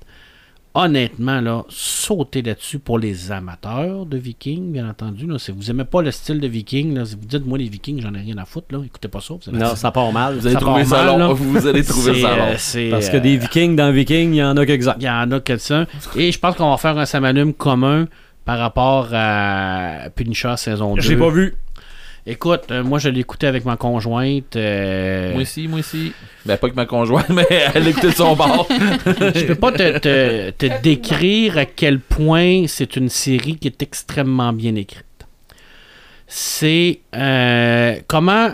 Honnêtement, 0.75 1.39
là, 1.39 1.63
sautez 1.69 2.41
là-dessus 2.41 2.79
pour 2.79 2.97
les 2.97 3.31
amateurs 3.31 4.07
de 4.07 4.17
Vikings, 4.17 4.71
bien 4.71 4.89
entendu. 4.89 5.27
Là. 5.27 5.37
Si 5.37 5.51
vous 5.51 5.69
aimez 5.69 5.83
pas 5.83 6.01
le 6.01 6.09
style 6.09 6.39
de 6.39 6.47
Viking, 6.47 6.95
là, 6.95 7.05
si 7.05 7.13
vous 7.15 7.27
dites 7.27 7.45
moi 7.45 7.59
les 7.59 7.69
Vikings, 7.69 8.01
j'en 8.01 8.11
ai 8.15 8.19
rien 8.21 8.37
à 8.39 8.45
foutre, 8.45 8.67
là. 8.71 8.79
écoutez 8.83 9.07
pas 9.07 9.21
ça. 9.21 9.35
Non, 9.51 9.75
ça 9.75 9.91
part 9.91 10.11
mal. 10.11 10.35
Vous 10.35 10.47
allez 10.47 10.55
Ça 10.55 10.59
trouver 10.61 10.81
part 10.83 10.89
ça 10.89 11.05
mal, 11.05 11.19
long. 11.19 11.33
Vous 11.35 11.67
allez 11.67 11.83
trouver 11.83 12.21
ça 12.21 12.35
long. 12.35 12.43
euh, 12.75 12.89
Parce 12.91 13.09
que 13.09 13.17
euh, 13.17 13.19
des 13.19 13.37
Vikings 13.37 13.75
dans 13.75 13.91
Vikings, 13.91 14.31
il 14.33 14.37
y 14.37 14.43
en 14.43 14.57
a 14.57 14.65
quelques-uns. 14.65 14.95
Il 14.97 15.03
y 15.03 15.09
en 15.09 15.31
a 15.31 15.39
quelques-uns. 15.39 15.85
Et 16.15 16.31
je 16.31 16.39
pense 16.39 16.55
qu'on 16.55 16.71
va 16.71 16.77
faire 16.77 16.97
un 16.97 17.05
Samalume 17.05 17.53
commun 17.53 18.07
par 18.43 18.57
rapport 18.57 19.09
à 19.13 20.09
Punisher 20.15 20.55
saison 20.57 20.95
2. 20.95 21.01
J'ai 21.01 21.15
pas 21.17 21.29
vu. 21.29 21.53
Écoute, 22.25 22.63
euh, 22.71 22.83
moi 22.83 22.99
je 22.99 23.09
l'ai 23.09 23.19
écouté 23.19 23.47
avec 23.47 23.65
ma 23.65 23.75
conjointe. 23.75 24.55
euh, 24.55 25.33
Moi 25.33 25.41
aussi, 25.41 25.67
moi 25.67 25.79
aussi. 25.79 26.13
Ben, 26.45 26.55
pas 26.57 26.69
que 26.69 26.75
ma 26.75 26.85
conjointe, 26.85 27.27
mais 27.29 27.45
elle 27.73 27.87
écoutait 27.87 28.07
de 28.11 28.13
son 28.15 28.33
bord. 28.35 28.65
je 28.69 29.45
peux 29.45 29.55
pas 29.55 29.71
te, 29.73 29.97
te- 29.99 30.49
te 30.51 30.65
décrire 30.81 31.57
à 31.57 31.65
quel 31.65 31.99
point 31.99 32.65
c'est 32.67 32.95
une 32.95 33.09
série 33.09 33.57
qui 33.57 33.67
est 33.67 33.81
extrêmement 33.81 34.53
bien 34.53 34.75
écrite. 34.75 35.03
C'est 36.27 37.01
euh, 37.13 37.95
comment, 38.07 38.49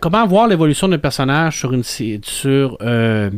comment 0.00 0.26
voir 0.26 0.48
l'évolution 0.48 0.88
d'un 0.88 0.98
personnage 0.98 1.58
sur 1.58 1.72
une, 1.74 1.84
sur, 1.84 2.78
euh, 2.80 3.30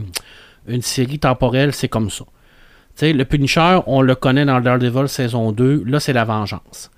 une 0.69 0.83
série 0.83 1.19
temporelle, 1.19 1.75
c'est 1.75 1.89
comme 1.89 2.09
ça. 2.09 2.25
Tu 2.25 3.07
sais, 3.07 3.13
le 3.13 3.25
Punisher, 3.25 3.81
on 3.87 4.01
le 4.01 4.15
connaît 4.15 4.45
dans 4.45 4.61
Daredevil 4.61 5.09
saison 5.09 5.51
2, 5.51 5.83
là 5.87 5.99
c'est 5.99 6.13
la 6.13 6.25
vengeance. 6.25 6.91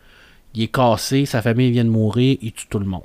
Il 0.55 0.63
est 0.63 0.69
cassé, 0.69 1.27
sa 1.27 1.43
famille 1.43 1.71
vient 1.71 1.85
de 1.85 1.91
mourir, 1.91 2.37
il 2.43 2.53
tue 2.53 2.67
tout 2.69 2.79
le 2.79 2.87
monde. 2.87 3.03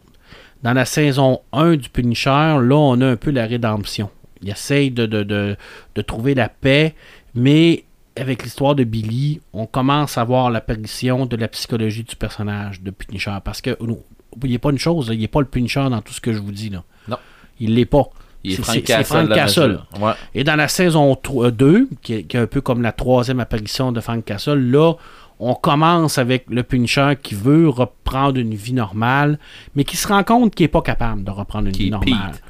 Dans 0.63 0.73
la 0.73 0.85
saison 0.85 1.39
1 1.53 1.77
du 1.77 1.89
Punisher, 1.89 2.29
là 2.29 2.75
on 2.75 2.99
a 3.01 3.07
un 3.07 3.15
peu 3.15 3.31
la 3.31 3.45
rédemption. 3.45 4.09
Il 4.41 4.49
essaye 4.49 4.91
de, 4.91 5.05
de, 5.05 5.23
de, 5.23 5.55
de 5.95 6.01
trouver 6.01 6.35
la 6.35 6.49
paix, 6.49 6.95
mais 7.35 7.83
avec 8.15 8.43
l'histoire 8.43 8.75
de 8.75 8.83
Billy, 8.83 9.39
on 9.53 9.65
commence 9.65 10.17
à 10.17 10.23
voir 10.23 10.49
l'apparition 10.51 11.25
de 11.25 11.35
la 11.37 11.47
psychologie 11.47 12.03
du 12.03 12.15
personnage 12.15 12.81
de 12.81 12.91
Punisher. 12.91 13.35
Parce 13.43 13.61
que, 13.61 13.77
n'oubliez 13.81 14.59
pas 14.59 14.71
une 14.71 14.77
chose, 14.79 15.09
il 15.13 15.19
n'est 15.19 15.27
pas 15.29 15.39
le 15.39 15.45
Punisher 15.47 15.87
dans 15.89 16.01
tout 16.01 16.13
ce 16.13 16.19
que 16.21 16.33
je 16.33 16.39
vous 16.39 16.51
dis. 16.51 16.69
Là. 16.69 16.83
Non. 17.07 17.17
Il 17.61 17.75
l'est 17.75 17.85
pas. 17.85 18.03
Il 18.43 18.53
est 18.53 18.55
C'est- 18.55 18.61
Frank 19.03 19.29
Castle. 19.29 19.79
Frank. 19.93 20.01
Ouais. 20.05 20.13
Et 20.35 20.43
dans 20.43 20.55
la 20.55 20.67
saison 20.67 21.15
3 21.15 21.51
2, 21.51 21.87
qui 22.01 22.13
est, 22.13 22.23
qui 22.23 22.35
est 22.37 22.39
un 22.41 22.47
peu 22.47 22.59
comme 22.61 22.81
la 22.81 22.91
troisième 22.91 23.39
apparition 23.39 23.91
de 23.93 23.99
Frank 24.01 24.23
Castle, 24.25 24.59
là, 24.71 24.93
on 25.39 25.55
commence 25.55 26.17
avec 26.17 26.45
le 26.49 26.63
Punisher 26.63 27.13
qui 27.21 27.33
veut 27.35 27.69
reprendre 27.69 28.37
une 28.39 28.53
vie 28.55 28.73
normale, 28.73 29.39
mais 29.75 29.83
qui 29.85 29.95
se 29.97 30.07
rend 30.07 30.23
compte 30.23 30.53
qu'il 30.53 30.65
n'est 30.65 30.67
pas 30.69 30.81
capable 30.81 31.23
de 31.23 31.31
reprendre 31.31 31.67
une 31.67 31.73
Qui 31.73 31.85
vie 31.85 31.91
normale. 31.91 32.31
Pete. 32.31 32.43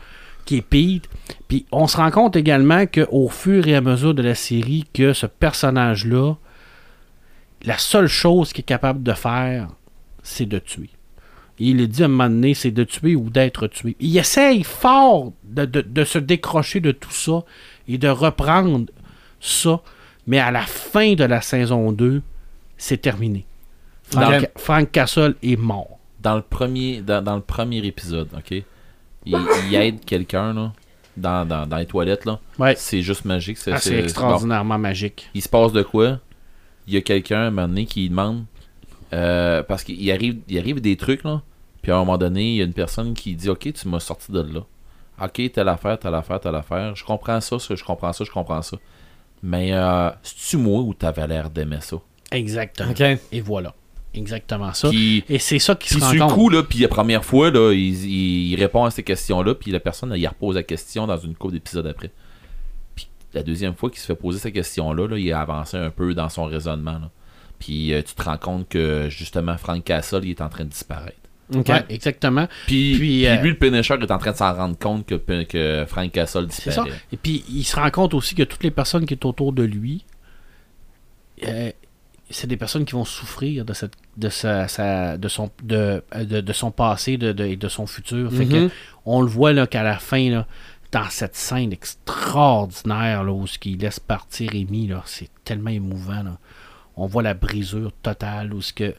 Qui 0.46 0.56
est 0.58 0.62
Pete. 0.62 1.10
Puis 1.48 1.66
on 1.72 1.88
se 1.88 1.98
rend 1.98 2.10
compte 2.10 2.36
également 2.36 2.86
qu'au 2.88 3.30
fur 3.30 3.68
et 3.68 3.76
à 3.76 3.82
mesure 3.82 4.14
de 4.16 4.24
la 4.24 4.34
série, 4.36 4.86
que 4.94 5.14
ce 5.14 5.28
personnage-là, 5.28 6.34
la 7.64 7.78
seule 7.78 8.08
chose 8.08 8.54
qu'il 8.54 8.62
est 8.62 8.64
capable 8.64 9.04
de 9.04 9.14
faire, 9.14 9.68
c'est 10.24 10.46
de 10.48 10.60
tuer. 10.60 10.90
Et 11.60 11.66
il 11.66 11.82
est 11.82 11.88
dit 11.88 12.02
à 12.04 12.06
un 12.06 12.10
moment 12.10 12.30
donné, 12.30 12.54
c'est 12.54 12.72
de 12.72 12.84
tuer 12.86 13.16
ou 13.16 13.30
d'être 13.30 13.68
tué. 13.68 13.96
Il 14.00 14.18
essaye 14.18 14.64
fort 14.64 15.34
de, 15.44 15.66
de- 15.66 15.82
de 15.82 16.04
se 16.06 16.18
décrocher 16.18 16.80
de 16.80 16.92
tout 16.92 17.12
ça 17.12 17.44
et 17.88 17.98
de 17.98 18.08
reprendre 18.08 18.86
ça. 19.42 19.82
Mais 20.26 20.40
à 20.40 20.52
la 20.52 20.62
fin 20.62 21.14
de 21.16 21.24
la 21.26 21.42
saison 21.42 21.92
2, 21.92 22.22
c'est 22.80 22.98
terminé. 22.98 23.46
Frank, 24.58 24.92
Castle 24.92 25.36
est 25.44 25.56
mort. 25.56 26.00
Dans 26.20 26.36
le 26.36 26.42
premier, 26.42 27.02
dans, 27.02 27.24
dans 27.24 27.36
le 27.36 27.42
premier 27.42 27.78
épisode, 27.86 28.30
ok? 28.36 28.52
Il, 28.52 29.38
il 29.68 29.76
aide 29.76 30.04
quelqu'un, 30.04 30.54
là, 30.54 30.74
dans, 31.16 31.46
dans, 31.48 31.68
dans 31.68 31.78
les 31.78 31.86
toilettes, 31.86 32.26
là. 32.26 32.40
Ouais. 32.58 32.74
C'est 32.76 33.02
juste 33.02 33.26
magique. 33.26 33.58
C'est 33.58 33.74
Ah, 33.74 33.80
c'est 33.80 34.00
extraordinairement 34.00 34.78
magique. 34.80 35.30
Il 35.34 35.42
se 35.42 35.50
passe 35.50 35.72
de 35.72 35.84
quoi? 35.84 36.20
Il 36.88 36.94
y 36.96 36.98
a 36.98 37.02
quelqu'un, 37.02 37.38
à 37.42 37.44
un 37.48 37.52
moment 37.52 37.68
donné, 37.68 37.86
qui 37.86 38.10
demande... 38.10 38.46
euh, 39.14 39.62
parce 39.64 39.84
qu'il 39.84 40.12
arrive, 40.12 40.40
il 40.48 40.58
arrive 40.58 40.82
des 40.82 40.98
trucs, 40.98 41.24
là. 41.24 41.42
Puis 41.82 41.92
à 41.92 41.96
un 41.96 42.00
moment 42.00 42.18
donné, 42.18 42.44
il 42.52 42.56
y 42.56 42.62
a 42.62 42.66
une 42.66 42.74
personne 42.74 43.14
qui 43.14 43.36
dit 43.36 43.50
Ok, 43.50 43.72
tu 43.72 43.88
m'as 43.88 44.00
sorti 44.02 44.32
de 44.32 44.42
là. 44.42 44.62
Ok, 45.24 45.52
telle 45.54 45.70
affaire, 45.70 45.98
telle 46.00 46.16
affaire, 46.16 46.40
telle 46.40 46.56
affaire. 46.56 46.96
Je 46.96 47.06
comprends 47.06 47.40
ça, 47.40 47.60
ça, 47.60 47.76
je 47.76 47.84
comprends 47.84 48.12
ça, 48.12 48.24
je 48.26 48.32
comprends 48.32 48.62
ça. 48.62 48.78
Mais 49.44 49.72
euh, 49.74 50.10
c'est-tu 50.22 50.58
moi 50.58 50.82
ou 50.82 50.94
t'avais 50.94 51.28
l'air 51.28 51.50
d'aimer 51.50 51.80
ça? 51.82 51.98
Exactement. 52.32 52.94
Et 53.32 53.42
voilà. 53.42 53.74
Exactement 54.14 54.74
ça. 54.74 54.90
Puis, 54.90 55.24
Et 55.30 55.38
c'est 55.40 55.60
ça 55.60 55.76
qui 55.76 55.90
se 55.90 55.96
puis 55.96 56.04
rend 56.20 56.28
compte. 56.28 56.34
coup, 56.38 56.50
là, 56.50 56.64
puis 56.64 56.80
la 56.80 56.88
première 56.88 57.24
fois, 57.24 57.52
là, 57.52 57.72
il, 57.74 57.80
il- 58.06 58.52
il 58.52 58.56
répond 58.60 58.84
à 58.84 58.92
ces 58.92 59.04
questions-là, 59.04 59.54
puis 59.56 59.72
la 59.72 59.80
personne, 59.80 60.12
elle, 60.12 60.20
il 60.20 60.28
repose 60.28 60.56
la 60.56 60.64
question 60.64 61.06
dans 61.06 61.18
une 61.18 61.36
couple 61.36 61.54
d'épisodes 61.54 61.86
après. 61.86 62.10
Puis 62.96 63.08
la 63.34 63.44
deuxième 63.44 63.76
fois 63.76 63.90
qu'il 63.92 64.00
se 64.00 64.08
fait 64.08 64.16
poser 64.16 64.40
cette 64.40 64.54
question-là, 64.56 65.08
là, 65.08 65.18
il 65.18 65.32
a 65.32 65.42
avancé 65.42 65.78
un 65.78 65.92
peu 65.92 66.16
dans 66.16 66.28
son 66.30 66.46
raisonnement. 66.46 66.94
là. 66.94 67.12
Puis 67.60 67.94
euh, 67.94 68.02
tu 68.02 68.16
te 68.16 68.24
rends 68.24 68.38
compte 68.38 68.68
que, 68.68 69.10
justement, 69.10 69.58
Frank 69.58 69.84
Castle, 69.84 70.22
il 70.24 70.32
est 70.32 70.42
en 70.42 70.50
train 70.50 70.64
de 70.66 70.70
disparaître. 70.70 71.18
OK. 71.56 71.68
Ouais, 71.68 71.84
exactement. 71.90 72.48
Puis, 72.68 72.92
Puis, 72.94 72.98
puis 73.00 73.28
euh, 73.28 73.36
lui, 73.42 73.50
le 73.50 73.58
Punisher, 73.58 73.96
est 74.02 74.12
en 74.12 74.18
train 74.18 74.32
de 74.32 74.38
s'en 74.38 74.54
rendre 74.56 74.78
compte 74.78 75.06
que, 75.06 75.16
que 75.44 75.86
Frank 75.88 76.12
Castle 76.12 76.48
ça. 76.52 76.68
disparaît. 76.68 76.92
Et 77.12 77.18
puis, 77.18 77.44
il 77.50 77.64
se 77.64 77.76
rend 77.76 77.90
compte 77.92 78.14
aussi 78.16 78.34
que 78.36 78.44
toutes 78.44 78.64
les 78.64 78.72
personnes 78.72 79.06
qui 79.06 79.16
sont 79.22 79.28
autour 79.30 79.52
de 79.54 79.64
lui, 79.64 80.06
euh, 81.48 81.72
c'est 82.30 82.48
des 82.48 82.58
personnes 82.58 82.86
qui 82.86 82.94
vont 82.94 83.06
souffrir 83.06 83.66
de 83.66 83.74
cette 83.74 83.94
de 84.18 84.30
sa, 84.30 84.68
sa- 84.68 85.18
de 85.18 85.28
son 85.28 85.50
de, 85.64 86.04
de, 86.16 86.42
de 86.42 86.54
son 86.54 86.72
passé 86.72 87.18
de, 87.18 87.32
de- 87.32 87.46
et 87.46 87.56
de 87.56 87.68
son 87.68 87.88
futur. 87.88 88.32
Fait 88.32 88.46
que 88.46 88.66
Mhm. 88.66 88.70
on 89.06 89.22
le 89.22 89.28
voit 89.28 89.54
là 89.54 89.66
qu'à 89.68 89.84
la 89.84 89.98
fin 89.98 90.30
là, 90.30 90.48
dans 90.92 91.10
cette 91.10 91.36
scène 91.36 91.72
extraordinaire 91.74 93.24
là, 93.24 93.32
où 93.32 93.48
ce 93.48 93.58
qu'il 93.60 93.80
laisse 93.80 94.00
partir 94.00 94.52
Amy 94.54 94.88
là, 94.88 95.02
c'est 95.06 95.30
tellement 95.44 95.70
émouvant 95.72 96.24
là. 96.24 96.38
On 96.98 97.06
voit 97.08 97.24
la 97.24 97.34
brisure 97.34 97.92
totale 98.04 98.54
où 98.54 98.62
ce 98.62 98.74
que 98.74 98.94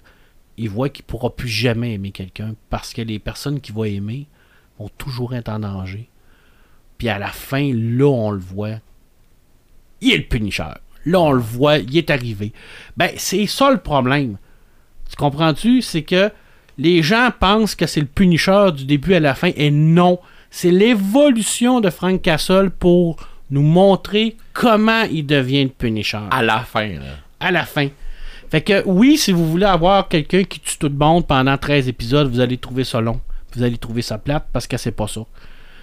il 0.56 0.68
voit 0.68 0.88
qu'il 0.88 1.04
pourra 1.04 1.34
plus 1.34 1.48
jamais 1.48 1.94
aimer 1.94 2.10
quelqu'un 2.10 2.54
parce 2.68 2.92
que 2.92 3.02
les 3.02 3.18
personnes 3.18 3.60
qu'il 3.60 3.74
va 3.74 3.88
aimer 3.88 4.26
vont 4.78 4.88
toujours 4.98 5.34
être 5.34 5.48
en 5.48 5.58
danger. 5.60 6.08
Puis 6.98 7.08
à 7.08 7.18
la 7.18 7.28
fin, 7.28 7.72
là, 7.74 8.06
on 8.06 8.30
le 8.30 8.38
voit. 8.40 8.78
Il 10.02 10.12
est 10.12 10.18
le 10.18 10.24
Punisher. 10.28 10.64
Là, 11.06 11.20
on 11.20 11.32
le 11.32 11.40
voit, 11.40 11.78
il 11.78 11.96
est 11.96 12.10
arrivé. 12.10 12.52
Ben, 12.96 13.10
c'est 13.16 13.46
ça 13.46 13.70
le 13.70 13.78
problème. 13.78 14.36
Tu 15.08 15.16
comprends-tu? 15.16 15.82
C'est 15.82 16.02
que 16.02 16.30
les 16.78 17.02
gens 17.02 17.30
pensent 17.38 17.74
que 17.74 17.86
c'est 17.86 18.00
le 18.00 18.06
Punisher 18.06 18.68
du 18.74 18.84
début 18.84 19.14
à 19.14 19.20
la 19.20 19.34
fin, 19.34 19.50
et 19.56 19.70
non. 19.70 20.18
C'est 20.50 20.70
l'évolution 20.70 21.80
de 21.80 21.90
Frank 21.90 22.20
Castle 22.22 22.70
pour 22.70 23.16
nous 23.50 23.62
montrer 23.62 24.36
comment 24.52 25.02
il 25.10 25.26
devient 25.26 25.64
le 25.64 25.70
Punisher 25.70 26.20
À 26.30 26.42
la 26.42 26.60
fin, 26.60 26.86
là. 26.88 27.16
à 27.40 27.50
la 27.50 27.64
fin. 27.64 27.88
Fait 28.50 28.60
que 28.62 28.82
oui, 28.86 29.16
si 29.16 29.32
vous 29.32 29.48
voulez 29.48 29.66
avoir 29.66 30.08
quelqu'un 30.08 30.42
qui 30.44 30.58
tue 30.60 30.76
tout 30.78 30.88
le 30.88 30.94
monde 30.94 31.26
pendant 31.26 31.56
13 31.56 31.88
épisodes, 31.88 32.28
vous 32.30 32.40
allez 32.40 32.58
trouver 32.58 32.84
ça 32.84 33.00
long. 33.00 33.20
Vous 33.54 33.62
allez 33.62 33.78
trouver 33.78 34.02
ça 34.02 34.18
plate 34.18 34.46
parce 34.52 34.66
que 34.66 34.76
c'est 34.76 34.90
pas 34.92 35.06
ça. 35.08 35.22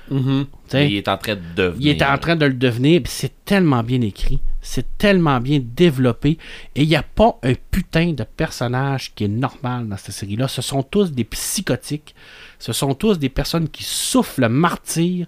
Mhm. 0.09 0.45
Sais, 0.67 0.89
Il 0.89 0.95
est 0.97 1.07
en 1.09 1.17
train 1.17 1.35
de 1.35 1.41
devenir. 1.55 1.81
il 1.81 1.89
est 1.89 2.03
en 2.05 2.17
train 2.17 2.35
de 2.35 2.45
le 2.45 2.53
devenir, 2.53 3.01
c'est 3.05 3.43
tellement 3.45 3.83
bien 3.83 3.99
écrit, 4.01 4.39
c'est 4.67 4.97
tellement 4.97 5.39
bien 5.39 5.61
développé, 5.63 6.37
et 6.75 6.83
il 6.83 6.89
n'y 6.89 6.95
a 6.95 7.03
pas 7.03 7.39
un 7.43 7.53
putain 7.71 8.11
de 8.11 8.23
personnage 8.23 9.13
qui 9.15 9.23
est 9.23 9.29
normal 9.29 9.87
dans 9.87 9.95
cette 9.95 10.13
série-là. 10.13 10.49
Ce 10.49 10.61
sont 10.61 10.83
tous 10.83 11.11
des 11.11 11.23
psychotiques, 11.23 12.13
ce 12.59 12.73
sont 12.73 12.93
tous 12.93 13.17
des 13.17 13.29
personnes 13.29 13.69
qui 13.69 13.83
souffrent 13.83 14.41
le 14.41 14.49
martyr. 14.49 15.25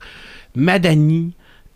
Madani, 0.56 1.34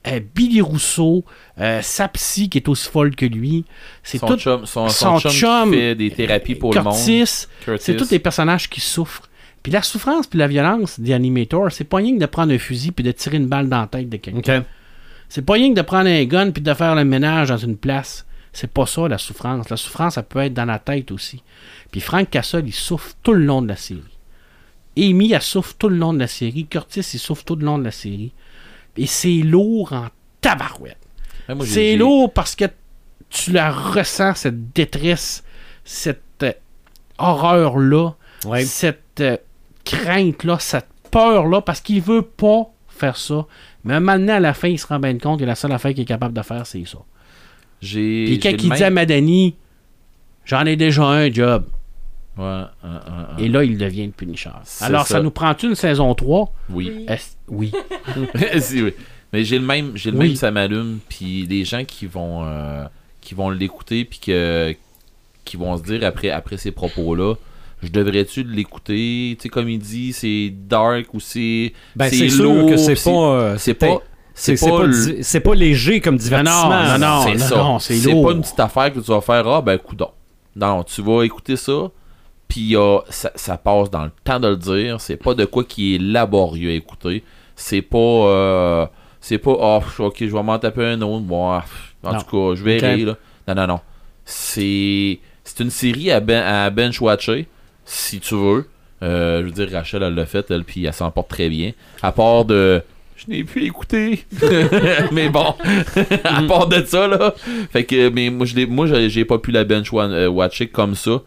euh, 0.07 0.19
Billy 0.35 0.59
Rousseau, 0.59 1.23
euh, 1.59 1.81
Sapsi 1.81 2.49
qui 2.49 2.57
est 2.57 2.67
aussi 2.67 2.89
folle 2.89 3.15
que 3.15 3.25
lui. 3.25 3.63
C'est 4.03 4.17
son 4.17 4.27
tout. 4.27 4.37
chum, 4.37 4.65
son, 4.65 4.89
son 4.89 5.19
son 5.19 5.29
chum, 5.29 5.31
chum, 5.31 5.71
qui 5.71 5.77
fait 5.77 5.95
des 5.95 6.11
thérapies 6.11 6.55
pour 6.55 6.73
le 6.73 6.81
monde. 6.81 6.93
Curtis, 6.93 7.47
Curtis. 7.63 7.83
c'est 7.85 7.95
tous 7.95 8.09
des 8.09 8.19
personnages 8.19 8.69
qui 8.69 8.81
souffrent. 8.81 9.29
Puis 9.61 9.71
la 9.71 9.81
souffrance 9.81 10.27
puis 10.27 10.37
la 10.37 10.47
violence 10.47 10.99
des 10.99 11.13
animators, 11.13 11.71
c'est 11.71 11.85
pas 11.85 11.97
rien 11.97 12.15
que 12.15 12.19
de 12.19 12.25
prendre 12.25 12.51
un 12.51 12.57
fusil 12.57 12.91
puis 12.91 13.05
de 13.05 13.11
tirer 13.11 13.37
une 13.37 13.47
balle 13.47 13.69
dans 13.69 13.79
la 13.79 13.87
tête 13.87 14.09
de 14.09 14.17
quelqu'un. 14.17 14.65
C'est 15.33 15.41
pas 15.41 15.53
rien 15.53 15.71
que 15.71 15.77
de 15.77 15.81
prendre 15.81 16.07
un 16.11 16.25
gun 16.25 16.51
puis 16.51 16.61
de 16.61 16.73
faire 16.75 16.93
le 16.93 17.03
ménage 17.03 17.47
dans 17.49 17.57
une 17.57 17.75
place. 17.75 18.23
C'est 18.51 18.71
pas 18.71 18.85
ça 18.85 19.07
la 19.07 19.17
souffrance. 19.17 19.67
La 19.67 19.77
souffrance, 19.77 20.13
ça 20.13 20.21
peut 20.21 20.37
être 20.37 20.53
dans 20.53 20.65
la 20.65 20.77
tête 20.77 21.09
aussi. 21.11 21.41
Puis 21.89 22.01
Frank 22.01 22.29
Castle, 22.29 22.61
il 22.67 22.71
souffre 22.71 23.13
tout 23.23 23.33
le 23.33 23.43
long 23.43 23.63
de 23.63 23.67
la 23.67 23.75
série. 23.75 24.03
Amy, 24.95 25.31
elle 25.31 25.41
souffre 25.41 25.73
tout 25.79 25.89
le 25.89 25.95
long 25.95 26.13
de 26.13 26.19
la 26.19 26.27
série. 26.27 26.67
Curtis, 26.67 26.99
il 27.15 27.19
souffre 27.19 27.43
tout 27.45 27.55
le 27.55 27.65
long 27.65 27.79
de 27.79 27.83
la 27.85 27.89
série. 27.89 28.31
Et 28.95 29.07
c'est 29.07 29.37
lourd 29.37 29.91
en 29.93 30.09
tabarouette. 30.39 30.99
Ouais, 31.49 31.65
C'est 31.65 31.95
lourd 31.95 32.31
parce 32.31 32.55
que 32.55 32.65
tu 33.31 33.53
la 33.53 33.71
ressens, 33.71 34.35
cette 34.35 34.71
détresse, 34.71 35.43
cette 35.83 36.21
euh, 36.43 36.53
horreur-là, 37.17 38.11
Ouais. 38.45 38.65
cette 38.65 39.19
euh, 39.21 39.37
crainte-là, 39.83 40.59
cette 40.59 40.85
peur-là, 41.09 41.61
parce 41.61 41.81
qu'il 41.81 42.03
veut 42.03 42.21
pas 42.21 42.69
faire 42.95 43.17
ça. 43.17 43.45
Mais 43.83 43.99
maintenant, 43.99 44.35
à 44.35 44.39
la 44.39 44.53
fin, 44.53 44.67
il 44.67 44.79
se 44.79 44.87
rend 44.87 44.99
bien 44.99 45.17
compte 45.17 45.39
que 45.39 45.45
la 45.45 45.55
seule 45.55 45.71
affaire 45.71 45.91
qu'il 45.93 46.03
est 46.03 46.05
capable 46.05 46.33
de 46.35 46.41
faire, 46.41 46.65
c'est 46.65 46.85
ça. 46.85 46.99
J'ai. 47.81 48.25
Puis 48.25 48.39
quand 48.39 48.49
il 48.51 48.71
dit 48.71 48.83
à 48.83 48.89
Madani, 48.89 49.55
j'en 50.45 50.65
ai 50.65 50.75
déjà 50.75 51.03
un 51.03 51.31
job. 51.31 51.65
Ouais, 52.37 52.43
un, 52.45 52.67
un, 52.83 53.27
un. 53.35 53.37
Et 53.37 53.47
là, 53.47 53.63
il 53.63 53.77
devient 53.77 54.05
le 54.07 54.11
Punisher. 54.11 54.49
Alors, 54.81 55.05
ça. 55.05 55.15
ça. 55.15 55.21
nous 55.21 55.29
prend 55.31 55.53
une 55.61 55.75
saison 55.75 56.15
3? 56.15 56.51
Oui. 56.69 57.05
Oui. 57.47 57.71
Si, 58.59 58.81
oui. 58.81 58.93
Mais 59.31 59.43
j'ai 59.43 59.59
le 59.59 59.65
même, 59.65 59.91
j'ai 59.95 60.11
le 60.11 60.17
Oui. 60.17 60.27
même 60.29 60.35
ça 60.35 60.51
m'allume. 60.51 60.99
Puis 61.09 61.45
les 61.47 61.65
gens 61.65 61.83
qui 61.85 62.05
vont, 62.05 62.43
euh, 62.45 62.85
qui 63.21 63.35
vont 63.35 63.49
l'écouter, 63.49 64.05
puis 64.05 64.19
que, 64.19 64.75
qui 65.45 65.57
vont 65.57 65.77
se 65.77 65.83
dire 65.83 66.03
après, 66.05 66.29
après 66.29 66.57
ces 66.57 66.71
propos-là, 66.71 67.35
je 67.85 67.91
devrais-tu 67.91 68.43
l'écouter? 68.43 69.35
Tu 69.37 69.43
sais, 69.43 69.49
comme 69.49 69.69
il 69.69 69.79
dit, 69.79 70.13
c'est 70.13 70.53
dark 70.67 71.13
ou 71.13 71.19
c'est. 71.19 71.73
Ben, 71.95 72.09
c'est 72.09 72.29
sûr 72.29 72.43
lourd, 72.53 72.69
que 72.69 72.77
c'est 72.77 72.95
c'est- 72.95 73.09
pas. 73.09 73.17
euh, 73.17 73.55
C'est 73.57 73.73
pas. 73.73 74.01
C'est 74.35 74.59
pas, 74.59 74.77
pas, 74.79 75.53
le- 75.53 75.53
léger 75.59 76.01
comme 76.01 76.17
divertissement. 76.17 76.69
non, 76.69 76.97
non, 76.97 76.97
non, 76.97 76.97
non, 76.97 77.79
c'est 77.79 77.93
c'est 77.95 78.11
pas 78.19 78.31
une 78.31 78.41
petite 78.41 78.59
affaire 78.59 78.91
que 78.91 78.99
tu 78.99 79.11
vas 79.11 79.21
faire, 79.21 79.47
ah 79.47 79.61
ben 79.61 79.77
coudon. 79.77 80.09
Non, 80.55 80.83
tu 80.83 81.03
vas 81.03 81.21
écouter 81.23 81.55
ça, 81.55 81.91
puis 82.47 82.75
euh, 82.75 82.97
ça, 83.09 83.31
ça 83.35 83.57
passe 83.57 83.91
dans 83.91 84.05
le 84.05 84.11
temps 84.23 84.39
de 84.39 84.47
le 84.47 84.57
dire. 84.57 84.99
C'est 84.99 85.17
pas 85.17 85.35
de 85.35 85.45
quoi 85.45 85.63
qui 85.63 85.93
est 85.95 85.99
laborieux 85.99 86.71
à 86.71 86.73
écouter. 86.73 87.23
C'est 87.55 87.83
pas. 87.83 87.97
euh, 87.97 88.85
c'est 89.21 89.37
pas, 89.37 89.55
ah, 89.61 89.79
pff, 89.81 89.99
ok, 89.99 90.15
je 90.21 90.25
vais 90.35 90.43
m'en 90.43 90.57
taper 90.57 90.83
un 90.85 91.01
autre. 91.03 91.21
Bon, 91.25 91.51
ah, 91.51 91.63
en 92.03 92.13
Non. 92.13 92.19
tout 92.19 92.25
cas, 92.55 92.55
je. 92.59 92.63
Ok. 92.63 93.05
Là. 93.05 93.15
Non, 93.47 93.55
non, 93.61 93.67
non. 93.67 93.79
C'est. 94.25 95.19
C'est 95.43 95.59
une 95.59 95.69
série 95.69 96.09
à, 96.09 96.19
ben, 96.21 96.41
à 96.41 96.69
bench-watcher, 96.69 97.47
si 97.85 98.19
tu 98.19 98.35
veux. 98.35 98.67
Euh, 99.01 99.41
je 99.41 99.45
veux 99.45 99.51
dire, 99.51 99.69
Rachel, 99.71 100.03
elle 100.03 100.15
l'a 100.15 100.25
fait, 100.25 100.49
elle, 100.49 100.63
puis 100.63 100.85
elle 100.85 100.93
s'en 100.93 101.11
porte 101.11 101.29
très 101.29 101.49
bien. 101.49 101.71
À 102.01 102.11
part 102.11 102.45
de. 102.45 102.81
Je 103.15 103.31
n'ai 103.31 103.43
plus 103.43 103.65
écouté. 103.65 104.25
mais 105.11 105.29
bon, 105.29 105.53
à 106.23 106.41
part 106.43 106.67
de 106.67 106.83
ça, 106.83 107.07
là. 107.07 107.33
Fait 107.71 107.83
que, 107.83 108.09
mais 108.09 108.29
moi, 108.29 108.45
je 108.45 108.65
moi 108.65 108.87
j'ai 109.07 109.25
pas 109.25 109.37
pu 109.37 109.51
la 109.51 109.63
bench 109.63 109.91
euh, 109.93 110.27
watcher 110.27 110.67
comme 110.67 110.95
ça. 110.95 111.21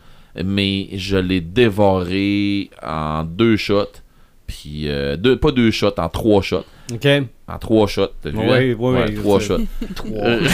Mais 0.45 0.89
je 0.93 1.16
l'ai 1.16 1.41
dévoré 1.41 2.70
en 2.83 3.24
deux 3.24 3.57
shots. 3.57 4.03
Puis, 4.47 4.89
euh, 4.89 5.16
deux, 5.16 5.37
pas 5.39 5.51
deux 5.51 5.70
shots, 5.70 5.99
en 5.99 6.09
trois 6.09 6.43
shots. 6.43 6.65
OK. 6.93 7.07
En 7.49 7.59
trois 7.59 7.87
shots, 7.87 8.09
t'as 8.23 8.31
vu? 8.31 8.39
Oui, 8.39 8.45
hein? 8.45 8.59
oui, 8.59 8.75
Ouais, 8.75 9.05
oui, 9.09 9.15
trois 9.17 9.41
shots. 9.41 9.59
Euh, 10.13 10.41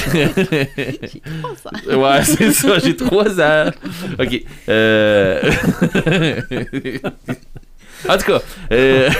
Trois 1.43 1.51
ans. 1.51 2.01
ouais, 2.03 2.25
c'est 2.25 2.53
ça, 2.53 2.79
j'ai 2.79 2.97
trois 2.97 3.41
ans. 3.41 3.71
Ok. 4.19 4.43
Euh... 4.69 5.41
en 8.09 8.17
tout 8.19 8.25
cas, 8.25 8.41
euh... 8.73 9.11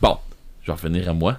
bon, 0.00 0.16
je 0.62 0.66
vais 0.66 0.72
revenir 0.72 1.08
à 1.08 1.12
moi. 1.12 1.38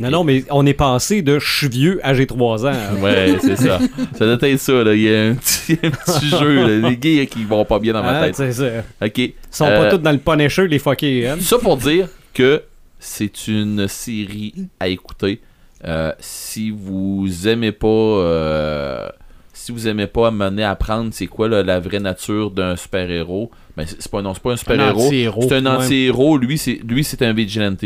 Non, 0.00 0.10
non, 0.10 0.22
mais 0.22 0.44
on 0.50 0.64
est 0.64 0.74
passé 0.74 1.22
de 1.22 1.40
je 1.40 1.56
suis 1.58 1.68
vieux 1.68 2.00
à 2.04 2.14
j'ai 2.14 2.24
3 2.28 2.66
ans. 2.66 2.72
Ouais, 3.00 3.34
c'est 3.40 3.56
ça. 3.56 3.80
Ça 4.16 4.26
doit 4.36 4.48
être 4.48 4.60
ça, 4.60 4.84
là. 4.84 4.94
Il 4.94 5.00
y 5.02 5.12
a 5.12 5.22
un 5.30 5.34
petit, 5.34 5.76
un 5.82 5.90
petit 5.90 6.28
jeu, 6.28 6.66
là. 6.80 6.88
Les 6.88 6.96
gars 6.96 7.26
qui 7.26 7.42
vont 7.42 7.64
pas 7.64 7.80
bien 7.80 7.94
dans 7.94 8.02
ma 8.04 8.20
Ah, 8.20 8.24
tête. 8.26 8.36
c'est 8.36 8.52
ça. 8.52 8.66
Ok. 9.04 9.18
Ils 9.18 9.32
sont 9.50 9.64
Euh, 9.66 9.76
pas 9.82 9.90
tous 9.90 9.98
dans 9.98 10.12
le 10.12 10.18
Punisher, 10.18 10.68
les 10.68 10.78
fuckers. 10.78 11.32
Hein? 11.32 11.38
Ça 11.40 11.58
pour 11.58 11.76
dire 11.78 12.06
que 12.32 12.62
c'est 12.98 13.48
une 13.48 13.88
série 13.88 14.68
à 14.80 14.88
écouter. 14.88 15.40
Euh, 15.84 16.12
si 16.18 16.70
vous 16.70 17.46
aimez 17.46 17.72
pas, 17.72 17.86
euh, 17.86 19.08
si 19.52 19.70
vous 19.70 19.86
aimez 19.86 20.08
pas 20.08 20.30
mener 20.30 20.64
à 20.64 20.70
apprendre 20.70 21.10
c'est 21.12 21.28
quoi 21.28 21.48
là, 21.48 21.62
la 21.62 21.78
vraie 21.78 22.00
nature 22.00 22.50
d'un 22.50 22.74
super 22.74 23.08
héros, 23.10 23.50
ben 23.76 23.86
c'est 23.86 24.10
pas 24.10 24.22
non 24.22 24.34
c'est 24.34 24.42
pas 24.42 24.52
un 24.52 24.56
super 24.56 24.80
héros, 24.80 25.06
anti-héros, 25.06 25.46
c'est 25.48 25.56
un 25.56 25.66
anti-héros. 25.66 26.38
Lui 26.38 26.58
c'est 26.58 26.80
lui 26.84 27.04
c'est 27.04 27.22
un 27.22 27.32
vigilante. 27.32 27.84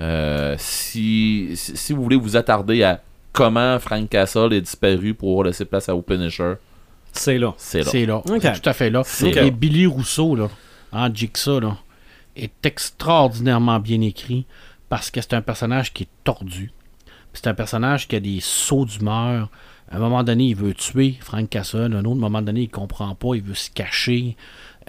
Euh, 0.00 0.54
si, 0.58 1.54
vous 1.90 2.02
voulez 2.02 2.16
vous 2.16 2.36
attarder 2.36 2.82
à 2.82 3.02
comment 3.32 3.78
Frank 3.78 4.08
Castle 4.08 4.52
est 4.52 4.60
disparu 4.60 5.14
pour 5.14 5.44
laisser 5.44 5.64
place 5.64 5.88
à 5.88 5.94
Punisher, 5.96 6.54
C'est 7.12 7.38
là. 7.38 7.54
c'est 7.56 7.78
là. 7.80 7.90
C'est 7.90 8.06
là. 8.06 8.22
Tout 8.24 8.68
à 8.68 8.72
fait 8.72 8.90
là. 8.90 9.02
C'est 9.04 9.28
Et 9.28 9.34
là. 9.34 9.50
Billy 9.50 9.86
Rousseau, 9.86 10.36
là, 10.36 10.48
en 10.92 11.12
Jigsaw, 11.14 11.60
là, 11.60 11.76
est 12.36 12.64
extraordinairement 12.64 13.80
bien 13.80 14.00
écrit 14.00 14.46
parce 14.88 15.10
que 15.10 15.20
c'est 15.20 15.34
un 15.34 15.42
personnage 15.42 15.92
qui 15.92 16.04
est 16.04 16.08
tordu. 16.24 16.72
C'est 17.32 17.48
un 17.48 17.54
personnage 17.54 18.08
qui 18.08 18.16
a 18.16 18.20
des 18.20 18.40
sauts 18.40 18.84
d'humeur. 18.84 19.50
À 19.90 19.96
un 19.96 19.98
moment 20.00 20.24
donné, 20.24 20.44
il 20.44 20.56
veut 20.56 20.74
tuer 20.74 21.14
Frank 21.20 21.48
Castle. 21.48 21.92
À 21.94 21.98
un 21.98 22.04
autre 22.04 22.16
moment 22.20 22.42
donné, 22.42 22.62
il 22.62 22.68
comprend 22.68 23.14
pas. 23.14 23.34
Il 23.34 23.42
veut 23.42 23.54
se 23.54 23.70
cacher. 23.70 24.36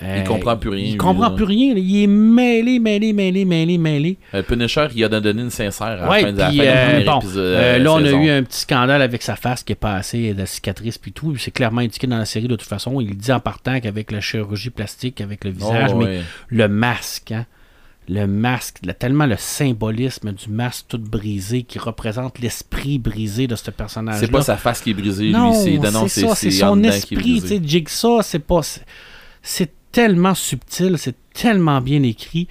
Euh, 0.03 0.17
Il 0.19 0.23
comprend 0.27 0.55
plus 0.57 0.69
rien, 0.69 0.85
Il 0.85 0.91
lui, 0.91 0.97
comprend 0.97 1.29
là. 1.29 1.35
plus 1.35 1.43
rien. 1.45 1.73
Il 1.75 2.03
est 2.03 2.07
mêlé, 2.07 2.77
mêlé, 2.77 3.13
mêlé, 3.13 3.45
mêlé, 3.45 3.77
mêlé. 3.79 4.17
Euh, 4.35 4.43
Punisher 4.43 4.87
il 4.95 5.03
a 5.03 5.09
donné 5.09 5.41
une 5.41 5.49
sincère 5.49 6.03
à 6.03 6.07
Ouais, 6.09 6.21
la 6.21 6.27
fin, 6.27 6.33
de 6.33 6.37
la 6.37 6.51
fin 6.51 6.59
euh, 6.59 7.03
bon, 7.03 7.17
épisode. 7.19 7.37
euh, 7.57 7.77
là, 7.79 7.93
on 7.93 8.05
a 8.05 8.11
eu 8.11 8.29
un 8.29 8.43
petit 8.43 8.59
scandale 8.59 9.01
avec 9.01 9.23
sa 9.23 9.35
face 9.35 9.63
qui 9.63 9.71
est 9.73 9.75
passée, 9.75 10.33
de 10.35 10.37
la 10.39 10.45
cicatrice 10.45 10.99
puis 10.99 11.13
tout. 11.13 11.35
C'est 11.37 11.49
clairement 11.49 11.81
indiqué 11.81 12.05
dans 12.05 12.19
la 12.19 12.25
série 12.25 12.47
de 12.47 12.55
toute 12.55 12.67
façon. 12.69 13.01
Il 13.01 13.17
dit 13.17 13.31
en 13.31 13.39
partant 13.39 13.79
qu'avec 13.79 14.11
la 14.11 14.21
chirurgie 14.21 14.69
plastique, 14.69 15.19
avec 15.19 15.43
le 15.43 15.49
visage, 15.49 15.89
Oh, 15.93 15.97
mais 15.97 16.05
ouais. 16.05 16.21
le 16.49 16.67
masque, 16.67 17.31
hein, 17.31 17.47
le 18.09 18.25
masque, 18.25 18.77
là, 18.85 18.93
tellement 18.93 19.25
le 19.25 19.35
symbolisme 19.37 20.31
du 20.31 20.49
masque 20.49 20.85
tout 20.89 20.97
brisé 20.97 21.63
qui 21.63 21.77
représente 21.77 22.39
l'esprit 22.39 22.99
brisé 22.99 23.47
de 23.47 23.55
ce 23.55 23.69
personnage. 23.71 24.19
C'est 24.19 24.31
pas 24.31 24.41
sa 24.41 24.57
face 24.57 24.81
qui 24.81 24.91
est 24.91 24.93
brisée, 24.93 25.31
non, 25.31 25.51
lui, 25.51 25.79
c'est 25.81 26.07
c'est 26.07 26.21
ça, 26.21 26.35
c'est 26.35 26.63
en 26.63 26.75
son 26.75 26.83
esprit. 26.83 27.41
Tu 27.41 27.47
sais, 27.47 27.61
Jigsaw, 27.63 28.21
c'est 28.21 28.39
pas, 28.39 28.61
c'est- 29.41 29.71
tellement 29.91 30.35
subtil, 30.35 30.95
c'est 30.97 31.15
tellement 31.33 31.81
bien 31.81 32.03
écrit. 32.03 32.47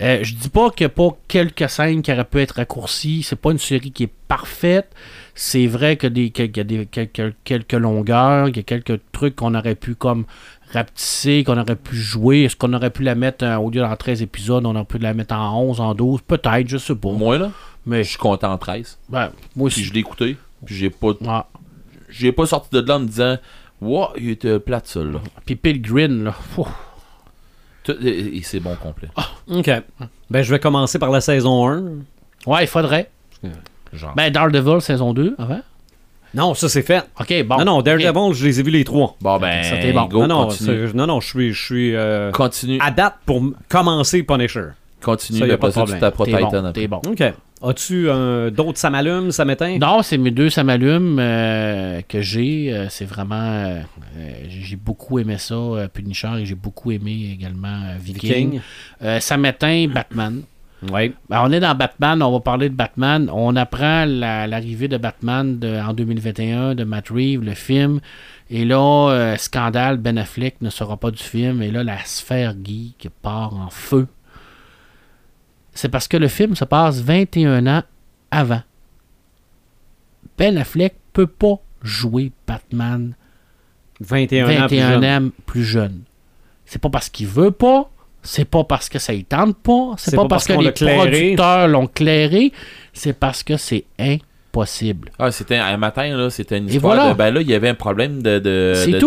Euh, 0.00 0.18
je 0.22 0.34
dis 0.34 0.48
pas 0.48 0.70
qu'il 0.70 0.84
n'y 0.86 0.92
a 0.92 0.94
pas 0.94 1.16
quelques 1.28 1.68
scènes 1.70 2.02
qui 2.02 2.12
auraient 2.12 2.24
pu 2.24 2.40
être 2.40 2.56
raccourcies. 2.56 3.22
C'est 3.22 3.36
pas 3.36 3.52
une 3.52 3.58
série 3.58 3.92
qui 3.92 4.04
est 4.04 4.12
parfaite. 4.28 4.90
C'est 5.34 5.66
vrai 5.66 5.96
qu'il 5.96 6.18
y 6.18 6.60
a 6.60 6.64
des, 6.64 6.86
quelques, 6.86 7.34
quelques 7.44 7.72
longueurs, 7.72 8.48
il 8.48 8.56
y 8.56 8.60
a 8.60 8.62
quelques 8.62 9.00
trucs 9.12 9.36
qu'on 9.36 9.54
aurait 9.54 9.74
pu 9.74 9.94
comme 9.94 10.24
rapetisser, 10.72 11.44
qu'on 11.44 11.58
aurait 11.58 11.76
pu 11.76 11.96
jouer. 11.96 12.42
Est-ce 12.44 12.56
qu'on 12.56 12.72
aurait 12.72 12.90
pu 12.90 13.02
la 13.02 13.14
mettre 13.14 13.44
euh, 13.44 13.56
au 13.56 13.70
lieu 13.70 13.80
d'en 13.80 13.94
13 13.96 14.22
épisodes, 14.22 14.64
on 14.66 14.74
aurait 14.74 14.84
pu 14.84 14.98
la 14.98 15.14
mettre 15.14 15.34
en 15.34 15.60
11, 15.62 15.80
en 15.80 15.94
12, 15.94 16.20
peut-être, 16.22 16.68
je 16.68 16.78
sais 16.78 16.94
pas. 16.94 17.10
Moi, 17.10 17.38
là, 17.38 17.50
Mais 17.86 18.04
je 18.04 18.10
suis 18.10 18.18
content 18.18 18.52
en 18.52 18.58
13. 18.58 18.98
ben, 19.08 19.30
moi 19.56 19.68
Puis 19.68 19.80
aussi. 19.80 19.84
je 19.84 19.92
l'ai 19.92 20.00
écouté. 20.00 20.36
Puis 20.64 20.74
j'ai 20.76 20.90
pas, 20.90 21.12
Ah. 21.26 21.46
j'ai 22.08 22.32
pas 22.32 22.46
sorti 22.46 22.68
de 22.72 22.80
là 22.80 22.96
en 22.96 23.00
me 23.00 23.06
disant, 23.06 23.36
Wow, 23.80 24.08
il 24.16 24.30
était 24.30 24.60
plate, 24.60 24.86
ça, 24.86 25.00
là. 25.02 25.18
Puis 25.44 25.56
Pilgrim, 25.56 26.22
là. 26.24 26.34
Ouh. 26.56 26.66
Tout- 27.82 27.96
et 28.00 28.36
et 28.36 28.42
c'est 28.42 28.60
bon 28.60 28.76
complet. 28.76 29.08
OK. 29.50 29.70
Ben, 30.30 30.42
je 30.42 30.50
vais 30.52 30.60
commencer 30.60 31.00
par 31.00 31.10
la 31.10 31.20
saison 31.20 31.68
1. 31.68 31.82
Ouais, 32.46 32.62
il 32.62 32.68
faudrait. 32.68 33.10
Genre. 33.92 34.14
Ben, 34.14 34.30
Daredevil, 34.32 34.80
saison 34.80 35.12
2, 35.12 35.34
avant. 35.36 35.60
Non, 36.34 36.54
ça, 36.54 36.68
c'est 36.68 36.82
fait. 36.82 37.04
Ok, 37.20 37.44
bon. 37.46 37.58
non, 37.58 37.64
non. 37.64 37.82
Daredevil, 37.82 38.32
je 38.34 38.44
les 38.46 38.60
ai 38.60 38.62
vus 38.62 38.70
les 38.70 38.84
trois. 38.84 39.16
bon, 39.20 39.38
ben, 39.38 39.62
ça, 39.62 39.76
t'es 39.76 39.92
bon. 39.92 40.04
go, 40.06 40.20
non, 40.26 40.28
non, 40.28 40.46
continue. 40.48 40.88
non, 40.94 41.06
non, 41.06 41.20
je 41.20 41.28
suis, 41.28 41.52
je 41.52 41.62
suis 41.64 41.94
euh, 41.94 42.30
Continue, 42.32 42.78
à 42.80 42.90
date 42.90 43.16
pour 43.26 43.42
commencer 43.68 44.22
Punisher. 44.22 44.68
continue, 45.02 45.38
ça, 45.40 45.46
y 45.46 45.50
a 45.50 45.58
puis 45.58 45.60
pas 45.60 45.68
de 45.68 45.72
tu 45.72 46.10
problème. 46.12 46.72
T'es 46.72 46.86
bon, 46.88 47.00
bon. 47.04 47.10
OK. 47.12 47.22
As-tu 47.64 48.08
euh, 48.08 48.50
d'autres 48.50 48.78
ça 48.78 48.90
m'allume, 48.90 49.30
ça 49.30 49.44
m'éteint? 49.44 49.78
Non, 49.78 50.02
c'est 50.02 50.18
mes 50.18 50.32
deux 50.32 50.50
ça 50.50 50.64
m'allume 50.64 51.18
euh, 51.20 52.00
que 52.08 52.20
j'ai. 52.20 52.72
euh, 52.72 52.86
c'est 52.88 53.04
vraiment. 53.04 53.80
j'ai 54.48 54.74
beaucoup 54.76 55.20
aimé 55.20 55.36
ça, 55.38 55.54
euh, 55.54 55.86
Punisher, 55.86 56.30
et 56.40 56.44
j'ai 56.46 56.56
beaucoup 56.56 56.90
aimé 56.90 57.30
également 57.32 57.68
euh, 57.68 57.96
Viking. 58.00 58.30
Viking. 58.50 58.60
Euh, 59.02 59.20
ça 59.20 59.36
m'éteint 59.36 59.86
Batman. 59.86 60.42
Oui. 60.90 61.14
Ben, 61.28 61.42
on 61.44 61.52
est 61.52 61.60
dans 61.60 61.74
Batman, 61.76 62.22
on 62.22 62.32
va 62.32 62.40
parler 62.40 62.68
de 62.68 62.74
Batman. 62.74 63.30
On 63.32 63.54
apprend 63.54 64.04
la- 64.04 64.46
l'arrivée 64.48 64.88
de 64.88 64.96
Batman 64.96 65.58
de- 65.58 65.78
en 65.80 65.92
2021 65.92 66.74
de 66.74 66.82
Matt 66.84 67.08
Reeves, 67.10 67.42
le 67.42 67.54
film. 67.54 68.00
Et 68.50 68.64
là, 68.64 69.10
euh, 69.10 69.36
scandale, 69.36 69.96
Ben 69.98 70.18
Affleck 70.18 70.56
ne 70.60 70.70
sera 70.70 70.96
pas 70.96 71.10
du 71.12 71.22
film. 71.22 71.62
Et 71.62 71.70
là, 71.70 71.84
la 71.84 71.98
sphère 72.04 72.54
geek 72.64 73.08
part 73.22 73.54
en 73.54 73.70
feu. 73.70 74.08
C'est 75.72 75.88
parce 75.88 76.08
que 76.08 76.16
le 76.16 76.28
film 76.28 76.54
se 76.56 76.64
passe 76.64 77.00
21 77.00 77.66
ans 77.66 77.82
avant. 78.30 78.62
Ben 80.38 80.56
Affleck 80.58 80.96
peut 81.12 81.26
pas 81.26 81.56
jouer 81.82 82.32
Batman 82.46 83.14
21, 84.00 84.44
ans 84.44 84.48
plus 84.48 84.56
21 84.78 85.00
jeune. 85.00 85.04
ans 85.04 85.30
plus 85.46 85.64
jeune. 85.64 86.00
C'est 86.64 86.80
pas 86.80 86.90
parce 86.90 87.08
qu'il 87.08 87.26
veut 87.26 87.50
pas, 87.50 87.90
c'est 88.22 88.44
pas 88.44 88.64
parce 88.64 88.88
que 88.88 88.98
ça 88.98 89.12
y 89.12 89.24
tente 89.24 89.56
pas, 89.56 89.94
c'est 89.98 90.14
pas, 90.16 90.22
pas 90.22 90.28
parce, 90.28 90.46
que 90.46 90.52
les 90.54 90.72
clairé. 90.72 90.96
producteurs 91.10 91.68
l'ont 91.68 91.86
clairé, 91.86 92.52
c'est 92.92 93.12
parce 93.18 93.42
que 93.42 93.56
c'est 93.56 93.84
impossible. 93.98 95.10
Ah, 95.18 95.30
c'était 95.30 95.56
un 95.56 95.76
matin, 95.76 96.16
là, 96.16 96.30
c'était 96.30 96.58
une 96.58 96.68
Et 96.68 96.74
histoire 96.74 96.94
voilà. 96.94 97.12
de, 97.12 97.18
ben 97.18 97.30
là, 97.34 97.40
il 97.40 97.48
y 97.50 97.54
avait 97.54 97.68
un 97.70 97.74
problème 97.74 98.22
de, 98.22 98.38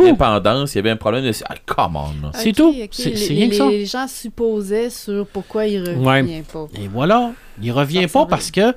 dépendance, 0.04 0.74
il 0.74 0.78
y 0.78 0.80
avait 0.80 0.90
un 0.90 0.96
problème 0.98 1.24
de, 1.24 1.32
ah, 1.48 1.56
come 1.66 1.96
on, 1.96 2.26
là. 2.26 2.32
C'est 2.34 2.52
tout. 2.54 2.74
C'est- 2.92 3.10
rien 3.30 3.50
que 3.50 3.56
ça. 3.56 3.70
Les 3.70 3.86
gens 3.86 4.08
supposaient 4.08 4.90
sur 4.90 5.26
pourquoi 5.28 5.66
il 5.68 5.82
revient 5.82 6.06
Ouais. 6.06 6.44
pas. 6.52 6.66
Et 6.82 6.88
voilà, 6.88 7.32
il 7.62 7.72
revient 7.72 8.08
pas 8.08 8.26
parce 8.26 8.52
que 8.52 8.74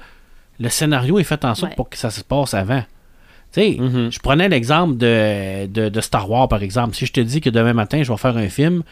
le 0.61 0.69
scénario 0.69 1.19
est 1.19 1.25
fait 1.25 1.45
en 1.45 1.55
sorte 1.55 1.71
Ouais. 1.73 1.77
pour 1.77 1.89
que 1.89 1.97
ça 1.97 2.11
se 2.11 2.23
passe 2.23 2.55
avant. 2.55 2.83
Tu 3.53 3.63
sais, 3.63 3.77
Mhm. 3.81 4.13
je 4.13 4.19
prenais 4.19 4.49
l'exemple 4.49 4.99
de, 4.99 5.65
de, 5.67 5.89
de 5.89 6.01
Star 6.03 6.29
Wars, 6.31 6.49
par 6.49 6.63
exemple. 6.63 6.95
Si 6.95 7.07
je 7.07 7.13
te 7.13 7.21
dis 7.21 7.41
que 7.41 7.49
demain 7.49 7.73
matin, 7.73 8.03
je 8.03 8.13
vais 8.13 8.19
faire 8.19 8.37
un 8.37 8.49
film, 8.51 8.83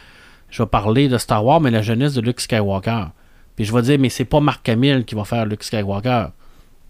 je 0.49 0.63
vais 0.63 0.67
parler 0.67 1.07
de 1.07 1.17
Star 1.17 1.43
Wars, 1.45 1.61
mais 1.61 1.71
la 1.71 1.81
jeunesse 1.81 2.13
de 2.13 2.21
Luke 2.21 2.39
Skywalker. 2.39 3.05
Puis 3.55 3.65
je 3.65 3.73
vais 3.73 3.81
dire, 3.81 3.97
mais 3.99 4.09
c'est 4.09 4.25
pas 4.25 4.39
Mark 4.39 4.67
Hamill 4.69 5.03
qui 5.05 5.15
va 5.15 5.23
faire 5.23 5.45
Luke 5.45 5.63
Skywalker. 5.63 6.27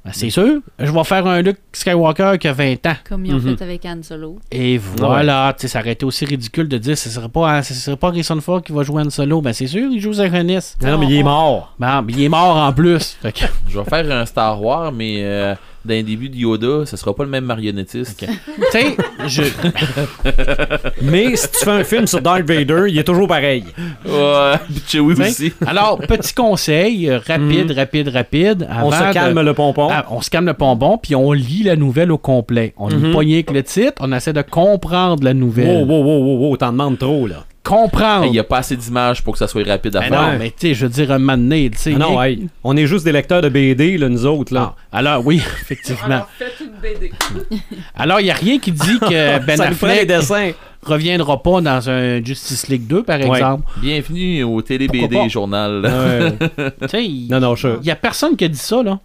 Ben, 0.05 0.11
c'est 0.13 0.29
sûr, 0.29 0.61
je 0.79 0.89
vais 0.91 1.03
faire 1.03 1.25
un 1.27 1.41
Luke 1.41 1.57
Skywalker 1.73 2.34
qui 2.39 2.47
a 2.47 2.53
20 2.53 2.85
ans. 2.85 2.95
Comme 3.09 3.25
ils 3.25 3.34
ont 3.34 3.39
Mhm. 3.39 3.57
fait 3.57 3.63
avec 3.63 3.85
Han 3.85 3.99
Solo. 4.03 4.39
Et 4.51 4.77
voilà, 4.77 5.53
tu 5.57 5.63
sais, 5.63 5.67
ça 5.67 5.79
aurait 5.79 5.91
été 5.93 6.05
aussi 6.05 6.23
ridicule 6.23 6.69
de 6.69 6.77
dire 6.77 6.97
ce 6.97 7.09
serait 7.09 7.27
pas, 7.29 7.61
ce 7.63 7.73
serait 7.73 7.97
pas 7.97 8.07
Harrison 8.09 8.39
Ford 8.39 8.61
qui 8.63 8.71
va 8.71 8.84
jouer 8.84 9.01
Han 9.03 9.09
Solo. 9.09 9.41
Ben 9.41 9.51
c'est 9.53 9.67
sûr, 9.67 9.89
il 9.91 9.99
joue 9.99 10.13
Zachonis. 10.13 10.75
Non, 10.81 10.91
non, 10.91 10.97
mais 10.99 11.07
il 11.07 11.15
est 11.17 11.23
mort. 11.23 11.73
Ben, 11.79 12.05
il 12.07 12.21
est 12.23 12.29
mort 12.29 12.55
en 12.55 12.71
plus. 12.71 13.17
Fait 13.21 13.34
que- 13.34 13.45
Je 13.67 13.79
vais 13.79 13.85
faire 13.85 14.09
un 14.17 14.25
Star 14.25 14.61
Wars, 14.61 14.91
mais 14.93 15.17
euh, 15.23 15.55
dans 15.85 15.93
les 15.93 16.03
débuts 16.03 16.29
de 16.29 16.35
Yoda, 16.35 16.85
ce 16.85 16.97
sera 16.97 17.15
pas 17.15 17.23
le 17.23 17.29
même 17.29 17.45
marionnettiste. 17.45 18.19
tu 18.19 18.27
sais, 18.71 18.97
je, 19.27 19.43
Mais 21.01 21.35
si 21.35 21.47
tu 21.51 21.63
fais 21.63 21.71
un 21.71 21.83
film 21.83 22.07
sur 22.07 22.21
Darth 22.21 22.43
Vader, 22.45 22.85
il 22.89 22.97
est 22.97 23.03
toujours 23.03 23.27
pareil. 23.27 23.63
Ouais, 24.05 24.53
Chewie 24.87 25.13
aussi. 25.21 25.53
Alors, 25.65 25.99
petit 25.99 26.33
conseil, 26.33 27.09
rapide, 27.11 27.71
rapide, 27.71 28.07
rapide. 28.09 28.67
On 28.83 28.91
se 28.91 29.13
calme 29.13 29.35
de- 29.35 29.41
le 29.41 29.53
pompon. 29.53 29.87
Ah, 29.91 30.05
on 30.09 30.21
se 30.21 30.29
calme 30.29 30.47
le 30.47 30.53
pompon, 30.53 30.97
puis 31.01 31.15
on 31.15 31.31
lit 31.31 31.63
la 31.63 31.75
nouvelle 31.75 32.11
au 32.11 32.17
complet. 32.17 32.73
On 32.77 32.89
Mhm. 32.89 33.05
est 33.05 33.11
poigné 33.11 33.33
avec 33.35 33.51
le 33.51 33.63
titre, 33.63 33.93
on 34.01 34.11
essaie 34.11 34.33
de 34.33 34.41
comprendre 34.41 35.23
la 35.23 35.31
Wow, 35.31 35.37
nouvelle. 35.37 35.83
wow, 35.85 36.03
wow, 36.03 36.03
wow, 36.23 36.37
wow, 36.49 36.57
t'en 36.57 36.71
demandes 36.71 36.97
trop, 36.97 37.27
là. 37.27 37.45
Comprendre. 37.68 38.26
Il 38.26 38.31
n'y 38.31 38.39
a 38.39 38.44
pas 38.44 38.60
assez 38.60 38.76
d'images 38.76 39.22
pour 39.23 39.34
que 39.34 39.39
ça 39.39 39.48
soit 39.48 39.65
rapide 39.68 39.95
à 39.95 39.99
Ben 40.02 40.10
faire. 40.10 40.22
non, 40.34 40.39
mais 40.39 40.49
tu 40.52 40.68
sais, 40.68 40.73
je 40.73 40.85
veux 40.85 40.91
dire, 40.91 41.11
un 41.11 41.19
moment 41.19 41.38
donné, 41.38 41.69
tu 41.69 41.77
sais. 41.77 41.91
Ah 41.95 41.99
non, 41.99 42.22
hey, 42.23 42.48
on 42.64 42.76
est 42.77 42.88
juste 42.88 43.03
des 43.06 43.11
lecteurs 43.11 43.41
de 43.41 43.49
BD, 43.49 43.98
là, 43.98 44.10
nous 44.10 44.26
autres, 44.26 44.53
là. 44.53 44.76
Ah, 44.91 44.98
alors, 44.99 45.26
oui, 45.26 45.38
effectivement. 45.61 46.26
faites 46.38 46.56
une 46.61 46.80
BD. 46.81 47.11
Alors, 47.95 48.19
il 48.22 48.23
n'y 48.23 48.31
a 48.31 48.35
rien 48.35 48.57
qui 48.60 48.72
dit 48.72 48.99
que 48.99 49.39
Ben 49.45 49.60
Affleck 49.60 50.07
dessins. 50.07 50.52
reviendra 50.84 51.41
pas 51.44 51.60
dans 51.61 51.89
un 51.89 52.23
Justice 52.23 52.68
League 52.69 52.88
2, 52.88 53.03
par 53.03 53.19
Ouais. 53.19 53.27
exemple. 53.38 53.64
Bienvenue 53.77 54.44
au 54.44 54.61
Télé 54.61 54.88
Pourquoi 54.88 55.07
BD 55.07 55.18
pas? 55.18 55.27
journal. 55.27 55.81
Ouais. 55.85 57.03
Il 57.03 57.27
non, 57.30 57.39
non, 57.39 57.56
je, 57.56 57.80
n'y 57.84 57.91
a 57.91 57.95
personne 57.95 58.35
qui 58.38 58.45
a 58.45 58.48
dit 58.48 58.57
ça, 58.57 58.81
là. 58.81 58.99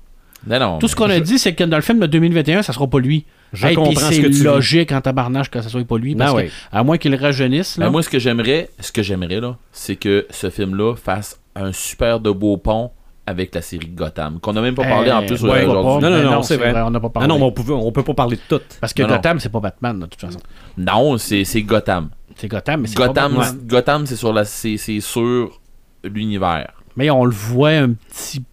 Non, 0.47 0.59
non. 0.59 0.79
Tout 0.79 0.89
ce 0.89 0.97
qu'on 0.97 1.09
a 1.11 1.21
dit, 1.21 1.39
c'est 1.39 1.55
que 1.55 1.65
dans 1.65 1.77
le 1.77 1.83
film 1.83 2.01
de 2.01 2.07
2021, 2.07 2.63
ça 2.63 2.73
sera 2.73 2.87
pas 2.89 2.99
lui. 2.99 3.25
je 3.53 3.67
Hey, 3.67 3.75
comprends 3.77 3.95
ce 4.11 4.17
que 4.21 4.27
tu 4.27 4.31
dis. 4.31 4.43
logique 4.43 4.91
en 4.93 5.01
tabarnage 5.01 5.51
que 5.51 5.61
ça 5.63 5.69
soit 5.69 5.85
pas 5.85 5.99
lui. 5.99 6.15
Parce 6.17 6.33
Ben 6.33 6.39
que, 6.41 6.47
oui. 6.47 6.53
à 6.73 6.83
moins 6.83 6.99
qu'il 6.99 7.15
rajeunisse, 7.15 7.79
là. 7.79 7.87
Ben, 7.87 7.93
moi, 7.93 8.03
ce 8.03 8.09
que 8.09 8.19
j'aimerais, 8.19 8.69
ce 8.81 8.91
que 8.93 9.03
j'aimerais, 9.03 9.41
là, 9.41 9.57
c'est 9.73 9.97
que 9.97 10.27
ce 10.31 10.51
film-là 10.51 10.95
fasse 10.97 11.39
un 11.55 11.73
super 11.73 12.19
de 12.21 12.31
beau 12.31 12.57
pont 12.57 12.91
avec 13.25 13.55
la 13.55 13.63
série 13.63 13.87
Gotham, 13.87 14.41
qu'on 14.41 14.53
n'a 14.53 14.61
même 14.63 14.75
pas 14.75 14.83
parlé 14.83 15.11
Eh, 15.11 15.13
en 15.13 15.23
plus 15.25 15.41
ouais, 15.45 15.65
aujourd'hui. 15.65 16.09
Non, 16.09 16.11
non, 16.11 16.23
Mais 16.25 16.25
non, 16.25 16.43
c'est 16.43 16.57
vrai. 16.57 16.75
On 16.83 16.91
n'a 16.91 16.99
pas 16.99 17.07
Ah 17.07 17.11
parlé. 17.11 17.29
non, 17.29 17.39
mais 17.39 17.45
on, 17.45 17.53
pouvait, 17.53 17.73
on 17.73 17.93
peut 17.93 18.03
pas 18.03 18.15
parler 18.15 18.37
de 18.37 18.43
tout. 18.49 18.61
Parce 18.81 18.93
que 18.93 19.03
Non, 19.03 19.09
non. 19.11 19.15
Gotham, 19.15 19.39
c'est 19.39 19.49
pas 19.49 19.61
Batman, 19.61 20.01
de 20.01 20.07
toute 20.07 20.21
façon. 20.21 20.41
Non, 20.77 21.17
c'est 21.19 21.45
c'est 21.45 21.63
Gotham. 21.63 22.09
C'est 22.35 22.49
Gotham, 22.49 22.81
mais 22.81 22.89
c'est 22.89 22.97
pas 22.97 23.07
Gotham, 23.07 23.35
Batman. 23.37 23.61
Gotham, 23.67 24.07
c'est 24.07 24.17
sur 24.17 24.33
la, 24.33 24.45
c'est 24.45 24.77
c'est 24.77 24.99
sur 25.01 25.61
l'univers. 26.03 26.73
Mais 26.97 27.11
on 27.11 27.25
le 27.25 27.31
voit 27.33 27.69
un 27.71 27.91
petit 27.93 28.41
peu 28.41 28.47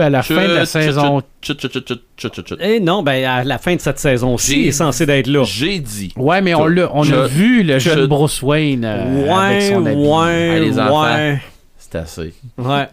à 0.00 0.10
la 0.10 0.22
fin 0.22 0.46
de 0.48 0.52
la 0.54 0.60
Chut, 0.60 0.66
saison. 0.72 1.22
chut, 1.42 1.60
chut, 1.60 1.72
chut, 1.72 1.86
chut, 1.88 2.00
chut, 2.16 2.34
chut, 2.34 2.48
chut. 2.48 2.58
Eh 2.60 2.80
non, 2.80 3.02
ben 3.02 3.24
à 3.24 3.44
la 3.44 3.58
fin 3.58 3.74
de 3.76 3.80
cette 3.80 3.98
saison-ci, 3.98 4.62
il 4.62 4.68
est 4.68 4.72
censé 4.72 5.06
d'être 5.06 5.26
là. 5.26 5.44
J'ai 5.44 5.78
dit. 5.80 6.12
Ouais, 6.16 6.40
mais 6.40 6.54
on, 6.54 6.66
l'a- 6.66 6.90
on 6.94 7.02
a 7.12 7.26
vu 7.26 7.62
le 7.62 7.78
je- 7.78 7.90
jeune 7.90 8.06
Bruce 8.06 8.42
Wayne 8.42 8.84
euh, 8.84 9.30
avec 9.32 9.60
ouais, 9.62 9.70
son 9.72 9.86
habit. 9.86 9.96
ouais, 9.96 10.32
Hey, 10.56 10.60
les 10.60 10.78
enfants. 10.78 11.02
ouais. 11.04 11.40
C'est 11.78 11.94
assez. 11.96 12.34
Ouais. 12.58 12.88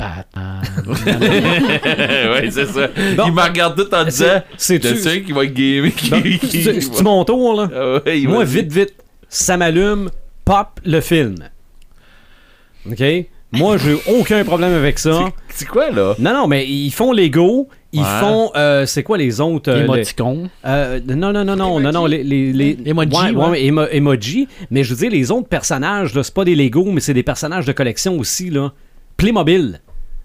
Ouais, 1.14 2.50
c'est 2.50 2.66
ça. 2.66 2.88
Bon, 3.16 3.24
il 3.28 3.32
me 3.32 3.42
regarde 3.42 3.76
tout 3.76 3.94
en 3.94 4.04
disant 4.04 4.42
C'est 4.56 4.82
Je 4.82 4.88
tu. 4.90 4.96
sais 4.98 5.22
qu'il 5.22 5.34
va 5.34 5.44
être 5.44 5.54
gamé. 5.54 5.92
C'est 6.42 7.02
mon 7.02 7.24
tour, 7.24 7.54
là? 7.60 7.68
Ah 7.74 8.00
ouais, 8.06 8.20
Moi, 8.26 8.44
vite, 8.44 8.72
vite, 8.72 8.94
ça 9.28 9.56
m'allume, 9.56 10.10
pop 10.44 10.80
le 10.84 11.00
film. 11.00 11.36
OK? 12.90 13.02
Moi, 13.54 13.76
j'ai 13.78 13.96
aucun 14.18 14.44
problème 14.44 14.72
avec 14.74 14.98
ça. 14.98 15.30
C'est- 15.48 15.64
quoi, 15.66 15.90
là? 15.90 16.14
Non, 16.18 16.32
non, 16.34 16.46
mais 16.46 16.66
ils 16.66 16.90
font 16.90 17.12
Lego. 17.12 17.68
Ils 17.92 18.00
Ouais. 18.00 18.06
font. 18.20 18.50
euh, 18.56 18.86
c'est 18.86 19.04
quoi 19.04 19.16
les 19.16 19.40
autres 19.40 19.70
euh, 19.70 19.86
les- 19.94 20.04
euh, 20.66 21.00
Non, 21.14 21.32
non, 21.32 21.44
non, 21.44 21.54
non, 21.56 21.78
non, 21.80 21.92
non, 21.92 22.06
les. 22.06 22.24
les, 22.24 22.52
les 22.52 22.76
Emoji, 22.84 23.16
ouais, 23.16 23.30
ouais. 23.32 23.48
ouais, 23.50 23.62
emo- 23.62 23.88
emoji. 23.92 24.48
Mais 24.72 24.82
je 24.82 24.90
veux 24.94 24.98
dire, 25.00 25.10
les 25.12 25.30
autres 25.30 25.46
personnages, 25.48 26.12
là, 26.14 26.24
c'est 26.24 26.34
pas 26.34 26.44
des 26.44 26.56
Lego, 26.56 26.84
mais 26.90 27.00
c'est 27.00 27.14
des 27.14 27.22
personnages 27.22 27.66
de 27.66 27.72
collection 27.72 28.18
aussi, 28.18 28.50
là. 28.50 28.72
Playmobil. 29.16 29.80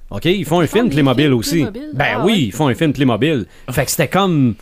OK? 0.10 0.26
Ils 0.26 0.46
font 0.46 0.62
un 0.62 0.66
film 0.68 0.90
Playmobil 0.90 1.26
films 1.26 1.38
aussi. 1.38 1.52
Playmobil? 1.58 1.90
Ben 1.94 2.06
Ah, 2.16 2.26
oui, 2.26 2.32
ouais? 2.32 2.40
ils 2.40 2.52
font 2.52 2.68
un 2.68 2.74
film 2.74 2.92
Playmobil. 2.94 3.46
Fait 3.70 3.86
que 3.86 3.92
c'était 3.92 4.08
comme. 4.08 4.56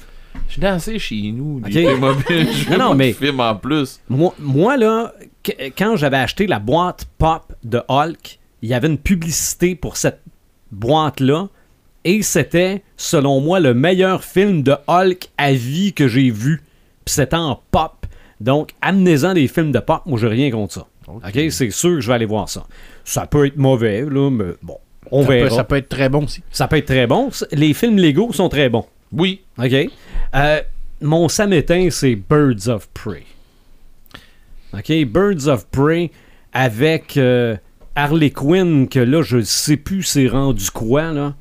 Je 0.50 0.60
dansé 0.60 1.00
chez 1.00 1.32
nous. 1.34 1.62
Playmobil. 1.62 2.24
Je 2.54 2.70
Non, 2.72 2.90
non, 2.90 2.96
mais- 2.96 3.14
film 3.14 3.40
en 3.40 3.56
plus. 3.56 4.02
Moi, 4.10 4.34
moi, 4.38 4.76
là, 4.76 5.14
qu- 5.44 5.54
quand 5.78 5.96
j'avais 5.96 6.18
acheté 6.18 6.46
la 6.46 6.60
boîte 6.60 7.06
pop 7.18 7.54
de 7.64 7.82
Hulk, 7.88 8.38
il 8.62 8.70
y 8.70 8.74
avait 8.74 8.88
une 8.88 8.98
publicité 8.98 9.76
pour 9.76 9.98
cette 9.98 10.22
boîte-là. 10.72 11.50
Et 12.04 12.22
c'était, 12.22 12.84
selon 12.96 13.42
moi, 13.42 13.60
le 13.60 13.74
meilleur 13.74 14.24
film 14.24 14.64
de 14.64 14.76
Hulk 14.88 15.30
à 15.38 15.52
vie 15.54 15.94
que 15.94 16.08
j'ai 16.08 16.30
vu. 16.32 16.62
Puis 17.06 17.16
c'était 17.16 17.36
en 17.36 17.60
pop. 17.72 18.06
Donc, 18.40 18.72
amenez-en 18.82 19.34
des 19.34 19.48
films 19.48 19.72
de 19.72 19.80
pop. 19.80 20.02
Moi, 20.06 20.20
j'ai 20.20 20.28
rien 20.28 20.52
contre 20.52 20.74
ça. 20.74 20.88
OK? 21.08 21.52
C'est 21.52 21.70
sûr 21.72 21.96
que 21.96 22.02
je 22.02 22.08
vais 22.08 22.14
aller 22.14 22.26
voir 22.26 22.50
ça. 22.50 22.66
Ça 23.04 23.26
peut 23.26 23.46
être 23.48 23.58
mauvais, 23.58 24.02
là, 24.02 24.30
mais 24.30 24.54
bon, 24.62 24.78
on 25.12 25.22
Ça 25.22 25.28
peut, 25.28 25.34
verra. 25.34 25.56
ça 25.56 25.64
peut 25.64 25.76
être 25.78 25.90
très 25.90 26.10
bon 26.10 26.24
aussi. 26.26 26.44
Ça 26.52 26.68
peut 26.68 26.78
être 26.78 26.86
très 26.88 27.08
bon. 27.08 27.30
Les 27.52 27.74
films 27.74 27.98
Lego 27.98 28.32
sont 28.34 28.50
très 28.50 28.70
bons. 28.70 28.86
Oui. 29.12 29.42
OK? 29.58 29.74
Euh, 30.36 30.62
mon 31.02 31.30
samétain, 31.30 31.90
c'est 31.92 32.16
Birds 32.16 32.68
of 32.68 32.88
Prey. 32.90 33.24
OK? 34.74 35.06
Birds 35.06 35.48
of 35.48 35.66
Prey 35.68 36.12
avec, 36.54 37.18
euh, 37.18 37.56
Harley 37.98 38.30
Quinn, 38.30 38.88
que 38.88 39.00
là, 39.00 39.24
je 39.24 39.42
sais 39.42 39.76
plus 39.76 40.04
c'est 40.04 40.28
rendu 40.28 40.70
quoi, 40.70 41.12
là. 41.12 41.34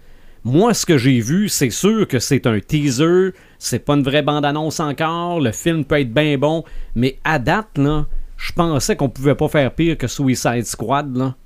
Moi, 0.43 0.73
ce 0.73 0.87
que 0.87 0.97
j'ai 0.97 1.21
vu, 1.21 1.51
c'est 1.51 1.69
sûr 1.69 2.09
que 2.09 2.19
c'est 2.19 2.47
un 2.47 2.61
teaser, 2.61 3.35
c'est 3.59 3.81
pas 3.81 3.93
une 3.93 4.03
vraie 4.03 4.23
bande-annonce 4.23 4.81
encore, 4.81 5.39
le 5.39 5.53
film 5.53 5.85
peut 5.85 6.01
être 6.01 6.15
bien 6.15 6.39
bon, 6.39 6.65
mais 6.95 7.19
à 7.25 7.39
date, 7.39 7.77
là, 7.77 8.07
je 8.39 8.53
pensais 8.53 8.97
qu'on 8.97 9.11
pouvait 9.11 9.35
pas 9.35 9.49
faire 9.49 9.75
pire 9.75 9.99
que 9.99 10.07
Suicide 10.07 10.65
Squad, 10.65 11.15
là. 11.15 11.37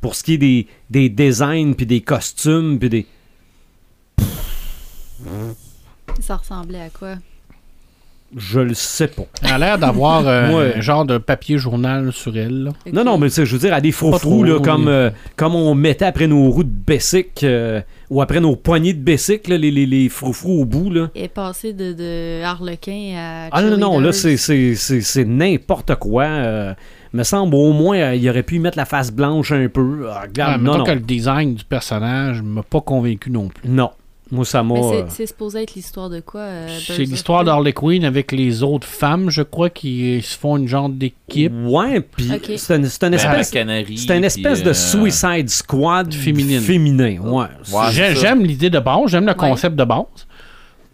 Pour 0.00 0.16
ce 0.16 0.24
qui 0.24 0.34
est 0.34 0.38
des, 0.38 0.66
des 0.90 1.08
designs, 1.10 1.74
puis 1.74 1.86
des 1.86 2.00
costumes, 2.00 2.80
puis 2.80 2.88
des... 2.90 3.06
Ça 6.18 6.36
ressemblait 6.36 6.80
à 6.80 6.90
quoi? 6.90 7.14
Je 8.38 8.60
le 8.60 8.74
sais 8.74 9.08
pas. 9.08 9.22
Elle 9.42 9.52
a 9.52 9.58
l'air 9.58 9.78
d'avoir 9.78 10.26
euh, 10.28 10.52
Ouais. 10.58 10.74
un 10.76 10.80
genre 10.82 11.06
de 11.06 11.16
papier 11.16 11.56
journal 11.56 12.12
sur 12.12 12.36
elle. 12.36 12.64
là. 12.64 12.70
Non, 12.92 13.02
non, 13.02 13.16
mais 13.16 13.28
je 13.30 13.42
veux 13.44 13.58
dire, 13.58 13.72
à 13.72 13.80
des 13.80 13.92
faux 13.92 14.10
trop, 14.18 14.44
là, 14.44 14.60
comme, 14.60 14.88
euh, 14.88 15.10
comme 15.36 15.54
on 15.54 15.74
mettait 15.74 16.04
après 16.04 16.26
nos 16.26 16.50
roues 16.50 16.64
de 16.64 16.68
Bessic, 16.68 17.42
euh, 17.44 17.80
ou 18.10 18.20
après 18.20 18.40
nos 18.40 18.54
poignées 18.54 18.92
de 18.92 19.00
Bessic, 19.02 19.48
là, 19.48 19.56
les, 19.56 19.70
les, 19.70 19.86
les 19.86 20.08
froufrous 20.10 20.60
au 20.60 20.64
bout, 20.66 20.90
là. 20.90 21.08
Elle 21.14 21.22
est 21.24 21.28
passée 21.28 21.72
de, 21.72 21.94
de 21.94 22.42
Harlequin 22.44 23.14
à. 23.16 23.48
Ah 23.52 23.62
non, 23.62 23.70
non, 23.70 23.92
non, 23.94 24.00
là, 24.00 24.12
c'est- 24.12 24.36
c'est 24.36 24.74
c'est- 24.74 25.00
c'est 25.00 25.24
n'importe 25.24 25.94
quoi. 25.96 26.24
euh, 26.24 26.74
me 27.14 27.22
semble 27.22 27.54
au 27.54 27.72
moins, 27.72 27.96
euh, 27.96 28.14
il 28.14 28.28
aurait 28.28 28.42
pu 28.42 28.56
y 28.56 28.58
mettre 28.58 28.76
la 28.76 28.84
face 28.84 29.10
blanche 29.10 29.50
un 29.50 29.68
peu. 29.68 30.08
Ah, 30.10 30.20
Ouais, 30.20 30.26
regarde, 30.28 30.60
mettons 30.60 30.78
non, 30.78 30.84
que 30.84 30.90
non. 30.90 30.94
le 30.96 31.00
design 31.00 31.54
du 31.54 31.64
personnage 31.64 32.42
m'a 32.42 32.62
pas 32.62 32.82
convaincu 32.82 33.30
non 33.30 33.48
plus. 33.48 33.66
Non, 33.70 33.90
moi, 34.30 34.44
ça 34.44 34.62
m'a... 34.62 34.74
Mais 34.74 34.82
c'est- 34.82 34.96
euh, 34.96 35.04
c'est 35.08 35.26
supposé 35.26 35.62
être 35.62 35.74
l'histoire 35.74 36.10
de 36.10 36.20
quoi 36.20 36.40
euh, 36.40 36.78
C'est 36.84 36.98
l'histoire 37.04 37.44
d'Harley 37.44 37.72
Quinn 37.72 38.04
avec 38.04 38.32
les 38.32 38.62
autres 38.62 38.86
femmes, 38.86 39.30
je 39.30 39.42
crois, 39.42 39.70
qui 39.70 40.20
se 40.22 40.36
font 40.36 40.56
une 40.56 40.66
genre 40.66 40.88
d'équipe 40.88 41.52
Ouais, 41.64 42.00
puis 42.00 42.28
c'est 42.56 42.76
une, 42.76 42.86
c'est 42.88 43.04
une 43.04 43.10
Ben, 43.10 43.14
espèce, 43.16 43.50
c'est 43.50 44.16
une 44.16 44.24
espèce 44.24 44.58
puis, 44.58 44.64
de 44.64 44.70
euh, 44.70 44.74
Suicide 44.74 45.48
Squad 45.48 46.12
Féminine. 46.12 46.60
féminin. 46.60 47.18
Ouais. 47.20 47.46
J'aime 47.92 48.42
l'idée 48.44 48.70
de 48.70 48.78
base, 48.80 49.08
j'aime 49.08 49.26
le 49.26 49.30
Ouais. 49.32 49.36
concept 49.36 49.76
de 49.76 49.84
base. 49.84 50.04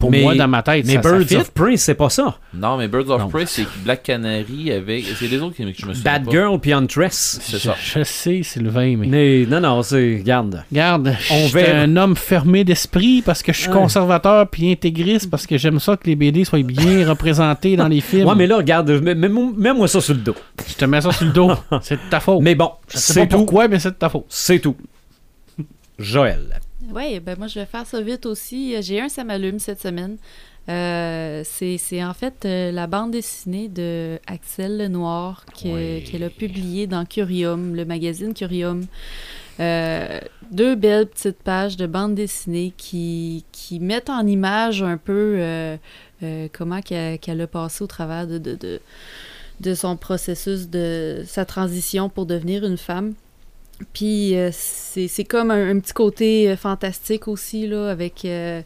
Pour 0.03 0.11
Mais- 0.11 0.23
moi, 0.23 0.35
dans 0.35 0.49
ma 0.49 0.63
tête, 0.65 0.85
Mais 0.85 0.95
ça, 0.95 1.01
Birds 1.01 1.33
of 1.39 1.53
Prey, 1.53 1.77
c'est 1.77 1.95
pas 1.95 2.11
ça. 2.11 2.37
Non, 2.53 2.77
mais 2.77 2.89
Birds 2.89 3.09
of. 3.09 3.31
Prey, 3.31 3.45
c'est 3.47 3.65
Black 3.85 4.03
Canary 4.03 4.73
avec. 4.73 5.05
C'est 5.17 5.29
les 5.29 5.39
autres 5.41 5.55
qui 5.55 5.63
que 5.63 5.81
je 5.81 5.87
me 5.87 5.95
souviens. 5.95 6.13
Bad 6.13 6.25
pas. 6.25 6.31
Girl 6.33 6.59
puis 6.59 6.73
Huntress. 6.73 7.39
C'est 7.41 7.59
ça. 7.61 7.77
je 7.81 8.03
sais, 8.03 8.43
Sylvain, 8.43 8.97
mais... 8.97 9.07
Mais 9.07 9.47
non, 9.49 9.61
non, 9.61 9.81
c'est... 9.85 10.17
Regarde. 10.19 10.65
Regarde, 10.73 11.15
On 11.31 11.35
je 11.37 11.43
suis 11.45 11.53
verra. 11.53 11.79
un 11.83 11.97
homme 11.97 12.17
fermé 12.17 12.65
d'esprit 12.65 13.23
parce 13.23 13.45
que 13.45 13.53
je 13.53 13.59
suis 13.61 13.69
Ouais. 13.69 13.75
conservateur 13.79 14.49
puis 14.49 14.73
intégriste 14.73 15.31
parce 15.31 15.47
que 15.47 15.57
j'aime 15.57 15.79
ça 15.79 15.97
que 15.97 16.09
les 16.09 16.17
BD 16.17 16.45
soient 16.45 16.63
bien 16.65 17.09
représentés 17.09 17.77
dans 17.77 17.87
les 17.87 18.01
films. 18.01 18.27
Ouais, 18.27 18.35
mais 18.35 18.49
là, 18.49 18.57
regarde, 18.57 18.91
mets- 18.91 19.15
mets- 19.15 19.29
mets-moi 19.29 19.87
ça 19.87 20.01
sur 20.01 20.15
le 20.15 20.21
dos. 20.21 20.35
Je 20.69 20.75
te 20.75 20.85
mets 20.85 21.01
ça 21.01 21.13
sur 21.13 21.27
le 21.27 21.33
dos. 21.33 21.53
C'est 21.83 21.95
de 21.95 22.11
ta 22.11 22.19
faute. 22.19 22.41
Mais 22.43 22.57
bon, 22.57 22.73
je 22.89 22.99
sais 22.99 23.13
c'est 23.13 23.21
pas 23.21 23.27
tout. 23.27 23.37
pourquoi, 23.37 23.69
mais 23.69 23.79
c'est 23.79 23.91
de 23.91 23.95
ta 23.95 24.09
faute. 24.09 24.25
C'est 24.29 24.59
tout. 24.59 24.77
Joël. 25.99 26.59
Oui, 26.91 27.21
ben 27.21 27.39
moi 27.39 27.47
je 27.47 27.61
vais 27.61 27.67
faire 27.67 27.87
ça 27.87 28.01
vite 28.01 28.27
aussi. 28.27 28.81
J'ai 28.83 29.01
un 29.01 29.09
ça 29.09 29.25
m'allume 29.25 29.59
cette 29.59 29.81
semaine. 29.81 30.17
Euh, 30.69 31.43
c'est 31.45 32.05
en 32.05 32.15
fait 32.15 32.45
euh, 32.45 32.71
la 32.71 32.87
bande 32.87 33.11
dessinée 33.11 33.69
de 33.69 34.19
Axel 34.29 34.79
Lenoir 34.79 35.45
Oui. 35.65 36.05
qu'elle 36.05 36.23
a 36.23 36.31
publiée 36.31 36.87
dans 36.87 37.05
Curium, 37.05 37.75
le 37.75 37.85
magazine 37.85 38.33
Curium. 38.33 38.87
Euh, 39.61 40.21
deux 40.51 40.77
belles 40.77 41.07
petites 41.09 41.43
pages 41.43 41.77
de 41.77 41.87
bande 41.87 42.15
dessinée 42.15 42.73
qui, 42.77 43.45
qui 43.53 43.81
mettent 43.81 44.11
en 44.11 44.27
image 44.27 44.83
un 44.83 44.97
peu 44.97 45.77
comment 46.53 46.81
qu'elle 46.81 47.19
qu'elle 47.19 47.41
a 47.41 47.47
passé 47.47 47.83
au 47.83 47.87
travers 47.89 48.27
de, 48.27 48.39
de, 48.39 48.55
de, 48.55 48.81
de 49.61 49.75
son 49.75 49.97
processus 49.97 50.69
de 50.69 51.23
sa 51.27 51.45
transition 51.45 52.09
pour 52.09 52.27
devenir 52.27 52.65
une 52.65 52.79
femme. 52.79 53.15
Puis 53.93 54.37
euh, 54.37 54.51
c'est 54.53 55.09
c'est 55.09 55.25
comme 55.25 55.51
un, 55.51 55.71
un 55.77 55.81
petit 55.81 55.93
côté 55.93 56.51
euh, 56.51 56.57
fantastique 56.57 57.29
aussi, 57.29 57.67
là, 57.67 57.89
avec... 57.91 58.25
euh, 58.25 58.63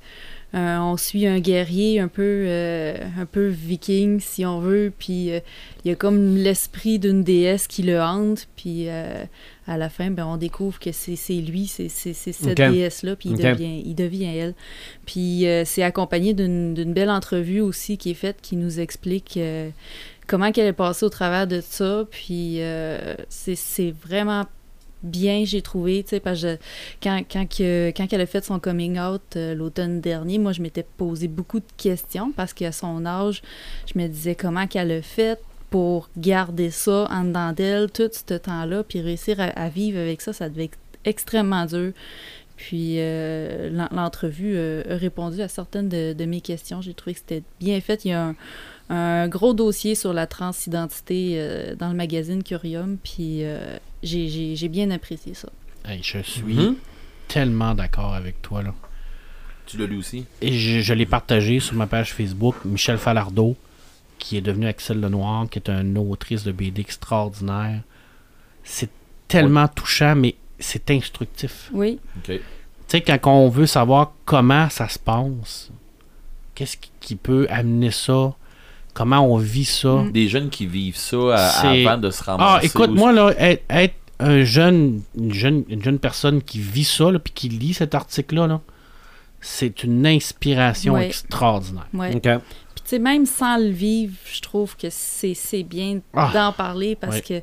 un- 0.52 0.80
on 0.80 0.97
suit 0.97 1.26
un 1.26 1.40
guerrier 1.40 1.98
un 1.98 2.06
peu, 2.09 2.22
euh, 2.22 2.97
un 3.18 3.26
peu 3.26 3.47
viking, 3.48 4.20
si 4.20 4.47
on 4.47 4.60
veut, 4.60 4.93
puis 4.97 5.32
euh, 5.32 5.40
il 5.84 5.88
y 5.88 5.93
a 5.93 5.97
comme 5.97 6.36
l'esprit 6.36 6.98
d'une 7.01 7.24
déesse 7.24 7.66
qui 7.66 7.82
le 7.82 8.01
hante, 8.01 8.47
puis 8.56 8.88
euh, 8.88 9.24
à 9.66 9.76
la 9.76 9.88
fin, 9.90 10.10
ben, 10.10 10.24
on 10.24 10.36
découvre 10.36 10.78
que 10.78 10.93
c'est 10.93 11.16
c'est 11.16 11.34
lui, 11.34 11.66
c'est 11.66 11.88
c'est- 11.88 12.14
c'est 12.14 12.32
cette 12.32 12.56
déesse-là, 12.70 13.16
puis 13.16 13.30
il, 13.30 13.36
devient, 13.55 13.82
il 13.84 13.94
devient 13.97 14.24
elle. 14.36 14.55
Puis 15.05 15.47
euh, 15.48 15.64
c'est 15.66 15.82
accompagné 15.82 16.32
d'une 16.32 16.74
d'une 16.74 16.94
belle 16.94 17.10
entrevue 17.10 17.60
aussi 17.60 17.98
qui 17.98 18.12
est 18.12 18.14
faite, 18.14 18.36
qui 18.40 18.56
nous 18.56 18.78
explique 18.80 19.36
euh, 19.36 19.68
comment 20.28 20.52
qu'elle 20.52 20.68
est 20.68 20.72
passée 20.72 21.05
au 21.05 21.10
travers 21.10 21.48
de 21.48 21.60
ça, 21.60 22.06
puis 22.10 22.59
euh, 22.62 23.14
c'est 23.28 23.56
c'est 23.56 23.93
vraiment 24.09 24.44
bien, 25.07 25.45
j'ai 25.45 25.62
trouvé, 25.62 26.03
tu 26.03 26.11
sais, 26.11 26.20
parce 26.20 26.43
que 26.43 26.59
quand, 27.03 27.23
quand, 27.31 27.47
que- 27.47 27.93
quand 27.97 28.07
elle 28.12 28.20
a 28.20 28.27
fait 28.27 28.45
son 28.45 28.59
coming 28.59 28.99
out 28.99 29.23
euh, 29.37 29.55
l'automne 29.55 30.01
dernier, 30.01 30.39
moi, 30.39 30.53
je 30.53 30.61
m'étais 30.62 30.85
posé 30.97 31.28
beaucoup 31.28 31.61
de 31.61 31.66
questions 31.77 32.33
parce 32.37 32.53
qu'à 32.53 32.73
son 32.73 33.07
âge, 33.07 33.43
je 33.93 33.99
me 33.99 34.07
disais 34.09 34.35
comment 34.35 34.66
qu'elle 34.66 34.93
a 34.93 35.03
fait 35.03 35.39
pour 35.70 36.09
garder 36.16 36.70
ça 36.70 37.09
en 37.11 37.24
dedans 37.24 37.53
d'elle 37.53 37.91
tout 37.91 38.09
ce 38.12 38.35
temps-là, 38.35 38.83
puis 38.85 39.01
réussir 39.01 39.37
à, 39.41 39.69
vivre 39.69 39.99
avec 39.99 40.20
ça, 40.20 40.33
ça 40.33 40.49
devait 40.49 40.65
être 40.66 40.78
extrêmement 41.05 41.66
dur. 41.66 41.93
Puis 42.57 42.95
euh, 42.99 43.69
l'en- 43.70 43.89
l'entrevue 43.93 44.55
euh, 44.57 44.83
a 44.89 44.97
répondu 44.97 45.43
à 45.43 45.49
certaines 45.49 45.89
de, 45.89 46.24
mes 46.24 46.41
questions. 46.41 46.81
J'ai 46.81 46.95
trouvé 46.95 47.15
que 47.15 47.20
c'était 47.20 47.43
bien 47.61 47.81
fait. 47.81 48.05
Il 48.05 48.12
y 48.12 48.15
a 48.15 48.33
un, 48.89 49.28
gros 49.28 49.53
dossier 49.53 49.95
sur 49.95 50.12
la 50.12 50.27
transidentité 50.27 51.74
dans 51.78 51.89
le 51.89 51.95
magazine 51.97 52.43
Curium, 52.43 52.97
puis 53.03 53.43
j'ai- 54.07 54.28
j'ai 54.28 54.57
j'ai 54.57 54.69
bien 54.69 54.91
apprécié 54.91 55.35
ça. 55.35 55.49
Hey, 55.85 56.01
je 56.03 56.19
suis 56.20 56.43
Mhm. 56.55 56.77
tellement 57.28 57.74
d'accord 57.74 58.15
avec 58.15 58.41
toi. 58.43 58.62
là. 58.62 58.74
Tu 59.66 59.77
l'as 59.78 59.87
lu 59.87 59.97
aussi? 59.99 60.24
Et 60.41 60.53
je, 60.53 60.81
je 60.81 60.95
l'ai 60.95 61.07
partagé 61.07 61.59
sur 61.61 61.74
ma 61.74 61.87
page 61.87 62.12
Facebook. 62.12 62.55
Michel 62.65 62.99
Falardeau, 62.99 63.57
qui 64.19 64.37
est 64.37 64.41
devenu 64.41 64.66
Axel 64.66 65.01
Lenoir, 65.01 65.49
qui 65.51 65.59
est 65.59 65.69
une 65.69 65.99
autrice 65.99 66.45
de 66.45 66.53
BD 66.53 66.81
extraordinaire. 66.83 67.83
C'est 68.62 68.91
tellement 69.28 69.66
touchant, 69.69 70.15
mais 70.15 70.37
c'est 70.59 70.91
instructif. 70.91 71.69
Oui. 71.73 71.99
Tu 72.24 72.41
sais, 72.87 73.01
quand 73.03 73.35
on 73.37 73.49
veut 73.49 73.66
savoir 73.66 74.12
comment 74.24 74.69
ça 74.70 74.89
se 74.89 74.99
passe, 74.99 75.70
qu'est-ce 76.55 76.77
qui, 76.77 76.91
qui 77.01 77.16
peut 77.16 77.47
amener 77.51 77.91
ça, 77.91 78.35
comment 78.97 79.20
on 79.20 79.36
vit 79.36 79.66
ça. 79.66 79.89
Mm. 79.89 80.12
Des 80.12 80.28
jeunes 80.28 80.48
qui 80.48 80.64
vivent 80.66 80.97
ça 80.97 81.16
à- 81.35 81.48
C'est- 81.51 81.86
avant 81.86 81.98
de 82.01 82.10
se 82.10 82.23
Ah, 82.27 82.32
ramasser. 82.36 82.66
écoute, 82.66 82.90
où- 82.90 82.94
moi, 82.94 83.12
là, 83.12 83.32
être, 83.39 83.62
être 83.68 83.94
un 84.18 84.43
jeune, 84.44 85.02
une 85.16 85.35
jeune, 85.35 85.64
une 85.68 85.82
jeune 85.85 85.98
personne 85.98 86.40
qui 86.43 86.59
vit 86.59 86.85
ça, 86.85 87.10
là, 87.10 87.18
puis 87.18 87.32
qui 87.35 87.48
lit 87.51 87.74
cet 87.74 87.94
article-là, 87.94 88.47
là, 88.47 88.60
c'est 89.40 89.85
une 89.85 90.06
inspiration 90.06 90.94
Ouais. 90.94 91.06
extraordinaire. 91.09 91.86
ouais. 91.93 92.14
OK. 92.16 92.23
Puis 92.23 92.82
tu 92.82 92.90
sais, 92.90 92.98
même 92.98 93.27
sans 93.27 93.59
le 93.59 93.68
vivre, 93.68 94.14
je 94.24 94.40
trouve 94.40 94.77
que 94.77 94.89
c'est 94.90 95.35
c'est 95.35 95.62
bien 95.62 96.01
Ah. 96.14 96.31
d'en 96.32 96.52
parler 96.52 96.97
parce 96.97 97.16
Ouais. 97.16 97.23
que, 97.23 97.43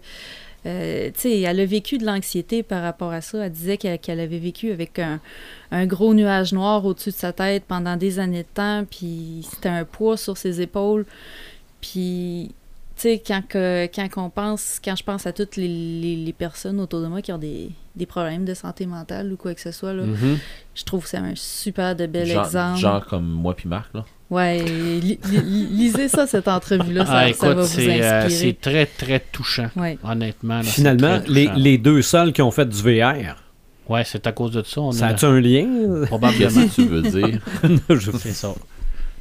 euh, 0.66 1.10
tu 1.14 1.20
sais, 1.22 1.42
elle 1.42 1.60
a 1.60 1.66
vécu 1.66 1.98
de 1.98 2.06
l'anxiété 2.06 2.64
par 2.64 2.82
rapport 2.84 3.12
à 3.12 3.22
ça. 3.22 3.46
Elle 3.46 3.52
disait 3.52 3.78
qu'elle 3.78 4.20
avait 4.20 4.40
vécu 4.40 4.72
avec 4.72 4.98
un, 5.00 5.20
un 5.72 5.86
gros 5.86 6.14
nuage 6.14 6.54
noir 6.54 6.86
au-dessus 6.86 7.10
de 7.10 7.16
sa 7.16 7.34
tête 7.34 7.64
pendant 7.68 7.98
des 7.98 8.20
années 8.20 8.44
de 8.44 8.48
temps, 8.54 8.86
puis 8.90 9.46
c'était 9.50 9.70
un 9.70 9.84
poids 9.86 10.16
sur 10.18 10.38
ses 10.38 10.62
épaules. 10.62 11.06
Puis, 11.82 12.52
tu 12.96 13.02
sais, 13.02 13.22
quand, 13.26 13.42
que- 13.48 13.88
quand 13.94 14.08
on 14.18 14.30
pense, 14.30 14.80
quand 14.84 14.96
je 14.96 15.04
pense 15.04 15.26
à 15.28 15.34
toutes 15.34 15.56
les, 15.58 15.68
les- 15.68 16.16
les 16.16 16.34
personnes 16.34 16.80
autour 16.80 17.02
de 17.02 17.08
moi 17.08 17.22
qui 17.22 17.32
ont 17.34 17.38
des, 17.38 17.70
des 17.96 18.06
problèmes 18.06 18.46
de 18.46 18.54
santé 18.54 18.86
mentale 18.86 19.34
ou 19.34 19.38
quoi 19.38 19.54
que 19.54 19.62
ce 19.62 19.72
soit, 19.72 19.94
là, 19.94 20.04
Mhm. 20.04 20.38
je 20.76 20.84
trouve 20.84 21.04
que 21.04 21.10
c'est 21.10 21.18
un 21.18 21.34
super 21.36 21.96
de 21.96 22.06
bel 22.06 22.28
genre, 22.28 22.46
exemple. 22.46 22.80
genre 22.80 23.06
comme 23.06 23.28
moi 23.28 23.56
puis 23.56 23.68
Marc, 23.68 23.94
là. 23.94 24.06
Ouais, 24.34 24.60
li- 24.64 25.20
li- 25.32 25.68
lisez 25.72 26.08
ça, 26.08 26.26
cette 26.28 26.48
entrevue-là, 26.48 27.06
ça, 27.06 27.12
Ah, 27.18 27.34
ça 27.34 27.48
va 27.54 27.62
vous 27.62 27.68
c'est 27.68 28.02
euh, 28.02 28.26
inspirer. 28.26 28.30
c'est 28.30 28.62
très, 28.62 28.86
très 28.86 29.20
touchant, 29.20 29.70
Ouais. 29.76 29.98
honnêtement. 30.04 30.58
là, 30.58 30.64
Finalement, 30.64 31.20
les, 31.28 31.50
les 31.56 31.78
deux 31.78 32.02
seuls 32.02 32.34
qui 32.34 32.42
ont 32.42 32.52
fait 32.52 32.66
du 32.68 32.82
VR, 32.82 33.36
Ouais, 33.90 34.04
c'est 34.06 34.26
à 34.28 34.32
cause 34.32 34.52
de 34.52 34.64
ça. 34.64 34.80
On 34.80 34.92
ça 34.94 35.08
a- 35.08 35.10
a-tu 35.10 35.26
un 35.26 35.42
lien? 35.42 35.66
Qu'est-ce 35.66 36.06
Probablement. 36.08 36.68
que 36.68 36.74
tu 36.74 36.86
veux 36.86 37.02
dire? 37.02 37.40
Je- 37.90 38.12
c'est 38.18 38.32
ça. 38.32 38.54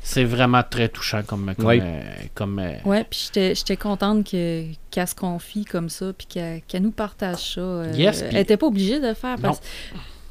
C'est 0.04 0.22
vraiment 0.24 0.62
très 0.68 0.88
touchant 0.88 1.22
comme. 1.26 1.52
comme, 1.56 1.66
Oui. 1.66 1.80
euh, 1.82 2.00
comme 2.34 2.58
euh, 2.60 2.72
Ouais, 2.84 3.04
puis 3.08 3.24
j'étais 3.26 3.54
j'étais 3.56 3.76
contente 3.76 4.28
que- 4.30 4.64
qu'elle 4.92 5.08
se 5.08 5.14
confie 5.16 5.64
comme 5.64 5.88
ça, 5.88 6.12
puis 6.16 6.26
qu'elle 6.28 6.62
qu'elle 6.66 6.82
nous 6.82 6.90
partage 6.92 7.54
ça. 7.54 7.60
euh, 7.60 7.92
Yes, 7.96 8.22
elle 8.22 8.28
puis- 8.28 8.38
était 8.38 8.56
pas 8.56 8.66
obligée 8.68 9.00
de 9.00 9.08
le 9.08 9.14
faire 9.14 9.36
parce 9.42 9.60
tu 9.60 9.66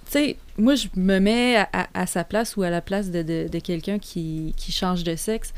sais, 0.05 0.37
moi, 0.61 0.75
je 0.75 0.87
me 0.95 1.19
mets 1.19 1.57
à, 1.57 1.69
à- 1.73 1.87
à 2.01 2.05
sa 2.05 2.23
place 2.23 2.55
ou 2.57 2.63
à 2.63 2.69
la 2.69 2.81
place 2.81 3.11
de, 3.11 3.21
de- 3.23 3.47
de 3.51 3.59
quelqu'un 3.59 3.99
qui, 3.99 4.53
qui 4.57 4.71
change 4.71 5.03
de 5.03 5.15
sexe. 5.15 5.53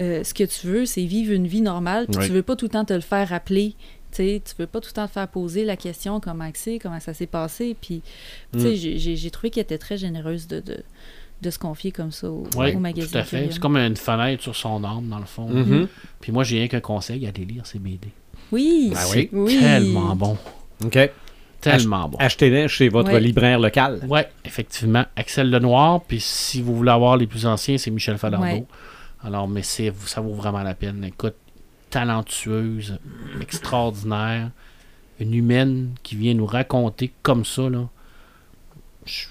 Euh, 0.00 0.24
ce 0.24 0.32
que 0.34 0.44
tu 0.44 0.66
veux, 0.66 0.86
c'est 0.86 1.04
vivre 1.04 1.32
une 1.32 1.46
vie 1.46 1.60
normale, 1.60 2.06
puis 2.06 2.18
Oui. 2.20 2.26
tu 2.26 2.32
veux 2.32 2.42
pas 2.42 2.56
tout 2.56 2.64
le 2.66 2.70
temps 2.70 2.84
te 2.84 2.92
le 2.94 3.00
faire 3.00 3.28
rappeler. 3.28 3.74
Tu 4.10 4.16
sais, 4.18 4.42
tu 4.44 4.54
veux 4.58 4.66
pas 4.66 4.80
tout 4.80 4.88
le 4.90 4.94
temps 4.94 5.06
te 5.06 5.12
faire 5.12 5.28
poser 5.28 5.64
la 5.64 5.76
question 5.76 6.20
comment 6.20 6.48
c'est, 6.54 6.78
comment 6.78 7.00
ça 7.00 7.14
s'est 7.14 7.26
passé. 7.26 7.76
Puis, 7.80 8.02
Mm. 8.54 8.58
j'ai- 8.74 9.30
trouvé 9.30 9.50
qu'elle 9.50 9.62
était 9.64 9.78
très 9.78 9.96
généreuse 9.98 10.46
de, 10.46 10.60
de, 10.60 10.78
de 11.42 11.50
se 11.50 11.58
confier 11.58 11.90
comme 11.92 12.12
ça 12.12 12.30
au, 12.30 12.44
oui, 12.56 12.74
au 12.74 12.78
magazine. 12.78 13.10
tout 13.10 13.18
à 13.18 13.24
fait. 13.24 13.48
C'est 13.50 13.58
comme 13.58 13.76
une 13.76 13.96
fenêtre 13.96 14.42
sur 14.42 14.54
son 14.54 14.82
âme, 14.84 15.08
dans 15.08 15.18
le 15.18 15.24
fond. 15.26 15.48
Mhm. 15.48 15.88
Puis 16.20 16.30
moi, 16.32 16.44
j'ai 16.44 16.58
rien 16.58 16.68
qu'un 16.68 16.80
conseil, 16.80 17.26
aller 17.26 17.44
lire 17.44 17.66
ces 17.66 17.78
BD. 17.80 18.08
Oui, 18.52 18.90
Ben 18.92 19.00
C'est 19.00 19.28
oui. 19.32 19.58
tellement 19.58 20.14
bon. 20.14 20.36
OK. 20.84 20.98
Tellement 21.70 22.08
bon. 22.08 22.18
Achetez-les 22.18 22.68
chez 22.68 22.88
votre 22.88 23.12
Ouais. 23.12 23.20
libraire 23.20 23.58
local. 23.58 24.00
Ouais, 24.08 24.28
effectivement. 24.44 25.04
Axel 25.16 25.50
Lenoir, 25.50 26.02
puis 26.02 26.20
si 26.20 26.62
vous 26.62 26.74
voulez 26.76 26.90
avoir 26.90 27.16
les 27.16 27.26
plus 27.26 27.46
anciens, 27.46 27.78
c'est 27.78 27.90
Michel 27.90 28.18
Falardeau. 28.18 28.46
Ouais. 28.46 28.64
Alors, 29.22 29.48
mais 29.48 29.62
c'est, 29.62 29.92
ça 30.06 30.20
vaut 30.20 30.34
vraiment 30.34 30.62
la 30.62 30.74
peine. 30.74 31.02
Écoute, 31.04 31.34
talentueuse, 31.90 32.98
extraordinaire, 33.40 34.50
une 35.20 35.32
humaine 35.34 35.90
qui 36.02 36.16
vient 36.16 36.34
nous 36.34 36.46
raconter 36.46 37.12
comme 37.22 37.44
ça, 37.44 37.68
là. 37.70 37.88
Je- 39.06 39.26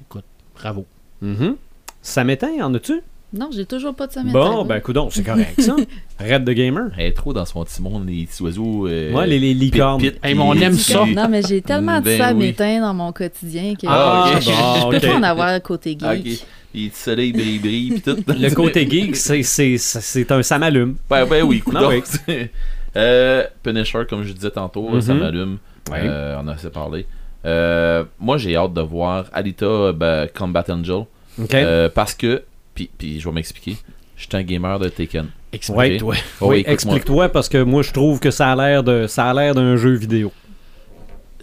écoute, 0.00 0.24
bravo. 0.54 0.86
Mhm. 1.20 1.56
Ça 2.02 2.22
m'éteint, 2.24 2.64
en 2.64 2.72
as-tu? 2.74 3.00
Non, 3.38 3.50
j'ai 3.52 3.66
toujours 3.66 3.94
pas 3.94 4.06
de 4.06 4.12
semaine. 4.12 4.32
Bon, 4.32 4.64
ben, 4.64 4.80
coudon, 4.80 5.08
c'est 5.10 5.22
correct, 5.22 5.60
ça. 5.60 5.76
Red 6.20 6.44
de 6.44 6.52
Gamer. 6.52 6.88
Elle 6.96 7.06
est 7.06 7.12
trop 7.12 7.32
dans 7.32 7.44
son 7.44 7.64
petit 7.64 7.82
monde, 7.82 8.08
les 8.08 8.24
petits 8.26 8.42
oiseaux. 8.42 8.86
euh, 8.88 9.12
Ouais, 9.12 9.26
les, 9.26 9.38
les 9.38 9.52
licornes. 9.54 10.00
pit, 10.00 10.12
pit, 10.12 10.20
Hey, 10.24 10.34
mais 10.34 10.42
on 10.42 10.52
puis- 10.52 10.62
aime 10.62 10.72
ça. 10.74 11.04
Non, 11.06 11.28
mais 11.28 11.42
j'ai 11.42 11.60
tellement 11.62 11.98
de 12.00 12.04
Ben 12.06 12.18
ça 12.18 12.26
à 12.28 12.32
oui. 12.32 12.38
m'éteindre 12.46 12.86
dans 12.86 12.94
mon 12.94 13.12
quotidien 13.12 13.74
que 13.74 13.86
Ah, 13.86 14.30
ok. 14.34 14.40
je, 14.40 14.46
je 14.50 14.50
Bon, 14.82 14.90
peux 14.90 14.96
ok. 14.96 15.02
pas 15.06 15.14
en 15.16 15.22
avoir 15.22 15.62
côté 15.62 15.90
geek. 15.92 16.02
ok. 16.04 16.46
Les 16.74 16.88
petits 16.88 16.98
soleils 17.00 17.32
brillent, 17.32 17.58
brillent, 17.58 17.90
pis 17.94 18.02
tout. 18.02 18.16
Le 18.26 18.54
côté 18.54 18.88
geek, 18.88 19.16
c'est- 19.16 19.42
c'est 19.42 19.76
c'est 19.78 20.32
un 20.32 20.42
ça 20.42 20.58
m'allume. 20.58 20.96
Ben, 21.10 21.24
ben 21.26 21.42
oui, 21.42 21.62
Ah 21.74 21.88
oui. 21.88 22.02
euh, 22.96 23.44
Punisher, 23.62 24.02
comme 24.08 24.22
je 24.24 24.32
disais 24.32 24.50
tantôt, 24.50 24.88
Mhm. 24.88 25.00
ça 25.00 25.14
m'allume. 25.14 25.58
Ouais. 25.90 26.00
Euh, 26.02 26.36
on 26.42 26.48
a 26.48 26.52
assez 26.52 26.70
parlé. 26.70 27.06
Euh, 27.44 28.04
moi, 28.18 28.38
j'ai 28.38 28.56
hâte 28.56 28.72
de 28.74 28.80
voir 28.80 29.26
Alita 29.32 29.92
ben, 29.92 30.26
Combat 30.36 30.64
Angel. 30.68 31.04
OK? 31.40 31.54
Euh, 31.54 31.88
parce 31.94 32.14
que, 32.14 32.42
puis, 32.76 32.88
puis 32.96 33.18
je 33.18 33.28
vais 33.28 33.34
m'expliquer, 33.34 33.76
je 34.16 34.22
suis 34.22 34.36
un 34.36 34.42
gamer 34.44 34.78
de 34.78 34.88
Taken. 34.88 35.26
Explique-toi. 35.52 36.14
Oh, 36.40 36.50
oui, 36.50 36.62
explique-toi 36.66 37.28
parce 37.30 37.48
que 37.48 37.62
moi 37.62 37.82
je 37.82 37.90
trouve 37.92 38.20
que 38.20 38.30
ça 38.30 38.52
a 38.52 38.56
l'air 38.56 38.84
de 38.84 39.06
ça 39.08 39.28
a 39.30 39.34
l'air 39.34 39.54
d'un 39.54 39.76
jeu 39.76 39.94
vidéo. 39.94 40.32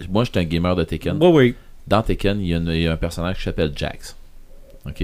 Moi, 0.10 0.24
je 0.24 0.32
suis 0.32 0.40
un 0.40 0.44
gamer 0.44 0.76
de 0.76 0.84
Taken. 0.84 1.18
Oui, 1.22 1.28
oui. 1.34 1.56
Dans 1.88 2.02
Tekken, 2.02 2.40
il 2.42 2.48
y, 2.48 2.54
a 2.54 2.58
une- 2.58 2.68
il 2.70 2.82
y 2.82 2.88
a 2.88 2.94
un 2.94 2.98
personnage 2.98 3.38
qui 3.38 3.44
s'appelle 3.44 3.72
Jax. 3.76 4.16
OK? 4.88 5.04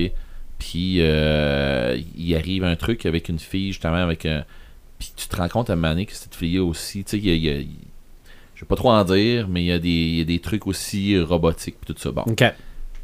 Puis, 0.58 0.98
euh, 1.00 1.98
il 2.18 2.36
arrive 2.36 2.64
un 2.64 2.76
truc 2.76 3.06
avec 3.06 3.30
une 3.30 3.40
fille, 3.40 3.68
justement, 3.72 3.96
avec 3.96 4.26
un. 4.26 4.44
Puis, 4.98 5.12
tu 5.16 5.28
te 5.28 5.36
rends 5.38 5.48
compte 5.48 5.70
à 5.70 5.74
un 5.74 5.76
moment 5.76 5.90
donné 5.90 6.06
que 6.06 6.14
cette 6.14 6.36
fille 6.36 6.60
aussi, 6.60 7.04
tu 7.04 7.12
sais, 7.12 7.18
il 7.18 7.38
y 7.38 7.50
a. 7.50 7.60
je 8.56 8.62
vais 8.62 8.68
pas 8.68 8.76
trop 8.76 8.92
en 8.92 9.04
dire, 9.06 9.48
mais 9.48 9.62
il 9.64 9.68
y, 9.68 9.72
a 9.72 9.80
des, 9.80 9.90
il 9.90 10.16
y 10.18 10.22
a 10.22 10.26
des 10.26 10.40
trucs 10.40 10.68
aussi 10.68 11.18
robotiques, 11.20 11.78
puis 11.80 11.94
tout 11.94 12.02
ça. 12.02 12.12
Bon, 12.12 12.24
OK. 12.24 12.44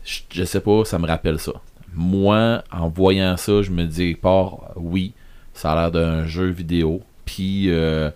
je, 0.03 0.19
je 0.33 0.43
sais 0.43 0.59
pas, 0.59 0.83
ça 0.85 0.99
me 0.99 1.07
rappelle 1.07 1.39
ça. 1.39 1.53
Moi, 1.95 2.63
en 2.71 2.89
voyant 2.89 3.37
ça, 3.37 3.61
je 3.61 3.71
me 3.71 3.85
dis, 3.85 4.15
part, 4.15 4.71
oui, 4.75 5.13
ça 5.53 5.71
a 5.71 5.75
l'air 5.75 5.91
d'un 5.91 6.25
jeu 6.25 6.47
vidéo. 6.47 7.01
Puis, 7.25 7.69
euh, 7.69 8.11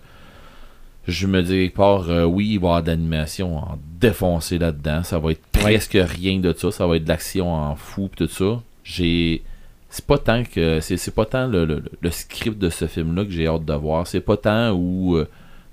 je 1.08 1.26
me 1.26 1.42
dis, 1.42 1.70
part, 1.70 2.08
euh, 2.10 2.24
oui, 2.24 2.50
il 2.52 2.58
va 2.58 2.66
y 2.66 2.68
avoir 2.68 2.82
d'animation 2.82 3.56
en 3.58 3.78
défoncé 4.00 4.58
là-dedans. 4.58 5.02
Ça 5.02 5.18
va 5.18 5.32
être 5.32 5.44
presque 5.52 5.96
rien 6.00 6.38
de 6.38 6.52
ça. 6.52 6.70
Ça 6.70 6.86
va 6.86 6.96
être 6.96 7.04
de 7.04 7.08
l'action 7.08 7.52
en 7.52 7.74
fou, 7.76 8.08
pis 8.08 8.16
tout 8.16 8.28
ça. 8.28 8.62
J'ai. 8.84 9.42
C'est 9.88 10.04
pas 10.06 10.18
tant 10.18 10.44
que. 10.44 10.78
C'est, 10.80 11.14
pas 11.14 11.24
tant 11.26 11.46
le, 11.48 11.64
le- 11.64 11.82
le 12.00 12.10
script 12.10 12.58
de 12.58 12.70
ce 12.70 12.86
film-là 12.86 13.24
que 13.24 13.30
j'ai 13.30 13.46
hâte 13.48 13.64
de 13.64 13.74
voir. 13.74 14.06
C'est 14.06 14.20
pas 14.20 14.36
tant 14.36 14.70
où. 14.72 15.18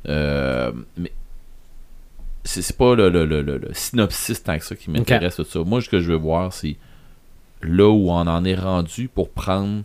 euh, 0.07 0.71
mais 0.97 1.11
c'est, 2.43 2.77
pas 2.77 2.95
le, 2.95 3.09
le- 3.09 3.25
le- 3.25 3.41
le- 3.41 3.57
le 3.57 3.69
synopsis 3.73 4.41
tant 4.41 4.57
que 4.57 4.63
ça 4.63 4.75
qui 4.75 4.89
m'intéresse 4.89 5.35
tout 5.35 5.43
ça. 5.43 5.59
Moi, 5.59 5.81
ce 5.81 5.89
que 5.89 5.99
je 5.99 6.11
veux 6.13 6.17
voir, 6.17 6.53
c'est 6.53 6.77
là 7.61 7.89
où 7.89 8.09
on 8.11 8.27
en 8.27 8.45
est 8.45 8.55
rendu 8.55 9.07
pour 9.07 9.29
prendre 9.29 9.83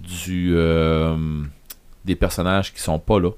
du 0.00 0.52
euh, 0.54 1.16
des 2.04 2.14
personnages 2.14 2.72
qui 2.72 2.80
sont 2.80 2.98
pas 2.98 3.18
là, 3.20 3.30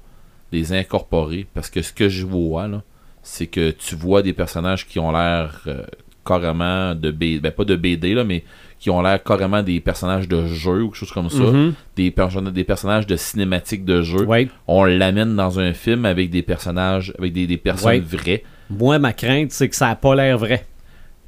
les 0.51 0.73
incorporer. 0.73 1.47
Parce 1.53 1.69
que 1.69 1.81
ce 1.81 1.91
que 1.93 2.09
je 2.09 2.25
vois 2.25 2.67
là, 2.67 2.81
c'est 3.23 3.47
que 3.47 3.71
tu 3.71 3.95
vois 3.95 4.21
des 4.21 4.33
personnages 4.33 4.87
qui 4.87 4.99
ont 4.99 5.11
l'air 5.11 5.61
euh, 5.67 5.83
carrément 6.25 6.93
de 6.95 7.11
BD, 7.11 7.39
ben 7.39 7.51
pas 7.51 7.65
de 7.65 7.75
BD 7.75 8.13
là, 8.13 8.23
mais 8.23 8.43
qui 8.79 8.89
ont 8.89 9.01
l'air 9.01 9.23
carrément 9.23 9.61
des 9.61 9.79
personnages 9.79 10.27
de 10.27 10.47
jeu 10.47 10.81
ou 10.81 10.87
quelque 10.87 10.95
chose 10.97 11.11
comme 11.11 11.29
ça, 11.29 11.43
Mhm. 11.43 11.73
des, 11.95 12.09
perso- 12.11 12.41
des 12.41 12.63
personnages 12.63 13.05
de 13.05 13.15
cinématiques 13.15 13.85
de 13.85 14.01
jeu. 14.01 14.23
Ouais. 14.25 14.47
On 14.67 14.83
l'amène 14.85 15.35
dans 15.35 15.59
un 15.59 15.73
film 15.73 16.05
avec 16.05 16.31
des 16.31 16.41
personnages, 16.41 17.13
avec 17.19 17.31
des, 17.33 17.45
des 17.45 17.57
personnes 17.57 17.89
Ouais. 17.91 17.99
vraies. 17.99 18.43
Moi, 18.71 18.97
ma 18.99 19.13
crainte, 19.13 19.51
c'est 19.51 19.69
que 19.69 19.75
ça 19.75 19.89
a 19.89 19.95
pas 19.95 20.15
l'air 20.15 20.37
vrai. 20.39 20.65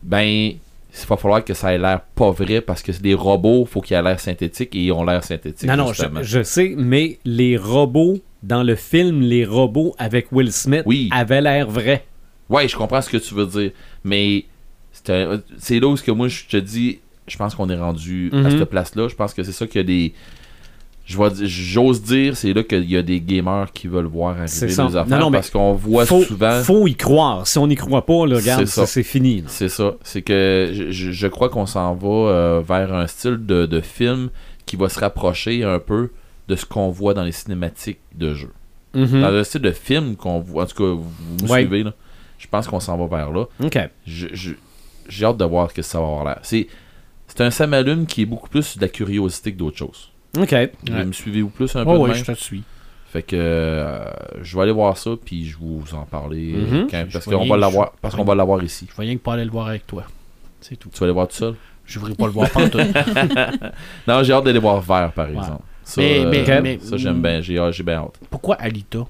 Ben, 0.01 0.53
il 1.01 1.07
va 1.07 1.17
falloir 1.17 1.43
que 1.43 1.53
ça 1.53 1.73
ait 1.73 1.77
l'air 1.79 2.01
pas 2.01 2.31
vrai 2.31 2.61
parce 2.61 2.81
que 2.83 2.91
les 3.01 3.13
robots, 3.15 3.65
faut 3.65 3.81
qu'ils 3.81 3.97
aient 3.97 4.01
l'air 4.03 4.19
synthétiques 4.19 4.75
et 4.75 4.85
ils 4.85 4.91
ont 4.91 5.03
l'air 5.03 5.23
synthétiques. 5.23 5.67
Non, 5.67 5.75
non, 5.77 5.91
je, 5.93 6.03
je 6.21 6.43
sais, 6.43 6.75
mais 6.77 7.19
les 7.25 7.57
robots, 7.57 8.19
dans 8.43 8.61
le 8.63 8.75
film, 8.75 9.21
les 9.21 9.45
robots 9.45 9.95
avec 9.97 10.31
Will 10.31 10.51
Smith 10.51 10.83
Oui. 10.85 11.09
avaient 11.11 11.41
l'air 11.41 11.67
vrais. 11.69 12.05
Ouais, 12.49 12.67
je 12.67 12.75
comprends 12.75 13.01
ce 13.01 13.09
que 13.09 13.17
tu 13.17 13.33
veux 13.33 13.45
dire. 13.47 13.71
Mais 14.03 14.45
c'est 14.91 15.79
là 15.79 15.87
où 15.87 15.97
ce 15.97 16.03
que 16.03 16.11
moi 16.11 16.27
je 16.27 16.45
te 16.45 16.57
dis, 16.57 16.99
je 17.27 17.37
pense 17.37 17.55
qu'on 17.55 17.69
est 17.69 17.77
rendu 17.77 18.29
à 18.31 18.35
Mhm. 18.37 18.51
cette 18.59 18.69
place-là. 18.69 19.07
Je 19.07 19.15
pense 19.15 19.33
que 19.33 19.43
c'est 19.43 19.51
ça 19.53 19.65
qu'il 19.65 19.89
y 19.89 20.13
J'ose 21.05 22.01
dire, 22.01 22.37
c'est 22.37 22.53
là 22.53 22.63
qu'il 22.63 22.89
y 22.89 22.95
a 22.95 23.01
des 23.01 23.19
gamers 23.19 23.71
qui 23.73 23.87
veulent 23.87 24.05
voir 24.05 24.37
arriver 24.37 24.67
des 24.67 24.79
affaires 24.79 25.05
Non, 25.19 25.31
parce 25.31 25.49
qu'on 25.49 25.73
voit 25.73 26.05
faut, 26.05 26.23
souvent. 26.23 26.61
faut 26.63 26.87
y 26.87 26.95
croire. 26.95 27.45
Si 27.45 27.57
on 27.57 27.67
n'y 27.67 27.75
croit 27.75 28.05
pas, 28.05 28.25
là, 28.25 28.37
regarde, 28.37 28.65
C'est 28.65 29.03
fini. 29.03 29.41
là. 29.41 29.47
C'est 29.47 29.67
ça. 29.69 29.95
C'est 30.03 30.21
que 30.21 30.71
je, 30.91 31.27
crois 31.27 31.49
qu'on 31.49 31.65
s'en 31.65 31.93
va 31.93 32.07
euh, 32.07 32.61
vers 32.65 32.93
un 32.93 33.07
style 33.07 33.37
de, 33.45 33.65
de 33.65 33.81
film 33.81 34.29
qui 34.65 34.77
va 34.77 34.87
se 34.87 34.99
rapprocher 34.99 35.63
un 35.65 35.79
peu 35.79 36.09
de 36.47 36.55
ce 36.55 36.65
qu'on 36.65 36.89
voit 36.89 37.13
dans 37.13 37.23
les 37.23 37.31
cinématiques 37.33 37.99
de 38.15 38.33
jeu. 38.33 38.51
Mhm. 38.93 39.21
Dans 39.21 39.29
le 39.31 39.43
style 39.43 39.61
de 39.61 39.71
film 39.71 40.15
qu'on 40.15 40.39
voit, 40.39 40.63
en 40.63 40.67
tout 40.67 40.75
cas, 40.77 40.89
vous, 40.89 41.03
vous 41.37 41.45
me 41.45 41.51
Ouais. 41.51 41.61
suivez, 41.61 41.83
là. 41.83 41.93
Je 42.37 42.47
pense 42.47 42.67
qu'on 42.67 42.79
s'en 42.79 42.97
va 42.97 43.07
vers 43.07 43.31
là. 43.31 43.45
J'ai 44.05 45.25
hâte 45.25 45.37
de 45.37 45.45
voir 45.45 45.69
ce 45.69 45.75
que 45.75 45.81
ça 45.81 45.99
va 45.99 46.05
avoir 46.05 46.23
l'air. 46.25 46.39
C'est 46.43 46.67
c'est 47.27 47.41
un 47.41 47.51
Samalume 47.51 48.05
qui 48.05 48.21
est 48.21 48.25
beaucoup 48.25 48.49
plus 48.49 48.77
de 48.77 48.81
la 48.81 48.87
curiosité 48.89 49.51
que 49.53 49.57
d'autre 49.57 49.77
chose. 49.77 50.11
OK. 50.37 50.55
Vous 50.89 50.93
me 51.05 51.11
suivez-vous 51.11 51.49
plus 51.49 51.75
un 51.75 51.83
peu 51.83 51.91
Oh, 51.91 51.93
de 51.93 51.99
oui, 52.03 52.09
même? 52.11 52.17
je 52.25 52.31
te 52.31 52.37
suis. 52.37 52.63
Fait 53.11 53.21
que 53.21 53.35
euh, 53.35 54.09
je 54.41 54.55
vais 54.57 54.63
aller 54.63 54.71
voir 54.71 54.97
ça 54.97 55.11
puis 55.23 55.45
je 55.45 55.57
vais 55.59 55.65
vous 55.65 55.93
en 55.93 56.03
parler 56.05 56.53
Mhm. 56.53 56.87
quand- 56.89 57.05
parce 57.13 57.25
qu'on 57.25 57.45
va 57.47 57.57
l'avoir 57.57 57.91
parce 58.01 58.15
qu'on 58.15 58.23
va 58.23 58.33
l'avoir 58.33 58.63
ici. 58.63 58.87
Je 58.89 58.95
vais 58.97 59.03
rien 59.07 59.15
que 59.17 59.21
pas 59.21 59.33
aller 59.33 59.45
le 59.45 59.51
voir 59.51 59.67
avec 59.67 59.85
toi. 59.85 60.03
C'est 60.61 60.75
tout. 60.77 60.89
Tu 60.91 60.99
vas 60.99 61.05
aller 61.05 61.13
voir 61.13 61.27
tout 61.27 61.35
seul? 61.35 61.53
Je 61.85 61.99
voudrais 61.99 62.15
pas 62.15 62.25
le 62.25 62.31
voir 62.31 62.49
pas 62.49 62.67
tout. 62.69 62.79
Non, 64.07 64.23
j'ai 64.23 64.33
hâte 64.33 64.45
d'aller 64.45 64.57
voir 64.59 64.81
vert 64.81 65.11
par 65.11 65.27
exemple. 65.29 65.61
Ça, 65.83 66.01
Mais- 66.01 66.19
euh, 66.25 66.29
mais- 66.31 66.61
mais- 66.61 66.79
ça 66.79 66.97
j'aime 66.97 67.21
bien, 67.21 67.41
j'ai 67.41 67.59
j'ai 67.71 67.83
bien 67.83 67.99
hâte. 67.99 68.17
Pourquoi 68.29 68.55
Alita? 68.55 69.05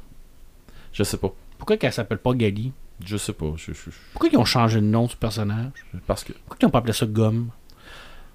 Je 0.92 1.04
sais 1.04 1.18
pas. 1.18 1.32
Pourquoi 1.58 1.78
qu'elle 1.78 1.94
s'appelle 1.94 2.18
pas 2.18 2.34
Gali? 2.34 2.72
Je 3.06 3.16
sais 3.18 3.34
pas, 3.34 3.54
je, 3.58 3.72
je- 3.74 3.90
Pourquoi 4.14 4.30
ils 4.32 4.38
ont 4.38 4.44
changé 4.46 4.80
le 4.82 4.86
nom 4.88 5.06
du 5.06 5.16
personnage? 5.16 5.72
Parce 6.08 6.24
que 6.24 6.34
Pourquoi 6.34 6.58
ils 6.62 6.66
ont 6.66 6.70
pas 6.70 6.80
appelé 6.80 6.94
ça 6.94 7.06
Gomme? 7.06 7.50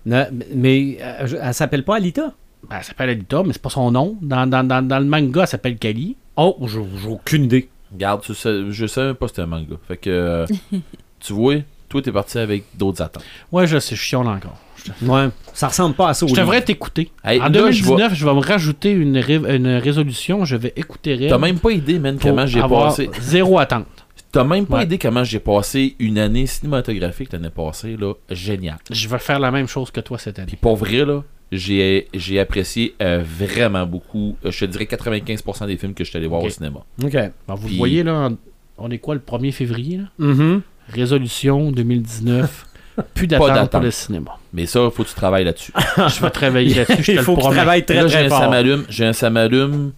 Ne- 0.06 0.24
mais 0.54 0.96
euh, 1.00 1.26
je- 1.26 1.36
elle 1.36 1.54
s'appelle 1.54 1.84
pas 1.84 1.96
Alita? 1.96 2.32
Ben, 2.68 2.76
Elle 2.78 2.84
s'appelle 2.84 3.10
Alita, 3.10 3.42
mais 3.44 3.52
c'est 3.52 3.62
pas 3.62 3.70
son 3.70 3.90
nom. 3.90 4.16
Dans, 4.22 4.46
dans, 4.46 4.66
dans, 4.66 4.86
dans 4.86 4.98
le 4.98 5.04
manga, 5.04 5.42
elle 5.42 5.48
s'appelle 5.48 5.76
Kali. 5.76 6.16
Oh, 6.36 6.56
j'ai 6.66 6.80
j'ai 7.02 7.08
aucune 7.08 7.44
idée. 7.44 7.68
regarde, 7.92 8.22
tu 8.22 8.34
sais, 8.34 8.70
je 8.70 8.86
sais 8.86 9.04
même 9.04 9.14
pas 9.14 9.26
si 9.28 9.32
c'était 9.32 9.42
un 9.42 9.46
manga. 9.46 9.76
Fait 9.86 9.96
que 9.96 10.10
euh, 10.10 10.46
tu 11.20 11.32
vois, 11.32 11.56
toi 11.88 12.02
t'es 12.02 12.12
parti 12.12 12.38
avec 12.38 12.64
d'autres 12.74 13.02
attentes. 13.02 13.24
Ouais, 13.52 13.66
je 13.66 13.78
sais, 13.78 13.94
je 13.96 14.00
chiale 14.00 14.26
encore. 14.26 14.56
Ouais, 15.02 15.28
ça 15.52 15.68
ressemble 15.68 15.94
pas 15.96 16.10
à 16.10 16.14
ça. 16.14 16.26
Je 16.26 16.34
devrais 16.34 16.62
t'écouter. 16.62 17.10
Hey, 17.24 17.40
en 17.40 17.44
là, 17.44 17.50
2019, 17.50 18.14
je 18.14 18.24
vais... 18.24 18.32
me 18.34 18.38
rajouter 18.40 18.90
une, 18.92 19.18
ré- 19.18 19.34
une 19.56 19.66
résolution. 19.76 20.44
Je 20.44 20.56
vais 20.56 20.72
écouter 20.76 21.26
T'as 21.28 21.36
même 21.38 21.58
pas 21.58 21.72
idée, 21.72 21.98
man, 21.98 22.16
comment 22.20 22.46
j'ai 22.46 22.60
passé. 22.60 23.10
zéro 23.20 23.58
attente. 23.58 23.86
T'as 24.30 24.44
même 24.44 24.66
pas 24.66 24.78
Ouais. 24.78 24.84
idée 24.84 24.98
comment 24.98 25.24
j'ai 25.24 25.40
passé 25.40 25.96
une 25.98 26.18
année 26.18 26.46
cinématographique 26.46 27.32
l'année 27.32 27.50
passée, 27.50 27.96
là. 27.98 28.12
Génial. 28.30 28.76
Je 28.90 29.08
vais 29.08 29.18
faire 29.18 29.40
la 29.40 29.50
même 29.50 29.66
chose 29.66 29.90
que 29.90 30.00
toi 30.00 30.18
cette 30.18 30.38
année. 30.38 30.46
Puis 30.48 30.56
pour 30.56 30.76
vrai, 30.76 31.04
là, 31.04 31.22
j'ai 31.52 32.08
j'ai 32.14 32.38
apprécié 32.40 32.94
euh, 33.00 33.22
vraiment 33.24 33.86
beaucoup. 33.86 34.36
euh, 34.44 34.50
je 34.50 34.60
te 34.60 34.70
dirais 34.70 34.84
95% 34.84 35.66
des 35.66 35.76
films 35.76 35.94
que 35.94 36.04
je 36.04 36.10
suis 36.10 36.16
allé 36.18 36.26
voir 36.26 36.42
au 36.42 36.50
cinéma. 36.50 36.80
OK. 37.02 37.12
Ben, 37.12 37.30
vous 37.48 37.68
Puis- 37.68 37.76
voyez, 37.78 38.02
là, 38.02 38.30
on 38.76 38.90
est 38.90 38.98
quoi 38.98 39.14
le 39.14 39.20
1er 39.20 39.52
février? 39.52 39.96
Là? 39.98 40.04
Mhm. 40.18 40.62
Résolution 40.90 41.70
2019. 41.72 42.66
Plus 43.14 43.26
d'attente 43.28 43.70
pour 43.70 43.80
le 43.80 43.90
cinéma. 43.92 44.36
Mais 44.52 44.66
ça, 44.66 44.90
faut 44.90 45.04
que 45.04 45.08
tu 45.08 45.14
travailles 45.14 45.44
là-dessus. 45.44 45.72
Je 45.96 46.20
vais 46.20 46.30
travailler 46.30 46.74
là-dessus, 46.74 47.02
je 47.02 47.06
te 47.06 47.10
Il 47.12 47.16
le 47.18 47.22
faut 47.22 47.36
que 47.36 47.42
tu 47.42 47.50
travailles 47.50 47.84
très, 47.84 47.94
là, 47.94 48.06
j'ai 48.08 48.14
très 48.14 48.26
un 48.26 48.28
fort. 48.28 48.40
samalume, 48.40 48.84
j'ai 48.88 49.04
un 49.06 49.12
samalume 49.12 49.92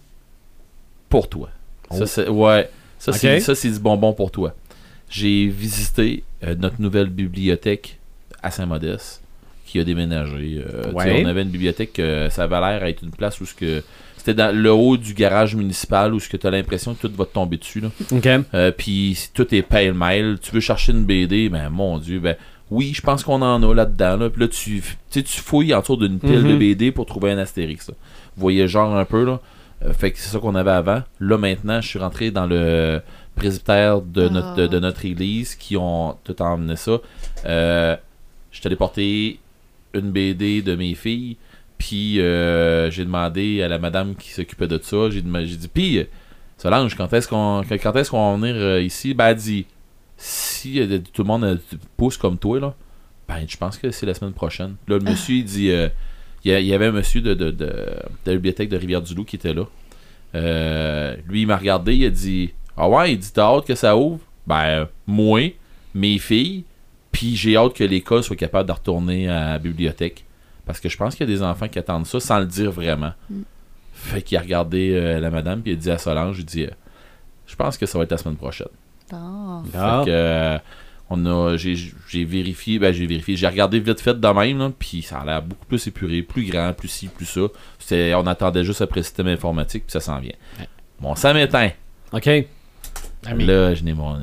pour 1.09 1.27
toi. 1.27 1.49
Ça, 1.89 2.05
c'est, 2.05 2.27
ouais. 2.29 2.69
Ça, 2.99 3.11
c'est, 3.11 3.35
Ok. 3.37 3.41
ça, 3.41 3.55
c'est 3.55 3.69
du 3.71 3.79
bonbon 3.79 4.13
pour 4.13 4.29
toi. 4.31 4.53
J'ai 5.09 5.47
visité 5.47 6.23
euh, 6.43 6.55
notre 6.55 6.79
nouvelle 6.79 7.09
bibliothèque 7.09 7.97
à 8.43 8.51
Saint-Modeste 8.51 9.20
qui 9.71 9.79
a 9.79 9.83
déménagé. 9.83 10.61
Euh, 10.65 10.91
Ouais. 10.93 11.23
On 11.23 11.27
avait 11.27 11.41
une 11.43 11.49
bibliothèque, 11.49 11.97
euh, 11.99 12.29
ça 12.29 12.43
avait 12.43 12.59
l'air 12.59 12.83
à 12.83 12.89
être 12.89 13.03
une 13.03 13.11
place 13.11 13.39
où 13.41 13.45
ce 13.45 13.53
que. 13.53 13.83
C'était 14.17 14.35
dans 14.35 14.55
le 14.55 14.71
haut 14.71 14.97
du 14.97 15.15
garage 15.15 15.55
municipal 15.55 16.13
où 16.13 16.19
ce 16.19 16.29
que 16.29 16.37
tu 16.37 16.45
as 16.45 16.51
l'impression 16.51 16.93
que 16.93 17.07
tout 17.07 17.13
va 17.15 17.25
te 17.25 17.33
tomber 17.33 17.57
dessus. 17.57 17.79
Là. 17.79 17.89
Euh, 18.53 18.71
puis 18.71 19.15
si 19.15 19.31
tout 19.33 19.53
est 19.55 19.63
pêle-mêle. 19.63 20.37
Tu 20.39 20.51
veux 20.51 20.59
chercher 20.59 20.91
une 20.91 21.05
BD, 21.05 21.49
ben 21.49 21.69
mon 21.69 21.97
Dieu, 21.97 22.19
ben 22.19 22.35
oui, 22.69 22.91
je 22.95 23.01
pense 23.01 23.23
qu'on 23.23 23.41
en 23.41 23.63
a 23.67 23.73
là-dedans. 23.73 24.17
Là. 24.17 24.29
Puis 24.29 24.41
là, 24.41 24.47
tu, 24.47 24.79
tu 24.81 24.83
sais, 25.09 25.23
tu 25.23 25.39
fouilles 25.41 25.73
autour 25.73 25.97
d'une 25.97 26.19
pile 26.19 26.43
de 26.43 26.53
Mhm. 26.53 26.59
BD 26.59 26.91
pour 26.91 27.07
trouver 27.07 27.31
un 27.31 27.39
Astérix. 27.39 27.87
là. 27.89 27.95
Vous 28.35 28.41
voyez 28.41 28.67
genre 28.67 28.95
un 28.95 29.05
peu 29.05 29.25
là. 29.25 29.39
Euh, 29.83 29.91
fait 29.93 30.11
que 30.11 30.19
c'est 30.19 30.29
ça 30.29 30.37
qu'on 30.37 30.53
avait 30.53 30.69
avant. 30.69 31.01
Là 31.19 31.37
maintenant, 31.39 31.81
je 31.81 31.87
suis 31.87 31.97
rentré 31.99 32.29
dans 32.29 32.45
le 32.45 33.01
presbytères 33.35 34.01
de, 34.01 34.29
notre, 34.29 34.53
de, 34.53 34.63
Ah. 34.65 34.67
de 34.67 34.79
notre 34.79 35.03
église 35.05 35.55
qui 35.55 35.75
ont 35.77 36.15
tout 36.23 36.39
emmené 36.43 36.75
ça. 36.75 36.99
Euh, 37.47 37.95
je 38.51 38.61
t'allais 38.61 38.75
porter 38.75 39.39
une 39.93 40.11
BD 40.11 40.61
de 40.61 40.75
mes 40.75 40.95
filles, 40.95 41.37
puis 41.77 42.19
euh, 42.19 42.91
j'ai 42.91 43.05
demandé 43.05 43.63
à 43.63 43.67
la 43.67 43.79
madame 43.79 44.15
qui 44.15 44.29
s'occupait 44.29 44.67
de 44.67 44.79
ça, 44.81 45.09
j'ai 45.09 45.21
dit, 45.21 45.67
puis 45.67 46.05
Solange, 46.57 46.95
quand 46.95 47.11
est-ce 47.13 47.27
qu'on 47.27 47.63
quand 47.67 47.95
est-ce 47.95 48.11
qu'on 48.11 48.31
va 48.31 48.37
venir 48.37 48.55
euh, 48.55 48.81
ici? 48.81 49.15
Ben, 49.15 49.29
elle 49.29 49.35
dit, 49.35 49.65
si 50.15 50.79
euh, 50.79 50.99
tout 51.11 51.23
le 51.23 51.27
monde 51.27 51.59
pousse 51.97 52.17
comme 52.17 52.37
toi, 52.37 52.59
là, 52.59 52.75
ben, 53.27 53.43
je 53.47 53.57
pense 53.57 53.79
que 53.79 53.89
c'est 53.89 54.05
la 54.05 54.13
semaine 54.13 54.33
prochaine. 54.33 54.75
Là, 54.87 54.99
le 54.99 55.03
monsieur, 55.03 55.37
il 55.37 55.43
dit, 55.43 55.71
il 56.43 56.51
y, 56.51 56.73
avait 56.73 56.85
un 56.85 56.91
monsieur 56.91 57.21
de, 57.21 57.33
de, 57.33 57.49
de, 57.49 57.65
de 57.65 58.27
la 58.27 58.33
bibliothèque 58.33 58.69
de 58.69 58.77
Rivière-du-Loup 58.77 59.25
qui 59.25 59.37
était 59.37 59.55
là. 59.55 59.65
Lui, 61.27 61.41
il 61.41 61.47
m'a 61.47 61.57
regardé, 61.57 61.95
il 61.95 62.05
a 62.05 62.09
dit, 62.11 62.51
ah 62.77 62.87
ouais, 62.87 63.13
il 63.13 63.17
dit, 63.17 63.31
t'as 63.33 63.55
hâte 63.55 63.65
que 63.65 63.73
ça 63.73 63.97
ouvre? 63.97 64.19
Ben, 64.45 64.87
moi, 65.07 65.55
mes 65.95 66.19
filles, 66.19 66.63
puis 67.11 67.35
j'ai 67.35 67.55
hâte 67.57 67.73
que 67.73 67.83
l'école 67.83 68.23
soit 68.23 68.35
capable 68.35 68.67
de 68.67 68.73
retourner 68.73 69.29
à 69.29 69.51
la 69.51 69.59
bibliothèque. 69.59 70.25
Parce 70.65 70.79
que 70.79 70.89
je 70.89 70.97
pense 70.97 71.15
qu'il 71.15 71.27
y 71.27 71.31
a 71.31 71.35
des 71.35 71.43
enfants 71.43 71.67
qui 71.67 71.79
attendent 71.79 72.05
ça 72.05 72.19
sans 72.19 72.39
le 72.39 72.45
dire 72.45 72.71
vraiment. 72.71 73.13
Mm. 73.29 73.41
Fait 73.93 74.21
qu'il 74.21 74.37
a 74.37 74.41
regardé 74.41 74.91
euh, 74.93 75.19
la 75.19 75.29
madame, 75.29 75.61
puis 75.61 75.71
il 75.71 75.75
a 75.75 75.77
dit 75.77 75.91
à 75.91 75.97
Solange, 75.97 76.39
il 76.39 76.45
dit, 76.45 76.63
euh, 76.63 76.69
je 77.45 77.55
pense 77.55 77.77
que 77.77 77.85
ça 77.85 77.97
va 77.97 78.03
être 78.03 78.11
la 78.11 78.17
semaine 78.17 78.37
prochaine. 78.37 78.67
Ah. 79.11 79.61
Fait 79.65 80.05
que, 80.05 80.09
euh, 80.09 80.57
on 81.09 81.25
a, 81.25 81.57
j'ai, 81.57 81.75
j'ai 82.07 82.23
vérifié, 82.23 82.79
ben 82.79 82.93
j'ai 82.93 83.05
vérifié, 83.05 83.35
j'ai 83.35 83.47
regardé 83.47 83.79
vite 83.79 83.99
fait 83.99 84.19
de 84.19 84.27
même, 84.27 84.57
là, 84.59 84.71
puis 84.77 85.01
ça 85.01 85.19
a 85.19 85.25
l'air 85.25 85.41
beaucoup 85.41 85.65
plus 85.65 85.85
épuré, 85.85 86.21
plus 86.23 86.45
grand, 86.49 86.71
plus 86.73 86.87
ci, 86.87 87.07
plus 87.09 87.25
ça. 87.25 87.41
On 88.17 88.27
attendait 88.27 88.63
juste 88.63 88.81
après 88.81 89.01
le 89.01 89.03
système 89.03 89.27
informatique, 89.27 89.83
puis 89.85 89.91
ça 89.91 89.99
s'en 89.99 90.19
vient. 90.19 90.33
Ouais. 90.59 90.67
Bon, 90.99 91.15
ça 91.15 91.33
m'éteint. 91.33 91.71
OK. 92.13 92.29
Ah, 93.25 93.33
mais 93.35 93.45
Là, 93.45 93.73
je 93.75 93.83
n'ai 93.83 93.93
mon. 93.93 94.15
euh, 94.15 94.19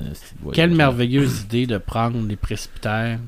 quelle 0.53 0.71
merveilleuse 0.71 1.43
idée 1.45 1.67
de 1.67 1.79
prendre 1.79 2.19
les 2.27 2.37
presbytères 2.37 3.19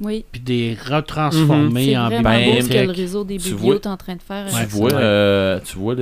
Oui. 0.00 0.24
puis 0.30 0.40
de 0.42 0.48
les 0.50 0.74
retransformer 0.74 1.84
C'est 1.86 1.96
en 1.96 2.08
vraiment 2.08 2.22
beau 2.22 2.60
ce 2.60 2.68
que 2.68 2.72
le 2.74 2.78
bibliothèque. 2.80 2.96
réseau 2.96 3.24
des 3.24 3.38
vois- 3.38 3.74
est 3.76 3.86
en 3.86 3.96
train 3.96 4.16
de 4.16 4.22
faire. 4.22 4.46
Tu 4.48 4.54
Ouais, 4.54 4.64
vois, 4.66 4.90
c'est 4.90 4.96
euh, 4.96 5.60
tu 5.64 5.78
vois 5.78 5.94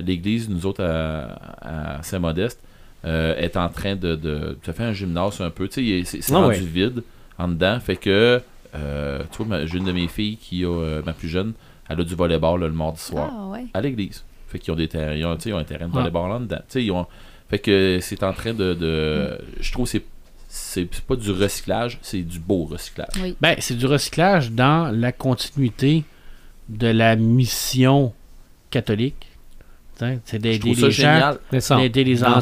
l'église, 0.00 0.48
nous 0.48 0.66
autres 0.66 0.84
à, 0.84 1.96
à 1.98 2.02
Saint-Modeste, 2.02 2.60
euh, 3.04 3.34
est 3.36 3.56
en 3.56 3.68
train 3.68 3.96
de, 3.96 4.14
de. 4.14 4.58
Ça 4.62 4.72
fait 4.72 4.84
un 4.84 4.92
gymnase 4.92 5.40
un 5.40 5.50
peu. 5.50 5.66
Tu 5.68 6.02
sais, 6.02 6.04
c'est 6.04 6.22
c'est 6.22 6.32
Ah 6.34 6.38
rendu 6.38 6.48
ouais. 6.60 6.60
vide 6.60 7.02
en 7.38 7.48
dedans. 7.48 7.78
Fait 7.80 7.96
que. 7.96 8.40
euh, 8.74 9.22
tu 9.32 9.42
vois, 9.42 9.66
j'ai 9.66 9.78
une 9.78 9.84
de 9.84 9.92
mes 9.92 10.06
filles 10.06 10.36
qui 10.36 10.64
a. 10.64 10.68
euh, 10.68 11.02
ma 11.04 11.12
plus 11.12 11.28
jeune, 11.28 11.54
elle 11.88 12.00
a 12.00 12.04
du 12.04 12.14
volleyball 12.14 12.60
là, 12.60 12.68
le 12.68 12.72
mardi 12.74 13.00
soir. 13.00 13.30
Ah 13.34 13.46
ouais. 13.48 13.64
à 13.74 13.80
l'église. 13.80 14.22
Fait 14.48 14.58
qu'ils 14.58 14.72
ont 14.72 14.76
des 14.76 14.88
terrains, 14.88 15.14
ils 15.14 15.24
ont, 15.24 15.34
tu 15.36 15.42
sais, 15.44 15.48
ils 15.50 15.54
ont 15.54 15.58
un 15.58 15.64
terrain 15.64 15.86
de 15.86 15.92
Ah. 15.94 15.98
volleyball 15.98 16.28
là 16.30 16.38
dedans. 16.40 16.56
Tu 16.58 16.62
sais, 16.68 16.84
ils 16.84 16.90
ont, 16.90 17.06
fait 17.50 17.58
que 17.58 17.98
c'est 18.00 18.22
en 18.22 18.32
train 18.32 18.54
de, 18.54 18.74
de- 18.74 19.38
je 19.60 19.72
trouve 19.72 19.84
que 19.86 19.90
c'est 19.90 20.04
c'est 20.52 20.84
pas 21.02 21.14
du 21.14 21.30
recyclage, 21.30 21.98
c'est 22.02 22.22
du 22.22 22.40
beau 22.40 22.64
recyclage. 22.64 23.08
Oui. 23.22 23.36
Ben, 23.40 23.54
c'est 23.60 23.76
du 23.76 23.86
recyclage 23.86 24.50
dans 24.50 24.90
la 24.92 25.12
continuité 25.12 26.02
de 26.68 26.88
la 26.88 27.14
mission 27.14 28.12
catholique. 28.70 29.28
C'est 30.24 30.38
d'aider 30.40 30.70
les 30.86 30.90
gens, 30.90 31.36
d'aider 31.78 32.04
les 32.04 32.24
enfants, 32.24 32.38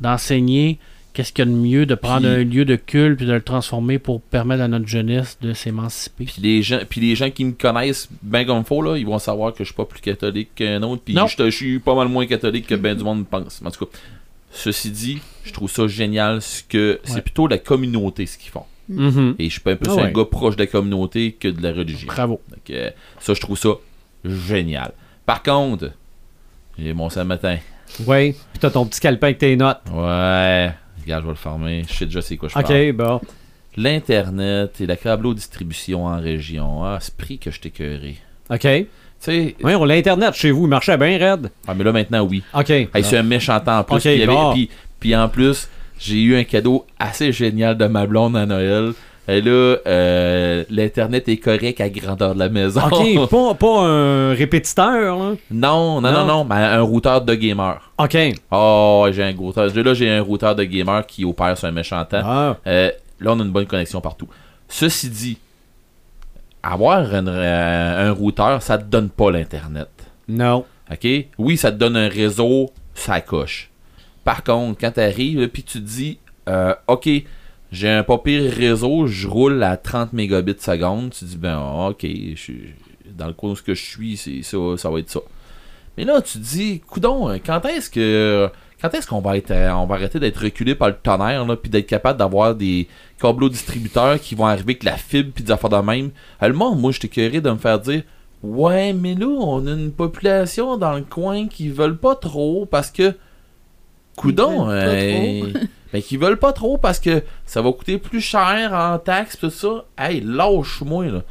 D'enseigner. 0.00 0.78
Qu'est-ce 1.16 1.32
qu'il 1.32 1.46
y 1.46 1.48
a 1.48 1.50
de 1.50 1.56
mieux 1.56 1.86
de 1.86 1.94
prendre 1.94 2.26
Puis- 2.28 2.28
un 2.28 2.44
lieu 2.44 2.64
de 2.66 2.76
culte 2.76 3.16
puis 3.16 3.26
de 3.26 3.32
le 3.32 3.40
transformer 3.40 3.98
pour 3.98 4.20
permettre 4.20 4.62
à 4.62 4.68
notre 4.68 4.86
jeunesse 4.86 5.38
de 5.40 5.54
s'émanciper? 5.54 6.26
Puis 6.26 6.42
les 6.42 6.62
gens, 6.62 6.80
puis 6.88 7.00
les 7.00 7.16
gens 7.16 7.30
qui 7.30 7.44
me 7.46 7.52
connaissent 7.52 8.08
bien 8.22 8.44
comme 8.44 8.64
faut 8.64 8.82
là, 8.82 8.96
ils 8.98 9.06
vont 9.06 9.18
savoir 9.18 9.52
que 9.54 9.60
je 9.60 9.68
suis 9.68 9.74
pas 9.74 9.86
plus 9.86 10.00
catholique 10.00 10.50
qu'un 10.54 10.82
autre. 10.82 11.00
Puis 11.04 11.14
Non. 11.14 11.26
je, 11.26 11.42
je 11.44 11.50
suis 11.50 11.78
pas 11.78 11.94
mal 11.94 12.08
moins 12.08 12.26
catholique 12.26 12.66
que 12.66 12.74
ben 12.74 12.94
du 12.94 13.02
monde 13.02 13.26
pense. 13.26 13.62
En 13.64 13.70
tout 13.70 13.86
cas, 13.86 13.90
ceci 14.52 14.90
dit, 14.90 15.18
je 15.44 15.52
trouve 15.52 15.70
ça 15.70 15.86
génial. 15.88 16.42
Ce 16.42 16.62
que 16.62 17.00
c'est 17.04 17.14
Ouais. 17.14 17.20
plutôt 17.22 17.46
la 17.48 17.58
communauté 17.58 18.26
ce 18.26 18.36
qu'ils 18.36 18.50
font. 18.52 18.64
Mhm. 18.88 19.34
Et 19.38 19.46
je 19.46 19.50
suis 19.52 19.60
pas 19.60 19.72
un 19.72 19.76
peu 19.76 19.90
Ah 19.90 19.94
un 19.94 20.04
ouais. 20.04 20.12
gars 20.12 20.24
proche 20.26 20.54
de 20.56 20.62
la 20.62 20.66
communauté 20.68 21.32
que 21.32 21.48
de 21.48 21.62
la 21.62 21.72
religion. 21.72 22.06
Bravo. 22.06 22.40
Donc, 22.50 22.70
euh, 22.70 22.90
ça, 23.20 23.34
je 23.34 23.40
trouve 23.40 23.58
ça 23.58 23.70
génial. 24.24 24.92
Par 25.24 25.42
contre, 25.42 25.90
j'ai 26.78 26.92
mon 26.92 27.08
samedi 27.10 27.28
matin. 27.28 27.56
Oui. 28.06 28.32
Puis 28.32 28.60
t'as 28.60 28.70
ton 28.70 28.84
petit 28.86 29.00
calepin 29.00 29.28
avec 29.28 29.38
tes 29.38 29.56
notes. 29.56 29.80
Ouais. 29.92 30.70
Regarde, 31.06 31.22
je 31.22 31.26
vais 31.28 31.32
le 31.32 31.36
fermer. 31.38 31.82
Je 31.88 31.94
sais 31.94 32.04
déjà 32.06 32.20
c'est 32.20 32.36
quoi 32.36 32.48
je 32.48 32.54
parle. 32.54 32.66
OK, 32.66 32.92
bon. 32.94 33.20
L'Internet 33.76 34.80
et 34.80 34.86
la 34.86 34.96
câblo-distribution 34.96 36.06
en 36.06 36.18
région. 36.20 36.82
Ah, 36.84 36.98
c'est 37.00 37.14
prix 37.14 37.38
que 37.38 37.50
je 37.50 37.60
t'ai 37.60 37.70
cœuré. 37.70 38.16
OK. 38.50 38.60
Tu 38.60 38.86
sais, 39.20 39.54
Oui, 39.62 39.74
on 39.74 39.84
l'Internet 39.84 40.34
chez 40.34 40.50
vous, 40.50 40.64
il 40.64 40.68
marchait 40.68 40.96
bien 40.96 41.16
raide. 41.18 41.50
ah, 41.66 41.74
mais 41.74 41.84
là 41.84 41.92
maintenant, 41.92 42.22
oui. 42.24 42.42
OK. 42.54 42.70
Hey, 42.70 42.88
c'est 43.04 43.16
un 43.18 43.22
méchant 43.22 43.60
temps 43.60 43.78
en 43.78 43.84
plus. 43.84 43.96
Ok, 43.96 44.02
puis, 44.02 44.12
il 44.14 44.18
y 44.18 44.22
avait- 44.22 44.32
bon. 44.32 44.52
puis- 44.52 44.70
puis 44.98 45.14
en 45.16 45.28
plus, 45.28 45.68
j'ai 45.98 46.20
eu 46.22 46.36
un 46.36 46.44
cadeau 46.44 46.84
assez 46.98 47.32
génial 47.32 47.76
de 47.78 47.86
ma 47.86 48.06
blonde 48.06 48.36
à 48.36 48.44
Noël. 48.46 48.92
Et 49.28 49.40
là, 49.40 49.76
euh, 49.86 50.64
l'Internet 50.70 51.28
est 51.28 51.38
correct 51.38 51.80
à 51.80 51.88
grandeur 51.88 52.34
de 52.34 52.38
la 52.38 52.48
maison. 52.48 52.80
OK, 52.84 53.28
pas, 53.30 53.54
pas 53.54 53.80
un 53.80 54.32
répétiteur, 54.34 55.18
là? 55.18 55.34
non, 55.50 56.00
non, 56.00 56.00
non, 56.00 56.12
Non. 56.12 56.26
non, 56.26 56.44
mais 56.44 56.54
un 56.54 56.82
routeur 56.82 57.22
de 57.22 57.34
gamer. 57.34 57.90
OK. 57.98 58.16
Oh, 58.52 59.06
j'ai 59.10 59.24
un 59.24 59.34
routeur. 59.36 59.66
Là, 59.74 59.94
j'ai 59.94 60.10
un 60.10 60.22
routeur 60.22 60.54
de 60.54 60.62
gamer 60.64 61.04
qui 61.06 61.24
opère 61.24 61.58
sur 61.58 61.66
un 61.66 61.72
méchant 61.72 62.04
temps. 62.04 62.22
Ah. 62.24 62.56
Euh, 62.68 62.90
là, 63.18 63.32
on 63.32 63.40
a 63.40 63.42
une 63.42 63.50
bonne 63.50 63.66
connexion 63.66 64.00
partout. 64.00 64.28
Ceci 64.68 65.08
dit, 65.10 65.38
avoir 66.62 66.98
un, 67.12 67.26
euh, 67.26 68.08
un 68.08 68.12
routeur, 68.12 68.62
ça 68.62 68.78
te 68.78 68.84
donne 68.84 69.08
pas 69.10 69.30
l'Internet. 69.32 69.88
Non. 70.28 70.64
OK? 70.90 71.08
Oui, 71.38 71.56
ça 71.56 71.72
te 71.72 71.76
donne 71.78 71.96
un 71.96 72.08
réseau, 72.08 72.70
ça 72.94 73.20
coche. 73.20 73.70
Par 74.22 74.44
contre, 74.44 74.78
quand 74.80 74.92
tu 74.92 75.00
arrives, 75.00 75.48
puis 75.48 75.64
tu 75.64 75.80
te 75.80 75.84
dis, 75.84 76.18
OK, 76.86 77.08
j'ai 77.72 77.88
un 77.88 78.02
pas 78.02 78.18
pire 78.18 78.52
réseau, 78.52 79.06
je 79.06 79.26
roule 79.26 79.62
à 79.62 79.76
30 79.76 80.12
mégabits 80.12 80.56
seconde, 80.58 81.10
tu 81.10 81.24
dis, 81.24 81.36
ben, 81.36 81.58
OK, 81.58 82.04
je 82.04 82.52
dans 83.16 83.26
le 83.26 83.32
coin 83.32 83.50
où 83.50 83.56
je 83.56 83.72
suis, 83.74 84.42
ça, 84.42 84.56
ça 84.76 84.90
va 84.90 84.98
être 84.98 85.10
ça. 85.10 85.20
Mais 85.96 86.04
là, 86.04 86.20
tu 86.20 86.38
te 86.38 86.44
dis, 86.44 86.80
coudon, 86.80 87.38
quand 87.44 87.64
est-ce 87.66 87.90
que. 87.90 88.50
Quand 88.80 88.92
est-ce 88.92 89.06
qu'on 89.06 89.22
va 89.22 89.38
être 89.38 89.52
euh, 89.52 89.72
on 89.72 89.86
va 89.86 89.94
arrêter 89.94 90.20
d'être 90.20 90.36
reculé 90.36 90.74
par 90.74 90.88
le 90.88 90.96
tonnerre 91.02 91.46
là, 91.46 91.56
puis 91.56 91.70
d'être 91.70 91.86
capable 91.86 92.18
d'avoir 92.18 92.54
des 92.54 92.88
câbleaux 93.18 93.48
distributeurs 93.48 94.20
qui 94.20 94.34
vont 94.34 94.44
arriver 94.44 94.72
avec 94.72 94.84
la 94.84 94.98
fibre 94.98 95.32
puis 95.34 95.42
des 95.42 95.50
affaires 95.50 95.70
de 95.70 95.78
même? 95.78 96.10
Euh, 96.42 96.48
le 96.48 96.52
moi 96.52 96.92
j'étais 96.92 97.08
curieux 97.08 97.40
de 97.40 97.50
me 97.50 97.56
faire 97.56 97.80
dire 97.80 98.02
Ouais, 98.42 98.92
mais 98.92 99.14
là, 99.14 99.28
on 99.28 99.66
a 99.66 99.70
une 99.70 99.92
population 99.92 100.76
dans 100.76 100.92
le 100.92 101.04
coin 101.04 101.48
qui 101.48 101.70
veulent 101.70 101.96
pas 101.96 102.16
trop 102.16 102.66
parce 102.66 102.90
que. 102.90 103.14
Coudon, 104.16 104.68
euh, 104.70 105.52
ben, 105.92 106.02
qui 106.02 106.16
veulent 106.16 106.38
pas 106.38 106.52
trop 106.52 106.78
parce 106.78 106.98
que 106.98 107.22
ça 107.44 107.60
va 107.60 107.70
coûter 107.72 107.98
plus 107.98 108.20
cher 108.20 108.72
en 108.72 108.98
taxes, 108.98 109.38
tout 109.38 109.50
ça. 109.50 109.84
Hey, 109.98 110.20
lâche-moi, 110.20 111.06
là. 111.06 111.22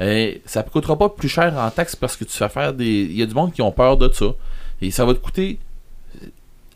Euh, 0.00 0.34
ça 0.44 0.62
ne 0.62 0.68
coûtera 0.68 0.98
pas 0.98 1.08
plus 1.08 1.28
cher 1.28 1.54
en 1.56 1.70
taxes 1.70 1.96
parce 1.96 2.16
que 2.16 2.24
tu 2.24 2.36
fais 2.36 2.48
faire 2.48 2.74
des. 2.74 3.02
Il 3.02 3.16
y 3.16 3.22
a 3.22 3.26
du 3.26 3.34
monde 3.34 3.52
qui 3.52 3.62
ont 3.62 3.72
peur 3.72 3.96
de 3.96 4.12
ça. 4.12 4.26
Et 4.82 4.90
ça 4.90 5.04
va 5.04 5.14
te 5.14 5.20
coûter. 5.20 5.58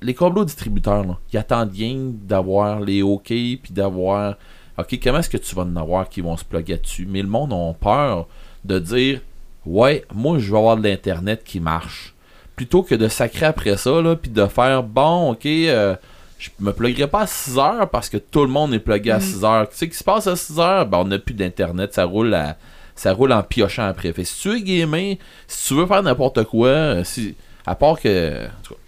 Les 0.01 0.15
câbleaux 0.15 0.45
distributeurs, 0.45 1.05
là, 1.05 1.19
ils 1.33 1.39
attendent 1.39 1.73
rien 1.73 1.97
d'avoir 1.99 2.81
les 2.81 3.03
OK 3.03 3.27
puis 3.27 3.71
d'avoir. 3.71 4.37
OK, 4.79 4.99
comment 5.03 5.19
est-ce 5.19 5.29
que 5.29 5.37
tu 5.37 5.55
vas 5.57 5.63
en 5.63 5.77
avoir 5.77 6.09
qui 6.09 6.21
vont 6.21 6.37
se 6.37 6.45
plugger 6.45 6.77
dessus? 6.77 7.07
Mais 7.09 7.21
le 7.21 7.29
monde 7.29 7.53
a 7.53 7.75
peur 7.75 8.29
de 8.65 8.79
dire 8.79 9.21
Ouais, 9.67 10.05
moi 10.15 10.39
je 10.39 10.51
vais 10.51 10.59
avoir 10.59 10.77
de 10.77 10.83
l'Internet 10.85 11.43
qui 11.45 11.61
marche. 11.61 12.15
Plutôt 12.59 12.83
que 12.83 12.97
de 12.97 13.07
sacrer 13.07 13.47
après 13.47 13.77
ça, 13.77 14.03
là, 14.03 14.17
puis 14.17 14.33
de 14.33 14.45
faire 14.47 14.83
bon, 14.83 15.31
ok, 15.31 15.47
euh, 15.47 15.95
je 16.41 16.49
me 16.59 16.73
pluguerai 16.73 17.07
pas 17.07 17.21
à 17.21 17.27
6 17.29 17.57
heures 17.57 17.89
parce 17.89 18.09
que 18.09 18.17
tout 18.17 18.43
le 18.43 18.49
monde 18.49 18.75
est 18.75 18.81
plugué 18.81 19.13
à 19.13 19.21
6 19.21 19.45
heures. 19.45 19.69
Tu 19.71 19.77
sais, 19.77 19.89
qui 19.89 19.97
se 19.97 20.03
passe 20.03 20.27
à 20.27 20.35
6 20.35 20.59
heures, 20.59 20.85
ben, 20.87 20.99
on 20.99 21.05
n'a 21.05 21.21
plus 21.21 21.35
d'internet, 21.35 21.95
ça 21.95 22.05
roule 22.05 22.35
à- 22.35 22.57
ça 22.97 23.13
roule 23.13 23.33
en 23.33 23.45
piochant 23.45 23.87
après. 23.87 24.13
Fait 24.13 24.25
si 24.25 24.41
tu 24.41 24.49
veux 24.49 24.59
gamer, 24.59 25.19
si 25.47 25.69
tu 25.69 25.75
veux 25.75 25.87
faire 25.87 26.03
n'importe 26.03 26.43
quoi, 26.45 26.67
euh, 26.69 27.05
si, 27.05 27.37
à 27.65 27.77
part 27.77 28.01
que. 28.01 28.47
en 28.47 28.49
tout 28.65 28.75
cas, 28.75 28.81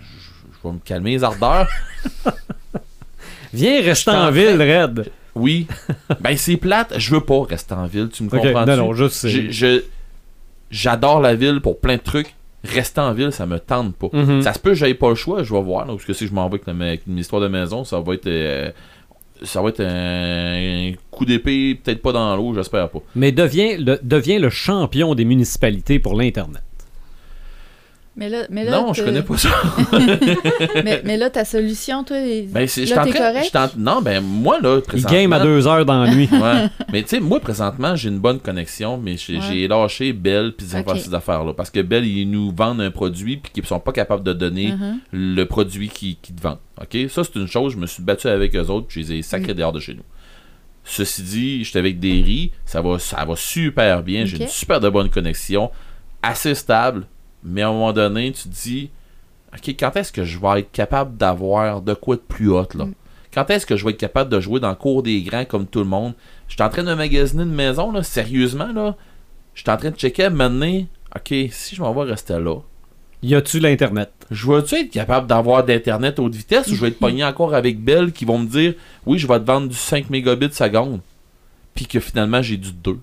je- 0.00 0.68
vais 0.68 0.74
me 0.74 0.80
calmer 0.84 1.10
les 1.12 1.22
ardeurs. 1.22 1.68
Viens 3.54 3.82
rester 3.82 4.10
en 4.10 4.30
ville, 4.32 4.60
Red. 4.60 5.12
Oui. 5.36 5.66
ben 6.20 6.36
c'est 6.36 6.56
plate, 6.56 6.94
je 6.98 7.14
veux 7.14 7.20
pas 7.20 7.44
rester 7.48 7.74
en 7.74 7.86
ville, 7.86 8.08
tu 8.12 8.24
me 8.24 8.28
comprends? 8.38 8.66
Non, 8.66 8.76
non, 8.88 8.94
je 8.94 9.08
sais. 9.08 9.30
J'adore 10.70 11.20
la 11.20 11.34
ville 11.34 11.60
pour 11.60 11.78
plein 11.80 11.96
de 11.96 12.02
trucs. 12.02 12.34
Rester 12.64 13.00
en 13.00 13.12
ville, 13.12 13.32
ça 13.32 13.44
me 13.46 13.58
tente 13.58 13.96
pas. 13.96 14.08
Mhm. 14.12 14.42
Ça 14.42 14.52
se 14.52 14.58
peut 14.58 14.70
que 14.70 14.76
j'aille 14.76 14.94
pas 14.94 15.08
le 15.08 15.14
choix, 15.14 15.42
je 15.42 15.52
vais 15.52 15.62
voir. 15.62 15.86
parce 15.86 16.04
que 16.04 16.12
si 16.12 16.26
je 16.26 16.32
m'en 16.32 16.48
vais 16.48 16.60
avec 16.66 17.02
une 17.06 17.18
histoire 17.18 17.42
de 17.42 17.48
maison, 17.48 17.84
ça 17.84 18.00
va 18.00 18.14
être. 18.14 18.26
euh, 18.26 18.70
ça 19.42 19.60
va 19.60 19.70
être 19.70 19.80
un 19.80 20.92
coup 21.10 21.24
d'épée, 21.24 21.74
peut-être 21.82 22.00
pas 22.00 22.12
dans 22.12 22.36
l'eau, 22.36 22.54
j'espère 22.54 22.88
pas. 22.88 23.00
Mais 23.16 23.32
deviens 23.32 23.76
le, 23.76 23.98
deviens 24.02 24.38
le 24.38 24.50
champion 24.50 25.14
des 25.16 25.24
municipalités 25.24 25.98
pour 25.98 26.14
l'Internet. 26.14 26.62
Mais 28.14 28.28
là, 28.28 28.42
mais 28.50 28.64
là, 28.64 28.72
Non, 28.72 28.92
je 28.92 29.02
connais 29.04 29.22
pas 29.22 29.38
ça. 29.38 29.48
mais, 30.84 31.00
mais 31.04 31.16
là, 31.16 31.30
ta 31.30 31.46
solution, 31.46 32.04
toi, 32.04 32.18
est- 32.18 32.42
Ben, 32.52 32.66
c'est- 32.68 32.84
là, 32.84 33.04
t'es 33.04 33.12
correct? 33.12 33.56
Non, 33.78 34.02
ben, 34.02 34.20
moi, 34.22 34.60
là, 34.60 34.76
Il 34.76 34.82
présentement... 34.82 35.18
game 35.18 35.32
à 35.32 35.40
deux 35.40 35.66
heures 35.66 35.84
dans 35.86 36.02
la 36.04 36.14
nuit. 36.14 36.28
Ouais. 36.42 36.66
Mais 36.92 37.02
tu 37.02 37.08
sais, 37.08 37.20
moi, 37.20 37.40
présentement, 37.40 37.96
j'ai 37.96 38.08
une 38.10 38.18
bonne 38.18 38.38
connexion, 38.40 38.98
mais 38.98 39.16
j'ai 39.16 39.36
Ouais. 39.36 39.42
j'ai 39.50 39.66
lâché 39.68 40.12
Bell 40.12 40.52
puis 40.56 40.66
Ok. 40.76 40.98
ces 40.98 41.14
affaires-là. 41.14 41.54
Parce 41.54 41.70
que 41.70 41.80
Bell, 41.80 42.04
ils 42.06 42.28
nous 42.30 42.52
vendent 42.54 42.80
un 42.82 42.90
produit 42.90 43.38
puis 43.38 43.50
qu'ils 43.52 43.64
sont 43.64 43.80
pas 43.80 43.92
capables 43.92 44.24
de 44.24 44.32
donner 44.34 44.72
Mhm. 44.72 44.98
le 45.12 45.44
produit 45.44 45.88
qu'ils 45.88 46.16
qu'ils 46.16 46.34
te 46.34 46.42
vendent. 46.42 46.58
OK? 46.80 46.96
Ça, 47.08 47.22
c'est 47.24 47.36
une 47.36 47.46
chose. 47.46 47.72
Je 47.72 47.78
me 47.78 47.86
suis 47.86 48.02
battu 48.02 48.28
avec 48.28 48.54
eux 48.56 48.66
autres 48.66 48.88
puis 48.88 49.02
je 49.04 49.12
les 49.12 49.18
ai 49.20 49.22
sacrés 49.22 49.54
Mm. 49.54 49.56
dehors 49.56 49.72
de 49.72 49.80
chez 49.80 49.94
nous. 49.94 50.02
Ceci 50.84 51.22
dit, 51.22 51.64
j'étais 51.64 51.78
avec 51.78 51.98
des 52.00 52.20
riz. 52.22 52.50
Ça 52.66 52.82
va, 52.82 52.98
ça 52.98 53.24
va 53.24 53.36
super 53.36 54.02
bien. 54.02 54.24
J'ai 54.26 54.36
une 54.42 54.48
super 54.48 54.80
de 54.80 54.88
bonne 54.90 55.08
connexion. 55.08 55.70
Assez 56.22 56.54
stable. 56.54 57.06
Mais 57.44 57.62
à 57.62 57.68
un 57.68 57.72
moment 57.72 57.92
donné, 57.92 58.32
tu 58.32 58.44
te 58.44 58.48
dis... 58.48 58.90
OK, 59.54 59.68
quand 59.78 59.96
est-ce 59.96 60.12
que 60.12 60.24
je 60.24 60.38
vais 60.38 60.60
être 60.60 60.72
capable 60.72 61.16
d'avoir 61.16 61.82
de 61.82 61.94
quoi 61.94 62.16
de 62.16 62.22
plus 62.22 62.50
hot, 62.50 62.68
là? 62.74 62.86
Mm. 62.86 62.94
Quand 63.34 63.48
est-ce 63.50 63.66
que 63.66 63.76
je 63.76 63.84
vais 63.84 63.92
être 63.92 63.98
capable 63.98 64.30
de 64.30 64.40
jouer 64.40 64.60
dans 64.60 64.68
le 64.68 64.74
cours 64.74 65.02
des 65.02 65.22
grands 65.22 65.44
comme 65.44 65.66
tout 65.66 65.78
le 65.78 65.86
monde? 65.86 66.14
Je 66.48 66.54
suis 66.54 66.62
en 66.62 66.68
train 66.68 66.84
de 66.84 66.94
magasiner 66.94 67.44
une 67.44 67.54
maison, 67.54 67.90
là, 67.90 68.02
sérieusement, 68.02 68.72
là. 68.72 68.96
Je 69.54 69.62
suis 69.62 69.70
en 69.70 69.76
train 69.76 69.90
de 69.90 69.96
checker 69.96 70.30
maintenant, 70.30 70.84
OK, 71.14 71.34
si 71.50 71.74
je 71.74 71.82
m'en 71.82 71.92
vais 71.92 72.10
rester 72.10 72.38
là, 72.38 72.56
Y 73.22 73.34
a-tu 73.34 73.58
l'Internet? 73.58 74.10
je 74.30 74.50
vais-tu 74.50 74.74
être 74.76 74.90
capable 74.90 75.26
d'avoir 75.26 75.62
d'Internet 75.62 76.18
haute 76.18 76.34
vitesse 76.34 76.68
ou 76.68 76.74
je 76.74 76.80
vais 76.80 76.88
être 76.88 76.98
pogné 77.00 77.22
encore 77.24 77.54
avec 77.54 77.78
Bell 77.78 78.12
qui 78.12 78.24
vont 78.24 78.38
me 78.38 78.46
dire, 78.46 78.74
oui, 79.04 79.18
je 79.18 79.26
vais 79.26 79.38
te 79.38 79.44
vendre 79.44 79.68
du 79.68 79.76
5 79.76 80.08
mégabits 80.10 80.52
seconde, 80.52 81.00
puis 81.74 81.86
que 81.86 82.00
finalement 82.00 82.40
j'ai 82.40 82.56
du 82.56 82.72
2 82.72 82.98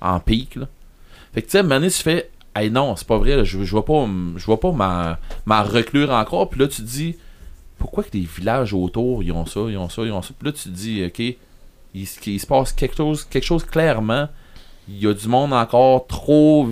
en 0.00 0.20
pic, 0.20 0.56
là? 0.56 0.68
Fait 1.32 1.42
que 1.42 1.46
tu 1.46 1.52
sais, 1.52 1.62
maintenant, 1.64 1.88
tu 1.88 2.02
fais, 2.02 2.30
hey 2.54 2.70
non, 2.70 2.96
c'est 2.96 3.06
pas 3.06 3.18
vrai, 3.18 3.36
là, 3.36 3.44
je, 3.44 3.62
je 3.64 3.74
vais 3.76 3.82
pas, 3.82 4.06
je 4.36 4.52
pas 4.54 4.72
m'en 4.72 5.16
m'en 5.46 5.62
reclure 5.64 6.10
encore, 6.10 6.48
puis 6.50 6.60
là, 6.60 6.68
tu 6.68 6.82
te 6.82 6.86
dis, 6.86 7.16
pourquoi 7.78 8.04
que 8.04 8.10
les 8.14 8.20
villages 8.36 8.72
autour, 8.74 9.22
ils 9.22 9.32
ont 9.32 9.46
ça, 9.46 9.60
ils 9.68 9.76
ont 9.76 9.88
ça, 9.88 10.02
ils 10.02 10.12
ont 10.12 10.22
ça, 10.22 10.30
puis 10.38 10.46
là, 10.48 10.52
tu 10.52 10.64
te 10.64 10.68
dis, 10.68 11.04
ok, 11.04 11.36
il, 11.94 12.06
se- 12.06 12.30
il 12.30 12.38
se 12.40 12.46
passe 12.46 12.72
quelque 12.72 12.96
chose, 12.96 13.24
quelque 13.24 13.44
chose 13.44 13.64
clairement, 13.64 14.28
il 14.88 14.98
y 15.02 15.06
a 15.06 15.14
du 15.14 15.28
monde 15.28 15.52
encore 15.52 16.06
trop 16.06 16.68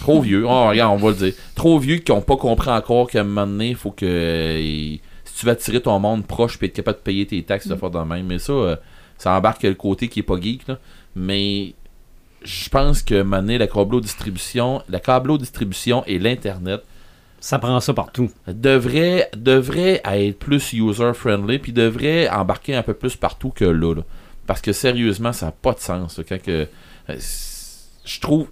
Trop 0.00 0.20
vieux. 0.20 0.44
Oh, 0.46 0.66
regarde, 0.68 1.00
on 1.00 1.02
va 1.02 1.10
le 1.10 1.16
dire. 1.16 1.32
Trop 1.54 1.78
vieux 1.78 1.96
qui 1.96 2.12
n'ont 2.12 2.20
pas 2.20 2.36
compris 2.36 2.68
encore 2.70 3.08
qu'à 3.08 3.20
un 3.20 3.24
moment 3.24 3.46
donné, 3.46 3.70
il 3.70 3.74
faut 3.76 3.90
que. 3.90 4.04
euh, 4.04 4.96
si 5.24 5.34
tu 5.40 5.46
veux 5.46 5.52
attirer 5.52 5.80
ton 5.80 5.98
monde 5.98 6.26
proche 6.26 6.58
puis 6.58 6.66
être 6.66 6.74
capable 6.74 6.98
de 6.98 7.02
payer 7.02 7.26
tes 7.26 7.42
taxes, 7.42 7.68
de 7.68 7.74
faire 7.74 7.90
de 7.90 7.98
même. 8.00 8.26
Mais 8.26 8.38
ça, 8.38 8.52
euh, 8.52 8.76
ça 9.16 9.32
embarque 9.32 9.62
le 9.62 9.74
côté 9.74 10.08
qui 10.08 10.20
est 10.20 10.24
pas 10.24 10.38
geek. 10.40 10.66
Là. 10.68 10.78
Mais 11.16 11.74
je 12.42 12.68
pense 12.68 13.02
que 13.02 13.22
maintenant, 13.22 13.58
la 13.58 13.66
câbleau 13.66 14.00
distribution, 14.00 14.82
la 14.88 15.00
distribution 15.38 16.04
et 16.06 16.18
l'Internet 16.18 16.82
Ça 17.40 17.58
prend 17.58 17.78
ça 17.80 17.94
partout. 17.94 18.30
devrait, 18.46 19.30
devrait 19.36 20.00
être 20.04 20.38
plus 20.38 20.72
user-friendly 20.72 21.58
puis 21.58 21.72
devrait 21.72 22.28
embarquer 22.28 22.74
un 22.74 22.82
peu 22.82 22.94
plus 22.94 23.16
partout 23.16 23.50
que 23.50 23.64
là. 23.64 23.94
là. 23.94 24.02
Parce 24.46 24.60
que 24.60 24.72
sérieusement, 24.72 25.32
ça 25.32 25.46
n'a 25.46 25.52
pas 25.52 25.72
de 25.72 25.80
sens. 25.80 26.18
là, 26.18 26.24
quand 26.28 26.40
que, 26.42 26.66
euh, 27.10 27.16
je 28.04 28.20
trouve 28.20 28.48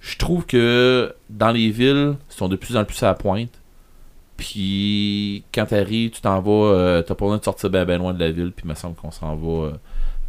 je 0.00 0.16
trouve 0.16 0.46
que 0.46 1.14
dans 1.28 1.50
les 1.50 1.70
villes, 1.70 2.14
ils 2.30 2.34
sont 2.34 2.48
de 2.48 2.56
plus 2.56 2.76
en 2.76 2.84
plus 2.84 3.02
à 3.02 3.08
la 3.08 3.14
pointe. 3.14 3.50
Puis 4.36 5.44
quand 5.52 5.66
t'arrives, 5.66 6.10
tu 6.10 6.20
t'en 6.22 6.40
vas, 6.40 6.50
euh, 6.72 7.02
t'as 7.02 7.14
pas 7.14 7.26
besoin 7.26 7.38
de 7.38 7.44
sortir 7.44 7.68
ben, 7.70 7.84
ben 7.84 7.98
loin 7.98 8.14
de 8.14 8.20
la 8.20 8.30
ville, 8.30 8.52
puis 8.52 8.64
il 8.64 8.68
me 8.70 8.74
semble 8.74 8.94
qu'on 8.96 9.10
s'en 9.10 9.36
va 9.36 9.66
euh, 9.66 9.72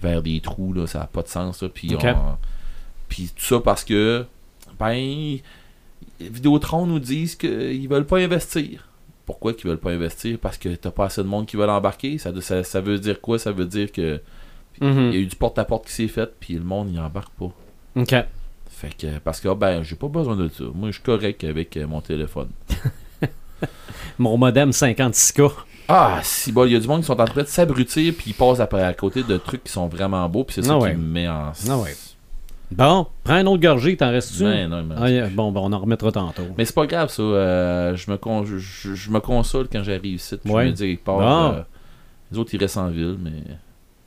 vers 0.02 0.22
des 0.22 0.40
trous, 0.42 0.74
là, 0.74 0.86
ça 0.88 1.00
n'a 1.00 1.06
pas 1.06 1.22
de 1.22 1.30
sens. 1.30 1.62
Là, 1.64 1.70
puis, 1.70 1.96
on- 1.96 2.38
puis 3.12 3.30
tout 3.36 3.44
ça 3.44 3.60
parce 3.60 3.84
que, 3.84 4.26
ben, 4.80 5.38
Vidéotron 6.22 6.86
nous 6.88 7.00
disent 7.00 7.36
qu'ils 7.36 7.88
veulent 7.90 8.06
pas 8.06 8.20
investir. 8.20 8.88
Pourquoi 9.26 9.54
qu'ils 9.54 9.70
veulent 9.70 9.80
pas 9.80 9.92
investir? 9.92 10.38
Parce 10.40 10.58
que 10.58 10.70
t'as 10.70 10.92
pas 10.92 11.06
assez 11.06 11.22
de 11.22 11.28
monde 11.28 11.46
qui 11.46 11.58
veut 11.58 11.66
l'embarquer. 11.66 12.18
Ça, 12.18 12.32
ça, 12.42 12.64
ça 12.64 12.80
veut 12.82 12.98
dire 13.00 13.20
quoi? 13.20 13.38
Ça 13.38 13.52
veut 13.52 13.66
dire 13.66 13.92
que 13.92 14.22
Mhm. 14.80 15.10
il 15.10 15.14
y 15.14 15.18
a 15.18 15.20
eu 15.20 15.26
du 15.26 15.36
porte-à-porte 15.36 15.86
qui 15.88 15.92
s'est 15.94 16.08
fait, 16.08 16.32
puis 16.40 16.54
le 16.56 16.64
monde 16.64 16.90
n'y 16.92 17.00
embarque 17.00 17.32
pas. 17.38 17.52
OK. 17.98 18.16
Fait 18.70 18.98
que, 18.98 19.20
parce 19.20 19.40
que, 19.42 19.50
ah, 19.50 19.56
ben, 19.56 19.84
j'ai 19.84 19.96
pas 19.98 20.08
besoin 20.08 20.36
de 20.38 20.48
ça. 20.48 20.64
Moi, 20.74 20.88
je 20.90 20.94
suis 20.94 21.04
correct 21.04 21.44
avec 21.44 21.76
euh, 21.78 21.86
mon 21.86 22.00
téléphone. 22.02 22.50
Mon 24.18 24.38
modem 24.38 24.72
56K. 24.72 25.52
Ah, 25.88 26.20
si, 26.24 26.52
bon, 26.52 26.66
il 26.66 26.72
y 26.74 26.76
a 26.76 26.80
du 26.80 26.88
monde 26.88 27.02
qui 27.02 27.08
sont 27.08 27.20
en 27.20 27.26
train 27.26 27.44
de 27.44 27.48
s'abrutir, 27.48 28.14
puis 28.18 28.32
ils 28.32 28.34
passent 28.34 28.60
après 28.60 28.82
à 28.84 28.94
côté 28.94 29.24
de 29.24 29.38
trucs 29.38 29.64
qui 29.66 29.72
sont 29.72 29.88
vraiment 29.88 30.28
beaux, 30.30 30.44
puis 30.44 30.56
c'est 30.56 30.64
ça 30.64 30.74
Ah 30.74 30.78
ouais. 30.80 30.92
qui 30.92 30.98
me 30.98 31.04
met 31.06 31.28
en. 31.28 31.52
Ah 31.70 31.78
ouais. 31.78 31.94
Bon, 32.72 33.08
prends 33.24 33.34
un 33.36 33.46
autre 33.48 33.62
gorgée, 33.62 33.98
t'en 33.98 34.12
restes-tu? 34.12 34.44
Ben, 34.44 34.70
non, 34.70 34.84
mais, 34.84 35.20
Ah. 35.22 35.28
Bon, 35.32 35.52
bon, 35.52 35.70
on 35.70 35.74
en 35.74 35.80
remettra 35.80 36.12
tantôt. 36.12 36.44
mais 36.58 36.66
c'est 36.66 36.74
pas 36.76 36.86
grave, 36.88 37.10
ça. 37.10 37.22
euh, 37.22 37.96
je, 37.96 38.10
me 38.10 38.18
con- 38.18 38.46
je, 38.46 38.58
je- 38.58 38.96
je 38.96 39.10
me 39.12 39.20
console 39.20 39.68
quand 39.72 39.84
j'arrive 39.84 40.06
ici, 40.16 40.38
puis 40.44 40.52
Ouais. 40.54 40.66
je 40.66 40.70
me 40.70 40.74
dis, 40.76 40.88
quelque 40.88 41.04
part, 41.04 41.18
Bon. 41.20 41.58
euh, 41.58 41.62
les 42.32 42.38
autres, 42.38 42.54
ils 42.54 42.60
restent 42.60 42.78
en 42.78 42.88
ville, 42.88 43.18
mais 43.22 43.32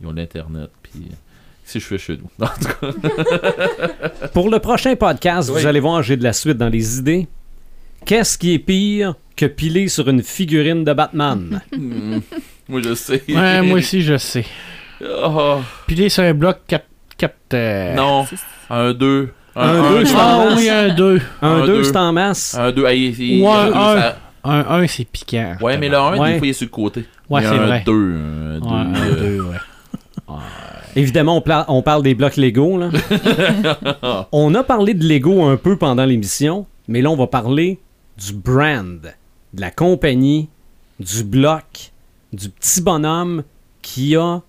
ils 0.01 0.07
ont 0.07 0.13
l'Internet, 0.13 0.71
puis. 0.83 0.93
Si 1.67 1.81
je 1.81 1.87
fais 1.87 1.97
chez 1.99 2.19
nous. 2.19 2.29
En 2.41 2.47
tout 2.47 2.69
cas, 2.93 4.29
Pour 4.35 4.51
le 4.51 4.59
prochain 4.59 4.95
podcast, 4.97 5.51
Oui. 5.53 5.61
vous 5.63 5.67
allez 5.67 5.81
voir, 5.81 6.03
j'ai 6.03 6.17
de 6.19 6.23
la 6.23 6.35
suite 6.35 6.59
dans 6.59 6.69
les 6.69 6.99
idées. 6.99 7.27
Qu'est-ce 8.05 8.37
qui 8.37 8.53
est 8.53 8.59
pire 8.59 9.15
que 9.35 9.47
piler 9.47 9.89
sur 9.89 10.07
une 10.11 10.23
figurine 10.23 10.85
de 10.85 10.93
Batman? 10.93 11.63
hmm, 11.75 12.19
moi, 12.69 12.83
je 12.83 12.95
sais. 12.95 13.23
Ouais, 13.31 13.63
moi 13.63 13.79
aussi, 13.79 14.03
je 14.03 14.19
sais. 14.19 14.45
Oh, 15.03 15.61
Piler 15.87 16.11
sur 16.11 16.23
un 16.23 16.35
bloc 16.35 16.59
4. 16.67 16.85
4 17.17 17.35
euh, 17.55 17.95
non, 17.95 18.27
C'est- 18.27 18.37
un 18.71 18.93
2. 18.93 19.31
Un 19.57 19.91
deux, 19.91 20.05
c'est 20.05 20.15
en 20.15 20.19
Ah 20.19 20.45
masse? 20.47 20.59
oui, 20.59 20.69
un 20.69 20.89
2. 20.95 21.21
Un 21.43 21.49
Un 21.49 21.61
2, 21.61 21.67
deux. 21.67 21.85
c'est 21.85 21.97
en 21.97 22.13
masse? 22.13 22.55
Un 22.59 22.73
2. 22.73 22.87
Hey, 22.87 23.11
il- 23.19 23.43
Ouais, 23.43 23.51
un 23.51 23.67
deux, 23.67 23.75
un. 23.77 24.01
ça- 24.01 24.17
Un 24.47 24.61
1, 24.83 24.87
c'est 24.89 25.05
piquant. 25.05 25.55
Ouais, 25.61 25.79
mais 25.79 25.89
le 25.89 25.97
1, 25.97 26.19
Ouais. 26.19 26.33
des 26.33 26.39
fois, 26.39 26.47
il 26.47 26.51
est 26.51 26.53
sur 26.55 26.67
le 26.67 26.71
côté. 26.71 27.05
Ouais, 27.31 27.41
c'est 27.43 27.49
un 27.49 27.67
vrai. 27.67 27.83
2. 27.87 27.93
Un 27.93 28.59
2. 28.59 28.67
Ouais, 28.67 28.73
un 28.75 29.17
2, 29.17 29.41
ouais. 29.43 30.37
Évidemment, 30.97 31.39
on, 31.39 31.41
pla- 31.41 31.65
on 31.69 31.83
parle 31.83 32.03
des 32.03 32.15
blocs 32.15 32.37
Lego. 32.37 32.79
Là. 32.79 32.91
on 34.33 34.55
a 34.55 34.63
parlé 34.63 34.95
de 34.95 35.05
Lego 35.07 35.43
un 35.45 35.57
peu 35.57 35.77
pendant 35.77 36.05
l'émission, 36.05 36.67
mais 36.89 37.01
là, 37.03 37.11
on 37.11 37.17
va 37.17 37.27
parler 37.27 37.81
du 38.17 38.33
brand, 38.33 39.01
de 39.55 39.61
la 39.61 39.71
compagnie, 39.73 40.49
du 41.01 41.25
bloc, 41.25 41.91
du 42.33 42.49
petit 42.49 42.81
bonhomme 42.81 43.43
qui 43.83 44.15
a 44.17 44.41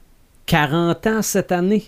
40 0.45 1.07
ans 1.07 1.21
cette 1.23 1.51
année. 1.51 1.85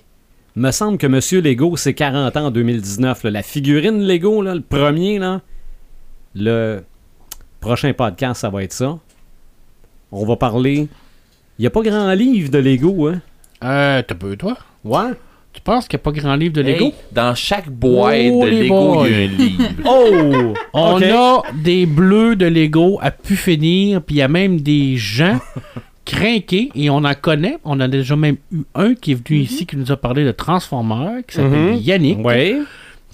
Me 0.57 0.71
semble 0.71 0.97
que 0.97 1.05
Monsieur 1.05 1.39
Lego, 1.39 1.77
c'est 1.77 1.93
40 1.93 2.35
ans 2.35 2.45
en 2.47 2.51
2019. 2.51 3.25
là. 3.25 3.29
La 3.29 3.43
figurine 3.43 4.01
Lego, 4.01 4.41
là, 4.41 4.55
le 4.55 4.61
premier, 4.61 5.19
là, 5.19 5.41
le 6.33 6.83
prochain 7.59 7.93
podcast, 7.93 8.41
ça 8.41 8.49
va 8.49 8.63
être 8.63 8.73
ça. 8.73 8.97
On 10.11 10.25
va 10.25 10.35
parler. 10.35 10.87
Il 11.59 11.61
n'y 11.61 11.67
a 11.67 11.69
pas 11.69 11.83
grand 11.83 12.11
livre 12.13 12.49
de 12.49 12.57
Lego, 12.57 13.07
hein? 13.07 13.21
Euh, 13.63 14.01
t'as 14.01 14.15
peu, 14.15 14.35
toi? 14.35 14.57
Ouais. 14.83 15.11
Tu 15.53 15.61
penses 15.61 15.87
qu'il 15.87 15.97
n'y 15.97 16.01
a 16.01 16.05
pas 16.05 16.11
grand 16.11 16.35
livre 16.35 16.53
de 16.55 16.61
Lego? 16.61 16.85
Hey, 16.85 16.93
dans 17.11 17.35
chaque 17.35 17.69
boîte 17.69 18.17
Oh, 18.31 18.43
de 18.43 18.49
Lego, 18.49 19.05
il 19.05 19.11
y 19.11 19.13
a 19.13 19.17
un 19.17 19.27
livre. 19.27 19.63
Oh! 19.85 20.53
On 20.73 20.99
a 21.03 21.43
des 21.53 21.85
bleus 21.85 22.35
de 22.35 22.47
Lego 22.47 22.97
à 22.99 23.11
pu 23.11 23.35
finir, 23.35 24.01
puis 24.01 24.15
il 24.15 24.19
y 24.19 24.21
a 24.23 24.27
même 24.27 24.59
des 24.61 24.97
gens 24.97 25.39
craqués, 26.07 26.69
et 26.73 26.89
on 26.89 27.03
en 27.03 27.13
connaît. 27.13 27.57
On 27.65 27.79
a 27.79 27.87
déjà 27.87 28.15
même 28.15 28.37
eu 28.51 28.61
un 28.73 28.95
qui 28.95 29.11
est 29.11 29.15
venu 29.27 29.41
ici 29.41 29.65
qui 29.65 29.75
nous 29.77 29.91
a 29.91 29.97
parlé 29.97 30.23
de 30.25 30.31
Transformers, 30.31 31.21
qui 31.27 31.35
s'appelle 31.35 31.73
Mhm. 31.73 31.75
Yannick, 31.75 32.19
Oui. 32.23 32.55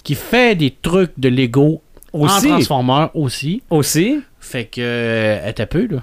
qui 0.04 0.14
fait 0.14 0.54
des 0.54 0.70
trucs 0.70 1.12
de 1.18 1.28
Lego 1.28 1.82
Aussi. 2.12 2.46
en 2.46 2.54
Transformers 2.54 3.10
aussi. 3.14 3.62
Aussi. 3.70 4.20
Fait 4.40 4.64
que, 4.66 4.80
euh, 4.80 5.40
elle 5.44 5.54
t'a 5.54 5.66
peu, 5.66 5.86
là. 5.90 6.02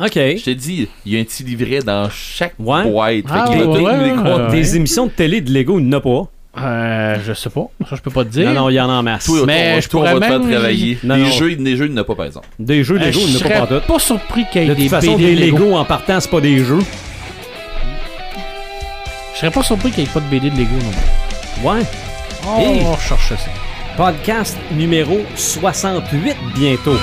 OK. 0.00 0.14
Je 0.14 0.42
t'ai 0.44 0.54
dit, 0.54 0.88
il 1.04 1.12
y 1.12 1.16
a 1.18 1.20
un 1.20 1.24
petit 1.24 1.42
livret 1.44 1.80
dans 1.80 2.08
chaque 2.10 2.54
Ouais. 2.58 2.90
boîte. 2.90 3.24
Ah, 3.28 3.46
Fait 3.46 3.52
qu'il 3.58 3.62
va 3.64 3.82
ouais, 3.82 4.14
compter. 4.16 4.56
Des 4.56 4.76
émissions 4.76 5.06
de 5.06 5.10
télé 5.12 5.40
de 5.42 5.52
Lego, 5.52 5.78
il 5.78 5.84
n'y 5.86 5.94
en 5.94 5.98
a 5.98 6.00
pas. 6.00 6.28
Euh, 6.58 7.16
je 7.24 7.32
sais 7.32 7.48
pas. 7.48 7.66
Ça, 7.88 7.96
je 7.96 8.00
peux 8.02 8.10
pas 8.10 8.24
te 8.24 8.28
dire. 8.30 8.48
Non, 8.50 8.62
non, 8.62 8.68
il 8.70 8.74
y 8.74 8.80
en 8.80 8.90
a 8.90 8.92
en 8.92 9.02
masse. 9.02 9.26
Mais 9.46 9.72
toi, 9.72 9.80
je 9.80 9.88
toi, 9.88 10.00
on 10.00 10.04
va 10.04 10.10
pourrais 10.12 10.20
te 10.20 10.26
faire 10.32 10.38
même- 10.40 10.50
travailler. 10.50 10.98
Non, 11.02 11.14
les, 11.14 11.22
non. 11.22 11.30
Jeux, 11.30 11.46
les 11.58 11.76
jeux, 11.76 11.86
il 11.86 11.92
n'y 11.92 11.98
en 11.98 12.02
a 12.02 12.04
pas, 12.04 12.14
par 12.14 12.26
exemple. 12.26 12.46
Des 12.58 12.84
jeux 12.84 12.96
Euh, 12.96 13.06
Lego, 13.06 13.20
il 13.22 13.26
n'y 13.26 13.32
en 13.32 13.36
a 13.36 13.42
pas 13.42 13.48
serais 13.66 13.80
tout. 13.80 13.92
pas 13.92 13.98
surpris 13.98 14.44
qu'il 14.52 14.60
y 14.62 14.64
ait 14.64 14.68
De 14.68 14.74
des 14.74 14.82
toute 14.82 14.90
façon, 14.90 15.16
BD 15.16 15.34
des 15.34 15.46
Lego. 15.46 15.58
Lego 15.58 15.76
en 15.76 15.84
partant, 15.86 16.20
c'est 16.20 16.30
pas 16.30 16.40
des 16.42 16.58
jeux. 16.58 16.80
Je 19.34 19.38
serais 19.38 19.50
pas 19.50 19.62
surpris 19.62 19.90
qu'il 19.90 20.04
n'y 20.04 20.10
ait 20.10 20.12
pas 20.12 20.20
de 20.20 20.26
BD 20.26 20.50
de 20.50 20.56
Lego 20.56 20.74
non 20.74 20.90
plus. 20.90 21.68
Ouais. 21.68 21.86
Oh, 22.46 22.92
on 22.92 22.96
cherche 22.98 23.28
ça. 23.30 23.50
Podcast 23.96 24.56
numéro 24.72 25.20
68 25.36 26.36
bientôt. 26.54 26.96